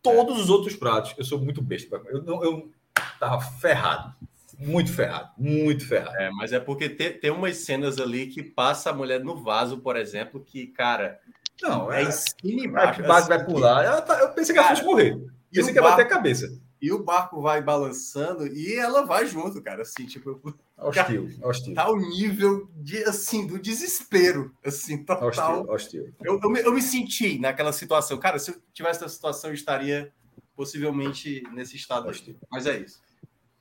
Todos 0.01 0.39
os 0.39 0.49
outros 0.49 0.75
pratos, 0.75 1.13
eu 1.17 1.25
sou 1.25 1.37
muito 1.39 1.61
besta. 1.61 2.01
Eu, 2.05 2.23
eu, 2.25 2.43
eu 2.43 2.71
tava 3.19 3.41
ferrado. 3.41 4.15
Muito 4.57 4.93
ferrado, 4.93 5.31
muito 5.37 5.85
ferrado. 5.85 6.15
É, 6.15 6.29
mas 6.31 6.53
é 6.53 6.59
porque 6.59 6.87
tem, 6.87 7.11
tem 7.11 7.31
umas 7.31 7.57
cenas 7.57 7.99
ali 7.99 8.27
que 8.27 8.41
passa 8.41 8.91
a 8.91 8.93
mulher 8.93 9.21
no 9.21 9.35
vaso, 9.35 9.79
por 9.79 9.97
exemplo, 9.97 10.39
que, 10.39 10.67
cara. 10.67 11.19
Não, 11.63 11.91
é, 11.91 12.03
é 12.03 12.05
em 12.05 12.11
cima 12.11 12.65
embaixo. 12.65 13.01
Vai, 13.01 13.19
assim, 13.19 13.29
vai 13.29 13.45
pular. 13.45 13.85
Ela 13.85 14.01
tá, 14.01 14.19
eu 14.19 14.29
pensei 14.33 14.53
que 14.53 14.59
ela 14.59 14.69
fosse 14.69 14.83
morrer. 14.83 15.17
Pensei 15.49 15.71
que 15.71 15.79
ia 15.79 15.83
bater 15.83 16.05
a 16.05 16.09
cabeça. 16.09 16.51
E 16.81 16.91
o 16.91 17.01
barco 17.01 17.41
vai 17.41 17.61
balançando 17.61 18.45
e 18.45 18.75
ela 18.75 19.05
vai 19.05 19.25
junto, 19.25 19.61
cara. 19.61 19.83
Assim, 19.83 20.05
tipo. 20.05 20.41
Hostil, 20.77 21.29
hostil. 21.41 21.73
Tá 21.73 21.89
o 21.89 21.95
nível 21.95 22.69
de, 22.75 23.01
assim, 23.05 23.47
do 23.47 23.57
desespero. 23.57 24.53
Assim, 24.65 25.05
total. 25.05 25.29
Hostil, 25.29 25.73
hostil. 25.73 26.13
Eu, 26.21 26.37
eu, 26.43 26.49
me, 26.49 26.59
eu 26.59 26.73
me 26.73 26.81
senti 26.81 27.39
naquela 27.39 27.71
situação. 27.71 28.17
Cara, 28.17 28.37
se 28.37 28.51
eu 28.51 28.61
tivesse 28.73 29.01
essa 29.01 29.13
situação, 29.13 29.49
eu 29.49 29.53
estaria 29.53 30.11
possivelmente 30.57 31.41
nesse 31.53 31.77
estado. 31.77 32.09
Hostil. 32.09 32.35
Mas 32.51 32.67
é 32.67 32.77
isso. 32.77 33.01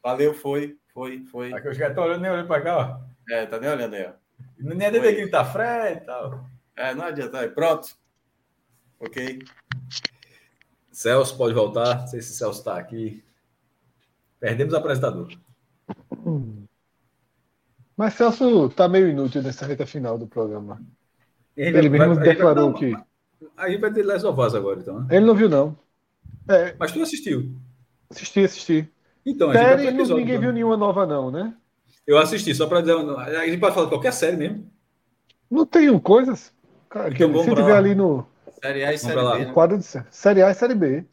Valeu, 0.02 0.34
foi. 0.34 0.76
Foi, 0.92 1.24
foi. 1.30 1.52
Aqui 1.52 1.68
os 1.68 1.78
caras 1.78 1.92
estão 1.92 2.04
olhando 2.04 2.22
nem 2.22 2.30
olhando 2.32 2.48
para 2.48 2.60
cá, 2.60 2.76
ó. 2.76 3.32
É, 3.32 3.46
tá 3.46 3.60
nem 3.60 3.70
olhando 3.70 3.94
aí, 3.94 4.04
ó. 4.04 4.12
Nem 4.58 4.88
adianta 4.88 5.12
que 5.12 5.20
ele 5.20 5.30
tá 5.30 5.44
frente 5.44 6.02
e 6.02 6.06
tal. 6.06 6.44
É, 6.82 6.92
não 6.96 7.04
adianta. 7.04 7.38
Aí, 7.38 7.48
pronto. 7.48 7.94
Ok. 8.98 9.38
Celso 10.90 11.36
pode 11.36 11.54
voltar. 11.54 12.00
Não 12.00 12.06
sei 12.08 12.20
se 12.20 12.34
Celso 12.34 12.58
está 12.58 12.76
aqui. 12.76 13.22
Perdemos 14.40 14.74
o 14.74 14.76
apresentador. 14.76 15.28
Mas 17.96 18.14
Celso 18.14 18.68
tá 18.70 18.88
meio 18.88 19.08
inútil 19.08 19.44
nessa 19.44 19.64
reta 19.64 19.86
final 19.86 20.18
do 20.18 20.26
programa. 20.26 20.82
Ele, 21.56 21.78
ele 21.78 21.88
mesmo 21.88 22.16
vai, 22.16 22.24
declarou 22.24 22.74
que. 22.74 22.92
A 23.56 23.70
gente 23.70 23.80
vai 23.80 23.92
ter 23.92 24.02
Les 24.04 24.24
Ovaz 24.24 24.52
agora, 24.52 24.80
então. 24.80 25.02
Né? 25.02 25.16
Ele 25.16 25.26
não 25.26 25.36
viu, 25.36 25.48
não. 25.48 25.78
É. 26.48 26.74
Mas 26.80 26.90
tu 26.90 27.00
assistiu? 27.00 27.54
Assisti, 28.10 28.40
assisti. 28.40 28.92
Então, 29.24 29.50
a 29.50 29.54
série, 29.54 29.86
episódio, 29.86 30.16
ninguém 30.16 30.34
então. 30.34 30.42
viu 30.42 30.52
nenhuma 30.52 30.76
nova, 30.76 31.06
não, 31.06 31.30
né? 31.30 31.54
Eu 32.04 32.18
assisti, 32.18 32.52
só 32.52 32.66
para 32.66 32.80
dizer. 32.80 32.96
A 32.96 33.46
gente 33.46 33.60
pode 33.60 33.72
falar 33.72 33.86
de 33.86 33.92
qualquer 33.92 34.12
série 34.12 34.36
mesmo. 34.36 34.68
Não 35.48 35.64
tem 35.64 35.96
coisas. 36.00 36.51
Cara, 36.92 37.08
então, 37.08 37.32
que, 37.32 37.44
se 37.44 37.54
tiver 37.54 37.74
ali 37.74 37.94
no. 37.94 38.26
Série 38.60 38.84
A 38.84 38.92
e 38.92 38.98
Série 38.98 39.16
B. 39.16 39.44
Né? 39.46 39.52
Quadro 39.52 39.78
de 39.78 39.84
série 40.10 40.42
A 40.42 40.50
e 40.50 40.54
Série 40.54 40.74
B. 40.74 41.06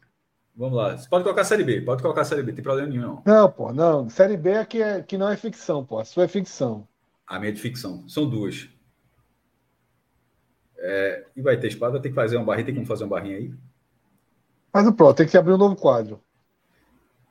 Vamos 0.54 0.76
lá. 0.76 0.94
Você 0.94 1.08
pode 1.08 1.24
colocar 1.24 1.42
Série 1.42 1.64
B, 1.64 1.80
pode 1.80 2.02
colocar 2.02 2.22
Série 2.22 2.42
B, 2.42 2.52
tem 2.52 2.62
problema 2.62 2.86
nenhum, 2.86 3.02
não. 3.02 3.22
Não, 3.24 3.50
pô, 3.50 3.72
não. 3.72 4.10
Série 4.10 4.36
B 4.36 4.50
é 4.50 4.64
que, 4.66 4.82
é, 4.82 5.00
que 5.00 5.16
não 5.16 5.30
é 5.30 5.36
ficção, 5.38 5.82
pô. 5.82 5.98
A 5.98 6.04
sua 6.04 6.24
é 6.24 6.28
ficção. 6.28 6.86
A 7.26 7.38
minha 7.38 7.50
é 7.50 7.54
de 7.54 7.60
ficção. 7.62 8.06
São 8.06 8.28
duas. 8.28 8.68
É, 10.76 11.24
e 11.34 11.40
vai 11.40 11.56
ter 11.56 11.68
espada, 11.68 11.98
ter 11.98 12.10
que 12.10 12.14
fazer 12.14 12.36
uma 12.36 12.44
barrinha, 12.44 12.66
tem 12.66 12.74
como 12.74 12.86
fazer 12.86 13.04
uma 13.04 13.16
barrinha 13.16 13.38
aí? 13.38 13.54
Mas 14.72 14.86
o 14.86 14.92
pronto, 14.92 15.16
tem 15.16 15.26
que 15.26 15.38
abrir 15.38 15.54
um 15.54 15.58
novo 15.58 15.76
quadro. 15.76 16.20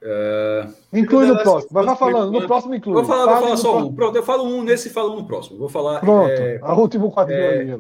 Uh, 0.02 0.74
inclui 0.92 1.28
no 1.28 1.38
próximo. 1.38 1.72
Vai, 1.72 1.95
falando. 1.95 2.32
No 2.32 2.48
próximo 2.48 2.74
inclui. 2.74 2.95
Vou 2.95 3.06
falar, 3.06 3.26
vou 3.32 3.44
falar 3.44 3.58
só 3.58 3.78
um. 3.78 3.94
Pronto, 3.94 4.16
eu 4.16 4.24
falo 4.24 4.44
um 4.44 4.64
nesse 4.64 4.88
e 4.88 4.92
falo 4.92 5.14
um 5.14 5.18
no 5.18 5.28
próximo. 5.28 5.60
Vou 5.60 5.69
falar. 5.69 6.00
Pronto. 6.00 6.32
É, 6.32 6.60
a 6.61 6.74
último 6.74 7.11
quadro 7.11 7.34
é, 7.34 7.60
aí, 7.60 7.78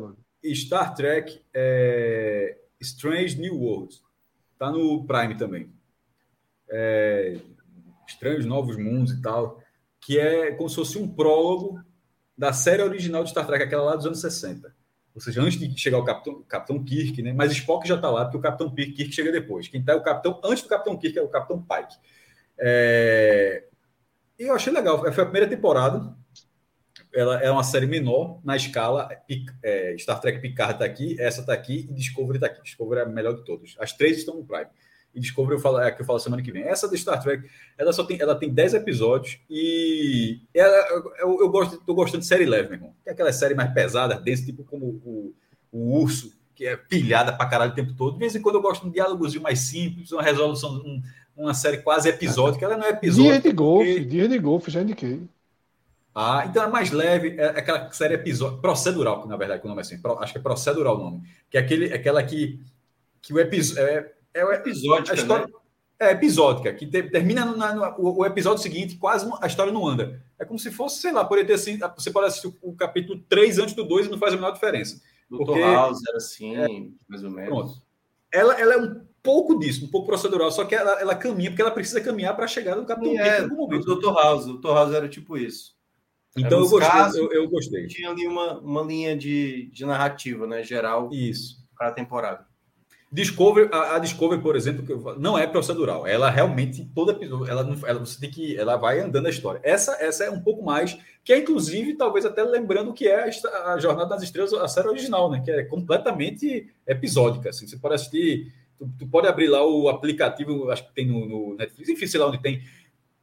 Star 0.53 0.93
Trek 0.95 1.41
é, 1.53 2.57
Strange 2.79 3.39
New 3.39 3.57
Worlds. 3.57 4.01
Tá 4.57 4.71
no 4.71 5.05
Prime 5.05 5.35
também. 5.35 5.71
É, 6.69 7.37
Estranhos 8.07 8.45
Novos 8.45 8.77
Mundos 8.77 9.13
e 9.13 9.21
tal. 9.21 9.61
Que 10.01 10.19
é 10.19 10.51
como 10.51 10.69
se 10.69 10.75
fosse 10.75 10.97
um 10.97 11.07
prólogo 11.07 11.83
da 12.37 12.53
série 12.53 12.81
original 12.81 13.23
de 13.23 13.31
Star 13.31 13.45
Trek, 13.45 13.63
aquela 13.63 13.83
lá 13.83 13.95
dos 13.95 14.05
anos 14.05 14.21
60. 14.21 14.73
Ou 15.13 15.21
seja, 15.21 15.41
antes 15.41 15.59
de 15.59 15.77
chegar 15.77 15.97
o 15.97 16.05
Capitão, 16.05 16.41
Capitão 16.43 16.83
Kirk, 16.83 17.21
né? 17.21 17.33
Mas 17.33 17.51
Spock 17.51 17.85
já 17.85 17.95
está 17.95 18.09
lá, 18.09 18.23
porque 18.23 18.37
o 18.37 18.41
Capitão 18.41 18.73
Kirk 18.73 19.11
chega 19.11 19.31
depois. 19.31 19.67
Quem 19.67 19.81
está 19.81 19.93
é 19.93 19.95
o 19.95 20.03
Capitão, 20.03 20.39
antes 20.43 20.63
do 20.63 20.69
Capitão 20.69 20.97
Kirk, 20.97 21.17
é 21.17 21.21
o 21.21 21.27
Capitão 21.27 21.61
Pike. 21.61 21.97
É... 22.57 23.65
E 24.37 24.43
eu 24.43 24.55
achei 24.55 24.71
legal. 24.71 24.99
Foi 24.99 25.23
a 25.23 25.27
primeira 25.27 25.49
temporada. 25.49 26.15
Ela 27.13 27.41
é 27.41 27.51
uma 27.51 27.63
série 27.63 27.85
menor 27.85 28.39
na 28.43 28.55
escala. 28.55 29.09
É, 29.63 29.95
Star 29.97 30.19
Trek 30.19 30.39
Picard 30.39 30.73
está 30.73 30.85
aqui, 30.85 31.15
essa 31.19 31.41
está 31.41 31.53
aqui 31.53 31.87
e 31.89 31.93
Discovery 31.93 32.37
está 32.37 32.47
aqui. 32.47 32.61
Discovery 32.63 33.01
é 33.01 33.03
a 33.03 33.07
melhor 33.07 33.35
de 33.35 33.43
todos. 33.43 33.75
As 33.79 33.93
três 33.93 34.17
estão 34.17 34.35
no 34.35 34.45
Prime 34.45 34.67
e 35.13 35.19
Discovery 35.19 35.55
eu 35.55 35.59
falo, 35.59 35.79
é 35.79 35.87
a 35.87 35.91
que 35.91 36.01
eu 36.01 36.05
falo 36.05 36.19
semana 36.19 36.41
que 36.41 36.51
vem. 36.51 36.63
Essa 36.63 36.87
do 36.87 36.97
Star 36.97 37.21
Trek, 37.21 37.47
ela 37.77 37.91
só 37.91 38.03
tem, 38.03 38.19
ela 38.21 38.35
tem 38.35 38.49
10 38.49 38.75
episódios 38.75 39.39
e 39.49 40.39
ela, 40.53 40.75
eu, 41.19 41.39
eu 41.41 41.49
gosto, 41.49 41.77
tô 41.85 41.93
gostando 41.93 42.21
de 42.21 42.27
série 42.27 42.45
leve, 42.45 42.69
meu 42.69 42.77
irmão. 42.77 42.93
Que 43.03 43.09
é 43.09 43.13
aquela 43.13 43.33
série 43.33 43.55
mais 43.55 43.73
pesada, 43.73 44.19
densa, 44.19 44.45
tipo 44.45 44.63
como 44.63 44.85
o, 44.85 45.33
o 45.71 45.99
Urso, 45.99 46.31
que 46.53 46.65
é 46.65 46.75
pilhada 46.75 47.33
pra 47.33 47.47
caralho 47.47 47.71
o 47.71 47.75
tempo 47.75 47.93
todo. 47.93 48.13
De 48.13 48.19
vez 48.19 48.35
em 48.35 48.41
quando 48.41 48.55
eu 48.55 48.61
gosto 48.61 48.83
de 48.83 48.89
um 48.89 48.91
diálogozinho 48.91 49.41
mais 49.41 49.59
simples, 49.59 50.11
uma 50.11 50.21
resolução, 50.21 50.75
um, 50.75 51.01
uma 51.35 51.53
série 51.53 51.77
quase 51.77 52.07
episódica. 52.09 52.65
Ela 52.65 52.77
não 52.77 52.85
é 52.85 52.91
episódica. 52.91 53.39
Dia 53.39 53.41
de 53.41 53.51
golfe, 53.51 53.93
porque... 53.93 54.05
dia 54.05 54.27
de 54.27 54.37
golfe, 54.37 54.71
já 54.71 54.81
indiquei. 54.81 55.21
Ah, 56.13 56.43
então 56.47 56.63
é 56.63 56.67
mais 56.67 56.91
leve, 56.91 57.35
é 57.37 57.45
aquela 57.47 57.91
série 57.91 58.15
episódio, 58.15 58.59
procedural, 58.59 59.27
na 59.27 59.37
verdade, 59.37 59.61
que 59.61 59.67
o 59.67 59.69
nome 59.69 59.81
é 59.81 59.83
assim, 59.83 59.99
acho 60.19 60.33
que 60.33 60.39
é 60.39 60.41
procedural 60.41 60.97
o 60.97 61.03
nome, 61.03 61.21
que 61.49 61.57
é 61.57 61.61
aquele, 61.61 61.93
aquela 61.93 62.23
que, 62.23 62.59
que 63.21 63.33
o 63.33 63.39
episódio, 63.39 63.83
é, 63.83 64.11
é 64.33 64.45
o 64.45 64.51
episódio. 64.51 65.13
História... 65.13 65.47
Né? 65.47 65.53
É 66.01 66.11
episódica, 66.11 66.73
que 66.73 66.87
te, 66.87 67.03
termina 67.03 67.43
no, 67.43 67.57
no, 67.57 67.95
o, 67.97 68.19
o, 68.19 68.25
episódio 68.25 68.63
seguinte, 68.63 68.95
quase 68.95 69.29
a 69.41 69.47
história 69.47 69.71
não 69.71 69.85
anda. 69.85 70.23
É 70.39 70.45
como 70.45 70.57
se 70.57 70.71
fosse, 70.71 71.01
sei 71.01 71.11
lá, 71.11 71.25
poderia 71.25 71.45
ter 71.45 71.55
assim, 71.55 71.77
você 71.97 72.09
pode 72.09 72.27
assistir 72.27 72.47
o, 72.47 72.55
o 72.61 72.73
capítulo 72.73 73.21
3 73.27 73.59
antes 73.59 73.75
do 73.75 73.83
2 73.83 74.07
e 74.07 74.09
não 74.09 74.17
faz 74.17 74.31
a 74.31 74.37
menor 74.37 74.51
diferença. 74.51 75.01
Doutor 75.29 75.59
House 75.59 75.99
era 76.07 76.15
assim, 76.15 76.55
é, 76.55 76.67
mais 77.07 77.21
ou 77.21 77.29
menos. 77.29 77.49
Pronto. 77.49 77.81
Ela, 78.31 78.53
ela 78.53 78.73
é 78.75 78.77
um 78.77 79.01
pouco 79.21 79.59
disso, 79.59 79.85
um 79.85 79.89
pouco 79.89 80.07
procedural, 80.07 80.49
só 80.51 80.63
que 80.63 80.73
ela, 80.73 81.01
ela 81.01 81.15
caminha, 81.15 81.49
porque 81.49 81.61
ela 81.61 81.71
precisa 81.71 81.99
caminhar 81.99 82.33
para 82.33 82.47
chegar 82.47 82.77
no 82.77 82.85
capítulo 82.85 83.19
é, 83.19 83.41
em 83.41 83.47
momento. 83.49 83.91
O 83.91 83.95
Dr. 83.95 84.13
House, 84.13 84.45
o 84.45 84.57
Dr. 84.57 84.67
House 84.69 84.93
era 84.93 85.09
tipo 85.09 85.37
isso. 85.37 85.75
Então 86.37 86.59
eu 86.59 86.69
gostei, 86.69 86.89
casos, 86.89 87.17
eu, 87.17 87.31
eu, 87.31 87.49
gostei. 87.49 87.87
Tinha 87.87 88.09
ali 88.09 88.27
uma, 88.27 88.59
uma 88.59 88.81
linha 88.83 89.17
de, 89.17 89.69
de 89.71 89.85
narrativa, 89.85 90.45
né, 90.45 90.63
geral. 90.63 91.09
Isso. 91.11 91.57
Para 91.75 91.89
a 91.89 91.91
temporada. 91.91 92.49
Discovery, 93.11 93.69
a, 93.71 93.95
a, 93.95 93.99
Discovery, 93.99 94.39
por 94.39 94.55
exemplo, 94.55 94.85
que 94.85 95.19
não 95.19 95.35
é 95.35 95.47
procedural. 95.47 96.05
Ela 96.05 96.29
realmente 96.29 96.81
episódio, 96.81 97.47
ela 97.49 97.63
não, 97.63 97.75
ela, 97.87 97.99
você 97.99 98.19
tem 98.19 98.29
que, 98.29 98.55
ela 98.55 98.77
vai 98.77 98.99
andando 98.99 99.25
a 99.25 99.31
história. 99.31 99.59
Essa, 99.63 99.97
essa 99.99 100.25
é 100.25 100.29
um 100.29 100.41
pouco 100.41 100.63
mais, 100.63 100.95
que 101.23 101.33
é 101.33 101.39
inclusive 101.39 101.95
talvez 101.95 102.23
até 102.23 102.43
lembrando 102.43 102.93
que 102.93 103.07
é 103.07 103.27
a, 103.27 103.73
a 103.73 103.79
Jornada 103.79 104.09
das 104.09 104.21
Estrelas, 104.21 104.53
a 104.53 104.67
série 104.67 104.87
original, 104.87 105.31
né? 105.31 105.41
Que 105.43 105.49
é 105.49 105.63
completamente 105.63 106.67
episódica. 106.85 107.49
Assim, 107.49 107.67
você 107.67 107.77
pode 107.77 107.95
assistir, 107.95 108.53
tu, 108.77 108.87
tu, 108.99 109.07
pode 109.07 109.27
abrir 109.27 109.47
lá 109.47 109.65
o 109.65 109.89
aplicativo, 109.89 110.69
acho 110.69 110.87
que 110.87 110.93
tem 110.93 111.07
no, 111.07 111.27
no, 111.27 111.55
Netflix, 111.55 111.89
enfim, 111.89 112.05
sei 112.05 112.19
lá 112.19 112.27
onde 112.27 112.39
tem. 112.39 112.61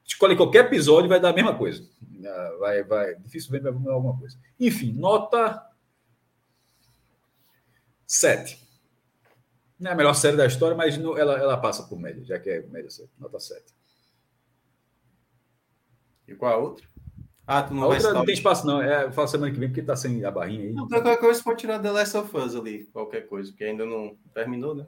Escolhe 0.06 0.36
qualquer 0.36 0.66
episódio, 0.66 1.08
vai 1.08 1.18
dar 1.18 1.30
a 1.30 1.32
mesma 1.32 1.56
coisa. 1.56 1.84
Ah, 2.24 2.56
vai, 2.60 2.82
vai, 2.84 3.14
dificilmente 3.16 3.64
vai 3.64 3.72
mudar 3.72 3.92
alguma 3.92 4.16
coisa. 4.16 4.38
Enfim, 4.58 4.92
nota 4.92 5.66
7. 8.06 8.64
Não 9.78 9.90
é 9.90 9.94
a 9.94 9.96
melhor 9.96 10.14
série 10.14 10.36
da 10.36 10.46
história, 10.46 10.76
mas 10.76 10.96
no, 10.96 11.18
ela, 11.18 11.38
ela 11.38 11.56
passa 11.56 11.82
por 11.82 11.98
média, 11.98 12.24
já 12.24 12.38
que 12.38 12.48
é 12.48 12.62
média 12.62 12.88
7, 12.88 13.10
nota 13.18 13.40
7. 13.40 13.64
E 16.28 16.34
qual 16.34 16.52
a 16.52 16.56
outra? 16.56 16.86
Ah, 17.46 17.62
tu 17.62 17.74
não 17.74 17.84
a 17.84 17.88
vai 17.88 17.96
outra 17.98 18.12
não 18.12 18.24
tem 18.24 18.34
espaço, 18.34 18.66
não. 18.66 18.82
É, 18.82 19.04
eu 19.04 19.12
falo 19.12 19.28
semana 19.28 19.52
que 19.52 19.58
vem 19.58 19.68
porque 19.68 19.82
tá 19.82 19.94
sem 19.94 20.24
a 20.24 20.30
barrinha 20.30 20.64
aí. 20.64 20.72
Não, 20.72 20.88
qualquer 20.88 21.18
coisa 21.18 21.42
pode 21.42 21.60
tirar 21.60 21.80
The 21.80 21.90
Last 21.90 22.16
of 22.16 22.36
Us 22.36 22.54
ali, 22.54 22.84
qualquer 22.86 23.28
coisa, 23.28 23.50
porque 23.50 23.64
ainda 23.64 23.84
não 23.84 24.16
terminou, 24.32 24.74
né? 24.74 24.86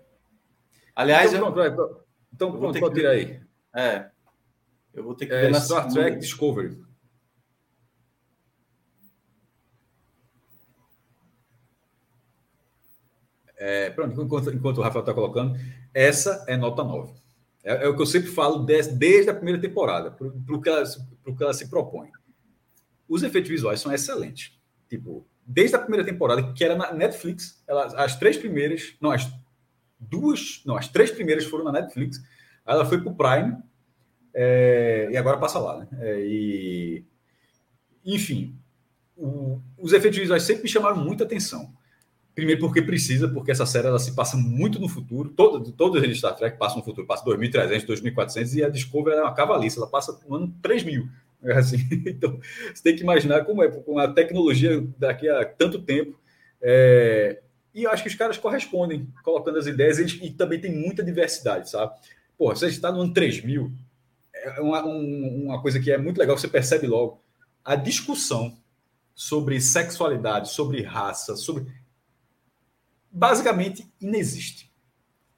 Aliás, 0.95 1.33
então, 1.33 1.47
eu... 1.47 1.53
pronto, 1.53 2.05
então, 2.33 2.49
eu 2.49 2.59
pronto, 2.59 2.81
pode 2.81 2.95
tirar 2.95 3.11
aí. 3.11 3.41
É. 3.75 4.11
Eu 4.93 5.05
vou 5.05 5.15
ter 5.15 5.27
que 5.27 5.33
é, 5.33 5.43
ver 5.43 5.51
na 5.51 5.61
Star 5.61 5.89
Trek 5.93 6.19
Discovery. 6.19 6.81
É, 13.57 13.91
pronto, 13.91 14.23
enquanto, 14.23 14.51
enquanto 14.55 14.79
o 14.79 14.83
Rafael 14.83 15.03
está 15.03 15.13
colocando, 15.13 15.59
essa 15.93 16.45
é 16.47 16.57
nota 16.57 16.85
9. 16.85 17.13
É, 17.65 17.85
é, 17.85 17.89
o 17.89 17.97
que 17.97 18.03
eu 18.03 18.07
sempre 18.07 18.31
falo 18.31 18.61
desde, 18.61 18.95
desde 18.95 19.31
a 19.31 19.35
primeira 19.35 19.61
temporada, 19.61 20.13
para 20.13 20.27
o 20.27 20.61
que, 20.61 20.69
ela, 20.69 20.85
que 20.85 21.43
ela 21.43 21.53
se 21.53 21.69
propõe. 21.69 22.11
Os 23.09 23.23
efeitos 23.23 23.51
visuais 23.51 23.81
são 23.81 23.93
excelentes. 23.93 24.57
Tipo, 24.89 25.27
desde 25.45 25.75
a 25.75 25.79
primeira 25.79 26.05
temporada, 26.05 26.53
que 26.53 26.65
era 26.65 26.77
na 26.77 26.93
Netflix, 26.93 27.63
ela, 27.67 27.87
as 28.03 28.17
três 28.17 28.37
primeiras, 28.37 28.95
não, 29.01 29.11
as 29.11 29.29
duas, 29.99 30.63
não, 30.65 30.77
as 30.77 30.89
três 30.89 31.11
primeiras 31.11 31.45
foram 31.45 31.65
na 31.65 31.73
Netflix, 31.73 32.23
ela 32.65 32.85
foi 32.85 33.01
para 33.01 33.13
o 33.13 33.17
Prime, 33.17 33.57
é, 34.41 35.09
e 35.11 35.17
agora 35.17 35.37
passa 35.37 35.59
lá, 35.59 35.79
né? 35.79 35.89
É, 36.01 36.21
e, 36.21 37.05
enfim, 38.07 38.55
o, 39.17 39.61
os 39.77 39.93
efeitos 39.93 40.17
visuais 40.17 40.45
sempre 40.45 40.63
me 40.63 40.69
chamaram 40.69 40.97
muita 40.97 41.25
atenção. 41.25 41.73
Primeiro 42.37 42.61
porque 42.61 42.81
precisa, 42.81 43.27
porque 43.27 43.51
essa 43.51 43.67
série 43.67 43.89
ela 43.89 43.99
se 43.99 44.15
passa 44.15 44.37
muito 44.37 44.79
no 44.79 44.89
futuro. 44.89 45.31
Todo, 45.31 45.73
todos 45.73 46.01
eles 46.01 46.19
Star 46.19 46.37
Trek 46.37 46.57
passam 46.57 46.79
no 46.79 46.85
futuro, 46.85 47.05
passa 47.05 47.25
2300, 47.25 47.85
2400 47.85 48.55
e 48.55 48.63
a 48.63 48.69
Discovery 48.69 49.17
é 49.17 49.23
uma 49.23 49.35
cavaliça, 49.35 49.81
ela 49.81 49.89
passa 49.89 50.17
no 50.29 50.37
ano 50.37 50.55
3000. 50.63 51.09
É 51.43 51.55
assim, 51.55 51.79
então, 52.07 52.39
você 52.73 52.81
tem 52.81 52.95
que 52.95 53.03
imaginar 53.03 53.45
como 53.45 53.65
é, 53.65 53.69
com 53.69 53.99
a 53.99 54.07
tecnologia 54.07 54.87
daqui 54.97 55.29
a 55.29 55.45
tanto 55.45 55.83
tempo. 55.83 56.17
É, 56.63 57.41
e 57.75 57.83
eu 57.83 57.91
acho 57.91 58.05
que 58.05 58.09
os 58.09 58.15
caras 58.15 58.39
correspondem, 58.39 59.09
colocando 59.25 59.59
as 59.59 59.67
ideias, 59.67 59.99
e 59.99 60.31
também 60.31 60.61
tem 60.61 60.73
muita 60.73 61.03
diversidade, 61.03 61.69
sabe? 61.69 61.93
Pô, 62.39 62.55
você 62.55 62.69
está 62.69 62.93
no 62.93 63.01
ano 63.01 63.13
3000, 63.13 63.73
é 64.45 64.61
uma, 64.61 64.85
um, 64.87 65.47
uma 65.47 65.63
coisa 65.63 65.81
que 65.81 65.91
é 65.91 65.99
muito 65.99 66.19
legal, 66.19 66.37
você 66.37 66.49
percebe 66.49 66.87
logo. 66.87 67.23
A 67.65 67.75
discussão 67.75 68.57
sobre 69.15 69.61
sexualidade, 69.61 70.51
sobre 70.51 70.83
raça, 70.83 71.37
sobre 71.37 71.67
basicamente 73.11 73.87
inexiste. 74.01 74.71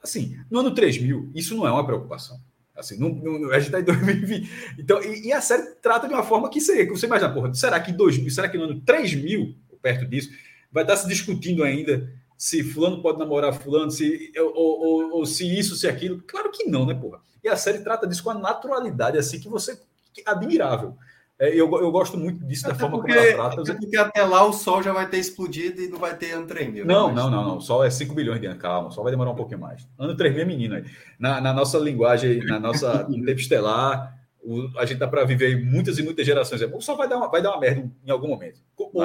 Assim, 0.03 0.39
no 0.51 0.61
ano 0.61 0.75
3000, 0.75 1.31
isso 1.35 1.57
não 1.57 1.67
é 1.67 1.71
uma 1.71 1.85
preocupação. 1.85 2.41
Assim, 2.75 2.99
não, 2.99 3.11
não, 3.11 3.51
a 3.51 3.59
gente 3.59 3.67
está 3.67 3.81
em 3.81 3.85
2020. 3.85 4.51
Então, 4.79 5.03
e, 5.03 5.29
e, 5.29 5.33
a 5.33 5.41
série 5.41 5.75
trata 5.83 6.09
de 6.09 6.15
uma 6.15 6.23
forma 6.23 6.49
que 6.49 6.61
seria, 6.61 6.87
que 6.87 6.93
você 6.93 7.07
imagina, 7.07 7.33
porra, 7.33 7.53
será 7.53 7.79
que 7.79 7.93
2000, 7.93 8.31
será 8.31 8.49
que 8.49 8.57
no 8.57 8.65
ano 8.65 8.81
3000, 8.81 9.55
perto 9.83 10.07
disso, 10.07 10.31
vai 10.73 10.85
estar 10.85 10.97
se 10.97 11.07
discutindo 11.07 11.63
ainda 11.63 12.11
se 12.41 12.65
fulano 12.65 13.03
pode 13.03 13.19
namorar 13.19 13.53
fulano, 13.53 13.91
se, 13.91 14.33
ou, 14.39 14.55
ou, 14.55 15.11
ou, 15.19 15.27
se 15.27 15.47
isso, 15.47 15.77
se 15.77 15.87
aquilo? 15.87 16.23
Claro 16.27 16.51
que 16.51 16.65
não, 16.65 16.87
né, 16.87 16.95
porra? 16.95 17.21
E 17.43 17.49
a 17.49 17.57
série 17.57 17.79
trata 17.79 18.07
disso 18.07 18.23
com 18.23 18.31
a 18.31 18.35
naturalidade, 18.35 19.19
assim, 19.19 19.41
que 19.41 19.49
você... 19.49 19.81
Que, 20.13 20.23
admirável. 20.27 20.97
É, 21.41 21.49
eu, 21.49 21.71
eu 21.81 21.91
gosto 21.91 22.19
muito 22.19 22.45
disso, 22.45 22.67
até 22.67 22.75
da 22.75 22.79
forma 22.79 22.99
porque, 22.99 23.15
como 23.15 23.27
ela 23.27 23.35
trata. 23.35 23.63
Até 23.63 23.73
porque 23.73 23.97
até 23.97 24.23
lá 24.25 24.45
o 24.45 24.53
Sol 24.53 24.83
já 24.83 24.93
vai 24.93 25.09
ter 25.09 25.17
explodido 25.17 25.81
e 25.81 25.89
não 25.89 25.99
vai 25.99 26.15
ter 26.15 26.33
ano 26.33 26.47
3000. 26.47 26.85
Né? 26.85 26.93
Não, 26.93 27.11
não, 27.11 27.31
não, 27.31 27.43
não. 27.43 27.57
O 27.57 27.61
Sol 27.63 27.83
é 27.83 27.89
5 27.89 28.15
bilhões 28.15 28.39
de 28.43 28.47
anos. 28.47 28.61
Calma, 28.61 28.89
o 28.89 28.91
Sol 28.91 29.03
vai 29.03 29.11
demorar 29.11 29.31
um 29.31 29.35
pouquinho 29.35 29.59
mais. 29.59 29.89
Ano 29.99 30.15
3000 30.15 30.43
é 30.43 30.45
menino 30.45 30.75
aí. 30.75 30.85
Na, 31.19 31.41
na 31.41 31.55
nossa 31.55 31.79
linguagem, 31.79 32.45
na 32.45 32.61
nossa 32.61 33.05
tempo 33.09 33.41
estelar, 33.41 34.15
o, 34.43 34.69
a 34.79 34.85
gente 34.85 34.99
dá 34.99 35.09
para 35.09 35.25
viver 35.25 35.65
muitas 35.65 35.99
e 35.99 36.03
muitas 36.03 36.27
gerações. 36.27 36.61
O 36.61 36.81
Sol 36.83 36.99
vai 36.99 37.09
dar 37.09 37.17
uma, 37.17 37.31
vai 37.31 37.41
dar 37.41 37.53
uma 37.53 37.61
merda 37.61 37.91
em 38.05 38.11
algum 38.11 38.29
momento. 38.29 38.61
Ou, 38.77 39.03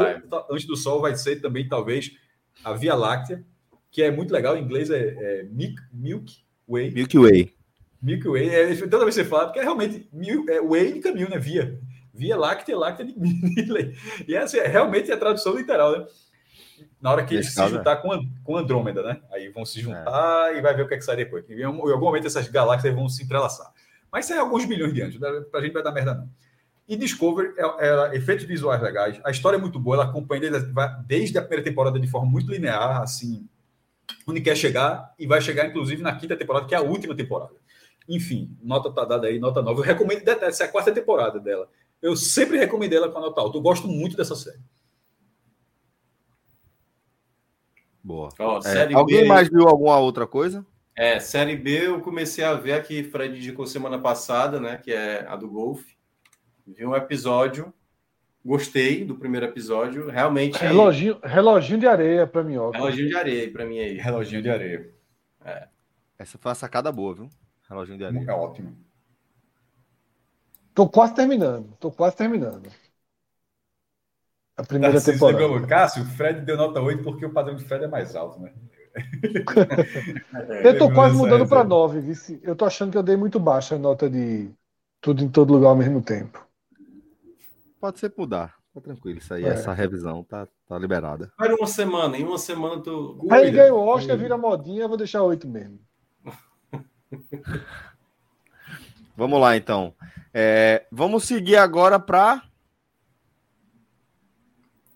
antes 0.51 0.67
do 0.67 0.75
Sol 0.75 0.99
vai 0.99 1.15
ser 1.15 1.37
também, 1.37 1.69
talvez, 1.69 2.11
a 2.65 2.73
Via 2.73 2.95
Láctea, 2.95 3.45
que 3.89 4.03
é 4.03 4.11
muito 4.11 4.33
legal. 4.33 4.57
Em 4.57 4.61
inglês 4.61 4.89
é, 4.89 5.15
é 5.17 5.43
Milk, 5.49 5.81
Milk 5.93 6.33
Way. 6.67 6.91
Milky 6.91 7.17
Way. 7.17 7.54
Milky 8.05 8.27
Way. 8.27 8.49
É, 8.49 8.75
toda 8.75 9.03
vez 9.03 9.15
que 9.15 9.23
você 9.23 9.25
fala, 9.25 9.45
porque 9.45 9.59
é 9.59 9.63
realmente 9.63 10.07
mil, 10.13 10.45
é, 10.47 10.61
Way 10.61 10.93
de 10.93 10.99
caminho, 10.99 11.29
né? 11.29 11.39
Via. 11.39 11.79
Via 12.13 12.37
Láctea, 12.37 12.77
Láctea 12.77 13.05
de 13.05 13.13
Midley. 13.17 13.97
E 14.27 14.35
essa 14.35 14.57
é 14.57 14.67
realmente 14.67 15.11
a 15.11 15.17
tradução 15.17 15.55
literal, 15.55 15.91
né? 15.97 16.05
Na 17.01 17.11
hora 17.11 17.25
que 17.25 17.33
eles 17.33 17.53
se 17.53 17.67
juntar 17.67 17.97
com, 17.97 18.09
com 18.43 18.57
Andrômeda, 18.57 19.01
né? 19.01 19.21
Aí 19.31 19.49
vão 19.49 19.65
se 19.65 19.81
juntar 19.81 20.53
é. 20.53 20.57
e 20.57 20.61
vai 20.61 20.75
ver 20.75 20.83
o 20.83 20.87
que 20.87 20.93
é 20.93 20.97
que 20.97 21.03
sai 21.03 21.15
depois. 21.15 21.49
Em 21.49 21.63
algum 21.63 21.99
momento 21.99 22.27
essas 22.27 22.47
galáxias 22.47 22.93
vão 22.93 23.09
se 23.09 23.23
entrelaçar. 23.23 23.71
Mas 24.11 24.25
isso 24.25 24.33
é 24.33 24.37
alguns 24.37 24.65
bilhões 24.65 24.93
de 24.93 25.01
anos, 25.01 25.19
né? 25.19 25.43
pra 25.51 25.61
gente 25.61 25.73
vai 25.73 25.83
dar 25.83 25.91
merda 25.91 26.13
não. 26.13 26.29
E 26.87 26.95
Discovery, 26.95 27.53
é, 27.57 27.87
é, 27.87 28.15
efeitos 28.15 28.45
visuais 28.45 28.81
legais, 28.81 29.19
a 29.23 29.31
história 29.31 29.57
é 29.57 29.59
muito 29.59 29.79
boa, 29.79 29.95
ela 29.95 30.05
acompanha 30.05 30.51
desde 31.05 31.37
a 31.37 31.41
primeira 31.41 31.63
temporada 31.63 31.99
de 31.99 32.07
forma 32.07 32.29
muito 32.29 32.51
linear, 32.51 33.01
assim, 33.01 33.47
onde 34.27 34.39
quer 34.41 34.55
chegar, 34.55 35.13
e 35.17 35.25
vai 35.25 35.41
chegar, 35.41 35.65
inclusive, 35.65 36.03
na 36.03 36.15
quinta 36.15 36.35
temporada, 36.35 36.67
que 36.67 36.75
é 36.75 36.77
a 36.77 36.81
última 36.81 37.15
temporada. 37.15 37.53
Enfim, 38.07 38.55
nota 38.61 38.91
tá 38.91 39.03
dada 39.03 39.27
aí, 39.27 39.39
nota 39.39 39.61
nova. 39.61 39.79
Eu 39.79 39.85
recomendo, 39.85 40.23
detalhe, 40.23 40.51
essa 40.51 40.63
é 40.63 40.67
a 40.67 40.71
quarta 40.71 40.91
temporada 40.91 41.39
dela. 41.39 41.69
Eu 42.01 42.15
sempre 42.15 42.57
recomendei 42.57 42.97
ela 42.97 43.09
com 43.09 43.17
a 43.17 43.21
nota 43.21 43.41
alta. 43.41 43.57
Eu 43.57 43.61
gosto 43.61 43.87
muito 43.87 44.15
dessa 44.15 44.35
série. 44.35 44.59
Boa. 48.03 48.29
Ó, 48.37 48.59
é, 48.63 48.93
alguém 48.93 49.21
B... 49.21 49.27
mais 49.27 49.49
viu 49.49 49.67
alguma 49.67 49.97
outra 49.97 50.27
coisa? 50.27 50.63
É, 50.95 51.19
série 51.19 51.57
B 51.57 51.87
eu 51.87 51.99
comecei 52.01 52.43
a 52.43 52.53
ver 52.53 52.73
aqui, 52.73 53.03
Fred 53.03 53.35
indicou 53.35 53.65
semana 53.65 53.97
passada, 53.97 54.59
né? 54.59 54.77
Que 54.77 54.93
é 54.93 55.25
a 55.27 55.35
do 55.35 55.49
golfe. 55.49 55.95
Vi 56.67 56.85
um 56.85 56.95
episódio, 56.95 57.73
gostei 58.43 59.03
do 59.03 59.15
primeiro 59.15 59.47
episódio. 59.47 60.07
Realmente. 60.07 60.59
Reloginho, 60.59 61.19
reloginho 61.23 61.79
de 61.79 61.87
areia 61.87 62.27
para 62.27 62.43
mim, 62.43 62.57
ó. 62.57 62.69
Reloginho 62.69 63.09
de 63.09 63.15
areia 63.15 63.51
para 63.51 63.65
mim 63.65 63.79
aí. 63.79 63.97
Reloginho 63.97 64.41
de 64.43 64.49
areia. 64.49 64.93
É. 65.43 65.67
Essa 66.19 66.37
foi 66.37 66.49
uma 66.49 66.55
sacada 66.55 66.91
boa, 66.91 67.15
viu? 67.15 67.29
Reloginho 67.69 67.97
de 67.97 68.05
areia. 68.05 68.25
É 68.29 68.33
ótimo. 68.33 68.75
Tô 70.73 70.89
quase 70.89 71.15
terminando. 71.15 71.75
Tô 71.79 71.91
quase 71.91 72.15
terminando. 72.15 72.69
A 74.57 74.63
primeira 74.63 74.93
Tarcísio 74.93 75.13
temporada. 75.13 75.47
Lembrou, 75.47 75.67
Cássio, 75.67 76.03
o 76.03 76.05
Fred 76.05 76.41
deu 76.41 76.57
nota 76.57 76.81
8 76.81 77.03
porque 77.03 77.25
o 77.25 77.33
padrão 77.33 77.55
de 77.55 77.63
Fred 77.63 77.85
é 77.85 77.87
mais 77.87 78.15
alto, 78.15 78.39
né? 78.39 78.53
eu 80.63 80.77
tô 80.77 80.91
quase 80.93 81.15
mudando 81.15 81.47
para 81.47 81.63
9, 81.63 81.99
vice. 81.99 82.39
Eu 82.41 82.55
tô 82.55 82.65
achando 82.65 82.91
que 82.91 82.97
eu 82.97 83.03
dei 83.03 83.17
muito 83.17 83.39
baixa 83.39 83.75
a 83.75 83.79
nota 83.79 84.09
de 84.09 84.49
tudo 85.01 85.23
em 85.23 85.29
todo 85.29 85.53
lugar 85.53 85.69
ao 85.69 85.75
mesmo 85.75 86.01
tempo. 86.01 86.45
Pode 87.79 87.99
ser 87.99 88.13
mudar. 88.17 88.55
Tá 88.73 88.81
tranquilo, 88.81 89.19
isso 89.19 89.33
aí, 89.33 89.45
é. 89.45 89.49
essa 89.49 89.71
revisão 89.71 90.23
tá, 90.23 90.47
tá 90.67 90.77
liberada. 90.77 91.31
Vai 91.37 91.53
uma 91.53 91.67
semana, 91.67 92.17
em 92.17 92.25
uma 92.25 92.37
semana 92.37 92.81
tu. 92.81 93.25
Aí 93.31 93.49
ganha 93.49 93.73
o 93.73 93.79
Oscar, 93.79 94.17
vira 94.17 94.37
modinha, 94.37 94.81
eu 94.81 94.89
vou 94.89 94.97
deixar 94.97 95.23
8 95.23 95.47
mesmo. 95.47 95.79
Vamos 99.17 99.39
lá, 99.39 99.55
então. 99.55 99.93
É, 100.33 100.85
vamos 100.91 101.23
seguir 101.23 101.55
agora 101.55 101.97
para. 101.97 102.43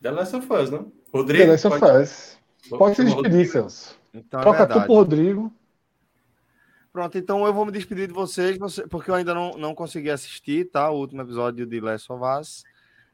The 0.02 0.12
Last 0.12 0.36
of 0.36 0.54
Us, 0.54 0.70
né? 0.70 0.86
Rodrigo. 1.14 1.46
The 1.46 1.52
Last 1.52 1.68
of 1.68 1.86
Us. 1.86 2.40
Pode 2.70 2.96
se 2.98 3.06
despedir, 3.06 3.48
Celso. 3.48 3.98
Então, 4.14 4.42
é 4.42 4.44
Toca 4.44 4.68
tudo 4.68 4.86
pro 4.86 4.94
Rodrigo. 4.96 5.54
Pronto, 6.92 7.18
então 7.18 7.46
eu 7.46 7.54
vou 7.54 7.66
me 7.66 7.72
despedir 7.72 8.08
de 8.08 8.14
vocês, 8.14 8.58
porque 8.90 9.10
eu 9.10 9.16
ainda 9.16 9.34
não, 9.34 9.52
não 9.52 9.74
consegui 9.76 10.10
assistir, 10.10 10.70
tá? 10.70 10.90
O 10.90 10.98
último 11.00 11.22
episódio 11.22 11.66
de 11.66 11.80
Last 11.80 12.12
of 12.12 12.22
Us. 12.24 12.64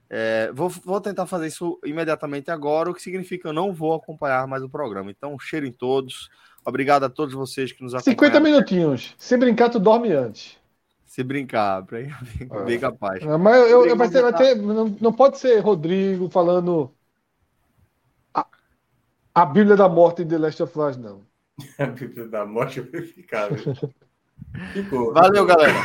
É, 0.09 0.51
vou, 0.53 0.69
vou 0.69 1.01
tentar 1.01 1.25
fazer 1.25 1.47
isso 1.47 1.79
imediatamente 1.85 2.49
agora, 2.49 2.89
o 2.89 2.93
que 2.93 3.01
significa 3.01 3.43
que 3.43 3.47
eu 3.47 3.53
não 3.53 3.73
vou 3.73 3.93
acompanhar 3.93 4.47
mais 4.47 4.63
o 4.63 4.69
programa. 4.69 5.11
Então, 5.11 5.37
cheiro 5.37 5.65
em 5.65 5.71
todos. 5.71 6.29
Obrigado 6.65 7.03
a 7.03 7.09
todos 7.09 7.33
vocês 7.33 7.71
que 7.71 7.83
nos 7.83 7.93
acompanham. 7.93 8.17
50 8.17 8.39
minutinhos. 8.39 9.13
Se 9.17 9.37
brincar, 9.37 9.69
tu 9.69 9.79
dorme 9.79 10.11
antes. 10.11 10.57
Se 11.05 11.23
brincar, 11.23 11.81
bem, 11.83 12.11
bem 12.65 12.79
capaz. 12.79 13.23
É, 13.23 13.37
mas 13.37 13.69
eu, 13.69 13.85
eu 13.85 13.95
vai 13.95 14.09
ter, 14.09 14.55
não, 14.55 14.97
não 14.99 15.13
pode 15.13 15.37
ser 15.37 15.59
Rodrigo 15.59 16.29
falando 16.29 16.91
a, 18.33 18.45
a 19.33 19.45
Bíblia 19.45 19.77
da 19.77 19.87
Morte 19.87 20.23
em 20.23 20.27
The 20.27 20.37
Last 20.37 20.63
of 20.63 20.77
Us, 20.77 20.97
não. 20.97 21.21
a 21.79 21.85
Bíblia 21.85 22.27
da 22.27 22.45
Morte 22.45 22.81
vai 22.81 23.01
ficar. 23.03 23.49
Ficou. 24.73 25.13
Valeu, 25.13 25.45
galera. 25.45 25.79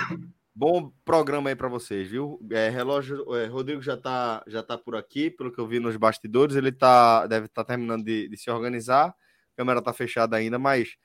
Bom 0.55 0.93
programa 1.05 1.49
aí 1.49 1.57
para 1.57 1.69
vocês, 1.69 2.11
viu? 2.11 2.41
É, 2.51 2.69
relógio, 2.69 3.35
é, 3.37 3.47
Rodrigo 3.47 3.81
já 3.81 3.97
tá, 3.97 4.43
já 4.47 4.63
tá 4.63 4.77
por 4.77 4.97
aqui, 4.97 5.31
pelo 5.31 5.53
que 5.53 5.59
eu 5.59 5.67
vi 5.67 5.79
nos 5.79 5.97
bastidores. 5.97 6.57
Ele 6.57 6.73
tá, 6.73 7.27
deve 7.27 7.47
estar 7.47 7.65
tá 7.65 7.69
terminando 7.69 8.05
de, 8.05 8.29
de, 8.29 8.37
se 8.37 8.51
organizar. 8.51 9.15
A 9.61 9.63
câmera 9.63 9.83
tá 9.83 9.93
fechada 9.93 10.39
ainda, 10.39 10.59
mas 10.59 10.97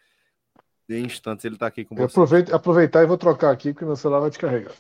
em 0.88 1.04
instantes 1.04 1.44
ele 1.44 1.56
está 1.56 1.68
aqui 1.68 1.84
com 1.84 1.94
você. 1.94 2.06
Aproveito, 2.06 2.56
aproveitar 2.56 3.04
e 3.04 3.06
vou 3.06 3.18
trocar 3.18 3.52
aqui, 3.52 3.74
porque 3.74 3.84
meu 3.84 3.98
celular 3.98 4.22
vai 4.22 4.30
descarregar. 4.30 4.74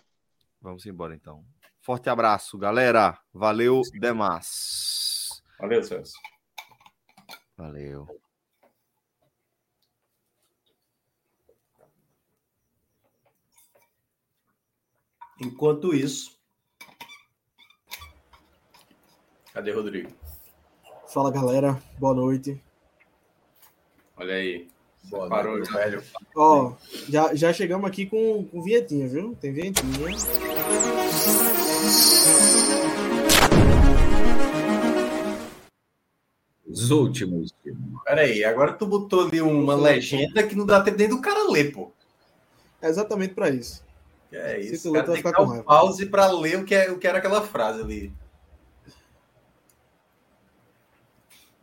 Vamos 0.62 0.86
embora 0.86 1.14
então. 1.14 1.44
Forte 1.82 2.10
abraço, 2.10 2.58
galera. 2.58 3.20
Valeu 3.34 3.82
demais. 4.00 5.28
Valeu, 5.60 5.84
Celso. 5.84 6.14
Valeu. 7.58 8.08
Enquanto 15.42 15.94
isso. 15.94 16.40
Cadê 19.52 19.74
Rodrigo? 19.74 20.14
Fala 21.10 21.30
galera, 21.30 21.74
boa 22.00 22.14
noite. 22.14 22.65
Olha 24.18 24.35
aí. 24.35 24.68
Boa 25.10 25.27
Parou, 25.27 25.58
noite, 25.58 25.72
velho. 25.72 26.02
Ó, 26.35 26.74
já, 27.10 27.35
já 27.35 27.53
chegamos 27.53 27.88
aqui 27.88 28.06
com, 28.06 28.45
com 28.45 28.64
vinhetinha, 28.64 29.08
viu? 29.08 29.35
Tem 29.40 29.52
vinhetinha. 29.52 29.94
Os 36.66 36.92
últimos. 36.92 37.53
Peraí, 38.06 38.44
agora 38.45 38.74
tu 38.74 38.88
botou 38.88 39.27
ali 39.27 39.42
uma 39.42 39.76
legenda 39.76 40.42
que 40.42 40.56
não 40.56 40.66
dá 40.66 40.82
tempo 40.82 40.98
nem 40.98 41.10
do 41.10 41.22
cara 41.22 41.52
ler, 41.52 41.74
pô. 41.74 41.92
É 42.82 42.88
exatamente 42.88 43.34
para 43.34 43.50
isso. 43.50 43.84
é 44.32 44.60
isso. 44.60 44.77
Se 44.77 44.84
tu 44.84 44.94
cara 44.94 45.11
tem 45.11 45.22
que 45.22 45.32
dar 45.32 45.42
um 45.42 45.61
pause 45.61 46.06
para 46.06 46.32
ler 46.32 46.60
o 46.60 46.66
que, 46.66 46.74
é, 46.74 46.90
o 46.90 46.98
que 46.98 47.08
era 47.08 47.18
aquela 47.18 47.42
frase 47.42 47.82
ali. 47.82 48.14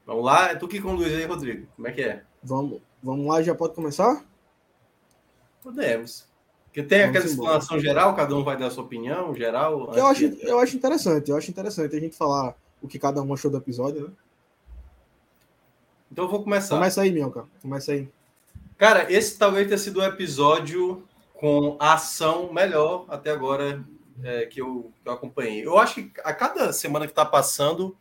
Vamos 0.05 0.25
lá, 0.25 0.51
é 0.51 0.55
tu 0.55 0.69
que 0.69 0.81
conduz 0.81 1.13
aí, 1.13 1.25
Rodrigo. 1.25 1.67
Como 1.75 1.89
é 1.89 1.93
que 1.93 2.03
é? 2.03 2.23
Vamos, 2.43 2.81
vamos 3.03 3.27
lá, 3.27 3.43
já 3.43 3.55
pode 3.55 3.75
começar? 3.75 4.25
Podemos. 5.63 6.27
Porque 6.65 6.83
tem 6.83 7.01
Vamos 7.01 7.17
aquela 7.17 7.33
embora. 7.33 7.49
explanação 7.59 7.81
geral, 7.81 8.17
cada 8.17 8.35
um 8.35 8.43
vai 8.43 8.57
dar 8.57 8.67
a 8.67 8.71
sua 8.71 8.85
opinião 8.85 9.35
geral. 9.35 9.93
Eu 9.95 10.07
acho, 10.07 10.25
eu 10.25 10.59
acho 10.59 10.77
interessante, 10.77 11.31
eu 11.31 11.37
acho 11.37 11.51
interessante 11.51 11.95
a 11.95 12.01
gente 12.01 12.17
falar 12.17 12.57
o 12.81 12.89
que 12.89 12.99
cada 12.99 13.23
um 13.23 13.33
achou 13.33 13.51
do 13.51 13.59
episódio, 13.59 14.09
né? 14.09 14.15
Então 16.11 16.25
eu 16.25 16.31
vou 16.31 16.43
começar. 16.43 16.75
Começa 16.75 17.03
aí, 17.03 17.13
Minhoca. 17.13 17.47
Começa 17.61 17.93
aí. 17.93 18.09
Cara, 18.77 19.11
esse 19.13 19.39
talvez 19.39 19.67
tenha 19.67 19.79
sido 19.79 20.01
o 20.01 20.05
episódio 20.05 21.07
com 21.35 21.77
a 21.79 21.95
ação 21.95 22.53
melhor 22.53 23.05
até 23.09 23.31
agora 23.31 23.85
é, 24.23 24.47
que, 24.47 24.61
eu, 24.61 24.93
que 25.03 25.09
eu 25.09 25.13
acompanhei. 25.13 25.65
Eu 25.67 25.79
acho 25.79 25.95
que 25.95 26.13
a 26.25 26.33
cada 26.33 26.73
semana 26.73 27.07
que 27.07 27.15
tá 27.15 27.25
passando, 27.25 27.97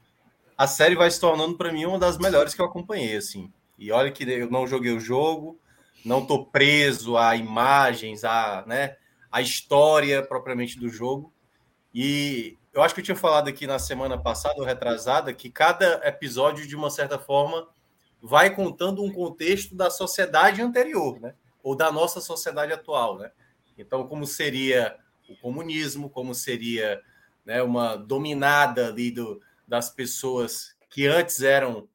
a 0.57 0.67
série 0.67 0.95
vai 0.95 1.09
se 1.09 1.19
tornando 1.19 1.57
para 1.57 1.71
mim 1.71 1.85
uma 1.85 1.99
das 1.99 2.17
melhores 2.17 2.53
que 2.53 2.61
eu 2.61 2.65
acompanhei, 2.65 3.15
assim. 3.15 3.51
E 3.81 3.91
olha 3.91 4.11
que 4.11 4.23
eu 4.29 4.47
não 4.51 4.67
joguei 4.67 4.91
o 4.91 4.99
jogo, 4.99 5.59
não 6.05 6.23
tô 6.23 6.45
preso 6.45 7.17
a 7.17 7.35
imagens, 7.35 8.23
a, 8.23 8.63
né, 8.67 8.95
a 9.31 9.41
história 9.41 10.21
propriamente 10.21 10.79
do 10.79 10.87
jogo. 10.87 11.33
E 11.91 12.59
eu 12.71 12.83
acho 12.83 12.93
que 12.93 13.01
eu 13.01 13.05
tinha 13.05 13.17
falado 13.17 13.47
aqui 13.47 13.65
na 13.65 13.79
semana 13.79 14.19
passada 14.21 14.59
ou 14.59 14.65
retrasada 14.67 15.33
que 15.33 15.49
cada 15.49 15.99
episódio, 16.07 16.67
de 16.67 16.75
uma 16.75 16.91
certa 16.91 17.17
forma, 17.17 17.67
vai 18.21 18.53
contando 18.53 19.03
um 19.03 19.11
contexto 19.11 19.73
da 19.73 19.89
sociedade 19.89 20.61
anterior, 20.61 21.19
né? 21.19 21.33
Ou 21.63 21.75
da 21.75 21.91
nossa 21.91 22.21
sociedade 22.21 22.71
atual, 22.71 23.17
né? 23.17 23.31
Então, 23.79 24.07
como 24.07 24.27
seria 24.27 24.95
o 25.27 25.35
comunismo, 25.37 26.07
como 26.07 26.35
seria 26.35 27.01
né, 27.43 27.63
uma 27.63 27.95
dominada 27.95 28.89
ali 28.89 29.09
do, 29.09 29.41
das 29.67 29.89
pessoas 29.89 30.75
que 30.87 31.07
antes 31.07 31.41
eram 31.41 31.89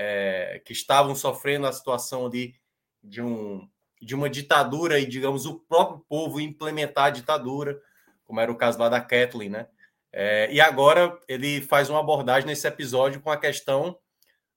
é, 0.00 0.62
que 0.64 0.72
estavam 0.72 1.12
sofrendo 1.16 1.66
a 1.66 1.72
situação 1.72 2.24
ali 2.24 2.54
de, 3.02 3.20
um, 3.20 3.68
de 4.00 4.14
uma 4.14 4.30
ditadura 4.30 5.00
e, 5.00 5.04
digamos, 5.04 5.44
o 5.44 5.58
próprio 5.58 5.98
povo 6.08 6.40
implementar 6.40 7.06
a 7.06 7.10
ditadura, 7.10 7.82
como 8.24 8.38
era 8.38 8.52
o 8.52 8.56
caso 8.56 8.78
lá 8.78 8.88
da 8.88 9.00
Kathleen, 9.00 9.50
né? 9.50 9.66
É, 10.12 10.48
e 10.52 10.60
agora 10.60 11.18
ele 11.26 11.60
faz 11.60 11.90
uma 11.90 11.98
abordagem 11.98 12.46
nesse 12.46 12.64
episódio 12.64 13.20
com 13.20 13.28
a 13.28 13.36
questão 13.36 13.98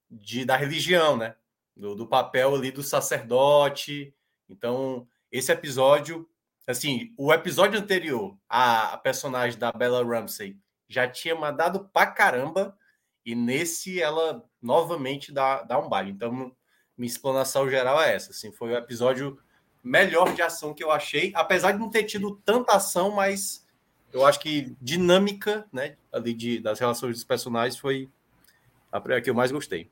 de, 0.08 0.46
da 0.46 0.56
religião, 0.56 1.18
né? 1.18 1.36
Do, 1.76 1.96
do 1.96 2.06
papel 2.06 2.54
ali 2.54 2.72
do 2.72 2.84
sacerdote. 2.84 4.14
Então, 4.48 5.08
esse 5.32 5.52
episódio, 5.52 6.30
assim, 6.68 7.16
o 7.18 7.34
episódio 7.34 7.80
anterior, 7.80 8.38
a, 8.48 8.94
a 8.94 8.98
personagem 8.98 9.58
da 9.58 9.72
Bella 9.72 10.06
Ramsey 10.06 10.56
já 10.88 11.08
tinha 11.10 11.34
mandado 11.34 11.90
pra 11.92 12.06
caramba, 12.06 12.78
e 13.26 13.34
nesse 13.34 14.00
ela 14.00 14.48
novamente 14.62 15.32
dá, 15.32 15.64
dá 15.64 15.80
um 15.80 15.90
baile. 15.90 16.12
Então, 16.12 16.52
minha 16.98 17.10
explanação 17.10 17.70
geral 17.70 18.02
é 18.02 18.16
essa. 18.16 18.32
Assim, 18.32 18.52
foi 18.52 18.72
o 18.72 18.78
episódio 18.78 19.38
melhor 19.84 20.34
de 20.34 20.42
ação 20.42 20.74
que 20.74 20.84
eu 20.84 20.92
achei, 20.92 21.32
apesar 21.36 21.72
de 21.72 21.80
não 21.80 21.90
ter 21.90 22.04
tido 22.04 22.40
tanta 22.46 22.74
ação, 22.74 23.12
mas 23.12 23.66
eu 24.14 24.26
acho 24.26 24.40
que 24.40 24.76
dinâmica, 24.82 25.66
né, 25.72 25.96
ali 26.12 26.34
de, 26.34 26.60
das 26.60 26.80
relações 26.80 27.16
dos 27.16 27.24
personagens 27.24 27.80
foi 27.80 28.10
a 28.92 29.22
que 29.22 29.30
eu 29.30 29.34
mais 29.34 29.52
gostei. 29.52 29.90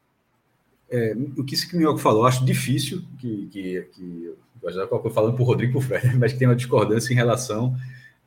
É, 0.91 1.15
o 1.37 1.43
que 1.43 1.53
esse 1.53 1.75
Minhoca 1.75 1.99
falou, 1.99 2.25
acho 2.25 2.43
difícil 2.43 3.03
que, 3.19 3.47
que, 3.47 3.81
que 3.93 4.35
eu 4.61 4.69
estou 4.69 5.09
falando 5.11 5.35
para 5.35 5.43
o 5.43 5.45
Rodrigo 5.45 5.79
e 5.79 5.81
Fred, 5.81 6.15
mas 6.17 6.33
que 6.33 6.39
tem 6.39 6.47
uma 6.47 6.55
discordância 6.55 7.13
em 7.13 7.15
relação 7.15 7.75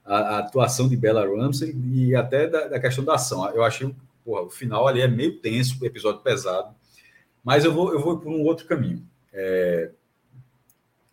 à, 0.04 0.16
à, 0.16 0.38
atuação 0.38 0.88
de 0.88 0.96
Bella 0.96 1.26
Ramsey 1.26 1.76
e 1.92 2.14
até 2.14 2.46
da, 2.46 2.68
da 2.68 2.80
questão 2.80 3.04
da 3.04 3.14
ação. 3.14 3.48
Eu 3.50 3.62
achei 3.62 3.94
porra, 4.24 4.42
o 4.42 4.50
final 4.50 4.86
ali 4.86 5.00
é 5.00 5.08
meio 5.08 5.40
tenso, 5.40 5.84
episódio 5.84 6.22
pesado, 6.22 6.74
mas 7.44 7.64
eu 7.64 7.72
vou, 7.72 7.92
eu 7.92 8.00
vou 8.00 8.18
por 8.18 8.32
um 8.32 8.42
outro 8.42 8.66
caminho. 8.66 9.06
É, 9.32 9.90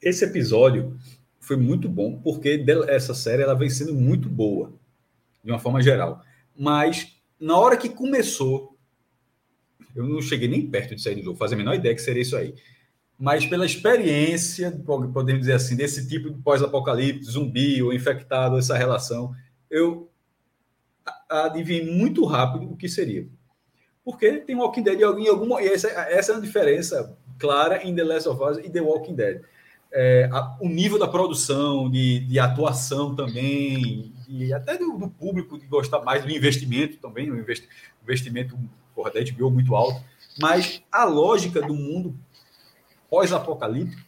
esse 0.01 0.23
episódio 0.25 0.97
foi 1.39 1.55
muito 1.55 1.89
bom 1.89 2.19
porque 2.19 2.63
essa 2.87 3.13
série 3.13 3.43
ela 3.43 3.55
vem 3.55 3.69
sendo 3.69 3.93
muito 3.93 4.29
boa 4.29 4.73
de 5.43 5.51
uma 5.51 5.59
forma 5.59 5.81
geral, 5.81 6.21
mas 6.57 7.17
na 7.39 7.57
hora 7.57 7.77
que 7.77 7.89
começou 7.89 8.77
eu 9.95 10.05
não 10.05 10.21
cheguei 10.21 10.47
nem 10.47 10.69
perto 10.69 10.95
de 10.95 11.01
sair 11.01 11.15
do 11.15 11.23
jogo, 11.23 11.37
fazer 11.37 11.55
a 11.55 11.57
menor 11.57 11.75
ideia 11.75 11.95
que 11.95 12.01
seria 12.01 12.21
isso 12.21 12.37
aí. 12.37 12.53
Mas 13.17 13.45
pela 13.45 13.65
experiência, 13.65 14.71
podemos 15.13 15.41
dizer 15.41 15.53
assim, 15.53 15.75
desse 15.75 16.07
tipo 16.07 16.29
de 16.29 16.41
pós-apocalipse, 16.41 17.31
zumbi 17.31 17.81
ou 17.83 17.93
infectado, 17.93 18.57
essa 18.57 18.77
relação, 18.77 19.35
eu 19.69 20.08
adivinhei 21.29 21.85
muito 21.85 22.25
rápido 22.25 22.71
o 22.71 22.75
que 22.75 22.89
seria. 22.89 23.27
Porque 24.03 24.37
tem 24.37 24.55
Walking 24.55 24.81
Dead 24.81 24.99
em 25.01 25.27
alguma. 25.27 25.61
Essa, 25.61 25.87
essa 25.87 26.33
é 26.33 26.35
a 26.35 26.39
diferença 26.39 27.15
clara 27.37 27.83
em 27.83 27.95
The 27.95 28.03
Last 28.03 28.29
of 28.29 28.41
Us 28.43 28.57
e 28.65 28.69
The 28.69 28.81
Walking 28.81 29.15
Dead. 29.15 29.41
É, 29.91 30.29
a, 30.31 30.57
o 30.59 30.67
nível 30.67 30.99
da 30.99 31.07
produção, 31.07 31.89
de, 31.89 32.19
de 32.19 32.39
atuação 32.39 33.15
também, 33.15 34.13
e 34.27 34.53
até 34.53 34.77
do, 34.77 34.97
do, 34.97 35.09
público 35.09 35.57
de 35.57 35.65
gostar 35.65 36.01
mais 36.01 36.23
do 36.23 36.31
investimento 36.31 36.97
também, 36.97 37.31
o 37.31 37.39
investimento 38.03 38.57
porra, 38.93 39.11
da 39.11 39.19
HBO 39.19 39.49
muito 39.49 39.75
alto, 39.75 40.03
mas 40.39 40.83
a 40.91 41.05
lógica 41.05 41.61
do 41.61 41.73
mundo 41.73 42.15
pós-apocalíptico, 43.09 44.01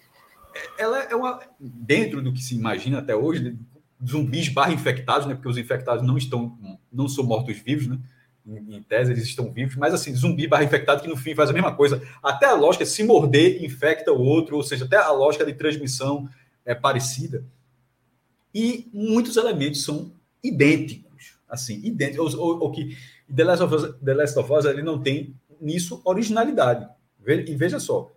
ela 0.78 1.00
é 1.04 1.16
uma, 1.16 1.40
dentro 1.60 2.22
do 2.22 2.32
que 2.32 2.42
se 2.42 2.56
imagina 2.56 3.00
até 3.00 3.16
hoje, 3.16 3.58
zumbis 4.06 4.50
barra 4.50 4.74
infectados, 4.74 5.26
né, 5.26 5.34
porque 5.34 5.50
os 5.50 5.58
infectados 5.58 6.06
não 6.06 6.18
estão, 6.18 6.58
não 6.92 7.08
são 7.08 7.24
mortos-vivos, 7.24 7.88
né, 7.88 7.98
em, 8.46 8.76
em, 8.76 8.84
tese 8.84 9.12
eles 9.12 9.24
estão 9.24 9.52
vivos, 9.52 9.76
mas 9.76 9.94
assim, 9.94 10.14
zumbi 10.16 10.48
barra 10.48 10.64
infectado 10.64 11.02
que 11.02 11.08
no 11.08 11.16
fim 11.16 11.36
faz 11.36 11.50
a 11.50 11.54
mesma 11.54 11.76
coisa, 11.76 12.02
até 12.24 12.48
a 12.48 12.54
lógica, 12.54 12.86
se 12.86 13.04
morder, 13.04 13.64
infecta 13.64 14.12
o 14.12 14.22
outro, 14.22 14.56
ou 14.56 14.64
seja, 14.64 14.86
até 14.86 14.98
a 14.98 15.12
lógica 15.12 15.46
de 15.46 15.54
transmissão 15.54 16.28
é 16.66 16.74
parecida, 16.74 17.46
e 18.54 18.90
muitos 18.94 19.38
elementos 19.38 19.84
são 19.84 20.12
idênticos, 20.44 21.36
assim, 21.48 21.80
idênticos, 21.84 22.34
ou, 22.34 22.56
ou, 22.56 22.64
ou 22.64 22.72
que 22.72 22.98
The 23.34 23.44
Last 23.44 23.64
of 23.64 23.76
Us, 23.76 23.96
The 24.04 24.14
Last 24.14 24.40
of 24.40 24.52
Us 24.52 24.66
ele 24.66 24.82
não 24.82 25.02
tem 25.02 25.34
nisso 25.60 26.02
originalidade. 26.04 26.88
E 27.26 27.56
veja 27.56 27.80
só, 27.80 28.12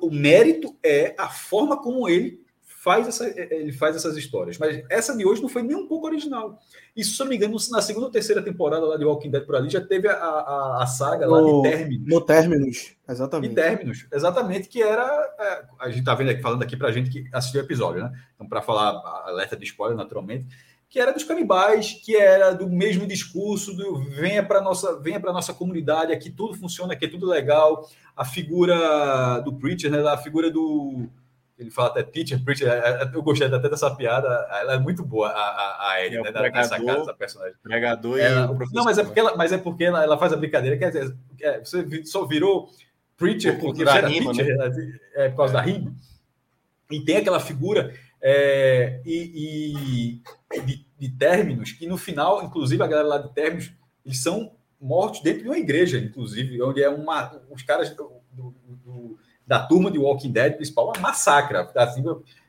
o 0.00 0.10
mérito 0.10 0.76
é 0.82 1.14
a 1.16 1.28
forma 1.28 1.78
como 1.78 2.08
ele 2.08 2.40
faz, 2.88 3.06
essa, 3.06 3.26
é, 3.26 3.60
ele 3.60 3.72
faz 3.72 3.94
essas 3.94 4.16
histórias. 4.16 4.56
Mas 4.56 4.82
essa 4.88 5.14
de 5.14 5.26
hoje 5.26 5.42
não 5.42 5.48
foi 5.48 5.62
nem 5.62 5.76
um 5.76 5.86
pouco 5.86 6.06
original. 6.06 6.58
Isso, 6.96 7.14
se 7.14 7.20
eu 7.20 7.24
não 7.24 7.30
me 7.30 7.36
engano, 7.36 7.56
na 7.70 7.82
segunda 7.82 8.06
ou 8.06 8.12
terceira 8.12 8.40
temporada 8.40 8.86
lá 8.86 8.96
de 8.96 9.04
Walking 9.04 9.30
Dead 9.30 9.44
por 9.44 9.54
ali, 9.54 9.68
já 9.68 9.80
teve 9.80 10.08
a, 10.08 10.14
a, 10.14 10.82
a 10.82 10.86
saga 10.86 11.26
lá 11.26 11.42
de 11.42 11.62
Terminus. 11.62 12.08
No 12.08 12.20
Terminus, 12.22 12.96
exatamente. 13.06 13.50
De 13.50 13.54
Terminus, 13.54 14.06
exatamente, 14.10 14.68
que 14.68 14.82
era. 14.82 15.04
É, 15.38 15.64
a 15.78 15.90
gente 15.90 16.04
tá 16.04 16.14
vendo 16.14 16.30
aqui, 16.30 16.40
falando 16.40 16.62
aqui 16.62 16.76
pra 16.76 16.90
gente 16.90 17.10
que 17.10 17.28
assistiu 17.30 17.60
o 17.60 17.64
episódio, 17.64 18.02
né? 18.02 18.12
Então, 18.34 18.48
para 18.48 18.62
falar 18.62 18.90
alerta 19.26 19.54
de 19.54 19.64
spoiler, 19.66 19.96
naturalmente 19.96 20.46
que 20.90 20.98
era 20.98 21.12
dos 21.12 21.22
canibais, 21.22 22.00
que 22.02 22.16
era 22.16 22.52
do 22.52 22.66
mesmo 22.66 23.06
discurso 23.06 23.76
do 23.76 23.98
venha 23.98 24.42
para 24.42 24.62
nossa, 24.62 24.98
venha 24.98 25.20
para 25.20 25.34
nossa 25.34 25.52
comunidade, 25.52 26.14
aqui 26.14 26.30
tudo 26.30 26.54
funciona, 26.54 26.94
aqui 26.94 27.04
é 27.04 27.10
tudo 27.10 27.26
legal. 27.26 27.86
A 28.16 28.24
figura 28.24 29.38
do 29.40 29.52
preacher, 29.52 29.90
né, 29.90 30.00
a 30.08 30.16
figura 30.16 30.50
do 30.50 31.06
ele 31.58 31.70
fala 31.70 31.88
até 31.88 32.02
teacher, 32.04 32.42
preacher, 32.44 32.68
é, 32.68 33.02
é, 33.02 33.10
eu 33.12 33.22
gostei 33.22 33.48
até 33.48 33.68
dessa 33.68 33.90
piada, 33.94 34.28
ela 34.60 34.74
é 34.74 34.78
muito 34.78 35.04
boa, 35.04 35.28
a, 35.28 35.32
a, 35.32 35.90
a 35.90 36.04
Ellie, 36.04 36.18
é 36.18 36.22
né, 36.22 36.30
pregador, 36.30 36.52
nessa 36.52 36.78
dessa 36.78 37.14
personagem. 37.14 37.56
Pregador 37.62 38.16
e 38.16 38.20
ela, 38.20 38.56
Não, 38.72 38.84
mas 38.84 38.96
é 38.98 39.04
porque 39.04 39.18
ela, 39.18 39.36
mas 39.36 39.52
é 39.52 39.58
porque 39.58 39.84
ela, 39.84 40.02
ela 40.02 40.16
faz 40.16 40.32
a 40.32 40.36
brincadeira, 40.36 40.78
quer 40.78 40.90
dizer, 40.90 41.16
você 41.64 42.04
só 42.04 42.24
virou 42.24 42.70
preacher 43.16 43.58
porque 43.58 43.82
era 43.82 44.06
rima, 44.06 44.32
teacher, 44.32 44.56
né? 44.56 44.98
é, 45.14 45.28
por 45.30 45.38
causa 45.38 45.54
é. 45.54 45.56
da 45.56 45.62
rima. 45.62 45.92
E 46.90 47.00
tem 47.00 47.16
aquela 47.16 47.40
figura 47.40 47.92
é, 48.22 49.00
e, 49.04 50.20
e 50.54 50.60
de, 50.60 50.86
de, 50.98 51.08
términos, 51.10 51.72
que 51.72 51.86
no 51.86 51.96
final, 51.96 52.42
inclusive, 52.44 52.82
a 52.82 52.86
galera 52.86 53.08
lá 53.08 53.18
de 53.18 53.32
términos, 53.34 53.72
eles 54.04 54.22
são 54.22 54.52
mortos 54.80 55.22
dentro 55.22 55.42
de 55.42 55.48
uma 55.48 55.58
igreja, 55.58 55.98
inclusive, 55.98 56.62
onde 56.62 56.82
é 56.82 56.88
uma. 56.88 57.40
Os 57.50 57.62
caras 57.62 57.90
do, 57.90 58.10
do, 58.32 58.54
do, 58.84 59.07
da 59.48 59.58
turma 59.58 59.90
de 59.90 59.98
Walking 59.98 60.30
Dead 60.30 60.56
principal, 60.56 60.88
uma 60.88 61.00
massacra. 61.00 61.70
Assim, 61.74 62.04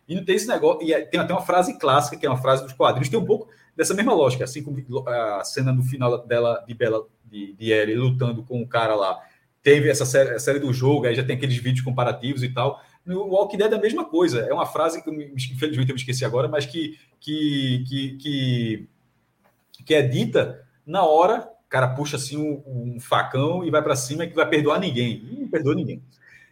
e 0.06 0.16
não 0.16 0.26
tem 0.26 0.36
esse 0.36 0.48
negócio. 0.48 0.86
E 0.86 0.92
é, 0.92 1.02
tem 1.02 1.20
até 1.20 1.34
uma 1.34 1.42
frase 1.42 1.80
clássica, 1.80 2.18
que 2.18 2.26
é 2.26 2.30
uma 2.30 2.42
frase 2.42 2.64
dos 2.64 2.74
quadrinhos, 2.74 3.08
tem 3.08 3.18
um 3.18 3.26
pouco 3.26 3.48
dessa 3.76 3.94
mesma 3.94 4.14
lógica, 4.14 4.44
assim 4.44 4.62
como 4.62 4.84
a 5.08 5.42
cena 5.46 5.72
no 5.72 5.82
final 5.82 6.26
dela, 6.28 6.62
de 6.68 6.74
Bela, 6.74 7.08
de, 7.24 7.54
de 7.54 7.72
Ellie 7.72 7.96
lutando 7.96 8.44
com 8.44 8.62
o 8.62 8.68
cara 8.68 8.94
lá. 8.96 9.18
Teve 9.64 9.90
essa 9.90 10.06
série, 10.06 10.32
a 10.32 10.40
série 10.40 10.60
do 10.60 10.74
jogo, 10.74 11.06
aí 11.06 11.16
já 11.16 11.24
tem 11.24 11.38
aqueles 11.38 11.56
vídeos 11.58 11.86
comparativos 11.86 12.44
e 12.44 12.50
tal. 12.50 12.82
No 13.06 13.28
Walking 13.28 13.58
Dead 13.58 13.72
é 13.72 13.76
a 13.76 13.80
mesma 13.80 14.04
coisa. 14.04 14.42
É 14.42 14.54
uma 14.54 14.66
frase 14.66 15.02
que, 15.02 15.10
infelizmente, 15.10 15.90
eu 15.90 15.96
me 15.96 16.02
esqueci 16.02 16.26
agora, 16.26 16.50
mas 16.50 16.66
que, 16.66 17.00
que, 17.20 17.86
que, 17.88 18.18
que, 18.18 18.88
que 19.86 19.96
é 19.96 20.02
dita 20.02 20.66
na 20.86 21.06
hora. 21.06 21.50
O 21.66 21.70
cara 21.70 21.88
puxa 21.88 22.18
assim 22.18 22.36
um, 22.36 22.96
um 22.96 23.00
facão 23.00 23.64
e 23.64 23.70
vai 23.70 23.82
para 23.82 23.96
cima 23.96 24.24
e 24.24 24.30
que 24.30 24.36
vai 24.36 24.50
perdoar 24.50 24.80
ninguém. 24.80 25.24
não 25.40 25.48
perdoa 25.48 25.76
ninguém. 25.76 26.02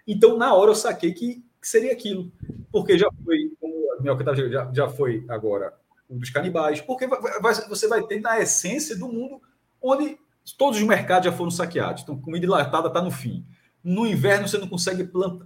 Então, 0.07 0.37
na 0.37 0.53
hora, 0.53 0.71
eu 0.71 0.75
saquei 0.75 1.13
que, 1.13 1.43
seria 1.61 1.91
aquilo. 1.91 2.31
Porque 2.71 2.97
já 2.97 3.09
foi, 3.23 3.51
como 3.59 3.93
a 3.93 4.01
minha 4.01 4.49
já, 4.49 4.71
já 4.73 4.87
foi 4.87 5.25
agora 5.27 5.73
um 6.09 6.17
dos 6.17 6.29
canibais. 6.29 6.79
Porque 6.79 7.05
vai, 7.07 7.19
vai, 7.41 7.53
você 7.67 7.87
vai 7.87 8.01
ter 8.03 8.21
na 8.21 8.39
essência 8.39 8.97
do 8.97 9.07
mundo 9.07 9.41
onde 9.81 10.17
Todos 10.55 10.79
os 10.79 10.85
mercados 10.85 11.25
já 11.25 11.31
foram 11.31 11.51
saqueados. 11.51 12.03
Então, 12.03 12.19
comida 12.19 12.45
enlatada 12.45 12.87
está 12.87 13.01
no 13.01 13.11
fim. 13.11 13.45
No 13.83 14.05
inverno, 14.05 14.47
você 14.47 14.57
não 14.57 14.67
consegue 14.67 15.03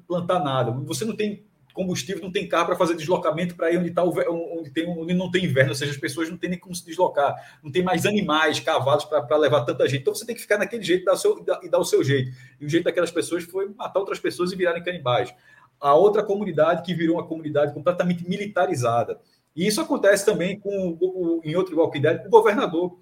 plantar 0.07 0.39
nada. 0.43 0.71
Você 0.85 1.05
não 1.05 1.15
tem 1.15 1.45
combustível, 1.73 2.21
não 2.21 2.31
tem 2.31 2.47
carro 2.47 2.67
para 2.67 2.75
fazer 2.75 2.95
deslocamento 2.95 3.55
para 3.55 3.71
ir 3.71 3.77
onde, 3.77 3.91
tá, 3.91 4.03
onde, 4.03 4.69
tem, 4.71 4.87
onde 4.87 5.13
não 5.13 5.29
tem 5.29 5.45
inverno, 5.45 5.71
ou 5.71 5.75
seja, 5.75 5.91
as 5.91 5.97
pessoas 5.97 6.29
não 6.29 6.37
têm 6.37 6.51
nem 6.51 6.59
como 6.59 6.75
se 6.75 6.85
deslocar, 6.85 7.35
não 7.63 7.71
tem 7.71 7.83
mais 7.83 8.05
animais, 8.05 8.59
cavalos 8.59 9.05
para 9.05 9.37
levar 9.37 9.61
tanta 9.61 9.87
gente. 9.87 10.01
Então 10.01 10.13
você 10.13 10.25
tem 10.25 10.35
que 10.35 10.41
ficar 10.41 10.57
naquele 10.57 10.83
jeito 10.83 11.05
dar 11.05 11.15
seu, 11.15 11.45
e 11.61 11.69
dar 11.69 11.79
o 11.79 11.85
seu 11.85 12.03
jeito. 12.03 12.31
E 12.59 12.65
o 12.65 12.69
jeito 12.69 12.83
daquelas 12.83 13.11
pessoas 13.11 13.43
foi 13.43 13.69
matar 13.69 13.99
outras 13.99 14.19
pessoas 14.19 14.51
e 14.51 14.55
virarem 14.55 14.83
canibais. 14.83 15.33
A 15.79 15.95
outra 15.95 16.23
comunidade 16.23 16.83
que 16.83 16.93
virou 16.93 17.15
uma 17.17 17.25
comunidade 17.25 17.73
completamente 17.73 18.27
militarizada. 18.27 19.19
E 19.55 19.67
isso 19.67 19.81
acontece 19.81 20.25
também 20.25 20.59
com 20.59 21.41
em 21.43 21.55
outro 21.55 21.77
Walking 21.77 22.01
Dead, 22.01 22.25
o 22.25 22.29
governador 22.29 22.97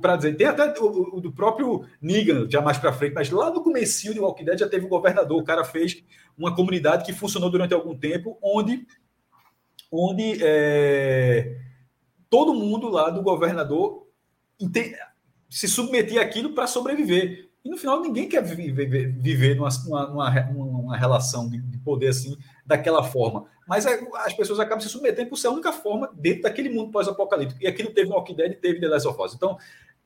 para 0.00 0.16
dizer, 0.16 0.36
tem 0.36 0.46
até 0.46 0.80
o, 0.80 1.16
o, 1.16 1.20
do 1.20 1.32
próprio 1.32 1.84
Negan, 2.00 2.48
já 2.50 2.60
mais 2.60 2.76
para 2.76 2.92
frente, 2.92 3.14
mas 3.14 3.30
lá 3.30 3.50
no 3.50 3.62
começo 3.62 4.12
de 4.12 4.18
Walking 4.18 4.44
Dead 4.44 4.58
já 4.58 4.68
teve 4.68 4.86
um 4.86 4.88
governador, 4.88 5.40
o 5.40 5.44
cara 5.44 5.64
fez 5.64 6.02
uma 6.36 6.54
comunidade 6.54 7.04
que 7.04 7.12
funcionou 7.12 7.50
durante 7.50 7.72
algum 7.72 7.96
tempo, 7.96 8.36
onde, 8.42 8.86
onde 9.90 10.38
é, 10.42 11.56
todo 12.28 12.54
mundo 12.54 12.88
lá 12.88 13.10
do 13.10 13.22
governador 13.22 14.06
se 15.48 15.68
submetia 15.68 16.22
àquilo 16.22 16.52
para 16.52 16.66
sobreviver. 16.66 17.48
E 17.64 17.68
no 17.68 17.76
final 17.76 18.00
ninguém 18.00 18.28
quer 18.28 18.42
viver, 18.42 19.12
viver 19.12 19.54
numa, 19.54 19.68
numa, 20.08 20.30
numa 20.52 20.96
relação 20.96 21.48
de 21.48 21.78
poder 21.78 22.08
assim, 22.08 22.36
daquela 22.70 23.02
forma. 23.02 23.46
Mas 23.68 23.84
as 23.86 24.32
pessoas 24.32 24.58
acabam 24.58 24.80
se 24.80 24.88
submetendo 24.88 25.28
por 25.28 25.36
ser 25.36 25.48
a 25.48 25.50
única 25.50 25.72
forma 25.72 26.10
dentro 26.14 26.42
daquele 26.42 26.70
mundo 26.70 26.90
pós-apocalíptico. 26.90 27.62
E 27.62 27.66
aqui 27.66 27.82
não 27.82 27.92
teve 27.92 28.10
Walking 28.10 28.34
Dead, 28.34 28.58
teve 28.60 28.80
The 28.80 28.88
Last 28.88 29.06
of 29.06 29.22
Us. 29.22 29.34
Então, 29.34 29.58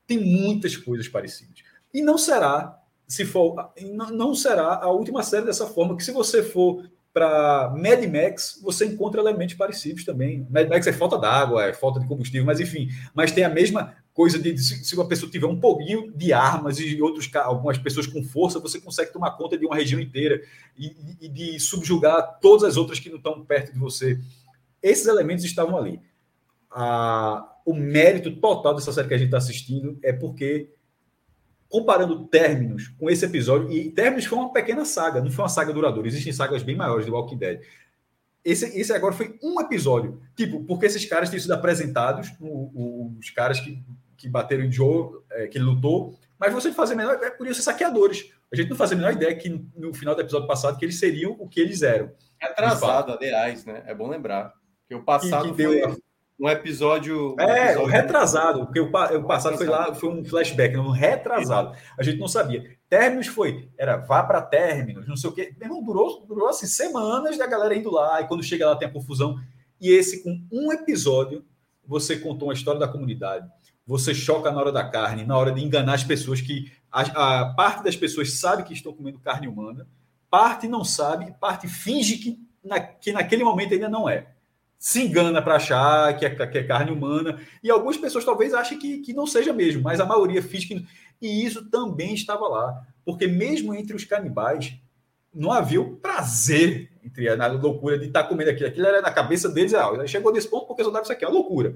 tem 0.05 0.19
muitas 0.19 0.75
coisas 0.75 1.07
parecidas. 1.07 1.63
E 1.93 2.01
não 2.01 2.17
será, 2.17 2.79
se 3.07 3.23
for, 3.23 3.71
não 4.11 4.35
será 4.35 4.75
a 4.75 4.89
última 4.89 5.23
série 5.23 5.45
dessa 5.45 5.65
forma, 5.67 5.95
que 5.95 6.03
se 6.03 6.11
você 6.11 6.43
for 6.43 6.83
para 7.15 7.69
Mad 7.69 8.03
Max, 8.11 8.59
você 8.61 8.85
encontra 8.85 9.21
elementos 9.21 9.55
parecidos 9.55 10.03
também. 10.03 10.45
Mad 10.49 10.67
Max 10.67 10.85
é 10.85 10.91
falta 10.91 11.17
d'água, 11.17 11.63
é 11.63 11.71
falta 11.71 11.97
de 11.97 12.05
combustível, 12.05 12.45
mas 12.45 12.59
enfim, 12.59 12.89
mas 13.13 13.31
tem 13.31 13.45
a 13.45 13.49
mesma 13.49 13.95
coisa 14.13 14.37
de 14.37 14.57
se 14.57 14.93
uma 14.95 15.07
pessoa 15.07 15.31
tiver 15.31 15.47
um 15.47 15.57
pouquinho 15.57 16.11
de 16.11 16.33
armas 16.33 16.77
e 16.77 17.01
outros 17.01 17.33
algumas 17.35 17.77
pessoas 17.77 18.05
com 18.05 18.21
força, 18.21 18.59
você 18.59 18.81
consegue 18.81 19.13
tomar 19.13 19.31
conta 19.31 19.57
de 19.57 19.65
uma 19.65 19.77
região 19.77 20.01
inteira 20.01 20.41
e, 20.77 20.93
e 21.21 21.29
de 21.29 21.57
subjugar 21.57 22.37
todas 22.41 22.65
as 22.65 22.75
outras 22.75 22.99
que 22.99 23.09
não 23.09 23.15
estão 23.15 23.45
perto 23.45 23.71
de 23.71 23.79
você. 23.79 24.19
Esses 24.83 25.07
elementos 25.07 25.45
estavam 25.45 25.77
ali. 25.77 26.01
o 27.65 27.73
mérito 27.73 28.29
total 28.41 28.75
dessa 28.75 28.91
série 28.91 29.07
que 29.07 29.13
a 29.13 29.17
gente 29.17 29.27
está 29.27 29.37
assistindo 29.37 29.97
é 30.03 30.11
porque 30.11 30.74
comparando 31.75 32.25
términos 32.27 32.87
com 32.97 33.09
esse 33.09 33.25
episódio, 33.25 33.69
e 33.69 33.91
términos 33.91 34.25
foi 34.25 34.37
uma 34.37 34.53
pequena 34.53 34.85
saga, 34.85 35.21
não 35.21 35.29
foi 35.29 35.43
uma 35.43 35.49
saga 35.49 35.73
duradoura, 35.73 36.07
existem 36.07 36.31
sagas 36.31 36.63
bem 36.63 36.75
maiores 36.75 37.05
de 37.05 37.11
Walking 37.11 37.37
Dead. 37.37 37.61
Esse, 38.43 38.79
esse 38.79 38.93
agora 38.93 39.13
foi 39.13 39.37
um 39.43 39.59
episódio. 39.59 40.21
Tipo, 40.35 40.63
porque 40.63 40.85
esses 40.85 41.03
caras 41.03 41.29
tinham 41.29 41.41
sido 41.41 41.53
apresentados, 41.53 42.31
os 42.39 43.29
caras 43.31 43.59
que 43.59 43.83
que 44.17 44.29
bateram 44.29 44.63
em 44.63 44.71
Joe, 44.71 45.19
é, 45.31 45.47
que 45.47 45.57
ele 45.57 45.65
lutou, 45.65 46.17
mas 46.39 46.53
você 46.53 46.71
fazer 46.71 46.95
menor 46.95 47.19
é 47.21 47.29
por 47.29 47.47
isso 47.47 47.61
saqueadores. 47.61 48.31
A 48.51 48.55
gente 48.55 48.69
não 48.69 48.77
fazia 48.77 48.95
a 48.95 48.99
menor 48.99 49.13
ideia 49.13 49.35
que 49.35 49.49
no 49.75 49.93
final 49.93 50.15
do 50.15 50.21
episódio 50.21 50.47
passado 50.47 50.77
que 50.77 50.85
eles 50.85 50.97
seriam 50.97 51.35
o 51.39 51.47
que 51.47 51.59
eles 51.59 51.81
eram. 51.81 52.11
É 52.41 52.47
atrasado, 52.47 53.11
aliás, 53.11 53.65
né? 53.65 53.83
É 53.85 53.93
bom 53.93 54.07
lembrar. 54.07 54.53
Que 54.87 54.95
o 54.95 55.03
passado 55.03 55.49
que, 55.49 55.55
que 55.55 55.63
foi 55.63 55.81
deu... 55.81 55.97
um 56.39 56.49
episódio. 56.49 57.35
É, 57.39 57.71
episódio... 57.71 57.85
retrasado, 57.85 58.65
porque 58.65 58.79
o, 58.79 58.87
o 58.87 59.23
passado 59.25 59.57
foi 59.57 59.67
lá, 59.67 59.93
foi 59.93 60.09
um 60.09 60.23
flashback, 60.23 60.77
um 60.77 60.89
retrasado. 60.89 61.75
A 61.97 62.03
gente 62.03 62.19
não 62.19 62.27
sabia. 62.27 62.77
Términos 62.89 63.27
foi, 63.27 63.69
era 63.77 63.97
vá 63.97 64.23
para 64.23 64.41
términos, 64.41 65.07
não 65.07 65.15
sei 65.15 65.29
o 65.29 65.33
quê. 65.33 65.53
Meu 65.57 65.67
irmão, 65.67 65.83
durou, 65.83 66.25
durou 66.25 66.49
assim, 66.49 66.67
semanas 66.67 67.37
da 67.37 67.47
galera 67.47 67.75
indo 67.75 67.91
lá, 67.91 68.21
e 68.21 68.27
quando 68.27 68.43
chega 68.43 68.67
lá 68.67 68.75
tem 68.75 68.87
a 68.87 68.91
confusão. 68.91 69.37
E 69.79 69.89
esse, 69.91 70.23
com 70.23 70.41
um 70.51 70.71
episódio, 70.71 71.45
você 71.87 72.17
contou 72.17 72.47
uma 72.47 72.53
história 72.53 72.79
da 72.79 72.87
comunidade 72.87 73.47
você 73.85 74.15
choca 74.15 74.51
na 74.51 74.59
hora 74.59 74.71
da 74.71 74.83
carne, 74.89 75.23
na 75.23 75.37
hora 75.37 75.51
de 75.51 75.63
enganar 75.63 75.93
as 75.93 76.03
pessoas 76.03 76.41
que 76.41 76.71
a, 76.91 77.41
a, 77.41 77.53
parte 77.53 77.83
das 77.83 77.95
pessoas 77.95 78.33
sabe 78.33 78.63
que 78.63 78.73
estão 78.73 78.93
comendo 78.93 79.19
carne 79.19 79.47
humana, 79.47 79.87
parte 80.29 80.67
não 80.67 80.83
sabe, 80.83 81.33
parte 81.39 81.67
finge 81.67 82.17
que, 82.17 82.39
na, 82.63 82.79
que 82.79 83.11
naquele 83.11 83.43
momento 83.43 83.73
ainda 83.73 83.87
não 83.87 84.09
é. 84.09 84.34
Se 84.77 85.01
engana 85.01 85.41
para 85.41 85.55
achar 85.55 86.17
que 86.17 86.25
é, 86.25 86.29
que 86.29 86.57
é, 86.57 86.63
carne 86.63 86.91
humana, 86.91 87.39
e 87.63 87.71
algumas 87.71 87.97
pessoas 87.97 88.25
talvez 88.25 88.53
achem 88.53 88.77
que, 88.77 88.99
que 88.99 89.13
não 89.13 89.25
seja 89.25 89.51
mesmo, 89.51 89.81
mas 89.81 89.99
a 89.99 90.05
maioria 90.05 90.41
finge 90.41 90.67
que. 90.67 90.85
E 91.21 91.45
isso 91.45 91.69
também 91.69 92.13
estava 92.13 92.47
lá, 92.47 92.85
porque 93.03 93.25
mesmo 93.25 93.73
entre 93.73 93.95
os 93.95 94.03
canibais, 94.03 94.75
não 95.33 95.51
havia 95.51 95.81
o 95.81 95.97
prazer 95.97 96.91
entre 97.03 97.29
a, 97.29 97.47
loucura 97.47 97.99
de 97.99 98.07
estar 98.07 98.23
tá 98.23 98.29
comendo 98.29 98.49
aquilo. 98.49 98.69
Aquilo 98.69 98.87
era 98.87 99.01
na 99.01 99.11
cabeça 99.11 99.49
deles, 99.49 99.73
ah, 99.73 100.05
chegou 100.07 100.33
nesse 100.33 100.49
ponto 100.49 100.65
porque 100.65 100.83
soldado 100.83 101.03
isso 101.03 101.11
aqui 101.13 101.25
é 101.25 101.27
loucura. 101.27 101.75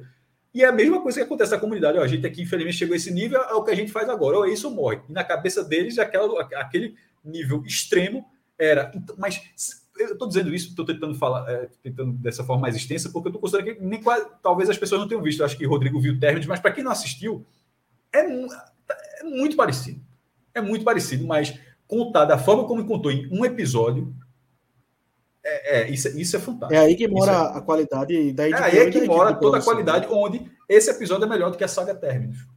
E 0.54 0.64
é 0.64 0.68
a 0.68 0.72
mesma 0.72 1.02
coisa 1.02 1.20
que 1.20 1.26
acontece 1.26 1.52
na 1.52 1.60
comunidade. 1.60 1.98
Ó, 1.98 2.02
a 2.02 2.08
gente 2.08 2.26
aqui, 2.26 2.42
infelizmente, 2.42 2.78
chegou 2.78 2.94
a 2.94 2.98
esse 2.98 3.12
nível, 3.12 3.40
é 3.42 3.54
o 3.54 3.64
que 3.64 3.70
a 3.70 3.76
gente 3.76 3.92
faz 3.92 4.10
agora. 4.10 4.38
Ou 4.38 4.46
é 4.46 4.50
isso 4.50 4.68
ou 4.68 4.74
morre. 4.74 5.00
E 5.08 5.12
na 5.12 5.24
cabeça 5.24 5.64
deles, 5.64 6.00
aquela, 6.00 6.42
aquele 6.42 6.96
nível 7.24 7.64
extremo 7.66 8.26
era. 8.58 8.92
Então, 8.96 9.16
mas 9.18 9.42
eu 10.00 10.14
estou 10.14 10.28
dizendo 10.28 10.54
isso, 10.54 10.70
estou 10.70 10.86
tentando 10.86 11.16
falar, 11.16 11.50
é, 11.50 11.70
tentando 11.84 12.14
dessa 12.14 12.44
forma 12.44 12.64
mais 12.64 12.76
extensa, 12.76 13.10
porque 13.10 13.28
eu 13.28 13.32
estou 13.32 13.42
considerando 13.42 13.76
que 13.76 13.84
nem 13.84 14.02
quase, 14.02 14.28
talvez 14.42 14.70
as 14.70 14.78
pessoas 14.78 15.02
não 15.02 15.08
tenham 15.08 15.22
visto. 15.22 15.40
Eu 15.40 15.46
acho 15.46 15.58
que 15.58 15.66
o 15.66 15.70
Rodrigo 15.70 16.00
viu 16.00 16.20
términos, 16.20 16.48
mas 16.48 16.60
para 16.60 16.72
quem 16.72 16.84
não 16.84 16.92
assistiu, 16.92 17.46
é, 18.14 18.20
é, 18.20 19.24
muito 19.24 19.56
parecido. 19.56 20.02
É 20.54 20.62
muito 20.62 20.84
parecido, 20.84 21.26
mas 21.28 21.58
contar 21.88 22.26
da 22.26 22.38
forma 22.38 22.66
como 22.66 22.86
contou 22.86 23.12
em 23.12 23.28
um 23.32 23.44
episódio, 23.44 24.16
é, 25.44 25.82
é, 25.82 25.90
isso, 25.90 26.08
isso 26.20 26.36
é 26.36 26.40
fantástico. 26.40 26.74
É 26.74 26.86
aí 26.86 26.96
que 26.96 27.08
mora 27.08 27.32
é... 27.32 27.58
a 27.58 27.62
qualidade 27.62 28.34
da 28.34 28.48
edição. 28.48 28.66
É 28.66 28.80
aí 28.82 28.92
que 28.92 29.06
mora 29.06 29.34
toda 29.36 29.58
a 29.58 29.62
qualidade, 29.62 30.08
onde 30.10 30.50
esse 30.68 30.90
episódio 30.90 31.26
é 31.26 31.30
melhor 31.30 31.52
do 31.52 31.58
que 31.58 31.64
a 31.64 31.68
saga 31.68 31.96
Terminus. 31.96 32.48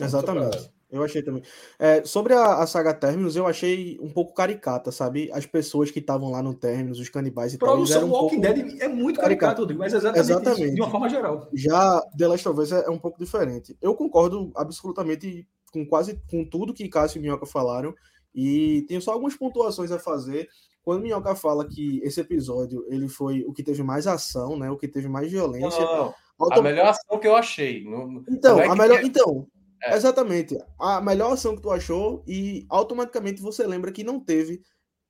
Exatamente. 0.00 0.70
Eu 0.96 1.04
achei 1.04 1.22
também. 1.22 1.42
É, 1.78 2.04
sobre 2.04 2.32
a, 2.32 2.62
a, 2.62 2.66
saga 2.66 2.94
Terminus, 2.94 3.36
eu 3.36 3.46
achei 3.46 3.98
um 4.00 4.10
pouco 4.10 4.34
caricata, 4.34 4.90
sabe? 4.90 5.30
As 5.32 5.46
pessoas 5.46 5.90
que 5.90 5.98
estavam 5.98 6.30
lá 6.30 6.42
no 6.42 6.54
Terminus, 6.54 6.98
os 6.98 7.08
canibais 7.08 7.54
e 7.54 7.58
tal. 7.58 7.70
Produção 7.70 8.08
um 8.08 8.10
Walking 8.10 8.40
Dead 8.40 8.80
é 8.80 8.88
muito 8.88 9.20
caricato, 9.20 9.60
Rodrigo, 9.60 9.80
mas 9.80 9.92
exatamente, 9.92 10.20
exatamente. 10.20 10.64
Isso, 10.64 10.74
de 10.74 10.80
uma 10.80 10.90
forma 10.90 11.08
geral. 11.08 11.48
Já 11.54 12.00
The 12.16 12.28
Last 12.28 12.48
of 12.48 12.60
Us 12.60 12.72
é, 12.72 12.86
é, 12.86 12.90
um 12.90 12.98
pouco 12.98 13.18
diferente. 13.18 13.76
Eu 13.80 13.94
concordo 13.94 14.50
absolutamente 14.54 15.46
com 15.72 15.86
quase 15.86 16.20
com 16.30 16.44
tudo 16.44 16.74
que 16.74 16.88
Cássio 16.88 17.18
e 17.18 17.22
Minhoca 17.22 17.46
falaram. 17.46 17.94
E 18.34 18.84
tenho 18.86 19.00
só 19.00 19.12
algumas 19.12 19.34
pontuações 19.34 19.90
a 19.90 19.98
fazer. 19.98 20.48
Quando 20.82 21.02
Minhoca 21.02 21.34
fala 21.34 21.66
que 21.66 22.00
esse 22.04 22.20
episódio 22.20 22.84
ele 22.88 23.08
foi 23.08 23.42
o 23.46 23.52
que 23.52 23.62
teve 23.62 23.82
mais 23.82 24.06
ação, 24.06 24.58
né? 24.58 24.70
O 24.70 24.76
que 24.76 24.86
teve 24.86 25.08
mais 25.08 25.30
violência. 25.30 25.80
Não, 25.80 25.96
não. 26.06 26.14
A 26.38 26.62
melhor 26.62 26.88
ação 26.88 27.18
que 27.18 27.26
eu 27.26 27.34
achei. 27.34 27.82
Não, 27.84 28.22
então, 28.28 28.60
é 28.60 28.66
a 28.66 28.74
melhor. 28.76 29.02
Então, 29.02 29.46
é. 29.82 29.94
exatamente. 29.94 30.56
A 30.78 31.00
melhor 31.00 31.32
ação 31.32 31.54
que 31.54 31.62
tu 31.62 31.70
achou, 31.70 32.24
e 32.26 32.66
automaticamente 32.68 33.40
você 33.40 33.66
lembra 33.66 33.92
que 33.92 34.04
não 34.04 34.20
teve 34.20 34.62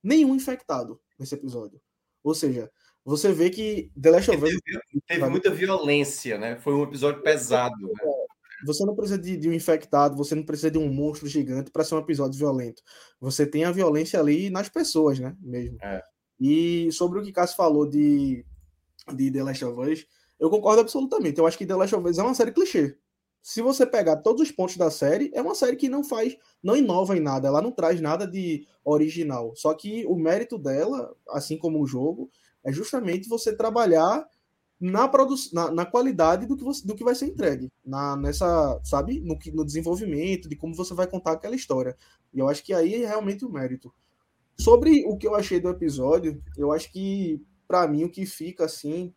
nenhum 0.03 0.35
infectado 0.35 0.99
nesse 1.19 1.35
episódio. 1.35 1.81
Ou 2.23 2.33
seja, 2.33 2.71
você 3.03 3.31
vê 3.31 3.49
que 3.49 3.91
The 3.99 4.11
Last 4.11 4.31
of 4.31 4.43
Us. 4.43 4.49
Teve, 4.49 5.01
teve 5.07 5.29
muita 5.29 5.49
violência, 5.49 6.37
né? 6.37 6.57
Foi 6.59 6.73
um 6.73 6.83
episódio 6.83 7.21
pesado. 7.21 7.75
Né? 7.79 7.93
Você 8.65 8.85
não 8.85 8.95
precisa 8.95 9.17
de, 9.17 9.37
de, 9.37 9.47
um 9.47 9.53
infectado, 9.53 10.17
você 10.17 10.35
não 10.35 10.43
precisa 10.43 10.71
de 10.71 10.77
um 10.77 10.91
monstro 10.91 11.27
gigante 11.27 11.71
para 11.71 11.83
ser 11.83 11.95
um 11.95 11.99
episódio 11.99 12.37
violento. 12.37 12.81
Você 13.19 13.45
tem 13.45 13.63
a 13.63 13.71
violência 13.71 14.19
ali 14.19 14.49
nas 14.49 14.67
pessoas, 14.67 15.19
né? 15.19 15.35
Mesmo. 15.39 15.77
É. 15.81 16.01
E 16.39 16.91
sobre 16.91 17.19
o 17.19 17.23
que 17.23 17.31
Cássio 17.31 17.55
falou 17.55 17.87
de, 17.87 18.45
de 19.15 19.31
The 19.31 19.43
Last 19.43 19.65
of 19.65 19.89
Us, 19.89 20.05
eu 20.39 20.49
concordo 20.49 20.81
absolutamente. 20.81 21.39
Eu 21.39 21.47
acho 21.47 21.57
que 21.57 21.65
The 21.65 21.75
Last 21.75 21.95
of 21.95 22.07
Us 22.09 22.17
é 22.17 22.23
uma 22.23 22.35
série 22.35 22.51
clichê. 22.51 22.97
Se 23.47 23.61
você 23.61 23.85
pegar 23.85 24.17
todos 24.17 24.41
os 24.41 24.51
pontos 24.51 24.75
da 24.75 24.91
série, 24.91 25.31
é 25.33 25.41
uma 25.41 25.55
série 25.55 25.77
que 25.77 25.87
não 25.87 26.03
faz, 26.03 26.35
não 26.61 26.75
inova 26.75 27.15
em 27.15 27.21
nada, 27.21 27.47
ela 27.47 27.61
não 27.61 27.71
traz 27.71 28.01
nada 28.01 28.27
de 28.27 28.67
original. 28.83 29.53
Só 29.55 29.73
que 29.73 30.05
o 30.05 30.17
mérito 30.17 30.57
dela, 30.57 31.15
assim 31.29 31.57
como 31.57 31.81
o 31.81 31.87
jogo, 31.87 32.29
é 32.61 32.73
justamente 32.73 33.29
você 33.29 33.55
trabalhar 33.55 34.27
na, 34.77 35.09
na, 35.53 35.71
na, 35.71 35.85
qualidade 35.85 36.45
do 36.45 36.57
que, 36.57 36.63
você, 36.65 36.85
do 36.85 36.93
que 36.93 37.05
vai 37.05 37.15
ser 37.15 37.27
entregue, 37.27 37.71
na, 37.85 38.17
nessa, 38.17 38.81
sabe, 38.83 39.21
no, 39.21 39.39
no 39.53 39.63
desenvolvimento, 39.63 40.49
de 40.49 40.57
como 40.57 40.75
você 40.75 40.93
vai 40.93 41.07
contar 41.07 41.31
aquela 41.31 41.55
história. 41.55 41.95
E 42.33 42.39
eu 42.39 42.49
acho 42.49 42.61
que 42.61 42.73
aí 42.73 43.01
é 43.01 43.07
realmente 43.07 43.45
o 43.45 43.49
mérito. 43.49 43.93
Sobre 44.59 45.05
o 45.05 45.15
que 45.15 45.25
eu 45.25 45.35
achei 45.35 45.61
do 45.61 45.69
episódio, 45.69 46.43
eu 46.57 46.73
acho 46.73 46.91
que, 46.91 47.41
para 47.65 47.87
mim, 47.87 48.03
o 48.03 48.11
que 48.11 48.25
fica 48.25 48.65
assim 48.65 49.13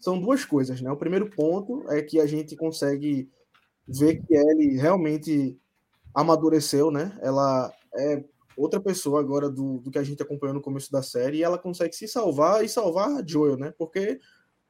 são 0.00 0.18
duas 0.18 0.46
coisas, 0.46 0.80
né? 0.80 0.90
O 0.90 0.96
primeiro 0.96 1.28
ponto 1.28 1.84
é 1.90 2.00
que 2.00 2.18
a 2.18 2.26
gente 2.26 2.56
consegue 2.56 3.28
ver 3.86 4.22
que 4.22 4.34
ele 4.34 4.76
realmente 4.76 5.58
amadureceu, 6.14 6.90
né? 6.90 7.16
Ela 7.22 7.72
é 7.94 8.24
outra 8.56 8.80
pessoa 8.80 9.20
agora 9.20 9.50
do, 9.50 9.78
do 9.78 9.90
que 9.90 9.98
a 9.98 10.02
gente 10.02 10.22
acompanhou 10.22 10.54
no 10.54 10.62
começo 10.62 10.90
da 10.90 11.02
série 11.02 11.38
e 11.38 11.42
ela 11.42 11.58
consegue 11.58 11.94
se 11.94 12.08
salvar 12.08 12.64
e 12.64 12.68
salvar 12.68 13.22
Joel, 13.26 13.56
né? 13.56 13.72
Porque 13.76 14.18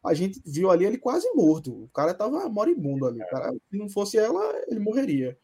a 0.05 0.15
gente 0.15 0.41
viu 0.45 0.71
ali 0.71 0.85
ele 0.85 0.99
quase 0.99 1.29
morto. 1.35 1.85
O 1.85 1.89
cara 1.89 2.15
tava 2.15 2.49
moribundo 2.49 3.07
ali. 3.07 3.19
Cara, 3.31 3.53
se 3.53 3.77
não 3.77 3.89
fosse 3.89 4.19
ela, 4.19 4.43
ele 4.69 4.81
morreria. 4.81 5.37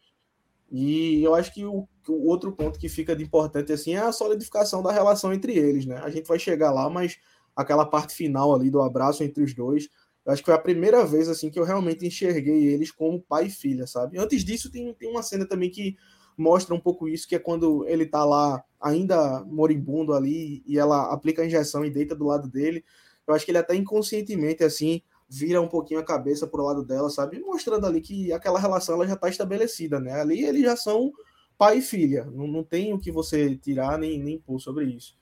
E 0.70 1.22
eu 1.22 1.34
acho 1.34 1.52
que 1.52 1.64
o, 1.64 1.86
o, 2.08 2.28
outro 2.28 2.52
ponto 2.52 2.78
que 2.78 2.88
fica 2.88 3.14
de 3.14 3.22
importante 3.22 3.72
assim 3.72 3.94
é 3.94 3.98
a 3.98 4.12
solidificação 4.12 4.82
da 4.82 4.90
relação 4.90 5.32
entre 5.32 5.52
eles, 5.56 5.84
né? 5.84 5.96
A 6.02 6.10
gente 6.10 6.26
vai 6.26 6.38
chegar 6.38 6.72
lá, 6.72 6.88
mas 6.88 7.18
aquela 7.54 7.84
parte 7.84 8.14
final 8.14 8.54
ali 8.54 8.70
do 8.70 8.80
abraço 8.80 9.22
entre 9.22 9.42
os 9.42 9.54
dois, 9.54 9.88
eu 10.24 10.32
acho 10.32 10.42
que 10.42 10.46
foi 10.46 10.54
a 10.54 10.58
primeira 10.58 11.04
vez 11.04 11.28
assim 11.28 11.50
que 11.50 11.58
eu 11.58 11.64
realmente 11.64 12.06
enxerguei 12.06 12.66
eles 12.66 12.90
como 12.90 13.20
pai 13.20 13.46
e 13.46 13.50
filha, 13.50 13.86
sabe? 13.86 14.18
Antes 14.18 14.44
disso 14.44 14.70
tem, 14.70 14.92
tem 14.94 15.10
uma 15.10 15.22
cena 15.22 15.46
também 15.46 15.70
que 15.70 15.96
mostra 16.36 16.74
um 16.74 16.80
pouco 16.80 17.08
isso, 17.08 17.28
que 17.28 17.34
é 17.34 17.38
quando 17.38 17.86
ele 17.86 18.06
tá 18.06 18.24
lá 18.24 18.64
ainda 18.80 19.44
moribundo 19.44 20.14
ali 20.14 20.62
e 20.66 20.78
ela 20.78 21.12
aplica 21.12 21.42
a 21.42 21.46
injeção 21.46 21.84
e 21.84 21.90
deita 21.90 22.14
do 22.14 22.24
lado 22.24 22.48
dele. 22.48 22.84
Eu 23.26 23.34
acho 23.34 23.44
que 23.44 23.50
ele 23.50 23.58
até 23.58 23.74
inconscientemente 23.74 24.62
assim 24.64 25.02
vira 25.28 25.60
um 25.60 25.68
pouquinho 25.68 25.98
a 25.98 26.04
cabeça 26.04 26.46
pro 26.46 26.62
lado 26.62 26.84
dela, 26.84 27.08
sabe? 27.10 27.40
Mostrando 27.40 27.86
ali 27.86 28.00
que 28.00 28.32
aquela 28.32 28.60
relação 28.60 28.96
ela 28.96 29.06
já 29.06 29.16
tá 29.16 29.28
estabelecida, 29.28 29.98
né? 29.98 30.20
Ali 30.20 30.44
eles 30.44 30.62
já 30.62 30.76
são 30.76 31.10
pai 31.56 31.78
e 31.78 31.82
filha. 31.82 32.24
Não, 32.26 32.46
não 32.46 32.62
tem 32.62 32.92
o 32.92 32.98
que 32.98 33.10
você 33.10 33.56
tirar 33.56 33.98
nem, 33.98 34.22
nem 34.22 34.38
pôr 34.38 34.60
sobre 34.60 34.84
isso. 34.84 35.16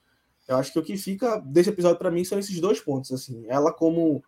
Eu 0.47 0.57
acho 0.57 0.73
que 0.73 0.79
o 0.79 0.83
que 0.83 0.97
fica 0.97 1.37
desse 1.39 1.69
episódio 1.69 1.97
para 1.97 2.11
mim 2.11 2.25
são 2.25 2.37
esses 2.37 2.59
dois 2.59 2.79
pontos, 2.81 3.11
assim. 3.11 3.45
Ela 3.47 3.71
como 3.71 4.21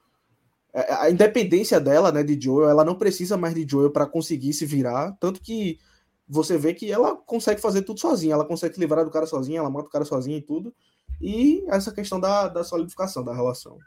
a 0.74 1.10
independência 1.10 1.80
dela, 1.80 2.11
né, 2.11 2.24
de 2.24 2.40
Joel, 2.40 2.69
ela 2.69 2.84
não 2.84 2.95
precisa 2.95 3.38
mais 3.38 3.53
de 3.53 3.66
Joel 3.69 3.92
para 3.92 4.08
conseguir 4.08 4.53
se 4.53 4.66
virar, 4.66 5.16
tanto 5.19 5.42
que 5.42 5.77
você 6.27 6.58
vê 6.58 6.74
que 6.74 6.92
ela 6.92 7.16
consegue 7.16 7.61
fazer 7.61 7.84
tudo 7.84 8.00
sozinha, 8.00 8.34
ela 8.34 8.45
consegue 8.45 8.80
livrar 8.80 9.06
do 9.06 9.11
cara 9.11 9.26
sozinha, 9.26 9.60
ela 9.60 9.69
mata 9.69 9.88
o 9.88 9.92
cara 9.92 10.06
sozinha 10.06 10.38
e 10.38 10.42
tudo. 10.42 10.74
E 11.22 11.64
essa 11.68 11.93
questão 11.93 12.19
da, 12.19 12.48
da 12.48 12.64
solidificação 12.64 13.24
da 13.24 13.34
relação. 13.34 13.77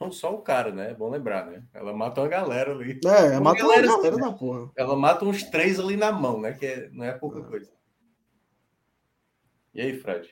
Não 0.00 0.10
só 0.10 0.34
o 0.34 0.42
cara, 0.42 0.72
né? 0.72 0.90
É 0.90 0.94
bom 0.94 1.08
lembrar, 1.08 1.46
né? 1.46 1.62
Ela 1.72 1.92
mata 1.92 2.20
uma 2.20 2.28
galera 2.28 2.72
ali. 2.72 2.98
É, 3.04 3.38
uma 3.38 3.52
mata 3.52 3.62
galera, 3.62 3.86
uma 3.86 3.96
galera 3.98 4.16
na 4.16 4.32
porra. 4.32 4.70
Ela 4.76 4.96
mata 4.96 5.24
uns 5.24 5.44
três 5.44 5.78
ali 5.78 5.96
na 5.96 6.10
mão, 6.10 6.40
né? 6.40 6.52
Que 6.52 6.66
é, 6.66 6.90
não 6.90 7.04
é 7.04 7.12
pouca 7.12 7.38
é. 7.38 7.42
coisa. 7.42 7.70
E 9.72 9.80
aí, 9.80 9.96
Fred? 9.96 10.28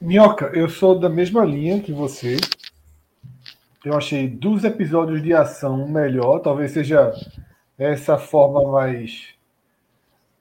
Minhoca, 0.00 0.52
eu 0.54 0.68
sou 0.68 0.98
da 0.98 1.08
mesma 1.08 1.44
linha 1.44 1.82
que 1.82 1.92
você. 1.92 2.36
Eu 3.86 3.96
achei 3.96 4.26
dos 4.26 4.64
episódios 4.64 5.22
de 5.22 5.32
ação 5.32 5.86
melhor. 5.86 6.40
Talvez 6.40 6.72
seja 6.72 7.12
essa 7.78 8.18
forma 8.18 8.72
mais 8.72 9.28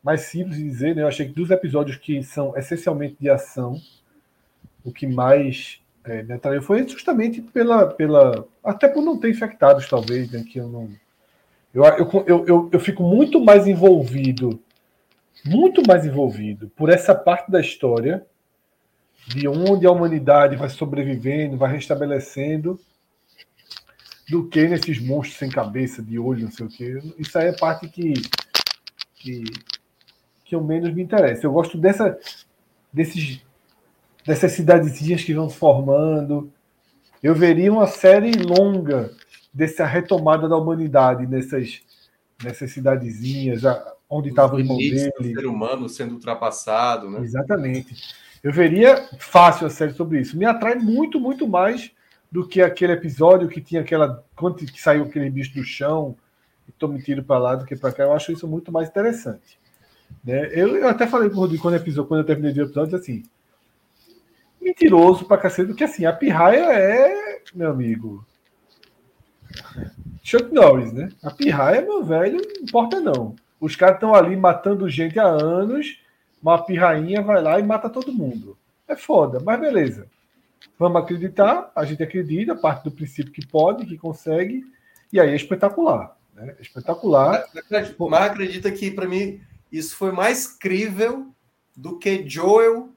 mais 0.04 0.22
simples 0.22 0.58
de 0.58 0.64
dizer, 0.64 0.96
né? 0.96 1.04
Eu 1.04 1.08
achei 1.08 1.28
que 1.28 1.34
dos 1.34 1.52
episódios 1.52 1.96
que 1.96 2.24
são 2.24 2.58
essencialmente 2.58 3.18
de 3.22 3.30
ação, 3.30 3.80
o 4.84 4.92
que 4.92 5.06
mais 5.06 5.80
é, 6.04 6.24
me 6.24 6.34
atraiu 6.34 6.60
foi 6.64 6.88
justamente 6.90 7.40
pela, 7.40 7.86
pela. 7.86 8.48
Até 8.64 8.88
por 8.88 9.04
não 9.04 9.20
ter 9.20 9.30
infectados, 9.30 9.88
talvez, 9.88 10.32
né? 10.32 10.44
Que 10.44 10.60
eu 10.60 10.68
não. 10.68 10.90
Eu, 11.72 11.84
eu, 11.84 12.26
eu, 12.26 12.46
eu, 12.48 12.70
eu 12.74 12.80
fico 12.80 13.04
muito 13.04 13.40
mais 13.40 13.68
envolvido, 13.68 14.60
muito 15.46 15.84
mais 15.88 16.04
envolvido 16.04 16.72
por 16.76 16.90
essa 16.90 17.14
parte 17.14 17.52
da 17.52 17.62
história, 17.62 18.26
de 19.28 19.48
onde 19.48 19.86
a 19.86 19.92
humanidade 19.92 20.56
vai 20.56 20.70
sobrevivendo, 20.70 21.58
vai 21.58 21.72
restabelecendo, 21.72 22.80
do 24.30 24.48
que 24.48 24.68
nesses 24.68 25.00
monstros 25.00 25.38
sem 25.38 25.50
cabeça, 25.50 26.02
de 26.02 26.18
olho, 26.18 26.46
não 26.46 26.52
sei 26.52 26.66
o 26.66 26.70
quê. 26.70 27.02
Isso 27.18 27.38
aí 27.38 27.48
é 27.48 27.54
parte 27.54 27.88
que, 27.88 28.14
que, 29.16 29.44
que 30.44 30.56
eu 30.56 30.64
menos 30.64 30.94
me 30.94 31.04
interessa. 31.04 31.46
Eu 31.46 31.52
gosto 31.52 31.78
dessa, 31.78 32.18
desses, 32.92 33.42
dessas 34.26 34.52
cidadezinhas 34.54 35.24
que 35.24 35.34
vão 35.34 35.50
se 35.50 35.58
formando. 35.58 36.52
Eu 37.22 37.36
veria 37.36 37.72
uma 37.72 37.88
série 37.88 38.32
longa 38.32 39.12
dessa 39.54 39.86
retomada 39.86 40.50
da 40.50 40.58
humanidade 40.58 41.28
nessas, 41.28 41.82
nessas 42.44 42.72
cidadezinhas, 42.72 43.62
onde 44.10 44.30
estava 44.30 44.56
o 44.56 44.60
irmão 44.60 44.78
dele. 44.78 45.12
O 45.20 45.24
ser 45.24 45.46
humano 45.46 45.88
sendo 45.88 46.16
ultrapassado, 46.16 47.10
né? 47.10 47.22
Exatamente. 47.22 47.96
Eu 48.44 48.52
veria 48.52 49.08
fácil 49.20 49.66
a 49.68 49.70
série 49.70 49.94
sobre 49.94 50.20
isso. 50.20 50.38
Me 50.38 50.46
atrai 50.46 50.76
muito, 50.76 51.20
muito 51.20 51.48
mais 51.48 51.92
do 52.36 52.46
que 52.46 52.62
aquele 52.62 52.92
episódio 52.92 53.48
que 53.48 53.62
tinha 53.62 53.80
aquela. 53.80 54.22
Quando 54.36 54.58
que 54.58 54.82
saiu 54.82 55.06
aquele 55.06 55.30
bicho 55.30 55.54
do 55.54 55.64
chão 55.64 56.18
e 56.68 56.72
tome 56.74 57.02
tiro 57.02 57.24
para 57.24 57.40
lá 57.40 57.56
do 57.56 57.66
que 57.66 57.78
para 57.78 57.94
cá. 57.94 58.04
Eu 58.04 58.12
acho 58.12 58.34
isso 58.34 58.46
muito 58.46 58.74
mais 58.74 58.90
interessante. 58.90 59.58
Né? 60.22 60.50
Eu, 60.52 60.76
eu 60.76 60.90
até 60.90 61.08
falei 61.08 61.30
pro 61.30 61.40
Rodrigo 61.40 61.62
quando, 61.62 61.76
episódio, 61.76 62.10
quando 62.10 62.20
eu 62.20 62.26
terminei 62.26 62.52
o 62.62 62.66
episódio 62.66 62.98
assim. 62.98 63.24
Mentiroso 64.62 65.24
pra 65.24 65.38
cacete, 65.38 65.70
porque 65.70 65.86
assim, 65.86 66.06
a 66.06 66.12
pirraia 66.12 66.74
é, 66.74 67.42
meu 67.54 67.72
amigo. 67.72 68.26
Chuck 70.22 70.54
Norris, 70.54 70.92
né? 70.92 71.08
A 71.24 71.32
pirraia, 71.32 71.84
meu 71.84 72.04
velho, 72.04 72.36
não 72.36 72.64
importa 72.64 73.00
não. 73.00 73.34
Os 73.62 73.78
caras 73.78 73.96
estão 73.96 74.14
ali 74.14 74.36
matando 74.36 74.90
gente 74.90 75.18
há 75.18 75.26
anos, 75.26 76.02
uma 76.44 76.62
pirrainha 76.66 77.22
vai 77.22 77.42
lá 77.42 77.58
e 77.62 77.64
mata 77.64 77.90
todo 77.90 78.12
mundo. 78.12 78.58
É 78.90 78.96
foda, 78.98 79.40
mas 79.40 79.58
beleza. 79.58 80.10
Vamos 80.78 81.02
acreditar, 81.02 81.72
a 81.76 81.86
gente 81.86 82.04
acredita, 82.04 82.56
parte 82.56 82.84
do 82.84 82.92
princípio 82.92 83.32
que 83.32 83.46
pode, 83.46 83.86
que 83.86 83.98
consegue, 83.98 84.64
e 85.12 85.20
aí 85.20 85.30
é 85.30 85.36
espetacular. 85.36 86.18
Né? 86.34 86.56
É 86.58 86.62
espetacular. 86.62 87.46
Mas, 87.72 88.32
acredita 88.32 88.70
que, 88.72 88.92
para 88.92 89.08
mim, 89.08 89.42
isso 89.72 89.96
foi 89.96 90.12
mais 90.12 90.48
crível 90.48 91.28
do 91.76 91.98
que 91.98 92.28
Joel, 92.28 92.90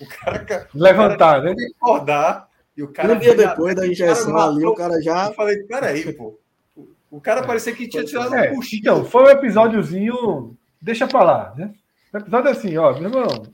o 0.00 0.06
cara 0.06 0.68
levantar, 0.74 1.40
o 1.40 1.42
cara 1.42 1.54
né? 1.54 1.66
Acordar 1.80 2.48
e 2.76 2.82
o 2.82 2.88
cara 2.88 3.14
um 3.14 3.18
dia 3.18 3.34
depois 3.34 3.74
da 3.74 3.86
injeção 3.86 4.38
ali, 4.38 4.64
o 4.64 4.74
cara 4.74 5.00
já. 5.02 5.26
Eu 5.26 5.34
falei, 5.34 5.58
peraí, 5.64 6.12
pô. 6.12 6.38
O 7.10 7.20
cara 7.20 7.42
parecia 7.42 7.74
que 7.74 7.88
tinha 7.88 8.04
tirado 8.04 8.34
é, 8.34 8.52
um 8.52 8.56
cochilo. 8.56 8.80
Então, 8.80 9.04
foi 9.04 9.24
um 9.24 9.30
episódiozinho. 9.30 10.56
Deixa 10.80 11.08
pra 11.08 11.22
lá, 11.22 11.54
né? 11.56 11.74
O 12.12 12.18
episódio 12.18 12.48
é 12.48 12.52
assim, 12.52 12.76
ó, 12.76 12.92
meu 12.92 13.10
irmão. 13.10 13.46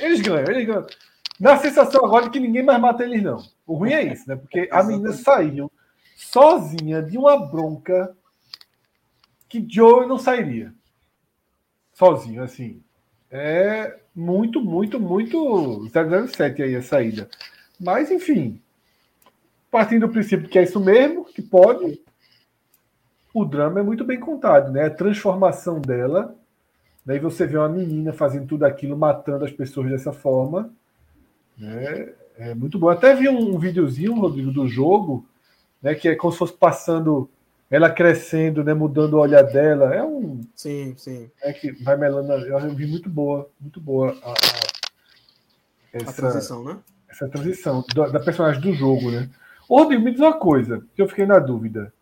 Eles 0.00 0.20
ganham, 0.20 0.44
eles 0.48 0.66
ganham. 0.66 0.86
Dá 1.40 1.54
a 1.54 1.58
sensação 1.58 2.04
agora 2.04 2.26
de 2.26 2.30
que 2.30 2.38
ninguém 2.38 2.62
mais 2.62 2.78
mata 2.78 3.02
eles, 3.02 3.22
não. 3.22 3.42
O 3.66 3.74
ruim 3.74 3.92
é 3.92 4.12
isso, 4.12 4.28
né? 4.28 4.36
Porque 4.36 4.68
a 4.70 4.82
menina 4.82 5.12
saiu 5.14 5.72
sozinha 6.14 7.02
de 7.02 7.16
uma 7.16 7.46
bronca 7.46 8.14
que 9.48 9.64
Joe 9.66 10.06
não 10.06 10.18
sairia 10.18 10.74
sozinho, 11.94 12.42
assim. 12.42 12.82
É 13.30 13.98
muito, 14.14 14.60
muito, 14.60 15.00
muito 15.00 15.88
007 16.28 16.62
aí 16.62 16.76
a 16.76 16.82
saída. 16.82 17.28
Mas, 17.78 18.10
enfim, 18.10 18.60
partindo 19.70 20.06
do 20.06 20.12
princípio 20.12 20.48
que 20.48 20.58
é 20.58 20.62
isso 20.62 20.78
mesmo, 20.78 21.24
que 21.24 21.40
pode, 21.40 22.02
o 23.32 23.46
drama 23.46 23.80
é 23.80 23.82
muito 23.82 24.04
bem 24.04 24.20
contado, 24.20 24.70
né? 24.70 24.84
A 24.84 24.90
transformação 24.90 25.80
dela, 25.80 26.36
daí 27.04 27.18
você 27.18 27.46
vê 27.46 27.56
uma 27.56 27.68
menina 27.68 28.12
fazendo 28.12 28.46
tudo 28.46 28.64
aquilo, 28.64 28.96
matando 28.96 29.44
as 29.44 29.52
pessoas 29.52 29.88
dessa 29.88 30.12
forma, 30.12 30.70
né? 31.60 32.12
É 32.38 32.54
muito 32.54 32.78
bom. 32.78 32.88
Até 32.88 33.14
vi 33.14 33.28
um, 33.28 33.58
videozinho, 33.58 34.18
Rodrigo, 34.18 34.50
do 34.50 34.66
jogo, 34.66 35.26
né? 35.82 35.94
Que 35.94 36.08
é 36.08 36.16
como 36.16 36.32
se 36.32 36.38
fosse 36.38 36.54
passando 36.54 37.28
ela 37.70 37.88
crescendo, 37.88 38.64
né, 38.64 38.74
mudando 38.74 39.14
o 39.14 39.20
olhar 39.20 39.44
dela, 39.44 39.94
é 39.94 40.02
um. 40.02 40.40
Sim, 40.56 40.92
sim. 40.96 41.30
É 41.40 41.52
que 41.52 41.70
vai 41.84 41.96
melando. 41.96 42.32
Eu 42.32 42.74
vi 42.74 42.84
muito 42.84 43.08
boa, 43.08 43.48
muito 43.60 43.80
boa 43.80 44.18
a, 44.24 44.32
a, 44.32 44.34
essa, 45.92 46.10
a 46.10 46.12
transição, 46.12 46.64
né? 46.64 46.78
Essa 47.08 47.28
transição 47.28 47.84
da, 47.94 48.08
da 48.08 48.18
personagem 48.18 48.60
do 48.60 48.72
jogo, 48.74 49.12
né? 49.12 49.30
Rodrigo, 49.68 50.02
me 50.02 50.10
diz 50.10 50.20
uma 50.20 50.32
coisa, 50.32 50.84
que 50.96 51.00
eu 51.00 51.08
fiquei 51.08 51.26
na 51.26 51.38
dúvida. 51.38 51.92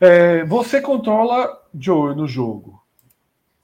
É, 0.00 0.44
você 0.46 0.80
controla 0.80 1.62
Joe 1.72 2.16
no 2.16 2.26
jogo. 2.26 2.82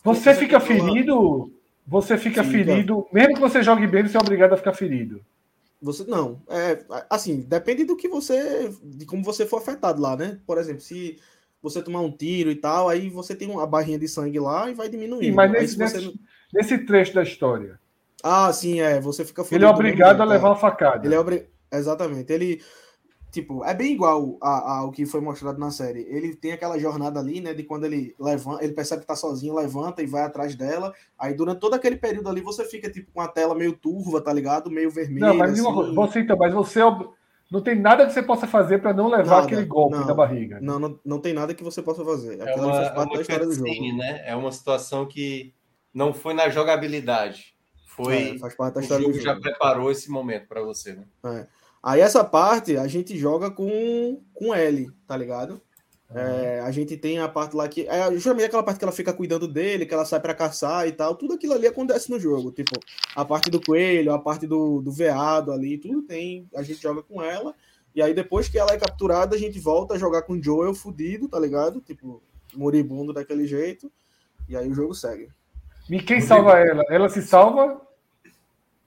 Você, 0.04 0.20
você 0.20 0.34
fica 0.36 0.60
controla... 0.60 0.86
ferido? 0.86 1.52
Você 1.88 2.18
fica 2.18 2.44
Sim, 2.44 2.50
ferido, 2.50 3.06
mesmo 3.10 3.34
que 3.34 3.40
você 3.40 3.62
jogue 3.62 3.86
bem, 3.86 4.06
você 4.06 4.18
é 4.18 4.20
obrigado 4.20 4.52
a 4.52 4.58
ficar 4.58 4.74
ferido. 4.74 5.24
Você 5.80 6.04
não, 6.04 6.42
é 6.48 6.84
assim, 7.08 7.40
depende 7.40 7.84
do 7.84 7.96
que 7.96 8.08
você, 8.08 8.70
de 8.82 9.06
como 9.06 9.24
você 9.24 9.46
for 9.46 9.56
afetado 9.56 10.02
lá, 10.02 10.14
né? 10.14 10.38
Por 10.46 10.58
exemplo, 10.58 10.82
se 10.82 11.18
você 11.62 11.80
tomar 11.80 12.00
um 12.00 12.10
tiro 12.10 12.50
e 12.50 12.56
tal, 12.56 12.90
aí 12.90 13.08
você 13.08 13.34
tem 13.34 13.48
uma 13.48 13.66
barrinha 13.66 13.98
de 13.98 14.06
sangue 14.06 14.38
lá 14.38 14.68
e 14.68 14.74
vai 14.74 14.88
diminuindo. 14.90 15.24
Sim, 15.24 15.32
mas 15.32 15.50
nesse, 15.50 15.78
nesse, 15.78 16.00
não... 16.04 16.12
nesse, 16.52 16.78
trecho 16.78 17.14
da 17.14 17.22
história. 17.22 17.80
Ah, 18.22 18.52
sim, 18.52 18.80
é. 18.80 19.00
Você 19.00 19.24
fica. 19.24 19.42
Ele 19.50 19.64
é 19.64 19.68
obrigado 19.68 20.20
a 20.20 20.24
levar 20.24 20.48
uma 20.48 20.56
facada. 20.56 21.06
Ele 21.06 21.14
é 21.14 21.18
obri... 21.18 21.46
Exatamente. 21.72 22.30
Ele 22.32 22.60
tipo, 23.30 23.64
é 23.64 23.74
bem 23.74 23.92
igual 23.92 24.36
ao 24.40 24.90
que 24.90 25.06
foi 25.06 25.20
mostrado 25.20 25.58
na 25.58 25.70
série. 25.70 26.00
Ele 26.08 26.34
tem 26.34 26.52
aquela 26.52 26.78
jornada 26.78 27.20
ali, 27.20 27.40
né, 27.40 27.54
de 27.54 27.62
quando 27.62 27.84
ele 27.84 28.14
levanta, 28.18 28.64
ele 28.64 28.72
percebe 28.72 29.02
que 29.02 29.06
tá 29.06 29.16
sozinho, 29.16 29.54
levanta 29.54 30.02
e 30.02 30.06
vai 30.06 30.22
atrás 30.22 30.54
dela. 30.54 30.92
Aí 31.18 31.34
durante 31.34 31.60
todo 31.60 31.74
aquele 31.74 31.96
período 31.96 32.28
ali 32.28 32.40
você 32.40 32.64
fica 32.64 32.90
tipo 32.90 33.10
com 33.12 33.20
a 33.20 33.28
tela 33.28 33.54
meio 33.54 33.72
turva, 33.72 34.20
tá 34.20 34.32
ligado? 34.32 34.70
Meio 34.70 34.90
vermelha. 34.90 35.28
Não, 35.28 35.36
mas 35.36 35.52
assim. 35.52 35.94
você 35.94 36.20
então, 36.20 36.36
mas 36.36 36.52
você 36.52 36.80
não 37.50 37.62
tem 37.62 37.74
nada 37.74 38.06
que 38.06 38.12
você 38.12 38.22
possa 38.22 38.46
fazer 38.46 38.78
para 38.80 38.92
não 38.92 39.08
levar 39.08 39.36
nada, 39.36 39.46
aquele 39.46 39.64
golpe 39.64 39.96
não, 39.96 40.06
na 40.06 40.14
barriga. 40.14 40.58
Não, 40.60 40.78
não, 40.78 41.00
não 41.04 41.18
tem 41.18 41.32
nada 41.32 41.54
que 41.54 41.64
você 41.64 41.82
possa 41.82 42.04
fazer. 42.04 42.40
É 42.40 42.54
uma, 42.54 42.74
faz 42.74 42.90
parte 42.90 43.12
é 43.12 43.16
da 43.16 43.20
história 43.22 43.46
do 43.46 43.54
jogo. 43.54 43.96
Né? 43.96 44.22
É 44.26 44.36
uma 44.36 44.52
situação 44.52 45.06
que 45.06 45.54
não 45.92 46.12
foi 46.12 46.34
na 46.34 46.48
jogabilidade. 46.50 47.56
Foi 47.86 48.34
é, 48.34 48.38
faz 48.38 48.54
parte 48.54 48.74
da 48.74 48.80
o 48.80 48.82
história 48.82 49.02
jogo 49.02 49.16
do 49.16 49.20
jogo. 49.20 49.34
já 49.34 49.40
preparou 49.40 49.90
esse 49.90 50.10
momento 50.10 50.46
para 50.46 50.62
você, 50.62 50.92
né? 50.92 51.04
É. 51.24 51.46
Aí 51.82 52.00
essa 52.00 52.24
parte 52.24 52.76
a 52.76 52.86
gente 52.86 53.16
joga 53.16 53.50
com, 53.50 54.22
com 54.34 54.54
L, 54.54 54.90
tá 55.06 55.16
ligado? 55.16 55.60
É, 56.14 56.60
a 56.60 56.70
gente 56.70 56.96
tem 56.96 57.18
a 57.18 57.28
parte 57.28 57.54
lá 57.54 57.68
que. 57.68 57.86
É 57.86 58.10
justamente 58.12 58.46
aquela 58.46 58.62
parte 58.62 58.78
que 58.78 58.84
ela 58.84 58.92
fica 58.92 59.12
cuidando 59.12 59.46
dele, 59.46 59.84
que 59.84 59.92
ela 59.92 60.06
sai 60.06 60.18
para 60.20 60.34
caçar 60.34 60.88
e 60.88 60.92
tal. 60.92 61.14
Tudo 61.14 61.34
aquilo 61.34 61.52
ali 61.52 61.66
acontece 61.66 62.10
no 62.10 62.18
jogo. 62.18 62.50
Tipo, 62.50 62.80
a 63.14 63.24
parte 63.24 63.50
do 63.50 63.60
coelho, 63.60 64.12
a 64.12 64.18
parte 64.18 64.46
do, 64.46 64.80
do 64.80 64.90
veado 64.90 65.52
ali, 65.52 65.76
tudo 65.76 66.02
tem. 66.02 66.48
A 66.54 66.62
gente 66.62 66.80
joga 66.80 67.02
com 67.02 67.22
ela. 67.22 67.54
E 67.94 68.00
aí, 68.00 68.14
depois 68.14 68.48
que 68.48 68.58
ela 68.58 68.72
é 68.72 68.78
capturada, 68.78 69.36
a 69.36 69.38
gente 69.38 69.58
volta 69.60 69.94
a 69.94 69.98
jogar 69.98 70.22
com 70.22 70.34
o 70.34 70.42
Joel 70.42 70.74
fudido, 70.74 71.28
tá 71.28 71.38
ligado? 71.38 71.80
Tipo, 71.80 72.22
moribundo 72.54 73.12
daquele 73.12 73.46
jeito. 73.46 73.92
E 74.48 74.56
aí 74.56 74.68
o 74.68 74.74
jogo 74.74 74.94
segue. 74.94 75.28
E 75.90 76.00
quem 76.02 76.20
salva 76.20 76.58
ela? 76.58 76.84
Ela 76.88 77.08
se 77.10 77.20
salva? 77.20 77.82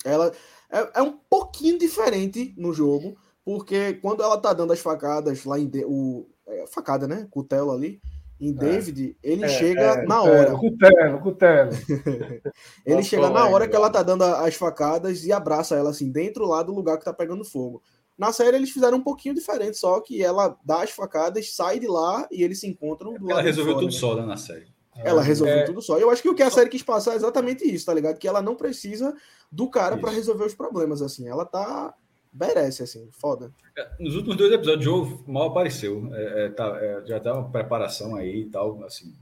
Ela 0.03 0.31
é, 0.71 0.99
é 0.99 1.01
um 1.01 1.11
pouquinho 1.29 1.77
diferente 1.77 2.53
no 2.57 2.73
jogo, 2.73 3.17
porque 3.43 3.95
quando 3.95 4.23
ela 4.23 4.37
tá 4.37 4.53
dando 4.53 4.73
as 4.73 4.79
facadas 4.79 5.43
lá 5.45 5.59
em. 5.59 5.69
O, 5.85 6.27
é, 6.47 6.65
facada, 6.67 7.07
né? 7.07 7.27
Cutelo 7.29 7.71
ali. 7.71 8.01
Em 8.39 8.49
é. 8.49 8.53
David, 8.53 9.15
ele 9.21 9.45
é, 9.45 9.47
chega 9.47 9.81
é, 9.81 10.05
na 10.07 10.21
hora. 10.23 10.55
cutelo, 10.57 11.19
cutelo. 11.19 11.69
ele 12.83 13.03
chega 13.03 13.29
na 13.29 13.47
hora 13.47 13.67
que 13.67 13.75
ela 13.75 13.89
tá 13.89 14.01
dando 14.01 14.23
as 14.23 14.55
facadas 14.55 15.23
e 15.25 15.31
abraça 15.31 15.75
ela 15.75 15.91
assim, 15.91 16.11
dentro 16.11 16.47
lá 16.47 16.63
do 16.63 16.73
lugar 16.73 16.97
que 16.97 17.05
tá 17.05 17.13
pegando 17.13 17.45
fogo. 17.45 17.83
Na 18.17 18.33
série 18.33 18.57
eles 18.57 18.71
fizeram 18.71 18.97
um 18.97 19.03
pouquinho 19.03 19.35
diferente, 19.35 19.77
só 19.77 19.99
que 19.99 20.23
ela 20.23 20.57
dá 20.65 20.81
as 20.83 20.89
facadas, 20.89 21.53
sai 21.53 21.79
de 21.79 21.87
lá 21.87 22.27
e 22.31 22.43
eles 22.43 22.59
se 22.59 22.67
encontram. 22.67 23.13
É 23.13 23.31
ela 23.31 23.41
resolveu 23.41 23.73
fora, 23.73 23.85
tudo 23.85 23.93
né? 23.93 23.99
só 23.99 24.15
né, 24.15 24.25
na 24.25 24.37
série. 24.37 24.70
Ela 24.97 25.21
resolveu 25.21 25.59
é... 25.59 25.63
tudo 25.63 25.81
só. 25.81 25.97
Eu 25.97 26.09
acho 26.09 26.21
que 26.21 26.29
o 26.29 26.35
que 26.35 26.43
a 26.43 26.51
série 26.51 26.69
quis 26.69 26.83
passar 26.83 27.13
é 27.13 27.15
exatamente 27.15 27.63
isso, 27.63 27.85
tá 27.85 27.93
ligado? 27.93 28.17
Que 28.17 28.27
ela 28.27 28.41
não 28.41 28.55
precisa 28.55 29.15
do 29.51 29.69
cara 29.69 29.97
para 29.97 30.11
resolver 30.11 30.45
os 30.45 30.53
problemas, 30.53 31.01
assim. 31.01 31.27
Ela 31.27 31.45
tá. 31.45 31.93
Merece, 32.33 32.81
assim, 32.81 33.09
foda. 33.11 33.51
Nos 33.99 34.15
últimos 34.15 34.37
dois 34.37 34.53
episódios, 34.53 34.87
o 34.87 34.89
Joe 34.89 35.19
mal 35.27 35.47
apareceu. 35.47 36.09
É, 36.13 36.45
é, 36.45 36.49
tá, 36.49 36.77
é, 36.79 37.03
já 37.05 37.19
tá 37.19 37.33
uma 37.33 37.49
preparação 37.49 38.15
aí 38.15 38.43
e 38.43 38.45
tal, 38.45 38.81
assim. 38.85 39.13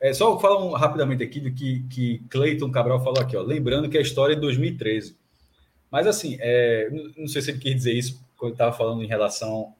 É, 0.00 0.14
só 0.14 0.38
falar 0.40 0.64
um, 0.64 0.70
rapidamente 0.70 1.22
aqui 1.22 1.40
do 1.40 1.52
que, 1.52 1.84
que 1.90 2.22
Cleiton 2.30 2.70
Cabral 2.70 3.04
falou 3.04 3.20
aqui, 3.20 3.36
ó. 3.36 3.42
Lembrando 3.42 3.88
que 3.88 3.98
a 3.98 4.00
história 4.00 4.32
é 4.32 4.34
de 4.34 4.40
2013. 4.40 5.14
Mas, 5.90 6.06
assim, 6.06 6.38
é, 6.40 6.88
não 7.18 7.26
sei 7.26 7.42
se 7.42 7.50
ele 7.50 7.58
quis 7.58 7.74
dizer 7.74 7.92
isso 7.92 8.24
quando 8.38 8.52
estava 8.52 8.74
falando 8.74 9.02
em 9.02 9.06
relação. 9.06 9.74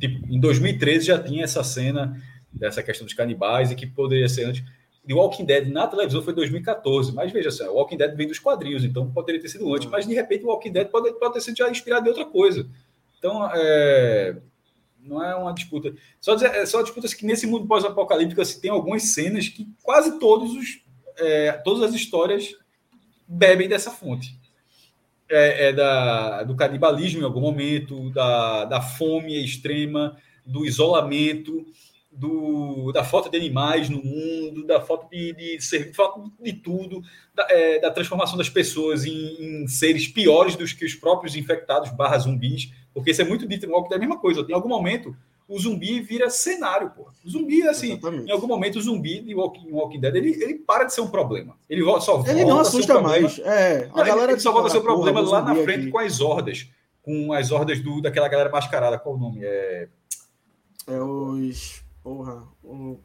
Tipo, 0.00 0.26
em 0.26 0.40
2013 0.40 1.06
já 1.06 1.22
tinha 1.22 1.44
essa 1.44 1.62
cena 1.62 2.20
dessa 2.54 2.82
questão 2.82 3.04
dos 3.04 3.14
canibais 3.14 3.70
e 3.70 3.74
que 3.74 3.86
poderia 3.86 4.28
ser 4.28 4.44
antes. 4.44 4.64
The 5.06 5.12
Walking 5.12 5.44
Dead 5.44 5.68
na 5.68 5.86
televisão 5.86 6.22
foi 6.22 6.32
2014, 6.32 7.12
mas 7.12 7.30
veja 7.30 7.50
só, 7.50 7.70
o 7.70 7.74
Walking 7.74 7.98
Dead 7.98 8.16
vem 8.16 8.26
dos 8.26 8.38
quadrinhos, 8.38 8.84
então 8.84 9.10
poderia 9.10 9.40
ter 9.40 9.48
sido 9.48 9.72
antes, 9.74 9.88
mas 9.88 10.06
de 10.06 10.14
repente 10.14 10.44
o 10.44 10.48
Walking 10.48 10.72
Dead 10.72 10.88
pode, 10.88 11.12
pode 11.18 11.34
ter 11.34 11.40
sido 11.42 11.56
já 11.56 11.68
inspirado 11.68 12.06
em 12.06 12.08
outra 12.08 12.24
coisa. 12.24 12.66
Então, 13.18 13.46
é, 13.54 14.36
não 15.04 15.22
é 15.22 15.34
uma 15.34 15.52
disputa. 15.52 15.94
Só, 16.20 16.34
dizer, 16.34 16.54
é 16.54 16.64
só 16.64 16.82
disputa 16.82 17.06
que 17.08 17.26
nesse 17.26 17.46
mundo 17.46 17.66
pós-apocalíptico 17.66 18.40
assim, 18.40 18.60
tem 18.60 18.70
algumas 18.70 19.02
cenas 19.02 19.48
que 19.48 19.68
quase 19.82 20.18
todos 20.18 20.52
os, 20.52 20.82
é, 21.18 21.52
todas 21.52 21.82
as 21.82 21.94
histórias 21.94 22.54
bebem 23.26 23.68
dessa 23.68 23.90
fonte. 23.90 24.38
É, 25.28 25.68
é, 25.68 25.72
da, 25.72 26.42
do 26.42 26.54
canibalismo 26.54 27.22
em 27.22 27.24
algum 27.24 27.40
momento, 27.40 28.10
da, 28.10 28.66
da 28.66 28.82
fome 28.82 29.42
extrema, 29.42 30.16
do 30.44 30.66
isolamento, 30.66 31.64
do, 32.16 32.92
da 32.92 33.02
falta 33.02 33.28
de 33.28 33.36
animais 33.36 33.88
no 33.88 34.02
mundo, 34.02 34.64
da 34.64 34.80
falta 34.80 35.06
de, 35.10 35.32
de 35.32 35.60
serviço, 35.60 35.94
falta 35.94 36.20
de 36.40 36.52
tudo, 36.52 37.02
da, 37.34 37.46
é, 37.50 37.80
da, 37.80 37.90
transformação 37.90 38.38
das 38.38 38.48
pessoas 38.48 39.04
em, 39.04 39.62
em, 39.62 39.68
seres 39.68 40.06
piores 40.06 40.56
dos 40.56 40.72
que 40.72 40.84
os 40.84 40.94
próprios 40.94 41.34
infectados 41.34 41.90
barra 41.90 42.18
zumbis, 42.18 42.72
porque 42.92 43.10
isso 43.10 43.22
é 43.22 43.24
muito 43.24 43.46
dito 43.46 43.66
no 43.66 43.74
é 43.90 43.94
a 43.94 43.98
mesma 43.98 44.18
coisa. 44.18 44.46
Em 44.48 44.52
algum 44.52 44.68
momento, 44.68 45.14
o 45.48 45.58
zumbi 45.58 46.00
vira 46.00 46.30
cenário, 46.30 46.90
pô. 46.90 47.06
O 47.24 47.28
zumbi, 47.28 47.62
assim, 47.64 47.92
Exatamente. 47.92 48.28
em 48.28 48.32
algum 48.32 48.46
momento, 48.46 48.76
o 48.76 48.82
zumbi 48.82 49.20
de 49.20 49.34
Walking, 49.34 49.70
Walking 49.70 50.00
Dead, 50.00 50.14
ele, 50.14 50.42
ele 50.42 50.54
para 50.54 50.84
de 50.84 50.94
ser 50.94 51.00
um 51.00 51.08
problema. 51.08 51.56
Ele 51.68 51.82
só 52.00 52.14
volta 52.14 52.30
Ele 52.30 52.44
não 52.44 52.60
assusta 52.60 53.00
mais. 53.00 53.38
É, 53.40 53.90
a 53.92 53.98
não, 53.98 54.04
galera 54.04 54.32
ele, 54.32 54.40
só 54.40 54.52
volta 54.52 54.68
a 54.68 54.70
ser 54.70 54.78
um 54.78 54.82
problema 54.82 55.20
lá 55.20 55.42
na 55.42 55.54
frente 55.56 55.82
aqui. 55.82 55.90
com 55.90 55.98
as 55.98 56.20
hordas. 56.20 56.68
Com 57.02 57.32
as 57.32 57.50
hordas 57.50 57.80
do, 57.80 58.00
daquela 58.00 58.28
galera 58.28 58.48
mascarada. 58.48 58.98
Qual 58.98 59.16
o 59.16 59.18
nome? 59.18 59.40
É... 59.42 59.88
É 60.86 61.00
os 61.00 61.83
Porra, 62.04 62.46
o... 62.62 63.00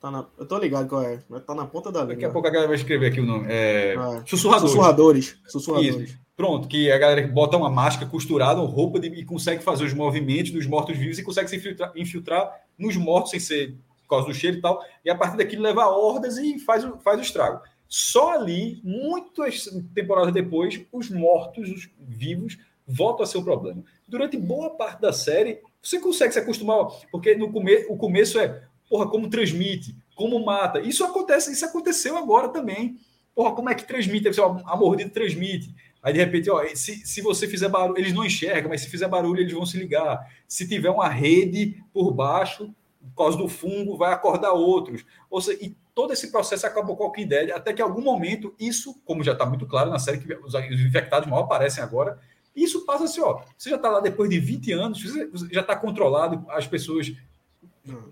Tá 0.00 0.10
na... 0.10 0.26
Eu 0.36 0.46
tô 0.46 0.58
ligado 0.58 0.88
qual 0.88 1.02
é, 1.02 1.22
mas 1.28 1.44
tá 1.44 1.54
na 1.54 1.64
ponta 1.64 1.92
da 1.92 2.00
língua. 2.00 2.14
Daqui 2.14 2.24
a 2.24 2.30
pouco 2.30 2.48
a 2.48 2.50
galera 2.50 2.66
vai 2.66 2.76
escrever 2.76 3.06
aqui 3.06 3.20
o 3.20 3.26
nome. 3.26 3.46
É... 3.48 3.94
Ah, 3.96 4.22
sussurradores. 4.26 4.70
Sussurradores. 4.72 5.38
Sussurradores. 5.46 6.10
Isso. 6.10 6.18
Pronto, 6.36 6.66
que 6.66 6.90
a 6.90 6.98
galera 6.98 7.26
bota 7.28 7.56
uma 7.56 7.70
máscara 7.70 8.10
costurada, 8.10 8.60
uma 8.60 8.68
roupa 8.68 8.98
de... 8.98 9.08
e 9.08 9.24
consegue 9.24 9.62
fazer 9.62 9.84
os 9.84 9.94
movimentos 9.94 10.50
dos 10.50 10.66
mortos-vivos 10.66 11.18
e 11.18 11.22
consegue 11.22 11.48
se 11.48 11.56
infiltrar, 11.56 11.92
infiltrar 11.94 12.50
nos 12.76 12.96
mortos 12.96 13.30
sem 13.30 13.38
ser 13.38 13.76
por 14.02 14.08
causa 14.16 14.26
do 14.26 14.34
cheiro 14.34 14.56
e 14.56 14.60
tal. 14.60 14.82
E 15.04 15.10
a 15.10 15.14
partir 15.14 15.36
daqui 15.36 15.54
leva 15.54 15.86
hordas 15.86 16.36
e 16.38 16.58
faz 16.58 16.84
faz 17.04 17.18
o 17.18 17.22
estrago. 17.22 17.60
Só 17.86 18.32
ali, 18.32 18.80
muitas 18.82 19.68
temporadas 19.94 20.32
depois, 20.32 20.80
os 20.90 21.10
mortos, 21.10 21.68
os 21.68 21.90
vivos, 21.98 22.58
voltam 22.86 23.22
a 23.22 23.26
ser 23.26 23.38
o 23.38 23.44
problema. 23.44 23.84
Durante 24.08 24.36
boa 24.36 24.70
parte 24.70 25.00
da 25.00 25.12
série, 25.12 25.60
você 25.82 25.98
consegue 25.98 26.32
se 26.32 26.38
acostumar, 26.38 26.86
porque 27.10 27.34
no 27.34 27.50
come, 27.52 27.86
o 27.88 27.96
começo 27.96 28.38
é, 28.38 28.62
porra, 28.88 29.08
como 29.08 29.30
transmite, 29.30 29.96
como 30.14 30.44
mata. 30.44 30.80
Isso 30.80 31.04
acontece, 31.04 31.52
isso 31.52 31.64
aconteceu 31.64 32.16
agora 32.16 32.48
também. 32.48 32.98
Porra, 33.34 33.54
como 33.54 33.70
é 33.70 33.74
que 33.74 33.86
transmite? 33.86 34.28
A 34.38 34.76
mordida 34.76 35.10
transmite. 35.10 35.74
Aí, 36.02 36.12
de 36.12 36.18
repente, 36.18 36.50
ó, 36.50 36.64
se, 36.74 37.06
se 37.06 37.20
você 37.20 37.46
fizer 37.46 37.68
barulho, 37.68 37.98
eles 37.98 38.12
não 38.12 38.24
enxergam, 38.24 38.70
mas 38.70 38.80
se 38.80 38.88
fizer 38.88 39.08
barulho, 39.08 39.40
eles 39.40 39.52
vão 39.52 39.66
se 39.66 39.78
ligar. 39.78 40.26
Se 40.48 40.66
tiver 40.66 40.90
uma 40.90 41.08
rede 41.08 41.82
por 41.92 42.10
baixo, 42.10 42.74
por 43.00 43.24
causa 43.24 43.38
do 43.38 43.48
fungo, 43.48 43.96
vai 43.96 44.12
acordar 44.12 44.52
outros. 44.52 45.04
Ou 45.30 45.40
seja, 45.40 45.58
e 45.62 45.76
todo 45.94 46.12
esse 46.12 46.30
processo 46.30 46.66
acabou 46.66 46.96
com 46.96 47.04
qualquer 47.04 47.22
ideia, 47.22 47.56
até 47.56 47.72
que 47.72 47.82
em 47.82 47.84
algum 47.84 48.00
momento, 48.00 48.54
isso, 48.58 48.98
como 49.04 49.22
já 49.22 49.32
está 49.32 49.44
muito 49.44 49.66
claro 49.66 49.90
na 49.90 49.98
série, 49.98 50.18
que 50.18 50.32
os 50.34 50.54
infectados 50.54 51.28
mal 51.28 51.40
aparecem 51.40 51.84
agora, 51.84 52.18
isso 52.54 52.84
passa 52.84 53.04
assim, 53.04 53.20
ó. 53.20 53.42
Você 53.56 53.70
já 53.70 53.76
está 53.76 53.88
lá 53.88 54.00
depois 54.00 54.28
de 54.28 54.38
20 54.38 54.72
anos, 54.72 55.02
você 55.02 55.48
já 55.50 55.60
está 55.60 55.76
controlado, 55.76 56.44
as 56.50 56.66
pessoas, 56.66 57.12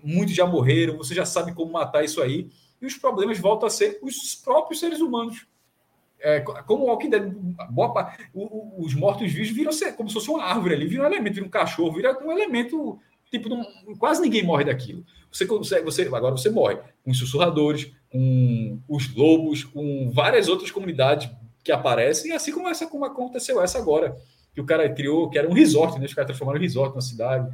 muitos 0.03 0.35
já 0.35 0.45
morreram, 0.45 0.97
você 0.97 1.13
já 1.13 1.25
sabe 1.25 1.53
como 1.53 1.71
matar 1.71 2.03
isso 2.03 2.21
aí, 2.21 2.49
e 2.81 2.85
os 2.85 2.95
problemas 2.95 3.37
voltam 3.39 3.67
a 3.67 3.69
ser 3.69 3.99
os 4.01 4.35
próprios 4.35 4.79
seres 4.79 4.99
humanos. 4.99 5.45
É, 6.21 6.41
como 6.41 6.83
o 6.83 6.87
Walking 6.87 7.09
Dead, 7.09 7.31
boa, 7.69 8.13
os 8.77 8.93
mortos-vivos 8.93 9.51
viram 9.51 9.71
como 9.95 10.09
se 10.09 10.15
fosse 10.15 10.29
uma 10.29 10.43
árvore 10.43 10.75
ali, 10.75 10.87
viram 10.87 11.03
um 11.03 11.07
elemento, 11.07 11.35
viram 11.35 11.47
um 11.47 11.51
cachorro, 11.51 11.93
viram 11.93 12.19
um 12.25 12.31
elemento, 12.31 12.99
tipo, 13.31 13.49
quase 13.97 14.21
ninguém 14.21 14.43
morre 14.43 14.65
daquilo. 14.65 15.05
Você 15.31 15.45
consegue, 15.45 15.85
você, 15.85 16.03
agora 16.03 16.31
você 16.31 16.49
morre 16.49 16.77
com 17.03 17.11
os 17.11 17.17
sussurradores, 17.17 17.91
com 18.11 18.79
os 18.87 19.13
lobos, 19.15 19.63
com 19.63 20.11
várias 20.11 20.49
outras 20.49 20.71
comunidades 20.71 21.29
que 21.63 21.71
aparecem, 21.71 22.31
assim 22.31 22.51
como 22.51 22.67
essa 22.67 22.87
como 22.87 23.05
aconteceu 23.05 23.61
essa 23.61 23.77
agora, 23.77 24.15
que 24.53 24.61
o 24.61 24.65
cara 24.65 24.89
criou, 24.93 25.29
que 25.29 25.37
era 25.37 25.47
um 25.47 25.53
resort, 25.53 25.99
né? 25.99 26.05
Os 26.05 26.13
caras 26.13 26.27
transformaram 26.27 26.59
um 26.59 26.63
resort 26.63 26.95
na 26.95 27.01
cidade. 27.01 27.49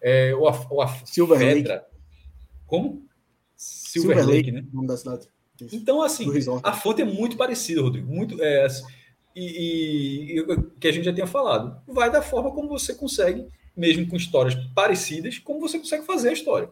É, 0.00 0.34
ou 0.34 0.48
a, 0.48 0.66
ou 0.70 0.82
a 0.82 0.88
Silver 1.04 1.38
Pedra. 1.38 1.74
Lake. 1.74 1.86
Como? 2.66 3.06
Silver, 3.56 4.16
Silver 4.16 4.26
Lake, 4.26 4.50
Lake, 4.50 4.52
né? 4.52 4.64
Nome 4.72 4.86
da 4.86 4.96
cidade. 4.96 5.28
Isso. 5.60 5.74
Então, 5.74 6.02
assim, 6.02 6.26
a 6.62 6.72
fonte 6.72 7.00
é 7.00 7.04
muito 7.04 7.36
parecida, 7.36 7.80
Rodrigo. 7.80 8.06
Muito, 8.12 8.40
é, 8.42 8.66
e, 9.34 10.40
e, 10.40 10.62
que 10.78 10.88
a 10.88 10.92
gente 10.92 11.04
já 11.04 11.12
tinha 11.12 11.26
falado. 11.26 11.80
Vai 11.86 12.10
da 12.10 12.22
forma 12.22 12.50
como 12.52 12.68
você 12.68 12.94
consegue, 12.94 13.46
mesmo 13.76 14.06
com 14.06 14.16
histórias 14.16 14.54
parecidas, 14.74 15.38
como 15.38 15.60
você 15.60 15.78
consegue 15.78 16.04
fazer 16.04 16.30
a 16.30 16.32
história. 16.32 16.68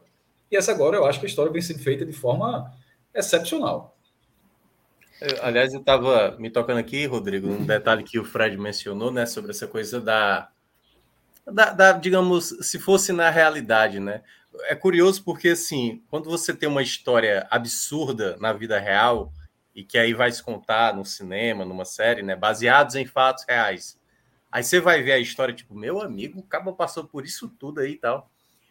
E 0.50 0.56
essa 0.56 0.72
agora 0.72 0.96
eu 0.96 1.04
acho 1.04 1.18
que 1.18 1.26
a 1.26 1.28
história 1.28 1.52
vem 1.52 1.62
sendo 1.62 1.80
feita 1.80 2.04
de 2.04 2.12
forma 2.12 2.72
excepcional. 3.14 3.93
Aliás, 5.40 5.72
eu 5.72 5.80
estava 5.80 6.36
me 6.38 6.50
tocando 6.50 6.78
aqui, 6.78 7.06
Rodrigo, 7.06 7.48
um 7.48 7.64
detalhe 7.64 8.02
que 8.02 8.18
o 8.18 8.24
Fred 8.24 8.56
mencionou, 8.56 9.10
né, 9.10 9.26
sobre 9.26 9.52
essa 9.52 9.66
coisa 9.66 10.00
da, 10.00 10.48
da, 11.46 11.70
da, 11.70 11.92
digamos, 11.92 12.48
se 12.62 12.78
fosse 12.78 13.12
na 13.12 13.30
realidade, 13.30 14.00
né? 14.00 14.22
É 14.64 14.74
curioso 14.74 15.22
porque, 15.24 15.50
assim, 15.50 16.02
quando 16.08 16.30
você 16.30 16.54
tem 16.54 16.68
uma 16.68 16.82
história 16.82 17.46
absurda 17.50 18.36
na 18.38 18.52
vida 18.52 18.78
real 18.78 19.32
e 19.74 19.84
que 19.84 19.98
aí 19.98 20.14
vai 20.14 20.30
se 20.30 20.42
contar 20.42 20.94
no 20.94 21.04
cinema, 21.04 21.64
numa 21.64 21.84
série, 21.84 22.22
né, 22.22 22.36
baseados 22.36 22.94
em 22.94 23.06
fatos 23.06 23.44
reais, 23.48 23.98
aí 24.50 24.62
você 24.62 24.80
vai 24.80 25.02
ver 25.02 25.12
a 25.12 25.18
história, 25.18 25.54
tipo, 25.54 25.74
meu 25.74 26.00
amigo, 26.00 26.40
o 26.40 26.42
cabo 26.42 26.72
passou 26.72 27.04
por 27.04 27.24
isso 27.24 27.48
tudo 27.48 27.80
aí 27.80 27.92
e 27.92 27.98
tal. 27.98 28.30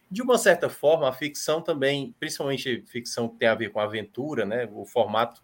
De 0.10 0.22
uma 0.22 0.38
certa 0.38 0.70
forma, 0.70 1.10
a 1.10 1.14
ficção 1.14 1.62
também, 1.62 2.16
principalmente 2.20 2.84
ficção 2.88 3.28
que 3.28 3.38
tem 3.38 3.48
a 3.48 3.56
ver 3.56 3.72
com 3.72 3.80
aventura, 3.80 4.46
né, 4.46 4.70
o 4.72 4.86
formato 4.86 5.42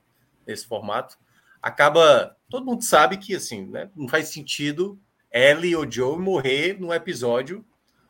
nesse 0.49 0.65
formato, 0.65 1.17
acaba. 1.61 2.35
Todo 2.49 2.65
mundo 2.65 2.83
sabe 2.83 3.17
que 3.17 3.35
assim, 3.35 3.67
né, 3.67 3.89
não 3.95 4.07
faz 4.07 4.29
sentido 4.29 4.99
Ellie 5.31 5.75
ou 5.75 5.89
Joe 5.89 6.17
morrer 6.17 6.79
num 6.79 6.93
episódio. 6.93 7.63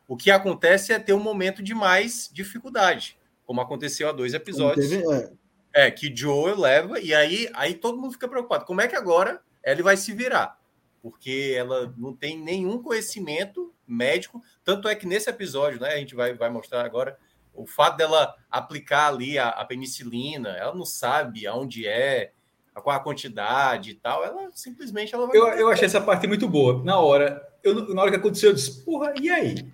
O 0.08 0.16
que 0.16 0.30
acontece 0.30 0.92
é 0.92 0.98
ter 0.98 1.12
um 1.12 1.20
momento 1.20 1.62
de 1.62 1.74
mais 1.74 2.28
dificuldade, 2.32 3.16
como 3.44 3.60
aconteceu 3.60 4.08
há 4.08 4.12
dois 4.12 4.34
episódios. 4.34 4.90
É. 4.92 5.86
é. 5.86 5.90
que 5.90 6.14
Joe 6.14 6.58
leva, 6.58 6.98
e 6.98 7.14
aí, 7.14 7.48
aí 7.54 7.74
todo 7.74 8.00
mundo 8.00 8.12
fica 8.12 8.28
preocupado. 8.28 8.64
Como 8.64 8.80
é 8.80 8.88
que 8.88 8.96
agora 8.96 9.40
Ellie 9.64 9.82
vai 9.82 9.96
se 9.96 10.12
virar? 10.12 10.58
Porque 11.00 11.54
ela 11.56 11.94
não 11.96 12.14
tem 12.14 12.36
nenhum 12.36 12.82
conhecimento 12.82 13.72
médico. 13.86 14.42
Tanto 14.64 14.88
é 14.88 14.94
que 14.94 15.06
nesse 15.06 15.30
episódio, 15.30 15.80
né, 15.80 15.90
a 15.90 15.96
gente 15.96 16.14
vai, 16.14 16.34
vai 16.34 16.50
mostrar 16.50 16.84
agora, 16.84 17.16
o 17.54 17.66
fato 17.66 17.96
dela 17.96 18.34
aplicar 18.50 19.08
ali 19.08 19.38
a, 19.38 19.48
a 19.48 19.64
penicilina, 19.64 20.50
ela 20.50 20.74
não 20.74 20.84
sabe 20.84 21.46
aonde 21.46 21.86
é, 21.86 22.32
qual 22.80 22.96
a 22.96 23.00
quantidade 23.00 23.90
e 23.90 23.94
tal, 23.94 24.24
ela 24.24 24.48
simplesmente 24.52 25.14
ela 25.14 25.26
vai. 25.26 25.36
Eu, 25.36 25.46
eu 25.48 25.68
achei 25.68 25.86
essa 25.86 26.00
parte 26.00 26.26
muito 26.26 26.48
boa. 26.48 26.82
Na 26.82 26.98
hora, 26.98 27.46
eu, 27.62 27.94
na 27.94 28.02
hora 28.02 28.10
que 28.10 28.16
aconteceu, 28.16 28.50
eu 28.50 28.54
disse, 28.54 28.84
porra, 28.84 29.12
e 29.20 29.30
aí? 29.30 29.66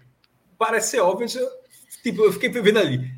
Parece 0.58 0.92
ser 0.92 1.00
óbvio. 1.00 1.28
Eu, 1.38 1.48
tipo, 2.02 2.24
eu 2.24 2.32
fiquei 2.32 2.48
vendo 2.48 2.78
ali. 2.78 3.10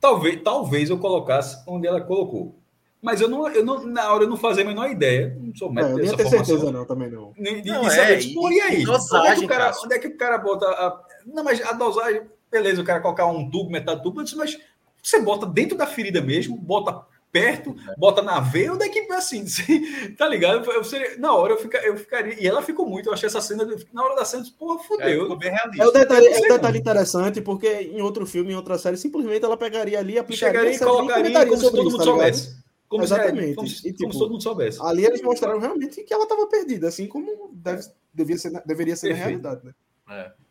Talvez, 0.00 0.40
talvez 0.42 0.90
eu 0.90 0.98
colocasse 0.98 1.62
onde 1.66 1.86
ela 1.86 2.00
colocou. 2.00 2.58
Mas 3.02 3.20
eu 3.20 3.28
não, 3.28 3.48
eu 3.48 3.64
não, 3.64 3.84
na 3.86 4.12
hora 4.12 4.24
eu 4.24 4.28
não 4.28 4.36
fazia 4.36 4.64
a 4.64 4.66
menor 4.66 4.90
ideia. 4.90 5.36
Não 5.40 5.54
sou 5.54 5.70
médico. 5.70 5.98
É, 5.98 6.02
eu 6.02 6.06
nem 6.06 6.16
tenho 6.16 6.28
certeza, 6.28 6.72
não, 6.72 6.84
também 6.84 7.10
não. 7.10 7.32
De, 7.32 7.60
de, 7.60 7.70
não 7.70 7.82
de 7.82 7.90
saber, 7.90 8.12
é, 8.12 8.18
tipo, 8.18 8.50
e, 8.50 8.60
aí? 8.60 8.84
Dosagem, 8.84 9.20
onde, 9.20 9.28
é 9.28 9.34
que 9.36 9.44
o 9.44 9.48
cara, 9.48 9.72
onde 9.84 9.94
é 9.94 9.98
que 9.98 10.08
o 10.08 10.16
cara 10.16 10.38
bota 10.38 10.66
a. 10.66 11.04
Não, 11.26 11.44
mas 11.44 11.60
a 11.62 11.72
dosagem, 11.72 12.22
beleza, 12.56 12.82
o 12.82 12.84
cara 12.84 13.00
colocar 13.00 13.26
um 13.26 13.50
tubo, 13.50 13.70
metade 13.70 14.02
do 14.02 14.10
tubo, 14.10 14.22
mas 14.36 14.58
você 15.02 15.20
bota 15.20 15.46
dentro 15.46 15.76
da 15.76 15.86
ferida 15.86 16.20
mesmo, 16.20 16.56
bota 16.56 17.04
perto, 17.30 17.76
bota 17.98 18.22
na 18.22 18.40
veia, 18.40 18.72
onde 18.72 18.84
é 18.84 18.88
que 18.88 19.00
assim, 19.12 19.44
tá 20.16 20.26
ligado? 20.26 20.70
Eu 20.70 20.82
seria, 20.82 21.18
na 21.18 21.34
hora 21.34 21.52
eu, 21.52 21.58
fica, 21.58 21.78
eu 21.78 21.96
ficaria. 21.96 22.40
E 22.42 22.46
ela 22.46 22.62
ficou 22.62 22.88
muito, 22.88 23.08
eu 23.08 23.12
achei 23.12 23.26
essa 23.26 23.40
cena, 23.40 23.66
na 23.92 24.02
hora 24.02 24.16
da 24.16 24.24
cena, 24.24 24.44
porra, 24.58 24.82
fodeu. 24.82 25.32
É, 25.32 25.36
bem 25.36 25.50
realista. 25.50 25.84
É 25.84 25.86
o 25.86 25.90
detalhe, 25.90 26.26
é 26.26 26.38
o 26.38 26.54
detalhe 26.54 26.78
interessante, 26.78 27.40
porque 27.42 27.68
em 27.68 28.00
outro 28.00 28.26
filme, 28.26 28.52
em 28.52 28.56
outra 28.56 28.78
série, 28.78 28.96
simplesmente 28.96 29.44
ela 29.44 29.56
pegaria 29.56 29.98
ali, 29.98 30.18
aplicaria 30.18 30.60
Chegaria 30.60 30.76
e 30.76 30.78
colocaria 30.78 31.46
como 31.46 31.56
se 31.56 31.70
todo 31.70 31.84
mundo 31.84 31.98
tá 31.98 32.04
soubesse. 32.04 32.56
Como 32.88 33.02
Exatamente. 33.02 33.48
Se, 33.48 33.54
como, 33.54 33.68
e, 33.68 33.72
tipo, 33.72 33.98
como 33.98 34.12
se 34.12 34.18
todo 34.18 34.30
mundo 34.30 34.42
soubesse. 34.42 34.78
Ali 34.80 35.04
eles 35.04 35.20
mostraram 35.20 35.58
realmente 35.58 36.02
que 36.04 36.14
ela 36.14 36.22
estava 36.22 36.46
perdida, 36.46 36.88
assim 36.88 37.06
como 37.06 37.50
deve, 37.52 37.82
devia 38.14 38.38
ser, 38.38 38.62
deveria 38.64 38.96
ser 38.96 39.08
Perfeito. 39.08 39.42
na 39.42 39.50
realidade, 39.50 39.66
né? 39.66 39.74
É. 40.08 40.45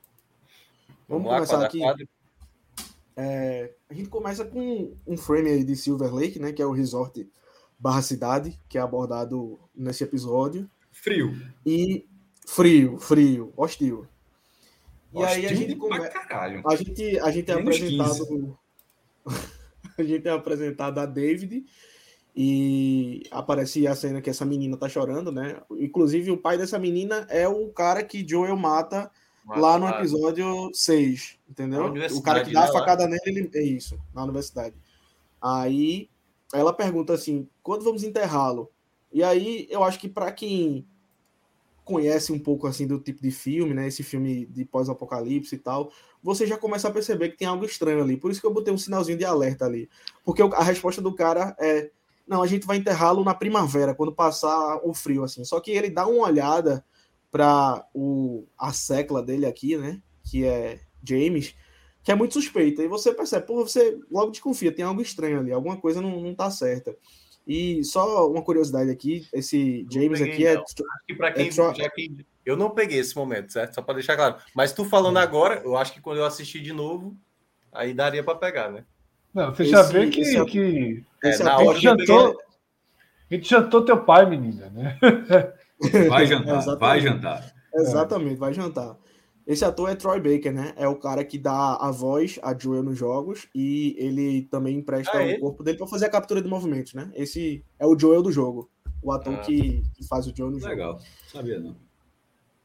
Vamos, 1.08 1.26
Vamos 1.26 1.28
lá, 1.28 1.36
começar 1.36 1.66
aqui. 1.66 1.82
É, 3.18 3.74
a 3.90 3.94
gente 3.94 4.10
começa 4.10 4.44
com 4.44 4.94
um 5.08 5.18
frame 5.18 5.50
aí 5.50 5.64
de 5.64 5.76
Silver 5.76 6.14
Lake, 6.14 6.40
né? 6.40 6.52
Que 6.52 6.62
é 6.62 6.66
o 6.66 6.72
resort 6.72 7.28
barra 7.80 8.02
cidade, 8.02 8.60
que 8.68 8.78
é 8.78 8.82
abordado 8.82 9.60
nesse 9.74 10.04
episódio. 10.04 10.70
Frio. 10.92 11.34
E 11.66 12.06
frio, 12.46 12.98
frio, 12.98 13.54
hostil. 13.56 14.08
E 15.14 15.18
hostil 15.18 15.28
aí 15.28 15.46
a 15.46 15.54
gente 15.54 15.76
começa. 15.76 16.12
A 16.66 16.76
gente, 16.76 17.20
a 17.20 17.32
gente 17.32 17.52
é 17.52 17.54
apresentado. 17.54 18.60
a 19.98 20.04
gente 20.04 20.28
é 20.28 20.32
apresentado 20.32 21.00
a 21.00 21.06
David 21.06 21.66
e 22.36 23.24
aparece 23.32 23.88
a 23.88 23.96
cena 23.96 24.22
que 24.22 24.30
essa 24.30 24.46
menina 24.46 24.76
tá 24.76 24.90
chorando, 24.90 25.32
né? 25.32 25.62
Inclusive, 25.72 26.32
o 26.32 26.38
pai 26.38 26.58
dessa 26.58 26.78
menina 26.78 27.26
é 27.30 27.48
o 27.48 27.70
cara 27.70 28.04
que 28.04 28.28
Joel 28.28 28.58
mata 28.58 29.10
lá 29.48 29.78
no 29.78 29.88
episódio 29.88 30.72
6, 30.74 31.38
entendeu? 31.50 31.94
O 32.14 32.22
cara 32.22 32.44
que 32.44 32.52
dá 32.52 32.64
a 32.64 32.66
né, 32.68 32.72
facada 32.72 33.08
nele, 33.08 33.22
ele... 33.26 33.50
é 33.54 33.64
isso, 33.64 34.00
na 34.14 34.24
universidade. 34.24 34.76
Aí 35.42 36.10
ela 36.54 36.74
pergunta 36.74 37.14
assim: 37.14 37.48
quando 37.62 37.84
vamos 37.84 38.04
enterrá-lo? 38.04 38.72
E 39.12 39.24
aí 39.24 39.68
eu 39.70 39.84
acho 39.84 40.00
que 40.00 40.10
para 40.10 40.32
quem 40.32 40.86
conhece 41.84 42.34
um 42.34 42.40
pouco 42.40 42.66
assim 42.66 42.88
do 42.88 43.00
tipo 43.00 43.22
de 43.22 43.32
filme, 43.32 43.74
né? 43.74 43.88
Esse 43.88 44.02
filme 44.02 44.46
de 44.48 44.66
pós-apocalipse 44.66 45.56
e 45.56 45.60
tal, 45.60 45.92
você 46.22 46.48
já 46.48 46.58
começa 46.58 46.88
a 46.88 46.92
perceber 46.92 47.30
que 47.30 47.38
tem 47.38 47.48
algo 47.48 47.64
estranho 47.64 48.02
ali. 48.02 48.18
Por 48.18 48.32
isso 48.32 48.42
que 48.42 48.48
eu 48.48 48.54
botei 48.54 48.74
um 48.74 48.78
sinalzinho 48.78 49.18
de 49.18 49.24
alerta 49.24 49.66
ali. 49.66 49.88
Porque 50.24 50.42
a 50.42 50.64
resposta 50.64 51.02
do 51.02 51.14
cara 51.14 51.56
é: 51.60 51.92
não, 52.28 52.42
a 52.42 52.48
gente 52.48 52.66
vai 52.66 52.78
enterrá-lo 52.78 53.24
na 53.24 53.36
primavera, 53.36 53.94
quando 53.94 54.12
passar 54.12 54.80
o 54.84 54.94
frio, 54.94 55.24
assim. 55.24 55.44
Só 55.46 55.60
que 55.60 55.72
ele 55.72 55.90
dá 55.90 56.08
uma 56.08 56.28
olhada 56.28 56.84
para 57.36 57.86
a 58.58 58.72
secla 58.72 59.22
dele 59.22 59.46
aqui, 59.46 59.76
né? 59.76 60.02
Que 60.24 60.46
é 60.46 60.80
James, 61.04 61.54
que 62.02 62.10
é 62.10 62.16
muito 62.16 62.36
suspeita. 62.36 62.82
E 62.82 62.88
você 62.88 63.14
percebe, 63.14 63.46
pô, 63.46 63.56
você 63.56 64.00
logo 64.10 64.32
desconfia, 64.32 64.72
tem 64.72 64.86
algo 64.86 65.02
estranho 65.02 65.42
ali, 65.42 65.52
alguma 65.52 65.76
coisa 65.76 66.02
não, 66.02 66.22
não 66.22 66.34
tá 66.34 66.50
certa. 66.50 66.96
E 67.46 67.84
só 67.84 68.32
uma 68.32 68.42
curiosidade 68.42 68.90
aqui, 68.90 69.28
esse 69.34 69.86
James 69.92 70.18
peguei, 70.18 70.34
aqui 70.34 70.48
é. 70.48 70.54
Não. 70.54 70.62
Acho 70.62 71.06
que 71.06 71.14
para 71.14 71.34
quem, 71.34 71.48
é 71.50 71.52
já 71.52 71.74
que 71.74 72.26
eu 72.46 72.56
não 72.56 72.70
peguei 72.70 73.00
esse 73.00 73.14
momento, 73.14 73.52
certo? 73.52 73.76
Só 73.76 73.82
para 73.82 73.96
deixar 73.96 74.16
claro. 74.16 74.38
Mas 74.56 74.72
tu 74.72 74.86
falando 74.86 75.18
agora, 75.18 75.62
eu 75.66 75.76
acho 75.76 75.92
que 75.92 76.00
quando 76.00 76.20
eu 76.20 76.26
assistir 76.26 76.62
de 76.62 76.72
novo, 76.72 77.18
aí 77.70 77.94
daria 77.94 78.24
para 78.24 78.36
pegar, 78.36 78.72
né? 78.72 78.86
Não, 79.34 79.54
você 79.54 79.64
esse, 79.64 79.72
já 79.74 79.82
vê 79.82 80.10
que, 80.10 80.22
esse, 80.22 80.46
que 80.46 81.04
é, 81.22 81.38
na 81.40 81.58
hora 81.58 81.78
jantou, 81.78 82.30
peguei... 82.30 82.46
a 83.30 83.34
gente 83.36 83.50
jantou 83.50 83.84
teu 83.84 84.02
pai, 84.06 84.26
menina, 84.26 84.70
né? 84.70 84.98
Vai 86.10 86.26
jantar, 86.26 86.78
vai 86.78 87.02
jantar. 87.02 87.54
Exatamente, 87.74 88.38
vai 88.38 88.54
jantar. 88.54 88.98
Esse 89.46 89.64
ator 89.64 89.90
é 89.90 89.96
Troy 89.96 90.20
Baker, 90.20 90.52
né? 90.52 90.74
É 90.76 90.88
o 90.88 90.96
cara 90.96 91.24
que 91.24 91.38
dá 91.38 91.76
a 91.76 91.92
voz 91.92 92.40
a 92.42 92.58
Joel 92.58 92.82
nos 92.82 92.98
jogos 92.98 93.48
e 93.54 93.96
ele 94.00 94.44
também 94.44 94.78
empresta 94.78 95.20
ah, 95.20 95.36
o 95.36 95.40
corpo 95.40 95.64
dele 95.64 95.78
para 95.78 95.86
fazer 95.86 96.06
a 96.06 96.10
captura 96.10 96.42
de 96.42 96.48
movimentos, 96.48 96.94
né? 96.96 97.12
Esse 97.14 97.64
é 97.78 97.86
o 97.86 97.98
Joel 97.98 98.24
do 98.24 98.32
jogo, 98.32 98.72
o 99.04 99.12
ator 99.12 99.36
ah. 99.36 99.38
que, 99.40 99.84
que, 99.94 100.08
faz 100.08 100.26
o 100.26 100.34
Joel 100.36 100.50
no 100.50 100.58
Legal. 100.58 100.70
jogo. 100.70 100.82
Legal, 100.82 101.02
sabia 101.32 101.60
não. 101.60 101.76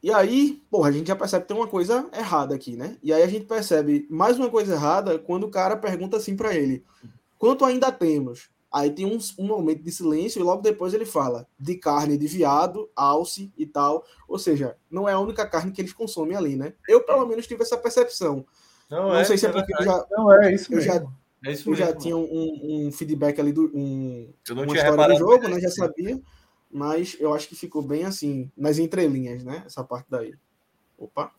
E 0.03 0.11
aí, 0.11 0.63
porra, 0.71 0.89
a 0.89 0.93
gente 0.93 1.09
já 1.09 1.17
percebe 1.17 1.43
que 1.43 1.49
tem 1.49 1.57
uma 1.57 1.69
coisa 1.69 2.09
errada 2.17 2.55
aqui, 2.55 2.75
né? 2.75 2.97
E 3.03 3.13
aí 3.13 3.23
a 3.23 3.29
gente 3.29 3.45
percebe 3.45 4.07
mais 4.09 4.39
uma 4.39 4.49
coisa 4.49 4.73
errada 4.73 5.19
quando 5.19 5.45
o 5.45 5.51
cara 5.51 5.77
pergunta 5.77 6.17
assim 6.17 6.35
para 6.35 6.55
ele: 6.55 6.83
quanto 7.37 7.67
ainda 7.67 7.93
temos? 7.93 8.49
Aí 8.73 8.91
tem 8.91 9.05
um, 9.05 9.19
um, 9.39 9.47
momento 9.47 9.83
de 9.83 9.91
silêncio 9.91 10.39
e 10.39 10.45
logo 10.45 10.63
depois 10.63 10.95
ele 10.95 11.05
fala 11.05 11.47
de 11.59 11.75
carne 11.75 12.17
de 12.17 12.29
viado, 12.29 12.89
alce 12.95 13.53
e 13.59 13.67
tal. 13.67 14.05
Ou 14.29 14.39
seja, 14.39 14.77
não 14.89 15.09
é 15.09 15.13
a 15.13 15.19
única 15.19 15.45
carne 15.45 15.73
que 15.73 15.81
eles 15.81 15.93
consomem 15.93 16.37
ali, 16.37 16.55
né? 16.55 16.73
Eu, 16.89 17.03
pelo 17.03 17.27
menos, 17.27 17.49
tive 17.49 17.63
essa 17.63 17.77
percepção. 17.77 18.47
Não, 18.89 19.09
não 19.09 19.17
é, 19.17 19.25
sei 19.25 19.37
se 19.37 19.47
é 19.47 19.53
porque 19.53 19.73
eu 19.73 19.85
já. 19.85 20.07
Não, 20.11 20.33
é 20.33 20.55
isso 20.55 20.73
eu 20.73 20.77
mesmo. 20.77 20.93
já, 20.93 21.07
é 21.45 21.53
isso 21.53 21.69
eu 21.69 21.73
mesmo. 21.73 21.87
já 21.87 21.93
tinha 21.97 22.17
um, 22.17 22.87
um, 22.87 22.93
feedback 22.93 23.41
ali 23.41 23.53
do. 23.53 23.71
Um, 23.75 24.33
eu 24.49 24.55
não 24.55 24.63
uma 24.63 24.73
tinha 24.73 24.89
história 24.89 25.15
do 25.15 25.19
jogo, 25.19 25.49
né? 25.49 25.61
Já 25.61 25.71
sabia. 25.71 26.21
Mas 26.71 27.17
eu 27.19 27.35
acho 27.35 27.49
que 27.49 27.57
ficou 27.57 27.83
bem 27.83 28.05
assim, 28.05 28.49
nas 28.57 28.79
entrelinhas, 28.79 29.43
né? 29.43 29.65
Essa 29.67 29.83
parte 29.83 30.07
daí. 30.09 30.35
Opa. 30.97 31.33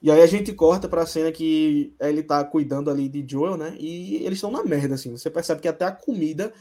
E 0.00 0.10
aí 0.10 0.22
a 0.22 0.26
gente 0.26 0.52
corta 0.52 0.88
pra 0.88 1.06
cena 1.06 1.32
que 1.32 1.92
ele 2.00 2.22
tá 2.22 2.44
cuidando 2.44 2.90
ali 2.90 3.08
de 3.08 3.24
Joel, 3.28 3.56
né? 3.56 3.74
E 3.78 4.16
eles 4.24 4.38
estão 4.38 4.50
na 4.50 4.62
merda, 4.62 4.94
assim. 4.94 5.10
Você 5.10 5.28
percebe 5.28 5.60
que 5.60 5.66
até 5.66 5.84
a 5.84 5.92
comida, 5.92 6.52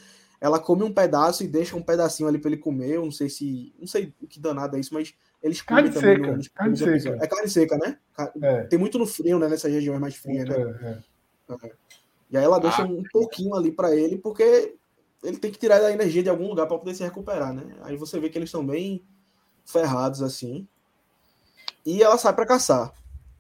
ela 0.41 0.59
come 0.59 0.83
um 0.83 0.91
pedaço 0.91 1.43
e 1.43 1.48
deixa 1.48 1.75
um 1.75 1.82
pedacinho 1.82 2.27
ali 2.27 2.40
pra 2.40 2.49
ele 2.49 2.59
comer. 2.59 2.95
Eu 2.95 3.03
não 3.03 3.11
sei 3.11 3.30
se. 3.30 3.74
Não 3.80 3.85
sei 3.85 4.11
o 4.22 4.27
que 4.27 4.40
danado 4.40 4.75
é 4.75 4.80
isso, 4.80 4.93
mas 4.93 5.14
eles 5.41 5.61
comem 5.61 5.91
carne 5.91 5.93
também. 5.93 6.16
Seca, 6.16 6.38
no, 6.38 6.51
carne 6.53 6.77
seca. 6.77 7.24
É 7.24 7.27
carne 7.27 7.49
seca, 7.49 7.77
né? 7.77 7.98
É. 8.41 8.64
Tem 8.64 8.80
muito 8.80 8.98
no 8.98 9.06
frio, 9.06 9.38
né? 9.38 9.48
Nessas 9.48 9.72
regiões 9.72 9.99
mais 9.99 10.16
frias, 10.16 10.49
né? 10.49 10.56
É, 10.56 11.53
é. 11.53 11.72
E 12.30 12.38
aí 12.38 12.43
ela 12.43 12.59
deixa 12.59 12.82
ah, 12.82 12.85
um 12.85 13.03
pouquinho 13.11 13.56
ali 13.56 13.72
para 13.72 13.95
ele, 13.95 14.17
porque 14.17 14.75
ele 15.24 15.38
tem 15.38 15.51
que 15.51 15.59
tirar 15.59 15.80
a 15.82 15.91
energia 15.91 16.24
de 16.24 16.30
algum 16.30 16.48
lugar 16.48 16.67
para 16.67 16.77
poder 16.77 16.95
se 16.95 17.03
recuperar, 17.03 17.53
né? 17.53 17.64
Aí 17.83 17.95
você 17.95 18.19
vê 18.19 18.30
que 18.30 18.38
eles 18.38 18.49
estão 18.49 18.66
bem 18.66 19.03
ferrados 19.66 20.22
assim. 20.22 20.67
E 21.85 22.03
ela 22.03 22.17
sai 22.17 22.33
para 22.33 22.45
caçar. 22.45 22.93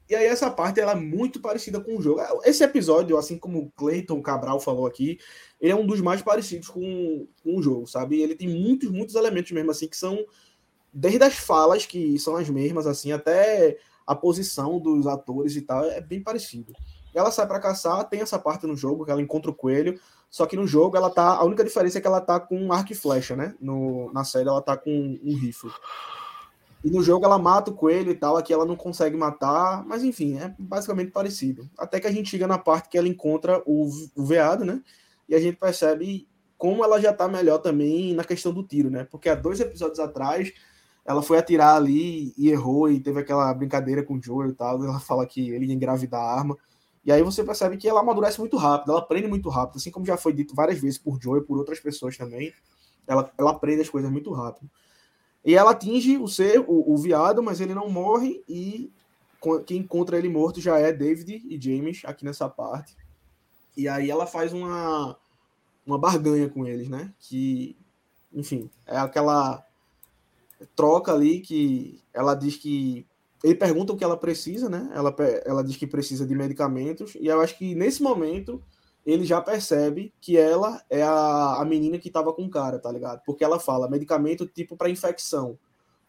E 0.09 0.15
aí 0.15 0.25
essa 0.25 0.49
parte 0.49 0.79
ela 0.79 0.93
é 0.93 0.95
muito 0.95 1.39
parecida 1.39 1.79
com 1.79 1.97
o 1.97 2.01
jogo. 2.01 2.21
Esse 2.45 2.63
episódio, 2.63 3.17
assim 3.17 3.37
como 3.37 3.59
o 3.59 3.71
Clayton 3.71 4.21
Cabral 4.21 4.59
falou 4.59 4.85
aqui, 4.85 5.19
ele 5.59 5.71
é 5.71 5.75
um 5.75 5.85
dos 5.85 6.01
mais 6.01 6.21
parecidos 6.21 6.69
com, 6.69 7.27
com 7.43 7.57
o 7.57 7.61
jogo, 7.61 7.87
sabe? 7.87 8.21
Ele 8.21 8.35
tem 8.35 8.47
muitos, 8.47 8.89
muitos 8.89 9.15
elementos 9.15 9.51
mesmo 9.51 9.71
assim 9.71 9.87
que 9.87 9.97
são 9.97 10.17
desde 10.93 11.23
as 11.23 11.35
falas 11.35 11.85
que 11.85 12.17
são 12.17 12.35
as 12.35 12.49
mesmas 12.49 12.87
assim, 12.87 13.11
até 13.11 13.77
a 14.05 14.15
posição 14.15 14.79
dos 14.79 15.05
atores 15.05 15.55
e 15.55 15.61
tal, 15.61 15.83
é 15.83 15.99
bem 15.99 16.23
parecido. 16.23 16.73
Ela 17.13 17.29
sai 17.29 17.45
para 17.45 17.59
caçar, 17.59 18.07
tem 18.07 18.21
essa 18.21 18.39
parte 18.39 18.65
no 18.65 18.75
jogo 18.75 19.03
que 19.03 19.11
ela 19.11 19.21
encontra 19.21 19.51
o 19.51 19.55
coelho, 19.55 19.99
só 20.29 20.45
que 20.45 20.55
no 20.55 20.65
jogo 20.65 20.95
ela 20.95 21.09
tá, 21.09 21.35
a 21.35 21.43
única 21.43 21.63
diferença 21.63 21.97
é 21.97 22.01
que 22.01 22.07
ela 22.07 22.21
tá 22.21 22.39
com 22.39 22.57
um 22.57 22.71
arco 22.71 22.93
e 22.93 22.95
flecha, 22.95 23.35
né? 23.35 23.55
No, 23.59 24.11
na 24.13 24.23
série 24.23 24.47
ela 24.47 24.61
tá 24.61 24.77
com 24.77 25.19
um 25.23 25.35
rifle. 25.35 25.71
E 26.83 26.89
no 26.89 27.01
jogo 27.01 27.25
ela 27.25 27.37
mata 27.37 27.71
o 27.71 27.73
coelho 27.73 28.11
e 28.11 28.15
tal, 28.15 28.37
aqui 28.37 28.53
ela 28.53 28.65
não 28.65 28.75
consegue 28.75 29.17
matar, 29.17 29.85
mas 29.85 30.03
enfim, 30.03 30.37
é 30.37 30.53
basicamente 30.59 31.11
parecido. 31.11 31.69
Até 31.77 31.99
que 31.99 32.07
a 32.07 32.11
gente 32.11 32.29
chega 32.29 32.47
na 32.47 32.57
parte 32.57 32.89
que 32.89 32.97
ela 32.97 33.07
encontra 33.07 33.61
o, 33.65 33.89
o 34.15 34.25
veado, 34.25 34.63
né? 34.63 34.81
E 35.27 35.35
a 35.35 35.39
gente 35.39 35.57
percebe 35.57 36.27
como 36.57 36.83
ela 36.83 36.99
já 36.99 37.13
tá 37.13 37.27
melhor 37.27 37.59
também 37.59 38.13
na 38.13 38.23
questão 38.23 38.53
do 38.53 38.63
tiro, 38.63 38.89
né? 38.89 39.03
Porque 39.03 39.29
há 39.29 39.35
dois 39.35 39.59
episódios 39.59 39.99
atrás 39.99 40.51
ela 41.05 41.21
foi 41.21 41.37
atirar 41.37 41.75
ali 41.75 42.33
e 42.37 42.49
errou 42.49 42.91
e 42.91 42.99
teve 42.99 43.21
aquela 43.21 43.53
brincadeira 43.53 44.03
com 44.03 44.15
o 44.15 44.21
Joe 44.21 44.49
e 44.49 44.53
tal. 44.53 44.83
Ela 44.83 44.99
fala 44.99 45.25
que 45.25 45.49
ele 45.49 45.65
ia 45.65 45.73
engravidar 45.73 46.21
a 46.21 46.39
arma. 46.39 46.57
E 47.05 47.11
aí 47.11 47.23
você 47.23 47.43
percebe 47.43 47.77
que 47.77 47.87
ela 47.87 48.01
amadurece 48.01 48.37
muito 48.37 48.57
rápido, 48.57 48.91
ela 48.91 48.99
aprende 48.99 49.29
muito 49.29 49.47
rápido, 49.47 49.77
assim 49.77 49.89
como 49.89 50.05
já 50.05 50.17
foi 50.17 50.33
dito 50.33 50.53
várias 50.53 50.77
vezes 50.77 50.97
por 50.97 51.17
Joe 51.21 51.39
e 51.39 51.43
por 51.43 51.57
outras 51.57 51.79
pessoas 51.79 52.17
também. 52.17 52.53
Ela, 53.07 53.31
ela 53.37 53.51
aprende 53.51 53.81
as 53.81 53.89
coisas 53.89 54.11
muito 54.11 54.33
rápido. 54.33 54.69
E 55.47 55.55
ela 55.55 55.71
atinge 55.71 56.17
o 56.17 56.27
ser, 56.27 56.59
o, 56.59 56.93
o 56.93 56.97
viado, 56.97 57.41
mas 57.41 57.61
ele 57.61 57.73
não 57.73 57.89
morre 57.89 58.43
e 58.49 58.91
quem 59.65 59.77
encontra 59.77 60.17
ele 60.17 60.27
morto 60.27 60.59
já 60.59 60.77
é 60.77 60.91
David 60.91 61.41
e 61.47 61.61
James 61.61 62.01
aqui 62.03 62.25
nessa 62.25 62.49
parte. 62.49 62.97
E 63.77 63.87
aí 63.87 64.11
ela 64.11 64.27
faz 64.27 64.51
uma 64.51 65.17
uma 65.85 65.97
barganha 65.97 66.49
com 66.49 66.67
eles, 66.67 66.89
né? 66.89 67.13
Que, 67.17 67.77
enfim, 68.33 68.69
é 68.85 68.97
aquela 68.97 69.65
troca 70.75 71.13
ali 71.13 71.39
que 71.39 72.01
ela 72.13 72.35
diz 72.35 72.57
que 72.57 73.07
ele 73.41 73.55
pergunta 73.55 73.93
o 73.93 73.97
que 73.97 74.03
ela 74.03 74.17
precisa, 74.17 74.67
né? 74.67 74.91
Ela, 74.93 75.15
ela 75.45 75.63
diz 75.63 75.77
que 75.77 75.87
precisa 75.87 76.27
de 76.27 76.35
medicamentos, 76.35 77.15
e 77.15 77.27
eu 77.27 77.39
acho 77.39 77.57
que 77.57 77.73
nesse 77.73 78.03
momento 78.03 78.61
ele 79.07 79.23
já 79.23 79.41
percebe 79.41 80.13
que 80.19 80.37
ela 80.37 80.83
é 80.89 81.01
a, 81.01 81.61
a 81.61 81.65
menina 81.65 81.97
que 81.97 82.11
tava 82.11 82.33
com 82.33 82.43
o 82.43 82.49
cara, 82.49 82.77
tá 82.77 82.91
ligado? 82.91 83.21
Porque 83.25 83.41
ela 83.41 83.57
fala 83.57 83.89
medicamento 83.89 84.45
tipo 84.45 84.75
para 84.75 84.89
infecção. 84.89 85.57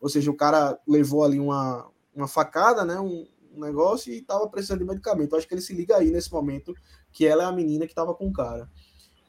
Ou 0.01 0.09
seja, 0.09 0.28
o 0.33 0.36
cara 0.36 0.77
levou 0.85 1.23
ali 1.23 1.39
uma, 1.39 1.89
uma 2.12 2.27
facada, 2.27 2.85
né? 2.85 2.99
Um, 2.99 3.25
um 3.55 3.60
negócio 3.60 4.12
e 4.12 4.20
tava 4.20 4.49
precisando 4.49 4.81
de 4.81 4.85
medicamento. 4.85 5.33
Eu 5.33 5.39
acho 5.39 5.47
que 5.47 5.55
ele 5.55 5.60
se 5.60 5.73
liga 5.73 5.97
aí 5.97 6.10
nesse 6.10 6.33
momento 6.33 6.75
que 7.12 7.25
ela 7.25 7.44
é 7.44 7.47
a 7.47 7.52
menina 7.52 7.86
que 7.86 7.94
tava 7.94 8.12
com 8.12 8.27
o 8.27 8.33
cara. 8.33 8.68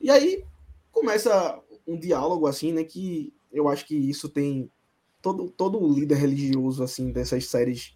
E 0.02 0.10
aí 0.10 0.44
começa 0.92 1.62
um 1.88 1.96
diálogo 1.96 2.48
assim, 2.48 2.74
né? 2.74 2.84
Que 2.84 3.32
eu 3.52 3.68
acho 3.68 3.86
que 3.86 3.96
isso 3.96 4.30
tem 4.30 4.72
todo 5.22 5.48
todo 5.52 5.94
líder 5.94 6.16
religioso 6.16 6.82
assim 6.82 7.12
dessas 7.12 7.46
séries 7.46 7.96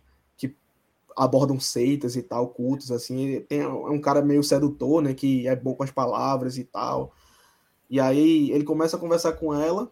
abordam 1.17 1.59
seitas 1.59 2.15
e 2.15 2.21
tal, 2.23 2.49
cultos 2.49 2.91
assim, 2.91 3.41
tem 3.41 3.59
é 3.59 3.67
um 3.67 3.99
cara 4.01 4.21
meio 4.21 4.43
sedutor, 4.43 5.01
né, 5.01 5.13
que 5.13 5.47
é 5.47 5.55
bom 5.55 5.73
com 5.75 5.83
as 5.83 5.91
palavras 5.91 6.57
e 6.57 6.63
tal. 6.63 7.13
E 7.89 7.99
aí 7.99 8.51
ele 8.51 8.63
começa 8.63 8.97
a 8.97 8.99
conversar 8.99 9.33
com 9.33 9.53
ela. 9.53 9.91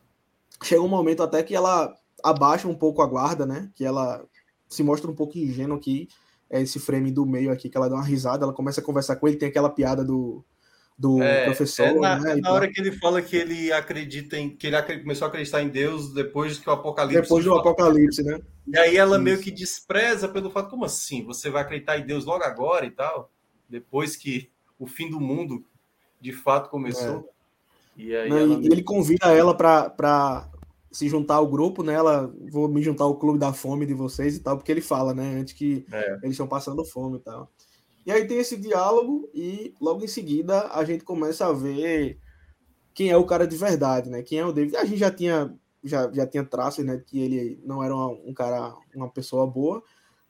Chega 0.64 0.82
um 0.82 0.88
momento 0.88 1.24
até 1.24 1.44
que 1.44 1.56
ela 1.56 1.94
abaixa 2.24 2.68
um 2.68 2.76
pouco 2.76 3.02
a 3.02 3.06
guarda, 3.06 3.46
né? 3.46 3.70
Que 3.76 3.86
ela 3.86 4.26
se 4.68 4.84
mostra 4.84 5.10
um 5.10 5.16
pouco 5.16 5.38
ingênua 5.38 5.78
aqui. 5.78 6.08
É 6.50 6.62
esse 6.62 6.80
frame 6.80 7.12
do 7.12 7.26
meio 7.26 7.52
aqui 7.52 7.70
que 7.70 7.78
ela 7.78 7.90
dá 7.90 7.96
uma 7.96 8.04
risada, 8.04 8.44
ela 8.44 8.54
começa 8.54 8.82
a 8.82 8.84
conversar 8.84 9.18
com 9.18 9.28
ele, 9.28 9.38
tem 9.38 9.50
aquela 9.50 9.70
piada 9.70 10.04
do 10.04 10.44
do 11.02 11.20
é, 11.24 11.46
professor. 11.46 11.88
É 11.88 11.94
na, 11.96 12.20
né, 12.20 12.32
é 12.34 12.36
na 12.36 12.52
hora 12.52 12.72
que 12.72 12.80
ele 12.80 12.92
fala 12.92 13.24
que 13.24 13.36
ele 13.36 13.74
acredita 13.74 14.38
em 14.38 14.56
que 14.56 14.68
ele 14.68 15.00
começou 15.00 15.26
a 15.26 15.30
acreditar 15.30 15.64
em 15.64 15.68
Deus 15.68 16.14
depois 16.14 16.60
que 16.60 16.70
o 16.70 16.74
Apocalipse. 16.74 17.24
Depois 17.24 17.44
do 17.44 17.56
Apocalipse, 17.56 18.22
né? 18.22 18.40
E 18.68 18.78
aí 18.78 18.98
ela 18.98 19.16
Isso. 19.16 19.24
meio 19.24 19.40
que 19.40 19.50
despreza 19.50 20.28
pelo 20.28 20.52
fato, 20.52 20.70
como 20.70 20.86
assim? 20.86 21.26
Você 21.26 21.50
vai 21.50 21.64
acreditar 21.64 21.98
em 21.98 22.06
Deus 22.06 22.24
logo 22.24 22.44
agora 22.44 22.86
e 22.86 22.92
tal? 22.92 23.32
Depois 23.68 24.16
que 24.16 24.52
o 24.78 24.86
fim 24.86 25.10
do 25.10 25.20
mundo 25.20 25.66
de 26.20 26.32
fato 26.32 26.70
começou. 26.70 27.28
É. 27.98 28.02
E 28.04 28.16
aí 28.16 28.30
Não, 28.30 28.62
ele 28.62 28.84
convida 28.84 29.34
ela 29.34 29.56
para 29.56 30.48
se 30.92 31.10
juntar 31.10 31.36
ao 31.36 31.48
grupo, 31.48 31.82
né? 31.82 31.94
Ela 31.96 32.32
vou 32.52 32.68
me 32.68 32.84
juntar 32.84 33.06
ao 33.06 33.16
clube 33.16 33.40
da 33.40 33.52
fome 33.52 33.88
de 33.88 33.96
vocês 33.96 34.36
e 34.36 34.40
tal, 34.40 34.56
porque 34.56 34.72
ele 34.72 34.82
fala, 34.82 35.16
né? 35.16 35.40
Antes 35.40 35.56
que 35.56 35.84
é. 35.92 36.20
eles 36.22 36.34
estão 36.34 36.48
passando 36.48 36.86
fome 36.86 37.18
e 37.18 37.22
tal. 37.22 37.50
E 38.06 38.12
aí 38.12 38.26
tem 38.26 38.40
esse 38.40 38.58
diálogo 38.58 39.30
e 39.34 39.74
logo 39.80 40.04
em 40.04 40.08
seguida 40.08 40.68
a 40.70 40.84
gente 40.84 41.04
começa 41.04 41.48
a 41.48 41.54
ver 41.54 42.20
quem 42.94 43.10
é 43.10 43.18
o 43.18 43.26
cara 43.26 43.48
de 43.48 43.56
verdade, 43.56 44.10
né? 44.10 44.22
Quem 44.22 44.40
é 44.40 44.46
o 44.46 44.52
David. 44.52 44.76
A 44.76 44.86
gente 44.86 44.98
já 44.98 45.12
tinha 45.12 45.56
já, 45.84 46.12
já 46.12 46.28
tinha 46.28 46.44
traços, 46.44 46.86
né, 46.86 47.02
que 47.06 47.20
ele 47.20 47.60
não 47.66 47.84
era 47.84 47.96
um 47.96 48.34
cara, 48.34 48.76
uma 48.94 49.10
pessoa 49.10 49.48
boa, 49.48 49.84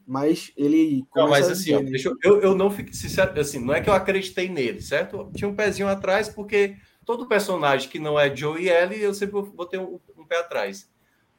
mas 0.06 0.52
ele 0.56 1.06
Não, 1.16 1.30
mas 1.30 1.50
assim, 1.50 1.74
ó, 1.74 1.80
né? 1.80 1.92
deixa 1.92 2.10
eu, 2.10 2.18
eu, 2.24 2.42
eu 2.42 2.56
não 2.56 2.72
fiquei 2.72 2.94
sincero, 2.94 3.38
assim, 3.40 3.60
não 3.60 3.74
é 3.74 3.82
que 3.82 3.90
eu 3.90 3.94
acreditei 3.94 4.50
nele, 4.50 4.82
certo? 4.82 5.30
Tinha 5.36 5.50
um 5.50 5.56
pezinho 5.56 5.88
atrás 5.88 6.30
porque 6.30 6.78
todo 7.06 7.28
personagem 7.28 7.90
que 7.90 8.00
não 8.00 8.20
é 8.20 8.34
Joe 8.34 8.62
e 8.62 8.70
Ellie, 8.70 9.02
eu 9.02 9.14
sempre 9.14 9.42
vou 9.42 9.66
ter 9.66 9.80
um, 9.80 10.00
um 10.18 10.26
pé 10.26 10.40
atrás. 10.40 10.90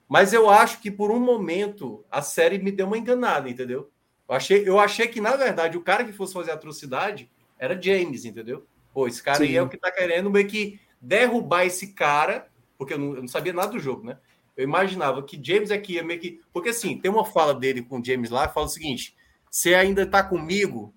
Mas 0.08 0.32
eu 0.32 0.50
acho 0.50 0.80
que 0.80 0.90
por 0.90 1.10
um 1.10 1.18
momento 1.18 2.04
a 2.10 2.20
série 2.20 2.58
me 2.58 2.70
deu 2.70 2.86
uma 2.86 2.98
enganada, 2.98 3.48
entendeu? 3.48 3.90
Eu 4.28 4.34
achei, 4.34 4.68
eu 4.68 4.78
achei 4.78 5.08
que, 5.08 5.20
na 5.20 5.36
verdade, 5.36 5.76
o 5.76 5.82
cara 5.82 6.04
que 6.04 6.12
fosse 6.12 6.32
fazer 6.32 6.52
atrocidade 6.52 7.30
era 7.58 7.80
James, 7.80 8.24
entendeu? 8.24 8.66
Pô, 8.92 9.06
esse 9.06 9.22
cara 9.22 9.38
Sim. 9.38 9.44
aí 9.44 9.56
é 9.56 9.62
o 9.62 9.68
que 9.68 9.76
tá 9.76 9.90
querendo 9.90 10.30
meio 10.30 10.46
que 10.46 10.80
derrubar 11.00 11.64
esse 11.64 11.92
cara, 11.92 12.48
porque 12.78 12.94
eu 12.94 12.98
não, 12.98 13.14
eu 13.14 13.20
não, 13.22 13.28
sabia 13.28 13.52
nada 13.52 13.72
do 13.72 13.80
jogo, 13.80 14.04
né? 14.04 14.18
Eu 14.56 14.64
imaginava 14.64 15.22
que 15.22 15.42
James 15.42 15.70
é 15.70 15.82
ia 15.88 16.02
meio 16.02 16.20
que. 16.20 16.40
Porque 16.52 16.68
assim, 16.68 16.98
tem 16.98 17.10
uma 17.10 17.24
fala 17.24 17.54
dele 17.54 17.82
com 17.82 17.98
o 18.00 18.04
James 18.04 18.30
lá, 18.30 18.48
fala 18.48 18.66
o 18.66 18.68
seguinte: 18.68 19.16
você 19.50 19.74
ainda 19.74 20.06
tá 20.06 20.22
comigo, 20.22 20.94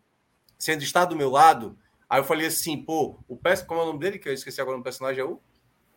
sendo 0.57 0.83
está 0.83 1.05
do 1.05 1.15
meu 1.15 1.29
lado. 1.29 1.77
Aí 2.09 2.19
eu 2.19 2.23
falei 2.23 2.47
assim, 2.47 2.77
pô, 2.77 3.17
o 3.27 3.35
peço, 3.35 3.65
como 3.65 3.79
é 3.79 3.83
o 3.83 3.87
nome 3.87 3.99
dele? 3.99 4.19
Que 4.19 4.29
eu 4.29 4.33
esqueci 4.33 4.61
agora 4.61 4.77
o 4.77 4.83
personagem, 4.83 5.21
é 5.21 5.25
o. 5.25 5.39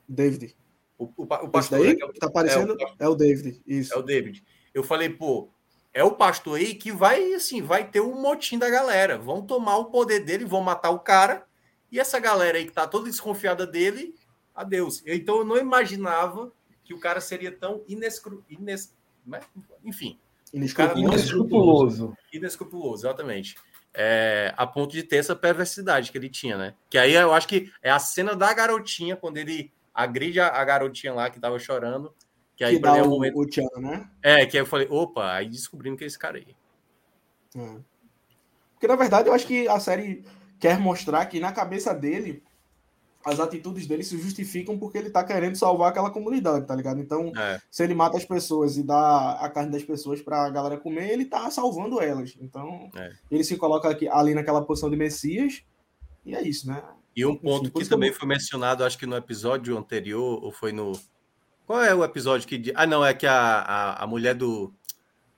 David. 0.09 0.57
O, 0.97 1.05
o, 1.05 1.23
o 1.23 1.49
pastor. 1.49 1.81
Daí, 1.81 1.89
né, 1.89 1.95
que, 1.95 2.05
é 2.05 2.13
tá 2.21 2.27
aparecendo 2.27 2.77
é 2.81 2.85
o, 2.85 2.95
é 2.99 3.09
o 3.09 3.15
David. 3.15 3.63
Isso. 3.67 3.93
É 3.93 3.97
o 3.97 4.03
David. 4.03 4.45
Eu 4.73 4.83
falei, 4.83 5.11
pô, 5.11 5.51
é 5.99 6.05
o 6.05 6.13
pastor 6.13 6.59
aí 6.59 6.77
que 6.77 6.93
vai 6.93 7.35
assim, 7.35 7.61
vai 7.61 7.85
ter 7.85 7.99
o 7.99 8.13
um 8.13 8.23
motim 8.23 8.57
da 8.57 8.71
galera. 8.71 9.19
Vão 9.19 9.43
tomar 9.43 9.79
o 9.79 9.87
poder 9.87 10.21
dele, 10.21 10.45
vão 10.45 10.61
matar 10.61 10.91
o 10.91 11.01
cara. 11.01 11.45
E 11.91 11.99
essa 11.99 12.21
galera 12.21 12.57
aí 12.57 12.67
que 12.67 12.73
tá 12.73 12.87
toda 12.87 13.11
desconfiada 13.11 13.67
dele, 13.67 14.15
adeus. 14.55 15.03
Então 15.05 15.39
eu 15.39 15.45
não 15.45 15.57
imaginava 15.57 16.53
que 16.85 16.95
o 16.95 17.01
cara 17.01 17.21
seria 17.21 17.51
tão 17.51 17.83
inescru... 17.89 18.45
Ines... 18.49 18.95
Né? 19.27 19.41
enfim. 19.85 20.17
Inescrupuloso. 20.55 22.17
Inescrupuloso, 22.33 23.05
exatamente. 23.05 23.57
É, 23.93 24.55
a 24.57 24.65
ponto 24.69 24.93
de 24.93 25.03
ter 25.03 25.17
essa 25.17 25.35
perversidade 25.35 26.13
que 26.13 26.19
ele 26.19 26.29
tinha, 26.29 26.57
né? 26.57 26.75
Que 26.89 26.97
aí 26.97 27.15
eu 27.15 27.35
acho 27.35 27.49
que 27.49 27.73
é 27.83 27.91
a 27.91 27.99
cena 27.99 28.37
da 28.37 28.55
garotinha, 28.55 29.17
quando 29.17 29.39
ele 29.39 29.73
agride 29.93 30.39
a, 30.39 30.47
a 30.47 30.65
garotinha 30.65 31.13
lá 31.13 31.29
que 31.29 31.41
tava 31.41 31.59
chorando. 31.59 32.15
Que 32.59 32.65
aí 32.65 32.75
que 32.75 32.83
dá 32.83 32.97
é 32.97 33.03
o, 33.03 33.09
momento... 33.09 33.39
o 33.39 33.47
Tchan, 33.47 33.69
né? 33.77 34.11
É, 34.21 34.45
que 34.45 34.57
aí 34.57 34.63
eu 34.63 34.67
falei, 34.67 34.89
opa, 34.91 35.33
aí 35.33 35.49
descobrimos 35.49 35.97
que 35.97 36.03
é 36.03 36.09
esse 36.09 36.19
cara 36.19 36.39
aí. 36.39 36.57
É. 37.57 37.77
Porque 38.75 38.89
na 38.89 38.97
verdade 38.97 39.29
eu 39.29 39.33
acho 39.33 39.47
que 39.47 39.69
a 39.69 39.79
série 39.79 40.25
quer 40.59 40.77
mostrar 40.77 41.25
que 41.27 41.39
na 41.39 41.53
cabeça 41.53 41.95
dele 41.95 42.43
as 43.25 43.39
atitudes 43.39 43.87
dele 43.87 44.03
se 44.03 44.19
justificam 44.19 44.77
porque 44.77 44.99
ele 44.99 45.09
tá 45.09 45.23
querendo 45.23 45.55
salvar 45.55 45.91
aquela 45.91 46.11
comunidade, 46.11 46.67
tá 46.67 46.75
ligado? 46.75 47.01
Então, 47.01 47.33
é. 47.37 47.61
se 47.71 47.85
ele 47.85 47.95
mata 47.95 48.17
as 48.17 48.25
pessoas 48.25 48.77
e 48.77 48.83
dá 48.83 49.33
a 49.41 49.49
carne 49.49 49.71
das 49.71 49.85
pessoas 49.85 50.21
pra 50.21 50.51
galera 50.51 50.79
comer, 50.79 51.11
ele 51.11 51.27
tá 51.27 51.49
salvando 51.53 52.01
elas. 52.01 52.37
Então, 52.41 52.91
é. 52.97 53.13
ele 53.31 53.45
se 53.45 53.57
coloca 53.57 53.89
aqui, 53.89 54.09
ali 54.09 54.35
naquela 54.35 54.63
posição 54.63 54.91
de 54.91 54.97
Messias, 54.97 55.63
e 56.25 56.35
é 56.35 56.43
isso, 56.43 56.67
né? 56.67 56.83
E 57.15 57.25
um 57.25 57.37
ponto 57.37 57.69
Enfim, 57.69 57.79
que 57.79 57.89
também 57.89 58.13
foi 58.13 58.27
mencionado, 58.27 58.85
acho 58.85 58.99
que 58.99 59.07
no 59.07 59.17
episódio 59.17 59.77
anterior, 59.77 60.43
ou 60.43 60.51
foi 60.51 60.73
no, 60.73 60.93
qual 61.69 61.83
é 61.83 61.95
o 61.95 62.03
episódio 62.03 62.49
que. 62.49 62.73
Ah, 62.75 62.87
não, 62.87 63.05
é 63.05 63.13
que 63.13 63.27
a, 63.27 63.35
a, 63.35 64.05
a 64.05 64.07
mulher 64.07 64.35
do, 64.35 64.73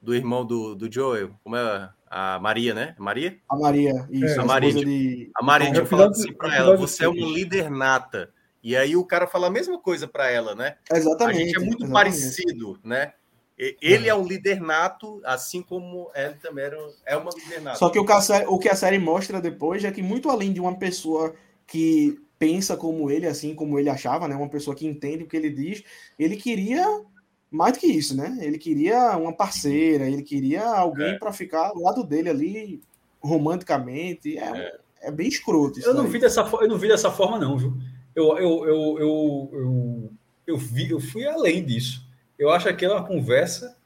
do 0.00 0.14
irmão 0.14 0.46
do, 0.46 0.76
do 0.76 0.90
Joel, 0.90 1.32
como 1.42 1.56
é? 1.56 1.90
A 2.08 2.38
Maria, 2.38 2.72
né? 2.72 2.94
Maria? 2.98 3.36
A 3.48 3.56
Maria, 3.56 4.06
isso. 4.08 4.38
É, 4.38 4.42
a, 4.42 4.44
Maria, 4.44 4.72
de... 4.72 5.30
a 5.34 5.42
Maria 5.44 5.72
tinha 5.72 5.84
falado 5.84 6.12
assim 6.12 6.32
para 6.32 6.54
ela: 6.54 6.76
você 6.76 7.04
é 7.04 7.08
uma 7.08 7.26
líder 7.26 7.68
nata. 7.68 8.32
E 8.62 8.76
aí 8.76 8.94
o 8.94 9.04
cara 9.04 9.26
fala 9.26 9.48
a 9.48 9.50
mesma 9.50 9.76
coisa 9.80 10.06
para 10.06 10.30
ela, 10.30 10.54
né? 10.54 10.76
Exatamente. 10.92 11.36
A 11.36 11.44
gente 11.44 11.56
é 11.56 11.58
muito 11.58 11.84
exatamente. 11.84 11.92
parecido, 11.92 12.78
né? 12.84 13.12
Ele 13.58 14.06
é. 14.06 14.10
é 14.10 14.14
um 14.14 14.24
líder 14.24 14.60
nato, 14.60 15.20
assim 15.24 15.62
como 15.62 16.12
ele 16.14 16.34
também 16.34 16.64
era, 16.64 16.78
é 17.04 17.16
uma 17.16 17.32
líder 17.34 17.60
nata. 17.60 17.76
Só 17.76 17.90
que 17.90 17.98
o 17.98 18.06
que, 18.06 18.12
a 18.12 18.20
série, 18.20 18.46
o 18.46 18.56
que 18.56 18.68
a 18.68 18.76
série 18.76 19.00
mostra 19.00 19.40
depois 19.40 19.84
é 19.84 19.90
que, 19.90 20.00
muito 20.00 20.30
além 20.30 20.52
de 20.52 20.60
uma 20.60 20.78
pessoa 20.78 21.34
que 21.66 22.20
pensa 22.40 22.74
como 22.74 23.10
ele, 23.10 23.26
assim 23.26 23.54
como 23.54 23.78
ele 23.78 23.90
achava, 23.90 24.26
né? 24.26 24.34
Uma 24.34 24.48
pessoa 24.48 24.74
que 24.74 24.86
entende 24.86 25.24
o 25.24 25.26
que 25.28 25.36
ele 25.36 25.50
diz. 25.50 25.84
Ele 26.18 26.36
queria 26.36 27.02
mais 27.50 27.74
do 27.74 27.80
que 27.80 27.86
isso, 27.86 28.16
né? 28.16 28.38
Ele 28.40 28.56
queria 28.56 29.14
uma 29.18 29.36
parceira, 29.36 30.08
ele 30.08 30.22
queria 30.22 30.64
alguém 30.64 31.10
é. 31.10 31.18
para 31.18 31.34
ficar 31.34 31.68
ao 31.68 31.78
lado 31.78 32.02
dele 32.02 32.30
ali 32.30 32.80
romanticamente. 33.20 34.38
É, 34.38 34.42
é. 34.42 34.78
é 35.02 35.10
bem 35.12 35.28
escroto. 35.28 35.78
eu 35.80 35.92
não 35.92 36.08
vi 36.08 36.18
dessa 36.18 36.40
eu 36.40 36.68
não 36.68 36.78
vi 36.78 36.88
dessa 36.88 37.10
forma 37.10 37.38
não, 37.38 37.58
viu? 37.58 37.76
Eu 38.16 38.38
eu, 38.38 38.64
eu, 38.66 38.98
eu, 38.98 39.50
eu, 39.52 40.12
eu 40.46 40.56
vi, 40.56 40.90
eu 40.90 40.98
fui 40.98 41.26
além 41.26 41.62
disso. 41.62 42.08
Eu 42.38 42.48
acho 42.48 42.74
que 42.74 42.86
é 42.86 42.90
uma 42.90 43.06
conversa 43.06 43.76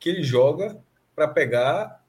que 0.00 0.08
ele 0.08 0.24
joga 0.24 0.82
para 1.14 1.28
pegar 1.28 2.04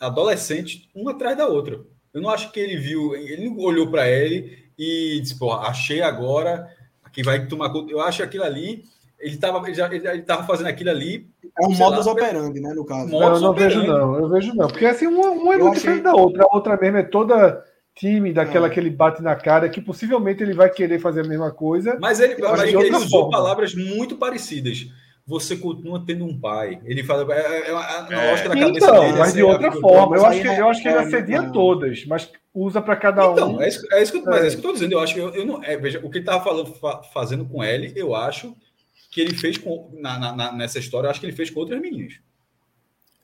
adolescentes 0.00 0.88
uma 0.92 1.12
atrás 1.12 1.36
da 1.36 1.46
outra. 1.46 1.80
Eu 2.12 2.20
não 2.20 2.28
acho 2.28 2.50
que 2.50 2.58
ele 2.58 2.76
viu, 2.76 3.14
ele 3.14 3.48
olhou 3.56 3.88
para 3.88 4.10
ele 4.10 4.61
e 4.78 5.20
disse, 5.20 5.38
pô, 5.38 5.52
achei 5.52 6.02
agora 6.02 6.68
que 7.12 7.22
vai 7.22 7.46
tomar 7.46 7.70
conta. 7.70 7.92
Eu 7.92 8.00
acho 8.00 8.22
aquilo 8.22 8.44
ali, 8.44 8.84
ele 9.18 9.34
estava 9.34 9.64
ele 9.66 9.74
já, 9.74 9.92
ele 9.92 10.22
tava 10.22 10.44
fazendo 10.44 10.68
aquilo 10.68 10.90
ali. 10.90 11.28
É 11.60 11.66
um 11.66 11.74
modus 11.74 12.06
lá, 12.06 12.12
operandi, 12.12 12.60
né, 12.60 12.72
no 12.74 12.84
caso. 12.84 13.08
Não, 13.08 13.22
eu 13.22 13.40
não 13.40 13.50
operandi. 13.50 13.76
vejo, 13.76 13.86
não, 13.86 14.18
eu 14.18 14.28
vejo 14.28 14.54
não. 14.54 14.68
Porque 14.68 14.86
assim, 14.86 15.06
uma, 15.06 15.30
uma 15.30 15.54
é 15.54 15.58
muito 15.58 15.68
achei... 15.68 15.80
diferente 15.80 16.02
da 16.02 16.14
outra. 16.14 16.44
A 16.44 16.54
outra 16.54 16.76
mesmo 16.76 16.98
é 16.98 17.02
toda 17.02 17.64
time 17.94 18.32
daquela 18.32 18.68
é. 18.68 18.70
que 18.70 18.80
ele 18.80 18.90
bate 18.90 19.22
na 19.22 19.36
cara, 19.36 19.68
que 19.68 19.80
possivelmente 19.80 20.42
ele 20.42 20.54
vai 20.54 20.70
querer 20.70 20.98
fazer 20.98 21.20
a 21.20 21.28
mesma 21.28 21.50
coisa. 21.50 21.98
Mas 22.00 22.20
ele, 22.20 22.36
mas 22.40 22.62
ele 22.62 22.96
usou 22.96 23.08
forma. 23.08 23.30
palavras 23.30 23.74
muito 23.74 24.16
parecidas 24.16 24.88
você 25.26 25.56
continua 25.56 26.02
tendo 26.04 26.24
um 26.24 26.38
pai. 26.38 26.80
Ele 26.84 27.04
fala, 27.04 27.32
é, 27.32 27.38
é 27.38 27.70
é, 27.70 28.30
lógica 28.30 28.48
da 28.48 28.56
cabeça 28.56 28.86
então, 28.86 29.00
dele. 29.00 29.18
Mas 29.18 29.34
de 29.34 29.42
outra 29.42 29.72
forma, 29.72 30.16
eu 30.16 30.26
acho, 30.26 30.42
que, 30.42 30.48
eu 30.48 30.68
acho 30.68 30.82
que 30.82 30.88
ele 30.88 30.98
acedia 30.98 31.50
todas, 31.50 32.04
mas 32.06 32.30
usa 32.54 32.82
para 32.82 32.96
cada 32.96 33.24
então, 33.24 33.56
um. 33.56 33.62
É 33.62 33.68
isso, 33.68 33.86
é 33.92 34.02
isso 34.02 34.12
que, 34.12 34.20
mas 34.22 34.44
é 34.44 34.46
isso 34.48 34.56
que 34.56 34.66
eu 34.66 34.70
estou 34.70 34.72
dizendo. 34.74 34.92
Eu 34.92 35.00
acho 35.00 35.14
que 35.14 35.20
eu, 35.20 35.34
eu 35.34 35.46
não. 35.46 35.62
É, 35.62 35.76
veja, 35.76 35.98
o 35.98 36.10
que 36.10 36.18
ele 36.18 36.24
estava 36.24 36.42
falando, 36.42 36.74
fazendo 37.12 37.44
com 37.44 37.62
ele, 37.64 37.92
eu 37.96 38.14
acho 38.14 38.56
que 39.10 39.20
ele 39.20 39.34
fez 39.34 39.58
com, 39.58 39.90
na, 39.94 40.34
na, 40.34 40.52
nessa 40.52 40.78
história, 40.78 41.06
eu 41.06 41.10
acho 41.10 41.20
que 41.20 41.26
ele 41.26 41.36
fez 41.36 41.50
com 41.50 41.60
outras 41.60 41.80
meninas. 41.80 42.14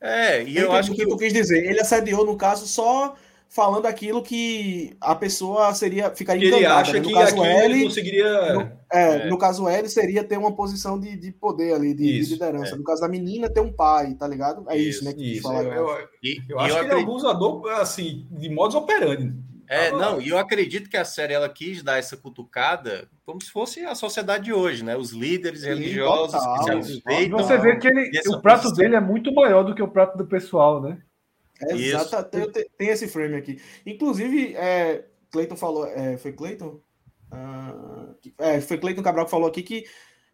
É, 0.01 0.43
e 0.43 0.57
eu, 0.57 0.65
eu 0.65 0.73
acho 0.73 0.93
que. 0.93 1.03
O 1.03 1.07
que 1.07 1.11
tu 1.11 1.17
quis 1.19 1.33
dizer? 1.33 1.65
Ele 1.65 1.81
assediou, 1.81 2.25
no 2.25 2.37
caso, 2.37 2.67
só 2.67 3.17
falando 3.49 3.87
aquilo 3.87 4.23
que 4.23 4.97
a 5.01 5.15
pessoa 5.15 5.73
seria 5.75 6.11
ficaria 6.11 6.55
ele 6.55 6.67
acha 6.67 6.93
né? 6.93 7.01
no 7.01 7.07
que 7.07 7.15
caso 7.15 7.45
L, 7.45 7.85
conseguiria 7.85 8.53
no, 8.55 8.61
é, 8.61 8.73
é. 8.93 9.31
no 9.31 9.39
caso 9.39 9.69
L 9.69 9.89
seria 9.89 10.23
ter 10.23 10.37
uma 10.37 10.55
posição 10.55 11.01
de, 11.01 11.17
de 11.17 11.33
poder 11.33 11.75
ali 11.75 11.95
de, 11.95 12.21
de 12.21 12.33
liderança 12.33 12.75
é. 12.75 12.79
no 12.79 12.85
caso 12.85 13.01
da 13.01 13.09
menina 13.09 13.49
ter 13.49 13.61
um 13.61 13.73
pai 13.73 14.15
tá 14.15 14.29
ligado 14.29 14.65
é 14.69 14.77
isso, 14.77 14.99
isso 14.99 15.05
né 15.05 15.15
que 15.15 15.33
isso, 15.33 15.43
fala, 15.43 15.63
eu, 15.63 15.73
eu, 15.73 15.89
eu, 15.89 16.09
eu 16.51 16.59
acho 16.61 16.79
que 16.79 16.85
ele 16.85 16.93
é 16.93 16.97
um 16.97 17.01
abusador 17.01 17.69
assim 17.73 18.27
de 18.31 18.51
modos 18.51 18.77
operandi 18.77 19.33
é, 19.71 19.91
não, 19.91 20.19
e 20.19 20.31
eu 20.31 20.39
acredito 20.39 20.89
que 20.89 20.97
a 20.97 21.05
série 21.05 21.35
ela 21.35 21.49
quis 21.49 21.83
dar 21.83 21.99
essa 21.99 22.17
cutucada 22.17 23.07
como 23.27 23.43
se 23.43 23.51
fosse 23.51 23.85
a 23.85 23.95
sociedade 23.95 24.45
de 24.45 24.53
hoje, 24.53 24.83
né? 24.83 24.97
Os 24.97 25.11
líderes 25.11 25.61
Sim, 25.61 25.69
religiosos 25.69 26.33
total, 26.33 26.55
que 26.55 26.83
se 26.85 26.99
aproveitam. 27.01 27.39
Você 27.39 27.59
vê 27.59 27.77
que 27.77 27.87
ele, 27.87 28.11
o 28.29 28.41
prato 28.41 28.63
posição. 28.63 28.83
dele 28.83 28.97
é 28.97 29.01
muito 29.01 29.31
maior 29.35 29.63
do 29.63 29.75
que 29.75 29.83
o 29.83 29.89
prato 29.89 30.17
do 30.17 30.25
pessoal, 30.25 30.81
né? 30.81 30.97
É, 31.61 31.75
exato, 31.75 32.31
tem, 32.31 32.69
tem, 32.77 32.89
esse 32.89 33.09
frame 33.09 33.37
aqui. 33.37 33.61
Inclusive, 33.85 34.55
é, 34.55 35.05
Cleiton 35.31 35.57
falou, 35.57 35.87
é, 35.87 36.17
foi 36.17 36.33
Cleiton? 36.33 36.81
Ah, 37.31 38.07
é, 38.39 38.61
foi 38.61 38.79
Cleiton 38.79 39.03
Cabral 39.03 39.25
que 39.25 39.31
falou 39.31 39.49
aqui 39.49 39.63
que 39.63 39.85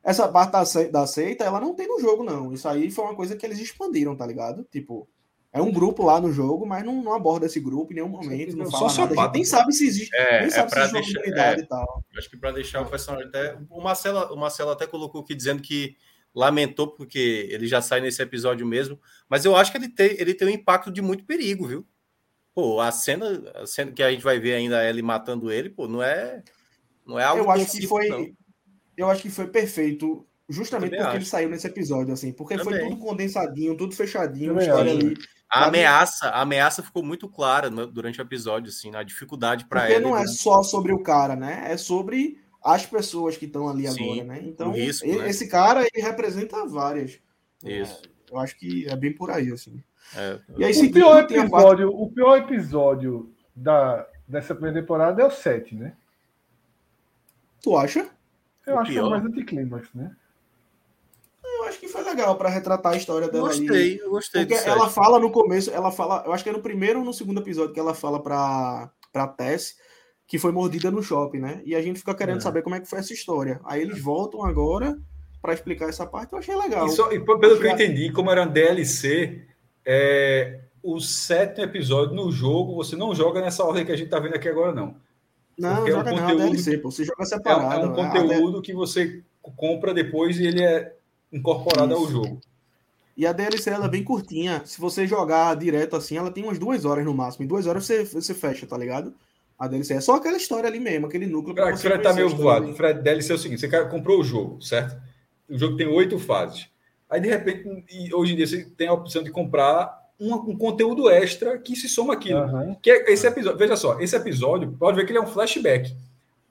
essa 0.03 0.29
parte 0.29 0.53
da, 0.53 0.91
da 0.91 1.07
seita, 1.07 1.45
ela 1.45 1.61
não 1.61 1.75
tem 1.75 1.89
no 1.89 1.99
jogo, 1.99 2.23
não. 2.23 2.53
Isso 2.53 2.69
aí 2.69 2.91
foi 2.91 3.05
uma 3.05 3.15
coisa 3.15 3.35
que 3.35 3.45
eles 3.45 3.59
expandiram, 3.59 4.15
tá 4.15 4.27
ligado? 4.27 4.63
Tipo, 4.71 5.09
é 5.51 5.63
um 5.63 5.73
grupo 5.73 6.05
lá 6.05 6.21
no 6.21 6.31
jogo, 6.31 6.67
mas 6.67 6.85
não, 6.85 7.03
não 7.03 7.15
aborda 7.15 7.47
esse 7.47 7.59
grupo 7.59 7.93
em 7.93 7.95
nenhum 7.95 8.09
momento. 8.09 8.57
Não 8.57 8.71
fala 8.71 8.91
Só 8.91 9.03
nada. 9.03 9.21
A 9.21 9.25
gente 9.25 9.35
nem 9.35 9.45
sabe 9.45 9.73
se 9.73 9.87
existe. 9.87 10.15
É, 10.15 10.41
nem 10.43 10.51
sabe 10.51 10.71
é 10.77 10.89
se 10.89 10.99
existe 10.99 11.21
deixar, 11.21 11.59
é, 11.59 11.61
e 11.61 11.67
tal. 11.67 12.05
Acho 12.19 12.29
que 12.29 12.37
para 12.37 12.51
deixar 12.51 12.83
o 12.83 12.87
personagem 12.87 13.29
até. 13.29 13.57
O 13.71 13.81
Marcelo, 13.81 14.35
o 14.35 14.37
Marcelo 14.37 14.71
até 14.71 14.87
colocou 14.87 15.23
aqui 15.23 15.35
dizendo 15.35 15.63
que 15.63 15.97
lamentou 16.35 16.89
porque 16.89 17.49
ele 17.51 17.67
já 17.67 17.81
sai 17.81 18.01
nesse 18.01 18.21
episódio 18.21 18.67
mesmo. 18.67 18.99
Mas 19.29 19.45
eu 19.45 19.55
acho 19.55 19.71
que 19.71 19.79
ele 19.79 19.89
tem, 19.89 20.17
ele 20.19 20.35
tem 20.35 20.49
um 20.49 20.51
impacto 20.51 20.91
de 20.91 21.01
muito 21.01 21.25
perigo, 21.25 21.67
viu? 21.67 21.87
Pô, 22.55 22.81
a 22.81 22.91
cena, 22.91 23.43
a 23.55 23.67
cena 23.67 23.93
que 23.93 24.03
a 24.03 24.11
gente 24.11 24.23
vai 24.23 24.39
ver 24.39 24.55
ainda 24.55 24.89
ele 24.89 25.03
matando 25.03 25.51
ele, 25.51 25.71
pô, 25.71 25.87
não 25.87 26.03
é. 26.03 26.43
Não 27.07 27.19
é 27.19 27.25
algo 27.25 27.45
eu 27.45 27.51
acho 27.51 27.71
que 27.71 27.87
foi. 27.87 28.09
Não. 28.09 28.27
Eu 28.97 29.11
acho 29.11 29.23
que 29.23 29.31
foi 29.31 29.49
perfeito 29.49 30.27
justamente 30.49 30.91
porque 30.91 31.03
acho. 31.03 31.17
ele 31.17 31.25
saiu 31.25 31.49
nesse 31.49 31.67
episódio, 31.67 32.13
assim, 32.13 32.33
porque 32.33 32.57
Também. 32.57 32.81
foi 32.81 32.89
tudo 32.89 33.01
condensadinho, 33.01 33.77
tudo 33.77 33.95
fechadinho, 33.95 34.59
história 34.59 34.93
ali. 34.93 35.17
A 35.51 35.67
ameaça, 35.67 36.29
a 36.29 36.41
ameaça 36.41 36.83
ficou 36.83 37.03
muito 37.03 37.29
clara 37.29 37.71
durante 37.71 38.21
o 38.21 38.23
episódio, 38.23 38.71
assim, 38.71 38.91
na 38.91 39.03
dificuldade 39.03 39.67
para 39.67 39.89
ela. 39.89 40.01
Porque 40.01 40.09
não 40.09 40.17
é 40.17 40.27
só 40.27 40.63
sobre 40.63 40.93
o 40.93 41.03
cara, 41.03 41.37
né? 41.37 41.65
É 41.71 41.77
sobre 41.77 42.41
as 42.65 42.87
pessoas 42.87 43.37
que 43.37 43.45
estão 43.45 43.69
ali 43.69 43.87
Sim, 43.87 44.23
agora, 44.23 44.25
né? 44.25 44.41
Então, 44.43 44.73
risco, 44.73 45.07
ele, 45.07 45.19
né? 45.19 45.29
esse 45.29 45.47
cara, 45.47 45.87
ele 45.93 46.03
representa 46.03 46.65
várias. 46.65 47.21
Isso. 47.63 48.03
É, 48.05 48.33
eu 48.33 48.39
acho 48.39 48.57
que 48.57 48.89
é 48.89 48.97
bem 48.97 49.13
por 49.13 49.31
aí, 49.31 49.53
assim. 49.53 49.85
É. 50.17 50.41
E 50.57 50.65
aí, 50.65 50.73
o, 50.73 50.93
pior 50.93 51.23
episódio, 51.23 51.51
parte... 51.51 51.85
o 51.85 52.11
pior 52.11 52.39
episódio 52.39 53.35
da, 53.55 54.07
dessa 54.27 54.55
primeira 54.55 54.81
temporada 54.81 55.23
é 55.23 55.27
o 55.27 55.31
7, 55.31 55.75
né? 55.75 55.95
Tu 57.63 57.77
acha? 57.77 58.09
Eu 58.67 58.77
o 58.77 58.79
acho 58.79 58.91
pior? 58.91 59.03
que 59.03 59.07
é 59.07 59.11
mais 59.11 59.25
anticlímax, 59.27 59.89
né? 59.95 60.17
eu 61.57 61.65
acho 61.65 61.79
que 61.79 61.89
foi 61.89 62.03
legal 62.03 62.37
para 62.37 62.49
retratar 62.49 62.93
a 62.93 62.97
história 62.97 63.29
dela. 63.29 63.49
Gostei, 63.49 63.67
ali. 63.67 63.99
eu 63.99 64.11
gostei. 64.11 64.47
Porque 64.47 64.69
ela 64.69 64.89
fala 64.89 65.19
no 65.19 65.31
começo, 65.31 65.71
ela 65.71 65.91
fala, 65.91 66.23
eu 66.27 66.33
acho 66.33 66.43
que 66.43 66.51
é 66.51 66.53
no 66.53 66.63
primeiro 66.63 66.99
ou 67.01 67.05
no 67.05 67.13
segundo 67.13 67.41
episódio 67.41 67.73
que 67.73 67.81
ela 67.81 67.95
fala 67.95 68.23
para 68.23 68.91
para 69.13 69.29
Tess 69.29 69.77
que 70.27 70.39
foi 70.39 70.53
mordida 70.53 70.91
no 70.91 71.03
shopping, 71.03 71.39
né? 71.39 71.63
E 71.65 71.75
a 71.75 71.83
gente 71.83 71.99
fica 71.99 72.15
querendo 72.15 72.39
é. 72.39 72.41
saber 72.41 72.63
como 72.63 72.75
é 72.75 72.81
que 72.81 72.89
foi 72.89 72.99
essa 72.99 73.13
história. 73.13 73.61
Aí 73.65 73.83
eles 73.83 74.01
voltam 74.01 74.43
agora 74.45 74.99
para 75.41 75.53
explicar 75.53 75.89
essa 75.89 76.07
parte, 76.07 76.33
eu 76.33 76.39
achei 76.39 76.57
legal. 76.57 76.87
E, 76.87 76.91
só, 76.91 77.13
e 77.13 77.21
pelo 77.21 77.59
que 77.61 77.67
eu 77.67 77.71
entendi, 77.71 78.11
como 78.11 78.31
era 78.31 78.45
um 78.45 78.51
DLC, 78.51 79.43
é, 79.85 80.61
o 80.83 80.99
sétimo 81.01 81.65
episódio 81.65 82.15
no 82.15 82.33
jogo, 82.33 82.75
você 82.75 82.97
não 82.97 83.15
joga 83.15 83.43
nessa 83.43 83.63
ordem 83.63 83.85
que 83.85 83.93
a 83.93 83.97
gente 83.97 84.09
tá 84.09 84.19
vendo 84.19 84.35
aqui 84.37 84.49
agora, 84.49 84.73
não. 84.73 84.97
Não, 85.59 85.77
Porque 85.77 85.93
joga 85.93 86.11
é 86.11 86.13
um 86.13 86.17
conteúdo, 86.17 86.39
não, 86.39 86.51
DLC, 86.51 86.79
pô, 86.79 86.91
você 86.91 87.05
joga 87.05 87.25
separado. 87.27 87.83
É, 87.83 87.85
é 87.85 87.87
um 87.87 87.95
conteúdo 87.95 88.63
que 88.63 88.73
você 88.73 89.23
compra 89.57 89.93
depois 89.93 90.39
e 90.39 90.47
ele 90.47 90.63
é 90.63 90.95
incorporada 91.33 91.93
Isso. 91.93 92.03
ao 92.03 92.11
jogo. 92.11 92.41
E 93.17 93.27
a 93.27 93.33
DLC 93.33 93.71
ela 93.71 93.87
é 93.87 93.89
bem 93.89 94.03
curtinha. 94.03 94.63
Se 94.65 94.81
você 94.81 95.07
jogar 95.07 95.55
direto 95.57 95.95
assim, 95.95 96.17
ela 96.17 96.31
tem 96.31 96.43
umas 96.43 96.59
duas 96.59 96.85
horas 96.85 97.05
no 97.05 97.15
máximo. 97.15 97.45
Em 97.45 97.49
duas 97.49 97.67
horas 97.67 97.85
você, 97.85 98.05
você 98.05 98.35
fecha, 98.35 98.67
tá 98.67 98.77
ligado? 98.77 99.15
A 99.59 99.69
DLC 99.69 99.95
é 99.95 100.01
só 100.01 100.17
aquela 100.17 100.37
história 100.37 100.69
ali 100.69 100.81
mesmo, 100.81 101.07
aquele 101.07 101.27
núcleo. 101.27 101.55
Cara, 101.55 101.77
Fred 101.77 102.03
tá 102.03 102.13
meio 102.13 102.29
voado. 102.29 102.75
Fred, 102.75 103.03
DLC 103.03 103.33
é 103.33 103.35
o 103.35 103.39
seguinte: 103.39 103.61
você 103.61 103.87
comprou 103.87 104.21
o 104.21 104.25
jogo, 104.25 104.61
certo? 104.61 105.01
O 105.49 105.59
jogo 105.59 105.77
tem 105.77 105.87
oito 105.87 106.19
fases. 106.19 106.67
Aí, 107.09 107.21
de 107.21 107.29
repente, 107.29 108.13
hoje 108.13 108.33
em 108.33 108.37
dia, 108.37 108.47
você 108.47 108.65
tem 108.77 108.89
a 108.89 108.93
opção 108.93 109.23
de 109.23 109.31
comprar 109.31 109.97
um, 110.19 110.35
um 110.35 110.57
conteúdo 110.57 111.09
extra 111.09 111.59
que 111.59 111.77
se 111.77 111.89
soma 111.89 112.15
aquilo. 112.15 112.41
Uhum. 112.41 112.75
Que 112.83 112.91
é 112.91 113.13
esse 113.13 113.27
episódio. 113.27 113.59
Veja 113.59 113.77
só, 113.77 114.01
esse 114.01 114.17
episódio, 114.17 114.73
pode 114.73 114.97
ver 114.97 115.05
que 115.05 115.13
ele 115.13 115.19
é 115.19 115.23
um 115.23 115.27
flashback 115.27 115.95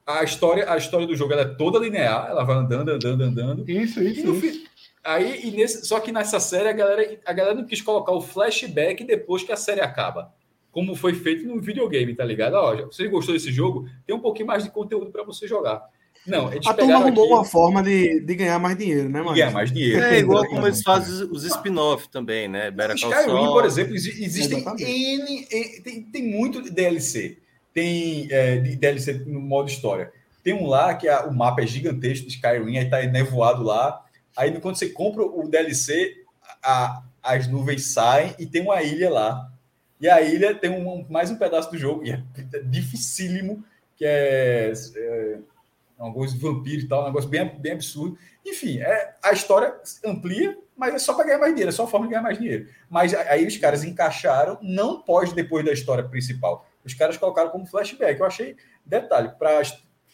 a 0.06 0.24
história, 0.24 0.72
a 0.72 0.78
história 0.78 1.08
do 1.08 1.16
jogo 1.16 1.34
ela 1.34 1.44
é 1.44 1.56
toda 1.56 1.80
linear, 1.80 2.28
ela 2.30 2.44
vai 2.44 2.58
andando, 2.58 2.90
andando, 2.90 3.24
andando. 3.24 3.70
Isso, 3.70 4.02
isso. 4.02 4.34
isso. 4.34 4.68
Aí, 5.04 5.48
e 5.48 5.52
nesse, 5.52 5.86
só 5.86 6.00
que 6.00 6.12
nessa 6.12 6.40
série 6.40 6.70
a 6.70 6.74
galera, 6.74 7.20
a 7.26 7.34
galera 7.34 7.56
não 7.56 7.66
quis 7.66 7.82
colocar 7.82 8.12
o 8.12 8.22
flashback 8.22 9.04
depois 9.04 9.44
que 9.44 9.52
a 9.52 9.58
série 9.58 9.82
acaba. 9.82 10.34
Como 10.74 10.95
foi 10.95 11.14
feito 11.14 11.45
no 11.45 11.61
videogame, 11.61 12.16
tá 12.16 12.26
ligado? 12.26 12.56
Ó, 12.56 12.88
você 12.88 13.08
gostou 13.08 13.34
desse 13.34 13.52
jogo? 13.52 13.88
Tem 14.06 14.14
um 14.14 14.19
pouquinho 14.19 14.48
mais 14.48 14.64
de 14.64 14.72
conteúdo 14.72 15.11
para 15.11 15.24
você 15.24 15.48
jogar. 15.48 15.88
Não, 16.26 16.52
eles 16.52 16.66
a 16.66 16.74
turma 16.74 16.95
arrumou 16.95 17.26
aqui... 17.26 17.34
uma 17.34 17.45
forma 17.45 17.84
de, 17.84 18.22
de 18.22 18.35
ganhar 18.35 18.58
mais 18.58 18.76
dinheiro, 18.76 19.08
né, 19.08 19.22
mano? 19.22 19.35
Ganhar 19.35 19.52
mais 19.52 19.72
dinheiro. 19.72 20.02
É 20.02 20.18
igual 20.18 20.48
como 20.48 20.66
eles 20.66 20.82
fazem 20.82 21.30
os 21.30 21.43
spin-off 21.43 22.10
também, 22.10 22.48
né? 22.48 22.72
Better 22.72 22.95
Skyrim, 22.95 23.45
por 23.45 23.66
exemplo, 23.66 23.93
existem 23.93 24.66
N, 24.80 25.48
N, 25.52 25.82
tem, 25.82 26.02
tem 26.03 26.24
muito 26.24 26.61
DLC. 26.61 27.38
Tem 27.72 28.27
é, 28.32 28.58
DLC 28.58 29.14
no 29.26 29.40
modo 29.40 29.69
história. 29.69 30.11
Tem 30.43 30.53
um 30.53 30.66
lá 30.66 30.95
que 30.95 31.08
a, 31.08 31.26
o 31.26 31.34
mapa 31.34 31.61
é 31.61 31.68
gigantesco 31.68 32.27
de 32.27 32.34
Skyrim, 32.34 32.77
aí 32.77 32.90
tá 32.90 33.02
nevoado 33.03 33.64
lá. 33.64 34.02
Aí 34.35 34.52
quando 34.60 34.76
você 34.76 34.90
compra 34.90 35.24
o 35.24 35.48
DLC, 35.48 36.16
a, 36.64 37.03
as 37.22 37.48
nuvens 37.48 37.85
saem 37.88 38.34
e 38.40 38.45
tem 38.45 38.61
uma 38.61 38.82
ilha 38.82 39.10
lá. 39.10 39.53
E 40.04 40.10
a 40.10 40.22
ilha 40.22 40.54
tem 40.54 40.70
um, 40.70 41.06
mais 41.10 41.32
um 41.32 41.38
pedaço 41.38 41.72
do 41.72 41.78
jogo, 41.78 42.04
e 42.04 42.12
é 42.12 42.22
dificílimo, 42.66 43.64
que 43.96 44.04
é, 44.04 44.74
é 44.98 45.38
alguns 45.98 46.34
vampiros 46.34 46.84
e 46.84 46.88
tal, 46.90 47.04
um 47.04 47.06
negócio 47.06 47.30
bem, 47.30 47.58
bem 47.58 47.72
absurdo. 47.72 48.18
Enfim, 48.46 48.80
é, 48.80 49.16
a 49.24 49.32
história 49.32 49.74
amplia, 50.06 50.58
mas 50.76 50.94
é 50.94 51.00
só 51.00 51.14
para 51.14 51.24
ganhar 51.24 51.40
mais 51.40 51.54
dinheiro, 51.54 51.70
é 51.70 51.72
só 51.72 51.86
a 51.86 51.88
forma 51.88 52.06
de 52.06 52.10
ganhar 52.12 52.22
mais 52.22 52.38
dinheiro. 52.38 52.68
Mas 52.90 53.14
aí 53.14 53.48
os 53.48 53.56
caras 53.56 53.86
encaixaram, 53.86 54.58
não 54.62 55.02
pós 55.02 55.32
depois 55.32 55.64
da 55.64 55.72
história 55.72 56.04
principal. 56.04 56.68
Os 56.84 56.94
caras 56.94 57.16
colocaram 57.16 57.50
como 57.50 57.66
flashback. 57.66 58.20
Eu 58.20 58.26
achei, 58.26 58.58
detalhe, 58.86 59.30
para 59.40 59.62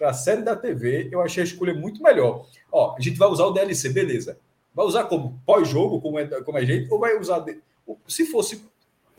a 0.01 0.13
série 0.13 0.43
da 0.43 0.55
TV, 0.55 1.09
eu 1.11 1.19
achei 1.19 1.41
a 1.41 1.47
escolha 1.47 1.73
muito 1.73 2.03
melhor. 2.03 2.45
Ó, 2.71 2.95
a 2.95 3.01
gente 3.01 3.17
vai 3.17 3.27
usar 3.27 3.45
o 3.45 3.53
DLC, 3.53 3.89
beleza. 3.89 4.37
Vai 4.71 4.85
usar 4.85 5.05
como 5.05 5.41
pós-jogo, 5.47 5.99
como 5.99 6.19
é, 6.19 6.27
como 6.43 6.59
é 6.59 6.63
jeito, 6.63 6.93
ou 6.93 6.99
vai 6.99 7.17
usar. 7.17 7.39
De... 7.39 7.59
Se 8.07 8.27
fosse 8.27 8.69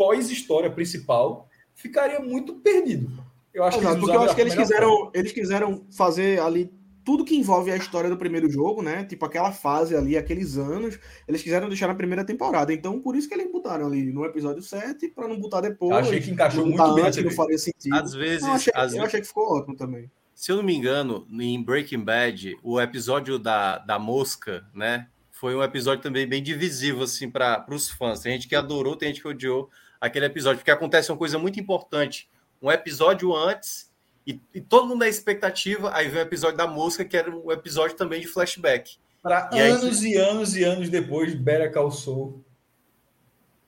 pós-história 0.01 0.70
principal, 0.70 1.47
ficaria 1.75 2.20
muito 2.20 2.55
perdido. 2.55 3.12
Eu 3.53 3.65
acho 3.65 3.79
Exato, 3.79 3.97
que 3.97 4.01
porque 4.01 4.17
eu 4.17 4.23
acho 4.23 4.35
que 4.35 4.41
eles 4.41 4.55
quiseram, 4.55 5.11
eles 5.12 5.31
quiseram 5.31 5.85
fazer 5.95 6.41
ali 6.41 6.73
tudo 7.05 7.23
que 7.23 7.37
envolve 7.37 7.70
a 7.70 7.77
história 7.77 8.09
do 8.09 8.17
primeiro 8.17 8.49
jogo, 8.51 8.81
né? 8.81 9.05
Tipo 9.05 9.27
aquela 9.27 9.53
fase 9.53 9.95
ali, 9.95 10.17
aqueles 10.17 10.57
anos, 10.57 10.99
eles 11.29 11.43
quiseram 11.43 11.69
deixar 11.69 11.87
na 11.87 11.95
primeira 11.95 12.25
temporada. 12.25 12.73
Então, 12.73 12.99
por 12.99 13.15
isso 13.15 13.29
que 13.29 13.35
eles 13.35 13.53
botaram 13.53 13.89
ali 13.89 14.11
no 14.11 14.25
episódio 14.25 14.62
7 14.62 15.09
para 15.09 15.29
não 15.29 15.39
botar 15.39 15.61
depois. 15.61 15.91
Eu 15.91 15.97
achei 15.99 16.20
que 16.20 16.31
encaixou 16.31 16.65
muito 16.65 16.95
bem, 16.95 17.05
antes, 17.05 17.23
não 17.23 17.31
faria 17.33 17.59
sentido. 17.59 17.95
Às 17.95 18.15
vezes, 18.15 18.47
eu 18.47 18.53
achei, 18.53 18.73
às 18.75 18.95
eu 18.95 19.05
achei 19.05 19.20
que 19.20 19.27
ficou 19.27 19.55
ótimo 19.55 19.77
também. 19.77 20.11
Se 20.35 20.51
eu 20.51 20.57
não 20.57 20.62
me 20.62 20.75
engano, 20.75 21.27
em 21.31 21.62
Breaking 21.62 22.03
Bad, 22.03 22.57
o 22.62 22.81
episódio 22.81 23.39
da, 23.39 23.77
da 23.77 23.99
mosca, 23.99 24.65
né? 24.75 25.09
Foi 25.31 25.55
um 25.55 25.62
episódio 25.62 26.03
também 26.03 26.27
bem 26.27 26.43
divisivo, 26.43 27.03
assim, 27.03 27.31
para 27.31 27.67
os 27.69 27.91
fãs. 27.91 28.20
Tem 28.20 28.33
gente 28.33 28.49
que 28.49 28.55
adorou, 28.55 28.97
tem 28.97 29.09
gente 29.09 29.20
que 29.20 29.29
odiou 29.29 29.69
aquele 30.01 30.27
episódio, 30.27 30.59
porque 30.59 30.70
acontece 30.70 31.11
uma 31.11 31.19
coisa 31.19 31.39
muito 31.39 31.61
importante. 31.61 32.29
Um 32.62 32.70
episódio 32.70 33.35
antes, 33.35 33.91
e, 34.27 34.41
e 34.55 34.61
todo 34.61 34.87
mundo 34.87 35.05
é 35.05 35.09
expectativa, 35.09 35.91
aí 35.95 36.09
vem 36.09 36.20
o 36.20 36.23
episódio 36.23 36.57
da 36.57 36.67
mosca, 36.67 37.05
que 37.05 37.17
era 37.17 37.31
um 37.31 37.51
episódio 37.53 37.97
também 37.97 38.20
de 38.20 38.27
flashback. 38.27 38.97
Para 39.23 39.51
anos 39.53 40.03
aí... 40.03 40.12
e 40.12 40.17
anos 40.17 40.57
e 40.57 40.65
anos 40.65 40.89
depois, 40.89 41.35
Bera 41.35 41.69
calçou 41.70 42.41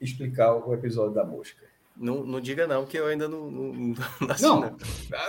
explicar 0.01 0.53
o 0.53 0.73
episódio 0.73 1.13
da 1.13 1.23
mosca. 1.23 1.63
Não, 1.95 2.23
não 2.23 2.41
diga 2.41 2.65
não, 2.65 2.85
que 2.85 2.97
eu 2.97 3.05
ainda 3.05 3.27
não. 3.27 3.51
Não, 3.51 3.73
não, 3.73 3.95
não, 4.39 4.77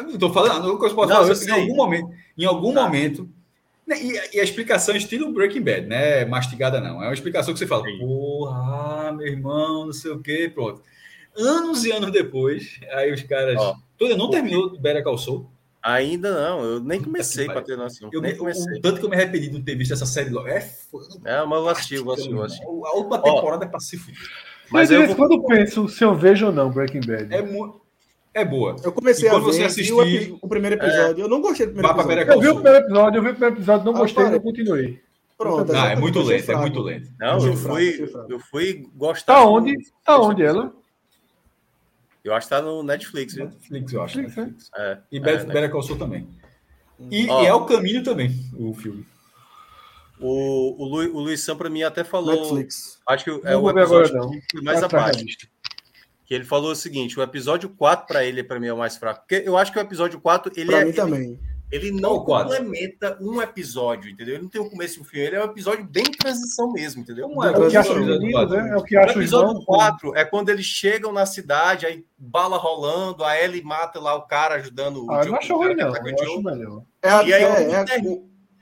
não 0.02 0.10
estou 0.10 0.32
falando, 0.32 0.66
eu 0.66 0.78
posso 0.78 0.94
falar, 0.94 1.28
eu 1.28 1.34
em 1.34 1.50
algum 1.50 1.76
momento, 1.76 2.10
em 2.36 2.44
algum 2.44 2.72
tá. 2.72 2.82
momento. 2.82 3.28
Né, 3.86 4.02
e, 4.02 4.36
e, 4.36 4.40
a 4.40 4.42
explicação 4.42 4.96
estilo 4.96 5.30
Breaking 5.30 5.62
Bad, 5.62 5.86
né? 5.86 6.24
Mastigada 6.24 6.80
não. 6.80 7.02
É 7.02 7.06
uma 7.06 7.12
explicação 7.12 7.52
que 7.52 7.58
você 7.58 7.66
fala, 7.66 7.84
porra, 7.98 9.12
meu 9.12 9.26
irmão, 9.26 9.86
não 9.86 9.92
sei 9.92 10.10
o 10.10 10.20
quê, 10.20 10.50
pronto. 10.52 10.80
Anos 11.36 11.84
e 11.84 11.92
anos 11.92 12.12
depois, 12.12 12.78
aí 12.92 13.12
os 13.12 13.22
caras. 13.22 13.56
Ó, 13.58 13.76
tu 13.98 14.04
ainda 14.04 14.16
não 14.16 14.30
terminou 14.30 14.66
o 14.66 14.78
Better 14.78 15.02
Call 15.02 15.18
Saul? 15.18 15.50
Ainda 15.84 16.32
não, 16.32 16.64
eu 16.64 16.80
nem 16.80 17.02
comecei 17.02 17.44
para 17.44 17.60
ter 17.60 17.76
noção. 17.76 18.08
Eu, 18.10 18.22
nem 18.22 18.34
comecei. 18.34 18.78
O, 18.78 18.80
tanto 18.80 19.00
que 19.00 19.04
eu 19.04 19.10
me 19.10 19.16
arrependi 19.16 19.48
de 19.48 19.54
não 19.54 19.62
ter 19.62 19.74
visto 19.74 19.92
essa 19.92 20.06
série 20.06 20.30
logo. 20.30 20.48
É, 20.48 20.66
é 21.26 21.44
mas 21.44 21.58
eu 21.58 21.68
assisti, 21.68 21.94
eu 21.96 22.10
assisti, 22.10 22.30
eu 22.32 22.42
assisti. 22.42 22.64
A 22.64 22.96
última 22.96 23.20
temporada 23.20 23.70
Ó, 23.70 23.76
é 23.76 23.80
se 23.80 23.98
fuder. 23.98 24.22
Mas 24.70 24.90
eu 24.90 25.06
vou... 25.06 25.14
quando 25.14 25.44
penso 25.44 25.86
se 25.88 26.02
eu 26.02 26.14
vejo 26.14 26.46
ou 26.46 26.52
não 26.52 26.70
Breaking 26.70 27.00
Bad. 27.00 27.34
É 27.34 27.42
muito. 27.42 27.82
é 28.32 28.42
boa. 28.46 28.76
Eu 28.82 28.92
comecei 28.92 29.28
a 29.28 29.34
ver, 29.34 29.40
você 29.40 29.64
assistir, 29.64 29.92
o, 29.92 30.38
o, 30.40 30.48
primeiro 30.48 30.76
episódio. 30.76 31.20
É, 31.20 31.24
eu 31.24 31.28
não 31.28 31.42
gostei 31.42 31.66
do 31.66 31.74
primeiro 31.74 32.00
episódio. 32.00 32.32
Eu 32.32 32.40
vi 32.40 32.48
o 32.48 32.54
primeiro 32.54 32.78
episódio, 32.78 33.18
eu 33.18 33.22
vi 33.22 33.28
o 33.28 33.32
primeiro 33.32 33.56
episódio, 33.56 33.84
não 33.84 33.94
ah, 33.94 33.98
gostei, 33.98 34.24
não 34.24 34.40
continuei. 34.40 35.00
Pronto. 35.36 35.72
Não, 35.72 35.86
é 35.86 35.96
muito 35.96 36.22
lento, 36.22 36.50
é 36.50 36.56
muito 36.56 36.80
lento. 36.80 37.10
Não, 37.20 37.46
eu 37.46 37.56
fui, 37.56 38.10
eu 38.30 38.40
fui 38.40 38.88
gostar. 38.94 39.34
Tá 39.34 39.44
onde? 39.44 39.76
Tá 40.02 40.18
onde 40.18 40.42
ela? 40.42 40.72
Eu 42.24 42.34
acho 42.34 42.46
que 42.46 42.54
tá 42.54 42.62
no 42.62 42.82
Netflix, 42.82 43.34
viu? 43.34 43.44
Netflix, 43.44 43.92
eu 43.92 44.02
acho. 44.02 44.16
Netflix, 44.16 44.46
Netflix. 44.46 44.70
É. 44.76 44.98
E 45.12 45.20
Better, 45.20 45.56
é, 45.56 45.68
Call 45.68 45.82
Saul 45.82 45.98
também. 45.98 46.26
E, 47.10 47.26
e, 47.26 47.28
é 47.28 47.52
o 47.52 47.66
caminho 47.66 48.02
também, 48.02 48.30
o 48.56 48.72
filme. 48.72 49.06
O, 50.18 50.82
o, 50.82 50.84
Lu, 50.86 51.16
o 51.16 51.20
Luiz 51.20 51.40
Sam, 51.40 51.56
para 51.56 51.68
mim, 51.68 51.82
até 51.82 52.02
falou. 52.02 52.34
Netflix. 52.34 52.98
Acho 53.06 53.24
que 53.24 53.30
é 53.46 53.52
não 53.52 53.62
o 53.62 53.70
episódio 53.70 54.16
agora, 54.16 54.40
que 54.48 54.62
mais 54.62 54.82
abaixo. 54.82 55.24
Que 56.24 56.32
ele 56.34 56.44
falou 56.44 56.70
o 56.70 56.76
seguinte: 56.76 57.18
o 57.18 57.22
episódio 57.22 57.68
4 57.68 58.06
para 58.06 58.24
ele, 58.24 58.42
para 58.42 58.58
mim, 58.58 58.68
é 58.68 58.72
o 58.72 58.78
mais 58.78 58.96
fraco. 58.96 59.20
Porque 59.20 59.46
eu 59.46 59.58
acho 59.58 59.70
que 59.70 59.78
o 59.78 59.82
episódio 59.82 60.18
4 60.20 60.52
ele 60.56 60.66
pra 60.66 60.80
é. 60.80 60.84
Mim 60.84 60.88
ele, 60.88 60.96
também. 60.96 61.40
Ele 61.70 61.90
não 61.90 62.24
complementa 62.24 63.18
um 63.20 63.42
episódio, 63.42 64.10
entendeu? 64.10 64.34
Ele 64.34 64.44
não 64.44 64.50
tem 64.50 64.60
o 64.60 64.64
um 64.64 64.70
começo 64.70 64.98
e 64.98 65.02
um 65.02 65.04
fim. 65.04 65.18
Ele 65.18 65.36
é 65.36 65.40
um 65.40 65.50
episódio 65.50 65.84
bem 65.84 66.04
transição 66.04 66.72
mesmo, 66.72 67.02
entendeu? 67.02 67.28
Como 67.28 67.44
é, 67.44 67.52
é 67.52 67.58
o 67.58 67.68
que 67.68 67.76
acha 67.76 67.94
menino, 67.94 68.48
né? 68.48 68.70
É 68.70 68.76
o 68.76 68.82
que 68.82 68.96
acha 68.96 69.18
o 69.18 69.20
episódio 69.20 69.64
4 69.64 70.16
é 70.16 70.24
quando 70.24 70.50
eles 70.50 70.66
chegam 70.66 71.12
na 71.12 71.26
cidade, 71.26 71.86
aí 71.86 72.04
bala 72.16 72.56
rolando, 72.56 73.24
a 73.24 73.40
Ellie 73.40 73.62
mata 73.62 73.98
lá 73.98 74.14
o 74.14 74.22
cara 74.22 74.56
ajudando 74.56 75.00
ah, 75.00 75.02
o. 75.02 75.12
Ah, 75.12 75.24
não 75.24 75.36
acho 75.36 75.56
ruim, 75.56 75.74
não. 75.74 75.96
Eu 75.96 76.14
acho 76.22 76.42
melhor. 76.42 76.82
É, 77.02 77.08
e 77.26 77.34
aí, 77.34 77.42
é, 77.42 77.72
é, 77.72 78.18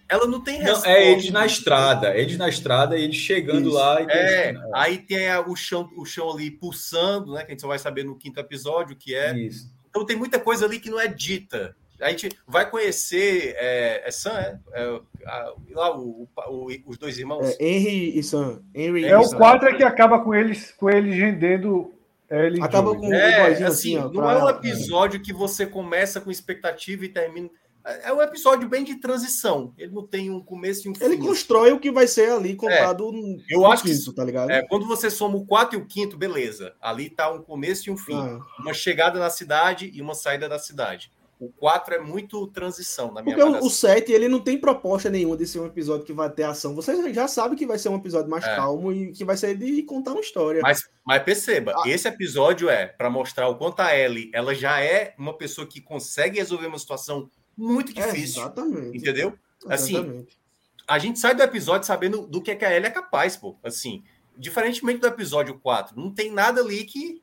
ela 0.09 0.27
não 0.27 0.41
tem 0.41 0.59
resposta. 0.59 0.89
Não, 0.89 0.95
é 0.95 1.11
eles 1.11 1.31
na 1.31 1.47
estrada, 1.47 2.17
eles 2.17 2.37
na 2.37 2.49
estrada, 2.49 2.99
eles 2.99 3.17
chegando 3.17 3.69
Isso. 3.69 3.77
lá. 3.77 4.01
é, 4.03 4.55
aí 4.75 4.99
tem 4.99 5.27
o 5.47 5.57
chão, 5.57 5.91
o 5.97 6.05
chão 6.05 6.31
ali 6.31 6.51
pulsando, 6.51 7.33
né? 7.33 7.41
Que 7.41 7.49
a 7.49 7.51
gente 7.51 7.63
só 7.63 7.69
vai 7.69 7.79
saber 7.79 8.05
no 8.05 8.17
quinto 8.17 8.41
episódio, 8.41 8.97
que 8.97 9.15
é. 9.15 9.37
Isso. 9.37 9.71
Então 9.91 10.07
tem 10.07 10.17
muita 10.17 10.39
coisa 10.39 10.65
ali 10.65 10.81
que 10.81 10.91
não 10.91 10.99
é 10.99 11.09
dita 11.09 11.77
a 12.03 12.11
gente 12.11 12.29
vai 12.47 12.69
conhecer 12.69 13.55
é, 13.57 14.03
é 14.07 14.11
Sam, 14.11 14.33
é, 14.33 14.61
é 14.73 15.01
a, 15.27 15.55
lá 15.71 15.97
o, 15.97 16.29
o, 16.49 16.67
os 16.87 16.99
dois 16.99 17.19
irmãos. 17.19 17.57
É, 17.59 17.65
Henry 17.65 18.19
e 18.19 18.23
Sam. 18.23 18.63
Henry 18.75 19.05
é 19.05 19.17
o 19.17 19.31
4 19.31 19.69
é 19.69 19.75
que 19.77 19.85
acaba 19.85 20.19
com 20.19 20.35
eles, 20.35 20.73
com 20.73 20.91
eles 20.91 21.15
rendendo. 21.17 21.95
Ele 22.29 22.63
acaba 22.63 22.95
com 22.97 23.13
é, 23.13 23.51
assim, 23.51 23.65
assim 23.65 23.99
ó, 23.99 24.05
não 24.05 24.23
pra... 24.23 24.33
é 24.33 24.45
um 24.45 24.49
episódio 24.49 25.21
que 25.21 25.33
você 25.33 25.67
começa 25.67 26.21
com 26.21 26.31
expectativa 26.31 27.05
e 27.05 27.09
termina. 27.09 27.51
É 27.85 28.13
um 28.13 28.23
episódio 28.23 28.69
bem 28.69 28.85
de 28.85 28.97
transição. 28.97 29.75
Ele 29.77 29.93
não 29.93 30.07
tem 30.07 30.31
um 30.31 30.41
começo 30.41 30.87
e 30.87 30.91
um 30.91 30.95
fim. 30.95 31.05
Ele 31.05 31.19
constrói 31.19 31.73
o 31.73 31.81
que 31.81 31.91
vai 31.91 32.07
ser 32.07 32.31
ali 32.31 32.55
contado 32.55 33.09
é, 33.09 33.13
no 33.13 33.43
eu 33.51 33.67
acho 33.67 33.83
quinto, 33.83 34.05
que, 34.05 34.15
tá 34.15 34.25
ligado? 34.25 34.51
É, 34.51 34.63
quando 34.69 34.87
você 34.87 35.11
soma 35.11 35.37
o 35.37 35.45
4 35.45 35.77
e 35.77 35.83
o 35.83 35.87
quinto, 35.87 36.17
beleza. 36.17 36.75
Ali 36.81 37.11
tá 37.11 37.31
um 37.31 37.43
começo 37.43 37.89
e 37.89 37.93
um 37.93 37.97
fim. 37.97 38.17
Ah. 38.17 38.39
Uma 38.61 38.73
chegada 38.73 39.19
na 39.19 39.31
cidade 39.31 39.91
e 39.93 40.01
uma 40.01 40.15
saída 40.15 40.49
da 40.49 40.61
cidade. 40.61 41.11
O 41.43 41.49
4 41.49 41.97
é 41.97 41.99
muito 41.99 42.47
transição 42.47 43.09
na 43.09 43.21
minha 43.21 43.35
Porque 43.35 43.41
avaliação. 43.41 43.67
o 43.67 43.71
7 43.71 44.13
ele 44.13 44.29
não 44.29 44.39
tem 44.39 44.57
proposta 44.57 45.11
nenhuma 45.11 45.37
de 45.37 45.45
ser 45.45 45.59
um 45.59 45.67
episódio 45.67 46.07
que 46.07 46.13
vai 46.13 46.31
ter 46.31 46.45
ação. 46.45 46.73
Você 46.77 47.13
já 47.13 47.27
sabe 47.27 47.57
que 47.57 47.67
vai 47.67 47.77
ser 47.81 47.89
um 47.89 47.97
episódio 47.97 48.31
mais 48.31 48.45
é. 48.45 48.55
calmo 48.55 48.93
e 48.93 49.11
que 49.11 49.25
vai 49.25 49.37
ser 49.37 49.57
de 49.57 49.83
contar 49.83 50.13
uma 50.13 50.21
história. 50.21 50.61
Mas, 50.63 50.89
mas 51.05 51.21
perceba, 51.25 51.75
ah. 51.77 51.83
esse 51.89 52.07
episódio 52.07 52.71
é 52.71 52.87
para 52.87 53.11
mostrar 53.11 53.49
o 53.49 53.57
quanto 53.57 53.81
a 53.81 53.97
Ellie 53.97 54.31
ela 54.33 54.55
já 54.55 54.81
é 54.81 55.17
uma 55.19 55.37
pessoa 55.37 55.67
que 55.67 55.81
consegue 55.81 56.39
resolver 56.39 56.69
uma 56.69 56.79
situação 56.79 57.29
muito 57.57 57.93
difícil. 57.93 58.41
É, 58.41 58.45
exatamente. 58.45 58.99
Entendeu? 58.99 59.37
Assim, 59.67 59.97
exatamente. 59.97 60.39
a 60.87 60.99
gente 61.01 61.19
sai 61.19 61.35
do 61.35 61.43
episódio 61.43 61.89
sabendo 61.89 62.25
do 62.25 62.41
que, 62.41 62.53
é 62.53 62.55
que 62.55 62.65
a 62.65 62.73
Ellie 62.73 62.87
é 62.87 62.93
capaz, 62.93 63.37
pô. 63.37 63.57
Assim, 63.65 64.05
diferentemente 64.37 65.01
do 65.01 65.07
episódio 65.07 65.59
4, 65.59 66.01
não 66.01 66.13
tem 66.13 66.31
nada 66.31 66.61
ali 66.61 66.85
que 66.85 67.22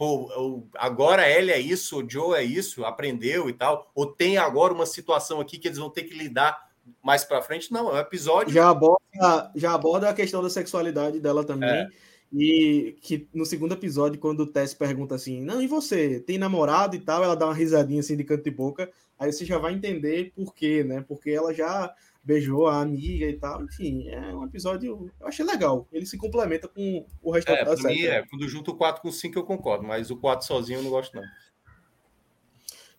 pô, 0.00 0.66
agora 0.76 1.28
ele 1.28 1.52
é 1.52 1.60
isso, 1.60 2.00
o 2.00 2.10
Joe 2.10 2.34
é 2.34 2.42
isso, 2.42 2.86
aprendeu 2.86 3.50
e 3.50 3.52
tal, 3.52 3.92
ou 3.94 4.06
tem 4.06 4.38
agora 4.38 4.72
uma 4.72 4.86
situação 4.86 5.42
aqui 5.42 5.58
que 5.58 5.68
eles 5.68 5.76
vão 5.76 5.90
ter 5.90 6.04
que 6.04 6.14
lidar 6.14 6.70
mais 7.02 7.22
para 7.22 7.42
frente. 7.42 7.70
Não, 7.70 7.90
é 7.90 7.96
um 7.96 7.98
episódio. 7.98 8.50
Já 8.50 8.70
aborda, 8.70 9.52
já 9.54 9.74
aborda 9.74 10.08
a 10.08 10.14
questão 10.14 10.42
da 10.42 10.48
sexualidade 10.48 11.20
dela 11.20 11.44
também. 11.44 11.68
É. 11.68 11.88
E 12.32 12.96
que 13.02 13.28
no 13.34 13.44
segundo 13.44 13.74
episódio, 13.74 14.18
quando 14.18 14.40
o 14.40 14.46
Tess 14.46 14.72
pergunta 14.72 15.16
assim, 15.16 15.42
não, 15.42 15.60
e 15.60 15.66
você? 15.66 16.18
Tem 16.18 16.38
namorado 16.38 16.96
e 16.96 17.00
tal? 17.00 17.22
Ela 17.22 17.36
dá 17.36 17.44
uma 17.44 17.54
risadinha 17.54 18.00
assim 18.00 18.16
de 18.16 18.24
canto 18.24 18.48
e 18.48 18.50
boca. 18.50 18.90
Aí 19.18 19.30
você 19.30 19.44
já 19.44 19.58
vai 19.58 19.74
entender 19.74 20.32
por 20.34 20.54
quê, 20.54 20.82
né? 20.82 21.04
Porque 21.06 21.30
ela 21.30 21.52
já 21.52 21.94
beijou 22.30 22.68
a 22.68 22.80
amiga 22.80 23.26
e 23.26 23.36
tal. 23.36 23.64
Enfim, 23.64 24.08
é 24.08 24.34
um 24.34 24.44
episódio. 24.44 25.10
Eu 25.18 25.26
achei 25.26 25.44
legal. 25.44 25.88
Ele 25.92 26.06
se 26.06 26.16
complementa 26.16 26.68
com 26.68 27.04
o 27.20 27.32
resto 27.32 27.50
é, 27.50 27.64
da 27.64 27.76
série. 27.76 27.94
Mim, 27.94 28.02
é, 28.04 28.24
quando 28.26 28.48
junto 28.48 28.70
o 28.70 28.76
4 28.76 29.02
com 29.02 29.08
o 29.08 29.12
5 29.12 29.36
eu 29.36 29.42
concordo, 29.42 29.84
mas 29.84 30.10
o 30.10 30.16
4 30.16 30.46
sozinho 30.46 30.78
eu 30.78 30.82
não 30.84 30.90
gosto, 30.90 31.16
não. 31.16 31.24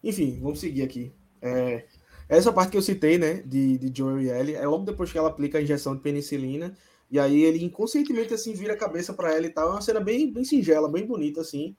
Enfim, 0.04 0.38
vamos 0.42 0.60
seguir 0.60 0.82
aqui. 0.82 1.14
É, 1.42 1.86
essa 2.28 2.52
parte 2.52 2.72
que 2.72 2.78
eu 2.78 2.82
citei, 2.82 3.18
né, 3.18 3.36
de, 3.46 3.78
de 3.78 3.98
Joel 3.98 4.22
e 4.22 4.30
Ellie, 4.30 4.56
é 4.56 4.68
logo 4.68 4.84
depois 4.84 5.12
que 5.12 5.18
ela 5.18 5.30
aplica 5.30 5.58
a 5.58 5.62
injeção 5.62 5.96
de 5.96 6.02
penicilina. 6.02 6.76
E 7.10 7.20
aí 7.20 7.44
ele 7.44 7.64
inconscientemente 7.64 8.34
assim 8.34 8.54
vira 8.54 8.74
a 8.74 8.78
cabeça 8.78 9.14
para 9.14 9.34
ela 9.34 9.46
e 9.46 9.50
tal. 9.50 9.70
É 9.70 9.72
uma 9.72 9.82
cena 9.82 10.02
bem, 10.02 10.32
bem 10.32 10.44
singela, 10.44 10.92
bem 10.92 11.06
bonita, 11.06 11.40
assim. 11.40 11.76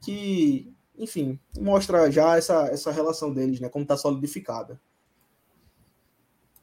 Que, 0.00 0.72
enfim, 0.98 1.38
mostra 1.58 2.10
já 2.10 2.36
essa, 2.36 2.66
essa 2.66 2.90
relação 2.90 3.32
deles, 3.32 3.60
né? 3.60 3.68
Como 3.68 3.86
tá 3.86 3.96
solidificada. 3.96 4.80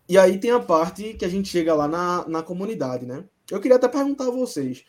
E 0.08 0.18
aí 0.18 0.40
tem 0.40 0.52
a 0.52 0.60
parte 0.60 1.14
que 1.14 1.26
a 1.26 1.30
gente 1.30 1.50
chega 1.50 1.74
lá 1.74 1.88
na, 1.88 2.28
na 2.28 2.44
comunidade, 2.44 3.06
né? 3.06 3.24
Eu 3.50 3.60
queria 3.60 3.78
até 3.78 3.88
perguntar 3.88 4.28
a 4.28 4.32
vocês. 4.32 4.84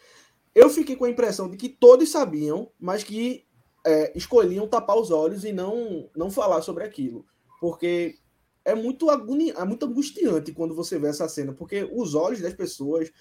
Eu 0.55 0.70
fiquei 0.70 0.97
com 0.97 1.05
a 1.05 1.10
impressão 1.10 1.49
de 1.49 1.57
que 1.57 1.68
todos 1.68 2.10
sabiam, 2.10 2.70
mas 2.78 3.02
que 3.05 3.47
é, 3.84 4.17
escolhiam 4.17 4.67
tapar 4.67 4.97
os 4.97 5.10
olhos 5.10 5.44
e 5.44 5.52
não, 5.52 6.09
não 6.17 6.31
falar 6.31 6.62
sobre 6.62 6.84
aquilo. 6.84 7.25
Porque 7.60 8.17
é 8.65 8.75
muito, 8.75 9.10
agoni... 9.10 9.51
é 9.51 9.65
muito 9.65 9.84
angustiante 9.84 10.52
quando 10.52 10.75
você 10.75 10.99
vê 10.99 11.09
essa 11.09 11.28
cena, 11.28 11.52
porque 11.52 11.89
os 11.93 12.15
olhos 12.15 12.41
das 12.41 12.55
pessoas, 12.55 13.12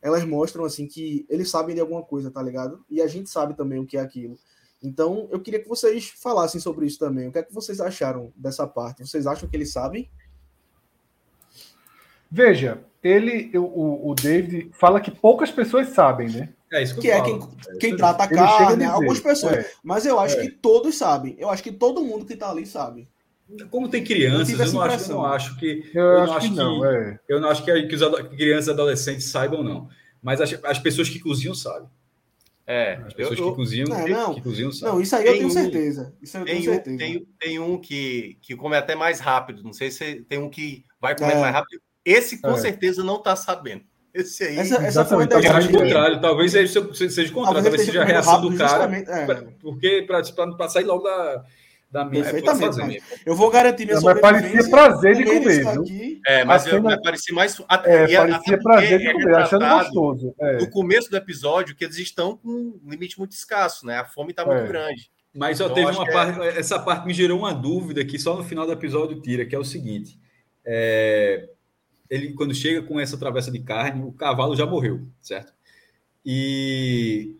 elas 0.00 0.24
mostram 0.24 0.64
assim 0.64 0.86
que 0.86 1.26
eles 1.28 1.50
sabem 1.50 1.74
de 1.74 1.80
alguma 1.80 2.02
coisa, 2.02 2.30
tá 2.30 2.42
ligado? 2.42 2.84
E 2.88 3.02
a 3.02 3.06
gente 3.06 3.28
sabe 3.28 3.56
também 3.56 3.78
o 3.78 3.86
que 3.86 3.96
é 3.96 4.00
aquilo. 4.00 4.38
Então, 4.82 5.28
eu 5.30 5.40
queria 5.40 5.60
que 5.60 5.68
vocês 5.68 6.08
falassem 6.08 6.60
sobre 6.60 6.86
isso 6.86 6.98
também. 6.98 7.28
O 7.28 7.32
que 7.32 7.38
é 7.38 7.42
que 7.42 7.52
vocês 7.52 7.80
acharam 7.80 8.32
dessa 8.36 8.66
parte? 8.66 9.06
Vocês 9.06 9.26
acham 9.26 9.48
que 9.48 9.56
eles 9.56 9.72
sabem? 9.72 10.10
Veja, 12.30 12.80
ele, 13.02 13.56
o, 13.56 14.10
o 14.10 14.14
David 14.14 14.70
fala 14.72 15.00
que 15.00 15.10
poucas 15.10 15.50
pessoas 15.50 15.88
sabem, 15.88 16.28
né? 16.28 16.48
É 16.72 16.82
isso 16.82 16.96
que, 16.96 17.02
que 17.02 17.10
é 17.10 17.22
quem, 17.22 17.40
quem 17.78 17.96
trata 17.96 18.24
a 18.24 18.28
carne, 18.28 18.84
algumas 18.84 19.20
pessoas. 19.20 19.58
É. 19.58 19.70
Mas 19.82 20.04
eu 20.04 20.18
acho 20.18 20.38
é. 20.38 20.42
que 20.42 20.50
todos 20.50 20.96
sabem. 20.96 21.36
Eu 21.38 21.48
acho 21.48 21.62
que 21.62 21.70
todo 21.70 22.02
mundo 22.02 22.24
que 22.24 22.36
tá 22.36 22.50
ali 22.50 22.66
sabe. 22.66 23.08
Como 23.70 23.88
tem 23.88 24.02
crianças, 24.02 24.58
eu, 24.58 24.66
eu, 24.66 24.72
não, 24.72 24.80
acho, 24.82 25.10
eu 25.10 25.14
não 25.14 25.24
acho 25.24 25.56
que. 25.56 25.90
Eu, 25.94 26.02
eu 26.02 26.18
acho 26.18 26.26
não 26.26 26.36
acho 26.36 26.48
que, 26.48 26.54
não, 26.56 26.84
é. 26.84 27.20
Eu 27.28 27.40
não 27.40 27.48
acho 27.48 27.64
que, 27.64 27.82
que 27.84 27.94
os 27.94 28.28
crianças 28.30 28.66
e 28.66 28.70
adolescentes 28.70 29.26
saibam, 29.26 29.62
não. 29.62 29.88
Mas 30.20 30.40
as, 30.40 30.58
as 30.64 30.78
pessoas 30.80 31.08
que 31.08 31.20
cozinham 31.20 31.54
sabem. 31.54 31.88
É, 32.66 32.94
as 33.06 33.14
pessoas 33.14 33.38
eu, 33.38 33.50
que 33.50 33.56
cozinham, 33.56 33.86
não, 33.88 34.08
não, 34.08 34.34
que 34.34 34.40
cozinham 34.40 34.72
sabem. 34.72 34.94
Não, 34.94 35.00
isso 35.00 35.14
aí 35.14 35.22
tem 35.22 35.30
eu 35.30 35.36
tenho 35.36 35.48
um, 35.48 35.52
certeza. 35.52 36.14
Isso 36.20 36.36
eu 36.36 36.44
tem 36.44 36.54
tenho 36.56 36.72
certeza. 36.72 36.94
Um, 36.94 36.98
tem, 36.98 37.28
tem 37.38 37.58
um 37.60 37.78
que, 37.78 38.36
que 38.42 38.56
come 38.56 38.74
até 38.74 38.96
mais 38.96 39.20
rápido. 39.20 39.62
Não 39.62 39.72
sei 39.72 39.92
se 39.92 40.22
tem 40.22 40.40
um 40.40 40.50
que 40.50 40.84
vai 41.00 41.16
comer 41.16 41.34
é. 41.34 41.40
mais 41.40 41.54
rápido 41.54 41.80
esse 42.06 42.40
com 42.40 42.52
é. 42.52 42.58
certeza 42.58 43.02
não 43.02 43.16
está 43.16 43.34
sabendo. 43.34 43.82
Esse 44.14 44.44
aí. 44.44 44.58
Essa, 44.58 44.76
essa 44.76 45.04
foi 45.04 45.24
a 45.24 45.26
Talvez 45.26 45.66
contrário, 45.66 46.20
talvez 46.20 46.52
seja, 46.52 46.94
seja 46.94 47.32
contrário, 47.32 47.62
talvez 47.62 47.84
seja 47.84 48.02
a 48.02 48.04
reação 48.04 48.40
do 48.40 48.56
cara. 48.56 48.96
É. 48.96 49.26
Pra, 49.26 49.42
porque 49.60 50.06
para 50.06 50.68
sair 50.68 50.84
logo 50.84 51.02
da, 51.02 51.44
da 51.90 52.04
minha. 52.04 52.22
Perfeitamente. 52.22 53.02
Eu 53.26 53.36
vou 53.36 53.50
garantir 53.50 53.84
minha 53.84 54.00
Mas 54.00 54.20
parecia 54.20 54.70
prazer 54.70 55.16
de 55.16 55.24
comer, 55.24 55.64
viu? 55.72 56.20
É, 56.26 56.44
mas 56.44 56.62
cena... 56.62 56.80
vai 56.80 57.00
parecer 57.00 57.32
mais. 57.32 57.60
É, 57.84 58.16
parecia 58.16 58.58
prazer 58.58 58.98
de 58.98 59.12
comer, 59.12 59.36
achando 59.36 59.66
gostoso. 59.66 60.34
É. 60.40 60.58
No 60.58 60.70
começo 60.70 61.10
do 61.10 61.16
episódio, 61.16 61.76
que 61.76 61.84
eles 61.84 61.98
estão 61.98 62.36
com 62.38 62.48
um 62.48 62.80
limite 62.90 63.18
muito 63.18 63.32
escasso, 63.32 63.84
né? 63.84 63.98
A 63.98 64.04
fome 64.04 64.30
está 64.30 64.46
muito 64.46 64.62
é. 64.62 64.66
grande. 64.66 65.10
Mas 65.34 65.58
só 65.58 65.64
então, 65.64 65.74
teve 65.74 65.90
uma 65.90 66.06
parte. 66.06 66.40
É... 66.40 66.58
Essa 66.58 66.78
parte 66.78 67.06
me 67.06 67.12
gerou 67.12 67.40
uma 67.40 67.52
dúvida 67.52 68.02
que 68.02 68.18
só 68.18 68.34
no 68.34 68.44
final 68.44 68.64
do 68.64 68.72
episódio 68.72 69.20
tira, 69.20 69.44
que 69.44 69.54
é 69.54 69.58
o 69.58 69.64
seguinte. 69.64 70.18
É, 70.64 71.48
ele 72.10 72.32
quando 72.34 72.54
chega 72.54 72.82
com 72.82 72.98
essa 72.98 73.16
travessa 73.16 73.50
de 73.50 73.60
carne, 73.60 74.02
o 74.02 74.12
cavalo 74.12 74.56
já 74.56 74.66
morreu, 74.66 75.06
certo? 75.20 75.52
E 76.24 77.36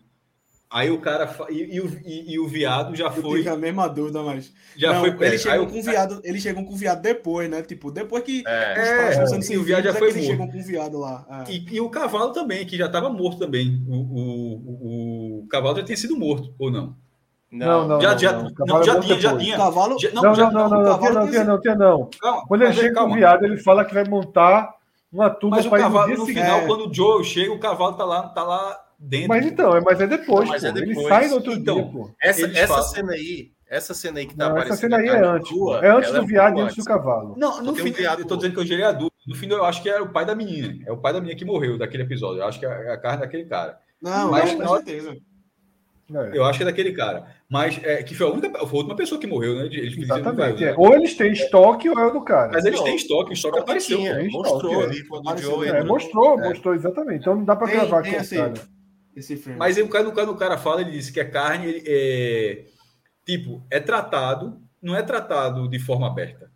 aí 0.69 0.89
o 0.91 0.99
cara 0.99 1.33
e, 1.49 1.75
e, 1.75 1.81
o, 1.81 2.01
e, 2.05 2.33
e 2.33 2.39
o 2.39 2.47
viado 2.47 2.95
já 2.95 3.05
Eu 3.05 3.21
foi. 3.21 3.47
a 3.47 3.55
mesma 3.55 3.87
dúvida, 3.87 4.21
mas 4.21 4.51
já 4.75 4.93
não, 4.93 4.99
foi. 5.01 5.27
Ele 5.27 5.37
chegou 5.37 5.67
com 5.67 5.79
o 5.79 5.83
viado, 5.83 6.21
eles 6.23 6.41
chegam 6.41 6.65
com 6.65 6.73
o 6.73 6.77
viado 6.77 7.01
depois, 7.01 7.49
né? 7.49 7.61
Tipo 7.61 7.91
depois 7.91 8.23
que 8.23 8.43
é, 8.45 9.23
os 9.23 9.31
é, 9.31 9.41
sim, 9.41 9.57
o 9.57 9.63
viado 9.63 9.83
já 9.83 9.93
foi 9.93 10.09
eles 10.09 10.25
chegam 10.25 10.47
com 10.47 10.57
o 10.57 10.63
viado 10.63 10.97
lá. 10.97 11.45
É. 11.47 11.51
E, 11.51 11.65
e, 11.71 11.81
o 11.81 11.89
cavalo 11.89 12.31
também, 12.31 12.65
que 12.65 12.77
já 12.77 12.85
estava 12.87 13.09
morto 13.09 13.39
também. 13.39 13.83
O, 13.87 13.95
o, 13.95 15.39
o, 15.43 15.47
cavalo 15.47 15.77
já 15.77 15.83
tinha 15.83 15.97
sido 15.97 16.17
morto 16.17 16.53
ou 16.57 16.71
não? 16.71 16.95
Não, 17.51 17.87
não, 17.87 18.01
já, 18.01 18.11
não, 18.11 18.19
já, 18.19 18.31
não, 18.33 18.51
não, 18.59 18.83
já 18.83 18.99
tinha, 18.99 19.19
já 19.19 19.37
tinha. 19.37 19.57
Cavalo, 19.57 19.97
já, 19.97 20.11
não, 20.11 20.21
não, 20.21 20.35
já, 20.35 20.51
não, 20.51 20.69
não, 20.69 20.81
não, 20.81 20.99
tinha, 20.99 21.11
não, 21.13 21.29
tinha, 21.29 21.43
não, 21.45 21.61
tinha, 21.61 21.75
não. 21.75 22.09
Calma, 22.19 22.45
quando 22.45 22.61
ele 22.63 22.73
chega 22.73 22.99
com 22.99 23.09
o 23.09 23.13
viado, 23.13 23.45
ele 23.45 23.57
fala 23.57 23.85
que 23.85 23.93
vai 23.93 24.03
montar 24.03 24.75
uma 25.11 25.29
turma 25.29 25.57
Mas 25.57 25.65
o 25.65 25.69
cavalo, 25.69 26.17
no 26.17 26.25
final, 26.25 26.59
é. 26.59 26.65
quando 26.65 26.89
o 26.89 26.93
Joe 26.93 27.23
chega, 27.23 27.53
o 27.53 27.59
cavalo 27.59 27.93
tá 27.93 28.03
lá, 28.03 28.23
tá 28.27 28.43
lá 28.43 28.77
dentro. 28.99 29.29
Mas 29.29 29.45
então, 29.45 29.75
é, 29.75 29.81
mas 29.81 30.01
é 30.01 30.07
depois, 30.07 30.49
mas 30.49 30.63
é 30.63 30.71
depois. 30.73 30.97
Ele 30.97 31.07
sai 31.07 31.27
no 31.29 31.35
outro 31.35 31.53
então, 31.53 31.75
dia, 31.75 31.85
pô. 31.85 32.11
Essa, 32.21 32.47
essa 32.47 32.81
cena 32.81 33.13
aí, 33.13 33.51
Essa 33.69 33.93
cena 33.93 34.19
aí 34.19 34.25
que 34.25 34.35
tá 34.35 34.49
Não, 34.49 34.57
essa 34.57 34.75
cena 34.75 34.97
aí 34.97 35.07
é 35.07 35.23
antes. 35.23 35.51
é 35.81 35.89
antes 35.89 36.09
ela 36.09 36.19
do 36.19 36.27
viado 36.27 36.57
e 36.57 36.61
antes 36.61 36.75
do 36.75 36.83
cavalo. 36.83 37.35
Não, 37.37 37.61
no 37.61 37.73
fim, 37.75 37.91
viado 37.91 38.19
eu 38.19 38.27
tô 38.27 38.35
dizendo 38.35 38.53
que 38.53 38.59
eu 38.59 38.65
gerei 38.65 38.83
a 38.83 38.91
dúvida. 38.91 39.15
No 39.25 39.35
fim, 39.35 39.47
eu 39.47 39.63
acho 39.63 39.81
que 39.81 39.89
era 39.89 40.03
o 40.03 40.09
pai 40.09 40.25
da 40.25 40.35
menina. 40.35 40.83
É 40.85 40.91
o 40.91 40.97
pai 40.97 41.13
da 41.13 41.21
menina 41.21 41.39
que 41.39 41.45
morreu 41.45 41.77
daquele 41.77 42.03
episódio. 42.03 42.41
Eu 42.41 42.47
acho 42.47 42.59
que 42.59 42.65
é 42.65 42.91
a 42.91 42.97
carne 42.97 43.21
daquele 43.21 43.45
cara. 43.45 43.79
Não, 44.01 44.31
Mas 44.31 44.57
não, 44.57 44.75
certeza. 44.75 45.17
É, 46.13 46.37
Eu 46.37 46.45
acho 46.45 46.57
que 46.59 46.63
é 46.63 46.65
daquele 46.65 46.93
cara. 46.93 47.27
Mas 47.49 47.79
é, 47.83 48.01
que 48.01 48.15
foi 48.15 48.27
a 48.27 48.29
única, 48.31 48.49
foi 48.59 48.67
a 48.69 48.73
última 48.81 48.95
pessoa 48.95 49.19
que 49.19 49.27
morreu, 49.27 49.55
né? 49.55 49.65
Eles 49.65 49.93
fizeram 49.93 50.21
exatamente. 50.21 50.63
é. 50.63 50.73
Ou 50.77 50.93
eles 50.93 51.15
têm 51.15 51.31
estoque 51.33 51.89
ou 51.89 51.99
é 51.99 52.05
o 52.07 52.11
do 52.11 52.21
cara. 52.23 52.51
Mas 52.53 52.63
eles 52.65 52.79
têm 52.81 52.95
estoque, 52.95 53.31
o 53.31 53.33
estoque 53.33 53.59
apareceu. 53.59 53.97
Tinha, 53.97 54.23
mostrou 54.29 54.71
estoque, 54.71 54.83
ali 54.97 55.03
quando 55.07 55.27
o 55.29 55.37
Joe 55.37 55.65
é, 55.65 55.69
É, 55.69 55.71
entrou. 55.79 55.85
mostrou, 55.87 56.39
É. 56.39 56.47
mostrou 56.49 56.75
exatamente. 56.75 57.21
Então 57.21 57.35
não 57.35 57.43
dá 57.45 57.55
Tem- 57.55 57.67
gravar 57.73 58.05
é 58.07 58.11
o 58.11 58.21
esse- 58.21 58.35
cara. 58.37 58.53
Esse. 59.15 59.49
Mas 59.57 59.77
aí, 59.77 59.83
o 59.83 59.89
cara, 59.89 60.11
quando 60.11 60.29
o 60.31 60.35
cara 60.37 60.57
fala, 60.57 60.81
ele 60.81 60.91
disse 60.91 61.11
que 61.11 61.19
a 61.19 61.29
carne, 61.29 61.65
ele, 61.67 61.83
é, 61.87 62.65
tipo, 63.25 63.65
é 63.71 63.79
tratado, 63.79 64.61
não 64.81 64.95
é 64.95 65.01
tratado 65.01 65.67
de 65.67 65.79
forma 65.79 66.05
aberta. 66.07 66.51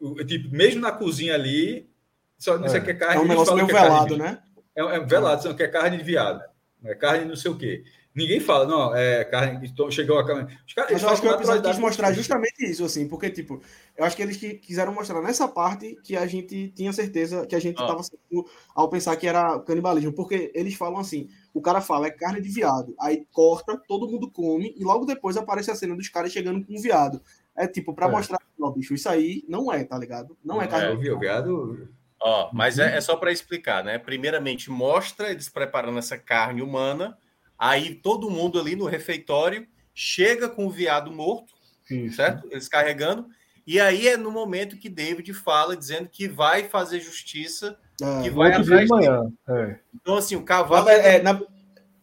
O- 0.00 0.14
tipo, 0.24 0.54
mesmo 0.54 0.80
na 0.80 0.90
cozinha 0.92 1.34
ali, 1.34 1.88
só 2.36 2.58
não 2.58 2.68
sei 2.68 2.80
É. 2.80 2.82
que 2.84 2.90
é 2.90 2.94
carne. 2.94 3.16
é 3.22 3.24
um 3.24 3.28
negócio 3.28 3.54
meio 3.54 3.70
é 3.70 3.72
velado, 3.72 4.14
de- 4.14 4.20
né? 4.20 4.38
É, 4.74 4.82
é 4.82 5.00
velado, 5.00 5.42
são 5.42 5.54
que 5.54 5.62
é 5.62 5.68
carne 5.68 5.96
de 5.98 6.02
viado. 6.04 6.42
É 6.84 6.94
carne 6.94 7.24
não 7.24 7.36
sei 7.36 7.50
o 7.50 7.56
quê. 7.56 7.84
Ninguém 8.12 8.40
fala, 8.40 8.66
não, 8.66 8.94
é 8.94 9.24
carne. 9.24 9.68
então 9.68 9.88
Chegou 9.88 10.18
a 10.18 10.26
carne. 10.26 10.52
Os 10.66 10.74
caras, 10.74 10.90
Mas 10.90 11.00
eles 11.00 11.02
eu 11.04 11.08
acho 11.10 11.22
que 11.22 11.28
o 11.28 11.32
episódio 11.32 11.62
quis 11.62 11.78
mostrar 11.78 12.12
justamente 12.12 12.64
isso, 12.68 12.84
assim, 12.84 13.06
porque, 13.06 13.30
tipo, 13.30 13.62
eu 13.96 14.04
acho 14.04 14.16
que 14.16 14.22
eles 14.22 14.36
qui- 14.36 14.54
quiseram 14.54 14.92
mostrar 14.92 15.22
nessa 15.22 15.46
parte 15.46 15.96
que 16.02 16.16
a 16.16 16.26
gente 16.26 16.70
tinha 16.74 16.92
certeza 16.92 17.46
que 17.46 17.54
a 17.54 17.60
gente 17.60 17.80
Ah. 17.80 17.86
tava 17.86 18.02
sendo 18.02 18.44
ao 18.74 18.88
pensar 18.88 19.14
que 19.16 19.28
era 19.28 19.60
canibalismo, 19.60 20.12
porque 20.12 20.50
eles 20.56 20.74
falam 20.74 20.98
assim, 20.98 21.28
o 21.54 21.60
cara 21.62 21.80
fala, 21.80 22.08
é 22.08 22.10
carne 22.10 22.40
de 22.40 22.48
viado, 22.48 22.94
aí 23.00 23.24
corta, 23.32 23.80
todo 23.86 24.08
mundo 24.08 24.28
come, 24.28 24.74
e 24.76 24.82
logo 24.82 25.04
depois 25.04 25.36
aparece 25.36 25.70
a 25.70 25.74
cena 25.76 25.94
dos 25.94 26.08
caras 26.08 26.32
chegando 26.32 26.64
com 26.66 26.74
um 26.76 26.80
viado. 26.82 27.22
É 27.56 27.68
tipo, 27.68 27.94
pra 27.94 28.06
É. 28.06 28.10
mostrar, 28.10 28.40
ó, 28.60 28.70
bicho, 28.72 28.92
isso 28.92 29.08
aí 29.08 29.44
não 29.48 29.72
é, 29.72 29.84
tá 29.84 29.96
ligado? 29.96 30.36
Não 30.44 30.60
é 30.60 30.66
carne 30.66 30.86
É, 30.86 30.90
eu 30.90 30.96
de 30.96 31.02
vi, 31.02 31.10
o 31.12 31.18
viado. 31.18 31.88
Ó, 32.20 32.50
mas 32.52 32.78
é, 32.80 32.96
é 32.96 33.00
só 33.00 33.14
para 33.16 33.30
explicar, 33.30 33.84
né? 33.84 33.98
Primeiramente, 33.98 34.68
mostra 34.68 35.30
eles 35.30 35.48
preparando 35.48 35.98
essa 35.98 36.18
carne 36.18 36.60
humana. 36.60 37.16
Aí 37.62 37.94
todo 37.94 38.30
mundo 38.30 38.58
ali 38.58 38.74
no 38.74 38.86
refeitório 38.86 39.66
chega 39.94 40.48
com 40.48 40.64
o 40.66 40.70
viado 40.70 41.12
morto, 41.12 41.52
Isso. 41.90 42.16
certo? 42.16 42.48
Eles 42.50 42.66
carregando. 42.68 43.26
E 43.66 43.78
aí 43.78 44.08
é 44.08 44.16
no 44.16 44.30
momento 44.30 44.78
que 44.78 44.88
David 44.88 45.34
fala, 45.34 45.76
dizendo 45.76 46.08
que 46.08 46.26
vai 46.26 46.64
fazer 46.64 47.00
justiça, 47.00 47.78
É, 48.02 48.22
que 48.22 48.30
vai 48.30 48.50
atrás 48.54 48.80
de 48.84 48.88
manhã. 48.88 49.30
É. 49.46 49.76
Então, 49.94 50.16
assim, 50.16 50.36
o 50.36 50.40
na- 50.40 50.44
cavalo. 50.46 50.88
é, 50.88 51.20
na- 51.22 51.38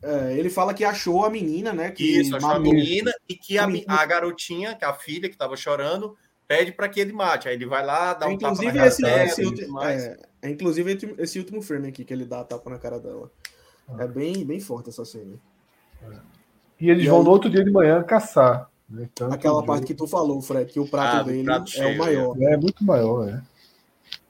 é, 0.03 0.37
ele 0.37 0.49
fala 0.51 0.75
que 0.75 0.83
achou 0.85 1.25
a 1.25 1.29
menina, 1.29 1.73
né? 1.73 1.89
Que 1.89 2.19
Isso, 2.19 2.35
achou 2.35 2.51
a 2.51 2.59
menina 2.59 3.11
e 3.27 3.33
que 3.35 3.57
a, 3.57 3.67
a 3.87 4.05
garotinha, 4.05 4.75
que 4.75 4.85
a 4.85 4.93
filha 4.93 5.27
que 5.27 5.33
estava 5.35 5.57
chorando, 5.57 6.15
pede 6.47 6.71
para 6.71 6.87
que 6.87 6.99
ele 6.99 7.11
mate. 7.13 7.49
Aí 7.49 7.55
ele 7.55 7.65
vai 7.65 7.83
lá, 7.83 8.13
dá 8.13 8.27
É, 8.27 8.29
um 8.29 8.37
tapa 8.37 8.53
na 8.53 8.53
inclusive, 8.53 8.77
cara 8.77 8.87
esse, 8.87 9.01
dela 9.01 9.23
esse 9.23 9.41
é, 9.83 10.17
é, 10.43 10.49
inclusive 10.51 10.93
esse- 10.93 11.15
esse 11.17 11.39
último 11.39 11.61
frame 11.63 11.87
aqui 11.87 12.05
que 12.05 12.13
ele 12.13 12.25
dá 12.25 12.41
a 12.41 12.43
tapa 12.43 12.69
na 12.69 12.77
cara 12.77 12.99
dela. 12.99 13.31
É 13.97 14.07
bem, 14.07 14.45
bem 14.45 14.59
forte 14.59 14.89
essa 14.89 15.05
cena. 15.05 15.35
E 16.79 16.89
eles 16.89 17.05
E 17.05 17.07
vão 17.07 17.19
aí- 17.19 17.23
no 17.25 17.29
outro 17.31 17.49
dia 17.49 17.63
de 17.63 17.71
manhã 17.71 18.03
caçar. 18.03 18.69
né? 18.89 19.09
Tanto 19.15 19.33
Aquela 19.33 19.59
o 19.59 19.65
parte 19.65 19.85
que 19.85 19.93
tu 19.93 20.07
falou, 20.07 20.41
Fred, 20.41 20.71
que 20.71 20.79
o 20.79 20.87
prato 20.89 21.17
Ah, 21.17 21.23
dele 21.23 21.43
prato 21.43 21.63
é 21.63 21.71
cheio, 21.71 21.95
o 21.95 21.97
maior. 21.97 22.41
É 22.41 22.57
muito 22.57 22.83
maior, 22.85 23.27
é. 23.29 23.43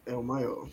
É 0.06 0.16
o 0.16 0.24
maior. 0.24 0.68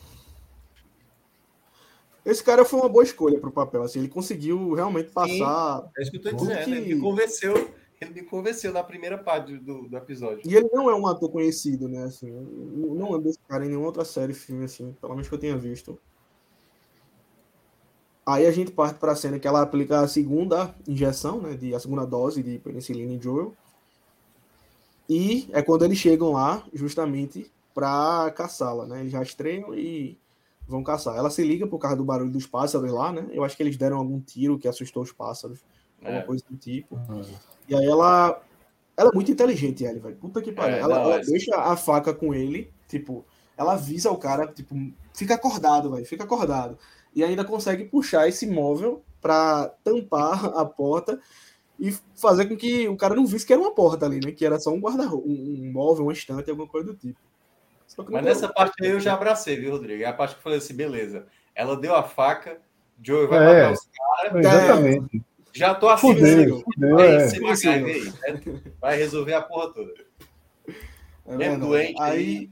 Esse 2.25 2.43
cara 2.43 2.65
foi 2.65 2.81
uma 2.81 2.89
boa 2.89 3.05
escolha 3.05 3.39
pro 3.39 3.51
papel. 3.51 3.83
Assim, 3.83 3.99
ele 3.99 4.09
conseguiu 4.09 4.73
realmente 4.73 5.11
passar. 5.11 5.87
É 5.99 6.03
isso 6.03 6.11
que 6.11 6.17
eu 6.17 6.23
tô 6.23 6.31
Tudo 6.31 6.41
dizendo. 6.49 6.65
que- 6.65 6.71
Ele 6.71 6.95
me 6.95 7.01
convenceu. 7.01 7.71
Ele 8.01 8.11
me 8.15 8.23
convenceu 8.23 8.73
na 8.73 8.83
primeira 8.83 9.17
parte 9.19 9.57
do, 9.59 9.89
do 9.89 9.97
episódio. 9.97 10.41
E 10.45 10.55
ele 10.55 10.69
não 10.73 10.89
é 10.91 10.95
um 10.95 11.07
ator 11.07 11.31
conhecido, 11.31 11.89
né? 11.89 12.05
Assim, 12.05 12.31
não 12.31 13.15
ando 13.15 13.25
desse 13.25 13.39
cara 13.49 13.65
em 13.65 13.69
nenhuma 13.69 13.87
outra 13.87 14.05
série, 14.05 14.33
filme, 14.35 14.65
assim, 14.65 14.93
pelo 15.01 15.13
menos 15.15 15.29
que 15.29 15.35
eu 15.35 15.39
tenha 15.39 15.57
visto. 15.57 15.99
Aí 18.27 18.47
a 18.47 18.51
gente 18.51 18.71
parte 18.71 18.99
para 18.99 19.13
a 19.13 19.17
cena 19.17 19.39
que 19.39 19.47
ela 19.47 19.61
aplica 19.61 20.01
a 20.01 20.09
segunda 20.09 20.75
injeção, 20.89 21.41
né? 21.41 21.55
De, 21.55 21.75
a 21.75 21.81
segunda 21.81 22.07
dose 22.07 22.43
de 22.43 22.59
penicilina 22.59 23.13
em 23.13 23.21
Joel. 23.21 23.55
E 25.09 25.49
é 25.53 25.61
quando 25.63 25.85
eles 25.85 25.99
chegam 25.99 26.33
lá, 26.33 26.63
justamente, 26.73 27.51
para 27.75 28.31
caçá-la, 28.31 28.87
né? 28.87 29.01
Eles 29.01 29.13
rastreiam 29.13 29.75
e 29.75 30.17
vão 30.67 30.83
caçar. 30.83 31.17
Ela 31.17 31.29
se 31.29 31.43
liga 31.45 31.67
por 31.67 31.79
causa 31.79 31.97
do 31.97 32.05
barulho 32.05 32.31
dos 32.31 32.47
pássaros 32.47 32.91
lá, 32.91 33.13
né? 33.13 33.27
Eu 33.31 33.45
acho 33.45 33.57
que 33.57 33.63
eles 33.63 33.77
deram 33.77 33.99
algum 33.99 34.19
tiro 34.21 34.59
que 34.59 34.67
assustou 34.67 35.03
os 35.03 35.13
pássaros, 35.13 35.59
alguma 36.01 36.21
É. 36.21 36.23
coisa 36.23 36.43
do 36.49 36.57
tipo. 36.57 36.99
E 37.69 37.75
aí 37.75 37.85
ela. 37.85 38.41
Ela 38.97 39.11
é 39.11 39.15
muito 39.15 39.31
inteligente, 39.31 39.85
ele, 39.85 39.99
velho. 39.99 40.17
Puta 40.17 40.41
que 40.41 40.53
pariu. 40.53 40.77
É, 40.77 40.81
ela 40.81 40.95
não, 40.95 41.03
ela 41.03 41.17
é- 41.17 41.21
deixa 41.21 41.57
a 41.57 41.77
faca 41.77 42.15
com 42.15 42.33
ele, 42.33 42.73
tipo, 42.89 43.25
ela 43.57 43.73
avisa 43.73 44.11
o 44.13 44.17
cara, 44.17 44.47
tipo, 44.47 44.75
fica 45.13 45.35
acordado, 45.35 45.91
velho, 45.91 46.07
fica 46.07 46.23
acordado. 46.23 46.79
E 47.15 47.23
ainda 47.23 47.45
consegue 47.45 47.85
puxar 47.85 48.29
esse 48.29 48.47
móvel 48.47 49.03
pra 49.21 49.73
tampar 49.83 50.47
a 50.57 50.65
porta 50.65 51.19
e 51.79 51.95
fazer 52.15 52.47
com 52.47 52.57
que 52.57 52.89
o 52.89 52.97
cara 52.97 53.15
não 53.15 53.27
visse 53.27 53.47
que 53.47 53.53
era 53.53 53.63
uma 53.63 53.75
porta 53.75 54.07
ali, 54.07 54.21
né? 54.25 54.33
Que 54.33 54.45
era 54.45 54.59
só 54.59 54.71
um 54.71 54.81
guarda-roupa, 54.81 55.27
um, 55.27 55.33
um 55.33 55.73
móvel, 55.73 56.05
uma 56.05 56.13
estante, 56.13 56.51
alguma 56.51 56.69
coisa 56.69 56.89
do 56.89 56.95
tipo. 56.95 57.19
Só 57.87 58.03
que 58.03 58.11
não 58.11 58.17
Mas 58.17 58.25
nessa 58.25 58.49
parte 58.49 58.85
aí 58.85 58.91
eu 58.91 59.01
já 59.01 59.15
abracei, 59.15 59.57
viu, 59.57 59.71
Rodrigo? 59.73 60.03
É 60.03 60.07
a 60.07 60.13
parte 60.13 60.35
que 60.35 60.39
eu 60.41 60.43
falei 60.43 60.59
assim, 60.59 60.75
beleza. 60.75 61.27
Ela 61.55 61.77
deu 61.77 61.95
a 61.95 62.03
faca, 62.03 62.59
Joey 63.03 63.27
vai 63.27 63.39
É. 63.39 63.63
matar 63.63 63.73
os 63.73 63.89
caras. 63.93 64.45
Exatamente. 64.45 65.23
Já 65.53 65.73
tô 65.75 65.89
assim, 65.89 66.15
Fudeu, 66.15 66.63
fudeu, 66.65 66.99
aí 66.99 67.15
é. 67.15 68.33
né? 68.33 68.61
Vai 68.81 68.97
resolver 68.97 69.35
a 69.35 69.43
porra 69.43 69.73
toda. 69.73 69.93
É 71.27 71.37
verdade. 71.37 71.61
doente 71.61 72.03
aí. 72.03 72.51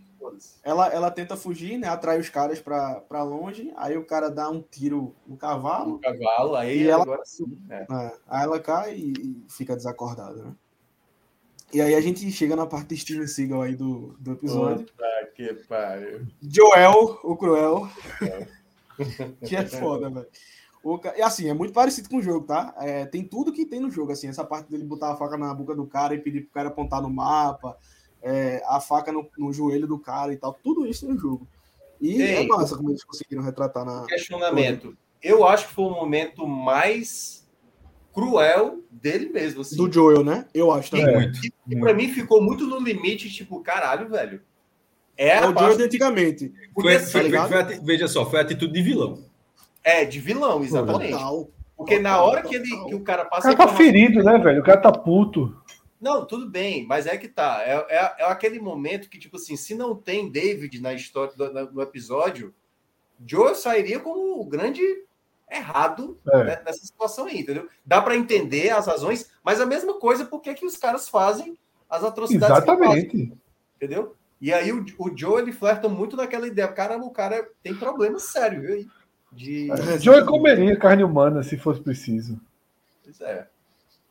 Ela, 0.62 0.89
ela 0.89 1.10
tenta 1.10 1.36
fugir, 1.36 1.78
né? 1.78 1.89
Atrai 1.89 2.18
os 2.18 2.28
caras 2.28 2.60
pra, 2.60 3.01
pra 3.01 3.23
longe, 3.23 3.73
aí 3.76 3.97
o 3.97 4.05
cara 4.05 4.31
dá 4.31 4.49
um 4.51 4.60
tiro 4.62 5.15
no 5.26 5.36
cavalo. 5.36 5.94
O 5.97 5.99
cavalo, 5.99 6.57
aí 6.57 6.86
ela- 6.89 7.02
agora 7.02 7.23
sim. 7.25 7.59
né? 7.67 7.86
É, 7.91 8.12
aí 8.28 8.42
ela 8.44 8.60
cai 8.60 8.94
e, 8.97 9.42
fica 9.49 9.76
desacordada, 9.76 10.42
né? 10.42 10.55
E 11.73 11.81
aí 11.81 11.94
a 11.94 12.01
gente 12.02 12.31
chega 12.31 12.55
na 12.55 12.67
parte 12.67 12.89
de 12.89 12.99
Steven 12.99 13.26
Seagal 13.26 13.62
aí 13.62 13.75
do, 13.75 14.15
do 14.20 14.33
episódio. 14.33 14.84
Puta 14.86 15.33
que 15.34 15.55
pariu. 15.67 16.26
Joel, 16.42 17.18
o 17.25 17.34
Cruel. 17.36 17.89
que 19.47 19.57
é 19.57 19.67
foda, 19.67 20.10
velho. 20.10 20.26
Ca- 21.01 21.17
E 21.17 21.23
assim, 21.23 21.49
é 21.49 21.55
muito 21.55 21.73
parecido 21.73 22.09
com 22.10 22.17
o 22.18 22.23
jogo, 22.23 22.44
tá? 22.47 22.75
É, 22.78 23.07
tem 23.07 23.25
tudo 23.25 23.52
que 23.52 23.65
tem 23.65 23.81
no 23.81 23.91
jogo, 23.91 24.12
assim, 24.12 24.28
essa 24.28 24.44
parte 24.44 24.70
dele 24.70 24.84
botar 24.84 25.12
a 25.12 25.17
faca 25.17 25.39
na 25.39 25.55
boca 25.55 25.75
do 25.75 25.86
cara 25.86 26.15
e 26.15 26.18
pedir 26.18 26.42
pro 26.42 26.51
cara 26.52 26.68
apontar 26.68 27.01
no 27.01 27.09
mapa, 27.09 27.78
é, 28.23 28.62
a 28.67 28.81
faca 28.81 29.10
no, 29.12 29.28
no 29.36 29.52
joelho 29.52 29.86
do 29.86 29.99
cara 29.99 30.33
e 30.33 30.36
tal, 30.36 30.57
tudo 30.62 30.86
isso 30.86 31.09
no 31.09 31.18
jogo. 31.18 31.47
E 32.01 32.20
Ei, 32.20 32.44
é 32.44 32.47
massa 32.47 32.76
como 32.76 32.91
eles 32.91 33.05
conseguiram 33.05 33.42
retratar 33.42 33.84
na. 33.84 34.05
Questionamento. 34.07 34.97
Eu 35.23 35.47
acho 35.47 35.68
que 35.68 35.75
foi 35.75 35.84
o 35.84 35.91
momento 35.91 36.47
mais 36.47 37.47
cruel 38.12 38.81
dele 38.91 39.28
mesmo. 39.31 39.60
Assim. 39.62 39.76
Do 39.76 39.91
Joel, 39.91 40.25
né? 40.25 40.47
Eu 40.52 40.73
acho 40.73 40.91
também. 40.91 41.15
É. 41.17 41.31
E 41.68 41.76
pra 41.78 41.94
mim 41.94 42.09
ficou 42.09 42.42
muito 42.42 42.67
no 42.67 42.78
limite, 42.81 43.31
tipo, 43.31 43.60
caralho, 43.60 44.09
velho. 44.09 44.41
É 45.17 45.28
É 45.28 45.39
a 45.39 45.41
o 45.41 45.42
Joel 45.44 45.55
parte 45.55 45.76
de 45.78 45.83
antigamente. 45.84 46.52
Foi, 46.75 46.99
foi- 46.99 47.23
ligado? 47.23 47.49
foi 47.49 47.59
ati- 47.60 47.81
veja 47.84 48.09
só, 48.09 48.28
foi 48.28 48.41
atitude 48.41 48.73
de 48.73 48.83
vilão. 48.83 49.18
É, 49.84 50.05
de 50.05 50.18
vilão, 50.20 50.62
exatamente. 50.62 51.12
Total. 51.12 51.49
Porque 51.76 51.99
na 51.99 52.10
Total, 52.15 52.28
hora 52.28 52.42
que, 52.42 52.55
ele, 52.55 52.68
total. 52.68 52.86
que 52.86 52.94
o 52.94 53.01
cara 53.01 53.23
O 53.25 53.31
passa 53.31 53.55
cara 53.55 53.57
tá 53.70 53.76
ferido, 53.76 54.23
né, 54.23 54.39
velho? 54.39 54.60
O 54.60 54.65
cara 54.65 54.81
tá 54.81 54.92
puto. 54.92 55.57
Não, 56.03 56.27
tudo 56.27 56.51
bem, 56.51 56.85
mas 56.85 57.07
é 57.07 57.17
que 57.17 57.29
tá. 57.29 57.63
É, 57.65 57.75
é, 57.89 58.15
é 58.19 58.25
aquele 58.25 58.59
momento 58.59 59.09
que, 59.09 59.21
tipo 59.21 59.37
assim, 59.37 59.57
se 59.57 59.73
não 59.73 59.95
tem 59.95 60.29
David 60.29 60.81
na 60.83 60.93
história 60.93 61.33
do, 61.37 61.73
no 61.73 61.81
episódio, 61.81 62.53
Joe 63.25 63.55
sairia 63.55 64.01
como 64.01 64.41
o 64.41 64.45
grande 64.45 64.83
errado 65.49 66.19
É. 66.33 66.45
né, 66.45 66.63
nessa 66.67 66.85
situação 66.85 67.27
aí, 67.27 67.39
entendeu? 67.39 67.69
Dá 67.87 68.03
pra 68.03 68.17
entender 68.17 68.71
as 68.71 68.89
razões, 68.89 69.31
mas 69.45 69.61
a 69.61 69.67
mesma 69.67 69.95
coisa 70.01 70.25
porque 70.25 70.53
que 70.55 70.67
os 70.67 70.77
caras 70.77 71.09
fazem 71.09 71.57
as 71.89 72.03
atrocidades 72.03 72.59
que 72.59 72.67
fazem, 72.67 72.85
Exatamente. 72.85 73.33
entendeu? 73.77 74.17
E 74.41 74.53
aí 74.53 74.73
o, 74.73 74.85
o 74.99 75.17
Joe 75.17 75.41
ele 75.41 75.53
flerta 75.53 75.89
muito 75.89 76.17
naquela 76.17 76.49
ideia, 76.49 76.67
cara, 76.67 76.97
o 76.97 77.11
cara 77.11 77.49
tem 77.63 77.77
problema 77.77 78.19
sério, 78.19 78.61
viu? 78.61 78.91
De, 79.31 79.69
Joey 80.01 80.27
comeria 80.27 80.77
carne 80.77 81.05
humana 81.05 81.43
se 81.43 81.57
fosse 81.57 81.81
preciso. 81.81 82.41
Pois 83.05 83.21
é. 83.21 83.47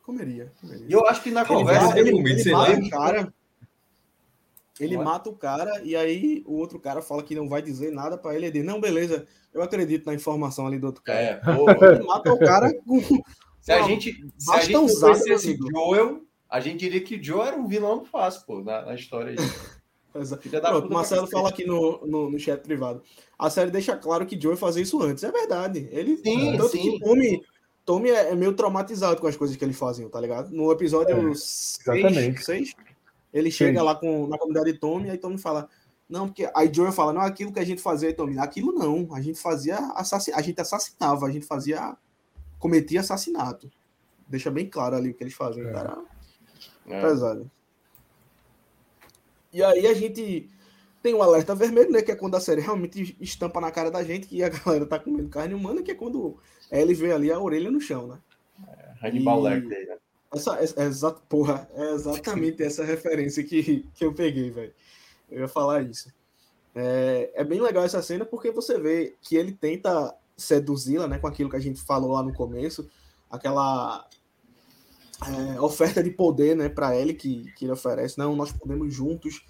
Comeria. 0.02 0.52
comeria. 0.60 0.86
E 0.88 0.92
eu 0.92 1.06
acho 1.06 1.22
que 1.22 1.30
na 1.30 1.40
Ele 1.42 1.48
conversa 1.48 1.86
vai- 1.88 1.98
ele, 2.00 2.08
ele- 2.10 2.30
ele 2.30 2.38
sei 2.42 2.52
mata 2.52 2.72
lá. 2.72 2.78
o 2.78 2.90
cara. 2.90 3.34
Ele 4.80 4.96
Ué? 4.96 5.04
mata 5.04 5.30
o 5.30 5.36
cara 5.36 5.82
e 5.84 5.94
aí 5.94 6.42
o 6.46 6.54
outro 6.54 6.80
cara 6.80 7.02
fala 7.02 7.22
que 7.22 7.34
não 7.34 7.48
vai 7.48 7.62
dizer 7.62 7.92
nada 7.92 8.16
pra 8.18 8.34
ele. 8.34 8.46
Ele 8.46 8.52
diz, 8.58 8.64
não, 8.64 8.80
beleza, 8.80 9.26
eu 9.52 9.62
acredito 9.62 10.06
na 10.06 10.14
informação 10.14 10.66
ali 10.66 10.78
do 10.78 10.86
outro 10.86 11.02
cara. 11.02 11.20
É, 11.20 11.40
Ele 11.96 12.04
mata 12.04 12.32
o 12.32 12.38
cara 12.38 12.72
com. 12.84 13.00
Se 13.60 13.70
a 13.70 13.78
Não, 13.80 13.86
gente, 13.88 14.12
se 14.38 14.50
a 14.52 14.60
gente 14.60 14.72
conhecesse 14.98 15.48
amigo. 15.50 15.70
Joel, 15.70 16.22
a 16.48 16.58
gente 16.58 16.80
diria 16.80 17.00
que 17.00 17.16
o 17.16 17.22
Joel 17.22 17.46
era 17.48 17.56
um 17.56 17.68
vilão 17.68 18.04
fácil, 18.04 18.42
pô, 18.44 18.60
na, 18.60 18.82
na 18.86 18.94
história 18.94 19.30
aí. 19.32 19.36
Da 20.60 20.68
Pronto, 20.68 20.92
Marcelo 20.92 21.26
fala 21.26 21.48
aqui 21.48 21.64
no, 21.64 22.06
no, 22.06 22.30
no 22.30 22.38
chat 22.38 22.60
privado. 22.60 23.02
A 23.38 23.48
série 23.48 23.70
deixa 23.70 23.96
claro 23.96 24.26
que 24.26 24.38
Joey 24.38 24.58
fazia 24.58 24.82
isso 24.82 25.00
antes. 25.02 25.24
É 25.24 25.32
verdade. 25.32 25.88
Ele 25.90 26.18
Sim, 26.18 26.52
tanto 26.58 26.68
sim. 26.68 26.82
que 26.82 27.00
come 27.00 27.42
Tommy 27.84 28.10
é, 28.10 28.30
é, 28.30 28.34
meio 28.34 28.52
traumatizado 28.52 29.20
com 29.20 29.26
as 29.26 29.36
coisas 29.36 29.56
que 29.56 29.64
eles 29.64 29.76
fazem, 29.76 30.08
tá 30.08 30.20
ligado? 30.20 30.50
No 30.50 30.70
episódio 30.70 31.34
6, 31.34 32.74
ele 33.32 33.50
chega 33.50 33.80
Sim. 33.80 33.84
lá 33.84 33.94
com, 33.94 34.26
na 34.26 34.38
comunidade 34.38 34.72
de 34.72 34.78
Tommy, 34.78 35.10
aí 35.10 35.18
Tommy 35.18 35.38
fala: 35.38 35.68
Não, 36.08 36.26
porque 36.28 36.48
aí 36.54 36.72
Joel 36.72 36.92
fala: 36.92 37.12
Não, 37.12 37.22
aquilo 37.22 37.52
que 37.52 37.58
a 37.58 37.64
gente 37.64 37.82
fazia, 37.82 38.14
Tommy, 38.14 38.38
aquilo 38.38 38.72
não. 38.72 39.12
A 39.14 39.20
gente 39.20 39.38
fazia 39.38 39.78
assassin... 39.94 40.32
a 40.32 40.40
gente 40.40 40.60
assassinava, 40.60 41.26
a 41.26 41.30
gente 41.30 41.46
fazia. 41.46 41.96
cometia 42.58 43.00
assassinato. 43.00 43.70
Deixa 44.28 44.50
bem 44.50 44.68
claro 44.68 44.96
ali 44.96 45.10
o 45.10 45.14
que 45.14 45.24
eles 45.24 45.34
fazem, 45.34 45.66
é. 45.66 45.72
cara. 45.72 45.98
É. 46.86 47.00
Pesado. 47.00 47.50
E 49.52 49.62
aí 49.62 49.86
a 49.86 49.94
gente 49.94 50.48
tem 51.02 51.14
o 51.14 51.22
alerta 51.22 51.54
vermelho, 51.54 51.90
né? 51.90 52.00
Que 52.00 52.12
é 52.12 52.16
quando 52.16 52.36
a 52.36 52.40
série 52.40 52.60
realmente 52.60 53.16
estampa 53.20 53.60
na 53.60 53.70
cara 53.70 53.90
da 53.90 54.02
gente 54.04 54.26
que 54.28 54.42
a 54.42 54.48
galera 54.48 54.86
tá 54.86 54.98
comendo 54.98 55.28
carne 55.28 55.54
humana, 55.54 55.82
que 55.82 55.90
é 55.90 55.94
quando 55.94 56.38
ele 56.80 56.94
vê 56.94 57.12
ali 57.12 57.30
a 57.30 57.38
orelha 57.38 57.70
no 57.70 57.80
chão, 57.80 58.06
né? 58.06 58.18
É, 58.66 59.06
Hannibal 59.06 59.40
e... 59.40 59.42
Lecter, 59.50 59.88
né? 59.88 59.96
Essa, 60.34 60.56
essa, 60.56 60.82
essa, 60.82 61.10
porra, 61.10 61.68
é 61.74 61.92
exatamente 61.92 62.62
essa 62.64 62.82
referência 62.82 63.44
que, 63.44 63.86
que 63.94 64.04
eu 64.04 64.14
peguei, 64.14 64.50
velho. 64.50 64.72
Eu 65.30 65.40
ia 65.40 65.48
falar 65.48 65.82
isso. 65.82 66.10
É, 66.74 67.30
é 67.34 67.44
bem 67.44 67.60
legal 67.60 67.84
essa 67.84 68.00
cena 68.00 68.24
porque 68.24 68.50
você 68.50 68.78
vê 68.78 69.14
que 69.20 69.36
ele 69.36 69.52
tenta 69.52 70.14
seduzi-la, 70.36 71.06
né? 71.06 71.18
Com 71.18 71.26
aquilo 71.26 71.50
que 71.50 71.56
a 71.56 71.60
gente 71.60 71.82
falou 71.82 72.12
lá 72.12 72.22
no 72.22 72.32
começo, 72.32 72.88
aquela 73.30 74.08
é, 75.26 75.60
oferta 75.60 76.02
de 76.02 76.10
poder, 76.10 76.56
né? 76.56 76.68
Para 76.68 76.96
ele 76.96 77.12
que, 77.12 77.52
que 77.52 77.66
ele 77.66 77.72
oferece. 77.72 78.18
Não, 78.18 78.34
nós 78.34 78.50
podemos 78.50 78.92
juntos 78.92 79.44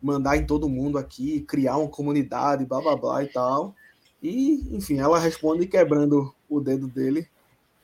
mandar 0.00 0.36
em 0.36 0.46
todo 0.46 0.68
mundo 0.68 0.96
aqui, 0.98 1.40
criar 1.40 1.76
uma 1.76 1.88
comunidade, 1.88 2.64
blá 2.64 2.80
blá 2.80 2.96
blá 2.96 3.24
e 3.24 3.28
tal. 3.28 3.74
E, 4.22 4.76
enfim, 4.76 4.98
ela 4.98 5.18
responde 5.18 5.66
quebrando 5.66 6.34
o 6.48 6.60
dedo 6.60 6.88
dele. 6.88 7.28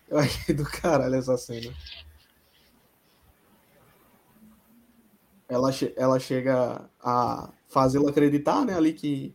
Eu 0.08 0.18
achei 0.18 0.54
do 0.54 0.64
caralho 0.64 1.14
essa 1.14 1.36
cena. 1.36 1.72
Ela, 5.48 5.70
ela 5.96 6.18
chega 6.18 6.88
a 7.00 7.50
fazê-lo 7.68 8.08
acreditar, 8.08 8.64
né, 8.64 8.74
ali 8.74 8.92
que, 8.92 9.34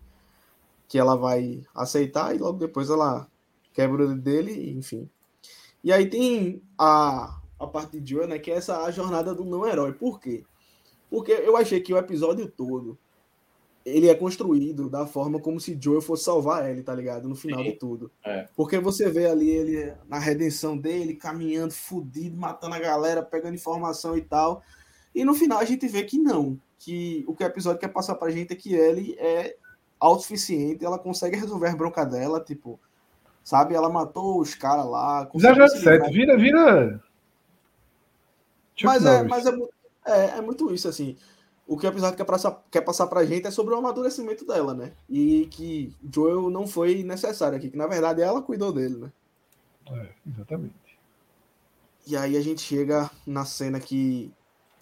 que 0.87 0.97
ela 0.97 1.15
vai 1.15 1.63
aceitar 1.73 2.35
e 2.35 2.39
logo 2.39 2.57
depois 2.57 2.89
ela 2.89 3.27
quebra 3.73 4.03
o 4.03 4.07
dedo 4.07 4.21
dele, 4.21 4.71
enfim. 4.71 5.09
E 5.83 5.93
aí 5.93 6.09
tem 6.09 6.61
a, 6.77 7.39
a 7.59 7.67
parte 7.67 7.99
de 7.99 8.13
Joe, 8.13 8.27
né, 8.27 8.39
que 8.39 8.51
é 8.51 8.55
essa 8.55 8.83
a 8.83 8.91
jornada 8.91 9.33
do 9.33 9.45
não-herói. 9.45 9.93
Por 9.93 10.19
quê? 10.19 10.43
Porque 11.09 11.31
eu 11.31 11.55
achei 11.55 11.79
que 11.79 11.93
o 11.93 11.97
episódio 11.97 12.49
todo 12.49 12.97
ele 13.85 14.09
é 14.09 14.15
construído 14.15 14.89
da 14.89 15.05
forma 15.05 15.39
como 15.39 15.59
se 15.59 15.77
Joel 15.79 16.01
fosse 16.01 16.25
salvar 16.25 16.69
ele, 16.69 16.83
tá 16.83 16.93
ligado? 16.93 17.27
No 17.27 17.35
final 17.35 17.63
Sim. 17.63 17.71
de 17.71 17.75
tudo. 17.77 18.11
É. 18.23 18.47
Porque 18.55 18.77
você 18.79 19.09
vê 19.09 19.27
ali 19.27 19.49
ele 19.49 19.93
na 20.07 20.19
redenção 20.19 20.77
dele, 20.77 21.15
caminhando, 21.15 21.73
fudido, 21.73 22.37
matando 22.37 22.75
a 22.75 22.79
galera, 22.79 23.23
pegando 23.23 23.55
informação 23.55 24.17
e 24.17 24.21
tal. 24.21 24.61
E 25.13 25.23
no 25.23 25.33
final 25.33 25.59
a 25.59 25.65
gente 25.65 25.87
vê 25.87 26.03
que 26.03 26.17
não. 26.17 26.59
Que 26.77 27.23
o 27.27 27.35
que 27.35 27.43
o 27.43 27.47
episódio 27.47 27.79
quer 27.79 27.89
passar 27.89 28.15
pra 28.15 28.31
gente 28.31 28.53
é 28.53 28.55
que 28.55 28.73
ele 28.73 29.15
é 29.19 29.55
autossuficiente, 29.99 30.85
ela 30.85 30.97
consegue 30.97 31.35
resolver 31.35 31.67
a 31.67 31.75
bronca 31.75 32.05
dela, 32.05 32.39
tipo, 32.39 32.79
sabe? 33.43 33.75
Ela 33.75 33.89
matou 33.89 34.39
os 34.39 34.55
caras 34.55 34.85
lá. 34.85 35.29
007, 35.33 36.11
vira, 36.11 36.37
vira. 36.37 37.03
Mas, 38.81 39.05
é, 39.05 39.23
mas 39.23 39.45
é, 39.45 39.51
é, 40.05 40.37
é 40.37 40.41
muito 40.41 40.73
isso, 40.73 40.87
assim 40.87 41.17
o 41.69 41.77
que 41.77 41.85
o 41.85 41.89
episódio 41.89 42.17
quer 42.17 42.25
passar, 42.25 42.63
quer 42.71 42.81
passar 42.81 43.05
pra 43.05 43.23
gente 43.23 43.45
é 43.45 43.51
sobre 43.51 43.75
o 43.75 43.77
amadurecimento 43.77 44.43
dela, 44.43 44.73
né? 44.73 44.91
E 45.07 45.47
que 45.51 45.93
Joel 46.11 46.49
não 46.49 46.65
foi 46.65 47.03
necessário 47.03 47.55
aqui, 47.55 47.69
que 47.69 47.77
na 47.77 47.85
verdade 47.85 48.23
ela 48.23 48.41
cuidou 48.41 48.73
dele, 48.73 48.97
né? 48.97 49.11
É, 49.91 50.09
exatamente. 50.27 50.73
E 52.07 52.17
aí 52.17 52.35
a 52.35 52.41
gente 52.41 52.61
chega 52.61 53.11
na 53.25 53.45
cena 53.45 53.79
que 53.79 54.33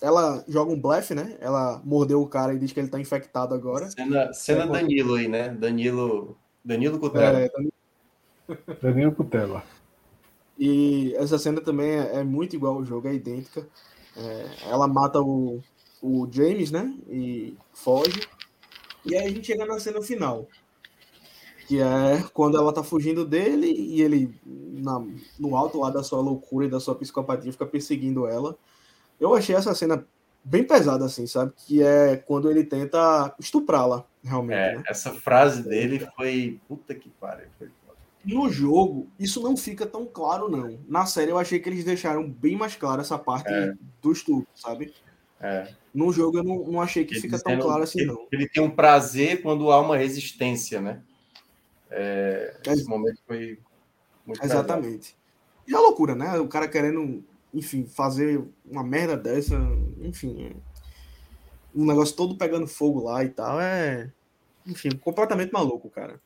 ela 0.02 0.46
joga 0.48 0.72
um 0.72 0.80
blefe, 0.80 1.14
né? 1.14 1.38
Ela 1.42 1.82
mordeu 1.84 2.22
o 2.22 2.28
cara 2.28 2.54
e 2.54 2.60
diz 2.60 2.72
que 2.72 2.80
ele 2.80 2.88
tá 2.88 2.98
infectado 2.98 3.54
agora. 3.54 3.92
Cena, 3.92 4.32
cena 4.32 4.64
é, 4.64 4.68
Danilo 4.68 5.16
aí, 5.16 5.28
né? 5.28 5.50
Danilo. 5.50 6.38
Danilo 6.64 7.00
Cutela. 7.00 7.40
É, 7.40 7.50
Danilo... 7.50 7.74
Danilo 8.82 9.12
Cutela. 9.12 9.62
E 10.58 11.14
essa 11.18 11.38
cena 11.38 11.60
também 11.60 11.90
é, 11.90 12.20
é 12.20 12.24
muito 12.24 12.56
igual 12.56 12.76
ao 12.76 12.86
jogo, 12.86 13.10
é 13.10 13.14
idêntica. 13.14 13.68
É, 14.16 14.70
ela 14.70 14.88
mata 14.88 15.20
o, 15.22 15.62
o 16.02 16.28
James, 16.32 16.72
né? 16.72 16.94
E 17.10 17.56
foge. 17.74 18.22
E 19.06 19.16
aí 19.16 19.28
a 19.28 19.30
gente 19.30 19.48
chega 19.48 19.66
na 19.66 19.80
cena 19.80 20.02
final. 20.02 20.48
Que 21.68 21.82
é 21.82 22.24
quando 22.34 22.58
ela 22.58 22.72
tá 22.72 22.84
fugindo 22.84 23.26
dele 23.26 23.68
e 23.68 24.02
ele, 24.02 24.34
na, 24.46 25.06
no 25.38 25.56
alto 25.56 25.80
lá 25.80 25.90
da 25.90 26.04
sua 26.04 26.22
loucura 26.22 26.66
e 26.66 26.70
da 26.70 26.80
sua 26.80 26.96
psicopatia, 26.96 27.52
fica 27.52 27.66
perseguindo 27.66 28.26
ela. 28.26 28.58
Eu 29.20 29.34
achei 29.34 29.56
essa 29.56 29.76
cena 29.76 30.06
bem 30.44 30.64
pesada, 30.64 31.06
assim, 31.06 31.28
sabe? 31.28 31.52
Que 31.56 31.84
é 31.84 32.16
quando 32.16 32.50
ele 32.50 32.64
tenta 32.64 33.36
estuprá-la, 33.40 34.06
realmente. 34.24 34.58
É, 34.58 34.76
né? 34.78 34.84
essa 34.88 35.12
frase 35.12 35.64
dele 35.64 36.08
foi. 36.16 36.60
Puta 36.68 36.96
que 36.96 37.10
pariu. 37.10 37.48
Foi... 37.58 37.70
No 38.24 38.50
jogo, 38.50 39.08
isso 39.20 39.42
não 39.42 39.56
fica 39.56 39.86
tão 39.86 40.06
claro, 40.06 40.50
não. 40.50 40.78
Na 40.88 41.06
série, 41.06 41.32
eu 41.32 41.38
achei 41.38 41.60
que 41.60 41.70
eles 41.70 41.84
deixaram 41.84 42.30
bem 42.30 42.58
mais 42.58 42.76
claro 42.76 43.02
essa 43.02 43.18
parte 43.18 43.52
é. 43.52 43.74
do 44.02 44.12
estupro, 44.12 44.48
sabe? 44.54 44.94
É. 45.40 45.74
No 45.94 46.12
jogo 46.12 46.40
eu 46.40 46.44
não, 46.44 46.64
não 46.64 46.82
achei 46.82 47.06
que 47.06 47.14
ele 47.14 47.22
fica 47.22 47.40
tão 47.40 47.60
claro 47.60 47.84
assim, 47.84 48.02
ele, 48.02 48.08
não. 48.08 48.28
Ele 48.32 48.50
tem 48.50 48.62
um 48.62 48.70
prazer 48.70 49.42
quando 49.42 49.72
há 49.72 49.80
uma 49.80 49.98
resistência, 49.98 50.82
né? 50.82 51.02
É, 51.90 52.60
esse 52.66 52.86
é. 52.86 52.90
momento 52.90 53.20
foi 53.26 53.60
muito 54.26 54.44
Exatamente. 54.44 55.16
E 55.68 55.76
a 55.76 55.80
loucura, 55.80 56.16
né? 56.16 56.38
O 56.40 56.48
cara 56.48 56.68
querendo, 56.68 57.24
enfim, 57.54 57.86
fazer 57.86 58.44
uma 58.66 58.84
merda 58.84 59.16
dessa, 59.16 59.56
enfim. 60.02 60.56
Um 61.76 61.86
negócio 61.86 62.16
todo 62.16 62.38
pegando 62.38 62.68
fogo 62.68 63.04
lá 63.04 63.24
e 63.24 63.30
tal. 63.30 63.60
É. 63.60 64.12
Enfim, 64.66 64.90
completamente 64.98 65.52
maluco, 65.52 65.90
cara. 65.90 66.20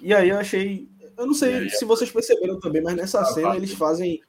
E 0.00 0.14
aí 0.14 0.28
eu 0.28 0.38
achei. 0.38 0.88
Eu 1.16 1.26
não 1.26 1.34
sei 1.34 1.54
aí, 1.54 1.70
se 1.70 1.84
vocês 1.84 2.10
perceberam 2.10 2.60
também, 2.60 2.82
mas 2.82 2.94
nessa 2.94 3.20
ah, 3.20 3.24
cena 3.26 3.56
eles 3.56 3.72
fazem. 3.72 4.20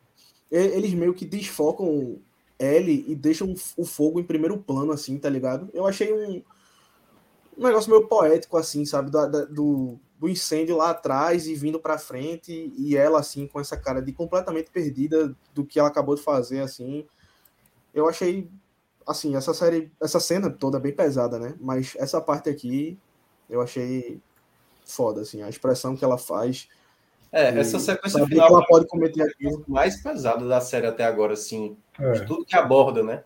Eles 0.51 0.93
meio 0.93 1.13
que 1.13 1.25
desfocam 1.25 2.19
L 2.59 3.05
e 3.07 3.15
deixam 3.15 3.53
o 3.77 3.85
fogo 3.85 4.19
em 4.19 4.23
primeiro 4.23 4.57
plano, 4.57 4.91
assim, 4.91 5.17
tá 5.17 5.29
ligado? 5.29 5.69
Eu 5.73 5.87
achei 5.87 6.13
um, 6.13 6.43
um 7.57 7.63
negócio 7.63 7.89
meio 7.89 8.07
poético, 8.07 8.57
assim, 8.57 8.85
sabe? 8.85 9.09
Do, 9.09 9.45
do, 9.47 9.99
do 10.19 10.29
incêndio 10.29 10.75
lá 10.75 10.89
atrás 10.89 11.47
e 11.47 11.55
vindo 11.55 11.79
pra 11.79 11.97
frente, 11.97 12.73
e 12.77 12.97
ela, 12.97 13.19
assim, 13.19 13.47
com 13.47 13.59
essa 13.59 13.77
cara 13.77 14.01
de 14.01 14.11
completamente 14.11 14.69
perdida 14.69 15.35
do 15.53 15.65
que 15.65 15.79
ela 15.79 15.87
acabou 15.87 16.15
de 16.15 16.21
fazer, 16.21 16.59
assim. 16.59 17.05
Eu 17.93 18.07
achei, 18.07 18.49
assim, 19.07 19.35
essa 19.35 19.53
série, 19.53 19.91
essa 20.01 20.19
cena 20.19 20.49
toda 20.49 20.79
bem 20.79 20.93
pesada, 20.93 21.39
né? 21.39 21.55
Mas 21.59 21.95
essa 21.97 22.19
parte 22.19 22.49
aqui, 22.49 22.99
eu 23.49 23.61
achei 23.61 24.21
foda, 24.85 25.21
assim, 25.21 25.41
a 25.41 25.49
expressão 25.49 25.95
que 25.95 26.03
ela 26.03 26.17
faz 26.17 26.67
é, 27.31 27.59
essa 27.59 27.77
sequência 27.79 28.25
final 28.25 28.47
ela 28.47 28.65
pode 28.65 28.87
cometer 28.87 29.21
aquilo. 29.21 29.63
mais 29.67 30.01
pesada 30.01 30.47
da 30.47 30.59
série 30.59 30.87
até 30.87 31.05
agora, 31.05 31.33
assim, 31.33 31.77
é. 31.99 32.11
de 32.13 32.25
tudo 32.25 32.45
que 32.45 32.55
aborda, 32.55 33.03
né? 33.03 33.23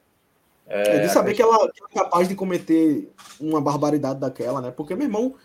É, 0.67 0.97
é 0.97 0.99
de 0.99 1.09
saber 1.09 1.33
que 1.33 1.41
ela, 1.41 1.57
que 1.71 1.81
ela 1.81 1.89
é 1.91 1.93
capaz 1.93 2.27
de 2.27 2.35
cometer 2.35 3.11
uma 3.39 3.61
barbaridade 3.61 4.19
daquela, 4.19 4.61
né? 4.61 4.71
Porque 4.71 4.95
meu 4.95 5.07
irmão 5.07 5.35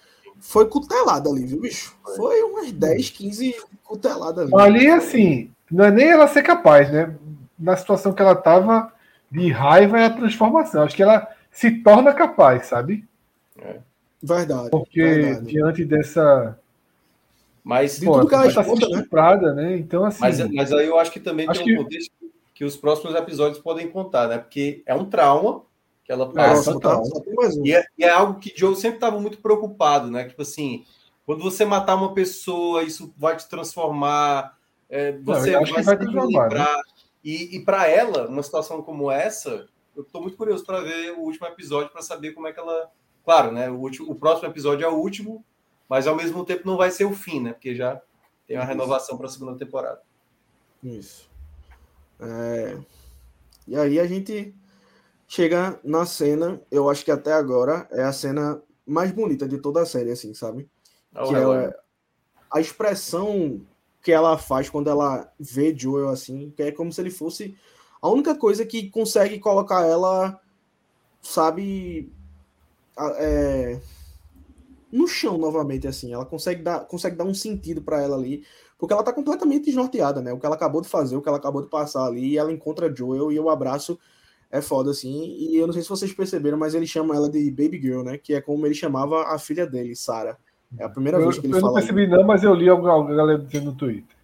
foi 0.41 0.67
cutelada 0.67 1.29
ali, 1.29 1.45
viu, 1.45 1.61
bicho? 1.61 1.97
Foi 2.17 2.41
umas 2.43 2.71
10, 2.71 3.11
15 3.11 3.57
cuteladas 3.85 4.53
ali. 4.53 4.63
Ali, 4.63 4.91
assim, 4.91 5.51
não 5.71 5.85
é 5.85 5.91
nem 5.91 6.09
ela 6.09 6.29
ser 6.29 6.43
capaz, 6.43 6.91
né? 6.91 7.15
Na 7.59 7.77
situação 7.77 8.13
que 8.13 8.23
ela 8.23 8.37
tava 8.37 8.93
de 9.31 9.51
raiva 9.51 9.99
é 9.99 10.07
a 10.07 10.11
transformação. 10.11 10.85
Acho 10.85 10.95
que 10.95 11.03
ela 11.03 11.29
se 11.51 11.71
torna 11.83 12.15
capaz, 12.15 12.67
sabe? 12.67 13.05
É. 13.61 13.77
Verdade. 14.23 14.71
Porque 14.71 15.03
verdade. 15.03 15.47
diante 15.47 15.85
dessa 15.85 16.57
mas, 17.69 18.01
de 18.01 18.07
pô, 18.07 18.15
tudo 18.15 18.29
que 18.29 18.35
ela 18.35 18.51
tá 18.51 18.63
estuprada, 18.63 19.53
né? 19.53 19.77
Então, 19.77 20.03
assim. 20.03 20.21
Mas, 20.23 20.41
mas 20.51 20.73
aí 20.73 20.87
eu 20.87 20.99
acho 20.99 21.13
que 21.13 21.21
também 21.21 21.47
acho 21.47 21.63
tem 21.63 21.75
um 21.75 21.77
que... 21.77 21.83
contexto 21.85 22.13
que 22.59 22.65
os 22.65 22.77
próximos 22.77 23.15
episódios 23.15 23.63
podem 23.63 23.89
contar, 23.89 24.27
né? 24.27 24.37
Porque 24.37 24.83
é 24.85 24.93
um 24.93 25.09
trauma 25.09 25.63
que 26.05 26.11
ela 26.11 26.29
passa. 26.33 26.73
É, 26.73 26.79
tá, 26.81 27.01
e, 27.65 27.73
é, 27.73 27.85
e, 27.97 28.03
é, 28.03 28.11
algo 28.11 28.41
que 28.41 28.53
Joe 28.57 28.75
sempre 28.75 28.97
estava 28.97 29.21
muito 29.21 29.39
preocupado, 29.39 30.11
né? 30.11 30.25
Tipo 30.25 30.43
assim, 30.43 30.85
quando 31.25 31.41
você 31.41 31.65
matar 31.65 31.95
uma 31.95 32.13
pessoa, 32.13 32.83
isso 32.83 33.15
vai 33.17 33.37
te 33.37 33.49
transformar, 33.49 34.59
é, 34.91 35.13
você 35.19 35.53
Não, 35.53 35.61
vai, 35.67 35.83
vai 35.85 35.99
se 35.99 36.05
lembrar. 36.05 36.51
Né? 36.51 36.83
E, 37.23 37.57
e 37.57 37.65
para 37.65 37.87
ela, 37.87 38.27
uma 38.27 38.43
situação 38.43 38.83
como 38.83 39.09
essa, 39.09 39.69
eu 39.95 40.03
estou 40.03 40.21
muito 40.21 40.37
curioso 40.37 40.67
para 40.67 40.81
ver 40.81 41.13
o 41.13 41.21
último 41.21 41.47
episódio 41.47 41.93
para 41.93 42.03
saber 42.03 42.33
como 42.33 42.49
é 42.49 42.53
que 42.53 42.59
ela. 42.59 42.91
Claro, 43.25 43.53
né? 43.53 43.71
O, 43.71 43.77
último, 43.77 44.11
o 44.11 44.17
próximo 44.17 44.49
episódio 44.49 44.85
é 44.85 44.89
o 44.89 44.97
último, 44.97 45.45
mas 45.89 46.09
ao 46.09 46.17
mesmo 46.17 46.45
tempo 46.45 46.67
não 46.67 46.77
vai 46.77 46.91
ser 46.91 47.05
o 47.05 47.15
fim, 47.15 47.39
né? 47.39 47.53
Porque 47.53 47.77
já 47.77 48.03
tem 48.49 48.57
uma 48.57 48.65
renovação 48.65 49.17
para 49.17 49.27
a 49.27 49.31
segunda 49.31 49.57
temporada. 49.57 50.03
Isso. 50.83 51.29
É... 52.21 52.79
E 53.67 53.77
aí 53.77 54.01
a 54.01 54.07
gente 54.07 54.55
chega 55.27 55.79
na 55.85 56.07
cena, 56.07 56.61
eu 56.71 56.89
acho 56.89 57.05
que 57.05 57.11
até 57.11 57.33
agora 57.33 57.87
é 57.91 58.03
a 58.03 58.13
cena 58.13 58.63
mais 58.87 59.13
bonita 59.13 59.47
de 59.47 59.59
toda 59.59 59.83
a 59.83 59.87
série, 59.87 60.11
assim, 60.11 60.33
sabe? 60.33 60.69
que 61.13 61.35
é 61.35 61.75
a 62.51 62.61
expressão 62.61 63.61
que 64.03 64.11
ela 64.11 64.39
faz 64.39 64.71
quando 64.71 64.89
ela 64.89 65.31
vê 65.39 65.77
Joel 65.77 66.09
assim, 66.09 66.51
que 66.57 66.63
é 66.63 66.73
como 66.73 66.91
se 66.91 67.01
ele 67.01 67.11
fosse 67.11 67.57
a 68.01 68.09
única 68.09 68.35
coisa 68.35 68.65
que 68.65 68.89
consegue 68.91 69.39
colocar 69.39 69.85
ela, 69.85 70.41
sabe, 71.21 72.13
é, 72.97 73.81
no 74.91 75.07
chão 75.07 75.37
novamente, 75.37 75.87
assim. 75.87 76.13
Ela 76.13 76.25
consegue 76.25 76.63
dar, 76.63 76.81
consegue 76.81 77.17
dar 77.17 77.25
um 77.25 77.35
sentido 77.35 77.83
para 77.83 78.01
ela 78.01 78.17
ali, 78.17 78.45
porque 78.79 78.95
ela 78.95 79.03
tá 79.03 79.13
completamente 79.13 79.67
desnorteada, 79.67 80.23
né? 80.23 80.33
O 80.33 80.39
que 80.39 80.47
ela 80.47 80.55
acabou 80.55 80.81
de 80.81 80.89
fazer, 80.89 81.17
o 81.17 81.23
que 81.23 81.29
ela 81.29 81.39
acabou 81.39 81.63
de 81.63 81.69
passar 81.69 82.07
ali, 82.07 82.31
e 82.31 82.39
ela 82.39 82.53
encontra 82.53 82.95
Joel 82.95 83.33
e 83.33 83.41
o 83.41 83.51
abraço 83.51 83.99
é 84.51 84.63
foda, 84.63 84.93
assim. 84.93 85.37
E 85.37 85.57
eu 85.57 85.67
não 85.67 85.75
sei 85.75 85.83
se 85.83 85.89
vocês 85.89 86.13
perceberam, 86.13 86.57
mas 86.57 86.75
ele 86.75 86.87
chama 86.87 87.15
ela 87.15 87.29
de 87.29 87.51
Baby 87.51 87.81
Girl, 87.81 88.03
né? 88.03 88.17
Que 88.17 88.35
é 88.35 88.41
como 88.41 88.65
ele 88.65 88.75
chamava 88.75 89.25
a 89.25 89.39
filha 89.39 89.67
dele, 89.67 89.97
Sarah. 89.97 90.39
É 90.79 90.85
a 90.85 90.89
primeira 90.89 91.19
eu, 91.19 91.25
vez 91.25 91.39
que 91.39 91.47
ele 91.47 91.55
fala. 91.55 91.65
Eu 91.65 91.67
não 91.67 91.75
percebi, 91.75 92.07
não, 92.07 92.25
mas 92.25 92.45
eu 92.45 92.55
li 92.55 92.69
alguma 92.69 93.15
galera 93.15 93.39
dizendo 93.39 93.67
no 93.67 93.75
Twitter. 93.75 94.17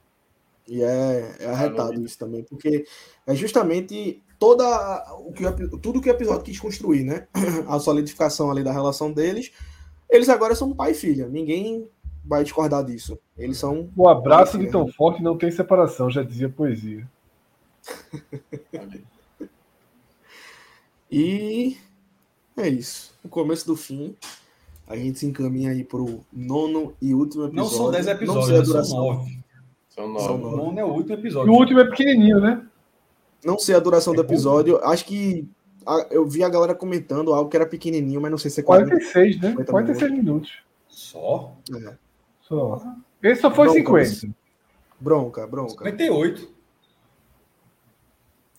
E 0.66 0.83
é, 0.83 1.36
é 1.41 1.47
arretado 1.47 2.00
isso 2.02 2.18
também, 2.18 2.42
porque 2.42 2.86
é 3.26 3.34
justamente 3.34 4.23
toda 4.39 4.65
o 5.18 5.33
que 5.33 5.44
tudo 5.78 6.00
que 6.00 6.08
o 6.08 6.12
episódio 6.12 6.42
quis 6.42 6.58
construir, 6.58 7.05
né? 7.05 7.26
A 7.68 7.78
solidificação 7.78 8.50
ali 8.50 8.62
da 8.62 8.73
relação 8.73 9.12
deles. 9.12 9.52
Eles 10.08 10.28
agora 10.28 10.55
são 10.55 10.74
pai 10.74 10.92
e 10.92 10.94
filha. 10.94 11.28
Ninguém 11.28 11.89
vai 12.25 12.43
discordar 12.43 12.85
disso. 12.85 13.19
Eles 13.36 13.59
são. 13.59 13.91
O 13.97 14.09
abraço 14.09 14.59
de 14.59 14.70
tão 14.70 14.89
forte 14.89 15.23
não 15.23 15.36
tem 15.36 15.51
separação, 15.51 16.11
já 16.11 16.23
dizia 16.23 16.49
poesia. 16.49 17.07
e 21.11 21.77
é 22.57 22.69
isso. 22.69 23.15
O 23.23 23.28
começo 23.28 23.67
do 23.67 23.77
fim. 23.77 24.17
A 24.86 24.97
gente 24.97 25.19
se 25.19 25.27
encaminha 25.27 25.70
aí 25.70 25.83
pro 25.83 26.20
nono 26.31 26.94
e 27.01 27.15
último 27.15 27.44
episódio. 27.44 27.57
Não 27.57 27.70
são 27.70 27.91
dez 27.91 28.07
episódios, 28.07 28.69
não 28.69 28.85
são 28.85 28.99
nove. 28.99 29.39
São 29.89 30.09
nove. 30.09 30.25
São 30.27 30.39
nove. 30.39 30.55
O 30.55 30.57
nono 30.59 30.78
é 30.78 30.85
o 30.85 30.89
último 30.89 31.15
episódio. 31.15 31.51
E 31.51 31.57
o 31.57 31.59
último 31.59 31.81
é 31.81 31.85
pequenininho, 31.89 32.39
né? 32.39 32.67
Não 33.43 33.59
sei 33.59 33.75
a 33.75 33.81
duração 33.81 34.12
é 34.12 34.17
do 34.17 34.23
episódio. 34.23 34.78
Acho 34.85 35.07
que 35.07 35.49
a, 35.86 36.07
eu 36.11 36.27
vi 36.27 36.44
a 36.44 36.49
galera 36.51 36.75
comentando 36.75 37.33
algo 37.33 37.49
que 37.49 37.57
era 37.57 37.67
pequenininho, 37.67 38.20
mas 38.20 38.31
não 38.31 38.39
sei 38.39 38.51
se 38.51 38.61
é 38.61 38.62
46, 38.62 39.41
40, 39.41 39.59
né? 39.59 39.65
46 39.65 40.11
minutos. 40.11 40.25
minutos. 40.25 40.53
Só? 40.89 41.57
É. 41.75 42.03
Só. 42.49 42.83
Esse 43.23 43.41
só 43.41 43.51
foi 43.51 43.83
bronca, 43.83 44.05
50. 44.05 44.35
Bronca, 45.01 45.47
bronca. 45.47 45.85
58. 45.85 46.49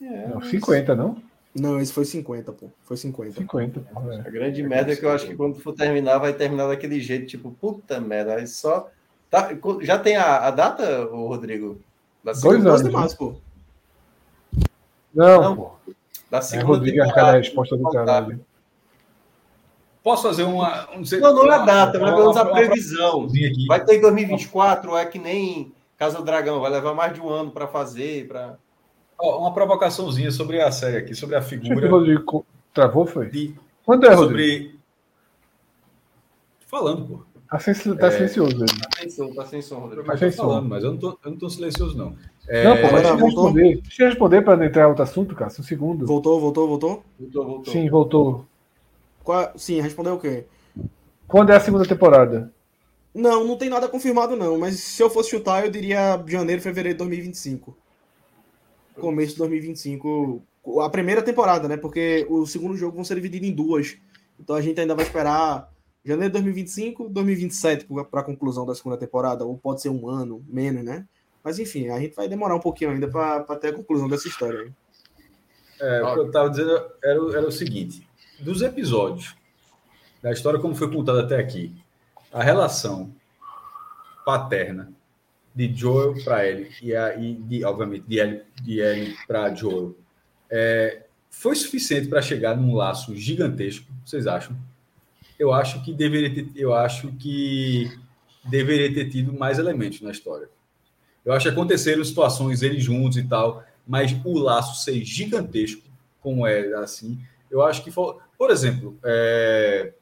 É, 0.02 0.28
não, 0.28 0.42
50, 0.42 0.96
não? 0.96 1.22
Não, 1.54 1.80
esse 1.80 1.94
foi 1.94 2.04
50, 2.04 2.52
pô. 2.52 2.70
Foi 2.82 2.98
50. 2.98 3.40
50, 3.40 3.80
pô. 3.80 4.12
É. 4.12 4.20
A 4.20 4.30
grande 4.30 4.62
merda 4.62 4.92
é 4.92 4.96
que 4.96 5.06
eu 5.06 5.12
acho 5.12 5.28
que 5.28 5.36
quando 5.36 5.60
for 5.60 5.74
terminar, 5.74 6.18
vai 6.18 6.34
terminar 6.34 6.68
daquele 6.68 7.00
jeito, 7.00 7.28
tipo, 7.28 7.52
puta 7.52 8.02
merda, 8.02 8.36
aí 8.36 8.48
só. 8.48 8.90
Tá, 9.30 9.50
já 9.82 9.98
tem 9.98 10.18
a, 10.18 10.48
a 10.48 10.52
data, 10.52 11.08
o 11.08 11.28
Rodrigo? 11.28 11.80
Da 12.24 12.34
Dois 12.34 12.66
anos. 12.66 12.84
De 12.84 12.90
março, 12.90 13.18
pô. 13.18 13.36
Não, 15.14 15.42
não, 15.42 15.56
pô. 15.56 15.72
Da 16.30 16.40
é, 16.40 16.42
segunda 16.42 16.66
é, 16.66 16.76
Rodrigo, 16.76 17.04
aquela 17.04 17.32
resposta 17.34 17.78
do 17.78 17.90
caralho. 17.90 18.40
Posso 20.06 20.22
fazer 20.22 20.44
uma. 20.44 20.88
Não, 20.96 21.04
sei, 21.04 21.20
não, 21.20 21.34
não 21.34 21.52
é 21.52 21.56
a 21.56 21.66
data, 21.66 21.98
mas 21.98 22.12
pelo 22.12 22.26
menos 22.26 22.38
a 22.38 22.46
previsão. 22.46 23.28
Vai 23.68 23.84
ter 23.84 23.96
em 23.96 24.02
2024, 24.02 24.96
é 24.96 25.04
que 25.08 25.18
nem 25.18 25.74
Casa 25.98 26.20
do 26.20 26.24
Dragão, 26.24 26.62
vai 26.62 26.70
levar 26.70 26.94
mais 26.94 27.12
de 27.12 27.20
um 27.20 27.28
ano 27.28 27.50
para 27.50 27.66
fazer. 27.68 28.28
Pra... 28.28 28.56
Oh, 29.20 29.40
uma 29.40 29.52
provocaçãozinha 29.52 30.30
sobre 30.30 30.62
a 30.62 30.72
série 30.72 30.98
aqui, 30.98 31.16
sobre 31.16 31.36
a 31.36 31.42
figura. 31.42 31.90
Rodrigo 31.90 32.46
travou, 32.72 33.08
foi? 33.08 33.32
De... 33.32 33.56
Quando 33.84 34.06
é, 34.06 34.14
Rodrigo? 34.14 34.66
Sobre. 34.66 34.80
Falando, 36.68 37.08
pô. 37.08 37.24
Tá, 37.50 37.58
silencio, 37.58 37.98
tá 37.98 38.06
é... 38.06 38.12
silencioso 38.12 38.58
ele. 38.58 38.80
Tá 38.80 38.90
sem 39.00 39.10
som, 39.10 39.34
tá 39.34 39.46
sem 39.48 39.62
som, 39.64 39.80
Rodrigo. 39.80 40.04
Mas, 40.06 40.20
tá 40.20 40.32
falando, 40.34 40.70
mas 40.70 40.84
eu 40.84 40.92
não, 40.92 40.98
tô, 41.00 41.18
eu 41.26 41.32
não 41.32 41.38
tô 41.40 41.50
silencioso, 41.50 41.98
não. 41.98 42.16
É... 42.48 42.64
Não, 42.64 42.76
pô, 42.76 42.96
deixa 42.96 43.08
eu 43.08 43.18
responder. 43.18 43.82
Deixa 43.82 44.04
eu 44.04 44.10
responder 44.10 44.42
para 44.44 44.66
entrar 44.68 44.88
outro 44.88 45.02
assunto, 45.02 45.34
cara. 45.34 45.52
Um 45.60 45.64
segundo. 45.64 46.06
Voltou, 46.06 46.40
voltou, 46.40 46.68
voltou? 46.68 47.04
Voltou, 47.20 47.46
voltou. 47.46 47.74
Sim, 47.74 47.90
voltou. 47.90 48.46
Qual... 49.26 49.52
Sim, 49.58 49.82
respondeu 49.82 50.14
o 50.14 50.20
quê? 50.20 50.46
Quando 51.28 51.52
é 51.52 51.56
a 51.56 51.60
segunda 51.60 51.86
temporada? 51.86 52.54
Não, 53.14 53.44
não 53.44 53.58
tem 53.58 53.70
nada 53.70 53.90
confirmado, 53.90 54.36
não. 54.36 54.60
Mas 54.60 54.80
se 54.80 55.02
eu 55.02 55.10
fosse 55.10 55.32
chutar, 55.32 55.66
eu 55.66 55.72
diria 55.72 56.24
janeiro, 56.28 56.62
fevereiro 56.62 56.96
de 56.96 57.00
2025. 57.00 57.76
Começo 59.00 59.32
de 59.34 59.40
2025. 59.40 60.44
A 60.84 60.90
primeira 60.90 61.24
temporada, 61.24 61.68
né? 61.68 61.76
Porque 61.76 62.28
o 62.30 62.46
segundo 62.46 62.78
jogo 62.78 62.96
vão 62.96 63.04
ser 63.04 63.16
dividido 63.16 63.46
em 63.46 63.52
duas. 63.52 63.98
Então 64.40 64.56
a 64.56 64.62
gente 64.62 64.80
ainda 64.80 64.94
vai 64.94 65.04
esperar 65.04 65.72
janeiro 66.04 66.30
de 66.30 66.34
2025, 66.34 67.10
2027 67.10 67.88
para 68.12 68.22
a 68.22 68.24
conclusão 68.24 68.64
da 68.64 68.76
segunda 68.76 68.98
temporada. 68.98 69.44
Ou 69.44 69.58
pode 69.58 69.82
ser 69.82 69.90
um 69.90 70.08
ano, 70.08 70.46
menos, 70.48 70.84
né? 70.84 71.08
Mas 71.44 71.58
enfim, 71.58 71.90
a 71.90 72.00
gente 72.00 72.16
vai 72.16 72.28
demorar 72.28 72.56
um 72.56 72.60
pouquinho 72.60 72.92
ainda 72.92 73.08
para 73.08 73.56
ter 73.56 73.70
a 73.70 73.74
conclusão 73.74 74.08
dessa 74.08 74.28
história. 74.28 74.72
É, 75.80 76.04
o 76.04 76.14
que 76.14 76.20
eu 76.20 76.28
estava 76.28 76.50
dizendo 76.50 76.72
era, 77.04 77.38
era 77.38 77.48
o 77.48 77.52
seguinte: 77.52 78.08
dos 78.40 78.62
episódios, 78.62 79.36
da 80.22 80.32
história 80.32 80.60
como 80.60 80.76
foi 80.76 80.92
contada 80.92 81.22
até 81.22 81.38
aqui, 81.38 81.74
a 82.32 82.44
relação 82.44 83.14
paterna 84.26 84.92
de 85.54 85.74
Joel 85.74 86.16
para 86.24 86.46
Ellie 86.48 86.70
e, 86.82 86.96
a, 86.96 87.16
e 87.16 87.36
de, 87.36 87.64
obviamente 87.64 88.06
de 88.08 88.20
Ellie, 88.20 88.42
de 88.62 88.80
Ellie 88.80 89.16
para 89.26 89.54
Joel 89.54 89.96
é, 90.50 91.04
foi 91.30 91.56
suficiente 91.56 92.08
para 92.08 92.22
chegar 92.22 92.56
num 92.58 92.74
laço 92.74 93.16
gigantesco. 93.16 93.86
Vocês 94.06 94.28
acham? 94.28 94.56
Eu 95.38 95.54
acho 95.54 95.84
que 95.84 95.94
deveria 95.94 96.34
ter, 96.34 96.50
eu 96.56 96.74
acho 96.74 97.12
que 97.14 97.92
deveria 98.44 98.94
ter 98.94 99.10
tido 99.10 99.34
mais 99.34 99.60
elementos 99.60 100.02
na 100.02 100.12
história. 100.12 100.50
Eu 101.26 101.34
acho 101.34 101.46
que 101.48 101.52
aconteceram 101.52 102.04
situações 102.04 102.62
eles 102.62 102.84
juntos 102.84 103.18
e 103.18 103.24
tal, 103.24 103.64
mas 103.88 104.16
o 104.24 104.38
laço 104.38 104.84
ser 104.84 105.04
gigantesco, 105.04 105.82
como 106.22 106.46
é 106.46 106.74
assim, 106.76 107.20
eu 107.50 107.62
acho 107.62 107.84
que 107.84 107.92
foi. 107.92 108.16
Por 108.38 108.52
exemplo, 108.52 108.98
é, 109.04 109.94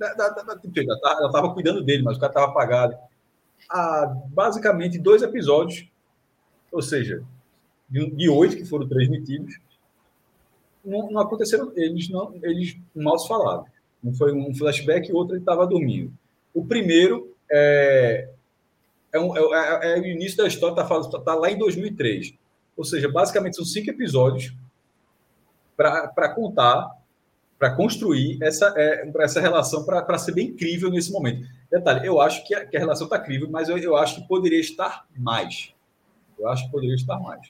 ela 0.00 1.26
estava 1.26 1.52
cuidando 1.52 1.82
dele, 1.82 2.02
mas 2.02 2.16
o 2.16 2.20
cara 2.20 2.30
estava 2.30 2.46
apagado. 2.46 2.96
Há 3.68 4.06
basicamente 4.28 4.98
dois 4.98 5.22
episódios, 5.22 5.86
ou 6.70 6.82
seja, 6.82 7.24
de 7.90 8.28
oito 8.28 8.56
que 8.56 8.64
foram 8.64 8.86
transmitidos, 8.86 9.58
não, 10.84 11.10
não, 11.10 11.20
aconteceram, 11.20 11.72
eles 11.74 12.08
não, 12.08 12.34
eles 12.42 12.76
mal 12.94 13.18
se 13.18 13.28
falaram. 13.28 13.64
Um 14.02 14.14
foi 14.14 14.32
um 14.32 14.54
flashback 14.54 15.08
e 15.08 15.12
outro 15.12 15.34
ele 15.34 15.42
estava 15.42 15.66
dormindo. 15.66 16.12
O 16.54 16.64
primeiro 16.64 17.34
é, 17.50 18.28
é, 19.12 19.18
um, 19.18 19.36
é, 19.36 19.96
é, 19.96 20.00
o 20.00 20.06
início 20.06 20.36
da 20.36 20.46
história, 20.46 20.80
está 20.80 21.18
tá 21.20 21.34
lá 21.34 21.50
em 21.50 21.58
2003. 21.58 22.34
Ou 22.76 22.84
seja, 22.84 23.08
basicamente 23.08 23.56
são 23.56 23.64
cinco 23.64 23.90
episódios 23.90 24.54
para 25.76 26.28
contar, 26.34 26.90
para 27.58 27.74
construir 27.74 28.38
essa, 28.40 28.72
é, 28.76 29.10
essa 29.18 29.40
relação, 29.40 29.84
para 29.84 30.18
ser 30.18 30.32
bem 30.32 30.48
incrível 30.48 30.90
nesse 30.90 31.10
momento. 31.10 31.46
Detalhe, 31.70 32.06
eu 32.06 32.20
acho 32.20 32.46
que 32.46 32.54
a, 32.54 32.64
que 32.64 32.76
a 32.76 32.80
relação 32.80 33.06
está 33.06 33.18
incrível, 33.18 33.48
mas 33.50 33.68
eu, 33.68 33.76
eu 33.78 33.96
acho 33.96 34.16
que 34.16 34.28
poderia 34.28 34.60
estar 34.60 35.06
mais. 35.16 35.74
Eu 36.38 36.48
acho 36.48 36.66
que 36.66 36.70
poderia 36.70 36.94
estar 36.94 37.18
mais. 37.18 37.48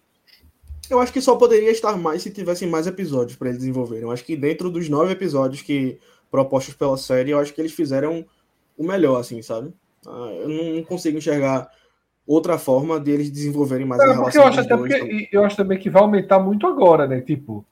Eu 0.88 0.98
acho 0.98 1.12
que 1.12 1.20
só 1.20 1.36
poderia 1.36 1.70
estar 1.70 1.96
mais 1.98 2.22
se 2.22 2.30
tivessem 2.30 2.66
mais 2.66 2.86
episódios 2.86 3.36
para 3.36 3.48
eles 3.48 3.60
desenvolverem. 3.60 4.04
Eu 4.04 4.10
acho 4.10 4.24
que 4.24 4.34
dentro 4.34 4.70
dos 4.70 4.88
nove 4.88 5.12
episódios 5.12 5.60
que 5.60 5.98
propostos 6.30 6.74
pela 6.74 6.96
série, 6.96 7.30
eu 7.30 7.38
acho 7.38 7.52
que 7.52 7.60
eles 7.60 7.72
fizeram 7.72 8.24
o 8.76 8.84
melhor, 8.84 9.20
assim, 9.20 9.42
sabe? 9.42 9.72
Ah, 10.06 10.30
eu 10.32 10.48
não 10.48 10.82
consigo 10.84 11.18
enxergar 11.18 11.70
outra 12.26 12.58
forma 12.58 12.98
deles 13.00 13.30
desenvolverem 13.30 13.86
mais 13.86 14.00
é, 14.00 14.04
a 14.04 14.12
relação. 14.12 14.42
Eu 14.42 14.48
acho, 14.48 14.68
dois, 14.68 14.80
porque, 14.80 14.96
então. 14.96 15.26
eu 15.32 15.44
acho 15.44 15.56
também 15.56 15.78
que 15.78 15.90
vai 15.90 16.02
aumentar 16.02 16.38
muito 16.38 16.66
agora, 16.66 17.06
né? 17.06 17.20
Tipo, 17.20 17.64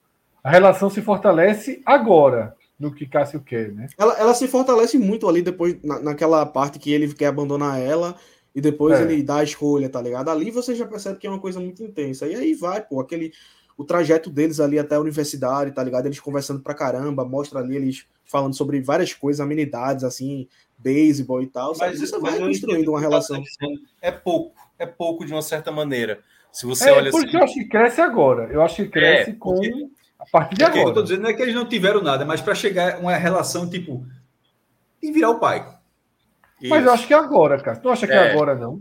a 0.47 0.50
relação 0.50 0.89
se 0.89 1.02
fortalece 1.02 1.83
agora 1.84 2.55
no 2.78 2.94
que 2.94 3.05
Cássio 3.05 3.41
quer, 3.41 3.73
né? 3.73 3.89
Ela, 3.99 4.16
ela 4.16 4.33
se 4.33 4.47
fortalece 4.47 4.97
muito 4.97 5.28
ali 5.28 5.42
depois, 5.42 5.76
na, 5.83 5.99
naquela 5.99 6.47
parte 6.47 6.78
que 6.78 6.92
ele 6.92 7.12
quer 7.12 7.26
abandonar 7.26 7.81
ela 7.81 8.15
e 8.55 8.60
depois 8.60 8.97
é. 9.00 9.02
ele 9.02 9.25
dá 9.25 9.39
a 9.39 9.42
escolha, 9.42 9.89
tá 9.89 10.00
ligado? 10.00 10.28
Ali 10.28 10.52
você 10.52 10.73
já 10.76 10.86
percebe 10.86 11.18
que 11.18 11.26
é 11.26 11.31
uma 11.31 11.41
coisa 11.41 11.58
muito 11.58 11.83
intensa. 11.83 12.28
E 12.28 12.36
aí 12.36 12.55
vai, 12.55 12.81
pô, 12.81 13.00
aquele. 13.00 13.33
O 13.76 13.83
trajeto 13.83 14.31
deles 14.31 14.60
ali 14.60 14.78
até 14.78 14.94
a 14.94 15.00
universidade, 15.00 15.73
tá 15.73 15.83
ligado? 15.83 16.07
Eles 16.07 16.20
conversando 16.20 16.60
pra 16.60 16.75
caramba, 16.75 17.25
mostra 17.25 17.58
ali 17.58 17.75
eles 17.75 18.07
falando 18.25 18.55
sobre 18.55 18.81
várias 18.81 19.12
coisas, 19.12 19.41
amenidades, 19.41 20.05
assim, 20.05 20.47
beisebol 20.78 21.42
e 21.42 21.49
tal. 21.49 21.75
Mas 21.76 21.99
você 21.99 22.20
vai 22.20 22.39
construindo 22.39 22.91
uma 22.91 23.00
relação. 23.00 23.42
É 24.00 24.12
pouco, 24.12 24.55
é 24.78 24.86
pouco 24.86 25.26
de 25.26 25.33
uma 25.33 25.42
certa 25.42 25.73
maneira. 25.73 26.20
Se 26.52 26.66
você 26.66 26.89
é, 26.89 26.92
olha 26.92 27.10
por 27.10 27.18
assim... 27.18 27.26
isso 27.26 27.36
eu 27.36 27.42
acho 27.42 27.55
que 27.55 27.65
cresce 27.65 28.00
agora. 28.00 28.44
Eu 28.52 28.62
acho 28.62 28.76
que 28.76 28.89
cresce 28.89 29.31
é, 29.31 29.34
com 29.34 29.60
a 30.19 30.27
partir 30.27 30.57
de 30.57 30.65
agora. 30.65 30.81
O 30.81 30.85
que 30.85 30.91
eu 30.91 30.95
tô 30.95 31.03
dizendo 31.03 31.23
não 31.23 31.31
é 31.31 31.35
que 31.35 31.43
eles 31.43 31.55
não 31.55 31.69
tiveram 31.69 32.03
nada, 32.03 32.25
mas 32.25 32.41
para 32.41 32.55
chegar 32.55 32.99
uma 32.99 33.15
relação 33.17 33.69
tipo 33.69 34.07
e 35.03 35.12
virar 35.12 35.31
o 35.31 35.39
pai. 35.39 35.77
Isso. 36.61 36.70
Mas 36.70 36.85
eu 36.85 36.93
acho 36.93 37.07
que 37.07 37.15
é 37.15 37.17
agora, 37.17 37.61
cara. 37.61 37.78
Tu 37.78 37.89
acha 37.89 38.07
que 38.07 38.12
é, 38.12 38.17
é 38.17 38.31
agora, 38.33 38.55
não? 38.55 38.81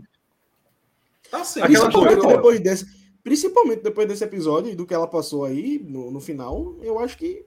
Tá 1.30 1.44
certo. 1.44 1.66
Principalmente 1.66 2.26
depois, 2.26 2.60
desse, 2.60 2.86
principalmente 3.22 3.82
depois 3.82 4.08
desse 4.08 4.24
episódio 4.24 4.74
do 4.74 4.86
que 4.86 4.94
ela 4.94 5.06
passou 5.06 5.44
aí 5.44 5.78
no, 5.84 6.10
no 6.10 6.20
final, 6.20 6.76
eu 6.80 6.98
acho 6.98 7.18
que. 7.18 7.44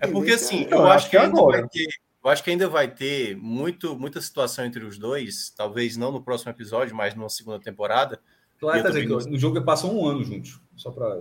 É 0.00 0.06
porque 0.06 0.32
assim, 0.32 0.64
é... 0.64 0.74
eu, 0.74 0.78
eu, 0.78 0.86
acho 0.86 1.10
que, 1.10 1.18
que 1.18 1.24
agora. 1.24 1.68
ter 1.68 1.88
eu 2.24 2.30
acho 2.30 2.44
que 2.44 2.50
ainda 2.50 2.68
vai 2.68 2.86
ter 2.86 3.36
muito, 3.36 3.98
muita 3.98 4.20
situação 4.20 4.64
entre 4.64 4.84
os 4.84 4.96
dois, 4.96 5.52
talvez 5.56 5.96
não 5.96 6.12
no 6.12 6.22
próximo 6.22 6.52
episódio, 6.52 6.94
mas 6.94 7.16
numa 7.16 7.28
segunda 7.28 7.58
temporada, 7.58 8.20
Claro, 8.60 8.80
tá 8.80 8.90
dizendo, 8.90 9.18
no 9.28 9.36
jogo 9.36 9.60
passam 9.64 9.92
um 9.92 10.06
ano 10.06 10.22
juntos. 10.22 10.60
Só 10.76 10.92
para. 10.92 11.20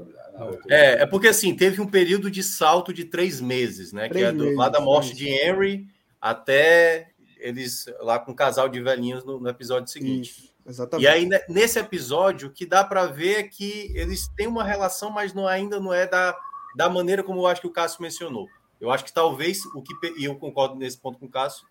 É, 0.69 1.03
é 1.03 1.05
porque 1.05 1.27
assim, 1.27 1.55
teve 1.55 1.81
um 1.81 1.87
período 1.87 2.31
de 2.31 2.43
salto 2.43 2.93
de 2.93 3.05
três 3.05 3.39
meses, 3.39 3.91
né? 3.91 4.09
Três 4.09 4.25
que 4.25 4.29
é 4.29 4.31
do, 4.31 4.43
meses, 4.43 4.57
lá 4.57 4.69
da 4.69 4.79
morte 4.79 5.15
de 5.15 5.27
Henry 5.29 5.87
até 6.19 7.11
eles 7.37 7.85
lá 7.99 8.19
com 8.19 8.31
um 8.31 8.35
casal 8.35 8.69
de 8.69 8.79
velhinhos 8.79 9.23
no, 9.25 9.39
no 9.39 9.49
episódio 9.49 9.91
seguinte. 9.91 10.29
Isso, 10.29 10.53
exatamente. 10.65 11.05
E 11.05 11.07
aí, 11.07 11.27
nesse 11.49 11.79
episódio, 11.79 12.49
o 12.49 12.51
que 12.51 12.65
dá 12.65 12.83
para 12.83 13.07
ver 13.07 13.39
é 13.39 13.43
que 13.43 13.91
eles 13.95 14.27
têm 14.35 14.47
uma 14.47 14.63
relação, 14.63 15.09
mas 15.09 15.33
não, 15.33 15.47
ainda 15.47 15.79
não 15.79 15.93
é 15.93 16.05
da, 16.05 16.37
da 16.75 16.87
maneira 16.87 17.23
como 17.23 17.41
eu 17.41 17.47
acho 17.47 17.61
que 17.61 17.67
o 17.67 17.71
Cássio 17.71 18.01
mencionou. 18.01 18.47
Eu 18.79 18.91
acho 18.91 19.03
que 19.03 19.13
talvez 19.13 19.65
o 19.75 19.81
que, 19.81 19.93
e 20.17 20.25
eu 20.25 20.35
concordo 20.35 20.75
nesse 20.75 20.97
ponto 20.97 21.19
com 21.19 21.25
o 21.25 21.29
Cássio, 21.29 21.65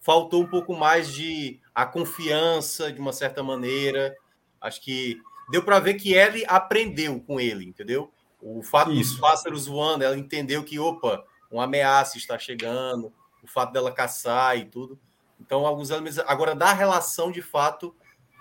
faltou 0.00 0.42
um 0.42 0.46
pouco 0.46 0.74
mais 0.74 1.12
de 1.12 1.60
a 1.74 1.84
confiança, 1.84 2.92
de 2.92 3.00
uma 3.00 3.12
certa 3.12 3.42
maneira. 3.42 4.14
Acho 4.60 4.80
que 4.80 5.20
deu 5.50 5.62
para 5.62 5.78
ver 5.78 5.94
que 5.94 6.12
ele 6.12 6.44
aprendeu 6.48 7.20
com 7.20 7.40
ele, 7.40 7.64
entendeu? 7.64 8.10
O 8.40 8.62
fato 8.62 8.92
Isso. 8.92 9.12
dos 9.12 9.20
pássaros 9.20 9.66
voando, 9.66 10.04
ela 10.04 10.16
entendeu 10.16 10.62
que, 10.62 10.78
opa, 10.78 11.24
uma 11.50 11.64
ameaça 11.64 12.18
está 12.18 12.38
chegando, 12.38 13.12
o 13.42 13.46
fato 13.46 13.72
dela 13.72 13.92
caçar 13.92 14.56
e 14.58 14.64
tudo. 14.64 14.98
Então, 15.40 15.66
alguns 15.66 15.90
elementos. 15.90 16.18
Agora, 16.20 16.54
da 16.54 16.72
relação, 16.72 17.30
de 17.30 17.42
fato, 17.42 17.94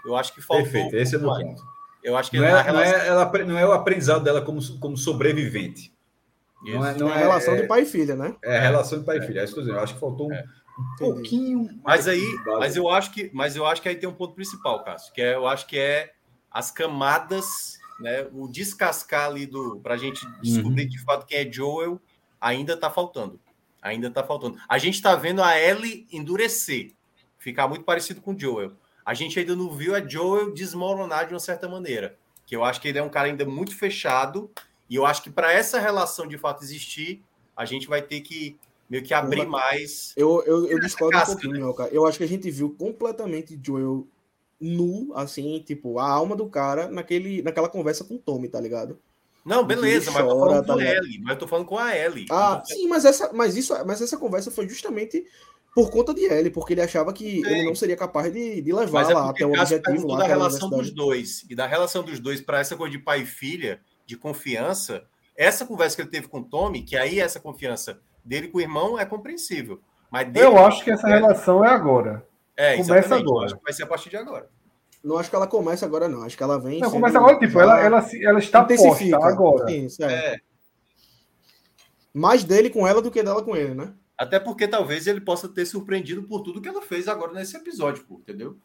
eu 0.06 0.16
acho 0.16 0.34
que 0.34 0.42
faltou. 0.42 0.64
Perfeito, 0.64 0.96
esse 0.96 1.16
é 1.16 1.18
o 1.18 1.22
ponto. 1.22 1.64
Eu 2.04 2.16
acho 2.16 2.30
que 2.30 2.38
não 2.38 2.46
é, 2.46 2.62
relação... 2.62 2.74
não, 2.74 2.82
é, 2.82 3.08
ela, 3.08 3.32
não 3.46 3.58
é 3.58 3.66
o 3.66 3.72
aprendizado 3.72 4.24
dela 4.24 4.42
como, 4.42 4.62
como 4.80 4.96
sobrevivente. 4.96 5.92
Isso. 6.64 6.76
Não 6.76 6.86
é, 6.86 6.98
não 6.98 7.10
é 7.10 7.14
a 7.14 7.18
relação 7.18 7.56
é, 7.56 7.62
de 7.62 7.68
pai 7.68 7.82
e 7.82 7.86
filha, 7.86 8.16
né? 8.16 8.36
É 8.44 8.58
a 8.58 8.62
relação 8.62 9.00
de 9.00 9.06
pai 9.06 9.18
e 9.18 9.22
filha. 9.22 9.42
É 9.42 9.44
isso 9.44 9.54
que 9.54 9.60
eu, 9.60 9.64
dizendo. 9.64 9.80
eu 9.80 9.84
acho 9.84 9.94
que 9.96 10.00
faltou 10.00 10.30
um, 10.30 10.34
é. 10.34 10.46
um 10.80 10.96
pouquinho. 10.98 11.70
Mas 11.84 12.08
aí, 12.08 12.24
mas 12.60 12.76
eu 12.76 12.88
acho 12.90 13.12
que, 13.12 13.32
mas 13.34 13.56
eu 13.56 13.66
acho 13.66 13.82
que 13.82 13.90
aí 13.90 13.96
tem 13.96 14.08
um 14.08 14.14
ponto 14.14 14.36
principal, 14.36 14.84
Cássio, 14.84 15.14
que 15.14 15.22
é, 15.22 15.36
eu 15.36 15.48
acho 15.48 15.66
que 15.66 15.78
é 15.78 16.12
as 16.56 16.72
camadas, 16.72 17.78
né? 18.00 18.30
O 18.32 18.48
descascar 18.48 19.26
ali 19.26 19.46
do 19.46 19.78
para 19.82 19.96
a 19.96 19.98
gente 19.98 20.26
descobrir 20.42 20.84
uhum. 20.84 20.90
de 20.90 21.04
fato 21.04 21.26
quem 21.26 21.40
é 21.40 21.52
Joel 21.52 22.00
ainda 22.40 22.76
está 22.76 22.90
faltando. 22.90 23.38
Ainda 23.82 24.08
está 24.08 24.24
faltando. 24.24 24.58
A 24.70 24.78
gente 24.78 24.94
está 24.94 25.18
vendo 25.18 25.44
a 25.44 25.60
Ellie 25.60 26.08
endurecer, 26.10 26.94
ficar 27.38 27.68
muito 27.68 27.84
parecido 27.84 28.22
com 28.22 28.34
o 28.34 28.40
Joel. 28.40 28.72
A 29.06 29.14
gente 29.14 29.38
ainda 29.38 29.54
não 29.54 29.70
viu 29.70 29.94
a 29.94 30.00
Joel 30.00 30.54
desmoronar 30.54 31.28
de 31.28 31.34
uma 31.34 31.42
certa 31.42 31.68
maneira. 31.68 32.18
Que 32.46 32.56
eu 32.56 32.64
acho 32.64 32.80
que 32.80 32.88
ele 32.88 33.00
é 33.00 33.04
um 33.04 33.10
cara 33.10 33.28
ainda 33.28 33.44
muito 33.44 33.76
fechado. 33.76 34.50
E 34.90 34.96
eu 34.96 35.06
acho 35.06 35.24
que 35.24 35.30
para 35.30 35.52
essa 35.52 35.78
relação 35.78 36.26
de 36.26 36.38
fato 36.38 36.64
existir, 36.64 37.22
a 37.54 37.66
gente 37.66 37.86
vai 37.86 38.02
ter 38.02 38.22
que 38.22 38.58
meio 38.90 39.04
que 39.04 39.14
abrir 39.14 39.46
mais. 39.46 40.14
Eu, 40.16 40.42
eu, 40.46 40.68
eu 40.68 40.80
discordo 40.80 41.18
casca, 41.18 41.34
um 41.34 41.36
pouquinho, 41.36 41.68
né? 41.68 41.74
cara. 41.76 41.90
Eu 41.94 42.08
acho 42.08 42.18
que 42.18 42.24
a 42.24 42.28
gente 42.28 42.50
viu 42.50 42.74
completamente 42.80 43.60
Joel 43.62 44.08
nu, 44.60 45.12
assim, 45.16 45.60
tipo, 45.66 46.00
a 46.00 46.08
alma 46.08 46.36
do 46.36 46.48
cara 46.48 46.88
naquele, 46.90 47.42
naquela 47.42 47.70
conversa 47.70 48.04
com 48.04 48.16
o 48.16 48.20
Tommy, 48.20 48.48
tá 48.48 48.60
ligado? 48.60 49.00
Não, 49.46 49.64
beleza, 49.64 50.10
mas 50.12 50.22
eu 50.22 50.30
tô 50.30 50.40
falando 50.40 50.66
tá 50.66 50.74
com 50.74 50.80
a 50.80 50.84
Ellie, 50.84 51.20
mas 51.20 51.34
eu 51.34 51.40
tô 51.40 51.48
falando 51.48 51.66
com 51.68 51.78
a 51.78 51.96
Ellie. 51.96 52.26
Ah, 52.32 52.62
então, 52.64 52.66
sim, 52.66 52.88
mas 52.88 53.06
essa, 53.06 53.32
mas 53.32 53.56
isso, 53.56 53.74
mas 53.86 54.02
essa 54.02 54.18
conversa 54.18 54.50
foi 54.50 54.68
justamente 54.68 55.24
por 55.76 55.92
conta 55.92 56.14
de 56.14 56.24
Ellie, 56.24 56.50
porque 56.50 56.74
ele 56.74 56.82
achava 56.82 57.14
que 57.14 57.44
sim. 57.44 57.46
ele 57.46 57.66
não 57.66 57.76
seria 57.76 57.96
capaz 57.96 58.34
de, 58.34 58.62
de 58.62 58.74
levar 58.74 59.12
é 59.12 59.14
lá 59.14 59.30
até 59.30 59.46
o 59.46 59.52
objetivo 59.52 60.08
lá. 60.08 60.20
da 60.20 60.26
relação 60.26 60.70
dos 60.70 60.90
dois 60.90 61.46
e 61.48 61.54
da 61.54 61.68
relação 61.68 62.02
dos 62.02 62.20
dois 62.20 62.42
para 62.42 62.60
essa 62.60 62.76
coisa 62.76 62.98
de 62.98 63.04
pai 63.04 63.22
e 63.22 63.26
filha, 63.26 63.82
de 64.06 64.18
confiança. 64.18 65.04
Essa 65.38 65.66
conversa 65.66 65.98
que 65.98 66.02
ele 66.02 66.10
teve 66.10 66.28
com 66.28 66.40
o 66.40 66.44
Tommy, 66.44 66.82
que 66.82 66.98
aí 66.98 67.20
essa 67.20 67.40
confiança 67.40 68.00
dele 68.24 68.48
com 68.48 68.58
o 68.58 68.62
irmão 68.62 68.98
é 68.98 69.06
compreensível. 69.06 69.80
Mas 70.10 70.34
eu 70.34 70.58
acho 70.58 70.84
que 70.84 70.92
essa 70.92 71.08
relação 71.08 71.64
é 71.64 71.70
agora. 71.70 72.26
É, 72.58 72.78
começa 72.78 73.16
agora. 73.16 73.60
vai 73.64 73.74
ser 73.74 73.84
a 73.84 73.88
partir 73.88 74.10
de 74.10 74.18
agora. 74.18 74.50
Não 75.04 75.18
acho 75.18 75.30
que 75.30 75.36
ela 75.36 75.46
começa 75.46 75.86
agora, 75.86 76.08
não. 76.08 76.24
Acho 76.24 76.36
que 76.36 76.42
ela 76.42 76.60
vem. 76.60 76.80
Não, 76.80 76.90
começa 76.90 77.18
agora, 77.18 77.38
tipo, 77.38 77.60
ela, 77.60 77.80
ela, 77.80 78.06
ela 78.22 78.40
está 78.40 78.64
posta 78.64 79.18
agora. 79.24 79.72
Isso, 79.72 80.04
é. 80.04 80.34
é. 80.34 80.40
Mais 82.14 82.44
dele 82.44 82.70
com 82.70 82.88
ela 82.88 83.02
do 83.02 83.12
que 83.12 83.22
dela 83.22 83.44
com 83.44 83.56
ele, 83.56 83.76
né? 83.76 83.94
Até 84.18 84.40
porque 84.40 84.68
talvez 84.68 85.06
ele 85.06 85.22
possa 85.22 85.48
ter 85.48 85.66
surpreendido 85.66 86.24
por 86.24 86.42
tudo 86.42 86.62
que 86.62 86.70
ela 86.70 86.82
fez 86.82 87.08
agora 87.08 87.34
nesse 87.34 87.56
episódio, 87.58 88.04
pô, 88.06 88.16
entendeu? 88.16 88.58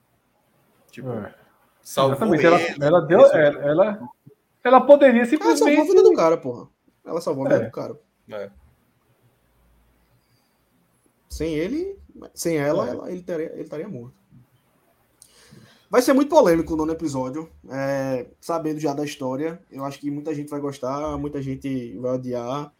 Tipo, 0.90 1.10
é. 1.10 1.34
salvou 1.82 2.34
ele, 2.34 2.46
ela, 2.46 2.58
ela 2.80 3.00
deu, 3.00 3.26
ela, 3.26 3.60
ela, 3.60 4.08
ela 4.62 4.80
poderia 4.80 5.26
simplesmente. 5.26 5.62
Ela 5.62 5.76
salvou 5.76 5.84
a 5.84 5.94
vida 5.96 6.02
do 6.08 6.16
cara, 6.16 6.36
porra. 6.36 6.68
Ela 7.04 7.20
salvou 7.20 7.44
a 7.44 7.48
vida 7.50 7.62
é. 7.64 7.66
do 7.66 7.72
cara. 7.72 7.98
É. 8.30 8.50
Sem 11.30 11.54
ele, 11.54 11.96
sem 12.34 12.56
ela, 12.58 12.86
é. 12.86 12.90
ela 12.90 13.08
ele, 13.10 13.20
estaria, 13.20 13.52
ele 13.52 13.62
estaria 13.62 13.88
morto. 13.88 14.20
Vai 15.88 16.02
ser 16.02 16.12
muito 16.12 16.28
polêmico 16.28 16.74
o 16.74 16.76
nono 16.76 16.92
episódio, 16.92 17.50
é, 17.68 18.26
sabendo 18.40 18.78
já 18.78 18.92
da 18.92 19.04
história. 19.04 19.60
Eu 19.70 19.84
acho 19.84 19.98
que 19.98 20.10
muita 20.10 20.34
gente 20.34 20.48
vai 20.48 20.60
gostar, 20.60 21.16
muita 21.18 21.40
gente 21.42 21.96
vai 21.98 22.12
odiar, 22.12 22.72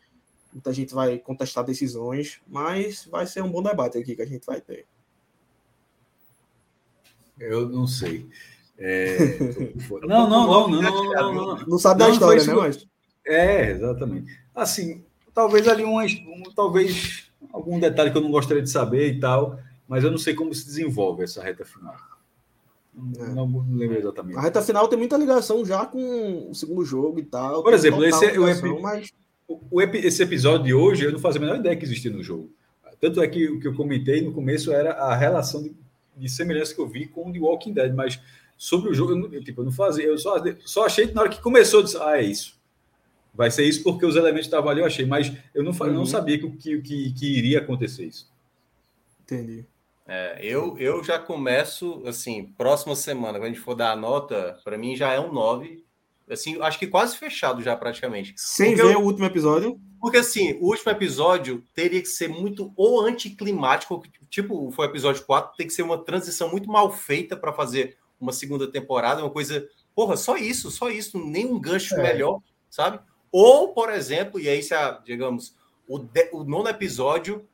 muita 0.53 0.73
gente 0.73 0.95
vai 0.95 1.19
contestar 1.19 1.65
decisões, 1.65 2.41
mas 2.47 3.07
vai 3.07 3.27
ser 3.27 3.43
um 3.43 3.51
bom 3.51 3.62
debate 3.62 3.99
aqui 3.99 4.15
que 4.15 4.23
a 4.23 4.27
gente 4.27 4.45
vai 4.47 4.61
ter. 4.61 4.87
Eu 7.39 7.69
não 7.69 7.87
sei. 7.87 8.29
É... 8.79 9.17
não, 10.07 10.29
não, 10.29 10.47
não, 10.47 10.69
não, 10.69 10.83
não, 10.83 11.12
não, 11.12 11.33
não, 11.33 11.57
não. 11.67 11.79
sabe 11.79 12.01
da 12.01 12.11
história, 12.11 12.45
né, 12.45 12.55
mas... 12.55 12.87
É, 13.27 13.70
exatamente. 13.70 14.41
Assim, 14.55 15.05
talvez 15.35 15.67
ali 15.67 15.85
um, 15.85 15.99
um, 16.01 16.43
talvez 16.55 17.30
algum 17.53 17.79
detalhe 17.79 18.11
que 18.11 18.17
eu 18.17 18.23
não 18.23 18.31
gostaria 18.31 18.62
de 18.62 18.70
saber 18.70 19.12
e 19.12 19.20
tal, 19.20 19.59
mas 19.89 20.05
eu 20.05 20.11
não 20.11 20.19
sei 20.19 20.35
como 20.35 20.55
se 20.55 20.65
desenvolve 20.65 21.25
essa 21.25 21.43
reta 21.43 21.65
final. 21.65 21.95
É. 23.19 23.29
Não, 23.29 23.47
não 23.47 23.77
lembro 23.77 23.99
exatamente. 23.99 24.37
A 24.37 24.43
reta 24.43 24.62
final 24.62 24.89
tem 24.89 24.99
muita 24.99 25.17
ligação 25.17 25.65
já 25.65 25.87
com 25.87 26.51
o 26.51 26.55
segundo 26.55 26.85
jogo 26.85 27.19
e 27.19 27.25
tal. 27.25 27.62
Por 27.62 27.73
exemplo, 27.73 28.05
esse, 28.05 28.25
é 28.25 28.33
ligação, 28.33 28.77
o, 28.77 28.83
mas... 28.83 29.11
o, 29.49 29.81
esse 29.81 30.23
episódio 30.23 30.67
de 30.67 30.75
hoje 30.75 31.05
eu 31.05 31.12
não 31.12 31.19
fazia 31.19 31.41
a 31.41 31.45
menor 31.45 31.57
ideia 31.57 31.77
que 31.77 31.85
existia 31.85 32.11
no 32.11 32.23
jogo. 32.23 32.51
Tanto 33.01 33.23
é 33.23 33.29
que 33.29 33.49
o 33.49 33.59
que 33.59 33.67
eu 33.67 33.75
comentei 33.75 34.20
no 34.20 34.33
começo 34.33 34.73
era 34.73 34.93
a 34.93 35.15
relação 35.15 35.62
de, 35.62 35.75
de 36.17 36.29
semelhança 36.29 36.75
que 36.75 36.81
eu 36.81 36.87
vi 36.87 37.07
com 37.07 37.31
o 37.31 37.33
The 37.33 37.39
Walking 37.39 37.73
Dead, 37.73 37.95
mas 37.95 38.20
sobre 38.59 38.91
o 38.91 38.95
jogo, 38.95 39.12
eu, 39.33 39.43
tipo, 39.43 39.62
eu 39.62 39.65
não 39.65 39.73
fazia, 39.73 40.05
eu 40.05 40.19
só, 40.19 40.37
só 40.67 40.85
achei 40.85 41.07
que 41.07 41.15
na 41.15 41.23
hora 41.23 41.31
que 41.31 41.41
começou, 41.41 41.81
eu 41.81 41.85
disse, 41.85 41.97
ah, 41.97 42.19
é 42.19 42.23
isso. 42.23 42.60
Vai 43.41 43.51
ser 43.51 43.65
isso 43.65 43.83
porque 43.83 44.05
os 44.05 44.17
elementos 44.17 44.49
estavam 44.49 44.69
ali, 44.69 44.81
eu 44.81 44.86
achei, 44.86 45.07
mas 45.07 45.33
eu 45.55 45.65
não, 45.65 45.73
uhum. 45.73 45.93
não 45.94 46.05
sabia 46.05 46.39
que, 46.39 46.47
que, 46.59 46.83
que, 46.83 47.12
que 47.15 47.39
iria 47.39 47.60
acontecer 47.60 48.05
isso. 48.05 48.31
Entendi. 49.23 49.65
É, 50.07 50.39
eu, 50.43 50.77
eu 50.77 51.02
já 51.02 51.19
começo, 51.19 52.02
assim, 52.07 52.52
próxima 52.59 52.94
semana, 52.94 53.39
quando 53.39 53.44
a 53.44 53.49
gente 53.49 53.60
for 53.60 53.75
dar 53.75 53.93
a 53.93 53.97
nota, 53.97 54.60
para 54.62 54.77
mim 54.77 54.94
já 54.94 55.15
é 55.15 55.19
um 55.19 55.33
9. 55.33 55.83
Assim, 56.28 56.60
acho 56.60 56.78
que 56.78 56.86
quase 56.86 57.17
fechado 57.17 57.62
já 57.62 57.75
praticamente. 57.75 58.35
Sem 58.36 58.73
porque 58.73 58.89
ver 58.89 58.94
eu, 58.97 59.01
o 59.01 59.05
último 59.05 59.25
episódio? 59.25 59.81
Porque, 59.99 60.19
assim, 60.19 60.59
o 60.60 60.67
último 60.67 60.93
episódio 60.93 61.65
teria 61.75 62.02
que 62.02 62.09
ser 62.09 62.28
muito 62.28 62.75
ou 62.77 63.01
anticlimático, 63.01 64.02
tipo, 64.28 64.70
foi 64.70 64.86
o 64.86 64.91
episódio 64.91 65.25
4, 65.25 65.57
tem 65.57 65.67
que 65.67 65.73
ser 65.73 65.83
uma 65.83 65.97
transição 65.97 66.51
muito 66.51 66.69
mal 66.69 66.93
feita 66.93 67.39
para 67.39 67.55
fazer 67.55 67.97
uma 68.20 68.35
segunda 68.35 68.70
temporada, 68.70 69.23
uma 69.23 69.31
coisa. 69.31 69.67
Porra, 69.94 70.19
só 70.19 70.36
isso, 70.36 70.70
só 70.70 70.91
isso, 70.91 71.19
nem 71.19 71.47
um 71.47 71.59
gancho 71.59 71.94
é. 71.94 72.02
melhor, 72.02 72.43
sabe? 72.69 73.01
Ou, 73.33 73.73
por 73.73 73.91
exemplo, 73.91 74.41
e 74.41 74.49
aí, 74.49 74.62
se 74.62 74.75
a, 74.75 75.00
digamos, 75.05 75.55
o, 75.86 75.99
de, 75.99 76.31
o 76.33 76.44
nono 76.44 76.68
episódio 76.68 77.47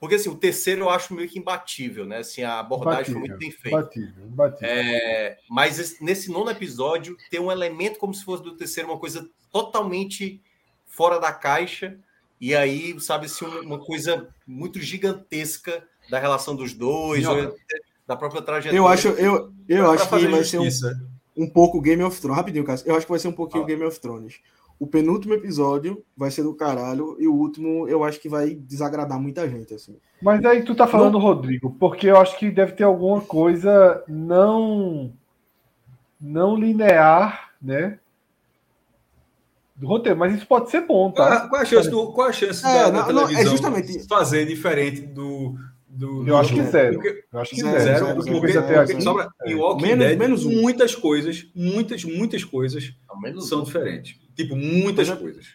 porque 0.00 0.14
assim, 0.14 0.30
o 0.30 0.34
terceiro 0.34 0.84
eu 0.84 0.90
acho 0.90 1.12
meio 1.12 1.28
que 1.28 1.38
imbatível, 1.38 2.06
né? 2.06 2.18
Assim, 2.18 2.42
a 2.42 2.58
abordagem 2.58 3.12
foi 3.12 3.20
muito 3.20 3.36
bem 3.36 3.50
feita. 3.50 3.76
Imbatível, 3.76 4.26
imbatível. 4.26 4.68
É, 4.70 5.38
mas 5.48 6.00
nesse 6.00 6.32
nono 6.32 6.50
episódio 6.50 7.18
tem 7.30 7.38
um 7.38 7.52
elemento 7.52 7.98
como 7.98 8.14
se 8.14 8.24
fosse 8.24 8.42
do 8.42 8.56
terceiro, 8.56 8.88
uma 8.88 8.98
coisa 8.98 9.28
totalmente 9.52 10.40
fora 10.86 11.20
da 11.20 11.30
caixa. 11.32 11.98
E 12.40 12.54
aí, 12.54 12.98
sabe, 12.98 13.26
assim, 13.26 13.44
uma 13.44 13.78
coisa 13.78 14.34
muito 14.46 14.80
gigantesca 14.80 15.86
da 16.08 16.18
relação 16.18 16.56
dos 16.56 16.72
dois, 16.72 17.22
Não, 17.22 17.54
da 18.06 18.16
própria 18.16 18.40
trajetória. 18.40 18.78
Eu 18.78 18.88
acho, 18.88 19.08
eu, 19.08 19.52
eu 19.68 19.90
acho 19.90 20.08
que 20.08 20.26
vai 20.28 20.44
ser 20.44 20.58
um, 20.58 20.68
um 21.36 21.50
pouco 21.50 21.78
Game 21.78 22.02
of 22.02 22.18
Thrones. 22.18 22.38
Rapidinho, 22.38 22.64
Cássio. 22.64 22.88
Eu 22.88 22.96
acho 22.96 23.04
que 23.04 23.12
vai 23.12 23.18
ser 23.18 23.28
um 23.28 23.32
pouquinho 23.32 23.64
ah. 23.64 23.66
Game 23.66 23.84
of 23.84 24.00
Thrones. 24.00 24.40
O 24.80 24.86
penúltimo 24.86 25.34
episódio 25.34 26.02
vai 26.16 26.30
ser 26.30 26.42
do 26.42 26.54
caralho 26.54 27.14
e 27.20 27.28
o 27.28 27.34
último 27.34 27.86
eu 27.86 28.02
acho 28.02 28.18
que 28.18 28.30
vai 28.30 28.54
desagradar 28.54 29.20
muita 29.20 29.46
gente, 29.46 29.74
assim. 29.74 29.98
Mas 30.22 30.42
aí 30.42 30.62
tu 30.62 30.74
tá 30.74 30.86
falando, 30.86 31.12
não... 31.12 31.20
Rodrigo, 31.20 31.76
porque 31.78 32.06
eu 32.06 32.16
acho 32.16 32.38
que 32.38 32.50
deve 32.50 32.72
ter 32.72 32.84
alguma 32.84 33.20
coisa 33.20 34.02
não 34.08 35.12
não 36.18 36.56
linear, 36.56 37.50
né? 37.60 37.98
Do 39.76 39.86
roteiro, 39.86 40.18
mas 40.18 40.34
isso 40.34 40.46
pode 40.46 40.70
ser 40.70 40.82
bom, 40.86 41.10
tá? 41.10 41.48
Qual, 41.48 41.60
a 41.60 41.64
chance, 41.64 41.90
do, 41.90 42.12
qual 42.12 42.28
a 42.28 42.32
chance 42.32 42.64
é, 42.66 42.68
da, 42.68 42.90
da 42.90 42.98
não, 42.98 43.06
televisão 43.06 43.40
é 43.40 43.46
justamente... 43.46 44.06
fazer 44.06 44.46
diferente 44.46 45.02
do, 45.02 45.56
do, 45.88 46.26
eu 46.26 46.36
acho 46.36 46.54
que 46.54 46.62
zero. 46.62 46.94
Porque, 46.94 47.24
eu 47.32 47.40
acho 47.40 47.50
que 47.50 47.62
zero. 47.62 47.80
zero, 47.80 48.04
zero 48.04 48.16
porque, 48.16 48.30
porque, 48.30 48.58
até 48.58 48.78
aqui, 48.78 49.02
sobra, 49.02 49.28
é. 49.42 49.50
em 49.50 49.54
Walking 49.56 49.82
menos, 49.82 50.06
Dead, 50.06 50.18
menos 50.18 50.44
um. 50.46 50.60
muitas 50.60 50.94
coisas, 50.94 51.46
muitas, 51.54 52.04
muitas 52.04 52.44
coisas 52.44 52.94
são 53.40 53.60
um. 53.60 53.64
diferentes. 53.64 54.18
Tipo, 54.42 54.56
muitas 54.56 55.08
mas 55.08 55.18
é, 55.18 55.20
coisas. 55.20 55.46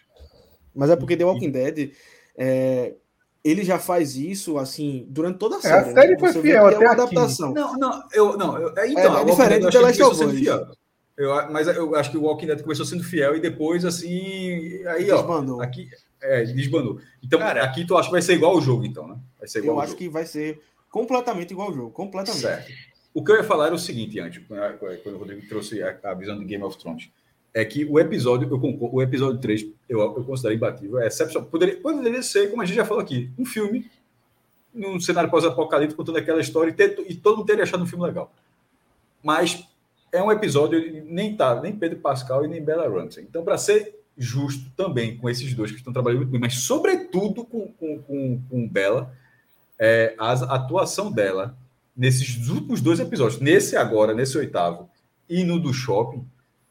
Mas 0.74 0.90
é 0.90 0.96
porque 0.96 1.16
The 1.16 1.24
Walking 1.24 1.50
Dead. 1.50 1.92
É, 2.36 2.94
ele 3.42 3.64
já 3.64 3.78
faz 3.78 4.16
isso 4.16 4.58
assim 4.58 5.06
durante 5.08 5.38
toda 5.38 5.56
a 5.56 5.60
série. 5.60 5.88
É, 5.88 5.90
a 5.90 5.94
série 5.94 6.12
né? 6.12 6.18
foi 6.18 6.42
fiel 6.42 6.66
até 6.66 6.78
uma 6.78 6.92
adaptação. 6.92 7.54
Não, 7.54 7.78
não, 7.78 8.02
eu 8.12 8.36
não. 8.36 8.58
Eu, 8.58 8.72
é, 8.76 8.88
então, 8.88 9.18
é, 9.18 9.22
é 9.22 9.24
diferente 9.24 9.62
do 9.62 9.70
The 9.70 9.80
Last 9.80 10.02
of 10.02 10.24
Us. 10.24 10.76
Eu, 11.16 11.50
mas 11.50 11.66
eu 11.66 11.94
acho 11.94 12.10
que 12.10 12.18
o 12.18 12.22
Walking 12.22 12.46
Dead 12.46 12.60
começou 12.60 12.84
sendo 12.84 13.02
fiel 13.02 13.34
e 13.34 13.40
depois, 13.40 13.84
assim. 13.84 14.84
Aí, 14.86 15.04
desbandou. 15.04 15.58
ó. 15.58 15.62
Aqui, 15.62 15.88
é, 16.20 16.44
desbandou. 16.44 17.00
Então, 17.22 17.38
Cara, 17.38 17.64
aqui 17.64 17.86
tu 17.86 17.96
acha 17.96 18.08
que 18.08 18.12
vai 18.12 18.20
ser 18.20 18.34
igual 18.34 18.52
ao 18.52 18.60
jogo, 18.60 18.84
então, 18.84 19.08
né? 19.08 19.16
Vai 19.38 19.48
ser 19.48 19.60
igual 19.60 19.76
eu 19.76 19.80
acho 19.80 19.92
jogo. 19.92 19.98
que 20.02 20.08
vai 20.08 20.26
ser 20.26 20.60
completamente 20.90 21.52
igual 21.52 21.68
ao 21.68 21.74
jogo. 21.74 21.90
Completamente. 21.90 22.42
Certo. 22.42 22.70
O 23.14 23.24
que 23.24 23.32
eu 23.32 23.36
ia 23.36 23.44
falar 23.44 23.66
era 23.66 23.74
o 23.74 23.78
seguinte, 23.78 24.20
antes, 24.20 24.42
quando 25.02 25.14
o 25.14 25.18
Rodrigo 25.18 25.48
trouxe 25.48 25.82
a, 25.82 25.98
a 26.02 26.14
visão 26.14 26.38
de 26.38 26.44
Game 26.44 26.62
of 26.62 26.76
Thrones. 26.76 27.08
É 27.58 27.64
que 27.64 27.86
o 27.86 27.98
episódio, 27.98 28.46
eu 28.46 28.60
concordo, 28.60 28.96
o 28.96 29.00
episódio 29.00 29.40
3, 29.40 29.66
eu, 29.88 29.98
eu 29.98 30.24
considero 30.24 30.54
imbatível, 30.54 31.00
é 31.00 31.06
excepcional. 31.06 31.48
Poderia, 31.48 31.80
poderia 31.80 32.22
ser, 32.22 32.50
como 32.50 32.60
a 32.60 32.66
gente 32.66 32.76
já 32.76 32.84
falou 32.84 33.02
aqui, 33.02 33.30
um 33.38 33.46
filme 33.46 33.90
num 34.74 35.00
cenário 35.00 35.30
pós-apocalíptico 35.30 35.96
contando 35.96 36.18
aquela 36.18 36.38
história 36.38 36.70
e, 36.70 36.74
ter, 36.74 37.02
e 37.08 37.14
todo 37.14 37.38
mundo 37.38 37.46
teria 37.46 37.62
achado 37.62 37.82
um 37.82 37.86
filme 37.86 38.04
legal. 38.04 38.30
Mas 39.24 39.66
é 40.12 40.22
um 40.22 40.30
episódio 40.30 41.02
nem 41.06 41.34
tá 41.34 41.58
nem 41.58 41.74
Pedro 41.74 41.98
Pascal 42.00 42.44
e 42.44 42.48
nem 42.48 42.62
Bella 42.62 42.86
Ramsey. 42.90 43.24
Então, 43.24 43.42
para 43.42 43.56
ser 43.56 44.00
justo 44.18 44.70
também 44.76 45.16
com 45.16 45.30
esses 45.30 45.54
dois 45.54 45.70
que 45.70 45.78
estão 45.78 45.94
trabalhando 45.94 46.18
muito 46.18 46.32
bem, 46.32 46.40
mas 46.40 46.58
sobretudo 46.58 47.42
com, 47.42 47.68
com, 47.72 48.02
com, 48.02 48.42
com 48.50 48.68
Bella, 48.68 49.10
é, 49.78 50.14
a 50.18 50.32
atuação 50.56 51.10
dela 51.10 51.56
nesses 51.96 52.48
últimos 52.48 52.82
dois 52.82 53.00
episódios, 53.00 53.40
nesse 53.40 53.76
agora, 53.76 54.12
nesse 54.12 54.36
oitavo 54.36 54.90
e 55.26 55.42
no 55.42 55.58
do 55.58 55.72
shopping, 55.72 56.22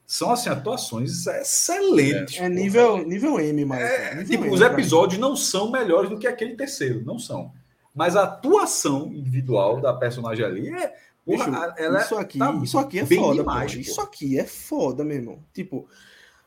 são 0.06 0.32
assim 0.32 0.50
atuações 0.50 1.25
excelentes. 1.27 2.40
É, 2.40 2.45
é 2.45 2.50
nível, 2.50 2.98
nível 3.06 3.40
M, 3.40 3.66
mas 3.66 3.82
é, 3.82 4.16
nível 4.16 4.25
tipo, 4.25 4.45
M, 4.45 4.53
os 4.53 4.61
episódios 4.61 5.19
não 5.19 5.35
são 5.35 5.72
melhores 5.72 6.09
do 6.09 6.17
que 6.17 6.27
aquele 6.27 6.56
terceiro, 6.56 7.03
não 7.03 7.17
são. 7.17 7.51
Mas 7.93 8.16
a 8.16 8.24
atuação 8.24 9.11
individual 9.14 9.80
da 9.80 9.93
personagem 9.93 10.45
ali 10.45 10.69
é 10.69 10.93
Bicho, 11.27 11.50
ela 11.77 12.01
isso 12.01 12.16
aqui, 12.16 12.38
tá 12.38 12.53
isso 12.64 12.77
aqui 12.77 13.00
é 13.00 13.06
foda, 13.06 13.34
demais, 13.34 13.74
Isso 13.74 14.00
aqui 14.00 14.40
é 14.40 14.43
foda, 14.43 15.03
meu 15.03 15.17
irmão. 15.17 15.40
Tipo, 15.51 15.88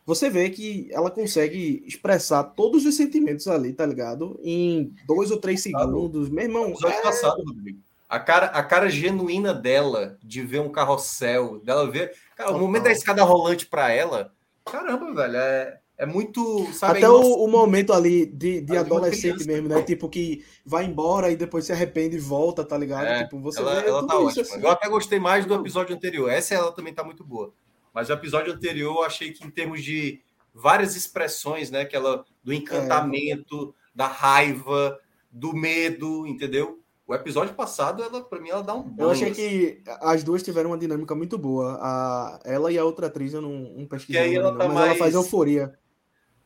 você 0.07 0.31
vê 0.31 0.51
que 0.51 0.89
ela 0.93 1.11
consegue 1.11 1.83
expressar 1.85 2.45
todos 2.45 2.87
os 2.87 2.97
sentimentos 2.97 3.49
ali, 3.49 3.73
tá 3.73 3.85
ligado? 3.85 4.39
Em 4.43 4.95
dois 5.05 5.33
ou 5.33 5.37
três 5.37 5.61
segundos. 5.61 6.29
Meu 6.31 6.45
irmão. 6.45 6.73
É... 6.85 7.03
Passado, 7.03 7.43
Rodrigo. 7.45 7.81
A 8.09 8.21
cara, 8.21 8.47
a 8.47 8.63
cara 8.63 8.89
genuína 8.89 9.53
dela 9.53 10.17
de 10.23 10.41
ver 10.43 10.61
um 10.61 10.71
carrossel, 10.71 11.59
dela 11.59 11.91
ver. 11.91 12.15
Cara, 12.39 12.53
o 12.53 12.59
momento 12.61 12.85
da 12.85 12.93
escada 12.93 13.25
rolante 13.25 13.67
para 13.67 13.91
ela, 13.91 14.33
caramba, 14.65 15.13
velho, 15.13 15.37
é, 15.37 15.81
é 15.97 16.07
muito. 16.07 16.73
Sabe, 16.73 16.99
Até 16.99 17.11
o, 17.11 17.21
o, 17.21 17.49
momento 17.49 17.93
ali 17.93 18.27
de, 18.27 18.61
de 18.61 18.77
adolescente 18.77 19.45
mesmo, 19.45 19.69
né? 19.69 19.83
Tipo, 19.83 20.09
que 20.09 20.47
vai 20.65 20.85
embora 20.85 21.33
e 21.33 21.37
depois 21.37 21.65
se 21.65 21.73
arrepende 21.73 22.17
e 22.17 22.21
volta, 22.21 22.65
tá 22.65 22.79
ligado? 22.79 23.09
É, 23.09 23.25
tipo, 23.25 23.41
você 23.41 23.59
ela, 23.59 23.81
ela 23.81 24.07
tá 24.07 24.17
ótima. 24.17 24.43
Assim. 24.43 24.63
Eu 24.63 24.71
até 24.71 24.89
gostei 24.89 25.19
mais 25.19 25.47
do 25.47 25.57
episódio 25.57 25.97
anterior. 25.97 26.31
Essa 26.31 26.55
ela 26.55 26.71
também 26.71 26.95
tá 26.95 27.03
muito 27.03 27.25
boa. 27.25 27.53
Mas 27.93 28.09
o 28.09 28.13
episódio 28.13 28.53
anterior 28.53 28.99
eu 28.99 29.03
achei 29.03 29.33
que, 29.33 29.45
em 29.45 29.51
termos 29.51 29.83
de 29.83 30.21
várias 30.55 30.95
expressões, 30.95 31.73
né? 31.73 31.85
Que 31.85 31.97
ela, 31.97 32.25
do 32.45 32.53
encantamento, 32.53 33.75
é. 33.77 33.91
da 33.93 34.07
raiva, 34.07 34.97
do 35.29 35.53
medo, 35.53 36.25
entendeu? 36.25 36.79
O 37.09 37.15
episódio 37.15 37.55
passado, 37.55 38.03
ela, 38.03 38.23
pra 38.23 38.39
mim, 38.39 38.51
ela 38.51 38.63
dá 38.63 38.75
um 38.75 38.83
banho, 38.83 39.07
Eu 39.07 39.11
achei 39.11 39.31
que 39.31 39.83
as 39.87 40.23
duas 40.23 40.43
tiveram 40.43 40.69
uma 40.69 40.77
dinâmica 40.77 41.15
muito 41.15 41.39
boa. 41.39 41.79
A, 41.81 42.39
ela 42.45 42.71
e 42.71 42.77
a 42.77 42.85
outra 42.85 43.07
atriz, 43.07 43.33
eu 43.33 43.41
não, 43.41 43.51
não 43.51 43.87
pesquisei. 43.87 44.21
Aí 44.21 44.35
ela 44.35 44.53
tá 44.53 44.67
mas 44.67 44.75
mais... 44.75 44.87
ela 44.91 44.99
faz 44.99 45.15
euforia. 45.15 45.75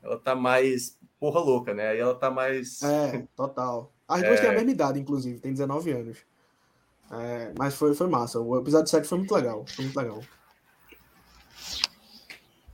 Ela 0.01 0.17
tá 0.21 0.37
mais 0.37 0.97
porra 1.19 1.41
louca, 1.41 1.75
né? 1.75 1.89
Aí 1.89 1.99
ela 1.99 2.15
tá 2.15 2.31
mais. 2.31 2.81
É, 2.81 3.27
total. 3.35 3.93
As 4.07 4.23
duas 4.23 4.39
é... 4.39 4.43
têm 4.43 4.51
a 4.51 4.53
mesma 4.53 4.71
idade, 4.71 5.01
inclusive, 5.01 5.41
tem 5.41 5.53
19 5.53 5.91
anos. 5.91 6.19
É, 7.11 7.53
mas 7.59 7.75
foi, 7.75 7.93
foi 7.93 8.07
massa. 8.07 8.39
O 8.39 8.57
episódio 8.57 8.89
7 8.89 9.09
foi 9.09 9.19
muito 9.19 9.35
legal. 9.35 9.65
Foi 9.67 9.85
muito 9.85 9.99
legal. 9.99 10.21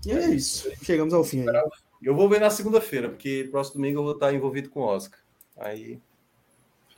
E 0.05 0.13
é 0.13 0.29
isso. 0.29 0.71
Chegamos 0.83 1.15
ao 1.15 1.25
fim 1.25 1.49
aí. 1.49 1.63
Eu 2.03 2.15
vou 2.15 2.29
ver 2.29 2.39
na 2.39 2.51
segunda-feira, 2.51 3.09
porque 3.09 3.49
próximo 3.51 3.77
domingo 3.77 4.01
eu 4.01 4.05
vou 4.05 4.13
estar 4.13 4.33
envolvido 4.35 4.69
com 4.69 4.81
o 4.81 4.85
Oscar. 4.85 5.19
Aí 5.57 5.99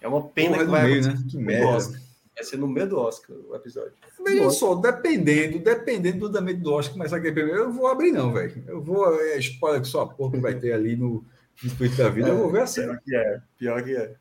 é 0.01 0.09
uma 0.09 0.23
pena 0.29 0.57
Porra, 0.57 0.65
que 0.65 0.71
vai 0.71 0.85
meio, 0.85 1.07
né? 1.07 1.25
Que 1.29 1.37
merda. 1.37 2.01
Vai 2.35 2.45
ser 2.45 2.57
no 2.57 2.67
meio 2.67 2.89
do 2.89 2.99
Oscar 2.99 3.37
o 3.37 3.55
episódio. 3.55 3.93
Veja 4.25 4.51
só, 4.51 4.75
dependendo, 4.75 5.59
dependendo 5.59 6.21
do 6.21 6.27
andamento 6.27 6.61
do 6.61 6.73
Oscar 6.73 6.95
começar 6.95 7.17
aqui 7.17 7.31
primeiro, 7.31 7.65
eu 7.65 7.73
vou 7.73 7.87
abrir, 7.87 8.13
não, 8.13 8.33
velho. 8.33 8.65
Eu 8.67 8.81
vou. 8.81 9.15
É, 9.21 9.39
spoiler 9.39 9.83
que 9.83 9.89
só 9.89 10.03
a 10.03 10.07
porra 10.07 10.33
que 10.33 10.41
vai 10.41 10.59
ter 10.59 10.73
ali 10.73 10.97
no, 10.97 11.25
no 11.63 11.71
Twitter 11.77 11.99
da 11.99 12.09
vida, 12.09 12.29
é, 12.29 12.31
eu 12.31 12.39
vou 12.39 12.51
ver 12.51 12.63
a 12.63 12.67
série. 12.67 12.87
Pior 12.87 13.01
que 13.05 13.17
é, 13.17 13.41
pior 13.59 13.85
que 13.85 13.97
é. 13.97 14.15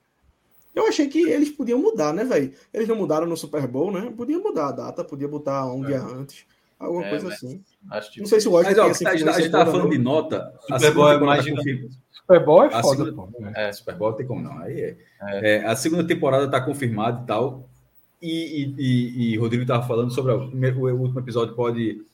Eu 0.76 0.88
achei 0.88 1.08
que 1.08 1.30
eles 1.30 1.50
podiam 1.50 1.80
mudar, 1.80 2.14
né, 2.14 2.24
velho? 2.24 2.54
Eles 2.74 2.88
não 2.88 2.96
mudaram 2.96 3.26
no 3.26 3.36
Super 3.36 3.66
Bowl, 3.68 3.92
né? 3.92 4.14
Podiam 4.16 4.42
mudar 4.42 4.68
a 4.68 4.72
data, 4.72 5.04
podia 5.04 5.28
botar 5.28 5.66
um 5.74 5.84
é. 5.86 5.88
dia 5.88 6.02
antes. 6.02 6.46
Alguma 6.80 7.06
é, 7.06 7.10
coisa 7.10 7.28
assim. 7.28 7.62
Não 8.18 8.26
sei 8.26 8.40
se 8.40 8.48
o 8.48 8.54
Oscar. 8.54 8.72
Mas, 8.72 9.02
ó, 9.02 9.10
a 9.10 9.16
gente 9.16 9.46
estava 9.46 9.70
falando 9.70 9.90
de 9.90 9.98
nota. 9.98 10.54
Super 10.62 10.94
Bowl 10.94 11.12
é 11.12 11.20
mais 11.20 11.44
Super 11.44 12.46
Bowl 12.46 12.64
é 12.64 12.70
foda, 12.70 13.06
segunda... 13.06 13.12
pô. 13.14 13.46
É, 13.56 13.74
Super 13.74 13.96
Bowl 13.96 14.14
tem 14.14 14.26
como 14.26 14.42
não. 14.42 14.58
Aí 14.60 14.80
é. 14.80 14.98
é. 15.22 15.56
é 15.56 15.66
a 15.66 15.76
segunda 15.76 16.08
temporada 16.08 16.46
está 16.46 16.62
confirmada 16.62 17.22
e 17.22 17.26
tal. 17.28 17.70
E, 18.22 18.30
e, 18.32 18.76
e, 18.78 19.34
e 19.34 19.38
Rodrigo 19.38 19.64
estava 19.64 19.86
falando 19.86 20.12
sobre 20.12 20.32
o, 20.32 20.38
o, 20.38 21.02
último 21.02 21.20
episódio 21.20 21.56
pode 21.56 22.06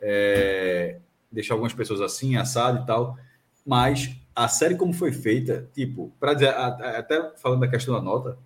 é, 0.00 0.98
deixar 1.30 1.54
algumas 1.54 1.72
pessoas 1.72 2.00
assim, 2.00 2.36
assado 2.36 2.82
e 2.82 2.86
tal. 2.86 3.16
Mas 3.66 4.14
a 4.34 4.46
série 4.46 4.76
como 4.76 4.92
foi 4.92 5.10
feita, 5.10 5.68
tipo, 5.74 6.12
para 6.20 6.34
dizer, 6.34 6.48
até 6.48 7.32
falando 7.36 7.60
da 7.60 7.68
questão 7.68 7.94
da 7.94 8.00
nota, 8.00 8.38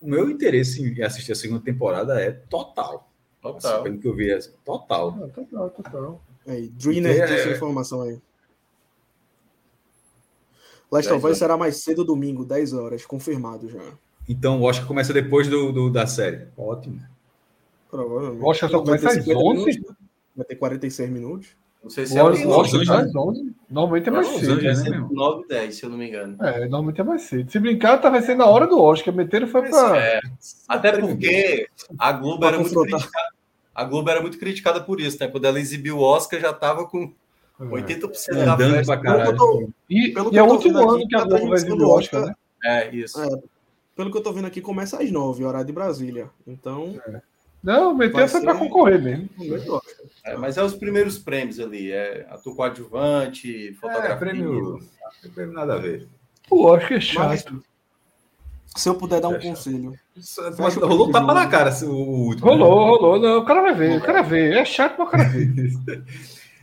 o 0.00 0.08
meu 0.08 0.30
interesse 0.30 0.82
em 0.82 1.02
assistir 1.02 1.32
a 1.32 1.36
segunda 1.36 1.62
temporada 1.62 2.20
é 2.20 2.30
total. 2.30 3.10
Total. 3.44 3.82
Pelo 3.82 3.98
que 3.98 4.08
eu 4.08 4.16
vi, 4.16 4.30
é 4.32 4.38
total. 4.64 5.12
total, 5.34 5.70
total. 5.70 6.22
Aí, 6.46 6.68
Dreamer, 6.70 7.20
é, 7.20 7.40
essa 7.40 7.50
informação 7.50 8.00
aí. 8.00 8.18
Leston 10.90 11.18
vai 11.18 11.34
será 11.34 11.54
mais 11.56 11.76
cedo 11.82 12.04
domingo, 12.04 12.42
10 12.44 12.72
horas, 12.72 13.04
confirmado 13.04 13.68
já. 13.68 13.80
Então 14.26 14.60
o 14.60 14.64
Oscar 14.64 14.86
começa 14.86 15.12
depois 15.12 15.46
do, 15.46 15.72
do 15.72 15.90
da 15.90 16.06
série. 16.06 16.48
Ótimo. 16.56 17.02
Provavelmente. 17.90 18.42
O 18.42 18.46
Oscar 18.46 18.70
só 18.70 18.80
começa 18.80 19.08
às 19.08 19.18
11? 19.18 19.28
Minutos, 19.28 19.76
né? 19.76 19.96
vai 20.36 20.46
ter 20.46 20.56
46 20.56 21.10
minutos. 21.10 21.48
Não 21.82 21.90
sei 21.90 22.06
se 22.06 22.16
é 22.16 22.22
às 22.22 22.46
11. 22.46 22.90
Às 22.90 23.14
11. 23.14 23.54
Normalmente 23.68 24.08
é 24.08 24.12
mais 24.12 24.26
cedo. 24.28 24.52
Angeles, 24.52 24.84
né, 24.84 25.06
9 25.10 25.48
10, 25.48 25.74
se 25.74 25.84
eu 25.84 25.90
não 25.90 25.98
me 25.98 26.08
engano. 26.08 26.36
É, 26.40 26.60
normalmente 26.60 27.00
é 27.00 27.04
mais 27.04 27.22
cedo. 27.22 27.50
Se 27.50 27.58
brincar, 27.58 28.00
tá 28.00 28.08
vai 28.08 28.22
ser 28.22 28.36
na 28.36 28.46
hora 28.46 28.66
do 28.66 28.80
Oscar. 28.80 29.12
Meteram 29.12 29.46
foi 29.46 29.68
para. 29.68 29.98
É. 29.98 30.20
Até 30.66 30.98
porque 30.98 31.68
a 31.98 32.12
Globo 32.12 32.46
era 32.46 32.58
muito 32.58 32.80
criticada. 32.80 33.33
A 33.74 33.84
Globo 33.84 34.08
era 34.10 34.20
muito 34.20 34.38
criticada 34.38 34.80
por 34.80 35.00
isso, 35.00 35.18
né? 35.20 35.28
Quando 35.28 35.44
ela 35.46 35.58
exibiu 35.58 35.98
o 35.98 36.02
Oscar, 36.02 36.40
já 36.40 36.52
tava 36.52 36.86
com 36.86 37.12
80% 37.60 38.12
é. 38.28 38.44
da 38.44 38.56
festa. 38.56 38.96
Pra 38.98 39.32
Tô, 39.34 39.68
e, 39.90 40.12
e 40.12 40.38
é 40.38 40.42
o 40.42 40.46
último 40.46 40.78
ano 40.78 40.96
aqui, 40.96 41.08
que 41.08 41.16
a 41.16 41.24
Globo 41.24 41.48
vai 41.48 41.56
exibir 41.56 41.82
o 41.82 41.90
Oscar, 41.90 42.26
né? 42.26 42.34
É, 42.64 42.94
isso. 42.94 43.20
É, 43.20 43.28
pelo 43.96 44.10
que 44.10 44.16
eu 44.16 44.22
tô 44.22 44.32
vendo 44.32 44.46
aqui, 44.46 44.60
começa 44.60 45.00
às 45.00 45.10
9, 45.10 45.44
horário 45.44 45.66
de 45.66 45.72
Brasília. 45.72 46.30
Então. 46.46 47.00
É. 47.08 47.20
Não, 47.62 47.94
meter 47.94 48.28
foi 48.28 48.42
para 48.42 48.58
concorrer 48.58 49.02
mesmo. 49.02 49.28
É, 50.22 50.36
mas 50.36 50.58
é 50.58 50.62
os 50.62 50.74
primeiros 50.74 51.18
prêmios 51.18 51.58
ali. 51.58 51.90
É 51.90 52.26
ator 52.28 52.54
coadjuvante, 52.54 53.72
fotografia. 53.80 54.12
É, 54.12 54.16
prêmio, 54.16 54.80
prêmio 55.34 55.54
nada 55.54 55.74
a 55.74 55.78
ver. 55.78 56.06
Acho 56.76 56.88
que 56.88 56.94
é 56.94 57.00
chato. 57.00 57.54
Mas, 57.54 57.62
se 58.74 58.88
eu 58.88 58.94
puder 58.94 59.20
dar 59.20 59.28
um 59.28 59.38
conselho. 59.38 59.98
Mas 60.58 60.74
rolou 60.76 61.10
tapa 61.10 61.32
na 61.32 61.46
cara 61.46 61.70
o 61.84 62.26
último. 62.26 62.48
Rolou, 62.48 62.98
rolou. 62.98 63.20
Não, 63.20 63.38
o 63.38 63.44
cara 63.44 63.62
vai 63.62 63.74
ver, 63.74 63.98
o 63.98 64.02
cara 64.02 64.22
vê. 64.22 64.52
É 64.54 64.64
chato 64.64 64.96
para 64.96 65.04
o 65.04 65.08
cara 65.08 65.24
ver. 65.24 65.72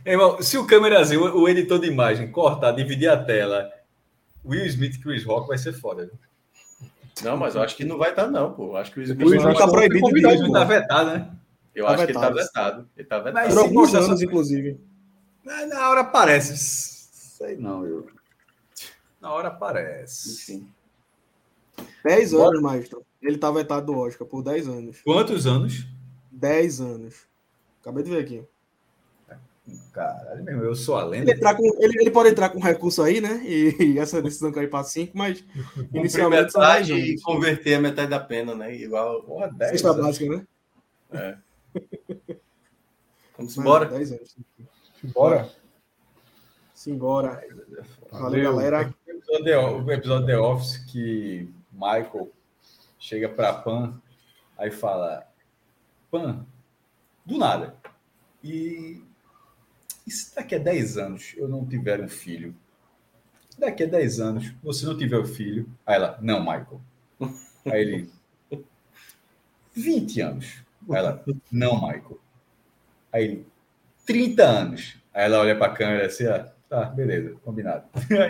Irmão, 0.04 0.42
se 0.42 0.58
o 0.58 0.66
câmerazinho, 0.66 1.22
o 1.22 1.48
editor 1.48 1.78
de 1.78 1.86
imagem, 1.86 2.30
cortar, 2.30 2.72
dividir 2.72 3.08
a 3.08 3.16
tela, 3.16 3.70
Will 4.44 4.66
Smith 4.66 4.96
e 4.96 4.98
Chris 5.00 5.24
Rock 5.24 5.48
vai 5.48 5.56
ser 5.56 5.72
foda. 5.72 6.10
Não, 7.22 7.36
mas 7.36 7.54
eu 7.54 7.62
acho 7.62 7.76
que 7.76 7.84
não 7.84 7.96
vai 7.96 8.10
estar, 8.10 8.26
não, 8.28 8.52
pô. 8.52 8.76
Acho 8.76 8.90
que 8.90 8.98
o 8.98 9.02
Will 9.02 9.36
Smith 9.36 9.52
está 9.52 9.68
proibido 9.68 10.08
de 10.08 10.20
ir. 10.20 10.46
Está 10.46 10.64
vetado, 10.64 11.10
né? 11.10 11.30
Eu 11.74 11.86
tá 11.86 11.92
acho 11.92 12.06
vetado. 12.06 12.06
que 12.06 12.40
ele 12.40 12.42
está 12.42 12.62
vetado. 12.62 12.88
Ele 12.96 13.06
está 13.06 13.18
vetado. 13.20 13.48
Por 13.48 13.58
alguns 13.58 13.94
anos, 13.94 14.20
inclusive. 14.20 14.80
Na 15.44 15.88
hora 15.88 16.00
aparece. 16.00 16.56
Sei 16.56 17.56
não, 17.56 17.86
eu. 17.86 18.06
Na 19.20 19.32
hora 19.32 19.48
aparece. 19.48 20.32
Enfim. 20.32 20.68
10 22.04 22.34
anos, 22.34 22.60
Maestro. 22.60 23.04
Ele 23.20 23.38
tá 23.38 23.50
vetado 23.50 23.86
do 23.86 23.98
Oscar 23.98 24.26
por 24.26 24.42
10 24.42 24.68
anos. 24.68 25.00
Quantos 25.02 25.46
anos? 25.46 25.86
10 26.30 26.80
anos. 26.80 27.26
Acabei 27.80 28.02
de 28.02 28.10
ver 28.10 28.20
aqui. 28.20 28.44
Caralho, 29.92 30.42
meu, 30.42 30.64
eu 30.64 30.74
sou 30.74 30.96
a 30.96 31.04
lenda. 31.04 31.30
Ele, 31.30 31.40
com, 31.40 31.84
ele, 31.84 32.00
ele, 32.00 32.10
pode 32.10 32.30
entrar 32.30 32.48
com 32.48 32.58
recurso 32.58 33.00
aí, 33.02 33.20
né? 33.20 33.42
E, 33.44 33.76
e 33.94 33.98
essa 33.98 34.20
decisão 34.20 34.50
cair 34.50 34.68
para 34.68 34.82
5, 34.82 35.16
mas 35.16 35.44
inicialmente 35.94 36.50
são 36.50 36.60
10 36.60 36.90
anos. 36.90 37.04
E 37.04 37.20
converter 37.22 37.74
a 37.74 37.80
metade 37.80 38.10
da 38.10 38.18
pena, 38.18 38.54
né? 38.54 38.74
Igual. 38.74 39.22
Porra, 39.22 39.52
10 39.52 39.70
Sexta 39.70 39.92
básica, 39.94 40.36
né? 40.36 40.46
É. 41.12 41.36
Vamos 43.38 43.56
embora. 43.56 43.86
10 43.86 44.12
anos. 44.12 44.36
Simbora. 45.00 45.48
Simbora. 46.74 47.44
Valeu, 48.10 48.52
Valeu 48.52 48.56
galera. 48.56 48.94
O 49.84 49.90
episódio 49.90 50.26
The 50.26 50.38
Office 50.38 50.78
que 50.90 51.48
Michael 51.72 52.30
chega 52.98 53.28
para 53.28 53.52
Pan, 53.52 54.00
aí 54.56 54.70
fala: 54.70 55.26
Pan, 56.10 56.46
do 57.24 57.38
nada. 57.38 57.76
E 58.44 59.02
se 60.06 60.34
daqui 60.34 60.54
a 60.54 60.58
10 60.58 60.98
anos 60.98 61.34
eu 61.36 61.48
não 61.48 61.66
tiver 61.66 62.00
um 62.00 62.08
filho? 62.08 62.54
Daqui 63.58 63.84
a 63.84 63.86
10 63.86 64.20
anos 64.20 64.54
você 64.62 64.84
não 64.86 64.96
tiver 64.96 65.18
um 65.18 65.26
filho? 65.26 65.68
Aí 65.86 65.96
ela, 65.96 66.18
não, 66.20 66.40
Michael. 66.40 66.80
Aí 67.66 67.80
ele, 67.80 68.10
20 69.74 70.20
anos. 70.20 70.62
Aí 70.90 70.96
ela, 70.96 71.24
não, 71.50 71.74
Michael. 71.74 72.18
Aí 73.12 73.24
ele, 73.24 73.46
30 74.04 74.42
anos. 74.42 74.96
Aí 75.14 75.24
ela 75.24 75.40
olha 75.40 75.56
para 75.56 75.72
a 75.72 75.74
câmera 75.74 76.06
assim, 76.06 76.26
ah, 76.26 76.50
tá, 76.68 76.86
beleza, 76.86 77.36
combinado. 77.44 77.84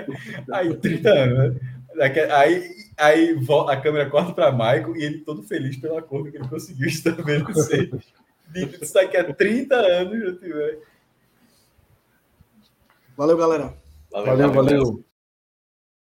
Aí 0.52 0.76
30 0.76 1.08
anos, 1.08 1.54
né? 1.54 1.71
Aí, 2.00 2.70
aí 2.96 3.36
a 3.68 3.76
câmera 3.76 4.08
corta 4.08 4.32
para 4.32 4.52
Michael 4.52 4.96
e 4.96 5.04
ele 5.04 5.18
todo 5.20 5.42
feliz 5.42 5.76
pelo 5.76 5.98
acordo 5.98 6.30
que 6.30 6.36
ele 6.36 6.48
conseguiu 6.48 6.88
estabelecer. 6.88 7.90
Isso 8.54 8.94
daqui 8.94 9.16
a 9.16 9.32
30 9.32 9.74
anos 9.74 10.20
já 10.20 10.38
tiver. 10.38 10.78
Valeu, 13.16 13.36
galera. 13.36 13.74
Valeu, 14.10 14.36
valeu. 14.36 14.52
valeu. 14.52 15.04